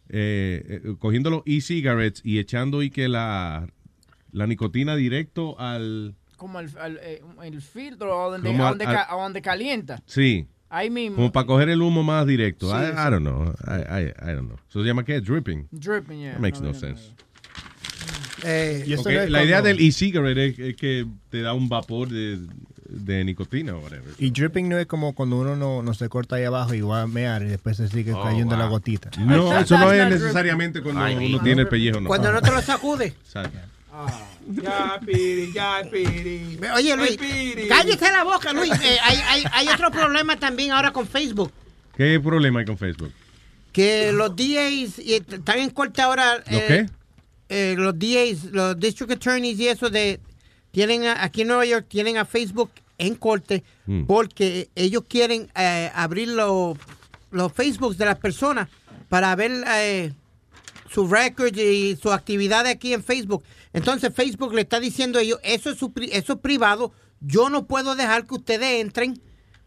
eh, 0.09 0.81
eh, 0.85 0.95
cogiendo 0.99 1.29
los 1.29 1.41
e-cigarettes 1.45 2.21
y 2.23 2.39
echando 2.39 2.81
y 2.81 2.89
que 2.89 3.09
la, 3.09 3.67
la 4.31 4.47
nicotina 4.47 4.95
directo 4.95 5.59
al... 5.59 6.15
Como 6.37 6.59
el, 6.59 6.69
el, 6.85 6.99
eh, 7.01 7.21
el 7.43 7.61
filtro 7.61 8.31
donde, 8.31 8.47
Como 8.47 8.63
a 8.63 8.69
al- 8.69 8.77
donde, 8.77 9.39
al- 9.39 9.41
calienta. 9.43 10.01
Sí. 10.05 10.47
Ahí 10.69 10.89
mismo. 10.89 11.15
Como 11.17 11.31
para 11.31 11.45
coger 11.47 11.69
el 11.69 11.81
humo 11.81 12.03
más 12.03 12.25
directo. 12.25 12.69
Sí, 12.69 12.75
I, 12.75 12.85
sí. 12.87 12.91
I 12.93 13.09
don't 13.11 13.19
know. 13.21 13.53
I, 13.65 14.01
I, 14.01 14.03
I 14.21 14.33
don't 14.35 14.47
know. 14.47 14.57
¿Eso 14.69 14.81
se 14.81 14.87
llama 14.87 15.03
qué? 15.03 15.19
Dripping. 15.21 15.67
Dripping, 15.71 16.19
yeah. 16.19 16.33
That 16.33 16.39
makes 16.39 16.59
no, 16.61 16.67
No, 16.67 16.73
sense. 16.73 17.11
Eh, 18.43 18.85
no 19.03 19.29
la 19.29 19.43
idea 19.43 19.61
del 19.61 19.79
e-cigarette 19.79 20.37
es, 20.37 20.59
es 20.59 20.75
que 20.75 21.07
te 21.29 21.41
da 21.41 21.53
un 21.53 21.69
vapor 21.69 22.09
de, 22.09 22.37
de 22.87 23.23
nicotina 23.25 23.73
o 23.75 23.79
whatever. 23.79 24.13
Y 24.19 24.29
dripping 24.29 24.69
no 24.69 24.77
es 24.77 24.85
como 24.85 25.13
cuando 25.15 25.37
uno 25.39 25.55
no, 25.55 25.81
no 25.81 25.93
se 25.95 26.07
corta 26.07 26.35
ahí 26.35 26.43
abajo 26.43 26.73
y 26.75 26.81
va 26.81 27.01
a 27.01 27.07
mear 27.07 27.41
y 27.41 27.45
después 27.47 27.77
se 27.77 27.87
sigue 27.87 28.13
Oh, 28.13 28.23
cayendo 28.23 28.55
wow. 28.55 28.63
la 28.65 28.69
gotita. 28.69 29.09
No, 29.19 29.57
eso 29.57 29.77
no 29.79 29.91
es 29.91 30.07
necesariamente 30.09 30.81
cuando 30.81 31.01
uno 31.01 31.37
no. 31.37 31.43
tiene 31.43 31.61
el 31.63 31.67
pellejo. 31.67 31.99
No. 31.99 32.07
Cuando 32.07 32.31
no 32.31 32.41
te 32.41 32.51
lo 32.51 32.61
sacude. 32.61 33.07
Exacto. 33.07 33.57
Ya, 34.61 34.99
Piri, 35.05 35.51
ya, 35.53 35.81
Piri. 35.91 36.57
Oye, 36.75 36.91
Ay, 36.93 36.97
Luis, 36.97 37.17
Piri. 37.17 37.67
cállese 37.67 38.11
la 38.11 38.23
boca, 38.23 38.53
Luis. 38.53 38.71
Eh, 38.71 38.97
hay, 39.03 39.17
hay, 39.27 39.43
hay 39.51 39.67
otro 39.69 39.91
problema 39.91 40.37
también 40.37 40.71
ahora 40.71 40.91
con 40.91 41.07
Facebook. 41.07 41.51
¿Qué 41.95 42.19
problema 42.19 42.59
hay 42.59 42.65
con 42.65 42.77
Facebook? 42.77 43.11
Que 43.73 44.11
los 44.13 44.29
DAs 44.35 44.99
y 44.99 45.15
están 45.15 45.59
en 45.59 45.69
corte 45.69 46.01
ahora. 46.01 46.37
¿Los 46.37 46.61
eh, 46.61 46.65
qué? 46.67 46.85
eh, 47.49 47.75
los 47.77 47.97
DAs, 47.97 48.45
los 48.51 48.79
District 48.79 49.11
Attorneys 49.13 49.59
y 49.59 49.67
eso 49.67 49.89
de. 49.89 50.19
Tienen 50.71 51.05
a- 51.05 51.23
aquí 51.23 51.41
en 51.41 51.47
Nueva 51.47 51.65
York, 51.65 51.85
tienen 51.89 52.17
a 52.17 52.25
Facebook 52.25 52.69
en 52.97 53.15
corte 53.15 53.63
Mm. 53.85 54.03
porque 54.05 54.69
ellos 54.75 55.03
quieren 55.07 55.49
eh, 55.55 55.91
abrir 55.95 56.27
los, 56.29 56.77
los 57.31 57.51
Facebooks 57.53 57.97
de 57.97 58.05
las 58.05 58.17
personas 58.19 58.67
para 59.09 59.33
ver 59.35 59.51
eh, 59.75 60.11
su 60.91 61.07
record 61.07 61.55
y 61.57 61.95
su 61.95 62.11
actividad 62.11 62.65
aquí 62.67 62.93
en 62.93 63.03
Facebook. 63.03 63.43
Entonces 63.77 64.13
Facebook 64.13 64.53
le 64.53 64.61
está 64.61 64.79
diciendo 64.79 65.19
a 65.19 65.21
ellos, 65.21 65.39
eso 65.43 65.69
es, 65.69 65.77
su 65.77 65.91
pri- 65.93 66.09
eso 66.11 66.33
es 66.33 66.39
privado, 66.39 66.91
yo 67.19 67.49
no 67.49 67.65
puedo 67.67 67.95
dejar 67.95 68.25
que 68.27 68.35
ustedes 68.35 68.81
entren 68.81 69.19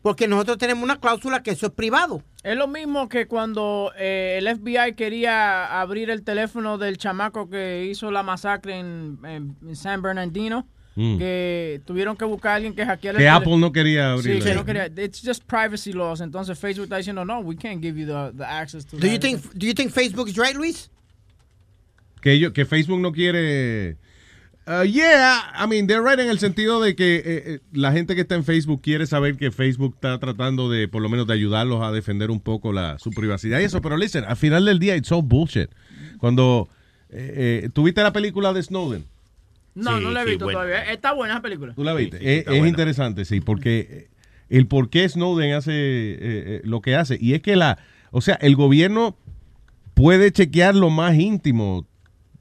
porque 0.03 0.28
nosotros 0.28 0.57
tenemos 0.59 0.82
una 0.85 0.99
cláusula 0.99 1.43
que 1.43 1.51
eso 1.51 1.66
es 1.66 1.73
privado. 1.73 2.23
Es 2.43 2.57
lo 2.57 2.66
mismo 2.69 3.09
que 3.09 3.27
cuando 3.27 3.93
eh, 3.99 4.39
el 4.39 4.49
FBI 4.49 4.95
quería 4.95 5.81
abrir 5.81 6.09
el 6.11 6.23
teléfono 6.23 6.78
del 6.78 6.97
chamaco 6.97 7.51
que 7.51 7.87
hizo 7.91 8.11
la 8.11 8.23
masacre 8.23 8.78
en, 8.78 9.19
en- 9.24 9.57
en 9.66 9.77
San 9.77 10.01
Bernardino. 10.03 10.66
Mm. 10.97 11.19
Que 11.19 11.81
tuvieron 11.87 12.16
que 12.16 12.24
buscar 12.24 12.53
a 12.53 12.55
alguien 12.57 12.74
que 12.74 12.85
hackeara 12.85 13.16
Que 13.19 13.24
el 13.24 13.31
Apple 13.31 13.53
tele- 13.53 13.61
no 13.61 13.73
quería 13.73 14.03
Sí, 14.16 14.19
abrirlo. 14.31 14.45
que 14.45 14.55
no 14.55 14.65
quería. 14.65 14.87
It's 15.05 15.23
just 15.24 15.45
privacy 15.45 15.93
laws. 15.93 16.20
Entonces 16.20 16.59
Facebook 16.59 16.85
está 16.85 16.97
diciendo, 16.97 17.24
no, 17.24 17.39
we 17.41 17.57
can't 17.57 17.81
give 17.81 17.99
you 17.99 18.07
the, 18.07 18.37
the 18.37 18.45
access 18.45 18.85
to 18.87 18.97
Do 18.97 19.07
you 19.07 19.12
that." 19.15 19.20
think, 19.20 19.41
do 19.55 19.66
you 19.66 19.73
think 19.73 19.93
Facebook 19.93 20.28
is 20.28 20.37
right, 20.37 20.57
Luis? 20.57 20.91
Que, 22.20 22.32
ellos, 22.32 22.52
que 22.52 22.64
Facebook 22.64 23.01
no 23.01 23.12
quiere... 23.12 23.97
Uh, 24.66 24.84
yeah, 24.84 25.52
I 25.59 25.66
mean, 25.66 25.86
they're 25.86 26.02
right 26.02 26.20
en 26.20 26.28
el 26.28 26.38
sentido 26.38 26.80
de 26.80 26.94
que 26.94 27.16
eh, 27.16 27.22
eh, 27.26 27.60
la 27.72 27.90
gente 27.92 28.14
que 28.14 28.20
está 28.20 28.36
en 28.36 28.44
Facebook 28.44 28.82
quiere 28.82 29.06
saber 29.06 29.36
que 29.36 29.51
Facebook 29.51 29.94
está 29.94 30.18
tratando 30.20 30.70
de, 30.70 30.86
por 30.86 31.02
lo 31.02 31.09
menos, 31.09 31.26
de 31.26 31.32
ayudarlos 31.32 31.82
a 31.82 31.90
defender 31.90 32.30
un 32.30 32.40
poco 32.40 32.72
la, 32.72 32.98
su 32.98 33.10
privacidad 33.10 33.59
y 33.59 33.64
eso. 33.64 33.80
Pero 33.80 33.97
listen, 33.97 34.24
al 34.24 34.36
final 34.36 34.64
del 34.64 34.78
día, 34.78 34.94
it's 34.97 35.10
all 35.10 35.22
bullshit. 35.22 35.70
Cuando 36.18 36.68
eh, 37.09 37.62
eh, 37.64 37.68
tuviste 37.72 38.02
la 38.02 38.12
película 38.12 38.52
de 38.52 38.62
Snowden, 38.62 39.05
No, 39.74 39.98
Sí, 39.98 40.05
no 40.05 40.10
la 40.10 40.22
he 40.22 40.26
visto 40.26 40.44
bueno. 40.44 40.60
todavía. 40.60 40.92
Está 40.92 41.12
buena 41.12 41.34
esa 41.34 41.42
película. 41.42 41.74
¿tú 41.74 41.82
la 41.82 41.94
viste? 41.94 42.18
es 42.38 42.47
es 42.47 42.66
interesante, 42.66 43.24
sí, 43.24 43.40
porque 43.40 44.10
el 44.51 44.66
por 44.66 44.90
qué 44.90 45.09
Snowden 45.09 45.55
hace 45.55 45.72
eh, 45.72 46.16
eh, 46.20 46.60
lo 46.64 46.80
que 46.80 46.97
hace. 46.97 47.16
Y 47.20 47.34
es 47.34 47.40
que 47.40 47.56
la, 47.56 47.78
o 48.10 48.20
sea, 48.20 48.34
el 48.34 48.56
gobierno 48.56 49.16
puede 49.94 50.32
chequear 50.32 50.74
lo 50.74 50.90
más 50.90 51.16
íntimo, 51.16 51.86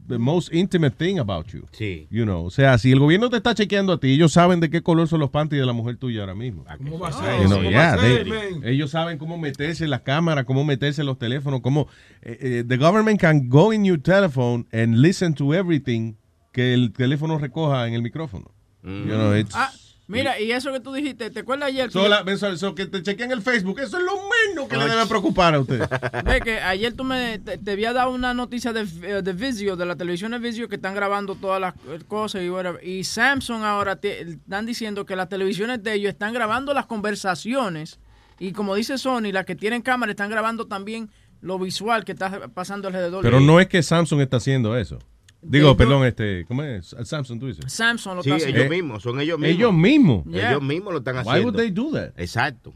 the 0.10 0.18
most 0.18 0.52
intimate 0.54 0.96
thing 0.98 1.20
about 1.20 1.48
you. 1.54 1.66
Sí. 1.72 2.08
You 2.12 2.26
know, 2.26 2.44
o 2.46 2.50
sea, 2.50 2.78
si 2.78 2.92
el 2.92 3.00
gobierno 3.00 3.30
te 3.30 3.38
está 3.38 3.56
chequeando 3.56 3.94
a 3.94 4.00
ti, 4.00 4.12
ellos 4.12 4.34
saben 4.34 4.60
de 4.60 4.70
qué 4.70 4.82
color 4.82 5.08
son 5.08 5.20
los 5.22 5.30
panties 5.30 5.62
de 5.62 5.66
la 5.66 5.72
mujer 5.74 5.96
tuya 5.98 6.22
ahora 6.22 6.36
mismo. 6.36 6.66
¿Cómo 6.78 7.00
va 7.00 7.08
a 7.08 7.12
You 7.12 7.18
ser? 7.20 7.46
know, 7.48 7.58
¿Cómo 7.60 7.70
yeah, 7.70 7.80
va 7.80 7.94
a 7.94 8.00
ser, 8.00 8.26
they- 8.26 8.72
ellos 8.74 8.92
saben 8.92 9.18
cómo 9.18 9.38
meterse 9.38 9.86
en 9.86 9.92
las 9.92 10.02
cámaras, 10.02 10.44
cómo 10.46 10.66
meterse 10.66 11.02
en 11.02 11.08
los 11.08 11.18
teléfonos, 11.18 11.62
cómo 11.62 11.88
eh, 12.22 12.38
eh, 12.42 12.64
the 12.68 12.78
government 12.78 13.20
can 13.22 13.48
go 13.48 13.72
in 13.72 13.86
your 13.86 14.00
telephone 14.02 14.66
and 14.74 14.98
listen 14.98 15.34
to 15.34 15.54
everything 15.54 16.16
que 16.52 16.74
el 16.74 16.92
teléfono 16.92 17.38
recoja 17.38 17.88
en 17.88 17.94
el 17.94 18.02
micrófono. 18.02 18.52
You 18.84 19.06
know, 19.06 19.36
it's- 19.36 19.54
Ah, 19.56 19.72
mira, 20.10 20.40
y 20.40 20.52
eso 20.52 20.72
que 20.74 20.80
tú 20.80 20.92
dijiste, 20.94 21.30
¿te 21.30 21.40
acuerdas 21.40 21.70
ayer? 21.70 21.86
que- 21.88 21.94
So, 21.94 22.08
la- 22.10 22.20
eso- 22.28 22.48
eso 22.50 22.76
que 22.76 22.86
te 22.86 23.02
chequen 23.02 23.32
el 23.32 23.42
Facebook, 23.42 23.80
eso 23.80 23.98
es 23.98 24.04
lo 24.04 24.14
menos 24.16 24.68
que 24.70 24.76
le 24.78 24.86
debe 24.88 25.06
preocupar 25.06 25.56
a 25.56 25.60
usted. 25.62 25.80
Ve 26.26 26.42
que 26.42 26.60
ayer 26.60 26.94
tú 26.94 27.04
me 27.04 27.40
te, 27.40 27.58
te 27.58 27.72
había 27.72 27.94
dado 27.94 28.12
una 28.12 28.34
noticia 28.34 28.74
de, 28.74 28.82
eh, 28.82 29.22
de 29.22 29.34
Vizio, 29.34 29.76
de 29.76 29.86
la 29.86 29.96
televisión 29.96 30.32
de 30.32 30.40
Vizio, 30.40 30.68
que 30.68 30.76
están 30.76 30.94
grabando 30.96 31.36
todas 31.36 31.62
las 31.62 31.74
cosas 32.08 32.42
y 32.42 32.50
whatever. 32.50 32.84
Y 32.86 33.04
Samsung 33.04 33.64
ahora 33.64 33.96
te- 33.96 34.22
están 34.22 34.66
diciendo 34.66 35.06
que 35.06 35.16
las 35.16 35.30
televisiones 35.30 35.82
de 35.84 35.94
ellos 35.94 36.10
están 36.10 36.34
grabando 36.34 36.74
las 36.74 36.86
conversaciones 36.88 38.00
y 38.40 38.52
como 38.54 38.76
dice 38.76 38.98
Sony, 38.98 39.32
las 39.32 39.46
que 39.46 39.56
tienen 39.56 39.82
cámara 39.82 40.12
están 40.12 40.30
grabando 40.30 40.66
también 40.68 41.10
lo 41.42 41.60
visual 41.60 42.04
que 42.06 42.14
está 42.14 42.48
pasando 42.50 42.88
alrededor. 42.88 43.22
Pero 43.24 43.40
de 43.40 43.46
no 43.46 43.60
es 43.60 43.68
que 43.68 43.82
Samsung 43.84 44.22
está 44.22 44.38
haciendo 44.38 44.76
eso. 44.78 45.00
Digo, 45.42 45.76
perdón, 45.78 46.06
este, 46.06 46.44
¿cómo 46.46 46.64
es? 46.64 46.96
Samsung, 47.04 47.40
tú 47.40 47.48
dices. 47.48 47.72
Samsung 47.72 48.16
lo 48.18 48.24
Sí, 48.24 48.32
está 48.32 48.50
ellos 48.50 48.70
mismos, 48.70 49.04
son 49.04 49.20
ellos 49.22 49.40
mismos. 49.40 49.56
Ellos 49.58 49.74
mismos. 49.74 50.26
Yeah. 50.26 50.50
Ellos 50.52 50.62
mismos 50.64 50.92
lo 50.94 51.00
están 51.00 51.16
Why 51.16 51.22
haciendo. 51.22 51.46
would 51.46 51.56
they 51.58 51.72
do 51.72 51.92
that? 51.94 52.10
Exacto. 52.18 52.74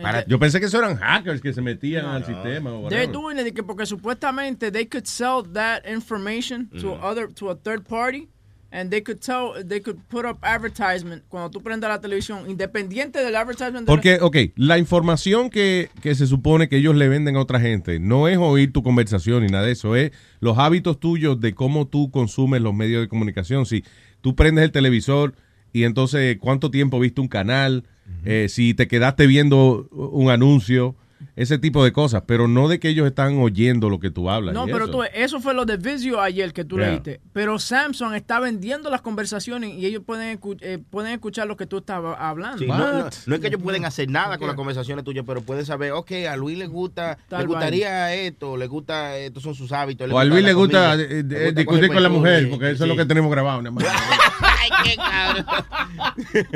Para- 0.00 0.24
Yo 0.26 0.38
pensé 0.38 0.58
que 0.58 0.66
eso 0.66 0.78
eran 0.78 0.96
hackers 0.96 1.40
que 1.40 1.52
se 1.52 1.60
metían 1.62 2.06
al 2.06 2.24
sistema. 2.24 2.72
o 2.72 2.88
They're 2.88 3.06
doing 3.12 3.38
it 3.38 3.54
que 3.54 3.62
porque 3.62 3.84
supuestamente 3.86 4.70
they 4.70 4.86
could 4.86 5.04
sell 5.06 5.42
that 5.52 5.86
information 5.86 6.68
to 6.80 6.94
Mm. 6.96 7.02
other 7.04 7.28
to 7.34 7.50
a 7.50 7.56
third 7.56 7.82
party 7.86 8.28
and 8.72 8.90
they 8.90 9.02
could 9.02 9.20
tell 9.20 9.52
they 9.64 9.80
could 9.80 10.00
put 10.08 10.24
up 10.24 10.38
advertisement 10.42 11.22
cuando 11.28 11.50
tú 11.50 11.62
prendas 11.62 11.90
la 11.90 12.00
televisión 12.00 12.48
independiente 12.48 13.22
del 13.22 13.36
advertisement 13.36 13.86
de 13.86 13.86
Porque, 13.86 14.18
ok, 14.20 14.36
la 14.56 14.78
información 14.78 15.50
que, 15.50 15.90
que 16.00 16.14
se 16.14 16.26
supone 16.26 16.68
que 16.68 16.78
ellos 16.78 16.96
le 16.96 17.08
venden 17.08 17.36
a 17.36 17.40
otra 17.40 17.60
gente 17.60 18.00
no 18.00 18.28
es 18.28 18.38
oír 18.38 18.72
tu 18.72 18.82
conversación 18.82 19.42
ni 19.42 19.48
nada 19.48 19.66
de 19.66 19.72
eso, 19.72 19.94
es 19.94 20.12
los 20.40 20.58
hábitos 20.58 20.98
tuyos 20.98 21.40
de 21.40 21.54
cómo 21.54 21.86
tú 21.86 22.10
consumes 22.10 22.62
los 22.62 22.74
medios 22.74 23.02
de 23.02 23.08
comunicación. 23.08 23.66
Si 23.66 23.84
tú 24.22 24.34
prendes 24.34 24.64
el 24.64 24.72
televisor 24.72 25.34
y 25.72 25.84
entonces 25.84 26.38
cuánto 26.40 26.70
tiempo 26.70 26.98
viste 26.98 27.20
un 27.20 27.28
canal, 27.28 27.84
eh, 28.24 28.46
si 28.48 28.74
te 28.74 28.88
quedaste 28.88 29.26
viendo 29.26 29.88
un 29.90 30.30
anuncio, 30.30 30.96
ese 31.34 31.58
tipo 31.58 31.82
de 31.82 31.92
cosas, 31.92 32.24
pero 32.26 32.46
no 32.46 32.68
de 32.68 32.78
que 32.78 32.88
ellos 32.90 33.06
están 33.06 33.38
oyendo 33.38 33.88
lo 33.88 33.98
que 34.00 34.10
tú 34.10 34.28
hablas. 34.28 34.54
No, 34.54 34.66
pero 34.66 34.84
eso. 34.84 34.92
tú, 34.92 35.02
eso 35.14 35.40
fue 35.40 35.54
lo 35.54 35.64
de 35.64 35.78
Vizio 35.78 36.20
ayer 36.20 36.52
que 36.52 36.64
tú 36.64 36.76
Yeah. 36.76 36.88
leíste. 36.90 37.20
Pero 37.32 37.58
Samsung 37.58 38.14
está 38.14 38.38
vendiendo 38.38 38.90
las 38.90 39.00
conversaciones 39.00 39.72
y 39.74 39.86
ellos 39.86 40.02
pueden, 40.04 40.38
escu- 40.38 40.58
eh, 40.60 40.78
pueden 40.90 41.12
escuchar 41.12 41.46
lo 41.46 41.56
que 41.56 41.66
tú 41.66 41.78
estabas 41.78 42.16
hablando. 42.20 42.58
Sí, 42.58 42.66
no, 42.66 42.76
no- 42.78 43.08
no 43.26 43.34
es 43.34 43.40
que 43.40 43.46
ellos 43.48 43.62
pueden 43.62 43.84
hacer 43.86 44.10
nada 44.10 44.36
con 44.36 44.46
las 44.46 44.56
conversaciones 44.56 45.04
tuyas, 45.04 45.24
pero 45.26 45.40
pueden 45.40 45.64
saber, 45.64 45.92
ok, 45.92 46.12
a 46.30 46.36
Luis 46.36 46.58
le 46.58 46.66
gusta, 46.66 47.16
Tal 47.28 47.40
le 47.42 47.46
gustaría 47.46 48.14
esto, 48.14 48.56
le 48.58 48.66
gusta, 48.66 49.16
estos 49.16 49.42
son 49.42 49.54
sus 49.54 49.72
hábitos. 49.72 50.10
O 50.12 50.18
a 50.18 50.24
Luis 50.24 50.44
le 50.44 50.52
gusta 50.52 50.90
comida, 50.90 50.94
eh, 51.04 51.08
le 51.08 51.36
eh, 51.36 51.44
gusta 51.46 51.60
discutir 51.60 51.92
con 51.92 52.02
la 52.02 52.08
mujer, 52.10 52.50
porque 52.50 52.70
eso 52.72 52.84
es 52.84 52.88
lo 52.88 52.96
que 52.96 53.06
tenemos 53.06 53.30
grabado. 53.30 53.62
nada 53.62 53.70
más. 53.74 53.84
Ay, 54.40 54.70
qué 54.84 54.96
cabrón. 54.96 55.46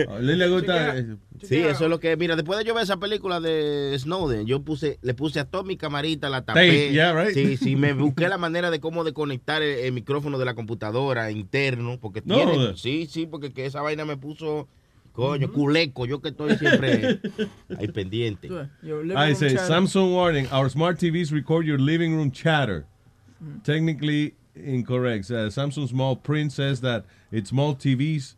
A 0.17 0.19
Luis 0.21 0.37
le 0.37 0.49
gusta. 0.49 0.95
Sí, 1.43 1.57
eso 1.57 1.85
es 1.85 1.91
lo 1.91 2.01
que, 2.01 2.17
mira, 2.17 2.37
después 2.37 2.59
de 2.59 2.65
yo 2.65 2.75
ver 2.75 2.85
esa 2.85 2.97
película 2.99 3.41
de 3.41 3.97
Snowden, 3.99 4.47
yo 4.47 4.63
puse, 4.63 4.99
le 5.03 5.15
puse 5.15 5.41
a 5.41 5.45
toda 5.45 5.65
mi 5.65 5.77
camarita, 5.77 6.29
la 6.29 6.45
tapé. 6.45 6.67
Tape, 6.67 6.93
yeah, 6.93 7.13
right. 7.13 7.35
Sí, 7.35 7.57
sí, 7.57 7.77
me 7.77 7.93
busqué 7.93 8.29
la 8.29 8.39
manera 8.39 8.71
de 8.71 8.81
cómo 8.81 9.05
desconectar 9.05 9.63
el, 9.63 9.79
el 9.81 9.93
micrófono 9.93 10.39
de 10.39 10.45
la 10.45 10.55
computadora 10.55 11.31
interno, 11.31 11.99
porque 12.01 12.23
No 12.25 12.37
tiene, 12.37 12.77
sí, 12.77 13.07
sí, 13.11 13.27
porque 13.27 13.53
que 13.53 13.67
esa 13.67 13.81
vaina 13.83 14.05
me 14.05 14.17
puso, 14.17 14.69
coño, 15.13 15.51
culeco, 15.53 16.07
yo 16.07 16.21
que 16.21 16.29
estoy 16.31 16.57
siempre 16.57 17.21
ahí 17.79 17.89
pendiente. 17.89 18.49
I 18.83 19.35
say 19.35 19.57
Samsung 19.57 20.15
warning: 20.15 20.47
Our 20.53 20.69
smart 20.71 20.99
TVs 20.99 21.33
record 21.33 21.67
your 21.67 21.79
living 21.79 22.15
room 22.15 22.31
chatter. 22.31 22.87
Technically 23.65 24.35
incorrect. 24.55 25.31
Uh, 25.31 25.51
Samsung 25.51 25.89
small 25.89 26.17
print 26.17 26.53
says 26.53 26.81
that 26.81 27.05
its 27.31 27.51
small 27.51 27.75
TV's 27.75 28.35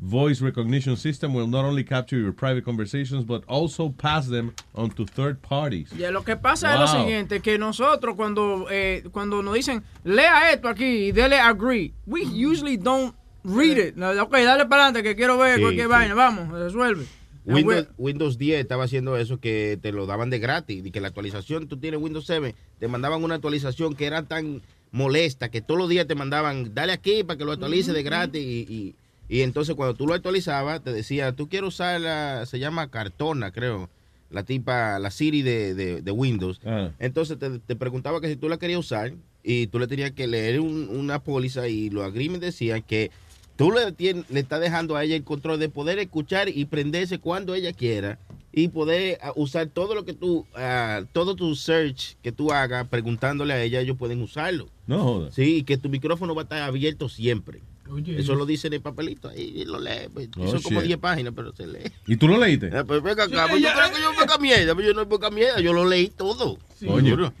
voice 0.00 0.40
recognition 0.40 0.96
system 0.96 1.34
will 1.34 1.48
not 1.48 1.64
only 1.64 1.84
capture 1.84 2.16
your 2.20 2.32
private 2.32 2.64
conversations 2.64 3.24
but 3.24 3.42
also 3.48 3.90
pass 3.90 4.28
them 4.28 4.52
on 4.74 4.90
to 4.90 5.04
third 5.04 5.38
parties. 5.42 5.90
Ya, 5.96 6.10
lo 6.10 6.22
que 6.24 6.36
pasa 6.36 6.72
es 6.74 6.78
lo 6.80 6.86
Wow. 6.86 7.02
siguiente, 7.04 7.40
que 7.40 7.58
nosotros 7.58 8.14
cuando, 8.14 8.66
eh, 8.70 9.02
cuando 9.10 9.42
nos 9.42 9.54
dicen, 9.54 9.82
lea 10.04 10.52
esto 10.52 10.68
aquí 10.68 11.08
y 11.08 11.12
dele 11.12 11.40
agree, 11.40 11.92
we 12.06 12.22
usually 12.22 12.76
don't 12.76 13.14
read 13.44 13.76
it. 13.78 13.96
No, 13.96 14.10
ok, 14.22 14.32
dale 14.32 14.66
para 14.66 14.84
adelante 14.86 15.02
que 15.02 15.16
quiero 15.16 15.36
ver 15.38 15.56
Sí, 15.56 15.62
cualquier 15.62 15.86
sí. 15.86 15.90
vaina, 15.90 16.14
vamos, 16.14 16.48
resuelve. 16.50 17.04
Windows, 17.44 17.88
Windows 17.96 18.36
10 18.38 18.60
estaba 18.60 18.84
haciendo 18.84 19.16
eso 19.16 19.40
que 19.40 19.78
te 19.80 19.90
lo 19.90 20.04
daban 20.04 20.28
de 20.28 20.38
gratis 20.38 20.84
y 20.84 20.90
que 20.90 21.00
la 21.00 21.08
actualización, 21.08 21.66
tú 21.66 21.78
tienes 21.78 21.98
Windows 22.00 22.26
7, 22.26 22.54
te 22.78 22.88
mandaban 22.88 23.24
una 23.24 23.36
actualización 23.36 23.94
que 23.94 24.04
era 24.04 24.22
tan 24.24 24.60
molesta 24.92 25.50
que 25.50 25.62
todos 25.62 25.78
los 25.80 25.88
días 25.88 26.06
te 26.06 26.14
mandaban, 26.14 26.74
dale 26.74 26.92
aquí 26.92 27.24
para 27.24 27.38
que 27.38 27.44
lo 27.46 27.52
actualice 27.52 27.92
de 27.94 28.02
gratis 28.02 28.42
y, 28.42 28.66
y- 28.72 28.94
y 29.28 29.42
entonces 29.42 29.74
cuando 29.74 29.94
tú 29.94 30.06
lo 30.06 30.14
actualizabas 30.14 30.82
te 30.82 30.92
decía, 30.92 31.32
tú 31.32 31.48
quieres 31.48 31.68
usar 31.68 32.00
la, 32.00 32.46
se 32.46 32.58
llama 32.58 32.90
Cartona 32.90 33.50
creo, 33.52 33.88
la 34.30 34.42
tipa, 34.42 34.98
la 34.98 35.10
Siri 35.10 35.42
de, 35.42 35.74
de- 35.74 36.02
de 36.02 36.10
Windows. 36.10 36.60
Ah. 36.64 36.90
Entonces 36.98 37.38
te, 37.38 37.58
te 37.58 37.76
preguntaba 37.76 38.20
que 38.20 38.28
si 38.28 38.36
tú 38.36 38.48
la 38.48 38.58
querías 38.58 38.80
usar 38.80 39.12
y 39.42 39.68
tú 39.68 39.78
le 39.78 39.86
tenías 39.86 40.10
que 40.12 40.26
leer 40.26 40.60
un- 40.60 40.88
una 40.90 41.18
póliza 41.22 41.68
y 41.68 41.88
los 41.90 42.04
agreements 42.04 42.44
decían 42.44 42.82
que 42.82 43.10
tú 43.56 43.72
le, 43.72 43.92
tien- 43.96 44.24
le 44.28 44.40
estás 44.40 44.60
dejando 44.60 44.96
a 44.96 45.04
ella 45.04 45.16
el 45.16 45.24
control 45.24 45.58
de 45.58 45.68
poder 45.70 45.98
escuchar 45.98 46.48
y 46.48 46.64
prenderse 46.66 47.18
cuando 47.18 47.54
ella 47.54 47.72
quiera 47.72 48.18
y 48.52 48.68
poder 48.68 49.18
ah, 49.22 49.32
usar 49.36 49.68
todo 49.68 49.94
lo 49.94 50.04
que 50.04 50.12
tú, 50.14 50.46
ah, 50.54 51.02
todo 51.12 51.34
tu 51.34 51.54
search 51.54 52.16
que 52.22 52.30
tú 52.32 52.52
hagas 52.52 52.86
preguntándole 52.88 53.52
a 53.54 53.62
ella, 53.62 53.80
ellos 53.80 53.96
pueden 53.96 54.20
usarlo. 54.22 54.68
No 54.86 55.02
jodas. 55.02 55.34
Sí, 55.34 55.56
y 55.56 55.62
que 55.62 55.76
tu 55.78 55.88
micrófono 55.88 56.34
va 56.34 56.42
a 56.42 56.44
estar 56.44 56.62
abierto 56.62 57.08
siempre. 57.08 57.60
Oye. 57.90 58.18
Eso 58.20 58.34
lo 58.34 58.44
dice 58.46 58.66
en 58.68 58.74
el 58.74 58.80
papelito 58.80 59.28
ahí, 59.28 59.64
lo 59.64 59.80
lee. 59.80 60.08
pues, 60.12 60.28
Oh, 60.38 60.48
son 60.50 60.62
como 60.62 60.80
shit. 60.80 60.88
10 60.88 60.98
páginas, 60.98 61.32
pero 61.34 61.52
se 61.54 61.66
lee. 61.66 61.90
¿Y 62.06 62.16
tú 62.16 62.28
lo 62.28 62.38
leíste? 62.38 62.70
Ah, 62.76 62.84
pues 62.84 63.02
venga 63.02 63.24
acá, 63.24 63.46
pues, 63.48 63.62
¿tú 63.62 63.68
crees 63.74 63.90
que 63.90 64.02
yo 64.02 64.12
poca 64.20 64.38
mierda? 64.38 64.74
Pues 64.74 64.86
yo 64.86 64.94
no 64.94 65.08
poca 65.08 65.30
mierda, 65.30 65.60
yo 65.60 65.72
lo 65.72 65.86
leí 65.86 66.08
todo. 66.08 66.58
Seguro. 66.78 67.32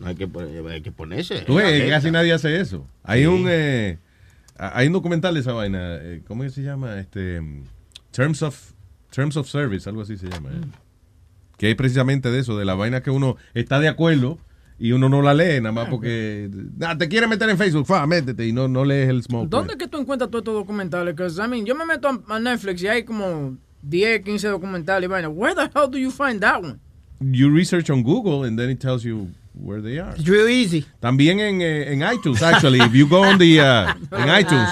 No 0.00 0.06
hay 0.08 0.14
que, 0.16 0.26
poner- 0.28 0.66
hay 0.70 0.80
que 0.82 0.92
ponerse. 0.92 1.40
Tú 1.42 1.54
ves, 1.54 1.88
casi 1.88 2.10
nadie 2.10 2.32
hace 2.32 2.60
eso. 2.60 2.86
Hay 3.04 3.20
Sí. 3.22 3.26
un 3.26 3.46
eh, 3.48 3.98
hay 4.56 4.86
un 4.88 4.92
documental 4.92 5.34
de 5.34 5.40
esa 5.40 5.52
vaina. 5.52 5.96
eh, 6.00 6.22
¿Cómo 6.26 6.44
es 6.44 6.52
que 6.52 6.60
se 6.60 6.66
llama? 6.66 6.98
Este 6.98 7.40
mm, 7.40 7.62
Terms 8.10 8.42
of 8.42 8.72
Terms 9.10 9.36
of 9.36 9.48
Service, 9.48 9.88
algo 9.88 10.02
así 10.02 10.16
se 10.18 10.28
llama. 10.28 10.50
eh. 10.50 10.60
Que 11.56 11.70
es 11.70 11.76
precisamente 11.76 12.30
de 12.32 12.40
eso, 12.40 12.58
de 12.58 12.64
la 12.64 12.74
vaina 12.74 13.02
que 13.02 13.10
uno 13.10 13.36
está 13.54 13.78
de 13.78 13.86
acuerdo 13.88 14.38
y 14.78 14.92
uno 14.92 15.08
no 15.08 15.22
la 15.22 15.32
lee 15.34 15.60
nada 15.60 15.72
más 15.72 15.88
porque 15.88 16.50
ah, 16.82 16.96
te 16.98 17.08
quiere 17.08 17.26
meter 17.26 17.48
en 17.48 17.56
Facebook, 17.56 17.86
fa, 17.86 18.06
métete 18.06 18.46
y 18.46 18.52
no, 18.52 18.66
no 18.68 18.84
lees 18.84 19.08
el 19.08 19.22
small 19.22 19.42
print. 19.42 19.50
¿Dónde 19.52 19.72
es 19.74 19.78
que 19.78 19.88
tú 19.88 19.98
encuentras 19.98 20.30
todos 20.30 20.42
estos 20.42 20.54
documentales? 20.54 21.14
Que, 21.14 21.26
I 21.26 21.48
mean, 21.48 21.64
yo 21.64 21.74
me 21.74 21.84
meto 21.86 22.08
a 22.28 22.40
Netflix 22.40 22.82
y 22.82 22.88
hay 22.88 23.04
como 23.04 23.56
10, 23.82 24.22
15 24.24 24.48
documentales 24.48 25.06
y 25.08 25.10
vaina. 25.10 25.28
Where 25.28 25.54
the 25.54 25.70
hell 25.78 25.88
do 25.90 25.98
you 25.98 26.10
find 26.10 26.40
that 26.40 26.62
one? 26.62 26.78
You 27.20 27.48
research 27.50 27.88
on 27.90 28.02
Google 28.02 28.46
and 28.46 28.58
then 28.58 28.68
it 28.70 28.80
tells 28.80 29.04
you 29.04 29.28
where 29.54 29.80
they 29.80 29.98
are. 30.00 30.12
It's 30.18 30.28
real 30.28 30.48
easy. 30.48 30.84
También 31.00 31.38
en, 31.38 31.62
eh, 31.62 31.92
en 31.92 32.02
iTunes, 32.02 32.42
actually. 32.42 32.80
If 32.80 32.92
you 32.92 33.06
go 33.08 33.22
on 33.22 33.38
the, 33.38 33.60
uh, 33.60 33.94
en 34.18 34.28
iTunes, 34.40 34.68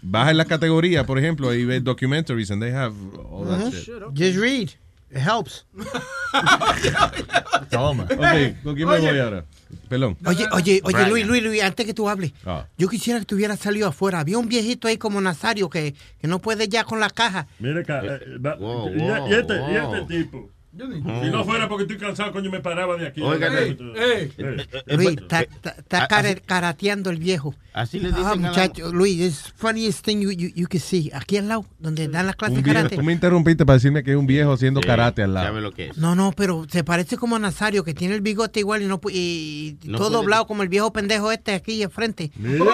baja 0.00 0.30
en 0.30 0.36
la 0.36 0.44
categoría, 0.44 1.04
por 1.04 1.18
ejemplo, 1.18 1.50
ahí 1.50 1.64
ves 1.64 1.82
documentaries 1.82 2.50
and 2.52 2.62
they 2.62 2.70
have 2.70 2.94
all 3.30 3.44
that 3.48 3.58
Mhm. 3.66 3.72
shit. 3.72 3.94
Just 4.14 4.38
read. 4.38 4.70
It 5.10 5.18
helps. 5.18 5.66
Toma. 7.70 8.04
Ok, 8.04 8.62
¿con 8.62 8.74
quién 8.74 8.88
me 8.88 8.94
Oye. 8.94 9.10
voy 9.10 9.18
ahora? 9.18 9.44
Pelón. 9.88 10.16
Oye, 10.24 10.46
oye, 10.52 10.80
oye, 10.84 10.92
Brian. 10.94 11.10
Luis, 11.10 11.26
Luis, 11.26 11.42
Luis, 11.42 11.62
antes 11.62 11.86
que 11.86 11.94
tú 11.94 12.08
hables, 12.08 12.32
Ah. 12.44 12.66
yo 12.78 12.88
quisiera 12.88 13.18
que 13.20 13.24
tuviera 13.26 13.56
salido 13.56 13.88
afuera. 13.88 14.20
Había 14.20 14.38
un 14.38 14.48
viejito 14.48 14.88
ahí 14.88 14.96
como 14.98 15.20
Nazario 15.20 15.68
que, 15.68 15.94
que 16.20 16.26
no 16.28 16.38
puede 16.38 16.68
ya 16.68 16.84
con 16.84 17.00
la 17.00 17.10
caja. 17.10 17.46
Mira 17.58 17.80
acá. 17.80 18.02
eh, 18.04 18.20
va- 18.44 18.54
Wow, 18.56 18.88
y, 18.94 18.98
wow, 18.98 19.28
y 19.28 19.34
este, 19.34 19.54
y 19.54 19.58
wow. 19.80 19.94
este 19.96 20.16
tipo. 20.18 20.50
Ni- 20.72 21.02
Si 21.02 21.30
no 21.30 21.44
fuera 21.44 21.68
porque 21.68 21.82
estoy 21.82 21.98
cansado, 21.98 22.32
coño, 22.32 22.50
me 22.50 22.60
paraba 22.60 22.96
de 22.96 23.08
aquí. 23.08 23.20
Oigan, 23.20 23.52
Eh, 23.56 23.76
eh, 23.96 24.30
eh. 24.38 24.96
Luis, 24.96 25.16
está 25.18 26.06
karateando 26.46 27.10
el 27.10 27.18
viejo. 27.18 27.54
Así 27.72 28.00
le 28.00 28.08
Ah, 28.08 28.10
dicen 28.10 28.26
a 28.26 28.34
la- 28.34 28.48
muchacho, 28.48 28.92
Luis, 28.92 29.20
it's 29.20 29.52
funniest 29.56 30.04
thing 30.04 30.18
you, 30.20 30.30
you, 30.32 30.48
you 30.56 30.66
can 30.68 30.80
see. 30.80 31.08
Aquí 31.14 31.36
al 31.36 31.46
lado, 31.48 31.64
donde 31.78 32.08
dan 32.08 32.26
las 32.26 32.34
clases 32.34 32.56
de 32.56 32.62
karate. 32.64 32.96
tú 32.96 33.02
me 33.02 33.12
interrumpiste 33.12 33.64
para 33.64 33.74
decirme 33.76 34.02
que 34.02 34.10
hay 34.10 34.16
un 34.16 34.26
viejo 34.26 34.52
haciendo 34.52 34.80
karate 34.80 35.22
al 35.22 35.34
lado. 35.34 35.46
¿Sabe 35.46 35.60
lo 35.60 35.70
que 35.72 35.88
es? 35.88 35.96
No, 35.96 36.16
no, 36.16 36.32
pero 36.32 36.66
se 36.68 36.82
parece 36.82 37.16
como 37.16 37.36
a 37.36 37.38
Nazario, 37.38 37.84
que 37.84 37.94
tiene 37.94 38.14
el 38.16 38.20
bigote 38.22 38.58
igual 38.60 38.82
y, 38.82 38.86
no, 38.86 39.00
y 39.12 39.76
No 39.84 39.98
todo 39.98 40.10
doblado 40.10 40.46
como 40.48 40.62
el 40.64 40.68
viejo 40.68 40.92
pendejo 40.92 41.30
este 41.30 41.52
aquí 41.52 41.80
al 41.82 41.90
frente. 41.90 42.32
Mire, 42.36 42.64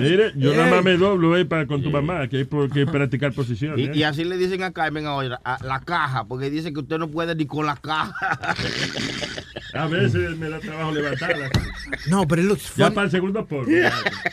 mire, 0.00 0.32
yo 0.36 0.54
nada 0.54 0.70
más 0.70 0.82
me 0.84 0.96
doblo 0.96 1.36
eh, 1.36 1.44
para 1.44 1.66
con 1.66 1.82
tu 1.82 1.90
mamá, 1.90 2.26
que 2.28 2.38
hay 2.38 2.44
por- 2.44 2.70
que 2.70 2.86
practicar 2.86 3.32
posiciones. 3.34 3.78
Y, 3.78 3.84
eh. 3.90 3.92
y 3.96 4.02
así 4.04 4.24
le 4.24 4.36
dicen 4.38 4.62
a 4.62 4.72
Carmen 4.72 5.04
ahora, 5.06 5.40
a 5.44 5.62
la 5.62 5.80
caja, 5.80 6.24
porque 6.24 6.48
dice 6.50 6.72
que 6.72 6.80
usted 6.80 6.96
no 6.98 7.08
puede 7.08 7.34
ni 7.38 7.46
con 7.46 7.64
la 7.64 7.76
caja. 7.76 8.12
A 9.74 9.86
veces 9.86 10.36
me 10.36 10.48
da 10.50 10.58
trabajo 10.58 10.92
levantarla. 10.92 11.48
No, 12.10 12.26
pero 12.26 12.42
it 12.42 12.48
looks 12.48 12.74
Ya 12.76 12.84
funny. 12.86 12.94
para 12.94 13.04
el 13.06 13.10
segundo 13.10 13.46
polvo. 13.46 13.70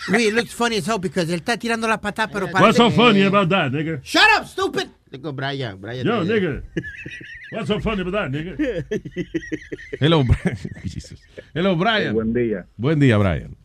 Luis, 0.10 0.28
it 0.28 0.34
looks 0.34 0.54
funny 0.54 0.78
as 0.78 0.88
hell 0.88 1.00
because 1.00 1.30
él 1.32 1.40
está 1.40 1.58
tirando 1.58 1.88
la 1.88 2.00
patada, 2.02 2.32
pero 2.32 2.48
What's 2.48 2.78
so 2.78 2.90
funny 2.92 3.22
about 3.24 3.50
that, 3.50 3.72
nigga? 3.72 4.00
Shut 4.04 4.24
up, 4.40 4.46
stupid. 4.48 4.88
Digo, 5.12 5.32
Brian, 5.34 5.80
Brian. 5.80 6.06
Yo, 6.06 6.26
te- 6.26 6.34
nigga. 6.34 6.64
What's 7.52 7.68
so 7.68 7.80
funny 7.80 8.02
about 8.02 8.14
that, 8.14 8.32
nigga? 8.32 8.56
Hello, 10.00 10.24
Brian. 10.24 10.58
Jesus. 10.84 11.22
Hello, 11.54 11.76
Brian. 11.76 12.14
buen 12.14 12.34
día. 12.34 12.66
Buen 12.78 13.00
día, 13.00 13.18
Brian. 13.18 13.56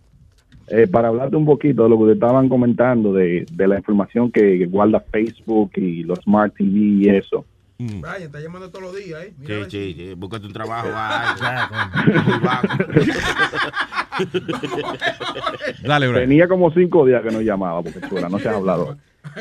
Eh, 0.68 0.86
para 0.86 1.08
hablarte 1.08 1.34
un 1.34 1.44
poquito 1.46 1.82
de 1.84 1.88
lo 1.88 1.96
que 1.96 2.02
ustedes 2.04 2.22
estaban 2.22 2.48
comentando 2.48 3.12
de, 3.12 3.44
de 3.50 3.66
la 3.66 3.78
información 3.78 4.30
que 4.30 4.64
guarda 4.66 5.00
Facebook 5.00 5.72
y 5.76 6.04
los 6.04 6.20
Smart 6.20 6.54
TV 6.56 6.70
y 6.78 7.08
eso. 7.08 7.44
Brian, 7.86 8.22
está 8.22 8.40
llamando 8.40 8.70
todos 8.70 8.84
los 8.84 8.96
días, 8.96 9.24
¿eh? 9.24 9.34
Mira 9.38 9.64
Sí, 9.64 9.70
sí, 9.70 9.94
sí, 9.96 10.14
búscate 10.14 10.46
un 10.46 10.52
trabajo. 10.52 10.88
Dale, 15.82 16.08
Brian. 16.08 16.28
Tenía 16.28 16.48
como 16.48 16.72
cinco 16.72 17.06
días 17.06 17.22
que 17.22 17.30
no 17.30 17.40
llamaba 17.40 17.82
porque 17.82 18.00
chula, 18.08 18.28
no 18.28 18.38
se 18.38 18.48
ha 18.48 18.56
hablado. 18.56 18.96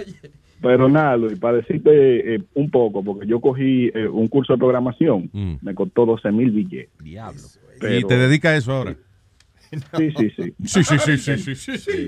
Pero 0.61 0.90
nada, 0.90 1.16
Luis, 1.16 1.40
para 1.40 1.58
decirte 1.58 2.35
eh, 2.35 2.42
un 2.53 2.69
poco, 2.69 3.01
porque 3.03 3.26
yo 3.26 3.40
cogí 3.40 3.90
eh, 3.93 4.09
un 4.09 4.27
curso 4.27 4.53
de 4.53 4.59
programación, 4.59 5.30
me 5.61 5.74
costó 5.74 6.06
12 6.06 6.32
mil 6.34 6.51
billetes. 6.51 6.90
Diablo. 7.01 7.40
y 7.90 8.03
te 8.03 8.18
dedica 8.18 8.50
a 8.50 8.58
eso 8.58 8.74
ahora. 8.74 8.95
Sí, 9.98 10.11
sí, 10.17 10.30
sí. 10.35 10.53
Sí, 10.65 10.83
sí, 10.83 11.17
sí, 11.17 11.38
sí, 11.38 11.56
sí, 11.56 11.77
sí. 11.77 12.07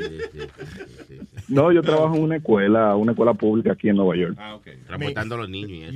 No, 1.48 1.72
yo 1.72 1.82
trabajo 1.82 2.16
en 2.16 2.24
una 2.24 2.38
escuela, 2.38 2.96
una 2.96 3.12
escuela 3.12 3.34
pública 3.34 3.74
aquí 3.74 3.90
en 3.90 3.98
Nueva 3.98 4.16
York. 4.16 4.36
Ah, 4.40 4.56
ok. 4.56 4.68
Transportando 4.88 5.36
a 5.36 5.38
los 5.40 5.50
niños 5.50 5.72
y 5.72 5.84
eso. 5.84 5.94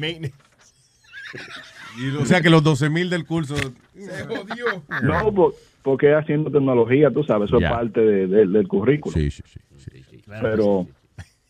Y, 1.98 2.10
o 2.22 2.26
sea 2.26 2.42
que 2.42 2.50
los 2.50 2.64
12 2.64 2.90
mil 2.90 3.10
del 3.10 3.26
curso. 3.26 3.56
Se 3.58 4.26
jodió. 4.26 4.84
No, 5.03 5.34
por- 5.34 5.53
porque 5.82 6.14
haciendo 6.14 6.52
tecnología, 6.52 7.11
tú 7.11 7.24
sabes, 7.24 7.48
eso 7.50 7.58
es 7.60 7.69
parte 7.69 8.02
de- 8.02 8.27
de- 8.27 8.48
del 8.48 8.68
currículo. 8.68 9.14
Sí, 9.14 9.30
sí, 9.32 9.44
sí. 9.45 9.60
Pero 10.42 10.88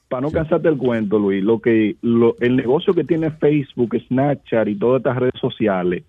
para 0.10 0.22
no 0.22 0.32
cansarte 0.32 0.68
el 0.68 0.77
cuento, 0.77 1.18
Luis, 1.18 1.44
lo 1.44 1.60
que 1.60 1.95
lo- 2.02 2.35
el 2.40 2.56
negocio 2.56 2.94
que 2.94 3.03
tiene 3.03 3.32
Facebook, 3.32 3.95
Snapchat 4.08 4.68
y 4.68 4.76
todas 4.76 5.00
estas 5.00 5.18
redes 5.18 5.40
sociales, 5.40 6.03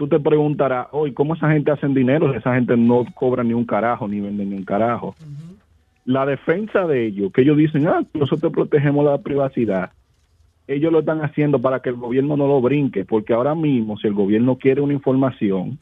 tú 0.00 0.08
te 0.08 0.18
preguntarás, 0.18 0.86
hoy 0.92 1.12
¿cómo 1.12 1.34
esa 1.34 1.50
gente 1.52 1.70
hacen 1.70 1.92
dinero? 1.92 2.32
Esa 2.34 2.54
gente 2.54 2.74
no 2.74 3.04
cobra 3.14 3.44
ni 3.44 3.52
un 3.52 3.66
carajo, 3.66 4.08
ni 4.08 4.18
vende 4.18 4.46
ni 4.46 4.54
un 4.56 4.64
carajo. 4.64 5.14
La 6.06 6.24
defensa 6.24 6.86
de 6.86 7.06
ellos, 7.06 7.30
que 7.32 7.42
ellos 7.42 7.58
dicen, 7.58 7.86
ah, 7.86 8.02
nosotros 8.14 8.50
protegemos 8.50 9.04
la 9.04 9.18
privacidad, 9.18 9.90
ellos 10.66 10.90
lo 10.90 11.00
están 11.00 11.20
haciendo 11.22 11.58
para 11.60 11.80
que 11.80 11.90
el 11.90 11.96
gobierno 11.96 12.34
no 12.38 12.46
lo 12.46 12.62
brinque, 12.62 13.04
porque 13.04 13.34
ahora 13.34 13.54
mismo 13.54 13.98
si 13.98 14.06
el 14.06 14.14
gobierno 14.14 14.56
quiere 14.56 14.80
una 14.80 14.94
información, 14.94 15.78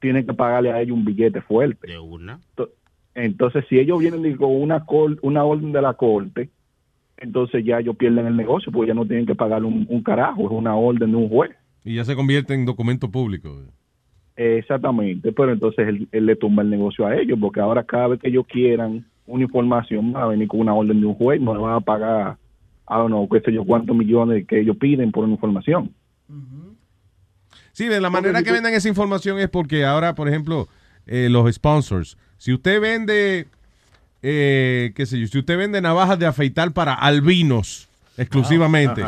tiene 0.00 0.26
que 0.26 0.34
pagarle 0.34 0.70
a 0.70 0.82
ellos 0.82 0.94
un 0.98 1.06
billete 1.06 1.40
fuerte. 1.40 1.86
De 1.86 1.98
una. 1.98 2.40
To- 2.54 2.68
Entonces, 3.14 3.64
si 3.70 3.78
ellos 3.78 4.00
vienen 4.00 4.36
con 4.36 4.50
una 4.54 4.84
cor- 4.84 5.18
una 5.22 5.44
orden 5.44 5.72
de 5.72 5.80
la 5.80 5.94
corte, 5.94 6.50
entonces 7.16 7.64
ya 7.64 7.78
ellos 7.78 7.96
pierden 7.96 8.26
el 8.26 8.36
negocio, 8.36 8.70
porque 8.70 8.88
ya 8.88 8.94
no 8.94 9.06
tienen 9.06 9.24
que 9.24 9.34
pagar 9.34 9.64
un, 9.64 9.86
un 9.88 10.02
carajo, 10.02 10.44
es 10.44 10.50
una 10.50 10.76
orden 10.76 11.10
de 11.10 11.16
un 11.16 11.30
juez. 11.30 11.52
Y 11.84 11.96
ya 11.96 12.04
se 12.04 12.14
convierte 12.14 12.54
en 12.54 12.64
documento 12.64 13.10
público. 13.10 13.62
Exactamente, 14.36 15.32
pero 15.32 15.52
entonces 15.52 15.86
él, 15.86 16.08
él 16.10 16.26
le 16.26 16.36
tumba 16.36 16.62
el 16.62 16.70
negocio 16.70 17.06
a 17.06 17.16
ellos, 17.16 17.38
porque 17.40 17.60
ahora 17.60 17.84
cada 17.84 18.08
vez 18.08 18.20
que 18.20 18.28
ellos 18.28 18.46
quieran 18.46 19.04
una 19.26 19.44
información 19.44 20.12
van 20.12 20.22
a 20.22 20.26
venir 20.26 20.48
con 20.48 20.60
una 20.60 20.74
orden 20.74 21.00
de 21.00 21.06
un 21.06 21.14
juez, 21.14 21.40
no 21.40 21.54
le 21.54 21.60
van 21.60 21.74
a 21.74 21.80
pagar, 21.80 22.36
I 22.88 22.94
don't 22.94 23.08
know, 23.08 23.28
qué 23.28 23.40
sé 23.40 23.52
yo, 23.52 23.64
cuántos 23.64 23.96
millones 23.96 24.46
que 24.46 24.60
ellos 24.60 24.76
piden 24.76 25.12
por 25.12 25.24
una 25.24 25.34
información. 25.34 25.92
Sí, 27.72 27.88
de 27.88 28.00
la 28.00 28.10
manera 28.10 28.42
que 28.42 28.52
venden 28.52 28.74
esa 28.74 28.88
información 28.88 29.38
es 29.38 29.48
porque 29.48 29.84
ahora, 29.84 30.14
por 30.14 30.28
ejemplo, 30.28 30.68
eh, 31.06 31.28
los 31.30 31.52
sponsors, 31.54 32.18
si 32.36 32.52
usted 32.52 32.80
vende, 32.80 33.48
eh, 34.22 34.92
qué 34.94 35.06
sé 35.06 35.18
yo, 35.18 35.26
si 35.26 35.38
usted 35.38 35.56
vende 35.56 35.80
navajas 35.80 36.18
de 36.18 36.26
afeitar 36.26 36.72
para 36.72 36.94
albinos 36.94 37.88
exclusivamente, 38.16 39.02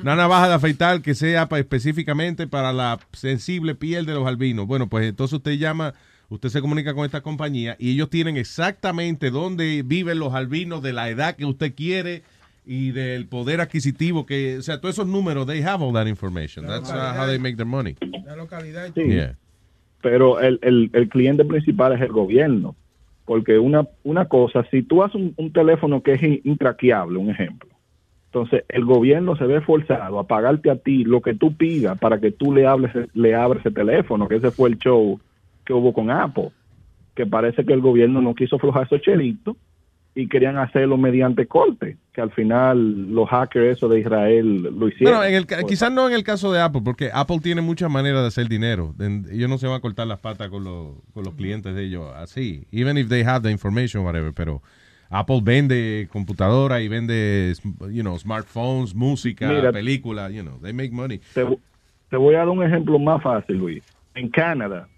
una 0.00 0.16
navaja 0.16 0.48
de 0.48 0.54
afeitar 0.54 1.00
que 1.02 1.14
sea 1.14 1.48
pa- 1.48 1.58
específicamente 1.58 2.46
para 2.46 2.72
la 2.72 2.98
sensible 3.12 3.74
piel 3.74 4.06
de 4.06 4.14
los 4.14 4.26
albinos, 4.26 4.66
bueno, 4.66 4.88
pues 4.88 5.06
entonces 5.06 5.34
usted 5.36 5.52
llama, 5.58 5.94
usted 6.28 6.48
se 6.48 6.60
comunica 6.60 6.94
con 6.94 7.04
esta 7.04 7.20
compañía 7.20 7.76
y 7.78 7.92
ellos 7.92 8.10
tienen 8.10 8.36
exactamente 8.36 9.30
dónde 9.30 9.82
viven 9.84 10.18
los 10.18 10.34
albinos 10.34 10.82
de 10.82 10.92
la 10.92 11.08
edad 11.08 11.36
que 11.36 11.44
usted 11.44 11.74
quiere 11.74 12.22
y 12.64 12.92
del 12.92 13.26
poder 13.26 13.60
adquisitivo 13.60 14.24
que, 14.26 14.58
o 14.58 14.62
sea, 14.62 14.80
todos 14.80 14.94
esos 14.94 15.06
números, 15.08 15.46
they 15.46 15.62
have 15.62 15.82
all 15.84 15.92
that 15.92 16.06
information. 16.06 16.66
That's 16.66 16.90
uh, 16.90 17.18
how 17.18 17.26
they 17.26 17.38
make 17.38 17.56
their 17.56 17.66
money. 17.66 17.96
La 18.24 18.36
localidad 18.36 18.92
Sí. 18.94 19.02
Yeah. 19.04 19.36
pero 20.00 20.40
el, 20.40 20.58
el, 20.62 20.90
el 20.92 21.08
cliente 21.08 21.44
principal 21.44 21.92
es 21.92 22.00
el 22.00 22.12
gobierno. 22.12 22.76
Porque 23.24 23.56
una, 23.58 23.86
una 24.02 24.24
cosa, 24.26 24.64
si 24.70 24.82
tú 24.82 25.02
haces 25.04 25.14
un, 25.14 25.32
un 25.36 25.52
teléfono 25.52 26.02
que 26.02 26.14
es 26.14 26.22
in- 26.24 26.40
intraqueable, 26.42 27.18
un 27.18 27.30
ejemplo, 27.30 27.70
entonces 28.32 28.64
el 28.70 28.86
gobierno 28.86 29.36
se 29.36 29.44
ve 29.44 29.60
forzado 29.60 30.18
a 30.18 30.26
pagarte 30.26 30.70
a 30.70 30.76
ti 30.76 31.04
lo 31.04 31.20
que 31.20 31.34
tú 31.34 31.54
pidas 31.54 31.98
para 31.98 32.18
que 32.18 32.30
tú 32.30 32.50
le 32.54 32.66
hables, 32.66 32.90
le 33.12 33.34
abres 33.34 33.60
ese 33.60 33.74
teléfono, 33.74 34.26
que 34.26 34.36
ese 34.36 34.50
fue 34.50 34.70
el 34.70 34.78
show 34.78 35.20
que 35.66 35.74
hubo 35.74 35.92
con 35.92 36.10
Apple, 36.10 36.48
que 37.14 37.26
parece 37.26 37.64
que 37.66 37.74
el 37.74 37.82
gobierno 37.82 38.22
no 38.22 38.34
quiso 38.34 38.56
aflojar 38.56 38.84
esos 38.86 39.02
chelitos 39.02 39.54
y 40.14 40.28
querían 40.28 40.56
hacerlo 40.56 40.96
mediante 40.96 41.46
corte, 41.46 41.98
que 42.14 42.20
al 42.22 42.30
final 42.30 43.12
los 43.14 43.28
hackers 43.28 43.76
eso 43.76 43.88
de 43.88 44.00
Israel 44.00 44.62
lo 44.78 44.88
hicieron. 44.88 45.16
Bueno, 45.18 45.24
en 45.24 45.34
el, 45.34 45.46
ca- 45.46 45.62
quizás 45.64 45.92
no 45.92 46.08
en 46.08 46.14
el 46.14 46.24
caso 46.24 46.50
de 46.52 46.60
Apple, 46.60 46.80
porque 46.82 47.10
Apple 47.12 47.38
tiene 47.42 47.60
muchas 47.60 47.90
maneras 47.90 48.22
de 48.22 48.28
hacer 48.28 48.48
dinero. 48.48 48.94
Ellos 49.30 49.48
no 49.50 49.58
se 49.58 49.66
van 49.66 49.76
a 49.76 49.80
cortar 49.80 50.06
las 50.06 50.20
patas 50.20 50.48
con, 50.48 50.64
los- 50.64 50.96
con 51.12 51.24
los 51.24 51.34
clientes 51.34 51.74
de 51.74 51.84
ellos 51.84 52.10
así. 52.16 52.66
Even 52.72 52.96
if 52.96 53.08
they 53.10 53.22
have 53.24 53.42
the 53.42 53.50
information, 53.50 54.04
whatever. 54.04 54.32
Pero 54.34 54.62
Apple 55.12 55.40
vende 55.42 56.08
computadora 56.10 56.80
y 56.80 56.88
vende, 56.88 57.52
you 57.90 58.02
know, 58.02 58.18
smartphones, 58.18 58.94
música, 58.94 59.46
Mira. 59.48 59.70
películas, 59.70 60.32
you 60.32 60.42
know, 60.42 60.58
they 60.62 60.72
make 60.72 60.90
money. 60.90 61.20
Te, 61.34 61.44
te 62.08 62.16
voy 62.16 62.34
a 62.34 62.38
dar 62.38 62.48
un 62.48 62.62
ejemplo 62.62 62.98
más 62.98 63.22
fácil, 63.22 63.58
Luis. 63.58 63.84
En 64.14 64.30
Canadá 64.30 64.88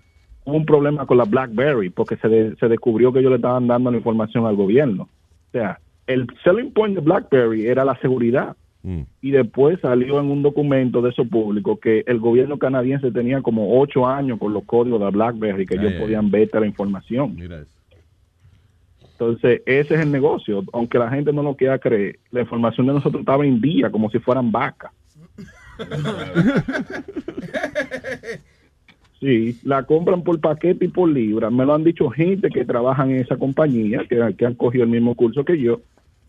hubo 0.45 0.57
un 0.57 0.65
problema 0.65 1.05
con 1.07 1.19
la 1.19 1.25
BlackBerry 1.25 1.91
porque 1.91 2.17
se, 2.17 2.29
de- 2.29 2.57
se 2.57 2.69
descubrió 2.69 3.13
que 3.13 3.19
ellos 3.19 3.31
le 3.31 3.37
estaban 3.37 3.67
dando 3.67 3.91
la 3.91 3.97
información 3.97 4.47
al 4.47 4.55
gobierno. 4.57 5.05
O 5.05 5.51
sea, 5.53 5.81
el 6.07 6.27
selling 6.45 6.73
point 6.73 6.95
de 6.95 7.01
BlackBerry 7.01 7.67
era 7.67 7.85
la 7.85 7.99
seguridad. 8.01 8.57
Y 9.23 9.31
después 9.31 9.81
salió 9.81 10.21
en 10.21 10.31
un 10.31 10.43
documento 10.43 11.01
de 11.01 11.09
eso 11.09 11.25
público 11.25 11.81
que 11.81 12.05
el 12.07 12.19
gobierno 12.19 12.59
canadiense 12.59 13.11
tenía 13.13 13.41
como 13.41 13.81
ocho 13.81 14.07
años 14.07 14.39
con 14.39 14.53
los 14.53 14.65
códigos 14.65 15.01
de 15.01 15.11
BlackBerry 15.11 15.65
que 15.65 15.79
Ay, 15.79 15.81
ellos 15.81 15.93
ay, 15.95 16.01
podían 16.03 16.31
ver 16.31 16.51
la 16.53 16.67
información. 16.67 17.35
Mira 17.35 17.61
eso. 17.61 17.71
Entonces, 19.15 19.63
ese 19.65 19.95
es 19.95 20.01
el 20.01 20.11
negocio. 20.11 20.65
Aunque 20.73 20.99
la 20.99 21.09
gente 21.09 21.33
no 21.33 21.43
lo 21.43 21.57
quiera 21.57 21.79
creer, 21.79 22.19
la 22.31 22.41
información 22.41 22.87
de 22.89 22.95
nosotros 22.95 23.21
estaba 23.21 23.47
en 23.47 23.61
día, 23.61 23.91
como 23.91 24.11
si 24.11 24.19
fueran 24.19 24.51
vacas. 24.53 24.93
Sí, 29.21 29.59
la 29.63 29.85
compran 29.85 30.23
por 30.23 30.39
paquete 30.39 30.85
y 30.85 30.89
por 30.89 31.09
libra. 31.09 31.49
Me 31.49 31.65
lo 31.65 31.73
han 31.75 31.83
dicho 31.83 32.11
gente 32.11 32.51
que 32.51 32.67
trabajan 32.67 33.11
en 33.11 33.21
esa 33.21 33.39
compañía, 33.39 34.01
que, 34.07 34.35
que 34.37 34.45
han 34.45 34.55
cogido 34.55 34.85
el 34.85 34.91
mismo 34.91 35.15
curso 35.15 35.43
que 35.47 35.59
yo, 35.59 35.81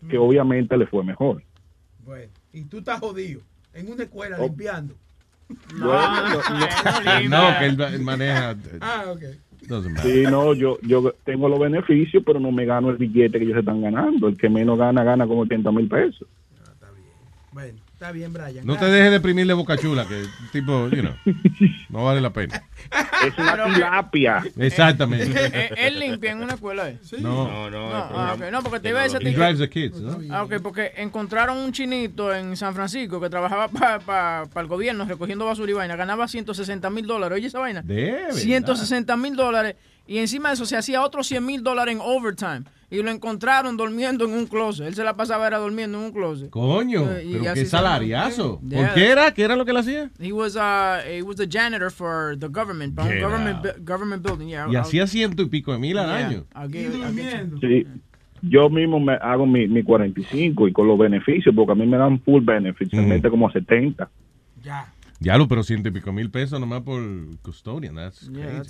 que 0.08 0.16
obviamente 0.16 0.78
le 0.78 0.86
fue 0.86 1.04
mejor. 1.04 1.42
Bueno, 2.04 2.32
y 2.54 2.64
tú 2.64 2.78
estás 2.78 2.98
jodido 3.00 3.42
en 3.74 3.92
una 3.92 4.04
escuela 4.04 4.38
Oh. 4.40 4.44
limpiando. 4.44 4.94
No, 7.28 7.58
que 7.58 7.66
él, 7.66 7.80
él 7.80 8.02
maneja. 8.02 8.56
Ah, 8.80 9.04
ok. 9.08 9.22
Doesn't 9.68 9.92
matter. 9.92 10.10
Sí, 10.10 10.22
no, 10.22 10.54
yo, 10.54 10.78
yo 10.82 11.12
tengo 11.24 11.48
los 11.48 11.58
beneficios, 11.58 12.22
pero 12.24 12.40
no 12.40 12.52
me 12.52 12.64
gano 12.64 12.90
el 12.90 12.96
billete 12.96 13.38
que 13.38 13.44
ellos 13.44 13.58
están 13.58 13.82
ganando. 13.82 14.28
El 14.28 14.36
que 14.36 14.48
menos 14.48 14.78
gana, 14.78 15.04
gana 15.04 15.26
como 15.26 15.42
80 15.42 15.70
mil 15.72 15.88
pesos. 15.88 16.26
Bueno, 17.52 17.78
está 17.96 18.12
bien, 18.12 18.30
Brian. 18.30 18.66
No 18.66 18.76
te 18.76 18.84
dejes 18.84 19.10
deprimir 19.10 19.46
de 19.46 19.54
boca 19.54 19.78
chula, 19.78 20.06
que 20.06 20.26
tipo, 20.52 20.88
you 20.90 21.00
know, 21.00 21.14
no 21.88 22.04
vale 22.04 22.20
la 22.20 22.30
pena. 22.30 22.62
Es 23.26 23.38
una 23.38 23.72
tilapia. 23.72 24.44
Exactamente. 24.58 25.32
Eh, 25.46 25.70
Él 25.78 25.98
limpia 25.98 26.32
en 26.32 26.42
una 26.42 26.54
escuela, 26.54 26.90
¿eh? 26.90 26.98
No. 27.18 27.48
No, 27.48 27.70
no, 27.70 27.90
ah. 27.94 28.36
No, 28.52 28.62
porque 28.62 28.80
te 28.80 28.90
iba 28.90 29.00
a 29.00 29.04
decir... 29.04 29.26
He 29.26 29.32
drives 29.32 29.58
the 29.58 29.70
kids, 29.70 29.98
¿no? 29.98 30.18
Ah, 30.30 30.42
ok, 30.42 30.56
porque 30.62 30.92
encontraron 30.96 31.56
un 31.56 31.72
chinito 31.72 32.34
en 32.34 32.54
San 32.56 32.74
Francisco 32.74 33.18
que 33.18 33.30
trabajaba 33.30 33.68
para 34.04 34.46
el 34.60 34.66
gobierno 34.66 35.06
recogiendo 35.06 35.46
basura 35.46 35.70
y 35.70 35.74
vaina. 35.74 35.96
Ganaba 35.96 36.28
160 36.28 36.90
mil 36.90 37.06
dólares. 37.06 37.36
Oye 37.36 37.46
esa 37.46 37.60
vaina. 37.60 37.80
De 37.80 38.12
verdad. 38.12 38.34
160 38.34 39.16
mil 39.16 39.36
dólares. 39.36 39.76
Y 40.06 40.18
encima 40.18 40.50
de 40.50 40.54
eso 40.54 40.66
se 40.66 40.76
hacía 40.76 41.02
otros 41.02 41.26
100 41.28 41.44
mil 41.44 41.62
dólares 41.62 41.94
en 41.94 42.00
overtime. 42.02 42.64
Y 42.88 43.02
lo 43.02 43.10
encontraron 43.10 43.76
durmiendo 43.76 44.24
en 44.26 44.32
un 44.32 44.46
closet. 44.46 44.86
Él 44.86 44.94
se 44.94 45.02
la 45.02 45.16
pasaba 45.16 45.46
era 45.46 45.58
durmiendo 45.58 45.98
en 45.98 46.04
un 46.04 46.12
closet. 46.12 46.50
Coño, 46.50 47.10
Eh, 47.10 47.24
y 47.26 47.32
pero 47.38 47.54
qué 47.54 47.64
salariazo. 47.66 48.60
Yeah. 48.62 48.78
¿Por 48.78 48.94
qué 48.94 49.10
era? 49.10 49.34
¿Qué 49.34 49.42
era 49.42 49.56
lo 49.56 49.64
que 49.64 49.72
él 49.72 49.76
hacía? 49.78 50.10
He 50.20 50.32
was, 50.32 50.54
uh, 50.54 51.00
he 51.04 51.22
was 51.22 51.36
the 51.36 51.48
janitor 51.48 51.90
for 51.90 52.36
the 52.38 52.46
government, 52.46 52.96
Get 52.98 53.20
government, 53.20 53.58
government 53.84 54.22
building. 54.22 54.46
Yeah, 54.48 54.68
Y 54.70 54.76
hacía 54.76 55.06
ciento 55.06 55.42
y 55.42 55.46
pico 55.46 55.72
de 55.72 55.78
mil 55.78 55.98
al 55.98 56.06
yeah, 56.06 56.26
año. 56.28 56.44
Sí, 57.60 57.86
yo 58.42 58.70
mismo 58.70 59.00
me 59.00 59.14
hago 59.14 59.46
mi, 59.46 59.66
mi 59.66 59.82
45 59.82 60.68
y 60.68 60.72
con 60.72 60.86
los 60.86 60.98
beneficios, 60.98 61.54
porque 61.54 61.72
a 61.72 61.74
mí 61.74 61.86
me 61.86 61.96
dan 61.96 62.20
full 62.20 62.44
benefits, 62.44 62.90
se 62.92 63.02
mete 63.02 63.28
como 63.30 63.50
70. 63.50 64.08
Ya 64.62 64.92
lo, 65.20 65.48
pero 65.48 65.62
ciento 65.62 65.88
y 65.88 65.92
pico 65.92 66.12
mil 66.12 66.30
pesos 66.30 66.60
nomás 66.60 66.82
por 66.82 67.02
custodian. 67.42 67.94
That's 67.94 68.28
Yeah, 68.30 68.62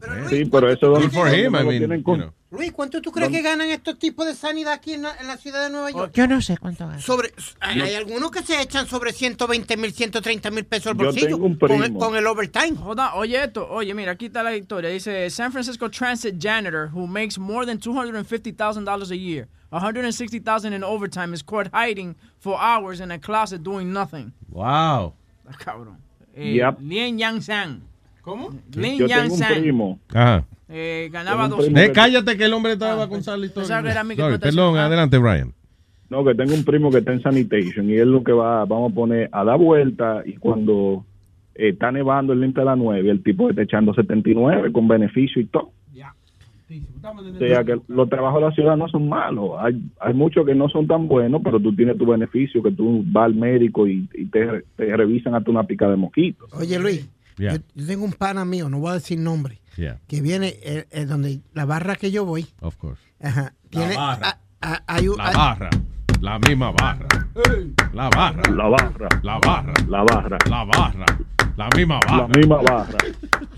crazy. 0.00 0.44
Sí, 0.44 0.44
pero 0.50 0.70
eso 0.70 0.92
Good 0.92 1.10
for 1.10 1.28
him, 1.28 1.56
I 1.56 1.64
mean, 1.64 2.02
you 2.04 2.16
know. 2.16 2.32
Luis, 2.52 2.72
¿cuánto 2.72 3.00
tú 3.00 3.12
crees 3.12 3.30
que 3.30 3.42
ganan 3.42 3.68
estos 3.70 3.96
tipos 3.98 4.26
de 4.26 4.34
sanidad 4.34 4.72
aquí 4.72 4.94
en 4.94 5.02
la, 5.02 5.16
en 5.20 5.28
la 5.28 5.36
ciudad 5.36 5.62
de 5.64 5.70
Nueva 5.70 5.90
York? 5.92 6.12
Yo 6.14 6.26
no 6.26 6.40
sé 6.42 6.58
cuánto 6.58 6.86
gana. 6.86 7.00
Sobre, 7.00 7.32
hay, 7.60 7.80
hay 7.80 7.94
algunos 7.94 8.30
que 8.32 8.42
se 8.42 8.60
echan 8.60 8.86
sobre 8.88 9.12
120 9.12 9.76
mil, 9.76 9.92
130 9.92 10.50
mil 10.50 10.64
pesos 10.64 10.88
al 10.92 10.98
Yo 10.98 11.04
bolsillo 11.04 11.26
tengo 11.28 11.46
un 11.46 11.56
con, 11.56 11.70
el, 11.72 11.82
primo. 11.82 11.98
con 12.00 12.16
el 12.16 12.26
overtime. 12.26 12.76
Hold 12.82 12.98
on, 12.98 13.08
oye 13.14 13.42
esto, 13.44 13.68
oye, 13.70 13.94
mira, 13.94 14.12
aquí 14.12 14.26
está 14.26 14.42
la 14.42 14.56
historia. 14.56 14.90
Dice, 14.90 15.30
San 15.30 15.52
Francisco 15.52 15.88
Transit 15.90 16.38
janitor 16.40 16.88
who 16.92 17.06
makes 17.06 17.38
more 17.38 17.64
than 17.64 17.78
$250,000 17.78 19.10
a 19.10 19.16
year, 19.16 19.48
$160,000 19.72 20.72
in 20.72 20.82
overtime 20.82 21.32
is 21.32 21.42
caught 21.42 21.68
hiding 21.72 22.16
for 22.38 22.58
hours 22.60 23.00
in 23.00 23.12
a 23.12 23.18
closet 23.20 23.62
doing 23.62 23.92
nothing. 23.92 24.32
Wow. 24.48 25.14
Ah, 25.50 25.56
cabrón. 25.64 25.96
Eh, 26.34 26.54
Yep. 26.54 26.80
Lin 26.80 27.18
Yang 27.18 27.42
San. 27.42 27.80
¿Cómo? 28.22 28.50
Lin 28.74 28.98
Yo 28.98 29.06
Yang 29.06 29.22
tengo 29.22 29.34
un 29.34 29.38
San. 29.40 29.60
primo. 29.60 29.98
Ajá. 30.14 30.44
Eh, 30.68 31.08
ganaba 31.12 31.48
dos. 31.48 31.66
Eh, 31.68 31.90
cállate 31.92 32.36
que 32.36 32.44
el 32.44 32.52
hombre 32.52 32.72
estaba 32.74 33.02
Ah, 33.04 33.08
con 33.08 33.22
la 33.40 33.46
historia. 33.46 33.78
era 33.80 34.00
a 34.00 34.04
Sorry, 34.04 34.34
estás 34.34 34.38
perdón. 34.54 34.76
Ah. 34.78 34.86
adelante, 34.86 35.18
Brian. 35.18 35.52
No, 36.10 36.24
que 36.24 36.34
tengo 36.34 36.54
un 36.54 36.64
primo 36.64 36.90
que 36.90 36.98
está 36.98 37.12
en 37.12 37.22
sanitation 37.22 37.88
y 37.90 37.94
es 37.94 38.06
lo 38.06 38.22
que 38.24 38.32
va, 38.32 38.64
vamos 38.64 38.92
a 38.92 38.94
poner 38.94 39.28
a 39.32 39.44
dar 39.44 39.58
vuelta 39.58 40.22
y 40.24 40.34
cuando 40.36 41.04
eh, 41.54 41.68
está 41.70 41.92
nevando 41.92 42.32
el 42.32 42.40
límite 42.40 42.60
de 42.60 42.64
la 42.66 42.74
9, 42.76 43.10
el 43.10 43.22
tipo 43.22 43.48
está 43.50 43.62
echando 43.62 43.94
79 43.94 44.72
con 44.72 44.86
beneficio 44.88 45.40
y 45.40 45.46
todo. 45.46 45.72
O 47.02 47.38
sea 47.38 47.64
que 47.64 47.80
los 47.88 48.08
trabajos 48.08 48.40
de 48.40 48.48
la 48.48 48.54
ciudad 48.54 48.76
no 48.76 48.88
son 48.88 49.08
malos. 49.08 49.52
Hay, 49.58 49.82
hay 50.00 50.14
muchos 50.14 50.46
que 50.46 50.54
no 50.54 50.68
son 50.68 50.86
tan 50.86 51.08
buenos, 51.08 51.40
pero 51.42 51.58
tú 51.60 51.74
tienes 51.74 51.98
tu 51.98 52.06
beneficio, 52.06 52.62
que 52.62 52.70
tú 52.70 53.02
vas 53.06 53.24
al 53.26 53.34
médico 53.34 53.86
y, 53.88 54.08
y 54.14 54.26
te, 54.26 54.64
te 54.76 54.96
revisan 54.96 55.34
hasta 55.34 55.50
una 55.50 55.64
pica 55.64 55.88
de 55.88 55.96
mosquito. 55.96 56.46
Oye, 56.52 56.78
Luis, 56.78 57.08
Yeah. 57.38 57.54
yo, 57.54 57.58
yo 57.74 57.86
tengo 57.86 58.04
un 58.04 58.12
pana 58.12 58.44
mío, 58.44 58.68
no 58.68 58.80
voy 58.80 58.90
a 58.90 58.94
decir 58.94 59.18
nombre, 59.18 59.60
Yeah, 59.76 59.98
que 60.06 60.20
viene 60.20 60.56
eh, 60.62 60.84
eh, 60.90 61.06
donde 61.06 61.40
la 61.54 61.64
barra 61.64 61.96
que 61.96 62.10
yo 62.10 62.26
voy. 62.26 62.44
of 62.60 62.76
course. 62.76 63.00
Ajá, 63.22 63.54
tiene, 63.70 63.96
barra. 63.96 64.38
a- 64.60 64.72
a- 64.74 64.82
hay 64.86 65.08
un- 65.08 65.16
La 65.16 65.28
hay- 65.28 65.34
barra. 65.36 65.70
La 66.20 66.38
misma 66.38 66.70
barra. 66.72 67.06
La 67.94 68.10
barra. 68.10 68.42
La 68.52 68.68
barra, 68.68 69.08
La 69.22 69.38
barra. 69.38 69.72
la 69.88 70.02
barra, 70.02 70.38
La 70.50 70.64
barra. 70.64 71.06
La 71.56 71.68
misma 71.74 71.98
la 72.06 72.16
barra. 72.18 72.28
misma 72.36 72.56
barra. 72.62 72.98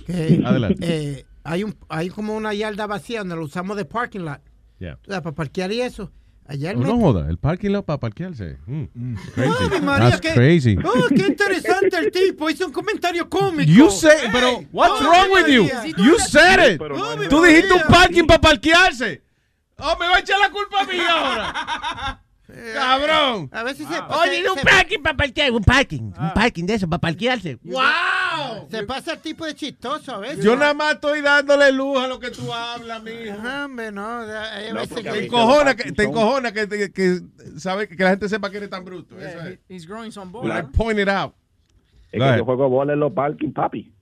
que, 0.06 0.40
Adelante. 0.44 0.78
eh, 1.18 1.24
hay 1.44 1.64
un 1.64 1.76
hay 1.88 2.08
como 2.10 2.34
una 2.36 2.54
yarda 2.54 2.86
vacía 2.86 3.20
donde 3.20 3.36
lo 3.36 3.44
usamos 3.44 3.76
de 3.76 3.84
parking 3.84 4.20
lot. 4.20 4.40
Yeah. 4.78 4.98
O 5.06 5.10
sea, 5.10 5.22
para 5.22 5.34
parquear 5.34 5.70
y 5.72 5.80
eso. 5.80 6.10
Allá 6.44 6.72
el 6.72 6.78
Oh, 6.78 6.80
no 6.80 6.86
metro. 6.96 7.00
joda, 7.00 7.30
el 7.30 7.38
parking 7.38 7.70
lot 7.70 7.84
para 7.86 8.00
parquearse. 8.00 8.58
Mm, 8.66 9.14
Crazy. 9.34 9.64
Ave 9.64 9.80
María, 9.80 10.10
That's 10.10 10.20
qué- 10.20 10.34
crazy. 10.34 10.76
Oh, 10.84 11.06
qué 11.08 11.26
interesante 11.28 11.96
el 11.96 12.10
tipo. 12.10 12.50
Hizo 12.50 12.66
un 12.66 12.72
comentario 12.72 13.28
cómico. 13.30 13.70
You 13.70 13.90
say, 13.90 14.28
pero 14.32 14.64
what's 14.72 15.00
Ave 15.00 15.04
wrong 15.08 15.30
with 15.32 15.46
you? 15.46 15.62
María. 15.72 15.94
You 15.96 16.18
said 16.18 16.72
it. 16.72 16.78
Pero 16.78 16.96
no 16.98 17.28
Tú 17.28 17.42
dijiste 17.44 17.72
un 17.72 17.82
parking 17.88 18.24
para 18.26 18.40
parquearse. 18.40 19.22
Oh, 19.78 19.96
me 19.98 20.06
va 20.08 20.16
a 20.16 20.18
echar 20.20 20.38
la 20.40 20.50
culpa 20.50 20.80
a 20.80 20.84
mí 20.84 20.98
ahora. 20.98 22.18
Cabrón. 22.74 23.48
A 23.52 23.62
ver 23.62 23.74
si 23.76 23.84
se. 23.84 23.94
Oye, 23.98 24.48
un 24.50 24.58
se- 24.58 24.64
parking 24.64 25.00
para 25.02 25.16
parquear, 25.16 25.50
un 25.52 25.62
parking, 25.62 26.02
un 26.02 26.34
parking 26.34 26.64
de 26.66 26.74
eso 26.74 26.88
para 26.88 27.00
parquearse. 27.00 27.58
¡Wow! 27.62 28.68
Se 28.70 28.82
pasa 28.84 29.14
el 29.14 29.18
tipo 29.20 29.44
de 29.44 29.54
chistoso 29.54 30.14
a 30.14 30.18
veces. 30.18 30.44
Yo 30.44 30.56
nada 30.56 30.74
más 30.74 30.94
estoy 30.94 31.20
dándole 31.20 31.72
luz 31.72 31.98
a 31.98 32.06
lo 32.08 32.18
que 32.18 32.30
tú 32.30 32.52
hablas, 32.52 33.02
mija. 33.02 33.64
Hombre, 33.64 33.90
no. 33.92 34.26
Veces 34.74 34.96
que- 35.02 35.10
te 35.10 35.24
encojona 35.26 35.74
que, 35.76 35.92
te 35.92 36.02
encojona 36.04 36.52
que, 36.52 36.68
que, 36.68 36.92
que 36.92 37.20
sabe 37.58 37.88
que 37.88 38.02
la 38.02 38.10
gente 38.10 38.28
sepa 38.28 38.50
que 38.50 38.56
eres 38.58 38.70
tan 38.70 38.84
bruto. 38.84 39.18
Eso 39.20 39.40
es. 39.46 39.58
He's 39.68 39.86
growing 39.86 40.10
some 40.12 40.30
But 40.32 40.44
I 40.46 40.48
balls. 40.48 40.66
point 40.76 40.98
it 40.98 41.08
out. 41.08 41.34
Es 42.10 42.18
Go 42.18 42.24
que 42.24 42.24
ahead. 42.24 42.38
yo 42.38 42.44
juego 42.44 42.68
bola 42.68 42.92
en 42.92 43.00
los 43.00 43.12
parking, 43.12 43.52
papi. 43.52 43.92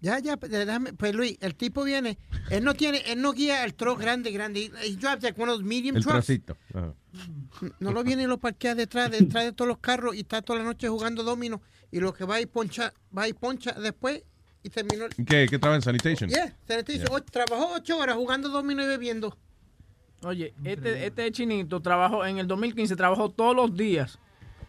Ya, 0.00 0.18
ya, 0.20 0.36
pues, 0.36 0.52
déjame, 0.52 0.92
pues 0.92 1.12
Luis, 1.14 1.36
el 1.40 1.56
tipo 1.56 1.82
viene, 1.82 2.18
él 2.50 2.62
no 2.62 2.74
tiene, 2.74 3.02
él 3.08 3.20
no 3.20 3.32
guía 3.32 3.64
el 3.64 3.74
truck 3.74 3.98
grande, 4.00 4.30
grande, 4.30 4.70
he 4.84 4.94
drives 4.94 5.22
like 5.24 5.40
one 5.40 5.50
of 5.50 5.58
those 5.58 5.64
medium 5.68 5.96
El 5.96 6.04
trucks. 6.04 6.26
Ajá. 6.72 6.94
No 7.80 7.90
lo 7.92 8.04
viene 8.04 8.22
y 8.22 8.26
lo 8.26 8.38
parquea 8.38 8.76
detrás, 8.76 9.10
detrás 9.36 9.44
de 9.44 9.52
todos 9.52 9.68
los 9.68 9.78
carros 9.78 10.14
y 10.14 10.20
está 10.20 10.40
toda 10.40 10.60
la 10.60 10.64
noche 10.64 10.88
jugando 10.88 11.24
domino 11.24 11.60
y 11.90 11.98
lo 11.98 12.14
que 12.14 12.24
va 12.24 12.40
y 12.40 12.46
poncha, 12.46 12.92
va 13.16 13.26
y 13.26 13.32
poncha 13.32 13.72
después 13.72 14.22
y 14.62 14.70
terminó. 14.70 15.06
el- 15.06 15.14
¿Qué, 15.26 15.46
qué 15.50 15.58
trabaja 15.58 15.76
en 15.76 15.82
sanitation? 15.82 16.30
Yeah, 16.30 16.54
Yeah. 16.68 17.06
"Oh, 17.10 17.20
trabajó 17.20 17.72
ocho 17.74 17.98
horas 17.98 18.14
jugando 18.14 18.48
domino 18.50 18.84
y 18.84 18.86
bebiendo. 18.86 19.36
Oye, 20.22 20.52
este, 20.64 21.06
este 21.06 21.30
chinito 21.32 21.80
trabajó, 21.80 22.24
en 22.26 22.38
el 22.38 22.46
2015 22.46 22.94
trabajó 22.96 23.30
todos 23.30 23.54
los 23.56 23.76
días. 23.76 24.18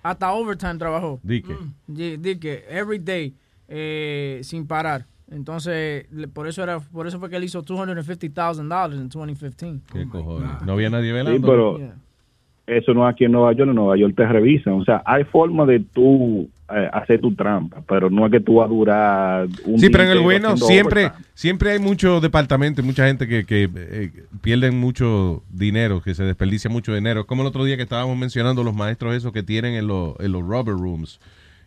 Hasta 0.01 0.31
overtime 0.31 0.77
trabajó. 0.77 1.19
Di 1.21 1.41
que. 1.43 1.55
Di, 1.87 2.17
di 2.17 2.39
que, 2.39 2.65
every 2.69 2.99
day, 2.99 3.35
eh, 3.67 4.41
sin 4.43 4.65
parar. 4.65 5.05
Entonces, 5.31 6.05
le- 6.11 6.27
por 6.27 6.47
eso 6.47 6.63
era, 6.63 6.79
por 6.79 7.07
eso 7.07 7.19
fue 7.19 7.29
que 7.29 7.35
él 7.35 7.43
hizo 7.43 7.63
$250,000 7.63 8.93
en 8.93 9.09
2015. 9.09 9.81
¿Qué 9.93 10.07
cojones? 10.07 10.49
No 10.65 10.73
había 10.73 10.89
nadie 10.89 11.09
Sí, 11.09 11.13
velando. 11.13 11.47
pero 11.47 11.77
Yeah. 11.77 11.95
eso 12.67 12.93
no 12.93 13.07
es 13.07 13.13
aquí 13.13 13.25
en 13.25 13.31
Nueva 13.33 13.53
York. 13.53 13.69
En 13.69 13.75
Nueva 13.75 13.97
York 13.97 14.13
te 14.15 14.25
revisan. 14.27 14.73
O 14.73 14.83
sea, 14.85 15.01
hay 15.05 15.23
forma 15.25 15.65
de 15.65 15.79
tú 15.79 16.49
eh, 16.71 16.87
hacer 16.93 17.19
tu 17.19 17.33
trampa, 17.33 17.81
pero 17.87 18.11
no 18.11 18.27
es 18.27 18.31
que 18.31 18.39
tú 18.39 18.55
vas 18.57 18.67
a 18.67 18.69
durar 18.69 19.47
un 19.65 19.79
Sí, 19.79 19.89
pero 19.89 20.03
en 20.03 20.11
el 20.11 20.19
bueno 20.19 20.55
siempre, 20.55 21.05
overtime. 21.07 21.25
siempre 21.33 21.71
hay 21.71 21.79
muchos 21.79 22.21
departamentos 22.21 22.83
y 22.83 22.87
mucha 22.87 23.07
gente 23.07 23.27
que, 23.27 23.43
que, 23.43 23.67
eh, 23.75 24.11
pierden 24.41 24.79
mucho 24.79 25.41
dinero, 25.51 25.99
que 26.01 26.13
se 26.13 26.23
desperdicia 26.23 26.69
mucho 26.69 26.93
dinero. 26.93 27.25
Como 27.25 27.41
el 27.41 27.47
otro 27.47 27.63
día 27.63 27.75
que 27.75 27.81
estábamos 27.81 28.15
mencionando 28.17 28.63
los 28.63 28.75
maestros 28.75 29.15
esos 29.15 29.31
que 29.33 29.41
tienen 29.41 29.73
en, 29.73 29.87
los 29.87 30.13
en 30.19 30.31
los 30.31 30.43
rubber 30.43 30.75
rooms, 30.75 31.19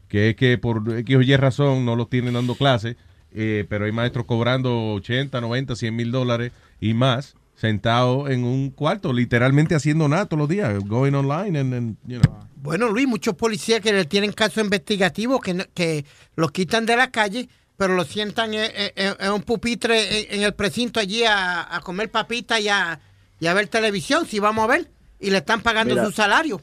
que 0.06 0.30
es 0.30 0.36
que 0.36 0.56
por 0.56 0.82
X 0.98 1.16
o 1.16 1.20
Y 1.22 1.34
razón 1.36 1.84
no 1.84 1.96
los 1.96 2.08
tienen 2.08 2.34
dando 2.34 2.54
clases, 2.54 2.96
eh, 3.34 3.64
pero 3.68 3.84
hay 3.86 3.92
maestros 3.92 4.24
cobrando 4.26 4.92
80, 4.94 5.40
90, 5.40 5.76
100 5.76 5.94
mil 5.96 6.10
dólares 6.12 6.52
y 6.80 6.94
más 6.94 7.34
sentados 7.54 8.28
en 8.30 8.44
un 8.44 8.70
cuarto, 8.70 9.12
literalmente 9.12 9.74
haciendo 9.74 10.08
nada 10.08 10.26
todos 10.26 10.40
los 10.40 10.48
días, 10.48 10.82
going 10.84 11.12
online 11.14 11.58
and, 11.58 11.74
and, 11.74 11.96
you 12.06 12.18
know. 12.20 12.36
Bueno, 12.56 12.88
Luis, 12.88 13.06
muchos 13.06 13.34
policías 13.34 13.80
que 13.80 13.92
le 13.92 14.04
tienen 14.04 14.32
casos 14.32 14.62
investigativos 14.64 15.40
que, 15.40 15.54
no- 15.54 15.64
que 15.74 16.04
los 16.36 16.50
quitan 16.52 16.86
de 16.86 16.96
la 16.96 17.10
calle, 17.10 17.48
pero 17.76 17.94
los 17.94 18.08
sientan 18.08 18.54
en, 18.54 18.70
en- 18.96 19.14
en 19.18 19.32
un 19.32 19.42
pupitre 19.42 20.32
en, 20.32 20.40
en 20.40 20.42
el 20.46 20.54
precinto 20.54 20.98
allí 21.00 21.24
a, 21.24 21.74
a 21.76 21.80
comer 21.80 22.10
papitas 22.10 22.60
y 22.60 22.68
a, 22.68 22.98
y 23.40 23.46
a 23.46 23.54
ver 23.54 23.68
televisión, 23.68 24.26
si 24.26 24.38
vamos 24.40 24.64
a 24.64 24.68
ver, 24.68 24.88
y 25.20 25.30
le 25.30 25.38
están 25.38 25.60
pagando 25.60 25.94
Mira. 25.94 26.06
su 26.06 26.12
salario. 26.12 26.60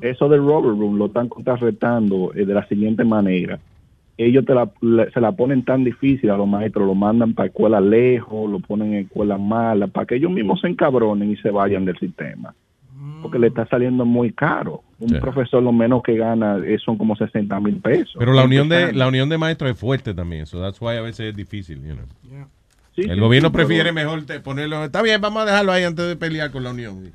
Eso 0.00 0.28
del 0.28 0.40
rubber 0.40 0.70
room 0.78 0.96
lo 0.96 1.06
están 1.06 1.28
contrarrestando 1.28 2.32
eh, 2.34 2.44
de 2.46 2.54
la 2.54 2.66
siguiente 2.68 3.04
manera. 3.04 3.58
Ellos 4.18 4.44
te 4.46 4.54
la, 4.54 4.70
se 5.12 5.20
la 5.20 5.32
ponen 5.32 5.62
tan 5.64 5.84
difícil 5.84 6.30
a 6.30 6.36
los 6.38 6.48
maestros, 6.48 6.86
lo 6.86 6.94
mandan 6.94 7.34
para 7.34 7.48
escuelas 7.48 7.82
lejos, 7.82 8.50
lo 8.50 8.60
ponen 8.60 8.94
en 8.94 9.04
escuelas 9.04 9.38
malas, 9.38 9.90
para 9.90 10.06
que 10.06 10.16
ellos 10.16 10.30
mismos 10.30 10.60
se 10.62 10.68
encabronen 10.68 11.30
y 11.30 11.36
se 11.36 11.50
vayan 11.50 11.84
del 11.84 11.98
sistema. 11.98 12.54
Porque 13.22 13.38
le 13.38 13.48
está 13.48 13.66
saliendo 13.66 14.04
muy 14.06 14.32
caro. 14.32 14.82
Un 14.98 15.18
profesor 15.20 15.62
lo 15.62 15.72
menos 15.72 16.02
que 16.02 16.16
gana 16.16 16.58
eh, 16.64 16.78
son 16.82 16.96
como 16.96 17.14
60 17.16 17.60
mil 17.60 17.76
pesos. 17.76 18.16
Pero 18.18 18.32
la 18.32 18.44
unión 18.44 18.68
de 18.70 18.92
la 18.94 19.06
unión 19.08 19.28
de 19.28 19.36
maestros 19.36 19.70
es 19.72 19.78
fuerte 19.78 20.14
también, 20.14 20.46
so 20.46 20.60
that's 20.60 20.80
why 20.80 20.96
a 20.96 21.02
veces 21.02 21.30
es 21.30 21.36
difícil, 21.36 21.82
you 21.82 21.94
know. 21.94 22.06
Sí, 22.94 23.02
El 23.02 23.16
sí, 23.16 23.20
gobierno 23.20 23.48
sí, 23.50 23.52
pero- 23.52 23.66
prefiere 23.66 23.92
mejor 23.92 24.24
te- 24.24 24.40
ponerlo. 24.40 24.82
Está 24.84 25.02
bien, 25.02 25.20
vamos 25.20 25.42
a 25.42 25.44
dejarlo 25.46 25.72
ahí 25.72 25.84
antes 25.84 26.06
de 26.08 26.16
pelear 26.16 26.50
con 26.50 26.62
la 26.64 26.70
unión. 26.70 27.12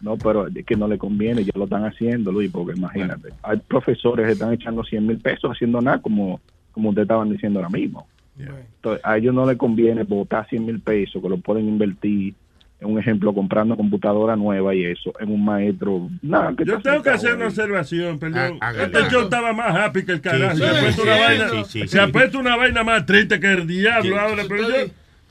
No, 0.00 0.16
pero 0.18 0.46
es 0.48 0.64
que 0.66 0.76
no 0.76 0.86
le 0.88 0.98
conviene, 0.98 1.42
ya 1.42 1.52
lo 1.54 1.64
están 1.64 1.84
haciendo, 1.84 2.30
Luis, 2.30 2.50
porque 2.50 2.76
imagínate, 2.78 3.30
hay 3.42 3.56
profesores 3.58 4.26
que 4.26 4.32
están 4.32 4.52
echando 4.52 4.84
100 4.84 5.06
mil 5.06 5.18
pesos 5.18 5.50
haciendo 5.50 5.80
nada, 5.80 5.98
como, 6.00 6.40
como 6.72 6.90
ustedes 6.90 7.04
estaban 7.06 7.30
diciendo 7.30 7.58
ahora 7.60 7.70
mismo. 7.70 8.06
Entonces, 8.38 9.02
a 9.04 9.16
ellos 9.16 9.34
no 9.34 9.46
les 9.46 9.56
conviene 9.56 10.02
botar 10.02 10.46
100 10.48 10.66
mil 10.66 10.80
pesos, 10.80 11.22
que 11.22 11.28
lo 11.28 11.38
pueden 11.38 11.66
invertir, 11.66 12.34
en 12.78 12.90
un 12.90 12.98
ejemplo, 12.98 13.32
comprando 13.32 13.74
computadora 13.74 14.36
nueva 14.36 14.74
y 14.74 14.84
eso, 14.84 15.10
en 15.18 15.30
un 15.32 15.42
maestro. 15.42 16.10
Nada, 16.20 16.54
que 16.54 16.66
Yo 16.66 16.78
tengo 16.82 17.02
que 17.02 17.08
hacer 17.08 17.34
una 17.34 17.46
observación, 17.46 18.18
perdón. 18.18 18.58
Ah, 18.60 18.74
este 18.78 19.08
show 19.08 19.22
estaba 19.22 19.54
más 19.54 19.74
happy 19.74 20.04
que 20.04 20.12
el 20.12 20.20
carajo. 20.20 20.56
Sí, 20.56 20.62
se 20.62 20.68
ha 20.68 20.74
sí, 20.74 20.80
puesto 20.82 21.02
sí, 21.02 21.08
una 21.08 21.16
sí, 21.16 21.22
vaina, 21.22 21.48
sí, 21.48 21.56
sí, 21.64 21.80
se 21.80 21.88
sí. 21.88 21.98
ha 21.98 22.08
puesto 22.08 22.38
una 22.38 22.56
vaina 22.56 22.84
más 22.84 23.06
triste 23.06 23.40
que 23.40 23.50
el 23.50 23.66
diablo 23.66 24.02
Sí. 24.02 24.18
ahora, 24.18 24.42
pero 24.46 24.68
yo 24.68 24.74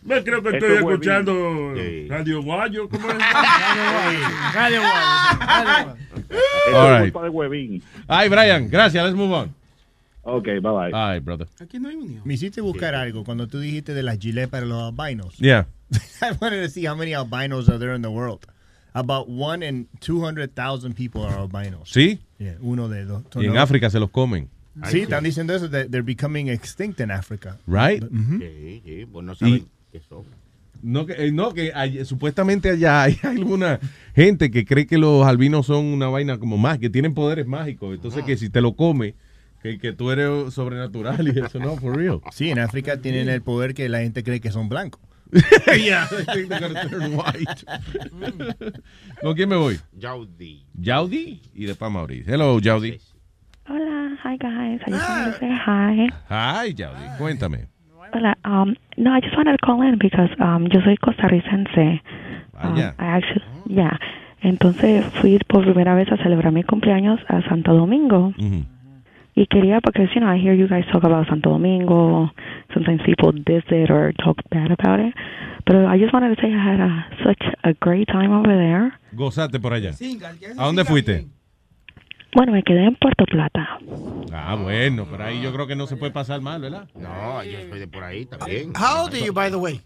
me 0.06 0.24
creo 0.24 0.42
que 0.42 0.50
Esto 0.50 0.66
estoy 0.68 0.78
escuchando 0.78 1.74
Radio 2.08 2.42
Guayo, 2.44 2.88
¿cómo 2.90 3.10
es? 3.10 3.16
Radio 4.54 4.82
Guayo. 4.82 5.96
All 6.74 7.04
es 7.06 7.14
right. 7.14 7.84
Ay, 8.08 8.30
Brian, 8.30 8.70
gracias. 8.70 9.04
Let's 9.04 9.16
move 9.16 9.34
on. 9.34 9.54
Ok, 10.24 10.46
bye 10.46 10.60
bye. 10.62 10.92
Ay, 10.94 11.20
brother. 11.20 11.48
Aquí 11.60 11.78
no 11.80 11.90
hay 11.90 11.96
unión. 11.96 12.22
Me 12.26 12.34
hiciste 12.34 12.62
buscar 12.62 12.96
algo 12.96 13.24
cuando 13.24 13.48
tú 13.48 13.60
dijiste 13.60 13.94
de 13.94 14.02
las 14.04 14.18
gilet 14.18 14.50
para 14.50 14.66
los 14.66 14.82
albinos. 14.82 15.38
Yeah. 15.38 15.68
I 16.22 16.32
wanted 16.42 16.64
to 16.64 16.70
see 16.70 16.86
how 16.88 16.96
many 16.96 17.14
albinos 17.14 17.70
are 17.70 17.78
there 17.78 17.94
in 17.96 18.02
the 18.02 18.10
world. 18.10 18.46
About 18.94 19.28
one 19.30 19.62
in 19.62 19.88
200,000 20.00 20.94
people 20.96 21.22
are 21.24 21.36
albinos. 21.38 21.92
¿Sí? 21.92 22.20
Yeah, 22.40 22.56
uno 22.62 22.88
de 22.90 23.06
dos. 23.06 23.24
Y 23.36 23.46
en 23.46 23.54
No. 23.54 23.62
África 23.62 23.90
se 23.90 24.00
los 24.00 24.10
comen. 24.10 24.50
Sí, 24.90 25.02
están 25.02 25.24
diciendo 25.24 25.54
eso, 25.54 25.70
that 25.70 25.88
they're 25.90 26.02
becoming 26.02 26.50
extinct 26.50 27.00
in 27.00 27.10
Africa. 27.12 27.58
Right? 27.68 28.04
Mhm. 28.10 28.40
Sí, 28.40 28.82
sí, 28.84 29.06
pues 29.06 29.26
no 29.26 29.34
Y- 29.34 29.36
saben 29.36 29.68
son. 30.02 30.24
No, 30.82 31.06
que, 31.06 31.14
eh, 31.14 31.32
no, 31.32 31.54
que 31.54 31.72
hay- 31.74 32.04
supuestamente 32.06 32.70
allá 32.70 33.04
hay 33.04 33.18
alguna 33.24 33.80
gente 34.16 34.52
que 34.52 34.66
cree 34.66 34.86
que 34.86 34.98
los 34.98 35.26
albinos 35.26 35.66
son 35.66 35.86
una 35.86 36.08
vaina 36.08 36.38
como 36.38 36.58
más, 36.58 36.78
que 36.80 36.90
tienen 36.90 37.14
poderes 37.14 37.48
mágicos. 37.48 37.96
Entonces, 37.96 38.24
que 38.24 38.38
si 38.38 38.50
te 38.50 38.62
lo 38.62 38.76
comes, 38.76 39.16
que, 39.64 39.80
que 39.80 39.94
tú 39.94 40.12
eres 40.12 40.54
sobrenatural 40.54 41.28
y 41.36 41.40
eso 41.40 41.60
no, 41.60 41.76
for 41.78 41.96
real. 41.98 42.22
Sí, 42.32 42.50
en 42.52 42.60
África 42.60 42.98
tienen 43.02 43.30
el 43.30 43.42
poder 43.42 43.74
que 43.74 43.90
la 43.90 44.00
gente 44.02 44.24
cree 44.24 44.40
que 44.42 44.52
son 44.52 44.70
blancos. 44.70 45.02
Yeah, 45.76 46.08
they 46.08 46.24
think 46.26 46.50
they're 46.50 46.60
gonna 46.60 46.88
turn 46.88 47.16
white. 47.16 47.66
¿Con 49.22 49.34
quién 49.36 49.50
me 49.50 49.56
voy? 49.56 49.80
Yaudi. 49.98 50.66
Yaudi 50.76 51.42
y 51.54 51.66
después 51.66 51.92
Mauricio. 51.92 52.32
Hello, 52.34 52.60
Yaudi. 52.60 53.00
Hola, 53.68 54.16
hi 54.24 54.38
guys. 54.38 54.82
I 54.86 54.92
just 54.92 55.10
wanted 55.10 55.34
to 55.34 55.40
say 55.40 55.52
hi. 55.52 56.10
Hi, 56.30 56.74
Yaudi. 56.76 57.18
Cuéntame. 57.18 57.68
Hola, 58.16 58.38
um, 58.46 58.78
no, 58.96 59.12
I 59.12 59.20
just 59.20 59.36
wanted 59.36 59.58
to 59.60 59.66
call 59.66 59.82
in 59.82 59.98
because 60.00 60.30
um, 60.40 60.68
yo 60.72 60.80
soy 60.80 60.96
costarricense. 60.96 62.00
Um, 62.58 62.72
Allá. 62.72 62.96
I 62.98 63.06
actually, 63.18 63.44
yeah. 63.68 63.98
Entonces 64.42 65.04
fui 65.20 65.38
por 65.46 65.66
primera 65.66 65.96
vez 65.96 66.10
a 66.10 66.16
celebrar 66.24 66.54
mi 66.54 66.64
cumpleaños 66.64 67.20
a 67.28 67.42
Santo 67.50 67.74
Domingo. 67.74 68.34
Y 69.36 69.48
quería, 69.48 69.82
porque, 69.82 70.08
you 70.16 70.22
know, 70.22 70.30
I 70.30 70.38
hear 70.38 70.54
you 70.54 70.66
guys 70.66 70.86
talk 70.94 71.04
about 71.04 71.28
Santo 71.28 71.50
Domingo. 71.50 72.32
Sometimes 72.74 73.02
people 73.04 73.34
diss 73.34 73.66
it 73.70 73.92
or 73.92 74.14
talk 74.14 74.38
bad 74.50 74.72
about 74.72 75.02
it. 75.02 75.14
But 75.66 75.76
I 75.76 75.98
just 75.98 76.14
wanted 76.14 76.38
to 76.38 76.42
say 76.42 76.54
I 76.54 76.64
had 76.64 76.80
a, 76.80 77.06
such 77.22 77.44
a 77.66 77.74
great 77.74 78.08
time 78.08 78.32
over 78.32 78.56
there. 78.56 78.94
Gozate 79.12 79.60
por 79.60 79.74
allá. 79.74 79.92
¿A 80.58 80.64
dónde 80.64 80.86
fuiste? 80.86 81.28
Bueno, 82.36 82.52
me 82.52 82.64
quedé 82.64 82.86
en 82.86 82.96
Puerto 82.96 83.26
Plata. 83.26 83.80
Ah, 84.34 84.56
bueno, 84.56 85.08
pero 85.10 85.24
ahí 85.24 85.42
yo 85.42 85.54
creo 85.54 85.68
que 85.68 85.76
no 85.76 85.88
se 85.88 85.96
puede 85.96 86.12
pasar 86.12 86.42
mal, 86.42 86.62
¿verdad? 86.62 86.88
No, 86.94 87.42
yo 87.44 87.58
soy 87.70 87.80
de 87.80 87.88
por 87.88 88.04
ahí 88.04 88.26
también. 88.26 88.74
How 88.76 89.06
old 89.06 89.14
are 89.14 89.26
you, 89.26 89.34
by 89.34 89.50
the 89.50 89.56
way? 89.56 89.82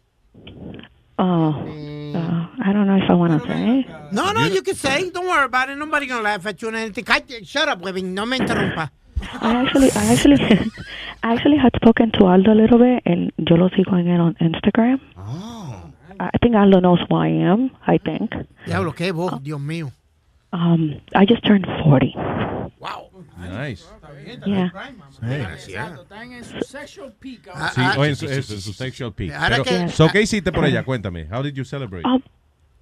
Oh, 1.20 1.24
uh, 1.24 2.48
I 2.66 2.74
don't 2.74 2.88
know 2.88 2.98
if 2.98 3.08
I 3.08 3.14
want 3.14 3.40
to 3.40 3.48
say. 3.48 3.86
No, 4.12 4.32
no, 4.32 4.48
you 4.48 4.64
can 4.64 4.74
say. 4.74 5.12
Don't 5.12 5.28
worry 5.28 5.46
about 5.46 5.70
it. 5.70 5.78
Nobody 5.78 6.08
gonna 6.08 6.24
laugh 6.24 6.46
at 6.48 6.60
you. 6.62 6.70
And 6.70 6.96
Shut 7.46 7.68
up, 7.68 7.82
Huevín. 7.82 8.14
No 8.14 8.26
me 8.26 8.38
interrumpa. 8.38 8.90
I 9.42 9.54
actually, 9.62 9.92
I 9.92 10.14
actually, 10.14 10.42
I 11.24 11.34
actually 11.34 11.58
had 11.58 11.74
spoken 11.76 12.12
to 12.14 12.26
Aldo 12.26 12.52
a 12.52 12.56
little 12.56 12.80
bit, 12.80 13.04
and 13.06 13.32
yo 13.38 13.58
lo 13.58 13.70
sigo 13.70 14.00
en 14.00 14.08
él 14.08 14.22
on 14.22 14.36
Instagram. 14.40 15.00
I 16.22 16.38
think 16.42 16.56
Aldo 16.56 16.80
knows 16.80 17.00
who 17.08 17.16
I 17.16 17.28
am. 17.28 17.70
I 17.86 17.98
think. 17.98 18.32
Diablo, 18.66 18.94
qué 18.94 19.12
voz, 19.12 19.44
Dios 19.44 19.60
mío. 19.60 19.92
Um, 20.52 20.96
I 21.16 21.26
just 21.26 21.44
turned 21.44 21.66
forty. 21.84 22.14
Nice. 23.38 23.86
Yeah. 24.46 24.72
Están 25.22 26.32
en 26.34 26.44
su 26.44 26.60
sexual 26.62 27.14
peak 27.20 27.48
ahora. 27.48 27.70
Sí, 27.70 27.82
o 27.98 28.06
en 28.06 28.16
su, 28.16 28.26
en 28.28 28.44
su- 28.44 28.60
su 28.60 28.74
sexual 28.74 29.14
peak. 29.14 29.32
Pero, 29.50 29.64
que- 29.64 29.88
so, 29.90 30.08
¿qué 30.10 30.22
hiciste 30.22 30.52
por 30.52 30.64
allá? 30.66 30.84
Cuéntame. 30.84 31.28
How 31.32 31.42
did 31.44 31.54
you 31.56 31.64
celebrate? 31.66 32.06
Um, 32.08 32.22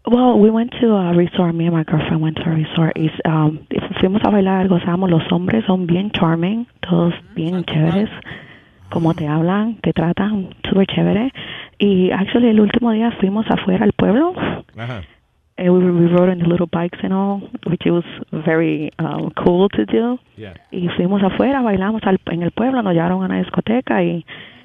Well, 0.10 0.40
we 0.40 0.50
went 0.50 0.72
to 0.80 0.96
a 0.96 1.12
resort. 1.12 1.54
Me 1.54 1.68
and 1.68 1.76
my 1.76 1.84
girlfriend 1.84 2.22
went 2.24 2.38
to 2.38 2.44
a 2.50 2.54
resort. 2.54 2.94
Um, 3.26 3.60
fuimos 4.00 4.22
a 4.24 4.30
bailar, 4.30 4.70
gozamos. 4.70 5.10
Los 5.10 5.30
hombres 5.34 5.66
son 5.66 5.86
bien 5.86 6.12
charming, 6.12 6.66
todos 6.80 7.14
bien 7.36 7.66
chéveres. 7.66 8.10
Como 8.90 9.14
te 9.14 9.28
hablan, 9.28 9.76
te 9.82 9.92
tratan 9.92 10.56
súper 10.70 10.88
chévere. 10.88 11.34
Y 11.78 12.12
actually 12.12 12.48
el 12.48 12.62
último 12.62 12.92
día 12.92 13.12
fuimos 13.20 13.46
afuera 13.50 13.84
al 13.84 13.92
pueblo. 13.92 14.34
Ajá. 14.78 15.02
And 15.58 15.74
we, 15.74 15.80
we 15.92 16.06
rode 16.08 16.30
on 16.30 16.40
the 16.40 16.46
little 16.46 16.68
bikes 16.68 17.00
and 17.02 17.12
all, 17.12 17.42
which 17.66 17.86
it 17.86 17.92
was 17.92 18.06
very 18.32 18.92
um, 19.00 19.32
cool 19.44 19.70
to 19.70 19.86
do. 19.86 20.20
Yeah. 20.36 20.54
Y 20.72 20.88
fuimos 20.96 21.24
afuera, 21.24 21.62
bailamos 21.62 22.04
al, 22.04 22.20
en 22.28 22.44
el 22.44 22.52
pueblo, 22.52 22.84
nos 22.84 22.94
llevaron 22.94 23.24
a 23.24 23.26
una 23.26 23.40
discoteca 23.40 24.04
y 24.04 24.24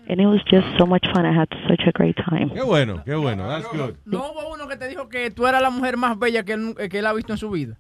and 0.08 0.20
it 0.20 0.26
was 0.26 0.40
just 0.50 0.66
so 0.78 0.86
much 0.86 1.06
fun. 1.14 1.24
I 1.24 1.32
had 1.32 1.48
such 1.68 1.82
a 1.86 1.92
great 1.92 2.16
time. 2.16 2.50
Qué 2.50 2.62
bueno, 2.62 3.02
qué 3.04 3.14
bueno. 3.14 3.48
That's 3.48 3.68
good. 3.68 3.94
No 4.04 4.32
hubo 4.32 4.52
uno 4.52 4.68
que 4.68 4.76
te 4.76 4.88
dijo 4.88 5.08
que 5.08 5.30
tú 5.30 5.46
eras 5.46 5.62
la 5.62 5.70
mujer 5.70 5.96
más 5.96 6.18
bella 6.18 6.42
que 6.42 6.52
él, 6.52 6.74
que 6.90 6.98
él 6.98 7.06
ha 7.06 7.12
visto 7.12 7.32
en 7.32 7.38
su 7.38 7.50
vida. 7.50 7.78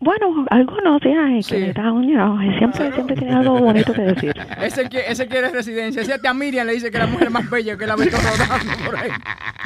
Bueno, 0.00 0.46
algunos 0.50 1.02
sí, 1.02 1.08
ay, 1.08 1.40
que 1.42 1.74
you 1.74 2.14
know, 2.14 2.38
siempre, 2.56 2.92
siempre 2.92 3.16
tiene 3.16 3.34
algo 3.34 3.58
bonito 3.58 3.92
que 3.92 4.02
decir. 4.02 4.32
Ese, 4.62 4.88
ese 5.08 5.26
quiere 5.26 5.50
residencia. 5.50 6.02
Ese 6.02 6.14
a 6.24 6.34
Miriam 6.34 6.66
le 6.66 6.74
dice 6.74 6.90
que 6.90 6.98
es 6.98 7.04
la 7.04 7.10
mujer 7.10 7.30
más 7.30 7.50
bella 7.50 7.76
que 7.76 7.84
él 7.84 7.90
ha 7.90 7.96
visto 7.96 8.16
rodando 8.16 8.84
por 8.84 8.96
ahí. 8.96 9.10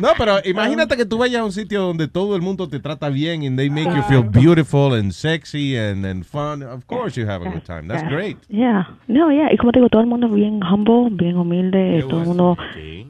No, 0.01 0.09
pero 0.17 0.37
imagínate 0.45 0.97
que 0.97 1.05
tú 1.05 1.19
vayas 1.19 1.43
a 1.43 1.45
un 1.45 1.53
sitio 1.53 1.83
donde 1.83 2.09
todo 2.09 2.35
el 2.35 2.43
mundo 2.43 2.69
te 2.69 2.81
trata 2.81 3.11
bien 3.11 3.43
and 3.43 3.59
they 3.59 3.69
make 3.69 3.91
you 3.95 4.03
feel 4.05 4.23
beautiful 4.23 4.95
and 4.95 5.13
sexy 5.13 5.77
and, 5.77 6.05
and 6.07 6.25
fun. 6.25 6.63
Of 6.63 6.87
course 6.87 7.21
you 7.21 7.29
have 7.29 7.47
a 7.47 7.51
good 7.51 7.65
time. 7.65 7.89
That's 7.89 8.09
great. 8.09 8.39
Yeah, 8.49 8.89
no, 9.09 9.31
yeah, 9.31 9.53
y 9.53 9.57
como 9.59 9.73
te 9.73 9.81
digo, 9.81 9.91
todo 9.91 10.01
el 10.01 10.09
mundo 10.09 10.29
bien 10.29 10.61
humble, 10.63 11.09
bien 11.11 11.37
humilde, 11.37 12.05
todo 12.09 12.21
el 12.21 12.27
mundo 12.27 12.57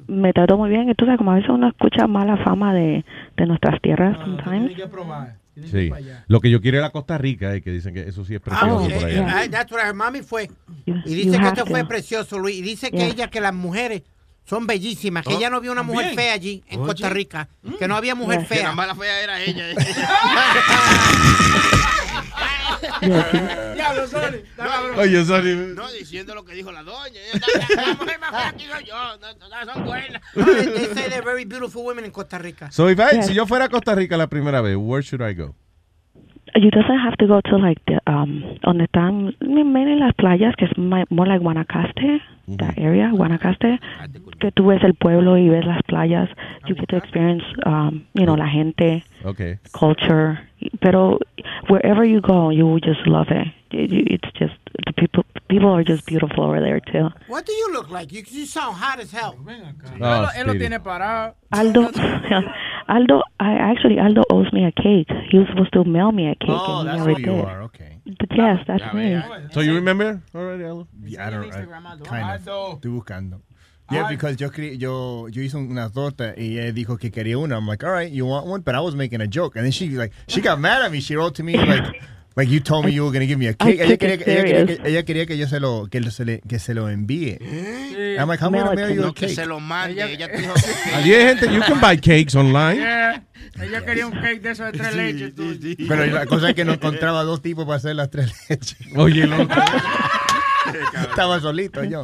me 0.09 0.33
trató 0.33 0.57
muy 0.57 0.71
bien. 0.71 0.89
Entonces, 0.89 1.17
como 1.19 1.33
a 1.33 1.35
veces 1.37 1.51
uno 1.51 1.69
escucha 1.69 2.07
mala 2.07 2.37
fama 2.39 2.75
de, 2.75 3.05
de 3.37 3.47
nuestras 3.47 3.81
tierras, 3.81 4.17
sometimes. 4.19 4.73
Sí. 5.71 5.91
Lo 6.29 6.41
que 6.41 6.49
yo 6.51 6.61
quiero 6.63 6.79
es 6.79 6.83
la 6.83 6.91
Costa 6.91 7.19
Rica, 7.19 7.55
eh, 7.55 7.61
que 7.61 7.71
dicen 7.71 7.93
que 7.93 8.09
eso 8.09 8.25
sí 8.25 8.35
es 8.35 8.41
precioso 8.41 8.79
Ah, 8.79 9.01
por 9.01 9.11
eh, 9.11 9.21
allá. 9.21 9.45
eh, 9.45 9.49
that's 9.51 9.71
what 9.71 9.85
her 9.87 9.93
mami 9.95 10.23
fue. 10.23 10.51
Y 10.87 10.93
you 10.93 11.03
dice 11.05 11.39
que 11.39 11.47
esto 11.47 11.65
to. 11.65 11.71
fue 11.71 11.85
precioso, 11.85 12.39
Luis. 12.39 12.57
Y 12.57 12.63
dice 12.63 12.91
que 12.91 13.05
ella, 13.07 13.29
que 13.29 13.41
las 13.41 13.53
mujeres 13.53 14.03
son 14.45 14.67
bellísimas, 14.67 15.27
que 15.27 15.35
Oh, 15.35 15.39
ella 15.39 15.51
no 15.51 15.61
vio 15.61 15.73
una 15.73 15.83
mujer 15.83 16.15
fea 16.15 16.33
allí 16.33 16.65
en 16.69 16.81
Oye. 16.81 16.89
Costa 16.89 17.11
Rica, 17.11 17.49
que 17.79 17.87
no 17.87 17.97
había 17.97 18.15
mujer 18.15 18.41
Que 18.41 18.47
fea. 18.47 18.63
la 18.69 18.73
mala 18.73 18.95
fea 18.95 19.23
era 19.23 19.43
ella. 19.43 19.67
Diablo, 23.75 24.07
sorry. 24.07 24.43
Oye, 24.99 25.25
sorry. 25.25 25.55
No, 25.75 25.91
diciendo 25.93 26.35
lo 26.35 26.45
que 26.45 26.55
dijo 26.55 26.73
la 26.73 26.83
doña. 26.83 27.21
La, 27.77 27.95
mujer 27.95 28.19
más 28.21 28.31
fea 28.31 28.55
soy 28.59 28.85
yo. 28.85 28.95
Todas 29.39 29.67
son 29.75 29.85
buenas. 29.85 30.23
They, 30.35 30.95
say 30.95 31.09
they're 31.09 31.23
very 31.23 31.45
beautiful 31.45 31.85
women 31.85 32.05
in 32.05 32.11
Costa 32.11 32.39
Rica. 32.39 32.71
So 32.71 32.89
if 32.89 32.99
I- 32.99 33.23
si 33.23 33.35
yo 33.35 33.47
fuera 33.47 33.67
a 33.67 33.69
Costa 33.69 33.95
Rica 33.95 34.17
la 34.17 34.27
primera 34.27 34.61
vez, 34.61 34.77
where 34.77 35.03
should 35.03 35.23
I 35.23 35.35
go? 35.35 35.55
You 36.55 36.71
doesn't 36.71 36.99
have 36.99 37.17
to 37.17 37.27
go 37.27 37.41
to 37.41 37.57
like 37.57 37.81
the 37.87 37.99
um 38.07 38.59
donde 38.63 38.85
están 38.85 39.35
mainly 39.41 39.97
las 39.99 40.13
playas 40.15 40.55
que 40.57 40.67
es 40.67 40.77
more 40.77 41.07
like 41.27 41.41
Guanacaste, 41.43 42.21
that 42.59 42.77
area, 42.77 43.11
Guanacaste, 43.11 43.81
que 44.39 44.51
tú 44.53 44.67
ves 44.67 44.83
el 44.85 44.93
pueblo 44.95 45.39
y 45.39 45.49
ves 45.49 45.65
las 45.65 45.81
playas, 45.85 46.29
you 46.67 46.75
get 46.75 46.89
to 46.89 46.97
experience 46.97 47.43
um 47.65 48.05
you 48.13 48.27
know 48.27 48.37
la 48.37 48.49
gente, 48.49 49.03
Okay. 49.25 49.61
culture, 49.73 50.41
pero 50.81 51.19
wherever 51.69 52.05
you 52.05 52.21
go, 52.21 52.51
you 52.51 52.67
will 52.67 52.81
just 52.81 53.07
love 53.07 53.29
it. 53.31 53.49
It- 53.71 53.93
it- 53.93 54.09
It's 54.21 54.31
just 54.39 54.55
the 54.87 54.93
people 54.93 55.25
people 55.49 55.69
are 55.71 55.85
just 55.85 56.07
beautiful 56.07 56.45
over 56.45 56.61
there 56.61 56.81
too. 56.81 57.09
What 57.29 57.45
do 57.47 57.53
you 57.53 57.73
look 57.73 57.91
like? 57.91 58.13
You, 58.13 58.23
you 58.27 58.47
sound 58.47 58.77
hot 58.77 59.01
as 59.01 59.11
hell. 59.13 59.35
Oh, 59.37 59.51
él, 59.51 60.01
lo- 60.01 60.29
él 60.35 60.47
lo 60.47 60.53
Speedy. 60.55 60.59
tiene. 60.59 60.79
Aldo, 61.53 61.91
Aldo, 62.89 63.23
I 63.39 63.53
actually 63.55 63.99
Aldo 63.99 64.23
owes 64.31 64.51
me 64.53 64.65
a 64.65 64.73
cake. 64.73 65.09
He 65.31 65.39
was 65.39 65.49
supposed 65.49 65.73
to 65.75 65.85
mail 65.85 66.11
me 66.13 66.29
a 66.29 66.35
cake, 66.35 66.49
Oh, 66.51 66.81
and 66.81 66.89
that's 66.89 66.99
never 66.99 67.15
who 67.15 67.21
you 67.21 67.43
are. 67.45 67.63
Okay. 67.63 67.99
But 68.19 68.29
yes, 68.37 68.59
that's 68.67 68.93
me. 68.95 69.21
So 69.53 69.61
you 69.61 69.75
remember 69.75 70.23
already, 70.35 70.65
Aldo? 70.65 70.89
Yeah, 71.05 71.27
I 71.27 71.31
don't, 71.31 71.45
I, 71.53 71.97
kind 72.05 72.49
of. 72.49 72.81
Estoy 72.81 72.91
buscando. 72.91 73.41
Yeah, 73.93 74.09
because 74.09 74.37
yo, 74.37 74.51
cre- 74.51 74.77
yo, 74.79 75.29
yo 75.29 75.43
hice 75.43 75.57
una 75.57 75.91
torta 75.91 76.35
y 76.37 76.59
ella 76.59 76.73
dijo 76.73 76.97
que 76.99 77.11
quería 77.11 77.37
una. 77.39 77.57
I'm 77.57 77.67
like, 77.69 77.85
all 77.85 77.93
right, 77.93 78.11
you 78.13 78.27
want 78.27 78.47
one? 78.47 78.63
But 78.63 78.75
I 78.75 78.81
was 78.81 78.95
making 78.95 79.21
a 79.21 79.27
joke. 79.29 79.57
And 79.57 79.65
then 79.65 79.73
she 79.73 79.89
like, 79.91 80.13
she 80.29 80.41
got 80.41 80.59
mad 80.59 80.83
at 80.83 80.91
me. 80.91 81.01
She 81.01 81.15
wrote 81.17 81.35
to 81.37 81.43
me 81.43 81.57
like, 81.57 82.01
like 82.37 82.49
you 82.49 82.61
told 82.61 82.85
me 82.87 82.93
you 82.93 83.05
were 83.05 83.11
going 83.13 83.21
to 83.21 83.27
give 83.27 83.39
me 83.39 83.47
a 83.47 83.51
I 83.51 83.55
cake. 83.55 83.81
Ella 83.81 83.97
quería, 83.99 84.15
ella, 84.15 84.45
quería 84.45 84.67
que, 84.67 84.81
ella 84.91 85.03
quería 85.05 85.27
que 85.27 85.37
yo 85.37 85.47
se 85.47 85.61
lo, 85.61 85.87
que 85.91 86.03
se, 86.11 86.25
le, 86.25 86.41
que 86.49 86.59
se 86.59 86.73
lo 86.75 86.89
envíe. 86.89 87.39
I'm 88.19 88.29
like, 88.29 88.41
how 88.41 88.47
am 88.49 88.55
I 88.55 88.59
Mail 88.59 88.65
going 88.65 88.77
to 88.77 88.83
mail 88.87 88.95
you 88.95 89.03
a 89.03 89.07
No, 89.07 89.13
que 89.15 89.27
cake? 89.27 89.35
se 89.35 89.47
lo 89.47 89.61
mande. 89.61 90.03
Ella 90.03 90.29
Allí 90.97 91.13
hay 91.15 91.27
gente, 91.37 91.53
you 91.53 91.61
can 91.61 91.81
buy 91.81 91.97
cakes 91.97 92.35
online. 92.35 92.77
Yeah. 92.81 93.23
Ella 93.61 93.85
quería 93.85 94.07
un 94.07 94.13
cake 94.13 94.41
de 94.41 94.51
esos 94.53 94.73
de 94.73 94.79
tres 94.79 94.95
leches. 94.95 95.35
tú. 95.35 95.55
Pero 95.89 96.07
la 96.07 96.25
cosa 96.27 96.49
es 96.51 96.55
que 96.55 96.65
no 96.65 96.73
encontraba 96.73 97.23
dos 97.25 97.43
tipos 97.43 97.67
para 97.67 97.77
hacer 97.77 97.95
las 97.97 98.09
tres 98.11 98.33
leches. 98.49 98.77
Oye, 98.97 99.27
loco. 99.27 99.53
Estaba 101.09 101.41
solito 101.41 101.83
yo. 101.85 102.03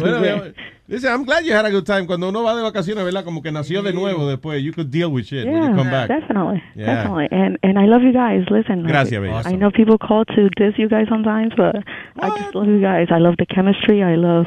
Bueno, 0.00 0.20
mi 0.20 0.28
amor, 0.28 0.54
dice, 0.86 1.06
I'm 1.08 1.24
glad 1.24 1.42
you 1.44 1.52
had 1.54 1.66
a 1.66 1.70
good 1.70 1.84
time. 1.84 2.06
Cuando 2.06 2.28
uno 2.30 2.42
va 2.42 2.56
de 2.56 2.62
vacaciones, 2.62 3.04
¿verdad? 3.04 3.24
Como 3.24 3.42
que 3.42 3.52
nació 3.52 3.82
de 3.82 3.92
nuevo 3.92 4.26
después. 4.28 4.62
You 4.62 4.72
could 4.72 4.90
deal 4.90 5.10
with 5.12 5.24
shit 5.24 5.44
when 5.46 5.54
you 5.62 5.74
come 5.76 5.90
Yeah, 5.90 6.06
back. 6.06 6.08
definitely, 6.08 6.62
Yeah. 6.74 6.86
definitely, 7.04 7.28
and 7.30 7.58
and 7.62 7.78
I 7.78 7.86
love 7.86 8.02
you 8.02 8.12
guys. 8.12 8.46
Listen, 8.50 8.82
like, 8.84 8.92
Gracias, 8.92 9.20
bella. 9.20 9.42
I 9.44 9.56
know 9.56 9.70
people 9.70 9.98
call 9.98 10.24
to 10.24 10.48
diss 10.56 10.78
you 10.78 10.88
guys 10.88 11.08
sometimes, 11.08 11.52
but 11.56 11.76
I 12.22 12.30
just 12.40 12.54
love 12.54 12.68
you 12.68 12.80
guys. 12.80 13.08
I 13.10 13.18
love 13.18 13.34
the 13.38 13.46
chemistry. 13.46 14.02
I 14.02 14.16
love, 14.16 14.46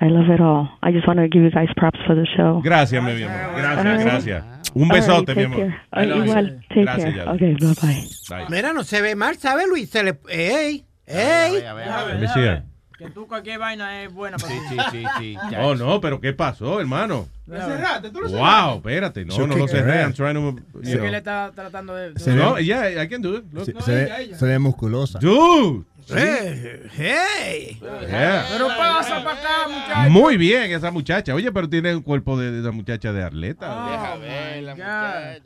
I 0.00 0.08
love 0.08 0.30
it 0.32 0.40
all. 0.40 0.68
I 0.82 0.92
just 0.92 1.06
want 1.06 1.18
to 1.18 1.28
give 1.28 1.42
you 1.42 1.50
guys 1.50 1.68
props 1.76 1.98
for 2.06 2.14
the 2.14 2.26
show. 2.36 2.60
Gracias, 2.64 3.02
mi 3.02 3.22
amor. 3.22 3.52
Gracias, 3.56 4.04
gracias. 4.04 4.44
Un 4.74 4.82
All 4.82 4.88
right, 4.90 5.06
besote, 5.06 5.34
mi 5.36 5.42
amor. 5.44 5.58
you. 5.58 6.22
igual, 6.24 6.60
take 6.68 6.80
Gracias, 6.82 7.14
care. 7.14 7.28
Okay, 7.30 7.54
bye 7.54 7.74
bye. 7.80 8.08
Bye. 8.28 8.46
Mira, 8.50 8.72
no 8.72 8.82
se 8.84 9.00
ve 9.00 9.14
mal, 9.14 9.36
¿sabe, 9.38 9.66
Luis? 9.68 9.88
Se 9.88 10.02
le... 10.02 10.18
¡Ey! 10.28 10.84
¡Ey! 11.06 11.62
Que 12.98 13.10
tú 13.10 13.26
cualquier 13.26 13.58
vaina 13.58 14.02
es 14.04 14.12
buena 14.12 14.36
para 14.38 14.52
ti. 14.52 14.58
Sí, 14.68 14.76
sí, 14.92 15.04
sí. 15.18 15.36
Oh, 15.58 15.74
no, 15.74 16.00
pero 16.00 16.20
¿qué 16.20 16.32
pasó, 16.32 16.80
hermano? 16.80 17.28
Lo 17.46 17.56
cerraste, 17.60 18.10
tú 18.10 18.20
lo 18.20 18.28
Wow, 18.28 18.36
cerraste. 18.38 18.76
espérate. 18.76 19.24
No, 19.24 19.46
no 19.46 19.56
lo 19.56 19.68
cerré. 19.68 20.00
I'm 20.02 20.12
trying 20.14 20.34
to, 20.34 20.56
you 20.80 20.80
que 20.82 20.98
know. 20.98 21.14
está 21.14 21.52
tratando 21.54 21.94
de... 21.94 22.12
No, 22.34 22.58
yeah, 22.58 23.02
I 23.02 23.08
can 23.08 23.20
do 23.20 23.36
it. 23.36 23.44
Se 24.36 24.46
ve 24.46 24.58
musculosa. 24.58 25.18
Dude. 25.18 25.84
¡Ey! 26.10 26.90
¡Ey! 26.98 27.80
Yeah. 27.80 28.46
Pero 28.52 28.68
pasa 28.68 29.24
para 29.24 29.38
acá, 29.38 29.68
muchacho. 29.68 30.10
Muy 30.10 30.36
bien 30.36 30.70
esa 30.72 30.90
muchacha. 30.90 31.34
Oye, 31.34 31.50
pero 31.52 31.68
tiene 31.68 31.94
un 31.94 32.02
cuerpo 32.02 32.38
de, 32.38 32.50
de 32.50 32.60
esa 32.60 32.70
muchacha 32.70 33.12
de 33.12 33.22
atleta. 33.22 33.66
Deja 33.90 34.16
ver 34.16 34.62
la 34.62 34.74
muchacha. 34.74 35.40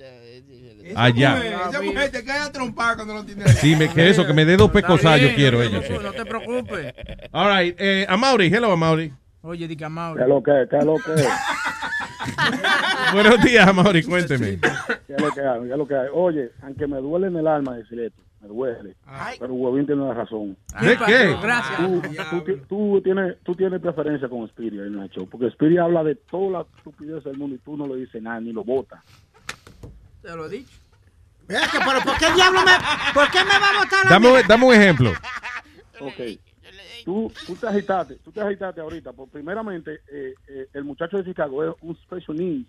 Allá. 0.96 1.36
Mujer, 1.36 1.52
esa 1.68 1.82
mujer 1.82 2.10
te 2.10 2.24
cae 2.24 2.40
a 2.40 2.52
trompar 2.52 2.96
cuando 2.96 3.14
no 3.14 3.24
tiene. 3.24 3.46
Sí, 3.48 3.76
me, 3.76 3.88
que 3.88 4.08
eso, 4.08 4.26
que 4.26 4.32
me 4.32 4.44
dé 4.44 4.56
dos 4.56 4.70
pecosas, 4.70 5.16
yo 5.16 5.24
bien, 5.24 5.34
quiero 5.36 5.62
ella. 5.62 5.78
no, 5.78 5.82
sí. 5.82 5.92
No 6.02 6.12
te 6.12 6.24
preocupes. 6.24 6.94
All 7.32 7.56
right, 7.56 7.76
eh, 7.78 8.06
Amaury, 8.08 8.46
hello, 8.46 8.72
Amaury. 8.72 9.12
Oye, 9.42 9.68
di 9.68 9.76
que 9.76 9.88
Mauri. 9.88 10.18
¿Qué 10.18 10.22
es 10.24 10.28
lo 10.28 10.42
que 10.42 10.62
es? 10.62 10.68
¿Qué 10.68 10.78
es 10.78 10.84
lo 10.84 10.96
que 10.96 11.14
es? 11.14 11.28
Buenos 13.12 13.42
días, 13.42 13.68
Amaury, 13.68 14.02
cuénteme. 14.02 14.58
¿Qué 15.06 15.14
es 15.14 15.20
lo 15.20 15.30
que 15.30 15.40
hay? 15.40 15.60
¿Qué 15.60 15.70
es 15.72 15.78
lo 15.78 15.86
que 15.86 15.94
hay? 15.94 16.08
Oye, 16.12 16.50
aunque 16.62 16.86
me 16.86 16.98
duele 16.98 17.28
en 17.28 17.36
el 17.36 17.46
alma 17.46 17.76
decir 17.76 18.00
esto, 18.00 18.20
me 18.40 18.48
duele. 18.48 18.96
Pero 19.38 19.54
Huevín 19.54 19.86
tiene 19.86 20.02
una 20.02 20.14
razón. 20.14 20.56
¿De 20.80 20.96
qué? 21.06 21.36
Gracias. 21.42 21.78
Tú, 21.78 22.02
tú 22.30 22.44
ti- 22.44 22.62
tú 22.68 23.00
tienes, 23.02 23.36
tú 23.42 23.54
tienes 23.54 23.80
preferencia 23.80 24.28
con 24.28 24.44
Spirit 24.44 24.80
en 24.80 24.98
el 24.98 25.10
show, 25.10 25.28
porque 25.28 25.46
Spirit 25.48 25.78
habla 25.78 26.04
de 26.04 26.14
toda 26.14 26.50
la 26.60 26.66
estupidez 26.76 27.24
del 27.24 27.36
mundo 27.36 27.56
y 27.56 27.58
tú 27.58 27.76
no 27.76 27.86
le 27.86 27.96
dices 27.96 28.22
nada, 28.22 28.40
ni 28.40 28.52
lo 28.52 28.62
botas. 28.64 29.00
Te 30.22 30.34
lo 30.36 30.46
he 30.46 30.48
dicho. 30.50 30.78
Mira 31.48 31.62
que, 31.72 31.78
pero 31.78 32.00
¿por 32.02 32.18
qué 32.18 32.26
diablo 32.34 32.60
me... 32.60 32.72
¿Por 33.14 33.30
qué 33.30 33.38
me 33.38 33.50
va 33.58 33.70
a 33.70 33.84
botar 33.84 34.06
a 34.06 34.10
Dame, 34.10 34.42
dame 34.46 34.66
un 34.66 34.74
ejemplo. 34.74 35.12
Ok. 36.00 36.38
Tú, 37.04 37.32
tú 37.46 37.54
te 37.54 37.66
agitaste, 37.66 38.16
tú 38.16 38.30
te 38.30 38.40
agitaste 38.42 38.80
ahorita. 38.82 39.12
Por 39.14 39.28
primeramente, 39.30 40.00
eh, 40.12 40.34
eh, 40.46 40.68
el 40.74 40.84
muchacho 40.84 41.16
de 41.16 41.24
Chicago 41.24 41.64
es 41.64 41.74
un 41.80 41.96
special 41.96 42.36
needs. 42.36 42.68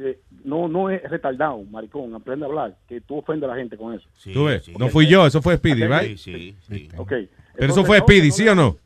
Eh, 0.00 0.20
no, 0.44 0.68
no 0.68 0.90
es 0.90 1.02
retardado, 1.10 1.62
maricón, 1.64 2.14
aprende 2.14 2.44
a 2.46 2.48
hablar, 2.48 2.76
que 2.88 3.00
tú 3.00 3.18
ofendes 3.18 3.48
a 3.48 3.52
la 3.54 3.58
gente 3.58 3.76
con 3.76 3.94
eso. 3.94 4.08
Tú 4.32 4.44
ves, 4.44 4.68
no 4.78 4.88
fui 4.88 5.06
yo, 5.06 5.26
eso 5.26 5.42
fue 5.42 5.56
Speedy, 5.56 5.82
Ok. 5.84 6.00
right? 6.00 6.16
Sí, 6.16 6.56
Ok. 6.96 7.12
Pero 7.56 7.72
eso 7.72 7.84
fue 7.84 7.98
Speedy, 7.98 8.28
no 8.28 8.34
¿sí 8.34 8.48
o 8.48 8.54
no? 8.54 8.76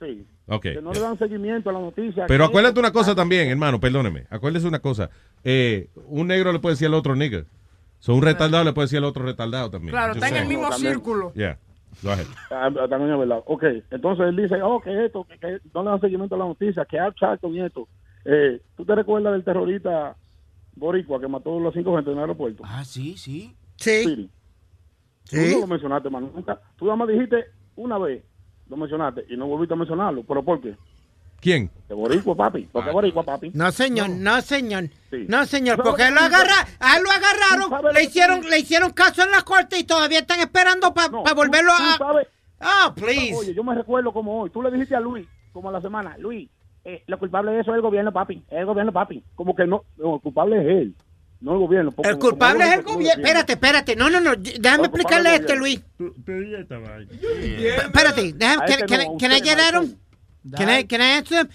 Sí. 0.00 0.26
Ok. 0.48 0.62
Que 0.62 0.82
no 0.82 0.92
le 0.92 0.98
dan 0.98 1.16
seguimiento 1.16 1.70
a 1.70 1.72
la 1.72 1.78
noticia. 1.78 2.26
Pero 2.26 2.44
acuérdate 2.44 2.80
una 2.80 2.90
cosa 2.90 3.14
también, 3.14 3.48
hermano, 3.48 3.78
perdóneme. 3.78 4.24
Acuérdese 4.30 4.66
una 4.66 4.80
cosa. 4.80 5.08
Eh, 5.44 5.88
un 6.08 6.26
negro 6.26 6.52
le 6.52 6.58
puede 6.58 6.72
decir 6.74 6.88
al 6.88 6.94
otro 6.94 7.14
nigga. 7.14 7.44
So, 8.00 8.14
un 8.14 8.22
retardado 8.22 8.64
le 8.64 8.72
puede 8.72 8.86
decir 8.86 8.98
al 8.98 9.04
otro 9.04 9.24
retardado 9.24 9.70
también. 9.70 9.92
Claro, 9.92 10.14
está 10.14 10.28
en 10.28 10.36
el 10.36 10.48
mismo 10.48 10.68
también. 10.70 10.94
círculo. 10.94 11.32
Yeah, 11.34 11.56
go 12.02 12.10
ahead. 12.10 12.26
Ah, 12.50 12.68
ah, 12.80 12.88
también 12.88 13.12
es 13.12 13.18
verdad. 13.18 13.42
Ok, 13.46 13.62
entonces 13.90 14.26
él 14.26 14.36
dice, 14.36 14.60
oh, 14.62 14.80
que 14.80 15.04
esto, 15.04 15.24
que, 15.24 15.38
que 15.38 15.60
no 15.72 15.84
le 15.84 15.90
dan 15.90 16.00
seguimiento 16.00 16.34
a 16.34 16.38
la 16.38 16.46
noticia, 16.46 16.84
que 16.86 16.98
Al 16.98 17.14
Charlton 17.14 17.54
y 17.54 17.60
esto. 17.60 17.86
Eh, 18.24 18.60
¿Tú 18.76 18.84
te 18.84 18.94
recuerdas 18.94 19.32
del 19.34 19.44
terrorista 19.44 20.16
boricua 20.76 21.20
que 21.20 21.28
mató 21.28 21.56
a 21.56 21.60
los 21.60 21.74
cinco 21.74 21.94
gente 21.96 22.10
en 22.10 22.16
el 22.16 22.22
aeropuerto? 22.22 22.62
Ah, 22.66 22.84
sí, 22.84 23.16
sí. 23.16 23.54
Sí. 23.76 24.30
Tú 25.30 25.36
no 25.36 25.60
lo 25.60 25.66
mencionaste, 25.66 26.10
mano. 26.10 26.30
Nunca. 26.34 26.60
Tú 26.76 26.84
nada 26.86 26.96
más 26.96 27.08
dijiste 27.08 27.46
una 27.76 27.98
vez, 27.98 28.22
lo 28.68 28.76
mencionaste, 28.76 29.24
y 29.28 29.36
no 29.36 29.46
volviste 29.46 29.74
a 29.74 29.76
mencionarlo. 29.76 30.22
¿Pero 30.24 30.42
por 30.44 30.60
qué? 30.60 30.76
¿Quién? 31.40 31.70
De 31.88 31.94
boricua, 31.94 32.34
papi. 32.34 32.68
Porque 32.70 32.90
boricua, 32.90 33.22
papi. 33.22 33.50
No, 33.54 33.70
señor, 33.72 34.10
no, 34.10 34.40
señor. 34.42 34.90
Sí. 35.10 35.24
No, 35.28 35.46
señor, 35.46 35.76
¿Tú 35.76 35.82
sabes 35.82 35.90
porque 35.92 36.10
lo 36.10 36.20
lo 36.20 36.26
agarra, 36.26 36.66
a 36.78 36.96
él 36.98 37.02
lo 37.02 37.10
agarraron, 37.10 37.94
le 37.94 38.04
hicieron, 38.04 38.40
le 38.50 38.58
hicieron 38.58 38.90
caso 38.90 39.22
en 39.22 39.30
la 39.30 39.40
corte 39.42 39.78
y 39.78 39.84
todavía 39.84 40.18
están 40.18 40.40
esperando 40.40 40.92
para 40.92 41.08
volverlo 41.34 41.72
tú 41.76 41.82
a... 41.82 41.98
sabes- 41.98 42.28
Oh, 42.62 42.92
please. 42.94 43.34
Oye, 43.34 43.54
yo 43.54 43.64
me 43.64 43.74
recuerdo 43.74 44.12
como 44.12 44.42
hoy. 44.42 44.50
Tú 44.50 44.60
le 44.60 44.70
dijiste 44.70 44.94
a 44.94 45.00
Luis, 45.00 45.26
como 45.54 45.70
a 45.70 45.72
la 45.72 45.80
semana, 45.80 46.18
Luis, 46.18 46.50
eh, 46.84 47.02
lo 47.06 47.18
culpable 47.18 47.52
de 47.52 47.60
eso 47.60 47.70
es 47.72 47.76
el 47.76 47.82
gobierno, 47.82 48.12
papi. 48.12 48.42
Es 48.50 48.58
el 48.58 48.66
gobierno, 48.66 48.92
papi. 48.92 49.22
Como 49.34 49.54
que 49.54 49.66
no, 49.66 49.84
no, 49.96 50.16
el 50.16 50.20
culpable 50.20 50.60
es 50.60 50.66
él, 50.66 50.94
no 51.40 51.52
el 51.52 51.58
gobierno. 51.58 51.92
porque 51.92 52.10
El 52.10 52.18
culpable 52.18 52.64
es 52.64 52.72
el 52.74 52.82
gobierno. 52.82 53.22
Espérate, 53.22 53.52
espérate. 53.52 53.96
No, 53.96 54.08
no, 54.10 54.20
no. 54.20 54.34
Déjame 54.36 54.84
explicarle 54.84 55.34
el 55.34 55.40
este, 55.40 55.56
Luis. 55.56 55.82
Espérate, 57.86 58.32
déjame, 58.32 58.64
A 58.64 58.66
can, 59.18 59.30
a 59.30 59.38
I 59.38 60.86
get 60.86 61.50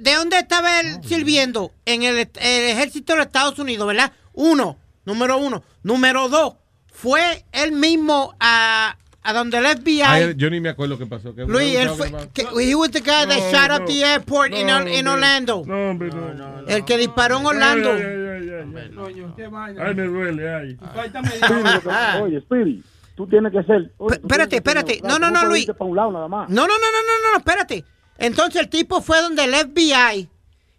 ¿De 0.00 0.14
dónde 0.14 0.38
estaba 0.38 0.80
él 0.80 0.98
sirviendo? 1.04 1.72
En 1.84 2.02
el, 2.02 2.18
el 2.18 2.30
ejército 2.34 3.12
de 3.12 3.18
los 3.18 3.26
Estados 3.26 3.58
Unidos, 3.58 3.86
¿verdad? 3.86 4.12
Uno, 4.32 4.76
número 5.04 5.38
uno. 5.38 5.62
Número 5.82 6.28
dos, 6.28 6.56
fue 6.92 7.44
él 7.52 7.72
mismo 7.72 8.34
a, 8.40 8.96
a 9.26 9.32
donde 9.32 9.56
el 9.58 9.64
FBI... 9.66 10.02
Ay, 10.02 10.34
yo 10.36 10.50
ni 10.50 10.60
me 10.60 10.68
acuerdo 10.68 10.98
qué 10.98 11.06
pasó. 11.06 11.34
¿Qué 11.34 11.44
Luis, 11.46 11.74
él 11.76 11.88
fue, 11.90 12.12
que, 12.34 12.42
he 12.60 12.74
was 12.74 12.90
the 12.90 13.00
guy 13.00 13.26
that 13.26 13.38
No, 13.38 13.50
shot 13.50 13.68
no. 13.70 13.76
up 13.76 13.86
the 13.86 14.04
airport 14.04 14.52
in, 14.52 14.66
No, 14.66 14.82
in 14.86 15.06
hombre. 15.06 15.08
Orlando. 15.10 15.62
No, 15.66 15.90
hombre, 15.90 16.10
no. 16.10 16.68
El 16.68 16.84
que 16.84 16.98
disparó 16.98 17.38
en 17.40 17.46
Orlando. 17.46 17.92
Ay, 17.92 18.02
ay, 18.02 18.06
ay, 18.06 18.50
ay, 18.50 18.64
ay. 18.98 19.76
Ay, 19.80 19.94
me 19.94 20.02
duele, 20.04 20.54
ay. 20.54 20.76
Que- 20.76 22.20
Oye, 22.22 22.40
Speedy, 22.42 22.82
tú 23.16 23.26
tienes 23.26 23.50
que 23.52 23.62
ser. 23.62 23.90
oye, 23.96 24.16
espérate, 24.16 24.56
espérate. 24.56 25.00
No, 25.02 25.18
no, 25.18 25.30
no, 25.30 25.46
Luis. 25.46 25.66
un 25.78 25.96
lado 25.96 26.12
nada 26.12 26.28
más. 26.28 26.48
No, 26.50 26.66
no, 26.66 26.74
no, 26.74 26.74
no, 26.74 27.24
no, 27.24 27.30
no, 27.32 27.38
espérate. 27.38 27.84
Entonces 28.18 28.60
el 28.60 28.68
tipo 28.68 29.00
fue 29.00 29.20
donde 29.22 29.44
el 29.44 29.54
FBI 29.54 30.28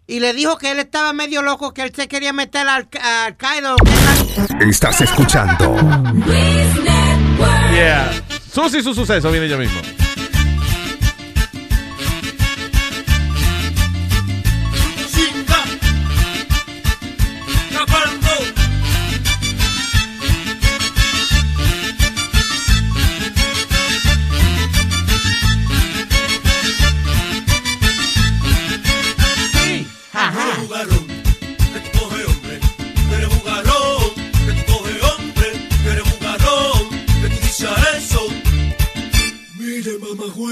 y 0.06 0.20
le 0.20 0.32
dijo 0.34 0.56
que 0.56 0.70
él 0.70 0.78
estaba 0.78 1.12
medio 1.12 1.42
loco, 1.42 1.74
que 1.74 1.82
él 1.82 1.92
se 1.94 2.06
quería 2.06 2.32
meter 2.32 2.66
al, 2.68 2.88
al 3.02 3.36
Qaeda. 3.36 3.74
Estás 4.60 5.00
escuchando 5.00 5.76
Yeah. 7.72 8.10
Susi, 8.56 8.82
su 8.82 8.94
suceso, 8.94 9.30
viene 9.30 9.50
yo 9.50 9.58
mismo. 9.58 10.05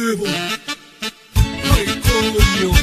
Mamá 0.05 0.15
huevo. 0.15 0.25
Ay, 1.37 1.87
coño. 2.03 2.74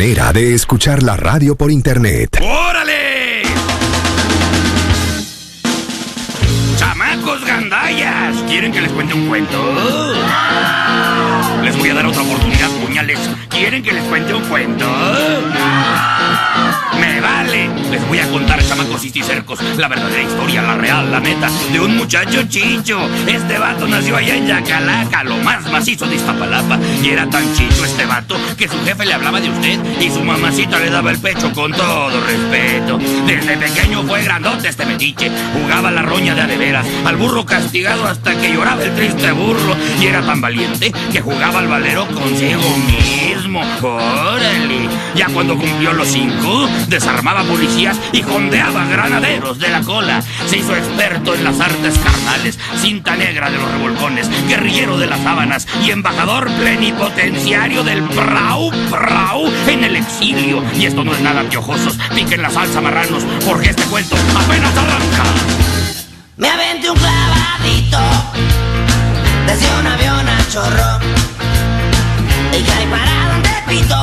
De 0.00 0.54
escuchar 0.54 1.02
la 1.02 1.14
radio 1.14 1.56
por 1.56 1.70
internet. 1.70 2.40
¡Órale! 2.40 3.42
¡Chamacos 6.78 7.44
gandallas! 7.44 8.34
¿Quieren 8.48 8.72
que 8.72 8.80
les 8.80 8.90
cuente 8.92 9.12
un 9.12 9.28
cuento? 9.28 9.62
Les 11.62 11.76
voy 11.76 11.90
a 11.90 11.94
dar 11.94 12.06
otra 12.06 12.22
oportunidad, 12.22 12.70
puñales. 12.82 13.18
¿Quieren 13.50 13.82
que 13.82 13.92
les 13.92 14.02
cuente 14.04 14.32
un 14.32 14.42
cuento? 14.44 14.86
Me 16.98 17.20
vale. 17.20 17.68
Les 17.90 18.08
voy 18.08 18.20
a 18.20 18.28
contar, 18.30 18.59
y 19.02 19.22
cercos, 19.22 19.58
la 19.78 19.88
verdadera 19.88 20.22
historia, 20.22 20.60
la 20.60 20.74
real, 20.74 21.10
la 21.10 21.20
neta, 21.20 21.48
de 21.72 21.80
un 21.80 21.96
muchacho 21.96 22.42
chicho. 22.48 23.00
Este 23.26 23.58
vato 23.58 23.88
nació 23.88 24.16
allá 24.16 24.36
en 24.36 24.46
Yacalaca, 24.46 25.24
lo 25.24 25.38
más 25.38 25.70
macizo 25.70 26.06
de 26.06 26.16
Iztapalapa. 26.16 26.78
Y 27.02 27.08
era 27.08 27.26
tan 27.30 27.42
chicho 27.54 27.82
este 27.82 28.04
vato 28.04 28.36
que 28.58 28.68
su 28.68 28.78
jefe 28.84 29.06
le 29.06 29.14
hablaba 29.14 29.40
de 29.40 29.48
usted 29.48 29.78
y 30.00 30.10
su 30.10 30.22
mamacita 30.22 30.78
le 30.78 30.90
daba 30.90 31.12
el 31.12 31.18
pecho 31.18 31.50
con 31.52 31.72
todo 31.72 32.20
respeto. 32.26 32.98
Desde 33.26 33.56
pequeño 33.56 34.02
fue 34.02 34.22
grandote 34.22 34.68
este 34.68 34.84
metiche. 34.84 35.30
Jugaba 35.54 35.90
la 35.90 36.02
roña 36.02 36.34
de 36.34 36.42
adeveras, 36.42 36.86
al 37.06 37.16
burro 37.16 37.46
castigado 37.46 38.06
hasta 38.06 38.38
que 38.38 38.52
lloraba 38.52 38.84
el 38.84 38.94
triste 38.94 39.32
burro. 39.32 39.76
Y 39.98 40.06
era 40.06 40.20
tan 40.20 40.42
valiente 40.42 40.92
que 41.10 41.22
jugaba 41.22 41.60
al 41.60 41.68
valero 41.68 42.06
consigo 42.08 42.76
mismo. 42.86 43.62
Órale. 43.82 44.88
Ya 45.14 45.26
cuando 45.28 45.56
cumplió 45.56 45.92
los 45.94 46.08
cinco, 46.08 46.68
desarmaba 46.88 47.42
policías 47.44 47.98
y 48.12 48.22
jondeaba 48.22 48.89
granaderos 48.90 49.58
de 49.58 49.68
la 49.68 49.80
cola. 49.82 50.22
Se 50.46 50.58
hizo 50.58 50.76
experto 50.76 51.34
en 51.34 51.44
las 51.44 51.60
artes 51.60 51.98
carnales, 51.98 52.58
cinta 52.80 53.16
negra 53.16 53.50
de 53.50 53.58
los 53.58 53.70
revolcones, 53.72 54.28
guerrillero 54.48 54.98
de 54.98 55.06
las 55.06 55.20
sábanas 55.22 55.66
y 55.84 55.90
embajador 55.90 56.50
plenipotenciario 56.52 57.82
del 57.84 58.02
Prau 58.02 58.70
Prau 58.90 59.50
en 59.66 59.84
el 59.84 59.96
exilio. 59.96 60.62
Y 60.78 60.86
esto 60.86 61.04
no 61.04 61.12
es 61.14 61.20
nada 61.20 61.42
piojosos, 61.44 61.98
piquen 62.14 62.42
la 62.42 62.50
salsa 62.50 62.80
marranos, 62.80 63.24
porque 63.46 63.70
este 63.70 63.84
cuento 63.84 64.16
apenas 64.36 64.76
arranca. 64.76 65.24
Me 66.36 66.48
aventé 66.48 66.90
un 66.90 66.96
clavadito 66.96 67.98
desde 69.46 69.78
un 69.78 69.86
avión 69.86 70.28
a 70.28 70.48
chorro 70.48 70.98
y 72.52 72.62
caí 72.62 72.86
parado 72.86 73.36
en 73.36 73.42
Tepito 73.42 73.96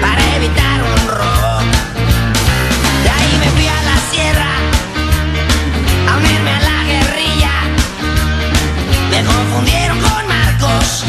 para 0.00 0.36
evitar 0.36 0.82
un 0.82 1.08
robo. 1.08 1.55
Me 9.10 9.24
confundieron 9.24 9.98
con 10.00 10.26
Marcos, 10.26 11.04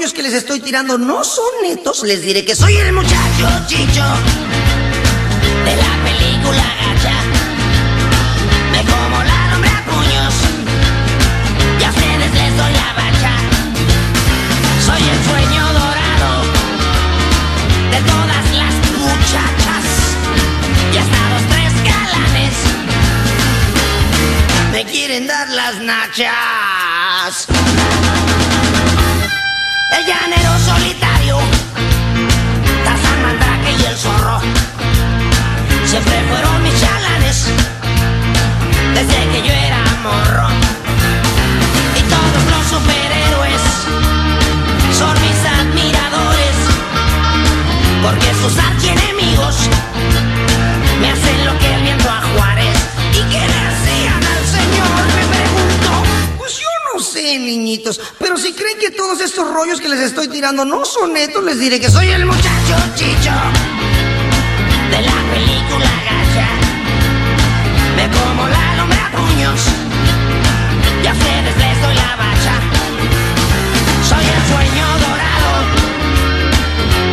rollos 0.00 0.14
que 0.14 0.22
les 0.22 0.32
estoy 0.32 0.60
tirando 0.60 0.96
no 0.96 1.22
son 1.24 1.44
netos, 1.62 2.02
les 2.04 2.22
diré 2.22 2.42
que 2.42 2.56
soy 2.56 2.74
el 2.74 2.90
muchacho 2.94 3.48
chicho 3.66 4.02
de 5.66 5.76
la 5.76 5.92
película 6.04 6.64
gacha. 6.80 7.16
Me 8.72 8.82
como 8.90 9.22
la 9.22 9.54
hombre 9.54 9.68
a 9.68 9.84
puños 9.84 10.34
y 11.80 11.84
a 11.84 11.90
ustedes 11.90 12.32
les 12.32 12.56
doy 12.56 12.72
la 12.72 12.94
bacha. 12.94 13.34
Soy 14.86 15.02
el 15.02 15.20
sueño 15.28 15.64
dorado 15.70 16.32
de 17.90 18.00
todas 18.10 18.46
las 18.56 18.74
muchachas 18.96 19.84
y 20.94 20.96
hasta 20.96 21.20
los 21.28 21.42
tres 21.52 21.72
galanes 21.84 22.54
me 24.72 24.82
quieren 24.86 25.26
dar 25.26 25.50
las 25.50 25.78
nachas. 25.80 27.48
El 29.92 30.06
llanero 30.06 30.58
solitario, 30.58 31.38
Tarzán 32.84 33.22
Mandrake 33.22 33.72
y 33.78 33.84
el 33.86 33.96
zorro 33.96 34.40
siempre 35.84 36.22
fueron 36.28 36.62
mis 36.62 36.80
chalanes 36.80 37.46
desde 38.94 39.28
que 39.30 39.48
yo 39.48 39.52
era 39.52 39.82
morro. 40.02 40.48
Y 41.96 42.02
todos 42.02 42.44
los 42.52 42.66
superhéroes 42.68 43.62
son 44.96 45.14
mis 45.22 45.40
admiradores 45.58 46.56
porque 48.02 48.34
sus 48.42 48.58
archienemigos 48.58 49.69
niñitos, 57.38 58.00
pero 58.18 58.36
si 58.36 58.52
creen 58.52 58.78
que 58.78 58.90
todos 58.90 59.20
estos 59.20 59.48
rollos 59.52 59.80
que 59.80 59.88
les 59.88 60.00
estoy 60.00 60.28
tirando 60.28 60.64
no 60.64 60.84
son 60.84 61.12
netos, 61.12 61.44
les 61.44 61.58
diré 61.58 61.78
que 61.78 61.90
soy 61.90 62.08
el 62.08 62.26
muchacho 62.26 62.76
chicho 62.94 63.32
de 64.90 65.02
la 65.02 65.18
película 65.32 65.90
gacha. 66.08 66.48
Me 67.96 68.08
como 68.10 68.48
la 68.48 68.82
hombre 68.82 68.98
a 68.98 69.10
puños 69.12 69.60
y 71.02 71.06
a 71.06 71.12
ustedes 71.12 71.56
les 71.56 71.82
doy 71.82 71.94
la 71.94 72.16
bacha. 72.16 72.54
Soy 74.08 74.24
el 74.24 74.42
sueño 74.50 74.86
dorado 75.06 75.52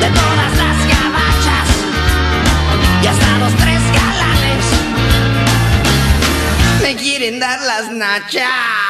de 0.01 0.09
todas 0.19 0.51
las 0.57 0.77
gabachas 0.93 1.67
y 3.03 3.07
hasta 3.07 3.37
los 3.37 3.53
tres 3.55 3.81
galanes 3.99 4.65
me 6.81 6.95
quieren 6.95 7.39
dar 7.39 7.61
las 7.61 7.91
nachas. 7.91 8.86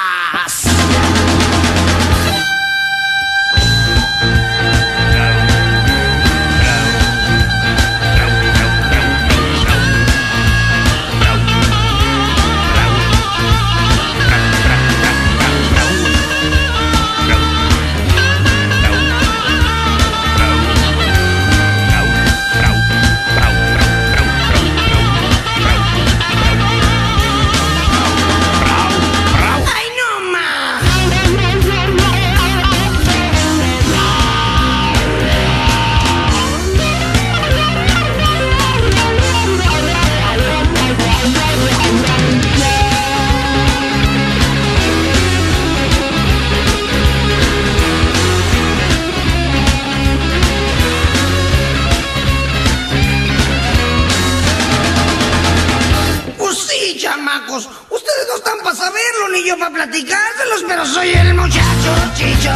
Yo 59.47 59.57
para 59.57 59.71
platicárselos, 59.71 60.65
pero 60.67 60.85
soy 60.85 61.09
el 61.13 61.33
muchacho 61.33 61.91
chicho 62.15 62.51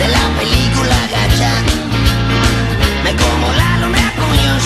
de 0.00 0.08
la 0.08 0.24
película 0.36 0.96
gacha. 1.12 1.52
Me 3.04 3.14
como 3.14 3.52
la 3.52 3.78
lumbre 3.78 4.00
a 4.00 4.12
puños 4.16 4.64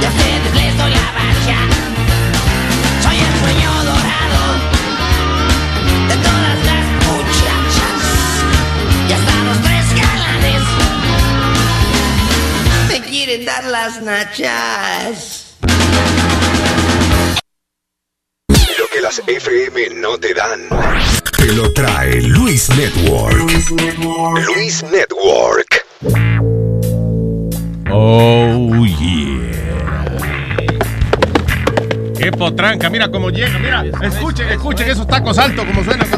y 0.00 0.04
a 0.04 0.08
ustedes 0.10 0.54
les 0.54 0.76
doy 0.76 0.90
la 0.90 1.08
bacha. 1.18 1.58
Soy 3.02 3.16
el 3.16 3.32
sueño 3.40 3.70
dorado 3.84 4.42
de 6.08 6.16
todas 6.28 6.58
las 6.68 6.86
muchachas 7.08 8.00
y 9.08 9.12
hasta 9.14 9.34
los 9.44 9.58
tres 9.62 9.86
galanes 10.02 10.62
me 12.88 13.00
quieren 13.08 13.46
dar 13.46 13.64
las 13.64 14.02
nachas. 14.02 15.31
Las 19.12 19.28
FM 19.28 20.00
no 20.00 20.16
te 20.16 20.32
dan. 20.32 20.60
Te 21.36 21.52
lo 21.52 21.70
trae 21.72 22.22
Luis 22.22 22.70
Network. 22.70 23.36
Luis 23.36 24.82
Network. 24.84 25.86
Oh, 27.90 28.86
yeah. 28.86 30.04
Qué 32.16 32.32
potranca, 32.32 32.88
mira 32.88 33.10
cómo 33.10 33.28
llega, 33.28 33.58
mira. 33.58 33.84
Escuchen, 34.02 34.48
escuchen 34.48 34.88
esos 34.88 35.06
tacos 35.06 35.36
altos 35.36 35.66
como 35.66 35.84
suenan. 35.84 36.08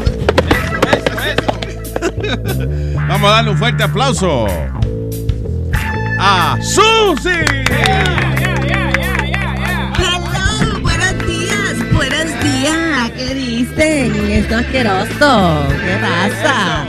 Vamos 3.09 3.29
a 3.29 3.33
darle 3.33 3.51
un 3.51 3.57
fuerte 3.57 3.83
aplauso 3.83 4.47
a 6.17 6.57
Susi. 6.61 7.29
Hello, 7.67 8.34
dicen? 13.69 14.15
Esto 14.31 14.57
es 14.57 14.65
asqueroso. 14.65 15.67
¿Qué 15.69 15.97
pasa? 16.01 16.85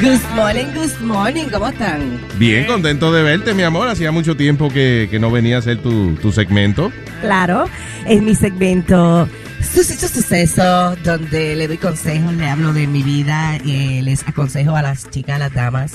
Good 0.00 0.20
morning, 0.34 0.66
good 0.74 1.00
morning. 1.00 1.44
¿Cómo 1.52 1.68
están? 1.68 2.20
Bien, 2.38 2.66
contento 2.66 3.12
de 3.12 3.22
verte, 3.22 3.54
mi 3.54 3.62
amor. 3.62 3.88
Hacía 3.88 4.12
mucho 4.12 4.36
tiempo 4.36 4.68
que, 4.68 5.08
que 5.10 5.18
no 5.18 5.30
venía 5.30 5.56
a 5.56 5.58
hacer 5.60 5.78
tu, 5.78 6.14
tu 6.16 6.32
segmento. 6.32 6.92
Claro, 7.20 7.64
es 8.06 8.22
mi 8.22 8.34
segmento 8.34 9.28
Susi 9.62 9.94
su 9.94 10.08
Suceso, 10.08 10.96
donde 11.04 11.54
le 11.54 11.68
doy 11.68 11.76
consejos, 11.76 12.32
le 12.32 12.48
hablo 12.48 12.72
de 12.72 12.86
mi 12.86 13.02
vida, 13.02 13.56
eh, 13.56 14.00
les 14.02 14.26
aconsejo 14.26 14.74
a 14.74 14.82
las 14.82 15.08
chicas, 15.10 15.36
a 15.36 15.38
las 15.38 15.54
damas, 15.54 15.92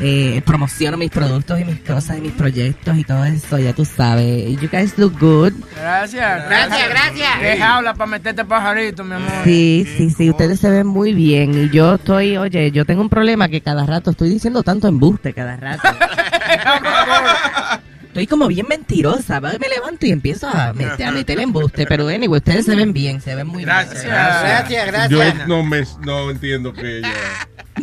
eh, 0.00 0.42
promociono 0.44 0.96
mis 0.96 1.10
productos 1.10 1.60
y 1.60 1.64
mis 1.64 1.80
cosas 1.80 2.18
y 2.18 2.20
mis 2.20 2.32
proyectos 2.32 2.96
y 2.96 3.04
todo 3.04 3.24
eso, 3.24 3.58
ya 3.58 3.72
tú 3.72 3.84
sabes. 3.84 4.60
You 4.60 4.68
guys 4.70 4.96
look 4.98 5.18
good. 5.18 5.52
Gracias. 5.76 6.48
Gracias, 6.48 6.88
gracias. 6.88 7.38
¿Qué 7.40 7.62
habla 7.62 7.94
para 7.94 8.10
meterte 8.10 8.44
pajarito, 8.44 9.04
mi 9.04 9.14
amor? 9.14 9.30
Sí, 9.44 9.86
sí, 9.96 10.10
sí, 10.10 10.30
ustedes 10.30 10.60
se 10.60 10.70
ven 10.70 10.86
muy 10.86 11.12
bien 11.12 11.54
y 11.54 11.70
yo 11.70 11.94
estoy, 11.94 12.36
oye, 12.36 12.70
yo 12.70 12.84
tengo 12.84 13.02
un 13.02 13.08
problema 13.08 13.48
que 13.48 13.60
cada 13.60 13.86
rato 13.86 14.10
estoy 14.10 14.30
diciendo 14.30 14.62
tanto 14.62 14.88
embuste 14.88 15.32
cada 15.32 15.56
rato. 15.56 15.88
Estoy 18.14 18.28
como 18.28 18.46
bien 18.46 18.66
mentirosa, 18.68 19.40
me 19.40 19.68
levanto 19.68 20.06
y 20.06 20.12
empiezo 20.12 20.48
a 20.48 20.72
meter, 20.72 21.08
a 21.08 21.10
meter 21.10 21.40
embuste, 21.40 21.84
pero 21.84 22.06
anyway, 22.06 22.38
ustedes 22.38 22.64
se 22.64 22.76
ven 22.76 22.92
bien, 22.92 23.20
se 23.20 23.34
ven 23.34 23.48
muy 23.48 23.64
bien. 23.64 23.76
Gracias, 24.04 24.86
gracias. 24.86 25.10
Yo 25.10 25.46
no 25.48 25.64
me 25.64 25.82
no 26.06 26.30
entiendo 26.30 26.72
que 26.72 26.98
ella. 26.98 27.10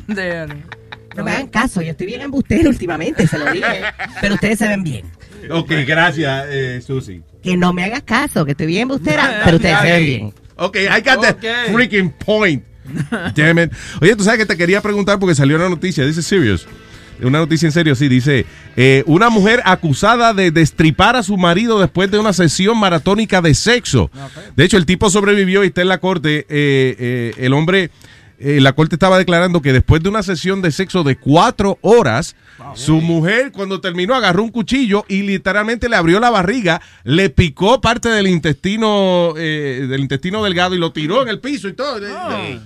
No 1.16 1.24
me 1.24 1.32
hagan 1.32 1.48
caso, 1.48 1.82
yo 1.82 1.92
estoy 1.92 2.08
bien 2.08 2.22
embustero 2.22 2.70
últimamente, 2.70 3.28
se 3.28 3.38
lo 3.38 3.52
dije, 3.52 3.84
pero 4.22 4.36
ustedes 4.36 4.60
se 4.60 4.68
ven 4.68 4.84
bien. 4.84 5.06
Ok, 5.50 5.72
gracias, 5.86 6.46
eh, 6.50 6.82
Susi. 6.86 7.22
Que 7.44 7.58
no 7.58 7.74
me 7.74 7.84
hagas 7.84 8.04
caso, 8.04 8.46
que 8.46 8.52
estoy 8.52 8.68
bien 8.68 8.84
embustera, 8.84 9.42
pero 9.46 9.58
ustedes 9.58 9.80
se 9.80 9.92
ven 9.92 10.06
bien. 10.06 10.34
Ok, 10.56 10.78
I 10.78 11.02
got 11.02 11.22
the 11.40 11.72
freaking 11.72 12.12
point. 12.12 12.64
Damn 13.36 13.60
it. 13.60 13.72
Oye, 14.02 14.16
tú 14.16 14.24
sabes 14.24 14.40
que 14.40 14.46
te 14.46 14.58
quería 14.58 14.82
preguntar 14.82 15.20
porque 15.20 15.36
salió 15.36 15.56
una 15.56 15.70
noticia, 15.70 16.06
dice 16.06 16.22
serious. 16.22 16.68
Una 17.22 17.38
noticia 17.38 17.68
en 17.68 17.72
serio, 17.72 17.94
sí, 17.94 18.08
dice, 18.08 18.48
eh, 18.76 19.04
una 19.06 19.30
mujer 19.30 19.62
acusada 19.66 20.34
de 20.34 20.50
destripar 20.50 21.16
a 21.16 21.22
su 21.22 21.38
marido 21.38 21.80
después 21.80 22.10
de 22.10 22.18
una 22.18 22.34
sesión 22.34 22.80
maratónica 22.80 23.42
de 23.42 23.54
sexo. 23.54 24.10
De 24.56 24.64
hecho, 24.66 24.78
el 24.78 24.88
tipo 24.88 25.10
sobrevivió 25.12 25.64
y 25.64 25.68
está 25.68 25.82
en 25.84 25.90
la 25.90 26.00
corte. 26.00 26.40
eh, 26.50 26.96
eh, 26.98 27.34
el 27.38 27.54
hombre, 27.54 27.92
eh, 28.44 28.62
la 28.62 28.74
corte 28.74 28.96
estaba 28.96 29.18
declarando 29.18 29.62
que 29.62 29.74
después 29.74 30.02
de 30.02 30.10
una 30.10 30.24
sesión 30.24 30.62
de 30.62 30.72
sexo 30.72 31.04
de 31.04 31.16
cuatro 31.16 31.78
horas, 31.82 32.36
su 32.74 33.02
mujer 33.02 33.52
cuando 33.52 33.82
terminó 33.82 34.16
agarró 34.16 34.44
un 34.44 34.50
cuchillo 34.50 35.06
y 35.08 35.22
literalmente 35.22 35.90
le 35.90 35.96
abrió 35.96 36.20
la 36.20 36.30
barriga, 36.30 36.82
le 37.04 37.30
picó 37.30 37.82
parte 37.82 38.10
del 38.10 38.28
intestino, 38.28 39.34
eh, 39.38 39.86
del 39.90 40.02
intestino 40.02 40.44
delgado 40.44 40.76
y 40.76 40.80
lo 40.80 40.92
tiró 40.92 41.22
en 41.22 41.28
el 41.28 41.40
piso 41.40 41.68
y 41.68 41.74
todo. 41.74 42.00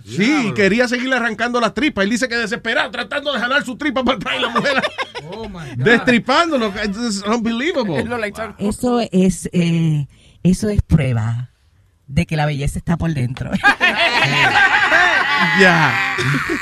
Sí, 0.06 0.48
y 0.50 0.54
quería 0.54 0.88
seguirle 0.88 1.16
arrancando 1.16 1.60
las 1.60 1.74
tripas. 1.74 2.04
Él 2.04 2.10
dice 2.10 2.28
que 2.28 2.36
desesperado, 2.36 2.92
tratando 2.92 3.34
de 3.34 3.40
jalar 3.40 3.66
su 3.66 3.78
tripa 3.78 4.04
para 4.04 4.18
atrás 4.18 4.36
y 4.38 4.42
la 4.42 4.50
mujer 4.50 4.84
destripándolo. 5.78 6.74
Es 6.76 7.24
unbelievable. 7.24 8.06
Eso 8.60 9.00
es, 9.12 9.50
eh, 9.52 10.08
eso 10.44 10.70
es 10.70 10.82
prueba 10.82 11.50
de 12.08 12.26
que 12.26 12.36
la 12.36 12.46
belleza 12.46 12.78
está 12.78 12.98
por 12.98 13.14
dentro. 13.14 13.52
Ya. 15.60 16.16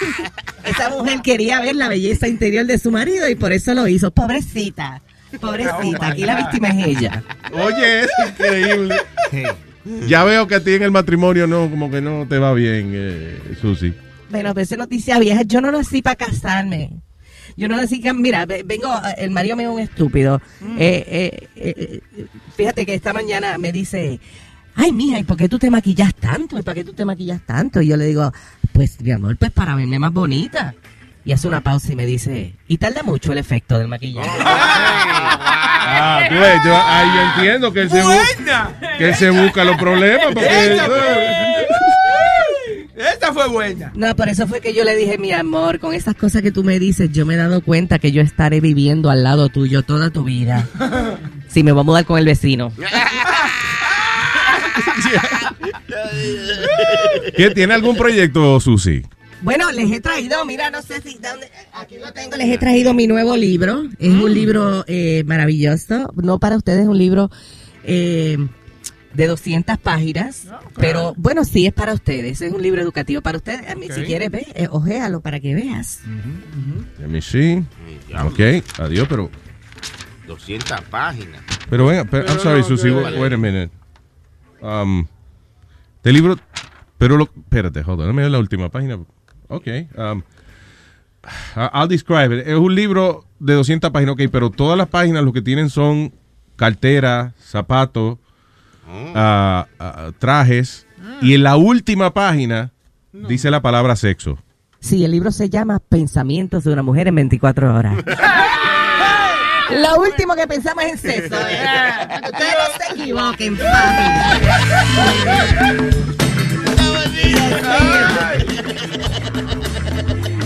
Esa 0.66 0.90
mujer 0.90 1.22
quería 1.22 1.60
ver 1.62 1.76
la 1.76 1.88
belleza 1.90 2.28
interior 2.28 2.66
de 2.66 2.78
su 2.78 2.92
marido 2.92 3.28
y 3.30 3.36
por 3.36 3.52
eso 3.52 3.74
lo 3.74 3.88
hizo. 3.88 4.12
Pobrecita, 4.12 5.02
pobrecita. 5.42 6.08
Aquí 6.08 6.24
la 6.26 6.36
víctima 6.38 6.70
es 6.70 6.88
ella. 6.88 7.24
Oye, 7.52 8.02
es 8.02 8.10
increíble. 8.30 8.96
Ya 10.08 10.24
veo 10.24 10.48
que 10.48 10.56
a 10.56 10.64
ti 10.64 10.74
en 10.74 10.84
el 10.84 10.92
matrimonio 10.92 11.46
no, 11.48 11.70
como 11.70 11.92
que 11.92 12.00
no 12.02 12.26
te 12.28 12.38
va 12.38 12.54
bien, 12.54 12.92
eh, 12.94 13.38
Susi. 13.62 13.94
Bueno, 14.30 14.54
pero 14.54 14.64
esa 14.64 14.78
noticia 14.78 15.20
vieja, 15.20 15.42
yo 15.44 15.60
no 15.60 15.72
nací 15.72 16.02
para 16.02 16.16
casarme. 16.16 16.92
Yo 17.58 17.68
no 17.68 17.76
nací, 17.76 18.00
que- 18.02 18.14
mira, 18.14 18.46
ve- 18.46 18.64
vengo, 18.66 18.90
el 19.18 19.30
marido 19.32 19.56
mío 19.58 19.70
es 19.70 19.76
un 19.76 19.82
estúpido. 19.82 20.42
Eh, 20.80 21.04
eh, 21.08 21.48
eh, 21.58 22.02
eh, 22.18 22.26
fíjate 22.56 22.86
que 22.86 22.94
esta 22.96 23.12
mañana 23.14 23.58
me 23.58 23.72
dice, 23.74 24.20
ay, 24.76 24.92
mija, 24.92 25.20
¿y 25.20 25.24
por 25.24 25.38
qué 25.38 25.48
tú 25.50 25.60
te 25.60 25.70
maquillas 25.70 26.14
tanto? 26.16 26.58
¿Y 26.58 26.62
para 26.62 26.76
qué 26.76 26.84
tú 26.84 26.94
te 26.94 27.06
maquillas 27.06 27.42
tanto? 27.46 27.82
Y 27.82 27.88
yo 27.88 27.98
le 27.98 28.06
digo, 28.06 28.32
pues, 28.72 29.00
mi 29.02 29.12
amor, 29.12 29.38
pues 29.38 29.52
para 29.52 29.76
verme 29.76 30.00
más 30.00 30.12
bonita. 30.14 30.74
Y 31.26 31.32
hace 31.32 31.48
una 31.48 31.62
pausa 31.62 31.94
y 31.94 31.96
me 31.96 32.06
dice, 32.06 32.54
y 32.68 32.78
tarda 32.78 33.02
mucho 33.04 33.32
el 33.32 33.38
efecto 33.38 33.78
del 33.80 33.88
maquillaje. 33.88 34.30
Ah, 35.96 36.22
tú 36.28 36.36
ves, 36.36 36.60
yo, 36.66 36.76
ahí 36.76 37.08
yo 37.14 37.22
entiendo 37.36 37.72
que 37.74 37.82
él 37.82 37.90
se, 37.90 38.04
bu- 38.04 38.98
que 38.98 39.10
él 39.10 39.16
se 39.16 39.30
busca 39.30 39.64
los 39.64 39.78
problemas. 39.78 40.28
Porque, 40.34 40.78
Esta 42.96 43.32
fue 43.34 43.48
buena. 43.48 43.92
No, 43.96 44.16
por 44.16 44.28
eso 44.30 44.48
fue 44.48 44.60
que 44.62 44.74
yo 44.74 44.84
le 44.86 44.96
dije, 44.96 45.18
mi 45.18 45.32
amor, 45.34 45.80
con 45.80 45.94
esas 45.94 46.16
cosas 46.16 46.42
que 46.42 46.52
tú 46.52 46.64
me 46.64 46.80
dices, 46.80 47.12
yo 47.12 47.26
me 47.26 47.34
he 47.36 47.38
dado 47.38 47.62
cuenta 47.62 48.00
que 48.00 48.12
yo 48.12 48.22
estaré 48.22 48.60
viviendo 48.62 49.10
al 49.12 49.24
lado 49.24 49.50
tuyo 49.50 49.84
toda 49.84 50.10
tu 50.10 50.24
vida. 50.24 50.68
Sí, 51.54 51.62
me 51.62 51.72
voy 51.72 51.82
a 51.82 51.84
mudar 51.84 52.06
con 52.06 52.18
el 52.18 52.26
vecino. 52.26 52.72
¿Qué, 57.36 57.50
¿Tiene 57.52 57.74
algún 57.74 57.98
proyecto, 57.98 58.60
Susi? 58.60 59.04
Bueno, 59.42 59.72
les 59.72 59.92
he 59.92 60.00
traído, 60.00 60.46
mira, 60.46 60.70
no 60.70 60.82
sé 60.82 61.02
si 61.02 61.16
dónde, 61.16 61.50
aquí 61.74 61.98
lo 61.98 62.14
tengo, 62.14 62.38
les 62.38 62.48
he 62.50 62.58
traído 62.58 62.94
mi 62.94 63.08
nuevo 63.08 63.36
libro. 63.36 63.84
Es 64.00 64.10
un 64.10 64.34
libro 64.34 64.86
eh, 64.88 65.24
maravilloso, 65.26 66.14
no 66.16 66.40
para 66.40 66.56
ustedes, 66.56 66.82
es 66.84 66.88
un 66.88 66.98
libro 66.98 67.30
eh, 67.84 68.38
de 69.14 69.28
200 69.28 69.78
páginas, 69.80 70.48
pero 70.78 71.14
bueno, 71.18 71.44
sí 71.44 71.66
es 71.66 71.74
para 71.74 71.94
ustedes, 71.94 72.42
es 72.42 72.54
un 72.54 72.62
libro 72.62 72.82
educativo 72.82 73.22
para 73.22 73.38
ustedes. 73.38 73.70
A 73.70 73.76
mí, 73.76 73.88
si 73.94 74.04
quieres, 74.04 74.32
ve, 74.32 74.48
eh, 74.56 74.68
ojéalo 74.72 75.20
para 75.20 75.42
que 75.42 75.54
veas. 75.54 76.00
Let 77.00 77.08
me 77.08 77.22
see. 77.22 77.64
Ok, 78.26 78.40
adiós, 78.80 79.08
pero... 79.10 79.30
200 80.26 80.80
páginas. 80.90 81.42
Pero 81.70 81.86
venga, 81.88 82.06
pero- 82.06 82.26
I'm 82.30 82.40
sorry, 82.40 82.64
Susi, 82.64 82.90
wait, 82.92 83.18
wait 83.20 83.34
a 83.34 83.38
minute. 83.38 83.70
Um, 84.64 85.06
este 85.98 86.14
libro, 86.14 86.38
pero 86.98 87.18
lo, 87.18 87.26
espérate, 87.26 87.80
déjame 87.80 88.22
ver 88.22 88.32
la 88.32 88.40
última 88.40 88.70
página. 88.70 88.98
Ok, 89.50 89.68
um, 89.98 90.22
I'll 91.56 91.88
describe 91.90 92.38
it. 92.38 92.48
Es 92.48 92.56
un 92.56 92.74
libro 92.74 93.26
de 93.40 93.54
200 93.56 93.92
páginas, 93.92 94.14
ok, 94.14 94.22
pero 94.32 94.50
todas 94.50 94.78
las 94.78 94.88
páginas 94.88 95.24
lo 95.24 95.34
que 95.34 95.42
tienen 95.42 95.70
son 95.70 96.14
carteras, 96.56 97.34
zapatos, 97.40 98.20
ah, 98.88 99.68
ah, 99.80 100.12
trajes, 100.18 100.88
y 101.22 101.34
en 101.34 101.44
la 101.44 101.58
última 101.58 102.14
página 102.14 102.72
dice 103.12 103.52
la 103.52 103.62
palabra 103.62 103.98
sexo. 103.98 104.38
Sí, 104.80 105.04
el 105.04 105.12
libro 105.12 105.32
se 105.32 105.50
llama 105.50 105.80
Pensamientos 105.80 106.64
de 106.64 106.74
una 106.74 106.84
mujer 106.84 107.08
en 107.08 107.16
24 107.16 107.76
horas. 107.76 107.98
Lo 109.72 110.02
último 110.02 110.36
que 110.36 110.48
pensamos 110.48 110.84
es 110.84 110.92
en 110.92 110.98
sexo. 111.00 111.36
Ustedes 111.36 112.56
no 112.58 112.68
se 112.78 112.94
equivoquen. 112.94 113.58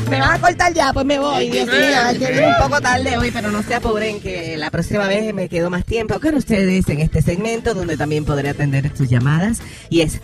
Me 0.10 0.22
van 0.22 0.32
a 0.32 0.40
cortar 0.40 0.74
ya, 0.74 0.94
pues 0.94 1.06
me 1.06 1.20
voy. 1.20 1.50
Dios 1.50 1.68
mío, 1.68 2.48
un 2.48 2.64
poco 2.64 2.82
tarde 2.82 3.18
hoy, 3.18 3.30
pero 3.32 3.52
no 3.52 3.62
se 3.62 3.76
apuren 3.76 4.22
que 4.22 4.56
la 4.58 4.72
próxima 4.72 5.08
vez 5.08 5.34
me 5.34 5.50
quedo 5.50 5.70
más 5.70 5.84
tiempo 5.84 6.20
con 6.20 6.36
ustedes 6.36 6.88
en 6.88 7.02
este 7.02 7.22
segmento 7.22 7.74
donde 7.74 7.98
también 7.98 8.24
podré 8.24 8.50
atender 8.50 8.90
sus 8.96 9.10
llamadas. 9.10 9.60
Y 9.90 10.02
es 10.02 10.22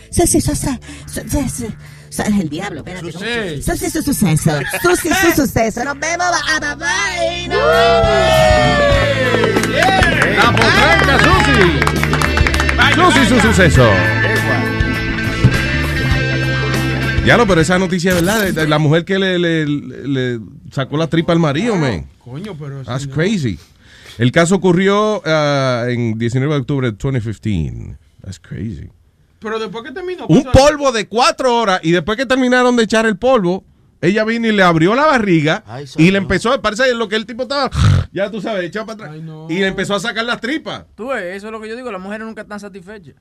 Susi, 2.14 2.22
Susi, 2.22 2.22
Susi, 2.22 2.22
Susi. 2.22 2.32
Es 2.34 2.40
el 2.42 2.50
diablo, 2.50 2.78
espérate. 2.80 3.12
¿cómo? 3.12 3.26
Susi, 3.64 3.90
su 3.90 4.02
suceso. 4.04 4.52
Susi, 4.82 5.10
su 5.10 5.32
suceso. 5.42 5.84
Nos 5.84 6.00
vemos. 6.00 6.26
A 6.28 6.60
bye 6.60 6.76
bye. 6.76 7.48
Nos 7.48 7.58
vemos. 7.58 8.08
¡La 10.38 10.52
potranca, 10.52 11.20
Susi! 11.20 11.70
Susi, 12.96 13.26
su 13.28 13.40
suceso. 13.48 13.90
Ya 17.26 17.38
lo, 17.38 17.48
pero 17.48 17.62
esa 17.62 17.80
noticia 17.80 18.10
es 18.12 18.16
verdad, 18.16 18.42
de, 18.44 18.52
de 18.52 18.68
la 18.68 18.80
mujer 18.80 19.06
que 19.06 19.18
le, 19.18 19.40
le- 19.40 19.66
le 19.66 20.40
sacó 20.72 20.98
la 20.98 21.08
tripa 21.08 21.32
al 21.32 21.40
marido, 21.40 21.76
man. 21.78 22.06
Coño, 22.20 22.54
pero 22.58 22.84
That's 22.84 23.08
crazy. 23.08 23.58
El 24.18 24.32
caso 24.34 24.56
ocurrió 24.56 25.22
ah, 25.26 25.86
en 25.88 26.18
19 26.18 26.54
de 26.54 26.60
octubre 26.60 26.92
de 26.92 26.98
2015. 26.98 27.98
That's 28.24 28.40
crazy. 28.40 28.90
Pero 29.44 29.60
después 29.60 29.84
que 29.84 29.92
terminó. 29.92 30.26
Un 30.28 30.44
polvo 30.44 30.92
de 30.92 31.08
cuatro 31.08 31.56
horas 31.56 31.82
y 31.84 31.92
después 31.92 32.18
que 32.18 32.26
terminaron 32.26 32.76
de 32.76 32.84
echar 32.84 33.06
el 33.06 33.18
polvo, 33.18 33.66
ella 34.02 34.24
vino 34.24 34.48
y 34.48 34.52
le 34.52 34.64
abrió 34.64 34.96
la 34.96 35.06
barriga 35.06 35.64
y 35.98 36.12
le 36.12 36.18
empezó, 36.18 36.62
parece 36.62 36.94
lo 36.94 37.08
que 37.08 37.16
el 37.16 37.26
tipo 37.26 37.44
estaba, 37.44 37.70
ya 38.12 38.30
tú 38.30 38.42
sabes, 38.42 38.66
echado 38.66 38.86
para 38.86 39.12
atrás. 39.12 39.22
Y 39.50 39.60
le 39.60 39.68
empezó 39.68 39.96
a 39.96 40.00
sacar 40.00 40.26
las 40.26 40.42
tripas. 40.42 40.86
Tú 40.96 41.08
ves, 41.10 41.38
eso 41.38 41.48
es 41.48 41.52
lo 41.52 41.62
que 41.62 41.70
yo 41.70 41.76
digo, 41.76 41.92
las 41.92 42.02
mujeres 42.02 42.26
nunca 42.26 42.42
están 42.42 42.60
satisfechas. 42.60 43.16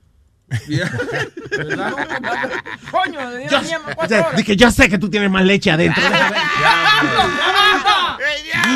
Coño, 2.91 3.31
le 3.31 3.49
Yo, 3.49 3.59
horas. 3.97 4.37
dije, 4.37 4.57
yo 4.57 4.71
sé 4.71 4.89
que 4.89 4.99
tú 4.99 5.09
tienes 5.09 5.31
más 5.31 5.45
leche 5.45 5.71
adentro. 5.71 6.03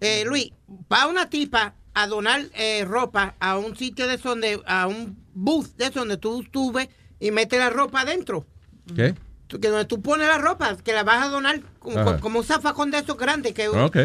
eh, 0.00 0.24
Luis, 0.24 0.52
va 0.92 1.06
una 1.06 1.28
tipa 1.28 1.74
a 1.94 2.06
donar 2.06 2.42
eh, 2.54 2.84
ropa 2.86 3.34
a 3.40 3.58
un 3.58 3.76
sitio 3.76 4.06
de 4.06 4.14
eso 4.14 4.30
donde, 4.30 4.60
a 4.66 4.86
un 4.86 5.16
booth 5.34 5.76
de 5.76 5.86
eso 5.86 6.00
donde 6.00 6.16
tú 6.16 6.44
subes 6.52 6.88
y 7.20 7.30
metes 7.30 7.58
la 7.58 7.70
ropa 7.70 8.00
adentro. 8.02 8.46
¿Qué? 8.94 9.14
Tú- 9.48 9.60
Que 9.60 9.68
donde 9.68 9.84
tú 9.84 10.00
pones 10.00 10.26
la 10.28 10.38
ropa, 10.38 10.76
que 10.76 10.92
la 10.92 11.02
vas 11.04 11.26
a 11.26 11.28
donar 11.28 11.60
como, 11.80 11.98
Ajá. 11.98 12.18
como 12.18 12.38
un 12.38 12.44
zafacón 12.44 12.90
de 12.90 12.98
esos 12.98 13.18
grandes. 13.18 13.52
Que, 13.52 13.68
Ok. 13.68 13.96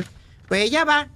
Pues 0.47 0.61
ella 0.63 0.83
va, 0.83 1.07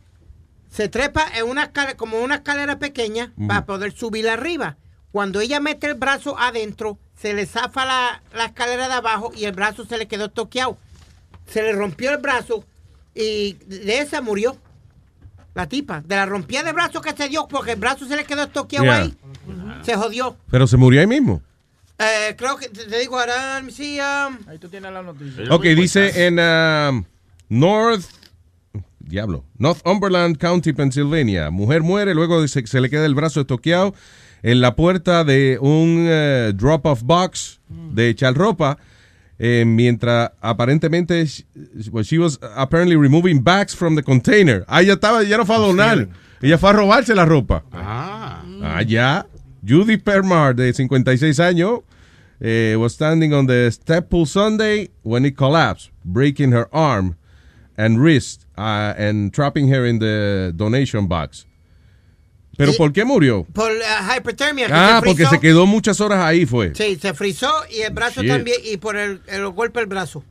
se 0.69 0.87
trepa 0.87 1.25
en 1.35 1.45
una 1.49 1.63
escalera, 1.63 1.97
como 1.97 2.19
una 2.21 2.35
escalera 2.35 2.79
pequeña 2.79 3.33
para 3.47 3.65
poder 3.65 3.91
subir 3.91 4.29
arriba. 4.29 4.77
Cuando 5.11 5.41
ella 5.41 5.59
mete 5.59 5.87
el 5.87 5.95
brazo 5.95 6.37
adentro, 6.39 6.97
se 7.21 7.33
le 7.33 7.45
zafa 7.45 7.85
la, 7.85 8.23
la 8.33 8.45
escalera 8.45 8.87
de 8.87 8.95
abajo 8.95 9.31
y 9.35 9.45
el 9.45 9.51
brazo 9.51 9.85
se 9.85 9.97
le 9.97 10.07
quedó 10.07 10.29
toqueado. 10.29 10.77
Se 11.45 11.61
le 11.61 11.73
rompió 11.73 12.11
el 12.11 12.17
brazo 12.17 12.65
y 13.13 13.53
de 13.67 13.99
esa 13.99 14.21
murió 14.21 14.57
la 15.53 15.67
tipa. 15.67 16.01
De 16.01 16.15
la 16.15 16.25
rompía 16.25 16.63
de 16.63 16.71
brazo 16.71 17.01
que 17.01 17.11
se 17.11 17.29
dio 17.29 17.47
porque 17.47 17.73
el 17.73 17.79
brazo 17.79 18.07
se 18.07 18.15
le 18.15 18.23
quedó 18.23 18.47
toqueado 18.47 18.85
Yeah. 18.85 18.97
ahí. 18.97 19.17
Se 19.83 19.95
jodió. 19.95 20.35
Pero 20.49 20.65
se 20.65 20.77
murió 20.77 21.01
ahí 21.01 21.07
mismo. 21.07 21.41
Eh, 21.99 22.35
creo 22.35 22.57
que 22.57 22.69
te, 22.69 22.85
te 22.85 22.99
digo 22.99 23.19
ahora, 23.19 23.61
sí, 23.69 23.99
um, 23.99 24.37
Ahí 24.47 24.57
tú 24.57 24.69
tienes 24.69 24.91
la 24.91 25.03
noticia. 25.03 25.43
Ok, 25.51 25.63
dice 25.63 26.25
en 26.25 26.39
um, 26.39 27.03
North, 27.49 28.05
diablo, 28.97 29.45
Northumberland 29.59 30.37
County, 30.37 30.73
Pennsylvania. 30.73 31.51
Mujer 31.51 31.83
muere 31.83 32.15
luego 32.15 32.41
de 32.41 32.47
se, 32.47 32.65
se 32.65 32.81
le 32.81 32.89
queda 32.89 33.05
el 33.05 33.13
brazo 33.13 33.41
estoqueado 33.41 33.93
en 34.43 34.61
la 34.61 34.75
puerta 34.75 35.23
de 35.23 35.57
un 35.61 36.05
eh, 36.07 36.51
drop-off 36.55 37.03
box 37.03 37.59
de 37.93 38.09
echar 38.09 38.33
ropa. 38.35 38.77
eh, 39.43 39.65
mientras 39.65 40.31
aparentemente 40.39 41.25
she, 41.25 41.43
well, 41.91 42.03
she 42.03 42.19
was 42.19 42.37
apparently 42.55 42.95
removing 42.95 43.41
bags 43.41 43.73
from 43.75 43.95
the 43.95 44.03
container. 44.03 44.63
Ah, 44.67 44.81
ella 44.81 44.93
estaba, 44.93 45.23
ya 45.23 45.35
no 45.37 45.45
fue 45.45 45.55
a 45.55 45.59
donar. 45.59 46.07
Ella 46.43 46.57
fue 46.59 46.69
a 46.69 46.73
robarse 46.73 47.15
la 47.15 47.25
ropa. 47.25 47.63
Ah. 47.73 48.43
Ah, 48.61 48.81
ya. 48.83 49.25
Judy 49.63 49.97
Permar, 49.97 50.55
de 50.55 50.71
56 50.73 51.39
años, 51.39 51.81
eh, 52.39 52.75
was 52.77 52.93
standing 52.93 53.33
on 53.33 53.47
the 53.47 53.71
step 53.71 54.09
pool 54.09 54.25
Sunday 54.27 54.89
when 55.03 55.25
it 55.25 55.35
collapsed, 55.35 55.89
breaking 56.03 56.51
her 56.51 56.67
arm 56.71 57.15
and 57.77 57.99
wrist 57.99 58.45
uh, 58.57 58.93
and 58.97 59.31
trapping 59.33 59.69
her 59.69 59.85
in 59.87 59.97
the 59.99 60.53
donation 60.55 61.07
box. 61.07 61.45
¿Pero 62.57 62.73
por 62.73 62.91
qué 62.93 63.05
murió? 63.05 63.45
por 63.53 63.71
uh, 63.71 64.17
hipertermia. 64.17 64.67
que 64.67 64.73
Ah, 64.73 64.99
se 64.99 65.05
porque 65.05 65.15
frizó. 65.23 65.29
se 65.31 65.39
quedó 65.39 65.65
muchas 65.65 65.99
horas 66.01 66.19
ahí, 66.19 66.45
fue. 66.45 66.73
Sí, 66.75 66.97
se 67.01 67.13
frizó 67.13 67.49
y 67.69 67.81
el 67.81 67.93
brazo 67.93 68.21
Shit. 68.21 68.29
también, 68.31 68.57
y 68.63 68.77
por 68.77 68.97
el, 68.97 69.21
el 69.27 69.47
golpe 69.49 69.79
del 69.79 69.87
brazo. 69.87 70.23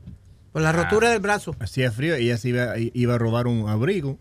Por 0.53 0.63
la 0.63 0.73
rotura 0.73 1.11
del 1.11 1.21
brazo. 1.21 1.55
Hacía 1.61 1.93
frío 1.93 2.19
y 2.19 2.25
ella 2.25 2.37
se 2.37 2.49
iba, 2.51 2.75
iba 2.77 3.15
a 3.15 3.19
robar 3.19 3.47
un 3.47 3.69
abrigo. 3.69 4.19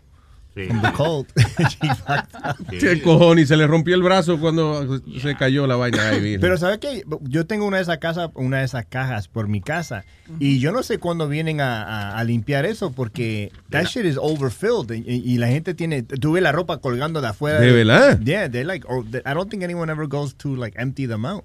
From 0.52 0.82
the 0.82 0.92
cold. 0.92 1.26
¿Qué 2.70 3.00
cojones? 3.04 3.48
Se 3.48 3.56
le 3.56 3.66
rompió 3.66 3.94
el 3.94 4.02
brazo 4.02 4.38
cuando 4.40 5.00
se 5.20 5.34
cayó 5.36 5.66
la 5.66 5.76
vaina 5.76 6.08
ahí. 6.10 6.38
Pero 6.38 6.56
¿sabes 6.58 6.78
qué? 6.78 7.04
Yo 7.22 7.46
tengo 7.46 7.66
una 7.66 7.76
de 7.76 7.84
esas 7.84 7.98
casas, 7.98 8.30
una 8.34 8.58
de 8.58 8.64
esas 8.64 8.84
cajas 8.86 9.28
por 9.28 9.48
mi 9.48 9.60
casa 9.60 10.04
y 10.38 10.58
yo 10.60 10.72
no 10.72 10.82
sé 10.82 10.98
cuándo 10.98 11.28
vienen 11.28 11.60
a, 11.60 11.82
a- 11.82 12.18
a 12.18 12.24
limpiar 12.24 12.64
eso 12.66 12.92
porque 12.92 13.50
that 13.70 13.84
shit 13.86 14.04
is 14.04 14.16
overfilled 14.20 14.90
y, 14.92 15.02
y 15.24 15.38
la 15.38 15.48
gente 15.48 15.74
tiene, 15.74 16.02
tuve 16.02 16.40
la 16.40 16.52
ropa 16.52 16.78
colgando 16.78 17.20
de 17.20 17.28
afuera. 17.28 17.60
¿De 17.60 17.72
verdad? 17.72 18.18
Yeah, 18.20 18.48
they're 18.48 18.64
like, 18.66 18.84
or- 18.88 19.04
I 19.06 19.34
don't 19.34 19.50
think 19.50 19.62
anyone 19.62 19.90
ever 19.90 20.06
goes 20.08 20.34
to 20.36 20.54
like 20.56 20.76
empty 20.80 21.06
them 21.06 21.24
out. 21.24 21.44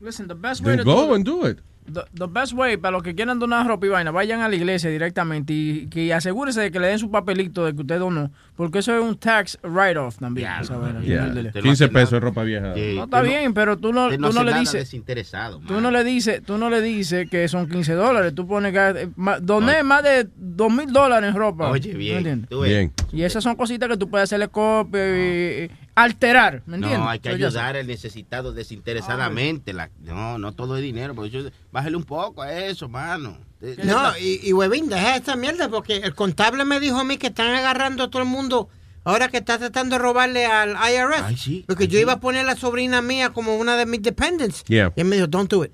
Listen, 0.00 0.26
the 0.28 0.34
best 0.34 0.60
way 0.62 0.76
Then 0.76 0.84
to 0.84 0.84
go 0.84 1.06
do 1.08 1.14
and 1.14 1.24
do 1.24 1.46
it. 1.46 1.58
The, 1.92 2.00
the 2.14 2.26
best 2.26 2.54
way, 2.54 2.78
para 2.78 2.92
los 2.92 3.02
que 3.02 3.14
quieran 3.14 3.38
donar 3.38 3.66
ropa 3.66 3.84
y 3.84 3.90
vaina, 3.90 4.10
vayan 4.10 4.40
a 4.40 4.48
la 4.48 4.56
iglesia 4.56 4.88
directamente 4.88 5.52
y 5.52 5.86
que 5.88 6.14
asegúrese 6.14 6.62
de 6.62 6.70
que 6.70 6.80
le 6.80 6.86
den 6.86 6.98
su 6.98 7.10
papelito 7.10 7.64
de 7.66 7.74
que 7.74 7.82
usted 7.82 7.98
donó, 7.98 8.30
porque 8.56 8.78
eso 8.78 8.96
es 8.96 9.02
un 9.04 9.16
tax 9.18 9.58
write-off 9.62 10.16
también. 10.18 10.48
vaina. 10.70 11.00
Yeah. 11.02 11.28
Dile. 11.28 11.52
15 11.52 11.88
pesos 11.88 12.12
de 12.12 12.20
ropa 12.20 12.42
vieja. 12.42 12.68
No 12.74 13.04
está 13.04 13.20
bien, 13.20 13.52
pero 13.52 13.76
tú 13.76 13.92
no, 13.92 14.08
tú 14.10 14.18
no 14.18 14.32
no 14.32 14.44
le 14.44 14.54
dices, 14.54 14.80
desinteresado. 14.84 15.60
tú 15.60 15.80
no 15.82 15.90
le 15.90 16.04
dices, 16.04 16.42
tú 16.42 16.56
no 16.56 16.70
le 16.70 16.80
dices 16.80 17.28
que 17.28 17.46
son 17.48 17.68
15 17.68 17.92
dólares. 17.92 18.34
Tú 18.34 18.46
pones 18.46 18.72
que 18.72 19.02
eh, 19.02 19.08
ma- 19.16 19.38
doné 19.38 19.82
más 19.82 20.02
de 20.02 20.26
2 20.36 20.72
mil 20.72 20.90
dólares 20.90 21.28
en 21.30 21.36
ropa. 21.36 21.68
Oye, 21.70 21.92
¿Me 21.92 21.98
bien. 21.98 22.46
tú. 22.48 22.64
Y 23.12 23.22
esas 23.22 23.44
son 23.44 23.56
cositas 23.56 23.90
que 23.90 23.96
tú 23.98 24.08
puedes 24.08 24.24
hacerle 24.24 24.48
copia 24.48 25.06
y, 25.06 25.64
y 25.64 25.70
alterar, 25.94 26.62
¿me 26.66 26.76
entiendes? 26.76 26.98
No, 27.00 27.08
hay 27.08 27.18
que 27.20 27.28
ayudar 27.28 27.76
al 27.76 27.86
necesitado 27.86 28.52
desinteresadamente. 28.52 29.72
La- 29.72 29.90
no, 30.00 30.38
no 30.38 30.52
todo 30.52 30.76
es 30.76 30.82
dinero. 30.82 31.14
Por 31.14 31.26
eso, 31.26 31.50
bájale 31.72 31.96
un 31.96 32.04
poco 32.04 32.42
a 32.42 32.52
eso, 32.52 32.88
mano. 32.88 33.38
No, 33.84 34.16
y, 34.18 34.40
y 34.42 34.52
huevín, 34.52 34.88
deja 34.88 35.16
esa 35.16 35.36
mierda 35.36 35.68
porque 35.68 35.96
el 35.96 36.14
contable 36.14 36.64
me 36.64 36.80
dijo 36.80 36.98
a 36.98 37.04
mí 37.04 37.16
que 37.16 37.28
están 37.28 37.54
agarrando 37.54 38.04
a 38.04 38.10
todo 38.10 38.22
el 38.22 38.28
mundo 38.28 38.68
ahora 39.04 39.28
que 39.28 39.38
está 39.38 39.58
tratando 39.58 39.96
de 39.96 40.02
robarle 40.02 40.46
al 40.46 40.70
IRS. 40.92 41.64
porque 41.66 41.88
yo 41.88 41.98
iba 41.98 42.14
a 42.14 42.20
poner 42.20 42.42
a 42.42 42.44
la 42.44 42.56
sobrina 42.56 43.00
mía 43.02 43.30
como 43.30 43.56
una 43.56 43.76
de 43.76 43.86
mis 43.86 44.02
dependents. 44.02 44.64
Yeah. 44.64 44.92
Y 44.96 45.00
él 45.00 45.06
me 45.06 45.16
dijo, 45.16 45.28
don't 45.28 45.50
do 45.50 45.64
it. 45.64 45.72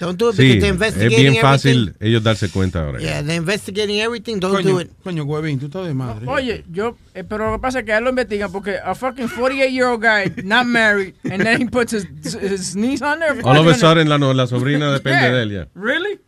Don't 0.00 0.16
do 0.16 0.28
it 0.30 0.36
Sí, 0.36 0.42
because 0.42 0.60
they're 0.60 0.68
es 0.68 0.74
investigating 0.74 1.32
bien 1.32 1.42
fácil 1.42 1.78
everything. 1.88 2.06
ellos 2.06 2.22
darse 2.22 2.48
cuenta 2.50 2.82
ahora. 2.84 3.00
Yeah, 3.00 3.20
they're 3.22 3.36
investigating 3.38 3.98
everything, 4.00 4.38
don't 4.38 4.54
Coño, 4.54 4.62
do 4.74 4.80
it. 4.80 4.90
Coño, 5.02 5.24
huevín, 5.24 5.58
tú 5.58 5.66
estás 5.66 5.86
de 5.88 5.94
madre. 5.94 6.24
Oye, 6.28 6.64
yo, 6.70 6.96
eh, 7.14 7.24
pero 7.24 7.50
lo 7.50 7.56
que 7.56 7.62
pasa 7.62 7.80
es 7.80 7.84
que 7.84 7.92
a 7.92 7.98
él 7.98 8.04
lo 8.04 8.10
investigan 8.10 8.52
porque 8.52 8.76
a 8.78 8.94
fucking 8.94 9.28
48 9.28 9.70
year 9.72 9.86
old 9.86 10.00
guy, 10.02 10.30
not 10.44 10.66
married, 10.66 11.14
and 11.24 11.42
then 11.42 11.60
he 11.60 11.66
puts 11.66 11.92
his, 11.92 12.06
his 12.40 12.76
niece 12.76 13.02
on 13.02 13.18
there. 13.18 13.40
All 13.42 13.56
of 13.58 13.66
a 13.66 13.74
sudden, 13.74 14.08
la, 14.08 14.18
no- 14.18 14.32
la 14.32 14.46
sobrina 14.46 14.92
depende 14.92 15.20
Yeah. 15.20 15.32
de 15.32 15.42
él 15.42 15.50
ya. 15.52 15.68
Really? 15.74 16.18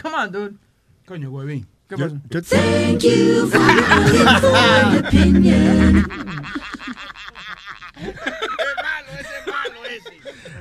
Come 0.00 0.14
on, 0.14 0.30
dude. 0.30 0.54
Coño, 1.06 1.30
huevín. 1.30 1.66
¿Qué 1.88 1.96
pasó? 1.96 2.16
Thank 2.48 3.02
you 3.02 3.48
for 3.48 3.60
your 3.60 4.98
opinion. 5.04 6.04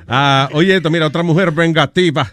Ah, 0.08 0.50
oye, 0.54 0.76
esto, 0.76 0.90
mira, 0.90 1.08
otra 1.08 1.24
mujer 1.24 1.52
vengativa. 1.52 2.32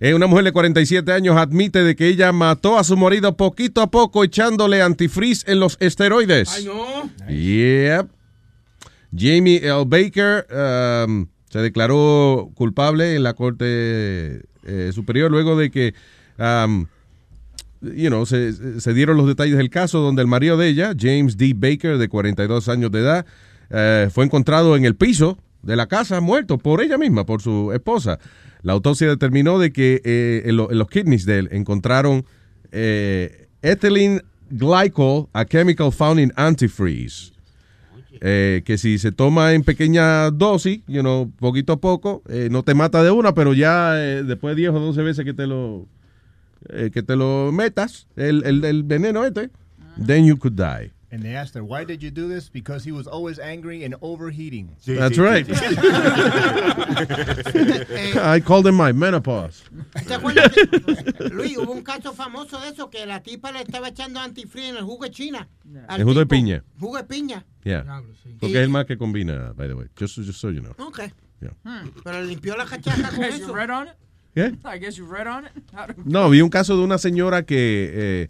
Eh, 0.00 0.14
una 0.14 0.26
mujer 0.26 0.44
de 0.44 0.52
47 0.52 1.12
años 1.12 1.36
admite 1.36 1.84
de 1.84 1.94
que 1.94 2.08
ella 2.08 2.32
mató 2.32 2.78
a 2.78 2.84
su 2.84 2.96
marido 2.96 3.36
poquito 3.36 3.82
a 3.82 3.90
poco 3.90 4.24
echándole 4.24 4.80
antifreeze 4.80 5.52
en 5.52 5.60
los 5.60 5.76
esteroides. 5.78 6.50
Ay, 6.56 6.64
no. 6.64 7.10
Yep. 7.28 8.08
Jamie 9.14 9.58
L. 9.58 9.84
Baker 9.86 10.46
um, 11.06 11.26
se 11.50 11.58
declaró 11.58 12.50
culpable 12.54 13.14
en 13.14 13.24
la 13.24 13.34
Corte 13.34 14.42
eh, 14.64 14.90
Superior 14.94 15.30
luego 15.30 15.58
de 15.58 15.70
que 15.70 15.94
um, 16.38 16.86
you 17.82 18.08
know, 18.08 18.24
se, 18.26 18.80
se 18.80 18.94
dieron 18.94 19.16
los 19.16 19.26
detalles 19.26 19.56
del 19.56 19.70
caso 19.70 20.00
donde 20.00 20.22
el 20.22 20.28
marido 20.28 20.56
de 20.56 20.68
ella, 20.68 20.92
James 20.98 21.36
D. 21.36 21.54
Baker, 21.54 21.98
de 21.98 22.08
42 22.08 22.68
años 22.68 22.90
de 22.90 23.00
edad, 23.00 23.26
eh, 23.70 24.08
fue 24.12 24.24
encontrado 24.24 24.76
en 24.76 24.84
el 24.84 24.96
piso 24.96 25.38
de 25.62 25.76
la 25.76 25.86
casa 25.86 26.20
muerto 26.20 26.58
por 26.58 26.82
ella 26.82 26.98
misma, 26.98 27.24
por 27.24 27.42
su 27.42 27.72
esposa. 27.72 28.18
La 28.62 28.72
autopsia 28.74 29.08
determinó 29.08 29.58
de 29.58 29.72
que 29.72 30.00
eh, 30.04 30.42
en, 30.46 30.56
lo- 30.56 30.70
en 30.70 30.78
los 30.78 30.88
kidneys 30.88 31.24
de 31.26 31.38
él 31.38 31.48
encontraron 31.52 32.24
eh, 32.72 33.48
ethylene 33.62 34.22
glycol, 34.50 35.28
a 35.32 35.44
chemical 35.44 35.92
found 35.92 36.20
in 36.20 36.32
antifreeze. 36.36 37.32
Eh, 38.22 38.62
que 38.66 38.76
si 38.76 38.98
se 38.98 39.12
toma 39.12 39.54
en 39.54 39.62
pequeña 39.62 40.30
dosis, 40.30 40.80
you 40.86 41.00
know, 41.00 41.30
poquito 41.38 41.72
a 41.74 41.80
poco, 41.80 42.22
eh, 42.28 42.48
no 42.50 42.62
te 42.62 42.74
mata 42.74 43.02
de 43.02 43.10
una, 43.10 43.32
pero 43.34 43.54
ya 43.54 43.92
eh, 43.96 44.24
después 44.24 44.54
de 44.56 44.62
10 44.62 44.72
o 44.74 44.80
12 44.80 45.02
veces 45.02 45.24
que 45.24 45.32
te 45.32 45.46
lo 45.46 45.86
eh, 46.68 46.90
que 46.92 47.02
te 47.02 47.16
lo 47.16 47.50
metas, 47.52 48.06
el, 48.16 48.44
el 48.44 48.82
veneno 48.82 49.24
este, 49.24 49.48
then 50.04 50.26
you 50.26 50.36
could 50.36 50.54
die. 50.54 50.90
And 51.12 51.22
they 51.24 51.34
asked 51.34 51.54
her, 51.54 51.64
why 51.64 51.82
did 51.84 52.02
you 52.04 52.10
do 52.12 52.28
this? 52.28 52.48
Because 52.48 52.84
he 52.84 52.92
was 52.92 53.08
always 53.08 53.40
angry 53.40 53.82
and 53.84 53.96
overheating. 54.00 54.76
That's 54.86 55.18
right. 55.18 55.44
I 58.16 58.40
called 58.40 58.66
him 58.66 58.76
my 58.76 58.92
menopause. 58.92 59.62
¿Te 60.06 60.14
acuerdas 60.14 60.52
que- 60.52 61.30
Luis, 61.30 61.56
hubo 61.58 61.72
un 61.72 61.82
caso 61.82 62.12
famoso 62.12 62.60
de 62.60 62.68
eso 62.68 62.88
que 62.90 63.04
la 63.06 63.20
tipa 63.22 63.50
le 63.52 63.60
estaba 63.62 63.88
echando 63.88 64.20
antifreeze 64.20 64.68
en 64.70 64.76
el 64.76 64.82
jugo 64.84 65.04
de 65.04 65.10
China. 65.10 65.48
El 65.88 66.04
jugo 66.04 66.20
de 66.20 66.26
piña. 66.26 66.62
Jugo 66.78 66.96
de 66.96 67.04
piña. 67.04 67.44
Yeah. 67.64 67.84
Porque 68.38 68.56
es 68.58 68.62
el 68.64 68.68
más 68.68 68.86
que 68.86 68.96
combina, 68.96 69.52
by 69.54 69.68
the 69.68 69.74
way. 69.74 69.86
Just, 69.98 70.16
just 70.16 70.40
so 70.40 70.50
you 70.50 70.60
know. 70.62 70.74
Ok. 70.78 71.00
Yeah. 71.40 71.84
Pero 72.04 72.22
limpió 72.22 72.56
la 72.56 72.66
cachaca 72.66 73.10
con 73.10 73.24
Has 73.24 73.38
you 73.38 73.44
eso. 73.46 73.54
read 73.54 73.70
on 73.70 73.88
it? 73.88 73.94
¿Qué? 74.34 74.56
I 74.64 74.78
guess 74.78 74.96
you 74.96 75.06
read 75.06 75.26
on 75.26 75.46
it. 75.46 75.50
No, 76.04 76.30
vi 76.30 76.40
un 76.40 76.50
caso 76.50 76.76
de 76.76 76.84
una 76.84 76.98
señora 76.98 77.44
que, 77.44 77.90
eh, 77.92 78.28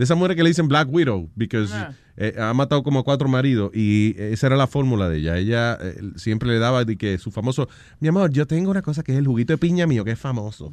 de 0.00 0.04
esa 0.04 0.14
mujer 0.14 0.34
que 0.34 0.42
le 0.42 0.48
dicen 0.48 0.66
Black 0.66 0.88
Widow, 0.90 1.28
because 1.36 1.70
Ah. 1.74 1.92
eh, 2.16 2.34
ha 2.38 2.54
matado 2.54 2.82
como 2.82 3.00
a 3.00 3.04
cuatro 3.04 3.28
maridos 3.28 3.70
y 3.74 4.14
esa 4.18 4.46
era 4.46 4.56
la 4.56 4.66
fórmula 4.66 5.10
de 5.10 5.18
ella. 5.18 5.36
Ella 5.36 5.76
eh, 5.78 6.00
siempre 6.16 6.48
le 6.48 6.58
daba 6.58 6.86
de 6.86 6.96
que 6.96 7.18
su 7.18 7.30
famoso, 7.30 7.68
mi 8.00 8.08
amor, 8.08 8.30
yo 8.30 8.46
tengo 8.46 8.70
una 8.70 8.80
cosa 8.80 9.02
que 9.02 9.12
es 9.12 9.18
el 9.18 9.26
juguito 9.26 9.52
de 9.52 9.58
piña 9.58 9.86
mío, 9.86 10.02
que 10.02 10.12
es 10.12 10.18
famoso. 10.18 10.72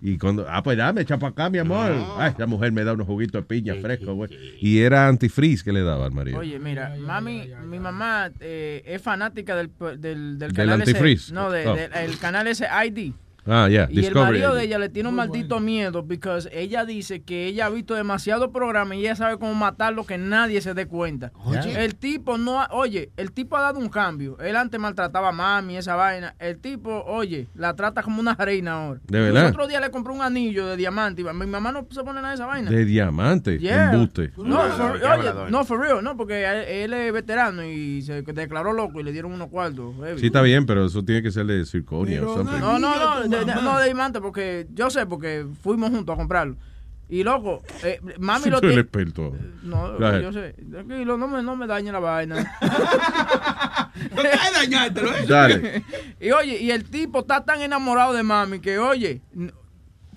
Y 0.00 0.16
cuando, 0.16 0.46
ah, 0.48 0.62
pues 0.62 0.78
dame, 0.78 1.00
echa 1.00 1.18
para 1.18 1.32
acá, 1.32 1.50
mi 1.50 1.58
amor. 1.58 1.90
Ay, 2.18 2.32
la 2.38 2.46
mujer 2.46 2.70
me 2.70 2.84
da 2.84 2.92
unos 2.92 3.08
juguitos 3.08 3.42
de 3.42 3.46
piña 3.48 3.74
frescos, 3.82 4.14
güey. 4.14 4.30
Y 4.60 4.78
era 4.78 5.08
antifreeze 5.08 5.64
que 5.64 5.72
le 5.72 5.82
daba 5.82 6.06
al 6.06 6.12
marido. 6.12 6.38
Oye, 6.38 6.56
mira, 6.60 6.94
mami, 7.00 7.50
mi 7.68 7.80
mamá 7.80 8.30
eh, 8.38 8.84
es 8.86 9.02
fanática 9.02 9.56
del, 9.56 9.72
del, 9.76 9.98
del 10.00 10.38
Del 10.38 10.52
canal 10.52 10.80
antifreeze. 10.82 11.24
ese. 11.24 11.34
No, 11.34 11.50
de- 11.50 11.66
Oh. 11.66 11.74
del- 11.74 11.92
el 11.94 12.16
canal 12.18 12.46
ese 12.46 12.66
ID. 12.86 13.12
Ah, 13.48 13.68
ya, 13.68 13.88
Y 13.90 14.04
el 14.04 14.14
marido 14.14 14.54
de 14.54 14.64
ella 14.64 14.78
le 14.78 14.88
tiene 14.88 15.08
un 15.08 15.14
maldito 15.14 15.58
miedo 15.60 16.04
porque 16.06 16.28
ella 16.52 16.84
dice 16.84 17.22
que 17.22 17.46
ella 17.46 17.66
ha 17.66 17.70
visto 17.70 17.94
demasiado 17.94 18.52
programa 18.52 18.94
y 18.94 19.00
ella 19.00 19.16
sabe 19.16 19.38
cómo 19.38 19.54
matarlo 19.54 20.04
que 20.04 20.18
nadie 20.18 20.60
se 20.60 20.74
dé 20.74 20.86
cuenta. 20.86 21.32
Oye. 21.44 21.84
El 21.84 21.94
tipo 21.96 22.36
no, 22.38 22.60
ha- 22.60 22.68
oye, 22.72 23.10
el 23.16 23.32
tipo 23.32 23.56
ha 23.56 23.62
dado 23.62 23.78
un 23.78 23.88
cambio. 23.88 24.38
Él 24.40 24.56
antes 24.56 24.78
maltrataba 24.78 25.28
a 25.28 25.32
mami, 25.32 25.76
esa 25.76 25.94
vaina. 25.96 26.34
El 26.38 26.58
tipo, 26.58 27.02
oye, 27.06 27.48
la 27.54 27.74
trata 27.74 28.02
como 28.02 28.20
una 28.20 28.34
reina 28.34 28.72
ahora. 28.84 29.00
¿De 29.06 29.20
verdad? 29.20 29.44
El 29.46 29.50
otro 29.50 29.66
día 29.66 29.80
le 29.80 29.90
compró 29.90 30.12
un 30.12 30.22
anillo 30.22 30.66
de 30.66 30.76
diamante. 30.76 31.22
y 31.22 31.24
Mi 31.24 31.46
mamá 31.46 31.72
no 31.72 31.86
se 31.90 32.02
pone 32.02 32.16
nada 32.20 32.28
de 32.30 32.34
esa 32.34 32.46
vaina. 32.46 32.70
De 32.70 32.84
diamante, 32.84 33.58
Yeah. 33.58 33.92
embuste. 33.92 34.32
No, 34.36 34.60
for, 34.70 35.00
qué 35.00 35.06
oye, 35.06 35.50
no, 35.50 35.64
for 35.64 35.80
real, 35.80 36.02
no, 36.04 36.16
porque 36.16 36.44
él, 36.44 36.64
él 36.68 36.92
es 36.92 37.12
veterano 37.12 37.64
y 37.64 38.02
se 38.02 38.22
declaró 38.22 38.72
loco 38.72 39.00
y 39.00 39.02
le 39.04 39.12
dieron 39.12 39.32
unos 39.32 39.48
cuartos. 39.48 39.94
heavy. 40.02 40.20
Sí, 40.20 40.26
está 40.26 40.42
bien, 40.42 40.66
pero 40.66 40.84
eso 40.86 41.02
tiene 41.04 41.22
que 41.22 41.30
ser 41.30 41.46
de 41.46 41.64
circonia 41.64 42.22
o 42.26 42.34
something. 42.36 42.58
No, 42.60 42.78
no, 42.78 42.94
no, 43.22 43.28
de, 43.28 43.37
de- 43.44 43.54
no 43.62 43.78
de 43.78 43.84
diamante, 43.86 44.20
porque 44.20 44.66
yo 44.74 44.90
sé, 44.90 45.06
porque 45.06 45.46
fuimos 45.62 45.90
juntos 45.90 46.12
a 46.14 46.16
comprarlo. 46.16 46.56
Y 47.10 47.22
loco, 47.22 47.62
eh, 47.84 48.00
mami 48.18 48.50
lo 48.50 48.60
tiene. 48.60 48.80
experto. 48.80 49.34
No, 49.62 49.96
Go 49.98 50.04
ahead. 50.06 50.20
yo 50.20 50.30
sé. 50.32 50.54
Tranquilo, 50.70 51.16
no 51.16 51.26
me, 51.26 51.42
no 51.42 51.56
me 51.56 51.66
dañe 51.66 51.90
la 51.90 51.98
vaina. 52.00 52.36
No 54.14 54.22
te 54.22 54.28
hay 54.28 54.52
dañártelo, 54.52 55.08
¿eh? 55.16 55.24
Dale. 55.26 55.84
y 56.20 56.30
oye, 56.30 56.58
y 56.60 56.70
el 56.70 56.84
tipo 56.84 57.20
está 57.20 57.44
tan 57.44 57.62
enamorado 57.62 58.12
de 58.12 58.22
mami 58.22 58.60
que, 58.60 58.78
oye, 58.78 59.22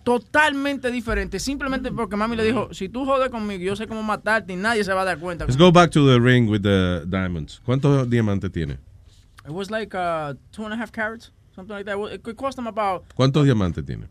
totalmente 0.04 0.92
diferente. 0.92 1.40
Simplemente 1.40 1.92
porque 1.92 2.16
mami 2.16 2.36
le 2.36 2.44
dijo, 2.44 2.74
si 2.74 2.90
tú 2.90 3.06
jodes 3.06 3.30
conmigo, 3.30 3.64
yo 3.64 3.76
sé 3.76 3.88
cómo 3.88 4.04
matarte 4.04 4.54
y 4.54 4.56
nadie 4.56 4.84
se 4.84 4.94
va 4.94 5.02
a 5.02 5.06
dar 5.06 5.18
cuenta. 5.20 5.46
Let's 5.46 5.58
go 5.58 5.72
back 5.72 5.92
to 5.92 6.06
the 6.06 6.20
ring 6.20 6.50
with 6.50 6.62
the 6.62 7.04
diamonds. 7.08 7.62
¿Cuántos 7.66 8.10
diamantes 8.10 8.52
tiene? 8.52 8.74
It 9.46 9.52
was 9.52 9.72
like 9.72 9.96
uh, 9.96 10.34
two 10.52 10.66
and 10.66 10.74
a 10.74 10.78
half 10.78 10.92
carats, 10.92 11.32
something 11.62 11.76
like 11.76 11.86
that. 11.86 12.14
It 12.14 12.24
could 12.24 12.38
cost 12.38 12.56
them 12.56 12.68
about. 12.68 13.04
¿Cuántos 13.18 13.46
diamantes 13.46 13.86
tiene? 13.86 14.08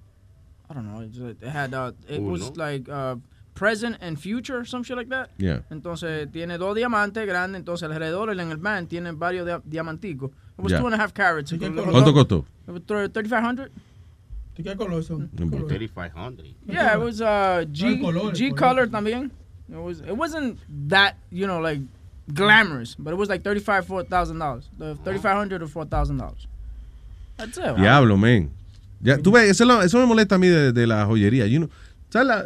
I 0.69 0.75
don't 0.75 0.87
know. 0.87 1.01
It 1.01 1.43
had 1.43 1.75
uh, 1.75 1.93
it 2.09 2.21
Uno. 2.21 2.31
was 2.31 2.57
like 2.57 2.89
uh, 2.89 3.17
present 3.55 3.97
and 4.01 4.19
future, 4.21 4.65
some 4.65 4.83
shit 4.83 4.97
like 4.97 5.09
that. 5.09 5.31
Yeah. 5.37 5.61
Entonces 5.71 6.31
tiene 6.33 6.59
dos 6.59 6.77
diamantes 6.77 7.27
grandes, 7.27 7.61
entonces 7.61 7.89
alrededor 7.89 8.31
en 8.31 8.51
el 8.51 8.59
band 8.59 8.89
tiene 8.89 9.13
varios 9.13 9.47
di 9.47 9.77
diamanticos. 9.77 10.31
It 10.59 10.63
was 10.63 10.73
yeah. 10.73 10.79
two 10.79 10.87
and 10.87 10.95
a 10.95 10.99
half 10.99 11.13
carats. 11.13 11.53
¿Cuánto 11.53 12.13
costó? 12.13 12.45
Thirty-five 13.13 13.43
hundred. 13.43 13.73
¿De 14.57 14.63
qué 14.63 14.77
color 14.77 15.03
son? 15.03 15.31
3500. 15.37 16.55
Yeah, 16.67 16.95
it 16.95 17.01
was 17.01 17.21
uh, 17.21 17.65
G, 17.73 18.01
color, 18.01 18.33
G 18.33 18.53
color 18.53 18.87
también. 18.87 19.31
It, 19.73 19.77
was, 19.77 20.01
it 20.01 20.17
wasn't 20.17 20.59
that, 20.89 21.17
you 21.31 21.47
know, 21.47 21.61
like 21.61 21.81
glamorous, 22.35 22.95
but 22.95 23.13
it 23.13 23.17
was 23.17 23.29
like 23.29 23.43
$35,000. 23.43 24.99
Thirty 25.05 25.19
five 25.19 25.37
hundred 25.37 25.63
or 25.63 25.67
$4,000. 25.67 26.47
Diablo, 27.77 28.17
men. 28.17 28.51
Ya, 29.03 29.17
tú 29.19 29.33
ves, 29.33 29.51
eso, 29.51 29.65
lo- 29.65 29.83
eso 29.83 29.99
me 29.99 30.07
molesta 30.07 30.35
a 30.35 30.39
mí 30.39 30.47
de, 30.49 30.73
de 30.73 30.87
la 30.87 31.07
joyería. 31.07 31.47
You 31.47 31.59
know, 31.61 31.71
¿sabes 32.11 32.29
la- 32.29 32.45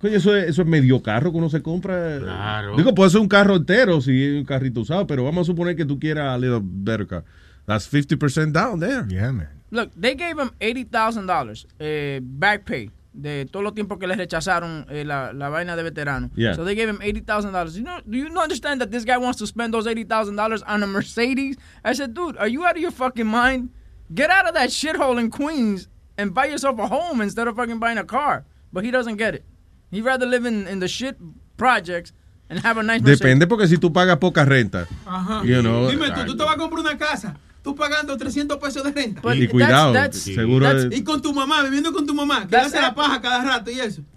coño, 0.00 0.16
eso, 0.16 0.36
es, 0.36 0.48
eso 0.50 0.62
es 0.62 0.68
medio 0.68 1.02
carro 1.02 1.32
que 1.32 1.38
uno 1.38 1.48
se 1.50 1.62
compra. 1.62 2.18
Claro. 2.20 2.76
Digo, 2.76 2.94
puede 2.94 3.10
ser 3.10 3.20
un 3.20 3.28
carro 3.28 3.56
entero 3.56 4.00
si 4.00 4.24
es 4.24 4.38
un 4.38 4.44
carrito 4.44 4.80
usado, 4.80 5.06
pero 5.06 5.24
vamos 5.24 5.46
a 5.48 5.52
suponer 5.52 5.74
que 5.74 5.84
tú 5.84 5.98
quieras 5.98 6.28
a 6.34 6.38
little 6.38 6.60
better 6.62 7.06
car. 7.06 7.24
That's 7.66 7.88
50% 7.92 8.52
down 8.52 8.78
there. 8.78 9.04
Yeah, 9.08 9.32
man. 9.32 9.48
Look, 9.72 9.90
they 10.00 10.14
gave 10.14 10.38
him 10.40 10.52
eighty 10.60 10.84
thousand 10.84 11.26
dollars 11.26 11.66
eh, 11.80 12.20
back 12.22 12.64
pay 12.64 12.88
de 13.12 13.46
todos 13.50 13.64
los 13.64 13.74
tiempos 13.74 13.98
que 13.98 14.06
le 14.06 14.14
rechazaron 14.14 14.86
eh, 14.88 15.04
la, 15.04 15.32
la 15.32 15.48
vaina 15.48 15.74
de 15.74 15.82
veterano. 15.82 16.30
Yeah. 16.36 16.54
So 16.54 16.64
they 16.64 16.76
gave 16.76 16.88
him 16.88 17.00
eighty 17.02 17.20
thousand 17.20 17.50
dollars. 17.52 17.76
You 17.76 17.82
know, 17.82 17.98
do 18.08 18.16
you 18.16 18.28
understand 18.40 18.80
that 18.80 18.92
this 18.92 19.04
guy 19.04 19.18
wants 19.18 19.38
to 19.40 19.46
spend 19.48 19.74
those 19.74 19.88
eighty 19.88 20.04
thousand 20.04 20.36
dollars 20.36 20.62
on 20.62 20.84
a 20.84 20.86
Mercedes? 20.86 21.56
I 21.84 21.94
said, 21.94 22.14
dude, 22.14 22.36
are 22.36 22.46
you 22.46 22.64
out 22.64 22.76
of 22.76 22.80
your 22.82 22.92
fucking 22.92 23.26
mind? 23.26 23.70
Get 24.14 24.30
out 24.30 24.46
of 24.48 24.54
that 24.54 24.70
shithole 24.70 25.18
in 25.18 25.30
Queens 25.30 25.88
and 26.16 26.32
buy 26.32 26.46
yourself 26.46 26.78
a 26.78 26.86
home 26.86 27.20
instead 27.20 27.48
of 27.48 27.56
fucking 27.56 27.78
buying 27.78 27.98
a 27.98 28.04
car. 28.04 28.44
But 28.72 28.84
he 28.84 28.90
doesn't 28.90 29.16
get 29.16 29.34
it. 29.34 29.44
He'd 29.90 30.02
rather 30.04 30.26
live 30.26 30.44
in, 30.46 30.66
in 30.66 30.80
the 30.80 30.88
shit 30.88 31.16
projects 31.56 32.12
and 32.48 32.58
have 32.60 32.78
a 32.78 32.82
nice 32.82 33.00
Mercedes. 33.00 33.20
Depende 33.20 33.46
porque 33.46 33.66
si 33.68 33.76
tú 33.78 33.92
pagas 33.92 34.18
poca 34.18 34.44
renta. 34.44 34.86
Ajá. 35.06 35.42
You 35.44 35.62
know, 35.62 35.88
Dime 35.90 36.10
tú, 36.10 36.24
tú 36.26 36.36
te 36.36 36.44
vas 36.44 36.54
a 36.54 36.58
comprar 36.58 36.80
una 36.80 36.96
casa, 36.98 37.36
tú 37.62 37.74
pagando 37.74 38.16
300 38.16 38.58
pesos 38.58 38.84
de 38.84 38.92
renta. 38.92 39.34
y 39.34 39.48
cuidado, 39.48 40.12
seguro. 40.12 40.88
Y 40.92 41.02
con 41.02 41.20
tu 41.22 41.32
mamá, 41.32 41.62
viviendo 41.62 41.92
con 41.92 42.06
tu 42.06 42.14
mamá, 42.14 42.42
que 42.42 42.48
That's 42.48 42.66
hace 42.68 42.80
la 42.80 42.94
paja 42.94 43.20
cada 43.20 43.42
rato 43.44 43.70
y 43.70 43.80
eso. 43.80 44.02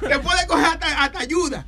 Que 0.00 0.18
puede 0.20 0.46
coger 0.46 0.66
hasta, 0.66 1.04
hasta 1.04 1.18
ayuda. 1.20 1.65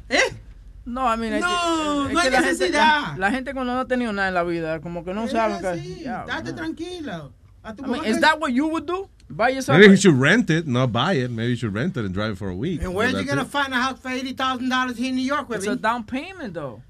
¿Eh? 0.99 1.03
No, 1.03 1.15
I 1.15 1.17
mean, 1.17 1.33
es 1.35 1.41
No, 1.41 1.49
que- 1.49 2.09
es 2.09 2.13
no 2.15 2.19
hay 2.21 2.25
que 2.27 2.31
la 2.31 2.43
gente, 2.43 2.53
necesidad. 2.65 3.01
la, 3.13 3.17
la 3.19 3.31
gente 3.31 3.53
cuando 3.55 3.75
no 3.75 3.81
ha 3.81 3.85
tenido 3.87 4.13
nada 4.13 4.29
en 4.29 4.35
la 4.35 4.43
vida, 4.45 4.81
como 4.81 5.05
que 5.05 5.15
no 5.15 5.25
Es 5.25 5.35
así, 5.35 6.01
Yeah, 6.03 6.25
Date 6.27 6.53
tranquila. 6.53 7.31
I 7.65 7.83
mean, 7.87 8.05
is 8.05 8.21
that 8.21 8.39
what 8.41 8.51
you 8.53 8.67
would 8.69 8.87
do? 8.87 9.09
Buy 9.29 9.51
yourself 9.51 9.77
Maybe 9.79 9.93
a- 9.93 9.97
he 9.97 9.97
should 10.01 10.19
rent 10.19 10.49
it, 10.49 10.67
not 10.67 10.91
buy 10.91 11.13
it. 11.15 11.31
Maybe 11.31 11.51
you 11.51 11.57
should 11.57 11.75
rent 11.75 11.97
it 11.99 12.05
and 12.05 12.15
drive 12.15 12.33
it 12.33 12.39
for 12.39 12.49
a 12.49 12.55
week. 12.57 12.83
And 12.83 12.95
where's 12.95 13.13
you 13.13 13.19
That's 13.19 13.29
gonna 13.29 13.43
it. 13.43 13.49
find 13.49 13.75
a 13.75 13.77
house 13.77 13.99
for 14.01 14.11
eighty 14.11 14.33
thousand 14.33 14.71
dollars 14.71 14.97
here 14.97 15.11
in 15.11 15.17
New 15.17 15.25
York, 15.25 15.47
It's 15.51 15.67
a 15.67 15.77
down 15.77 16.05
payment, 16.05 16.55
though. 16.55 16.83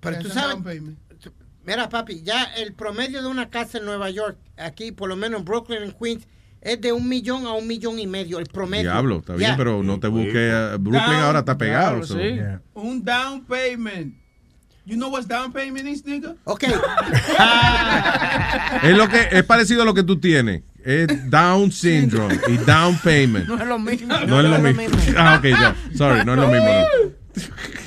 Pero 0.00 0.16
tú 0.20 0.28
sabes, 0.28 0.58
mira 1.64 1.88
papi, 1.88 2.22
ya 2.24 2.44
el 2.56 2.72
promedio 2.72 3.22
de 3.22 3.28
una 3.28 3.48
casa 3.50 3.78
en 3.78 3.84
Nueva 3.84 4.10
York, 4.10 4.36
aquí 4.56 4.90
por 4.90 5.08
lo 5.08 5.14
menos 5.16 5.38
en 5.40 5.44
Brooklyn 5.44 5.82
en 5.82 5.92
Queens, 5.92 6.26
es 6.66 6.80
de 6.80 6.92
un 6.92 7.08
millón 7.08 7.46
a 7.46 7.52
un 7.52 7.66
millón 7.66 7.98
y 7.98 8.06
medio, 8.06 8.38
el 8.38 8.46
promedio. 8.46 8.90
Diablo, 8.90 9.18
está 9.18 9.34
bien, 9.34 9.54
pero 9.56 9.82
no 9.82 9.98
te 10.00 10.08
busques. 10.08 10.52
a- 10.52 10.76
Brooklyn 10.76 11.04
Down, 11.04 11.22
ahora 11.22 11.38
está 11.40 11.56
pegado. 11.56 12.00
diablo, 12.00 12.06
so- 12.06 12.18
sí. 12.18 12.38
Un 12.74 13.04
down 13.04 13.44
payment. 13.44 14.14
You 14.84 14.96
know 14.96 15.10
what 15.10 15.24
down 15.26 15.52
payment 15.52 15.88
is, 15.88 16.04
nigga? 16.04 16.34
Ok. 16.44 16.64
Es 18.82 18.96
lo 18.96 19.08
que 19.08 19.28
es 19.32 19.44
parecido 19.44 19.82
a 19.82 19.84
lo 19.84 19.94
que 19.94 20.02
tú 20.02 20.18
tienes. 20.18 20.62
Es 20.84 21.08
Down 21.30 21.72
syndrome 21.72 22.38
y 22.46 22.56
down 22.58 22.96
payment. 23.02 23.48
No 23.48 23.56
es 23.60 23.66
lo 23.66 23.78
mismo. 23.78 24.14
No 24.26 24.40
es 24.40 24.46
lo 24.48 24.58
mismo. 24.60 24.82
Ah, 25.16 25.36
ok, 25.38 25.44
ya. 25.46 25.74
Sorry, 25.96 26.24
no 26.24 26.34
es 26.34 26.38
lo 26.38 26.48
mismo. 26.48 26.66
no. 26.68 27.25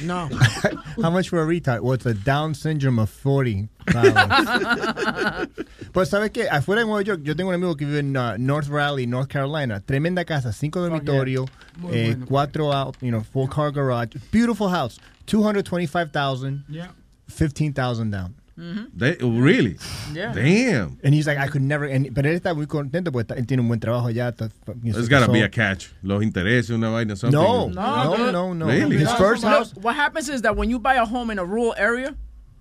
No. 0.03 0.29
How 1.01 1.09
much 1.09 1.29
for 1.29 1.41
a 1.41 1.45
retard? 1.45 1.81
Well, 1.81 1.93
it's 1.93 2.05
a 2.05 2.13
Down 2.13 2.53
syndrome 2.53 2.99
of 2.99 3.09
40 3.09 3.67
Pues, 5.91 6.09
¿sabes 6.09 6.31
qué? 6.31 6.47
Afuera 6.49 6.81
de 6.81 6.87
Nueva 6.87 7.01
York, 7.03 7.21
yo 7.23 7.35
tengo 7.35 7.49
un 7.49 7.55
amigo 7.55 7.75
que 7.75 7.85
vive 7.85 7.99
en 7.99 8.15
uh, 8.15 8.37
North 8.37 8.67
Raleigh, 8.69 9.07
North 9.07 9.27
Carolina. 9.29 9.79
Tremenda 9.81 10.23
casa, 10.25 10.53
cinco 10.53 10.79
dormitorios, 10.81 11.49
Muy 11.77 11.91
eh, 11.93 12.07
bueno. 12.15 12.25
cuatro 12.27 12.71
out, 12.71 12.95
you 13.01 13.09
know, 13.09 13.21
full 13.21 13.47
car 13.47 13.71
garage. 13.71 14.15
Beautiful 14.31 14.69
house. 14.69 14.99
225,000, 15.25 16.65
Yeah. 16.69 16.89
15,000 17.27 18.11
down. 18.11 18.35
They- 18.97 19.17
oh, 19.21 19.39
really? 19.39 19.77
Yeah. 20.13 20.33
Damn. 20.33 20.97
And 21.03 21.13
he's 21.13 21.25
like, 21.27 21.37
I 21.37 21.47
could 21.47 21.61
never. 21.61 21.85
And, 21.85 22.13
pero 22.13 22.29
él 22.29 22.35
está 22.35 22.53
muy 22.53 22.67
contento 22.67 23.11
porque 23.11 23.33
él 23.37 23.47
tiene 23.47 23.61
un 23.61 23.67
buen 23.67 23.79
trabajo 23.79 24.07
allá. 24.07 24.33
se 24.37 24.49
gotta 24.65 25.07
casó. 25.27 25.31
be 25.31 25.43
a 25.43 25.49
catch. 25.49 25.87
Los 26.03 26.21
intereses, 26.23 26.69
una 26.71 26.89
vaina, 26.89 27.15
something. 27.15 27.37
No, 27.37 27.69
No, 27.69 28.15
no, 28.17 28.31
no, 28.31 28.53
no. 28.53 28.65
Really? 28.67 28.97
His 28.97 29.11
first 29.13 29.43
Look, 29.43 29.51
house. 29.51 29.73
what 29.81 29.95
happens 29.95 30.29
is 30.29 30.41
that 30.41 30.55
when 30.55 30.69
you 30.69 30.79
buy 30.79 30.95
a 30.95 31.05
home 31.05 31.31
in 31.31 31.39
a 31.39 31.43
rural 31.45 31.73
area, 31.77 32.15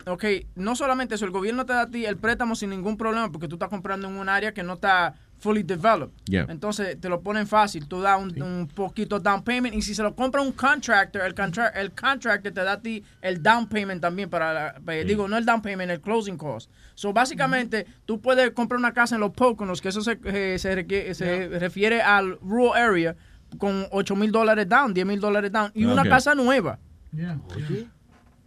okay, 0.06 0.46
no 0.56 0.74
solamente 0.74 1.14
eso, 1.14 1.24
el 1.24 1.30
gobierno 1.32 1.66
te 1.66 1.72
da 1.72 1.82
a 1.82 1.86
ti 1.90 2.06
el 2.06 2.16
préstamo 2.16 2.54
sin 2.56 2.70
ningún 2.70 2.96
problema 2.96 3.30
porque 3.30 3.48
tú 3.48 3.56
estás 3.56 3.68
comprando 3.68 4.08
en 4.08 4.14
un 4.14 4.28
área 4.28 4.52
que 4.54 4.62
no 4.62 4.74
está 4.74 5.14
fully 5.38 5.62
developed. 5.62 6.12
Yeah. 6.28 6.46
Entonces 6.48 7.00
te 7.00 7.08
lo 7.08 7.20
ponen 7.22 7.46
fácil, 7.46 7.86
tú 7.86 8.00
das 8.00 8.20
un, 8.20 8.40
un 8.42 8.66
poquito 8.68 9.20
down 9.20 9.42
payment 9.42 9.74
y 9.74 9.82
si 9.82 9.94
se 9.94 10.02
lo 10.02 10.14
compra 10.14 10.42
un 10.42 10.52
contractor, 10.52 11.22
el, 11.22 11.34
contra 11.34 11.68
el 11.68 11.92
contractor 11.92 12.52
te 12.52 12.62
da 12.64 12.72
a 12.72 12.80
ti 12.80 13.04
el 13.22 13.42
down 13.42 13.68
payment 13.68 14.00
también 14.00 14.28
para, 14.28 14.52
la- 14.52 14.74
para- 14.84 15.04
digo, 15.04 15.28
no 15.28 15.36
el 15.36 15.44
down 15.44 15.62
payment, 15.62 15.90
el 15.90 16.00
closing 16.00 16.36
cost. 16.36 16.70
So 16.94 17.12
básicamente 17.12 17.86
tú 18.04 18.20
puedes 18.20 18.50
comprar 18.50 18.78
una 18.78 18.92
casa 18.92 19.14
en 19.14 19.20
los 19.20 19.30
Poconos, 19.30 19.80
que 19.80 19.88
eso 19.90 20.00
se, 20.00 20.18
eh, 20.24 20.58
se, 20.58 20.74
requiere- 20.74 21.14
se 21.14 21.48
refiere 21.58 22.02
al 22.02 22.38
rural 22.40 22.82
area 22.82 23.16
con 23.58 23.86
8 23.92 24.16
mil 24.16 24.30
dólares 24.32 24.68
down, 24.68 24.92
10 24.92 25.06
mil 25.06 25.20
dólares 25.20 25.50
down 25.52 25.70
y 25.74 25.84
una 25.84 26.02
casa 26.10 26.34
nueva. 26.34 26.78
Yeah. 27.12 27.38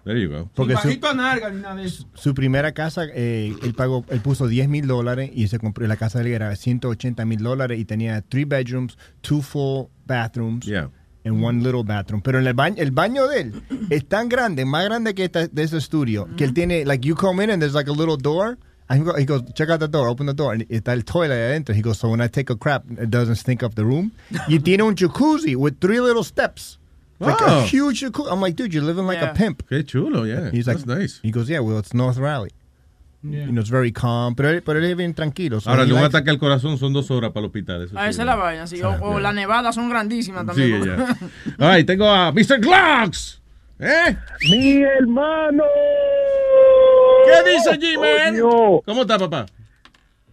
There 0.04 0.20
you 0.20 0.30
go. 0.30 0.50
Porque 0.56 0.76
Sin 0.78 1.00
su, 1.00 1.08
a 1.08 1.14
narga 1.14 1.50
ni 1.52 1.62
nada 1.62 1.76
de 1.76 1.86
eso. 1.86 2.08
su 2.16 2.34
primera 2.34 2.72
casa, 2.72 3.06
eh, 3.14 3.54
él 3.62 3.74
pagó, 3.74 4.04
él 4.10 4.20
puso 4.22 4.48
10 4.48 4.68
mil 4.68 4.88
dólares 4.88 5.30
y 5.34 5.48
se 5.48 5.60
compró 5.60 5.86
la 5.88 5.96
casa 5.96 6.20
de 6.20 6.26
él 6.26 6.34
era 6.34 6.56
180 6.56 7.24
mil 7.26 7.40
dólares 7.44 7.80
y 7.80 7.86
tenía 7.86 8.22
three 8.22 8.46
bedrooms, 8.46 8.98
two 9.22 9.42
full 9.42 9.90
bathrooms. 10.08 10.66
Yeah. 10.66 10.90
And 11.24 11.44
one 11.44 11.62
little 11.62 11.84
bathroom. 11.84 12.24
Pero 12.24 12.40
en 12.40 12.48
el 12.48 12.56
baño, 12.56 12.78
el 12.80 12.90
baño 12.90 13.28
de 13.28 13.42
él 13.42 13.64
es 13.92 14.08
tan 14.08 14.28
grande, 14.28 14.66
más 14.66 14.86
grande 14.86 15.14
que 15.14 15.26
esta, 15.26 15.48
de 15.48 15.62
ese 15.64 15.78
estudio, 15.78 16.28
que 16.36 16.46
él 16.46 16.54
tiene, 16.56 16.84
like, 16.84 17.08
you 17.08 17.14
come 17.16 17.44
in 17.44 17.52
and 17.52 17.62
there's 17.62 17.76
like 17.76 17.88
a 17.88 17.94
little 17.94 18.18
door. 18.18 18.58
I 18.90 18.98
go, 18.98 19.14
he 19.16 19.26
goes, 19.26 19.44
check 19.54 19.70
out 19.70 19.80
the 19.80 19.88
door, 19.88 20.08
open 20.10 20.26
the 20.26 20.34
door, 20.34 20.52
and 20.54 20.64
está 20.70 20.94
el 20.94 21.04
toilet 21.06 21.36
ahí 21.38 21.44
adentro. 21.52 21.76
He 21.76 21.82
goes, 21.84 22.00
so 22.00 22.10
when 22.10 22.22
I 22.22 22.28
take 22.28 22.50
a 22.50 22.58
crap, 22.58 22.84
it 23.00 23.12
doesn't 23.12 23.36
stink 23.36 23.62
up 23.62 23.76
the 23.76 23.86
room. 23.86 24.12
y 24.50 24.58
tiene 24.60 24.82
un 24.82 24.96
jacuzzi 24.96 25.56
with 25.56 25.80
three 25.80 26.00
little 26.02 26.24
steps. 26.24 26.80
Like 27.22 27.38
Oh. 27.42 27.60
a 27.60 27.64
huge 27.66 28.02
jacuzzi. 28.02 28.32
I'm 28.32 28.42
like, 28.42 28.56
dude, 28.56 28.74
you're 28.74 28.84
living 28.86 29.06
like 29.06 29.20
Yeah. 29.22 29.32
a 29.32 29.34
pimp. 29.34 29.64
Qué 29.70 29.84
chulo, 29.86 30.26
yeah. 30.26 30.50
He's 30.52 30.66
like, 30.68 30.78
That's 30.80 30.86
nice. 30.88 31.20
He 31.24 31.32
goes, 31.32 31.48
yeah, 31.50 31.60
well, 31.60 31.78
it's 31.80 31.94
North 31.94 32.18
Raleigh. 32.18 32.52
You 33.24 33.52
know, 33.52 33.62
it's 33.62 33.70
very 33.70 33.92
calm, 33.92 34.34
pero 34.34 34.50
él, 34.50 34.64
pero 34.64 34.80
él 34.80 34.86
es 34.86 34.98
bien 34.98 35.14
tranquilo. 35.14 35.62
so 35.62 35.70
Ahora, 35.70 35.86
de 35.86 35.94
un 35.94 36.00
likes- 36.02 36.08
ataque 36.18 36.32
al 36.32 36.40
corazón 36.40 36.80
son 36.80 36.92
dos 36.92 37.12
horas 37.12 37.30
para 37.32 37.42
el 37.42 37.46
hospital. 37.46 37.84
Eso 37.84 37.94
Ah, 37.96 38.06
sí, 38.06 38.10
esa 38.10 38.22
es 38.24 38.26
la 38.26 38.36
vaina, 38.36 38.66
sí. 38.66 38.82
O, 38.82 38.90
o 38.90 39.12
Yeah. 39.12 39.20
las 39.22 39.36
nevadas 39.36 39.76
son 39.76 39.90
grandísimas 39.92 40.42
Sí, 40.56 40.72
también. 40.72 40.84
ya. 40.84 41.18
All 41.60 41.76
right, 41.76 41.86
tengo 41.86 42.10
a 42.10 42.32
Mr. 42.32 42.60
Glocks. 42.60 43.40
¿Eh? 43.78 44.18
Mi 44.50 44.82
hermano. 44.82 45.64
¿Qué 47.26 47.52
dice 47.52 47.80
G-Man? 47.80 48.40
Coño. 48.42 48.82
¿Cómo 48.86 49.02
está, 49.02 49.20
papá? 49.20 49.46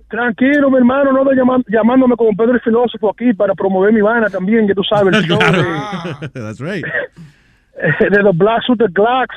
Tranquilo, 0.08 0.70
mi 0.70 0.78
hermano, 0.78 1.12
no 1.12 1.24
de 1.24 1.36
llaman- 1.36 1.64
llamándome 1.68 2.16
como 2.16 2.30
Pedro 2.36 2.54
el 2.54 2.60
filósofo 2.60 3.10
aquí 3.10 3.34
para 3.34 3.54
promover 3.54 3.92
mi 3.92 4.00
vaina 4.00 4.28
también, 4.30 4.66
que 4.66 4.74
tú 4.74 4.82
sabes, 4.82 5.14
el 5.14 5.22
show 5.28 5.38
de, 5.38 6.28
That's 6.40 6.60
right. 6.60 6.84
de 8.00 8.22
The 8.22 8.30
Blacks 8.34 8.68
with 8.70 8.78
the 8.78 8.88
Glocks, 8.88 9.36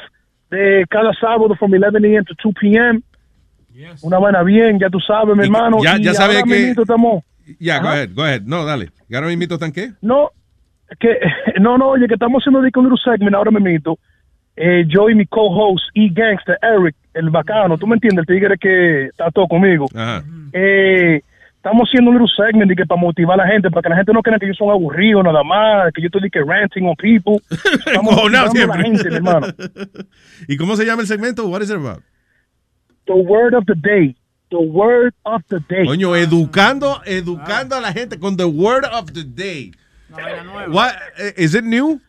de 0.49 0.85
cada 0.89 1.13
sábado 1.13 1.55
from 1.55 1.73
11 1.73 2.03
a.m. 2.05 2.23
to 2.25 2.33
2 2.35 2.53
p.m. 2.59 3.01
Una 4.03 4.19
vaina 4.19 4.43
bien, 4.43 4.79
ya 4.79 4.89
tú 4.89 4.99
sabes, 4.99 5.35
mi 5.35 5.43
hermano. 5.43 5.77
ya- 5.83 5.97
y 5.97 6.03
ya 6.03 6.13
sabe 6.13 6.35
ahora 6.37 6.47
que- 6.47 6.71
estamos... 6.71 7.23
Ya, 7.59 7.79
go 7.79 7.87
ahead, 7.89 8.09
go 8.13 8.23
ahead. 8.23 8.43
No, 8.43 8.63
dale. 8.63 8.91
¿Y 9.09 9.15
ahora 9.15 9.27
mismo 9.27 9.43
están 9.43 9.71
qué? 9.73 9.91
No, 10.01 10.29
que, 10.99 11.19
no, 11.59 11.77
no, 11.77 11.89
oye, 11.89 12.07
que 12.07 12.13
estamos 12.13 12.41
haciendo 12.41 12.59
un 12.59 12.97
segment 12.97 13.35
ahora 13.35 13.51
mismito. 13.51 13.97
Eh, 14.55 14.83
yo 14.87 15.09
y 15.09 15.15
mi 15.15 15.25
co-host, 15.25 15.83
E-Gangster, 15.93 16.57
Eric, 16.61 16.95
el 17.13 17.29
bacano, 17.29 17.77
tú 17.77 17.87
me 17.87 17.95
entiendes, 17.95 18.25
el 18.27 18.35
tigre 18.35 18.57
que 18.57 19.05
está 19.05 19.31
todo 19.31 19.47
conmigo. 19.47 19.87
Ajá. 19.95 20.23
Eh, 20.53 21.21
estamos 21.55 21.87
haciendo 21.87 22.11
un 22.11 22.17
little 22.17 22.33
segment 22.35 22.75
que 22.75 22.85
para 22.85 22.99
motivar 22.99 23.39
a 23.39 23.45
la 23.45 23.51
gente, 23.51 23.69
para 23.69 23.83
que 23.83 23.89
la 23.89 23.95
gente 23.95 24.13
no 24.13 24.21
crea 24.21 24.39
que 24.39 24.47
yo 24.47 24.53
soy 24.53 24.69
aburrido 24.69 25.23
nada 25.23 25.43
más, 25.43 25.93
que 25.93 26.01
yo 26.01 26.07
estoy 26.07 26.29
que 26.29 26.41
ranting 26.43 26.83
on 26.83 26.95
people. 26.95 27.37
Estamos 27.85 28.15
motivando 28.15 28.73
a 28.73 28.77
la 28.77 28.83
gente, 28.83 29.09
mi 29.09 29.15
hermano. 29.15 29.47
¿Y 30.47 30.57
cómo 30.57 30.75
se 30.75 30.85
llama 30.85 31.01
el 31.01 31.07
segmento? 31.07 31.47
What 31.47 31.61
is 31.61 31.69
it 31.69 31.77
about? 31.77 32.03
The 33.05 33.13
word 33.13 33.53
of 33.53 33.65
the 33.65 33.75
day. 33.75 34.15
The 34.49 34.57
word 34.57 35.13
of 35.23 35.43
the 35.47 35.59
day. 35.69 35.85
Coño, 35.85 36.15
educando, 36.15 37.01
educando 37.05 37.75
a 37.75 37.79
la 37.79 37.93
gente 37.93 38.19
con 38.19 38.35
the 38.35 38.45
word 38.45 38.83
of 38.85 39.13
the 39.13 39.23
day. 39.23 39.71
What, 40.67 40.95
eh, 41.17 41.33
is 41.37 41.55
it 41.55 41.63
new? 41.63 42.01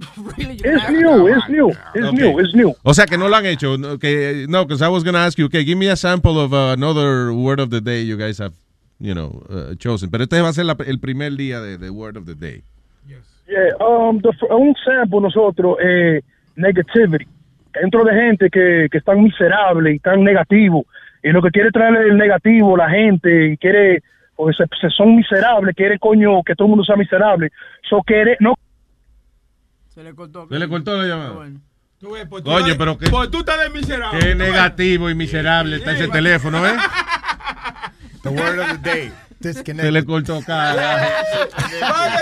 It's 0.38 0.88
new, 0.90 1.26
it's 1.26 1.48
new, 1.48 1.70
it's 1.70 2.06
Okay. 2.06 2.12
new, 2.12 2.38
it's 2.38 2.54
new. 2.54 2.72
O 2.84 2.92
sea 2.94 3.06
que 3.06 3.16
no 3.18 3.28
lo 3.28 3.36
han 3.36 3.46
hecho. 3.46 3.76
No, 3.76 3.98
que, 3.98 4.46
no, 4.48 4.64
because 4.64 4.80
I 4.82 4.88
was 4.88 5.02
going 5.02 5.14
to 5.14 5.20
ask 5.20 5.36
you, 5.38 5.46
okay, 5.46 5.64
give 5.64 5.76
me 5.76 5.88
a 5.88 5.96
sample 5.96 6.38
of 6.38 6.52
uh, 6.54 6.72
another 6.76 7.32
word 7.32 7.58
of 7.60 7.70
the 7.70 7.80
day 7.80 8.02
you 8.02 8.16
guys 8.16 8.38
have, 8.38 8.52
you 9.00 9.12
know, 9.14 9.42
uh, 9.50 9.74
chosen. 9.74 10.10
Pero 10.10 10.22
este 10.24 10.40
va 10.40 10.50
a 10.50 10.52
ser 10.52 10.64
la- 10.66 10.76
el 10.86 10.98
primer 11.00 11.32
día 11.36 11.60
de 11.60 11.78
the 11.78 11.90
word 11.90 12.16
of 12.16 12.26
the 12.26 12.34
day. 12.34 12.62
Yeah, 13.48 13.74
um, 13.80 14.20
the, 14.20 14.30
un 14.50 14.74
sample 14.84 15.20
nosotros, 15.22 15.78
eh, 15.82 16.20
negativity. 16.56 17.26
Dentro 17.72 18.04
de 18.04 18.12
gente 18.12 18.50
que, 18.50 18.88
que 18.92 18.98
están 18.98 19.22
miserables 19.22 19.94
y 19.94 19.96
están 19.96 20.22
negativos. 20.22 20.84
Y 21.24 21.30
lo 21.30 21.40
que 21.42 21.50
quiere 21.50 21.70
traer 21.70 21.96
el 22.08 22.16
negativo, 22.18 22.76
la 22.76 22.90
gente, 22.90 23.52
y 23.52 23.56
quiere, 23.56 24.02
porque 24.36 24.54
se, 24.56 24.64
se 24.80 24.90
son 24.90 25.16
miserables, 25.16 25.74
quiere 25.74 25.98
coño 25.98 26.42
que 26.44 26.54
todo 26.54 26.66
el 26.66 26.70
mundo 26.70 26.84
sea 26.84 26.96
miserable. 26.96 27.50
So 27.88 28.02
quiere, 28.02 28.36
no. 28.40 28.54
Se 29.98 30.04
le 30.04 30.14
cortó. 30.14 30.46
Se 30.48 30.56
le 30.60 30.68
cortó 30.68 30.96
la 30.96 31.08
llamada. 31.08 31.50
Tú 31.98 32.12
ves, 32.12 32.24
pues, 32.30 32.44
Coño, 32.44 32.68
tú- 32.68 32.78
pero 32.78 32.96
que- 32.96 33.10
pues 33.10 33.28
tú 33.32 33.40
estás 33.40 33.58
de 33.60 33.68
miserable. 33.70 34.20
Qué 34.20 34.32
negativo 34.36 35.10
y 35.10 35.16
miserable 35.16 35.74
está 35.74 35.90
ese 35.90 36.06
teléfono, 36.06 36.64
¿eh? 36.64 36.76
The 38.22 38.28
word 38.28 38.60
of 38.60 38.68
the 38.68 38.78
day. 38.78 39.12
Disconnected. 39.40 39.86
Se 39.86 39.90
le 39.90 40.04
cortó 40.04 40.40
cara. 40.46 41.08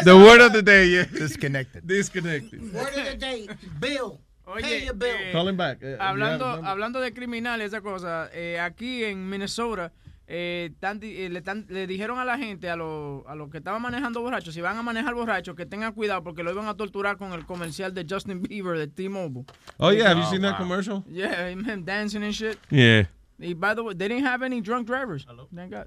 The 0.05 0.12
word 0.14 0.40
of 0.40 0.52
the 0.55 0.62
day, 0.62 0.88
yeah. 0.90 1.05
Disconnected. 1.05 1.82
Disconnected. 1.84 2.62
Word 2.72 2.96
of 2.96 3.05
the 3.10 3.16
day, 3.18 3.46
Bill. 3.78 4.20
Pay 4.62 4.86
your 4.86 4.94
bill. 4.94 5.10
Call 5.32 5.46
him 5.46 5.58
back. 5.58 5.78
Eh, 5.82 5.98
hablando, 6.00 6.46
hablando 6.46 6.98
de 7.00 7.12
criminales, 7.12 7.66
esa 7.66 7.82
cosa, 7.82 8.30
eh, 8.32 8.58
aquí 8.58 9.05
en 9.05 9.28
Minnesota 9.28 9.92
eh, 10.28 10.72
tan 10.80 10.98
eh, 11.02 11.28
le, 11.30 11.40
tan- 11.42 11.66
le 11.68 11.86
dijeron 11.86 12.18
a 12.18 12.24
la 12.24 12.36
gente, 12.36 12.68
a 12.68 12.76
los 12.76 13.24
a 13.26 13.34
los 13.34 13.48
que 13.50 13.58
estaban 13.58 13.80
manejando 13.80 14.20
borrachos, 14.22 14.52
si 14.55 14.60
van 14.60 14.76
a 14.76 14.82
manejar 14.82 15.14
borrachos, 15.14 15.55
que 15.55 15.66
tengan 15.66 15.92
cuidado 15.92 16.22
porque 16.22 16.42
lo 16.42 16.50
iban 16.52 16.66
a 16.66 16.74
torturar 16.74 17.16
con 17.16 17.32
el 17.32 17.44
comercial 17.46 17.94
de 17.94 18.05
Justin 18.08 18.42
Bieber 18.42 18.76
de 18.78 18.88
T-Mobile. 18.88 19.44
Oh, 19.78 19.90
yeah, 19.92 20.08
have 20.08 20.18
you 20.18 20.24
Oh, 20.26 20.30
seen 20.30 20.42
that 20.42 20.52
wow. 20.52 20.58
commercial? 20.58 21.05
Yeah, 21.08 21.48
him, 21.50 21.64
him 21.64 21.84
dancing 21.84 22.22
and 22.24 22.34
shit. 22.34 22.58
Yeah. 22.70 23.05
Y 23.38 23.55
by 23.55 23.74
the 23.74 23.82
way, 23.82 23.94
they 23.94 24.08
didn't 24.08 24.24
have 24.26 24.42
any 24.42 24.60
drunk 24.60 24.86
drivers. 24.86 25.26
Thank 25.55 25.70
God. 25.72 25.86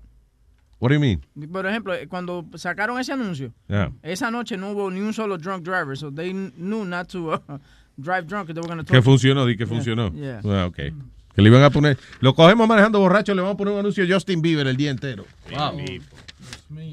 What 0.80 0.90
do 0.90 0.94
you 0.96 1.02
mean? 1.02 1.20
Por 1.52 1.66
ejemplo, 1.66 1.94
eh, 1.94 2.08
cuando 2.08 2.46
sacaron 2.56 2.98
ese 3.00 3.12
anuncio, 3.12 3.52
Yeah. 3.68 3.90
esa 4.04 4.32
noche 4.32 4.56
no 4.56 4.72
hubo 4.72 4.90
ni 4.90 5.02
un 5.02 5.12
solo 5.14 5.36
drunk 5.38 5.64
driver, 5.66 5.98
so 5.98 6.10
they 6.10 6.32
knew 6.32 6.86
not 6.86 7.10
to 7.10 7.34
uh, 7.34 7.40
drive 8.00 8.26
drunk. 8.28 8.48
They 8.48 8.62
were 8.62 8.68
gonna 8.70 8.86
Que 8.86 8.94
torture- 8.94 9.04
funcionó, 9.04 9.46
di 9.46 9.58
que 9.58 9.66
Yeah, 9.66 9.74
funcionó. 9.74 10.12
yeah. 10.16 10.40
Ah, 10.46 10.68
ok. 10.68 10.94
Que 11.36 11.42
le 11.42 11.50
iban 11.50 11.64
a 11.64 11.70
poner. 11.70 11.98
Lo 12.20 12.34
cogemos 12.36 12.68
manejando 12.68 13.00
borracho, 13.00 13.34
le 13.34 13.42
vamos 13.42 13.56
a 13.56 13.58
poner 13.58 13.74
un 13.74 13.80
anuncio 13.80 14.06
de 14.06 14.14
Justin 14.14 14.42
Bieber 14.42 14.68
el 14.68 14.78
día 14.78 14.92
entero. 14.92 15.26
Wow. 15.52 15.78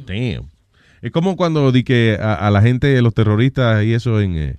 Damn. 0.06 0.48
Es 1.02 1.12
como 1.12 1.36
cuando 1.36 1.72
di 1.72 1.84
que 1.84 2.18
a, 2.20 2.34
a 2.34 2.50
la 2.50 2.62
gente, 2.62 3.00
los 3.02 3.14
terroristas 3.14 3.84
y 3.84 3.94
eso 3.94 4.20
en. 4.20 4.36
eh, 4.36 4.56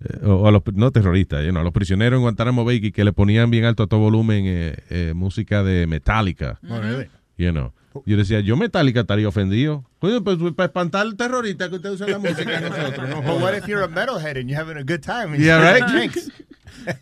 eh, 0.00 0.26
o 0.26 0.46
a 0.46 0.52
los, 0.52 0.62
no 0.74 0.90
terroristas, 0.92 1.44
you 1.44 1.50
know, 1.50 1.60
a 1.60 1.64
los 1.64 1.72
prisioneros 1.72 2.18
en 2.18 2.22
Guantánamo 2.22 2.64
Bay 2.64 2.92
que 2.92 3.04
le 3.04 3.12
ponían 3.12 3.50
bien 3.50 3.64
alto 3.64 3.82
a 3.82 3.86
todo 3.88 3.98
volumen 4.00 4.44
eh, 4.46 4.76
eh, 4.90 5.12
música 5.14 5.62
de 5.64 5.86
Metallica. 5.88 6.60
You 7.36 7.50
know. 7.50 7.72
Yo 8.06 8.16
decía, 8.16 8.38
yo 8.40 8.56
Metallica 8.56 9.00
estaría 9.00 9.26
ofendido. 9.26 9.84
Coño, 9.98 10.22
pues 10.22 10.38
para 10.54 10.66
espantar 10.66 11.02
al 11.02 11.16
terrorista 11.16 11.68
que 11.68 11.76
usted 11.76 11.90
usa 11.90 12.06
la 12.06 12.18
música 12.20 12.60
de 12.60 12.70
nosotros. 12.70 13.08
No 13.08 13.22
But 13.22 13.40
what 13.42 13.54
if 13.56 13.66
you're 13.66 13.82
a 13.82 13.88
metalhead 13.88 14.36
and 14.38 14.48
you're 14.48 14.56
having 14.60 14.76
a 14.76 14.84
good 14.84 15.00
time? 15.02 15.34
and 15.34 15.42
Yeah, 15.42 15.60
right? 15.60 15.84
Drinks. 15.90 16.30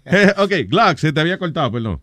Eh, 0.04 0.32
ok, 0.36 0.52
Glock, 0.68 0.96
se 0.98 1.12
te 1.12 1.20
había 1.20 1.38
cortado, 1.38 1.70
perdón. 1.72 2.00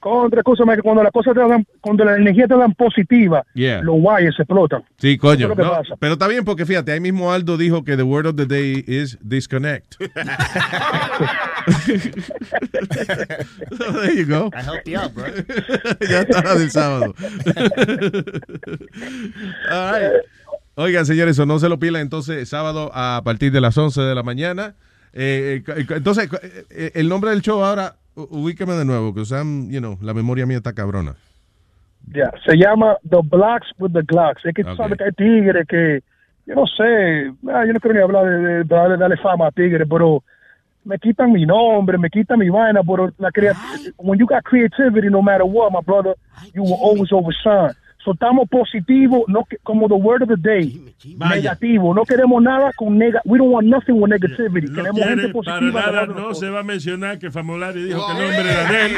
Contra, 0.00 0.38
escúchame, 0.40 0.76
que 0.76 0.82
cuando 0.82 1.02
las 1.02 1.10
cosas 1.10 1.34
te 1.34 1.40
dan, 1.40 1.66
cuando 1.80 2.04
la 2.04 2.14
energía 2.16 2.46
te 2.46 2.56
dan 2.56 2.72
positiva, 2.74 3.42
Yeah. 3.54 3.82
los 3.82 3.96
guayes 3.96 4.32
se 4.36 4.42
explotan. 4.42 4.84
Sí, 4.96 5.18
coño. 5.18 5.50
es 5.50 5.56
no, 5.58 5.72
pero 5.98 6.12
está 6.12 6.28
bien 6.28 6.44
porque 6.44 6.64
fíjate, 6.64 6.92
ahí 6.92 7.00
mismo 7.00 7.32
Aldo 7.32 7.56
dijo 7.56 7.82
que 7.82 7.96
the 7.96 8.04
word 8.04 8.26
of 8.26 8.36
the 8.36 8.46
day 8.46 8.84
is 8.86 9.18
disconnect. 9.20 9.96
there 13.78 14.14
you 14.14 14.24
go. 14.24 14.50
I 14.54 14.62
helped 14.62 14.86
you 14.86 14.98
out, 14.98 15.12
bro. 15.14 15.26
ya 16.08 16.20
está 16.22 16.54
del 16.54 16.70
sábado. 16.70 17.14
All 19.70 19.92
right. 19.92 20.12
Oigan, 20.76 21.06
señores, 21.06 21.32
eso 21.36 21.44
no 21.44 21.58
se 21.58 21.68
lo 21.68 21.78
pila 21.80 22.00
entonces 22.00 22.48
sábado 22.48 22.92
a 22.94 23.20
partir 23.24 23.50
de 23.50 23.60
las 23.60 23.76
11 23.76 24.00
de 24.00 24.14
la 24.14 24.22
mañana. 24.22 24.76
Eh, 25.20 25.64
eh, 25.66 25.86
entonces, 25.96 26.28
eh, 26.70 26.92
el 26.94 27.08
nombre 27.08 27.30
del 27.30 27.42
show 27.42 27.64
ahora, 27.64 27.96
ubíqueme 28.14 28.74
de 28.74 28.84
nuevo, 28.84 29.12
que 29.12 29.24
Sam, 29.24 29.68
you 29.68 29.80
know, 29.80 29.98
la 30.00 30.14
memoria 30.14 30.46
mía 30.46 30.58
está 30.58 30.72
cabrona. 30.72 31.16
Ya, 32.14 32.30
se 32.46 32.56
llama 32.56 32.96
The 33.02 33.18
Blacks 33.24 33.66
with 33.80 33.92
the 33.94 34.02
Glocks. 34.02 34.44
Es 34.44 34.54
que 34.54 34.62
tú 34.62 34.70
Ok. 34.70 34.76
sabes 34.76 34.96
que 34.98 35.04
hay 35.04 35.12
tigres 35.12 35.66
que, 35.66 36.02
yo 36.46 36.54
no 36.54 36.66
sé, 36.68 37.32
ah, 37.52 37.64
yo 37.66 37.72
no 37.72 37.80
quiero 37.80 37.94
ni 37.96 38.00
hablar 38.00 38.24
de, 38.26 38.38
de 38.38 38.64
darle, 38.64 38.96
darle 38.96 39.16
fama 39.16 39.48
a 39.48 39.50
tigres, 39.50 39.88
pero 39.90 40.22
me 40.84 40.96
quitan 40.98 41.32
mi 41.32 41.44
nombre, 41.44 41.98
me 41.98 42.08
quitan 42.10 42.38
mi 42.38 42.48
vaina, 42.48 42.82
pero 42.84 43.12
la 43.18 43.32
crea 43.32 43.54
when 43.96 44.20
you 44.20 44.26
got 44.26 44.44
creativity, 44.44 45.08
no 45.10 45.20
matter 45.20 45.44
what, 45.44 45.72
my 45.72 45.80
brother, 45.84 46.14
you 46.54 46.62
will 46.62 46.78
always 46.80 47.12
overshine. 47.12 47.74
So 48.04 48.12
estamos 48.12 48.48
positivos, 48.48 49.22
no 49.26 49.44
que- 49.44 49.58
como 49.64 49.88
the 49.88 49.94
word 49.94 50.22
of 50.22 50.28
the 50.28 50.36
day, 50.36 50.80
negativo. 51.16 51.92
No 51.94 52.04
queremos 52.04 52.40
nada 52.42 52.70
con 52.76 52.96
nega. 52.96 53.20
We 53.24 53.38
don't 53.38 53.50
want 53.52 53.66
nothing 53.66 53.94
with 54.00 54.08
negativity. 54.10 54.68
No 54.68 54.76
queremos 54.76 55.00
gente 55.02 55.14
quiere, 55.16 55.34
para 55.34 55.58
positiva. 55.58 55.80
nada 55.82 56.06
no 56.06 56.34
se 56.34 56.48
va 56.48 56.60
a 56.60 56.62
mencionar 56.62 57.18
que 57.18 57.30
Famolari 57.30 57.82
dijo 57.84 58.06
que 58.06 58.12
el 58.12 58.18
nombre 58.20 58.52
era 58.52 58.70
de 58.70 58.86
él. 58.86 58.96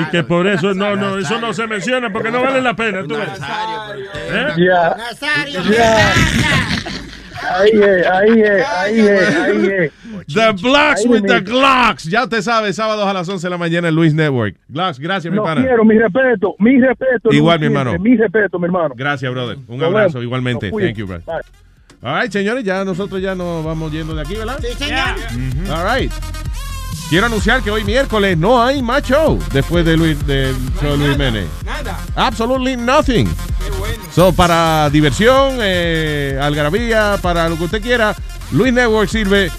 Y 0.00 0.04
que 0.10 0.22
por 0.24 0.46
eso, 0.48 0.74
no, 0.74 0.96
no, 0.96 1.18
eso 1.18 1.40
no 1.40 1.52
se 1.54 1.66
menciona 1.66 2.10
porque 2.12 2.30
no 2.32 2.42
vale 2.42 2.60
la 2.60 2.74
pena. 2.74 3.02
¿tú 3.06 3.14
ves? 3.14 3.28
¿Eh? 4.32 4.46
Ya. 4.58 4.96
Ya. 5.70 6.12
Ahí 7.54 7.70
es, 7.70 8.06
ahí 8.06 8.40
es, 8.40 8.66
ahí 8.66 8.98
es, 9.00 9.36
ahí 9.36 9.66
es. 9.66 9.92
The 10.26 10.52
Blocks 10.60 11.02
Ahí 11.04 11.08
with 11.08 11.22
the. 11.26 11.40
Glocks. 11.40 12.04
Ya 12.04 12.24
usted 12.24 12.42
sabe, 12.42 12.72
sábados 12.72 13.06
a 13.06 13.12
las 13.12 13.28
11 13.28 13.46
de 13.46 13.50
la 13.50 13.58
mañana 13.58 13.88
en 13.88 13.94
Luis 13.94 14.12
Network. 14.12 14.56
Glocks, 14.68 14.98
gracias, 14.98 15.30
mi 15.30 15.36
No 15.36 15.44
pana. 15.44 15.62
quiero, 15.62 15.84
mi 15.84 15.96
respeto, 15.98 16.54
mi 16.58 16.80
respeto. 16.80 17.32
Igual, 17.32 17.60
Luis, 17.60 17.70
mi 17.70 17.76
hermano. 17.78 17.98
Mi 17.98 18.16
respeto, 18.16 18.58
mi 18.58 18.64
hermano. 18.66 18.94
Gracias, 18.96 19.30
brother. 19.30 19.56
Un 19.68 19.78
Nos 19.78 19.86
abrazo 19.86 20.08
vemos. 20.14 20.24
igualmente. 20.24 20.70
Thank 20.70 20.96
you, 20.96 21.06
brother. 21.06 21.24
Bye. 21.26 21.42
All 22.02 22.20
right, 22.22 22.30
señores, 22.32 22.62
ya 22.64 22.84
nosotros 22.84 23.22
ya 23.22 23.34
nos 23.34 23.64
vamos 23.64 23.90
yendo 23.92 24.14
de 24.14 24.20
aquí, 24.22 24.34
¿verdad? 24.34 24.58
Sí, 24.60 24.68
señor. 24.76 25.16
All 25.72 25.98
right. 25.98 26.12
Quiero 27.08 27.26
anunciar 27.26 27.62
que 27.62 27.70
hoy 27.70 27.84
miércoles 27.84 28.36
no 28.36 28.60
hay 28.62 28.82
más 28.82 29.02
show 29.04 29.38
después 29.52 29.84
de 29.84 29.96
Luis, 29.96 30.26
de 30.26 30.52
Luis 30.82 31.10
Jiménez. 31.12 31.46
Nada. 31.64 31.96
Absolutely 32.16 32.76
nothing. 32.76 33.26
So, 34.10 34.32
para 34.32 34.90
diversión, 34.90 35.58
eh, 35.60 36.36
algarabía, 36.40 37.16
para 37.22 37.48
lo 37.48 37.56
que 37.56 37.64
usted 37.64 37.80
quiera, 37.80 38.14
Luis 38.50 38.72
Network 38.72 39.08
sirve 39.08 39.50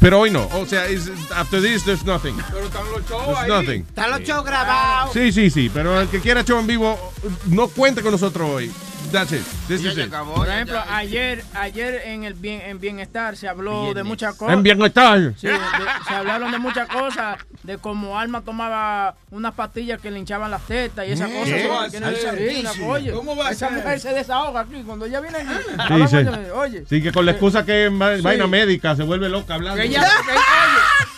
Pero 0.00 0.20
hoy 0.20 0.30
no. 0.30 0.46
O 0.52 0.66
sea, 0.66 0.88
is- 0.88 1.10
after 1.34 1.60
this, 1.60 1.84
there's 1.84 2.04
nothing. 2.04 2.36
Pero 2.50 2.64
están 2.66 2.84
los 2.92 3.04
shows 3.08 3.24
There's 3.26 3.38
ahí. 3.38 3.48
nothing. 3.48 3.80
Están 3.88 4.10
los 4.10 4.20
shows 4.20 4.44
grabados. 4.44 5.12
Sí, 5.12 5.32
sí, 5.32 5.50
sí. 5.50 5.70
Pero 5.72 6.00
el 6.00 6.08
que 6.08 6.20
quiera 6.20 6.44
show 6.44 6.58
en 6.60 6.66
vivo, 6.66 6.98
no 7.46 7.68
cuente 7.68 8.02
con 8.02 8.12
nosotros 8.12 8.48
hoy. 8.48 8.70
That's 9.12 9.32
it. 9.32 9.42
This 9.68 9.84
is 9.84 9.96
it. 9.96 10.10
Por 10.12 10.48
ejemplo, 10.48 10.78
ayer, 10.90 11.42
ayer 11.54 12.02
en 12.04 12.24
el 12.24 12.34
bien, 12.34 12.60
en 12.60 12.78
bienestar 12.78 13.36
se 13.36 13.48
habló 13.48 13.94
de 13.94 14.02
muchas 14.02 14.34
cosas. 14.36 14.54
En 14.54 14.62
bienestar. 14.62 15.32
Sí, 15.36 15.46
de- 15.46 15.58
se 16.06 16.14
hablaron 16.14 16.50
de 16.52 16.58
muchas 16.58 16.88
cosas, 16.88 17.38
de 17.62 17.78
cómo 17.78 18.18
Alma 18.18 18.42
tomaba 18.42 19.14
unas 19.30 19.54
pastillas 19.54 20.00
que 20.00 20.10
le 20.10 20.18
hinchaban 20.18 20.50
las 20.50 20.62
tetas 20.66 21.06
y 21.08 21.12
esas 21.12 21.30
¿Qué? 21.30 21.68
cosas. 21.68 21.92
Sí, 21.92 23.10
¿Cómo 23.12 23.36
va 23.36 23.50
esa 23.50 23.70
mujer 23.70 23.98
se 24.00 24.12
desahoga 24.12 24.60
aquí 24.60 24.82
cuando 24.84 25.06
ella 25.06 25.20
viene 25.20 25.38
aquí. 25.38 25.48
Sí, 25.64 25.74
habla 25.78 26.08
sí. 26.08 26.50
Oye, 26.54 26.84
Sí, 26.88 27.02
que 27.02 27.12
con 27.12 27.24
la 27.24 27.32
excusa 27.32 27.64
que 27.64 27.86
es 27.86 27.92
va- 27.92 28.16
Sí. 28.16 28.22
vaina 28.22 28.46
médica 28.46 28.94
se 28.96 29.02
vuelve 29.04 29.28
loca 29.28 29.54
hablando. 29.54 29.80
que 29.80 29.86
ella, 29.88 30.02
que, 30.02 30.32
oye, 30.32 30.40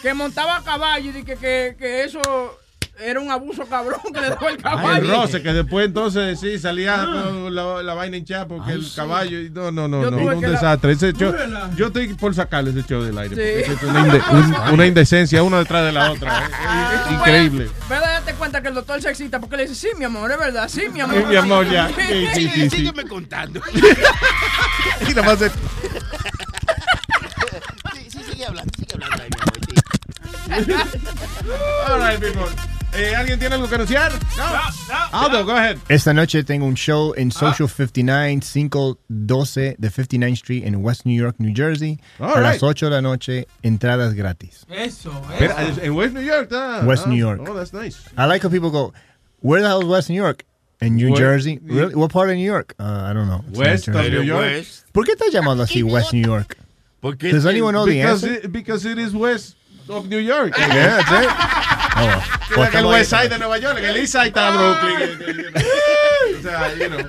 que 0.02 0.14
montaba 0.14 0.56
a 0.58 0.62
caballo 0.64 1.10
y 1.10 1.22
que, 1.24 1.36
que, 1.36 1.76
que 1.78 2.04
eso 2.04 2.20
era 3.02 3.20
un 3.20 3.30
abuso 3.30 3.64
cabrón 3.66 4.00
que 4.12 4.20
le 4.20 4.30
daba 4.30 4.48
el 4.48 4.54
Ay, 4.56 4.62
caballo. 4.62 5.04
el 5.04 5.08
roce, 5.10 5.42
que 5.42 5.52
después 5.52 5.86
entonces 5.86 6.40
sí 6.40 6.58
salía 6.58 7.04
con 7.04 7.54
la, 7.54 7.82
la 7.82 7.94
vaina 7.94 8.16
hinchada 8.16 8.46
porque 8.46 8.72
el 8.72 8.86
caballo. 8.94 9.38
y- 9.40 9.50
No, 9.50 9.70
no, 9.70 9.86
no, 9.88 10.02
Yo 10.02 10.10
no. 10.10 10.16
Un 10.18 10.40
que 10.40 10.46
la- 10.46 10.52
desastre. 10.52 10.92
Ese 10.92 11.12
show- 11.12 11.34
yo 11.76 11.86
estoy 11.88 12.14
por 12.14 12.34
sacarle 12.34 12.70
ese 12.70 12.82
show 12.88 13.02
del 13.02 13.16
aire. 13.18 13.64
Sí. 13.64 13.72
es 13.72 13.82
una, 13.82 14.00
inde- 14.06 14.22
un- 14.32 14.54
una 14.74 14.86
indecencia 14.86 15.42
una 15.42 15.58
detrás 15.58 15.84
de 15.86 15.92
la 15.92 16.12
otra. 16.12 16.38
¿eh? 16.38 16.42
Y 16.50 17.08
tú 17.08 17.14
Increíble. 17.14 17.68
puedes 17.88 18.02
darte 18.04 18.34
cuenta 18.34 18.62
que 18.62 18.68
el 18.68 18.74
doctor 18.74 19.00
se 19.02 19.10
excita 19.10 19.40
porque 19.40 19.56
le 19.56 19.62
dice, 19.66 19.74
sí, 19.74 19.88
mi 19.98 20.04
amor, 20.04 20.30
es 20.30 20.38
verdad, 20.38 20.68
sí, 20.68 20.82
mi 20.92 21.00
amor. 21.00 21.16
Sí, 21.18 21.24
mi 21.26 21.36
amor, 21.36 21.68
ya. 21.70 21.88
Sí, 21.88 21.94
sí, 22.34 22.36
sí, 22.48 22.50
sí. 22.50 22.70
Sígueme 22.70 23.04
contando. 23.04 23.60
Y 25.08 25.14
nada 25.14 25.22
más 25.22 25.40
el- 25.42 25.50
Sí, 25.50 25.56
sí, 28.10 28.18
sigue 28.30 28.44
hablando, 28.46 28.72
sigue 28.76 28.94
hablando 28.94 29.22
ahí, 29.22 29.28
mi 29.34 29.40
amor, 29.40 29.58
sí. 29.66 29.74
All 31.90 31.98
right, 32.00 32.20
people. 32.20 32.46
Eh, 32.92 33.14
¿Alguien 33.14 33.38
tiene 33.38 33.54
algo 33.54 33.68
que 33.68 33.76
anunciar? 33.76 34.12
No. 34.36 34.44
Aldo, 35.12 35.44
go 35.44 35.52
ahead. 35.52 35.76
Esta 35.88 36.12
noche 36.12 36.42
tengo 36.44 36.66
un 36.66 36.74
show 36.74 37.14
en 37.16 37.30
Social 37.30 37.68
59, 37.68 38.40
512 38.40 39.76
de 39.78 39.90
59th 39.90 40.32
Street 40.32 40.64
en 40.66 40.76
West 40.76 41.02
New 41.06 41.16
York, 41.16 41.36
New 41.38 41.52
Jersey. 41.54 42.00
All 42.18 42.30
a 42.30 42.34
right. 42.34 42.42
las 42.54 42.62
8 42.62 42.86
de 42.86 42.90
la 42.90 43.00
noche, 43.00 43.46
entradas 43.62 44.14
gratis. 44.14 44.66
Eso, 44.68 45.12
Espera, 45.32 45.56
en 45.82 45.92
West 45.92 46.14
New 46.14 46.22
York, 46.22 46.48
está. 46.50 46.80
West 46.84 47.04
Ah, 47.06 47.08
New 47.10 47.16
York. 47.18 47.40
Oh, 47.48 47.54
that's 47.54 47.72
nice. 47.72 47.96
I 48.18 48.26
like 48.26 48.42
how 48.44 48.50
people 48.50 48.70
go, 48.70 48.92
where 49.40 49.62
the 49.62 49.68
hell 49.68 49.80
is 49.82 49.86
West 49.88 50.10
New 50.10 50.16
York? 50.20 50.44
In 50.80 50.96
New 50.96 51.10
Where- 51.12 51.16
Jersey? 51.20 51.60
Really? 51.62 51.94
What 51.94 52.10
part 52.10 52.30
of 52.30 52.36
New 52.36 52.44
York? 52.44 52.74
Uh, 52.80 52.84
I 53.08 53.12
don't 53.12 53.28
know. 53.28 53.44
It's 53.50 53.58
West 53.58 53.88
of. 53.88 53.94
New 53.94 54.22
York. 54.22 54.40
West. 54.40 54.86
¿Por 54.92 55.04
qué 55.04 55.12
estás 55.12 55.30
llamando 55.30 55.62
así 55.62 55.82
West 55.84 56.12
New 56.12 56.22
York? 56.26 56.56
Porque 57.00 57.30
Does 57.30 57.46
anyone 57.46 57.72
know 57.72 57.84
the 57.86 57.92
Because 58.00 58.24
answer? 58.24 58.46
it, 58.46 58.50
because 58.52 58.84
it 58.86 58.98
is 58.98 59.12
west 59.14 59.56
of 59.88 60.06
New 60.08 60.18
York. 60.18 60.54
Yeah, 60.58 61.02
that's 61.06 61.24
it. 61.24 61.30
Oh, 62.02 62.60
Like 62.60 62.78
el 62.78 62.86
west 62.86 63.12
ahí. 63.12 63.20
side 63.24 63.34
de 63.34 63.38
Nueva 63.38 63.58
York, 63.58 63.78
en 63.78 63.84
el 63.84 63.96
east 63.96 64.12
side 64.12 64.26
está 64.28 64.50
Brooklyn. 64.50 65.54
O 66.38 66.42
sea, 66.42 66.74
you 66.74 66.86
know. 66.88 67.08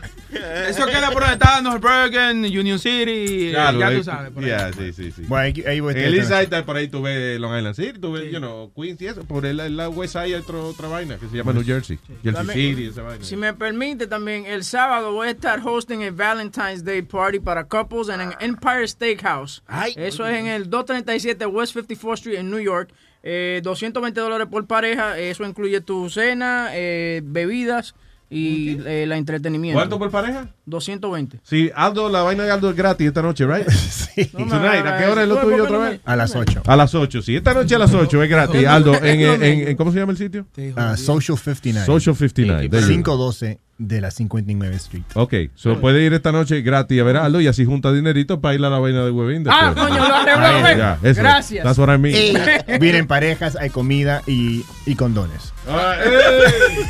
Eso 0.67 0.85
queda 0.85 1.11
por 1.11 1.21
donde 1.21 1.33
está 1.33 1.61
Norbergen, 1.61 2.45
Union 2.45 2.79
City, 2.79 3.49
eh, 3.49 3.51
Claro, 3.51 3.79
ya 3.79 3.91
eh, 3.91 3.97
tú 3.97 4.03
sabes. 4.03 4.31
por 4.31 4.43
ahí. 4.43 4.49
yeah, 4.49 4.71
sí, 4.71 4.93
sí, 4.93 5.11
sí. 5.11 5.23
Bueno, 5.27 5.43
ahí, 5.43 5.63
ahí 5.67 5.79
voy 5.81 5.93
a 5.93 5.97
En 5.97 5.97
estar 5.97 6.13
el 6.13 6.19
east 6.19 6.29
side 6.29 6.43
está 6.43 6.65
por 6.65 6.77
ahí 6.77 6.87
tú 6.87 7.01
ves 7.01 7.39
Long 7.39 7.57
Island 7.57 7.75
City, 7.75 7.99
tú 7.99 8.13
ves, 8.13 8.31
you 8.31 8.37
know, 8.39 8.71
Queens 8.73 9.01
y 9.01 9.07
eso. 9.07 9.23
Por 9.25 9.45
el, 9.45 9.59
el 9.59 9.77
west 9.89 10.13
side 10.13 10.23
hay 10.23 10.33
otro, 10.35 10.69
otra 10.69 10.87
vaina 10.87 11.17
que 11.17 11.27
se 11.27 11.35
llama 11.37 11.51
New 11.53 11.65
Jersey. 11.65 11.99
Jersey 12.23 12.33
También, 12.33 12.75
City, 12.75 12.87
esa 12.87 13.01
vaina. 13.01 13.23
Si 13.25 13.35
me 13.35 13.53
permite 13.53 14.07
también, 14.07 14.45
el 14.45 14.63
sábado 14.63 15.11
voy 15.11 15.27
a 15.27 15.31
estar 15.31 15.59
hosting 15.63 16.03
a 16.03 16.11
Valentine's 16.11 16.83
Day 16.85 17.01
Party 17.01 17.39
para 17.39 17.65
couples 17.65 18.07
en 18.09 18.21
el 18.21 18.33
Empire 18.39 18.87
Steakhouse. 18.87 19.63
Eso 19.97 20.25
es 20.25 20.37
en 20.37 20.47
el 20.47 20.69
237 20.69 21.45
West 21.45 21.75
54th 21.75 22.13
Street 22.13 22.39
en 22.39 22.49
New 22.49 22.59
York. 22.59 22.89
Eh, 23.23 23.61
220 23.63 24.19
dólares 24.19 24.47
por 24.49 24.65
pareja. 24.67 25.19
Eso 25.19 25.45
incluye 25.45 25.81
tu 25.81 26.09
cena, 26.09 26.69
eh, 26.73 27.21
bebidas 27.23 27.95
y 28.33 28.79
eh, 28.85 29.03
el 29.03 29.11
entretenimiento. 29.11 29.77
¿Cuánto 29.77 29.99
por 29.99 30.09
pareja? 30.09 30.47
220. 30.65 31.39
Sí, 31.43 31.69
Aldo, 31.75 32.09
la 32.09 32.21
vaina 32.23 32.43
de 32.45 32.51
Aldo 32.51 32.69
es 32.69 32.75
gratis 32.77 33.07
esta 33.07 33.21
noche, 33.21 33.45
right? 33.45 33.69
sí. 33.69 34.25
Tonight, 34.31 34.85
¿a 34.85 34.97
qué 34.97 35.05
hora 35.05 35.23
es 35.23 35.27
lo 35.29 35.37
tuyo 35.37 35.65
otra 35.65 35.77
vez? 35.77 35.99
A 36.05 36.15
las 36.15 36.33
8. 36.35 36.63
A 36.65 36.75
las 36.77 36.95
8, 36.95 37.21
sí. 37.21 37.35
Esta 37.35 37.53
noche 37.53 37.75
a 37.75 37.79
las 37.79 37.93
8 37.93 38.23
es 38.23 38.29
gratis, 38.29 38.65
Aldo. 38.65 38.95
En, 38.95 39.19
en, 39.21 39.43
en- 39.43 39.67
en- 39.67 39.75
¿Cómo 39.77 39.91
se 39.91 39.99
llama 39.99 40.13
el 40.13 40.17
sitio? 40.17 40.45
Ah, 40.77 40.95
Social 40.97 41.37
59. 41.37 41.85
Social 41.85 42.15
59. 42.15 42.69
there 42.69 42.81
you 42.81 42.87
go. 42.87 42.87
512 42.87 43.59
de 43.77 43.99
la 43.99 44.11
59 44.11 44.75
Street. 44.75 45.03
Ok, 45.15 45.33
so 45.55 45.81
puede 45.81 46.03
ir 46.03 46.13
esta 46.13 46.31
noche 46.31 46.61
gratis 46.61 47.01
a 47.01 47.03
ver 47.03 47.17
a 47.17 47.25
Aldo 47.25 47.41
y 47.41 47.47
así 47.47 47.65
junta 47.65 47.91
dinerito 47.91 48.39
para 48.39 48.53
ir 48.55 48.63
a 48.63 48.69
la 48.69 48.77
vaina 48.77 49.03
de 49.03 49.09
Huevín. 49.11 49.43
Ah, 49.49 49.73
coño, 49.75 49.95
lo 50.07 50.15
arregló. 50.15 50.97
Gracias. 51.01 51.63
That's 51.63 51.79
what 51.79 51.93
I 51.93 51.97
mean. 51.97 52.15
Y 52.15 52.77
vienen 52.79 53.07
parejas, 53.07 53.55
hay 53.55 53.71
comida 53.71 54.21
y, 54.27 54.63
y 54.85 54.95
condones. 54.95 55.51
Ah, 55.67 55.95
ey, 56.05 56.85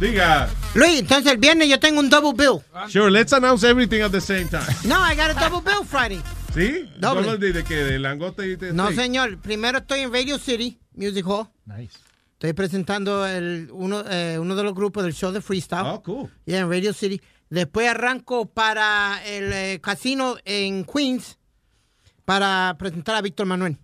Diga. 0.00 0.48
Luis, 0.74 1.00
entonces 1.00 1.30
el 1.30 1.38
viernes 1.38 1.68
yo 1.68 1.78
tengo 1.78 2.00
un 2.00 2.08
double 2.08 2.32
bill. 2.32 2.60
Sure, 2.88 3.10
let's 3.10 3.32
announce 3.32 3.62
everything 3.66 4.00
at 4.00 4.10
the 4.10 4.20
same 4.20 4.46
time. 4.48 4.64
No, 4.84 4.96
I 5.00 5.14
got 5.14 5.30
a 5.30 5.34
double 5.34 5.60
bill 5.60 5.84
Friday. 5.84 6.20
¿Sí? 6.54 6.88
Doble. 6.98 7.22
¿Doble 7.26 7.52
de 7.52 7.62
qué? 7.64 7.76
¿De 7.76 7.98
langosta 7.98 8.44
y 8.46 8.56
de 8.56 8.72
No, 8.72 8.86
steak? 8.86 9.00
señor. 9.00 9.38
Primero 9.38 9.78
estoy 9.78 10.00
en 10.00 10.12
Radio 10.12 10.38
City 10.38 10.78
Music 10.94 11.26
Hall. 11.26 11.48
Nice. 11.66 11.98
Estoy 12.34 12.54
presentando 12.54 13.26
el, 13.26 13.68
uno, 13.70 14.02
eh, 14.08 14.38
uno 14.38 14.56
de 14.56 14.62
los 14.62 14.74
grupos 14.74 15.04
del 15.04 15.14
show 15.14 15.30
de 15.30 15.40
freestyle. 15.40 15.84
Oh, 15.86 16.02
cool. 16.02 16.30
Yeah, 16.46 16.60
en 16.60 16.70
Radio 16.70 16.92
City. 16.92 17.20
Después 17.50 17.88
arranco 17.88 18.46
para 18.46 19.20
el 19.26 19.52
eh, 19.52 19.78
casino 19.82 20.36
en 20.44 20.84
Queens 20.84 21.38
para 22.24 22.74
presentar 22.78 23.14
a 23.16 23.20
Víctor 23.20 23.46
Manuel. 23.46 23.76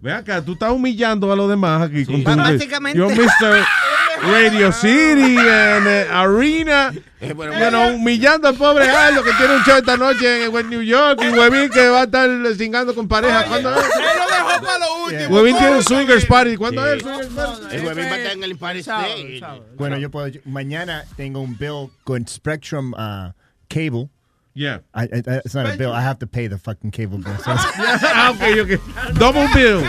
Ve 0.00 0.12
acá, 0.12 0.44
tú 0.44 0.52
estás 0.52 0.72
humillando 0.72 1.32
a 1.32 1.36
los 1.36 1.48
demás 1.48 1.82
aquí. 1.82 2.04
Con 2.04 2.22
tu, 2.22 2.36
Básicamente. 2.36 2.98
Yo, 2.98 3.08
Mr. 3.08 3.64
Radio 4.22 4.72
City 4.72 5.36
and 5.38 5.86
eh, 5.86 6.08
Arena. 6.10 6.92
Eh, 7.20 7.32
bueno, 7.32 7.94
humillando 7.94 8.48
al 8.48 8.54
pobre 8.54 8.88
Aldo 8.88 9.22
que 9.22 9.32
tiene 9.32 9.56
un 9.56 9.62
show 9.62 9.76
esta 9.76 9.96
noche 9.96 10.44
en 10.44 10.54
West 10.54 10.68
New 10.68 10.82
York 10.82 11.20
y 11.22 11.28
Huevín 11.36 11.68
que 11.70 11.88
va 11.88 12.02
a 12.02 12.04
estar 12.04 12.28
cingando 12.56 12.94
con 12.94 13.08
pareja. 13.08 13.44
¿Cuándo 13.44 13.74
es? 13.74 13.84
Él 13.84 13.90
lo 14.18 14.26
dejó 14.26 14.62
para 14.62 14.78
lo 14.78 15.04
último. 15.04 15.34
Huevín 15.34 15.58
tiene 15.58 15.76
un 15.76 15.82
swingers 15.82 16.26
party. 16.26 16.56
¿Cuándo 16.56 16.86
es 16.86 16.92
el 16.94 17.00
swingers 17.00 17.28
party? 17.28 17.76
El 17.76 17.86
Huevín 17.86 18.04
va 18.04 18.12
a 18.12 18.18
estar 18.18 18.32
en 18.32 18.44
el 18.44 18.52
State. 18.78 19.40
Bueno, 19.76 19.98
yo 19.98 20.10
puedo. 20.10 20.30
Mañana 20.44 21.04
tengo 21.16 21.40
un 21.40 21.56
bill 21.56 21.90
con 22.04 22.26
Spectrum 22.26 22.92
uh, 22.94 23.32
Cable. 23.68 24.10
Yeah. 24.54 24.80
I, 24.92 25.04
I, 25.04 25.22
it's 25.44 25.54
not 25.54 25.72
a 25.72 25.76
bill. 25.76 25.92
I 25.92 26.00
have 26.00 26.18
to 26.18 26.26
pay 26.26 26.48
the 26.48 26.58
fucking 26.58 26.90
cable 26.90 27.18
bill. 27.18 27.36
So 27.38 27.44
ah, 27.54 28.32
ok, 28.34 28.42
ok. 28.58 28.80
Double 29.14 29.46
bill. 29.54 29.78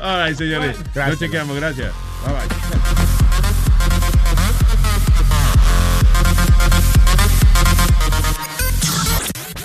All 0.00 0.16
right, 0.16 0.34
señores. 0.34 0.78
Nos 0.96 1.18
chequeamos. 1.18 1.54
Gracias. 1.56 1.92
Bye 2.24 2.32
bye. 2.32 2.48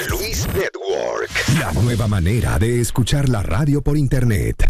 Luis 0.09 0.47
Network. 0.47 1.29
La 1.59 1.71
nueva 1.73 2.07
manera 2.07 2.57
de 2.57 2.81
escuchar 2.81 3.29
la 3.29 3.43
radio 3.43 3.81
por 3.81 3.97
internet. 3.97 4.67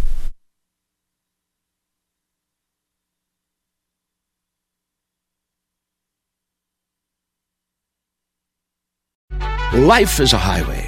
Life 9.74 10.20
is 10.24 10.34
a 10.34 10.40
highway, 10.40 10.88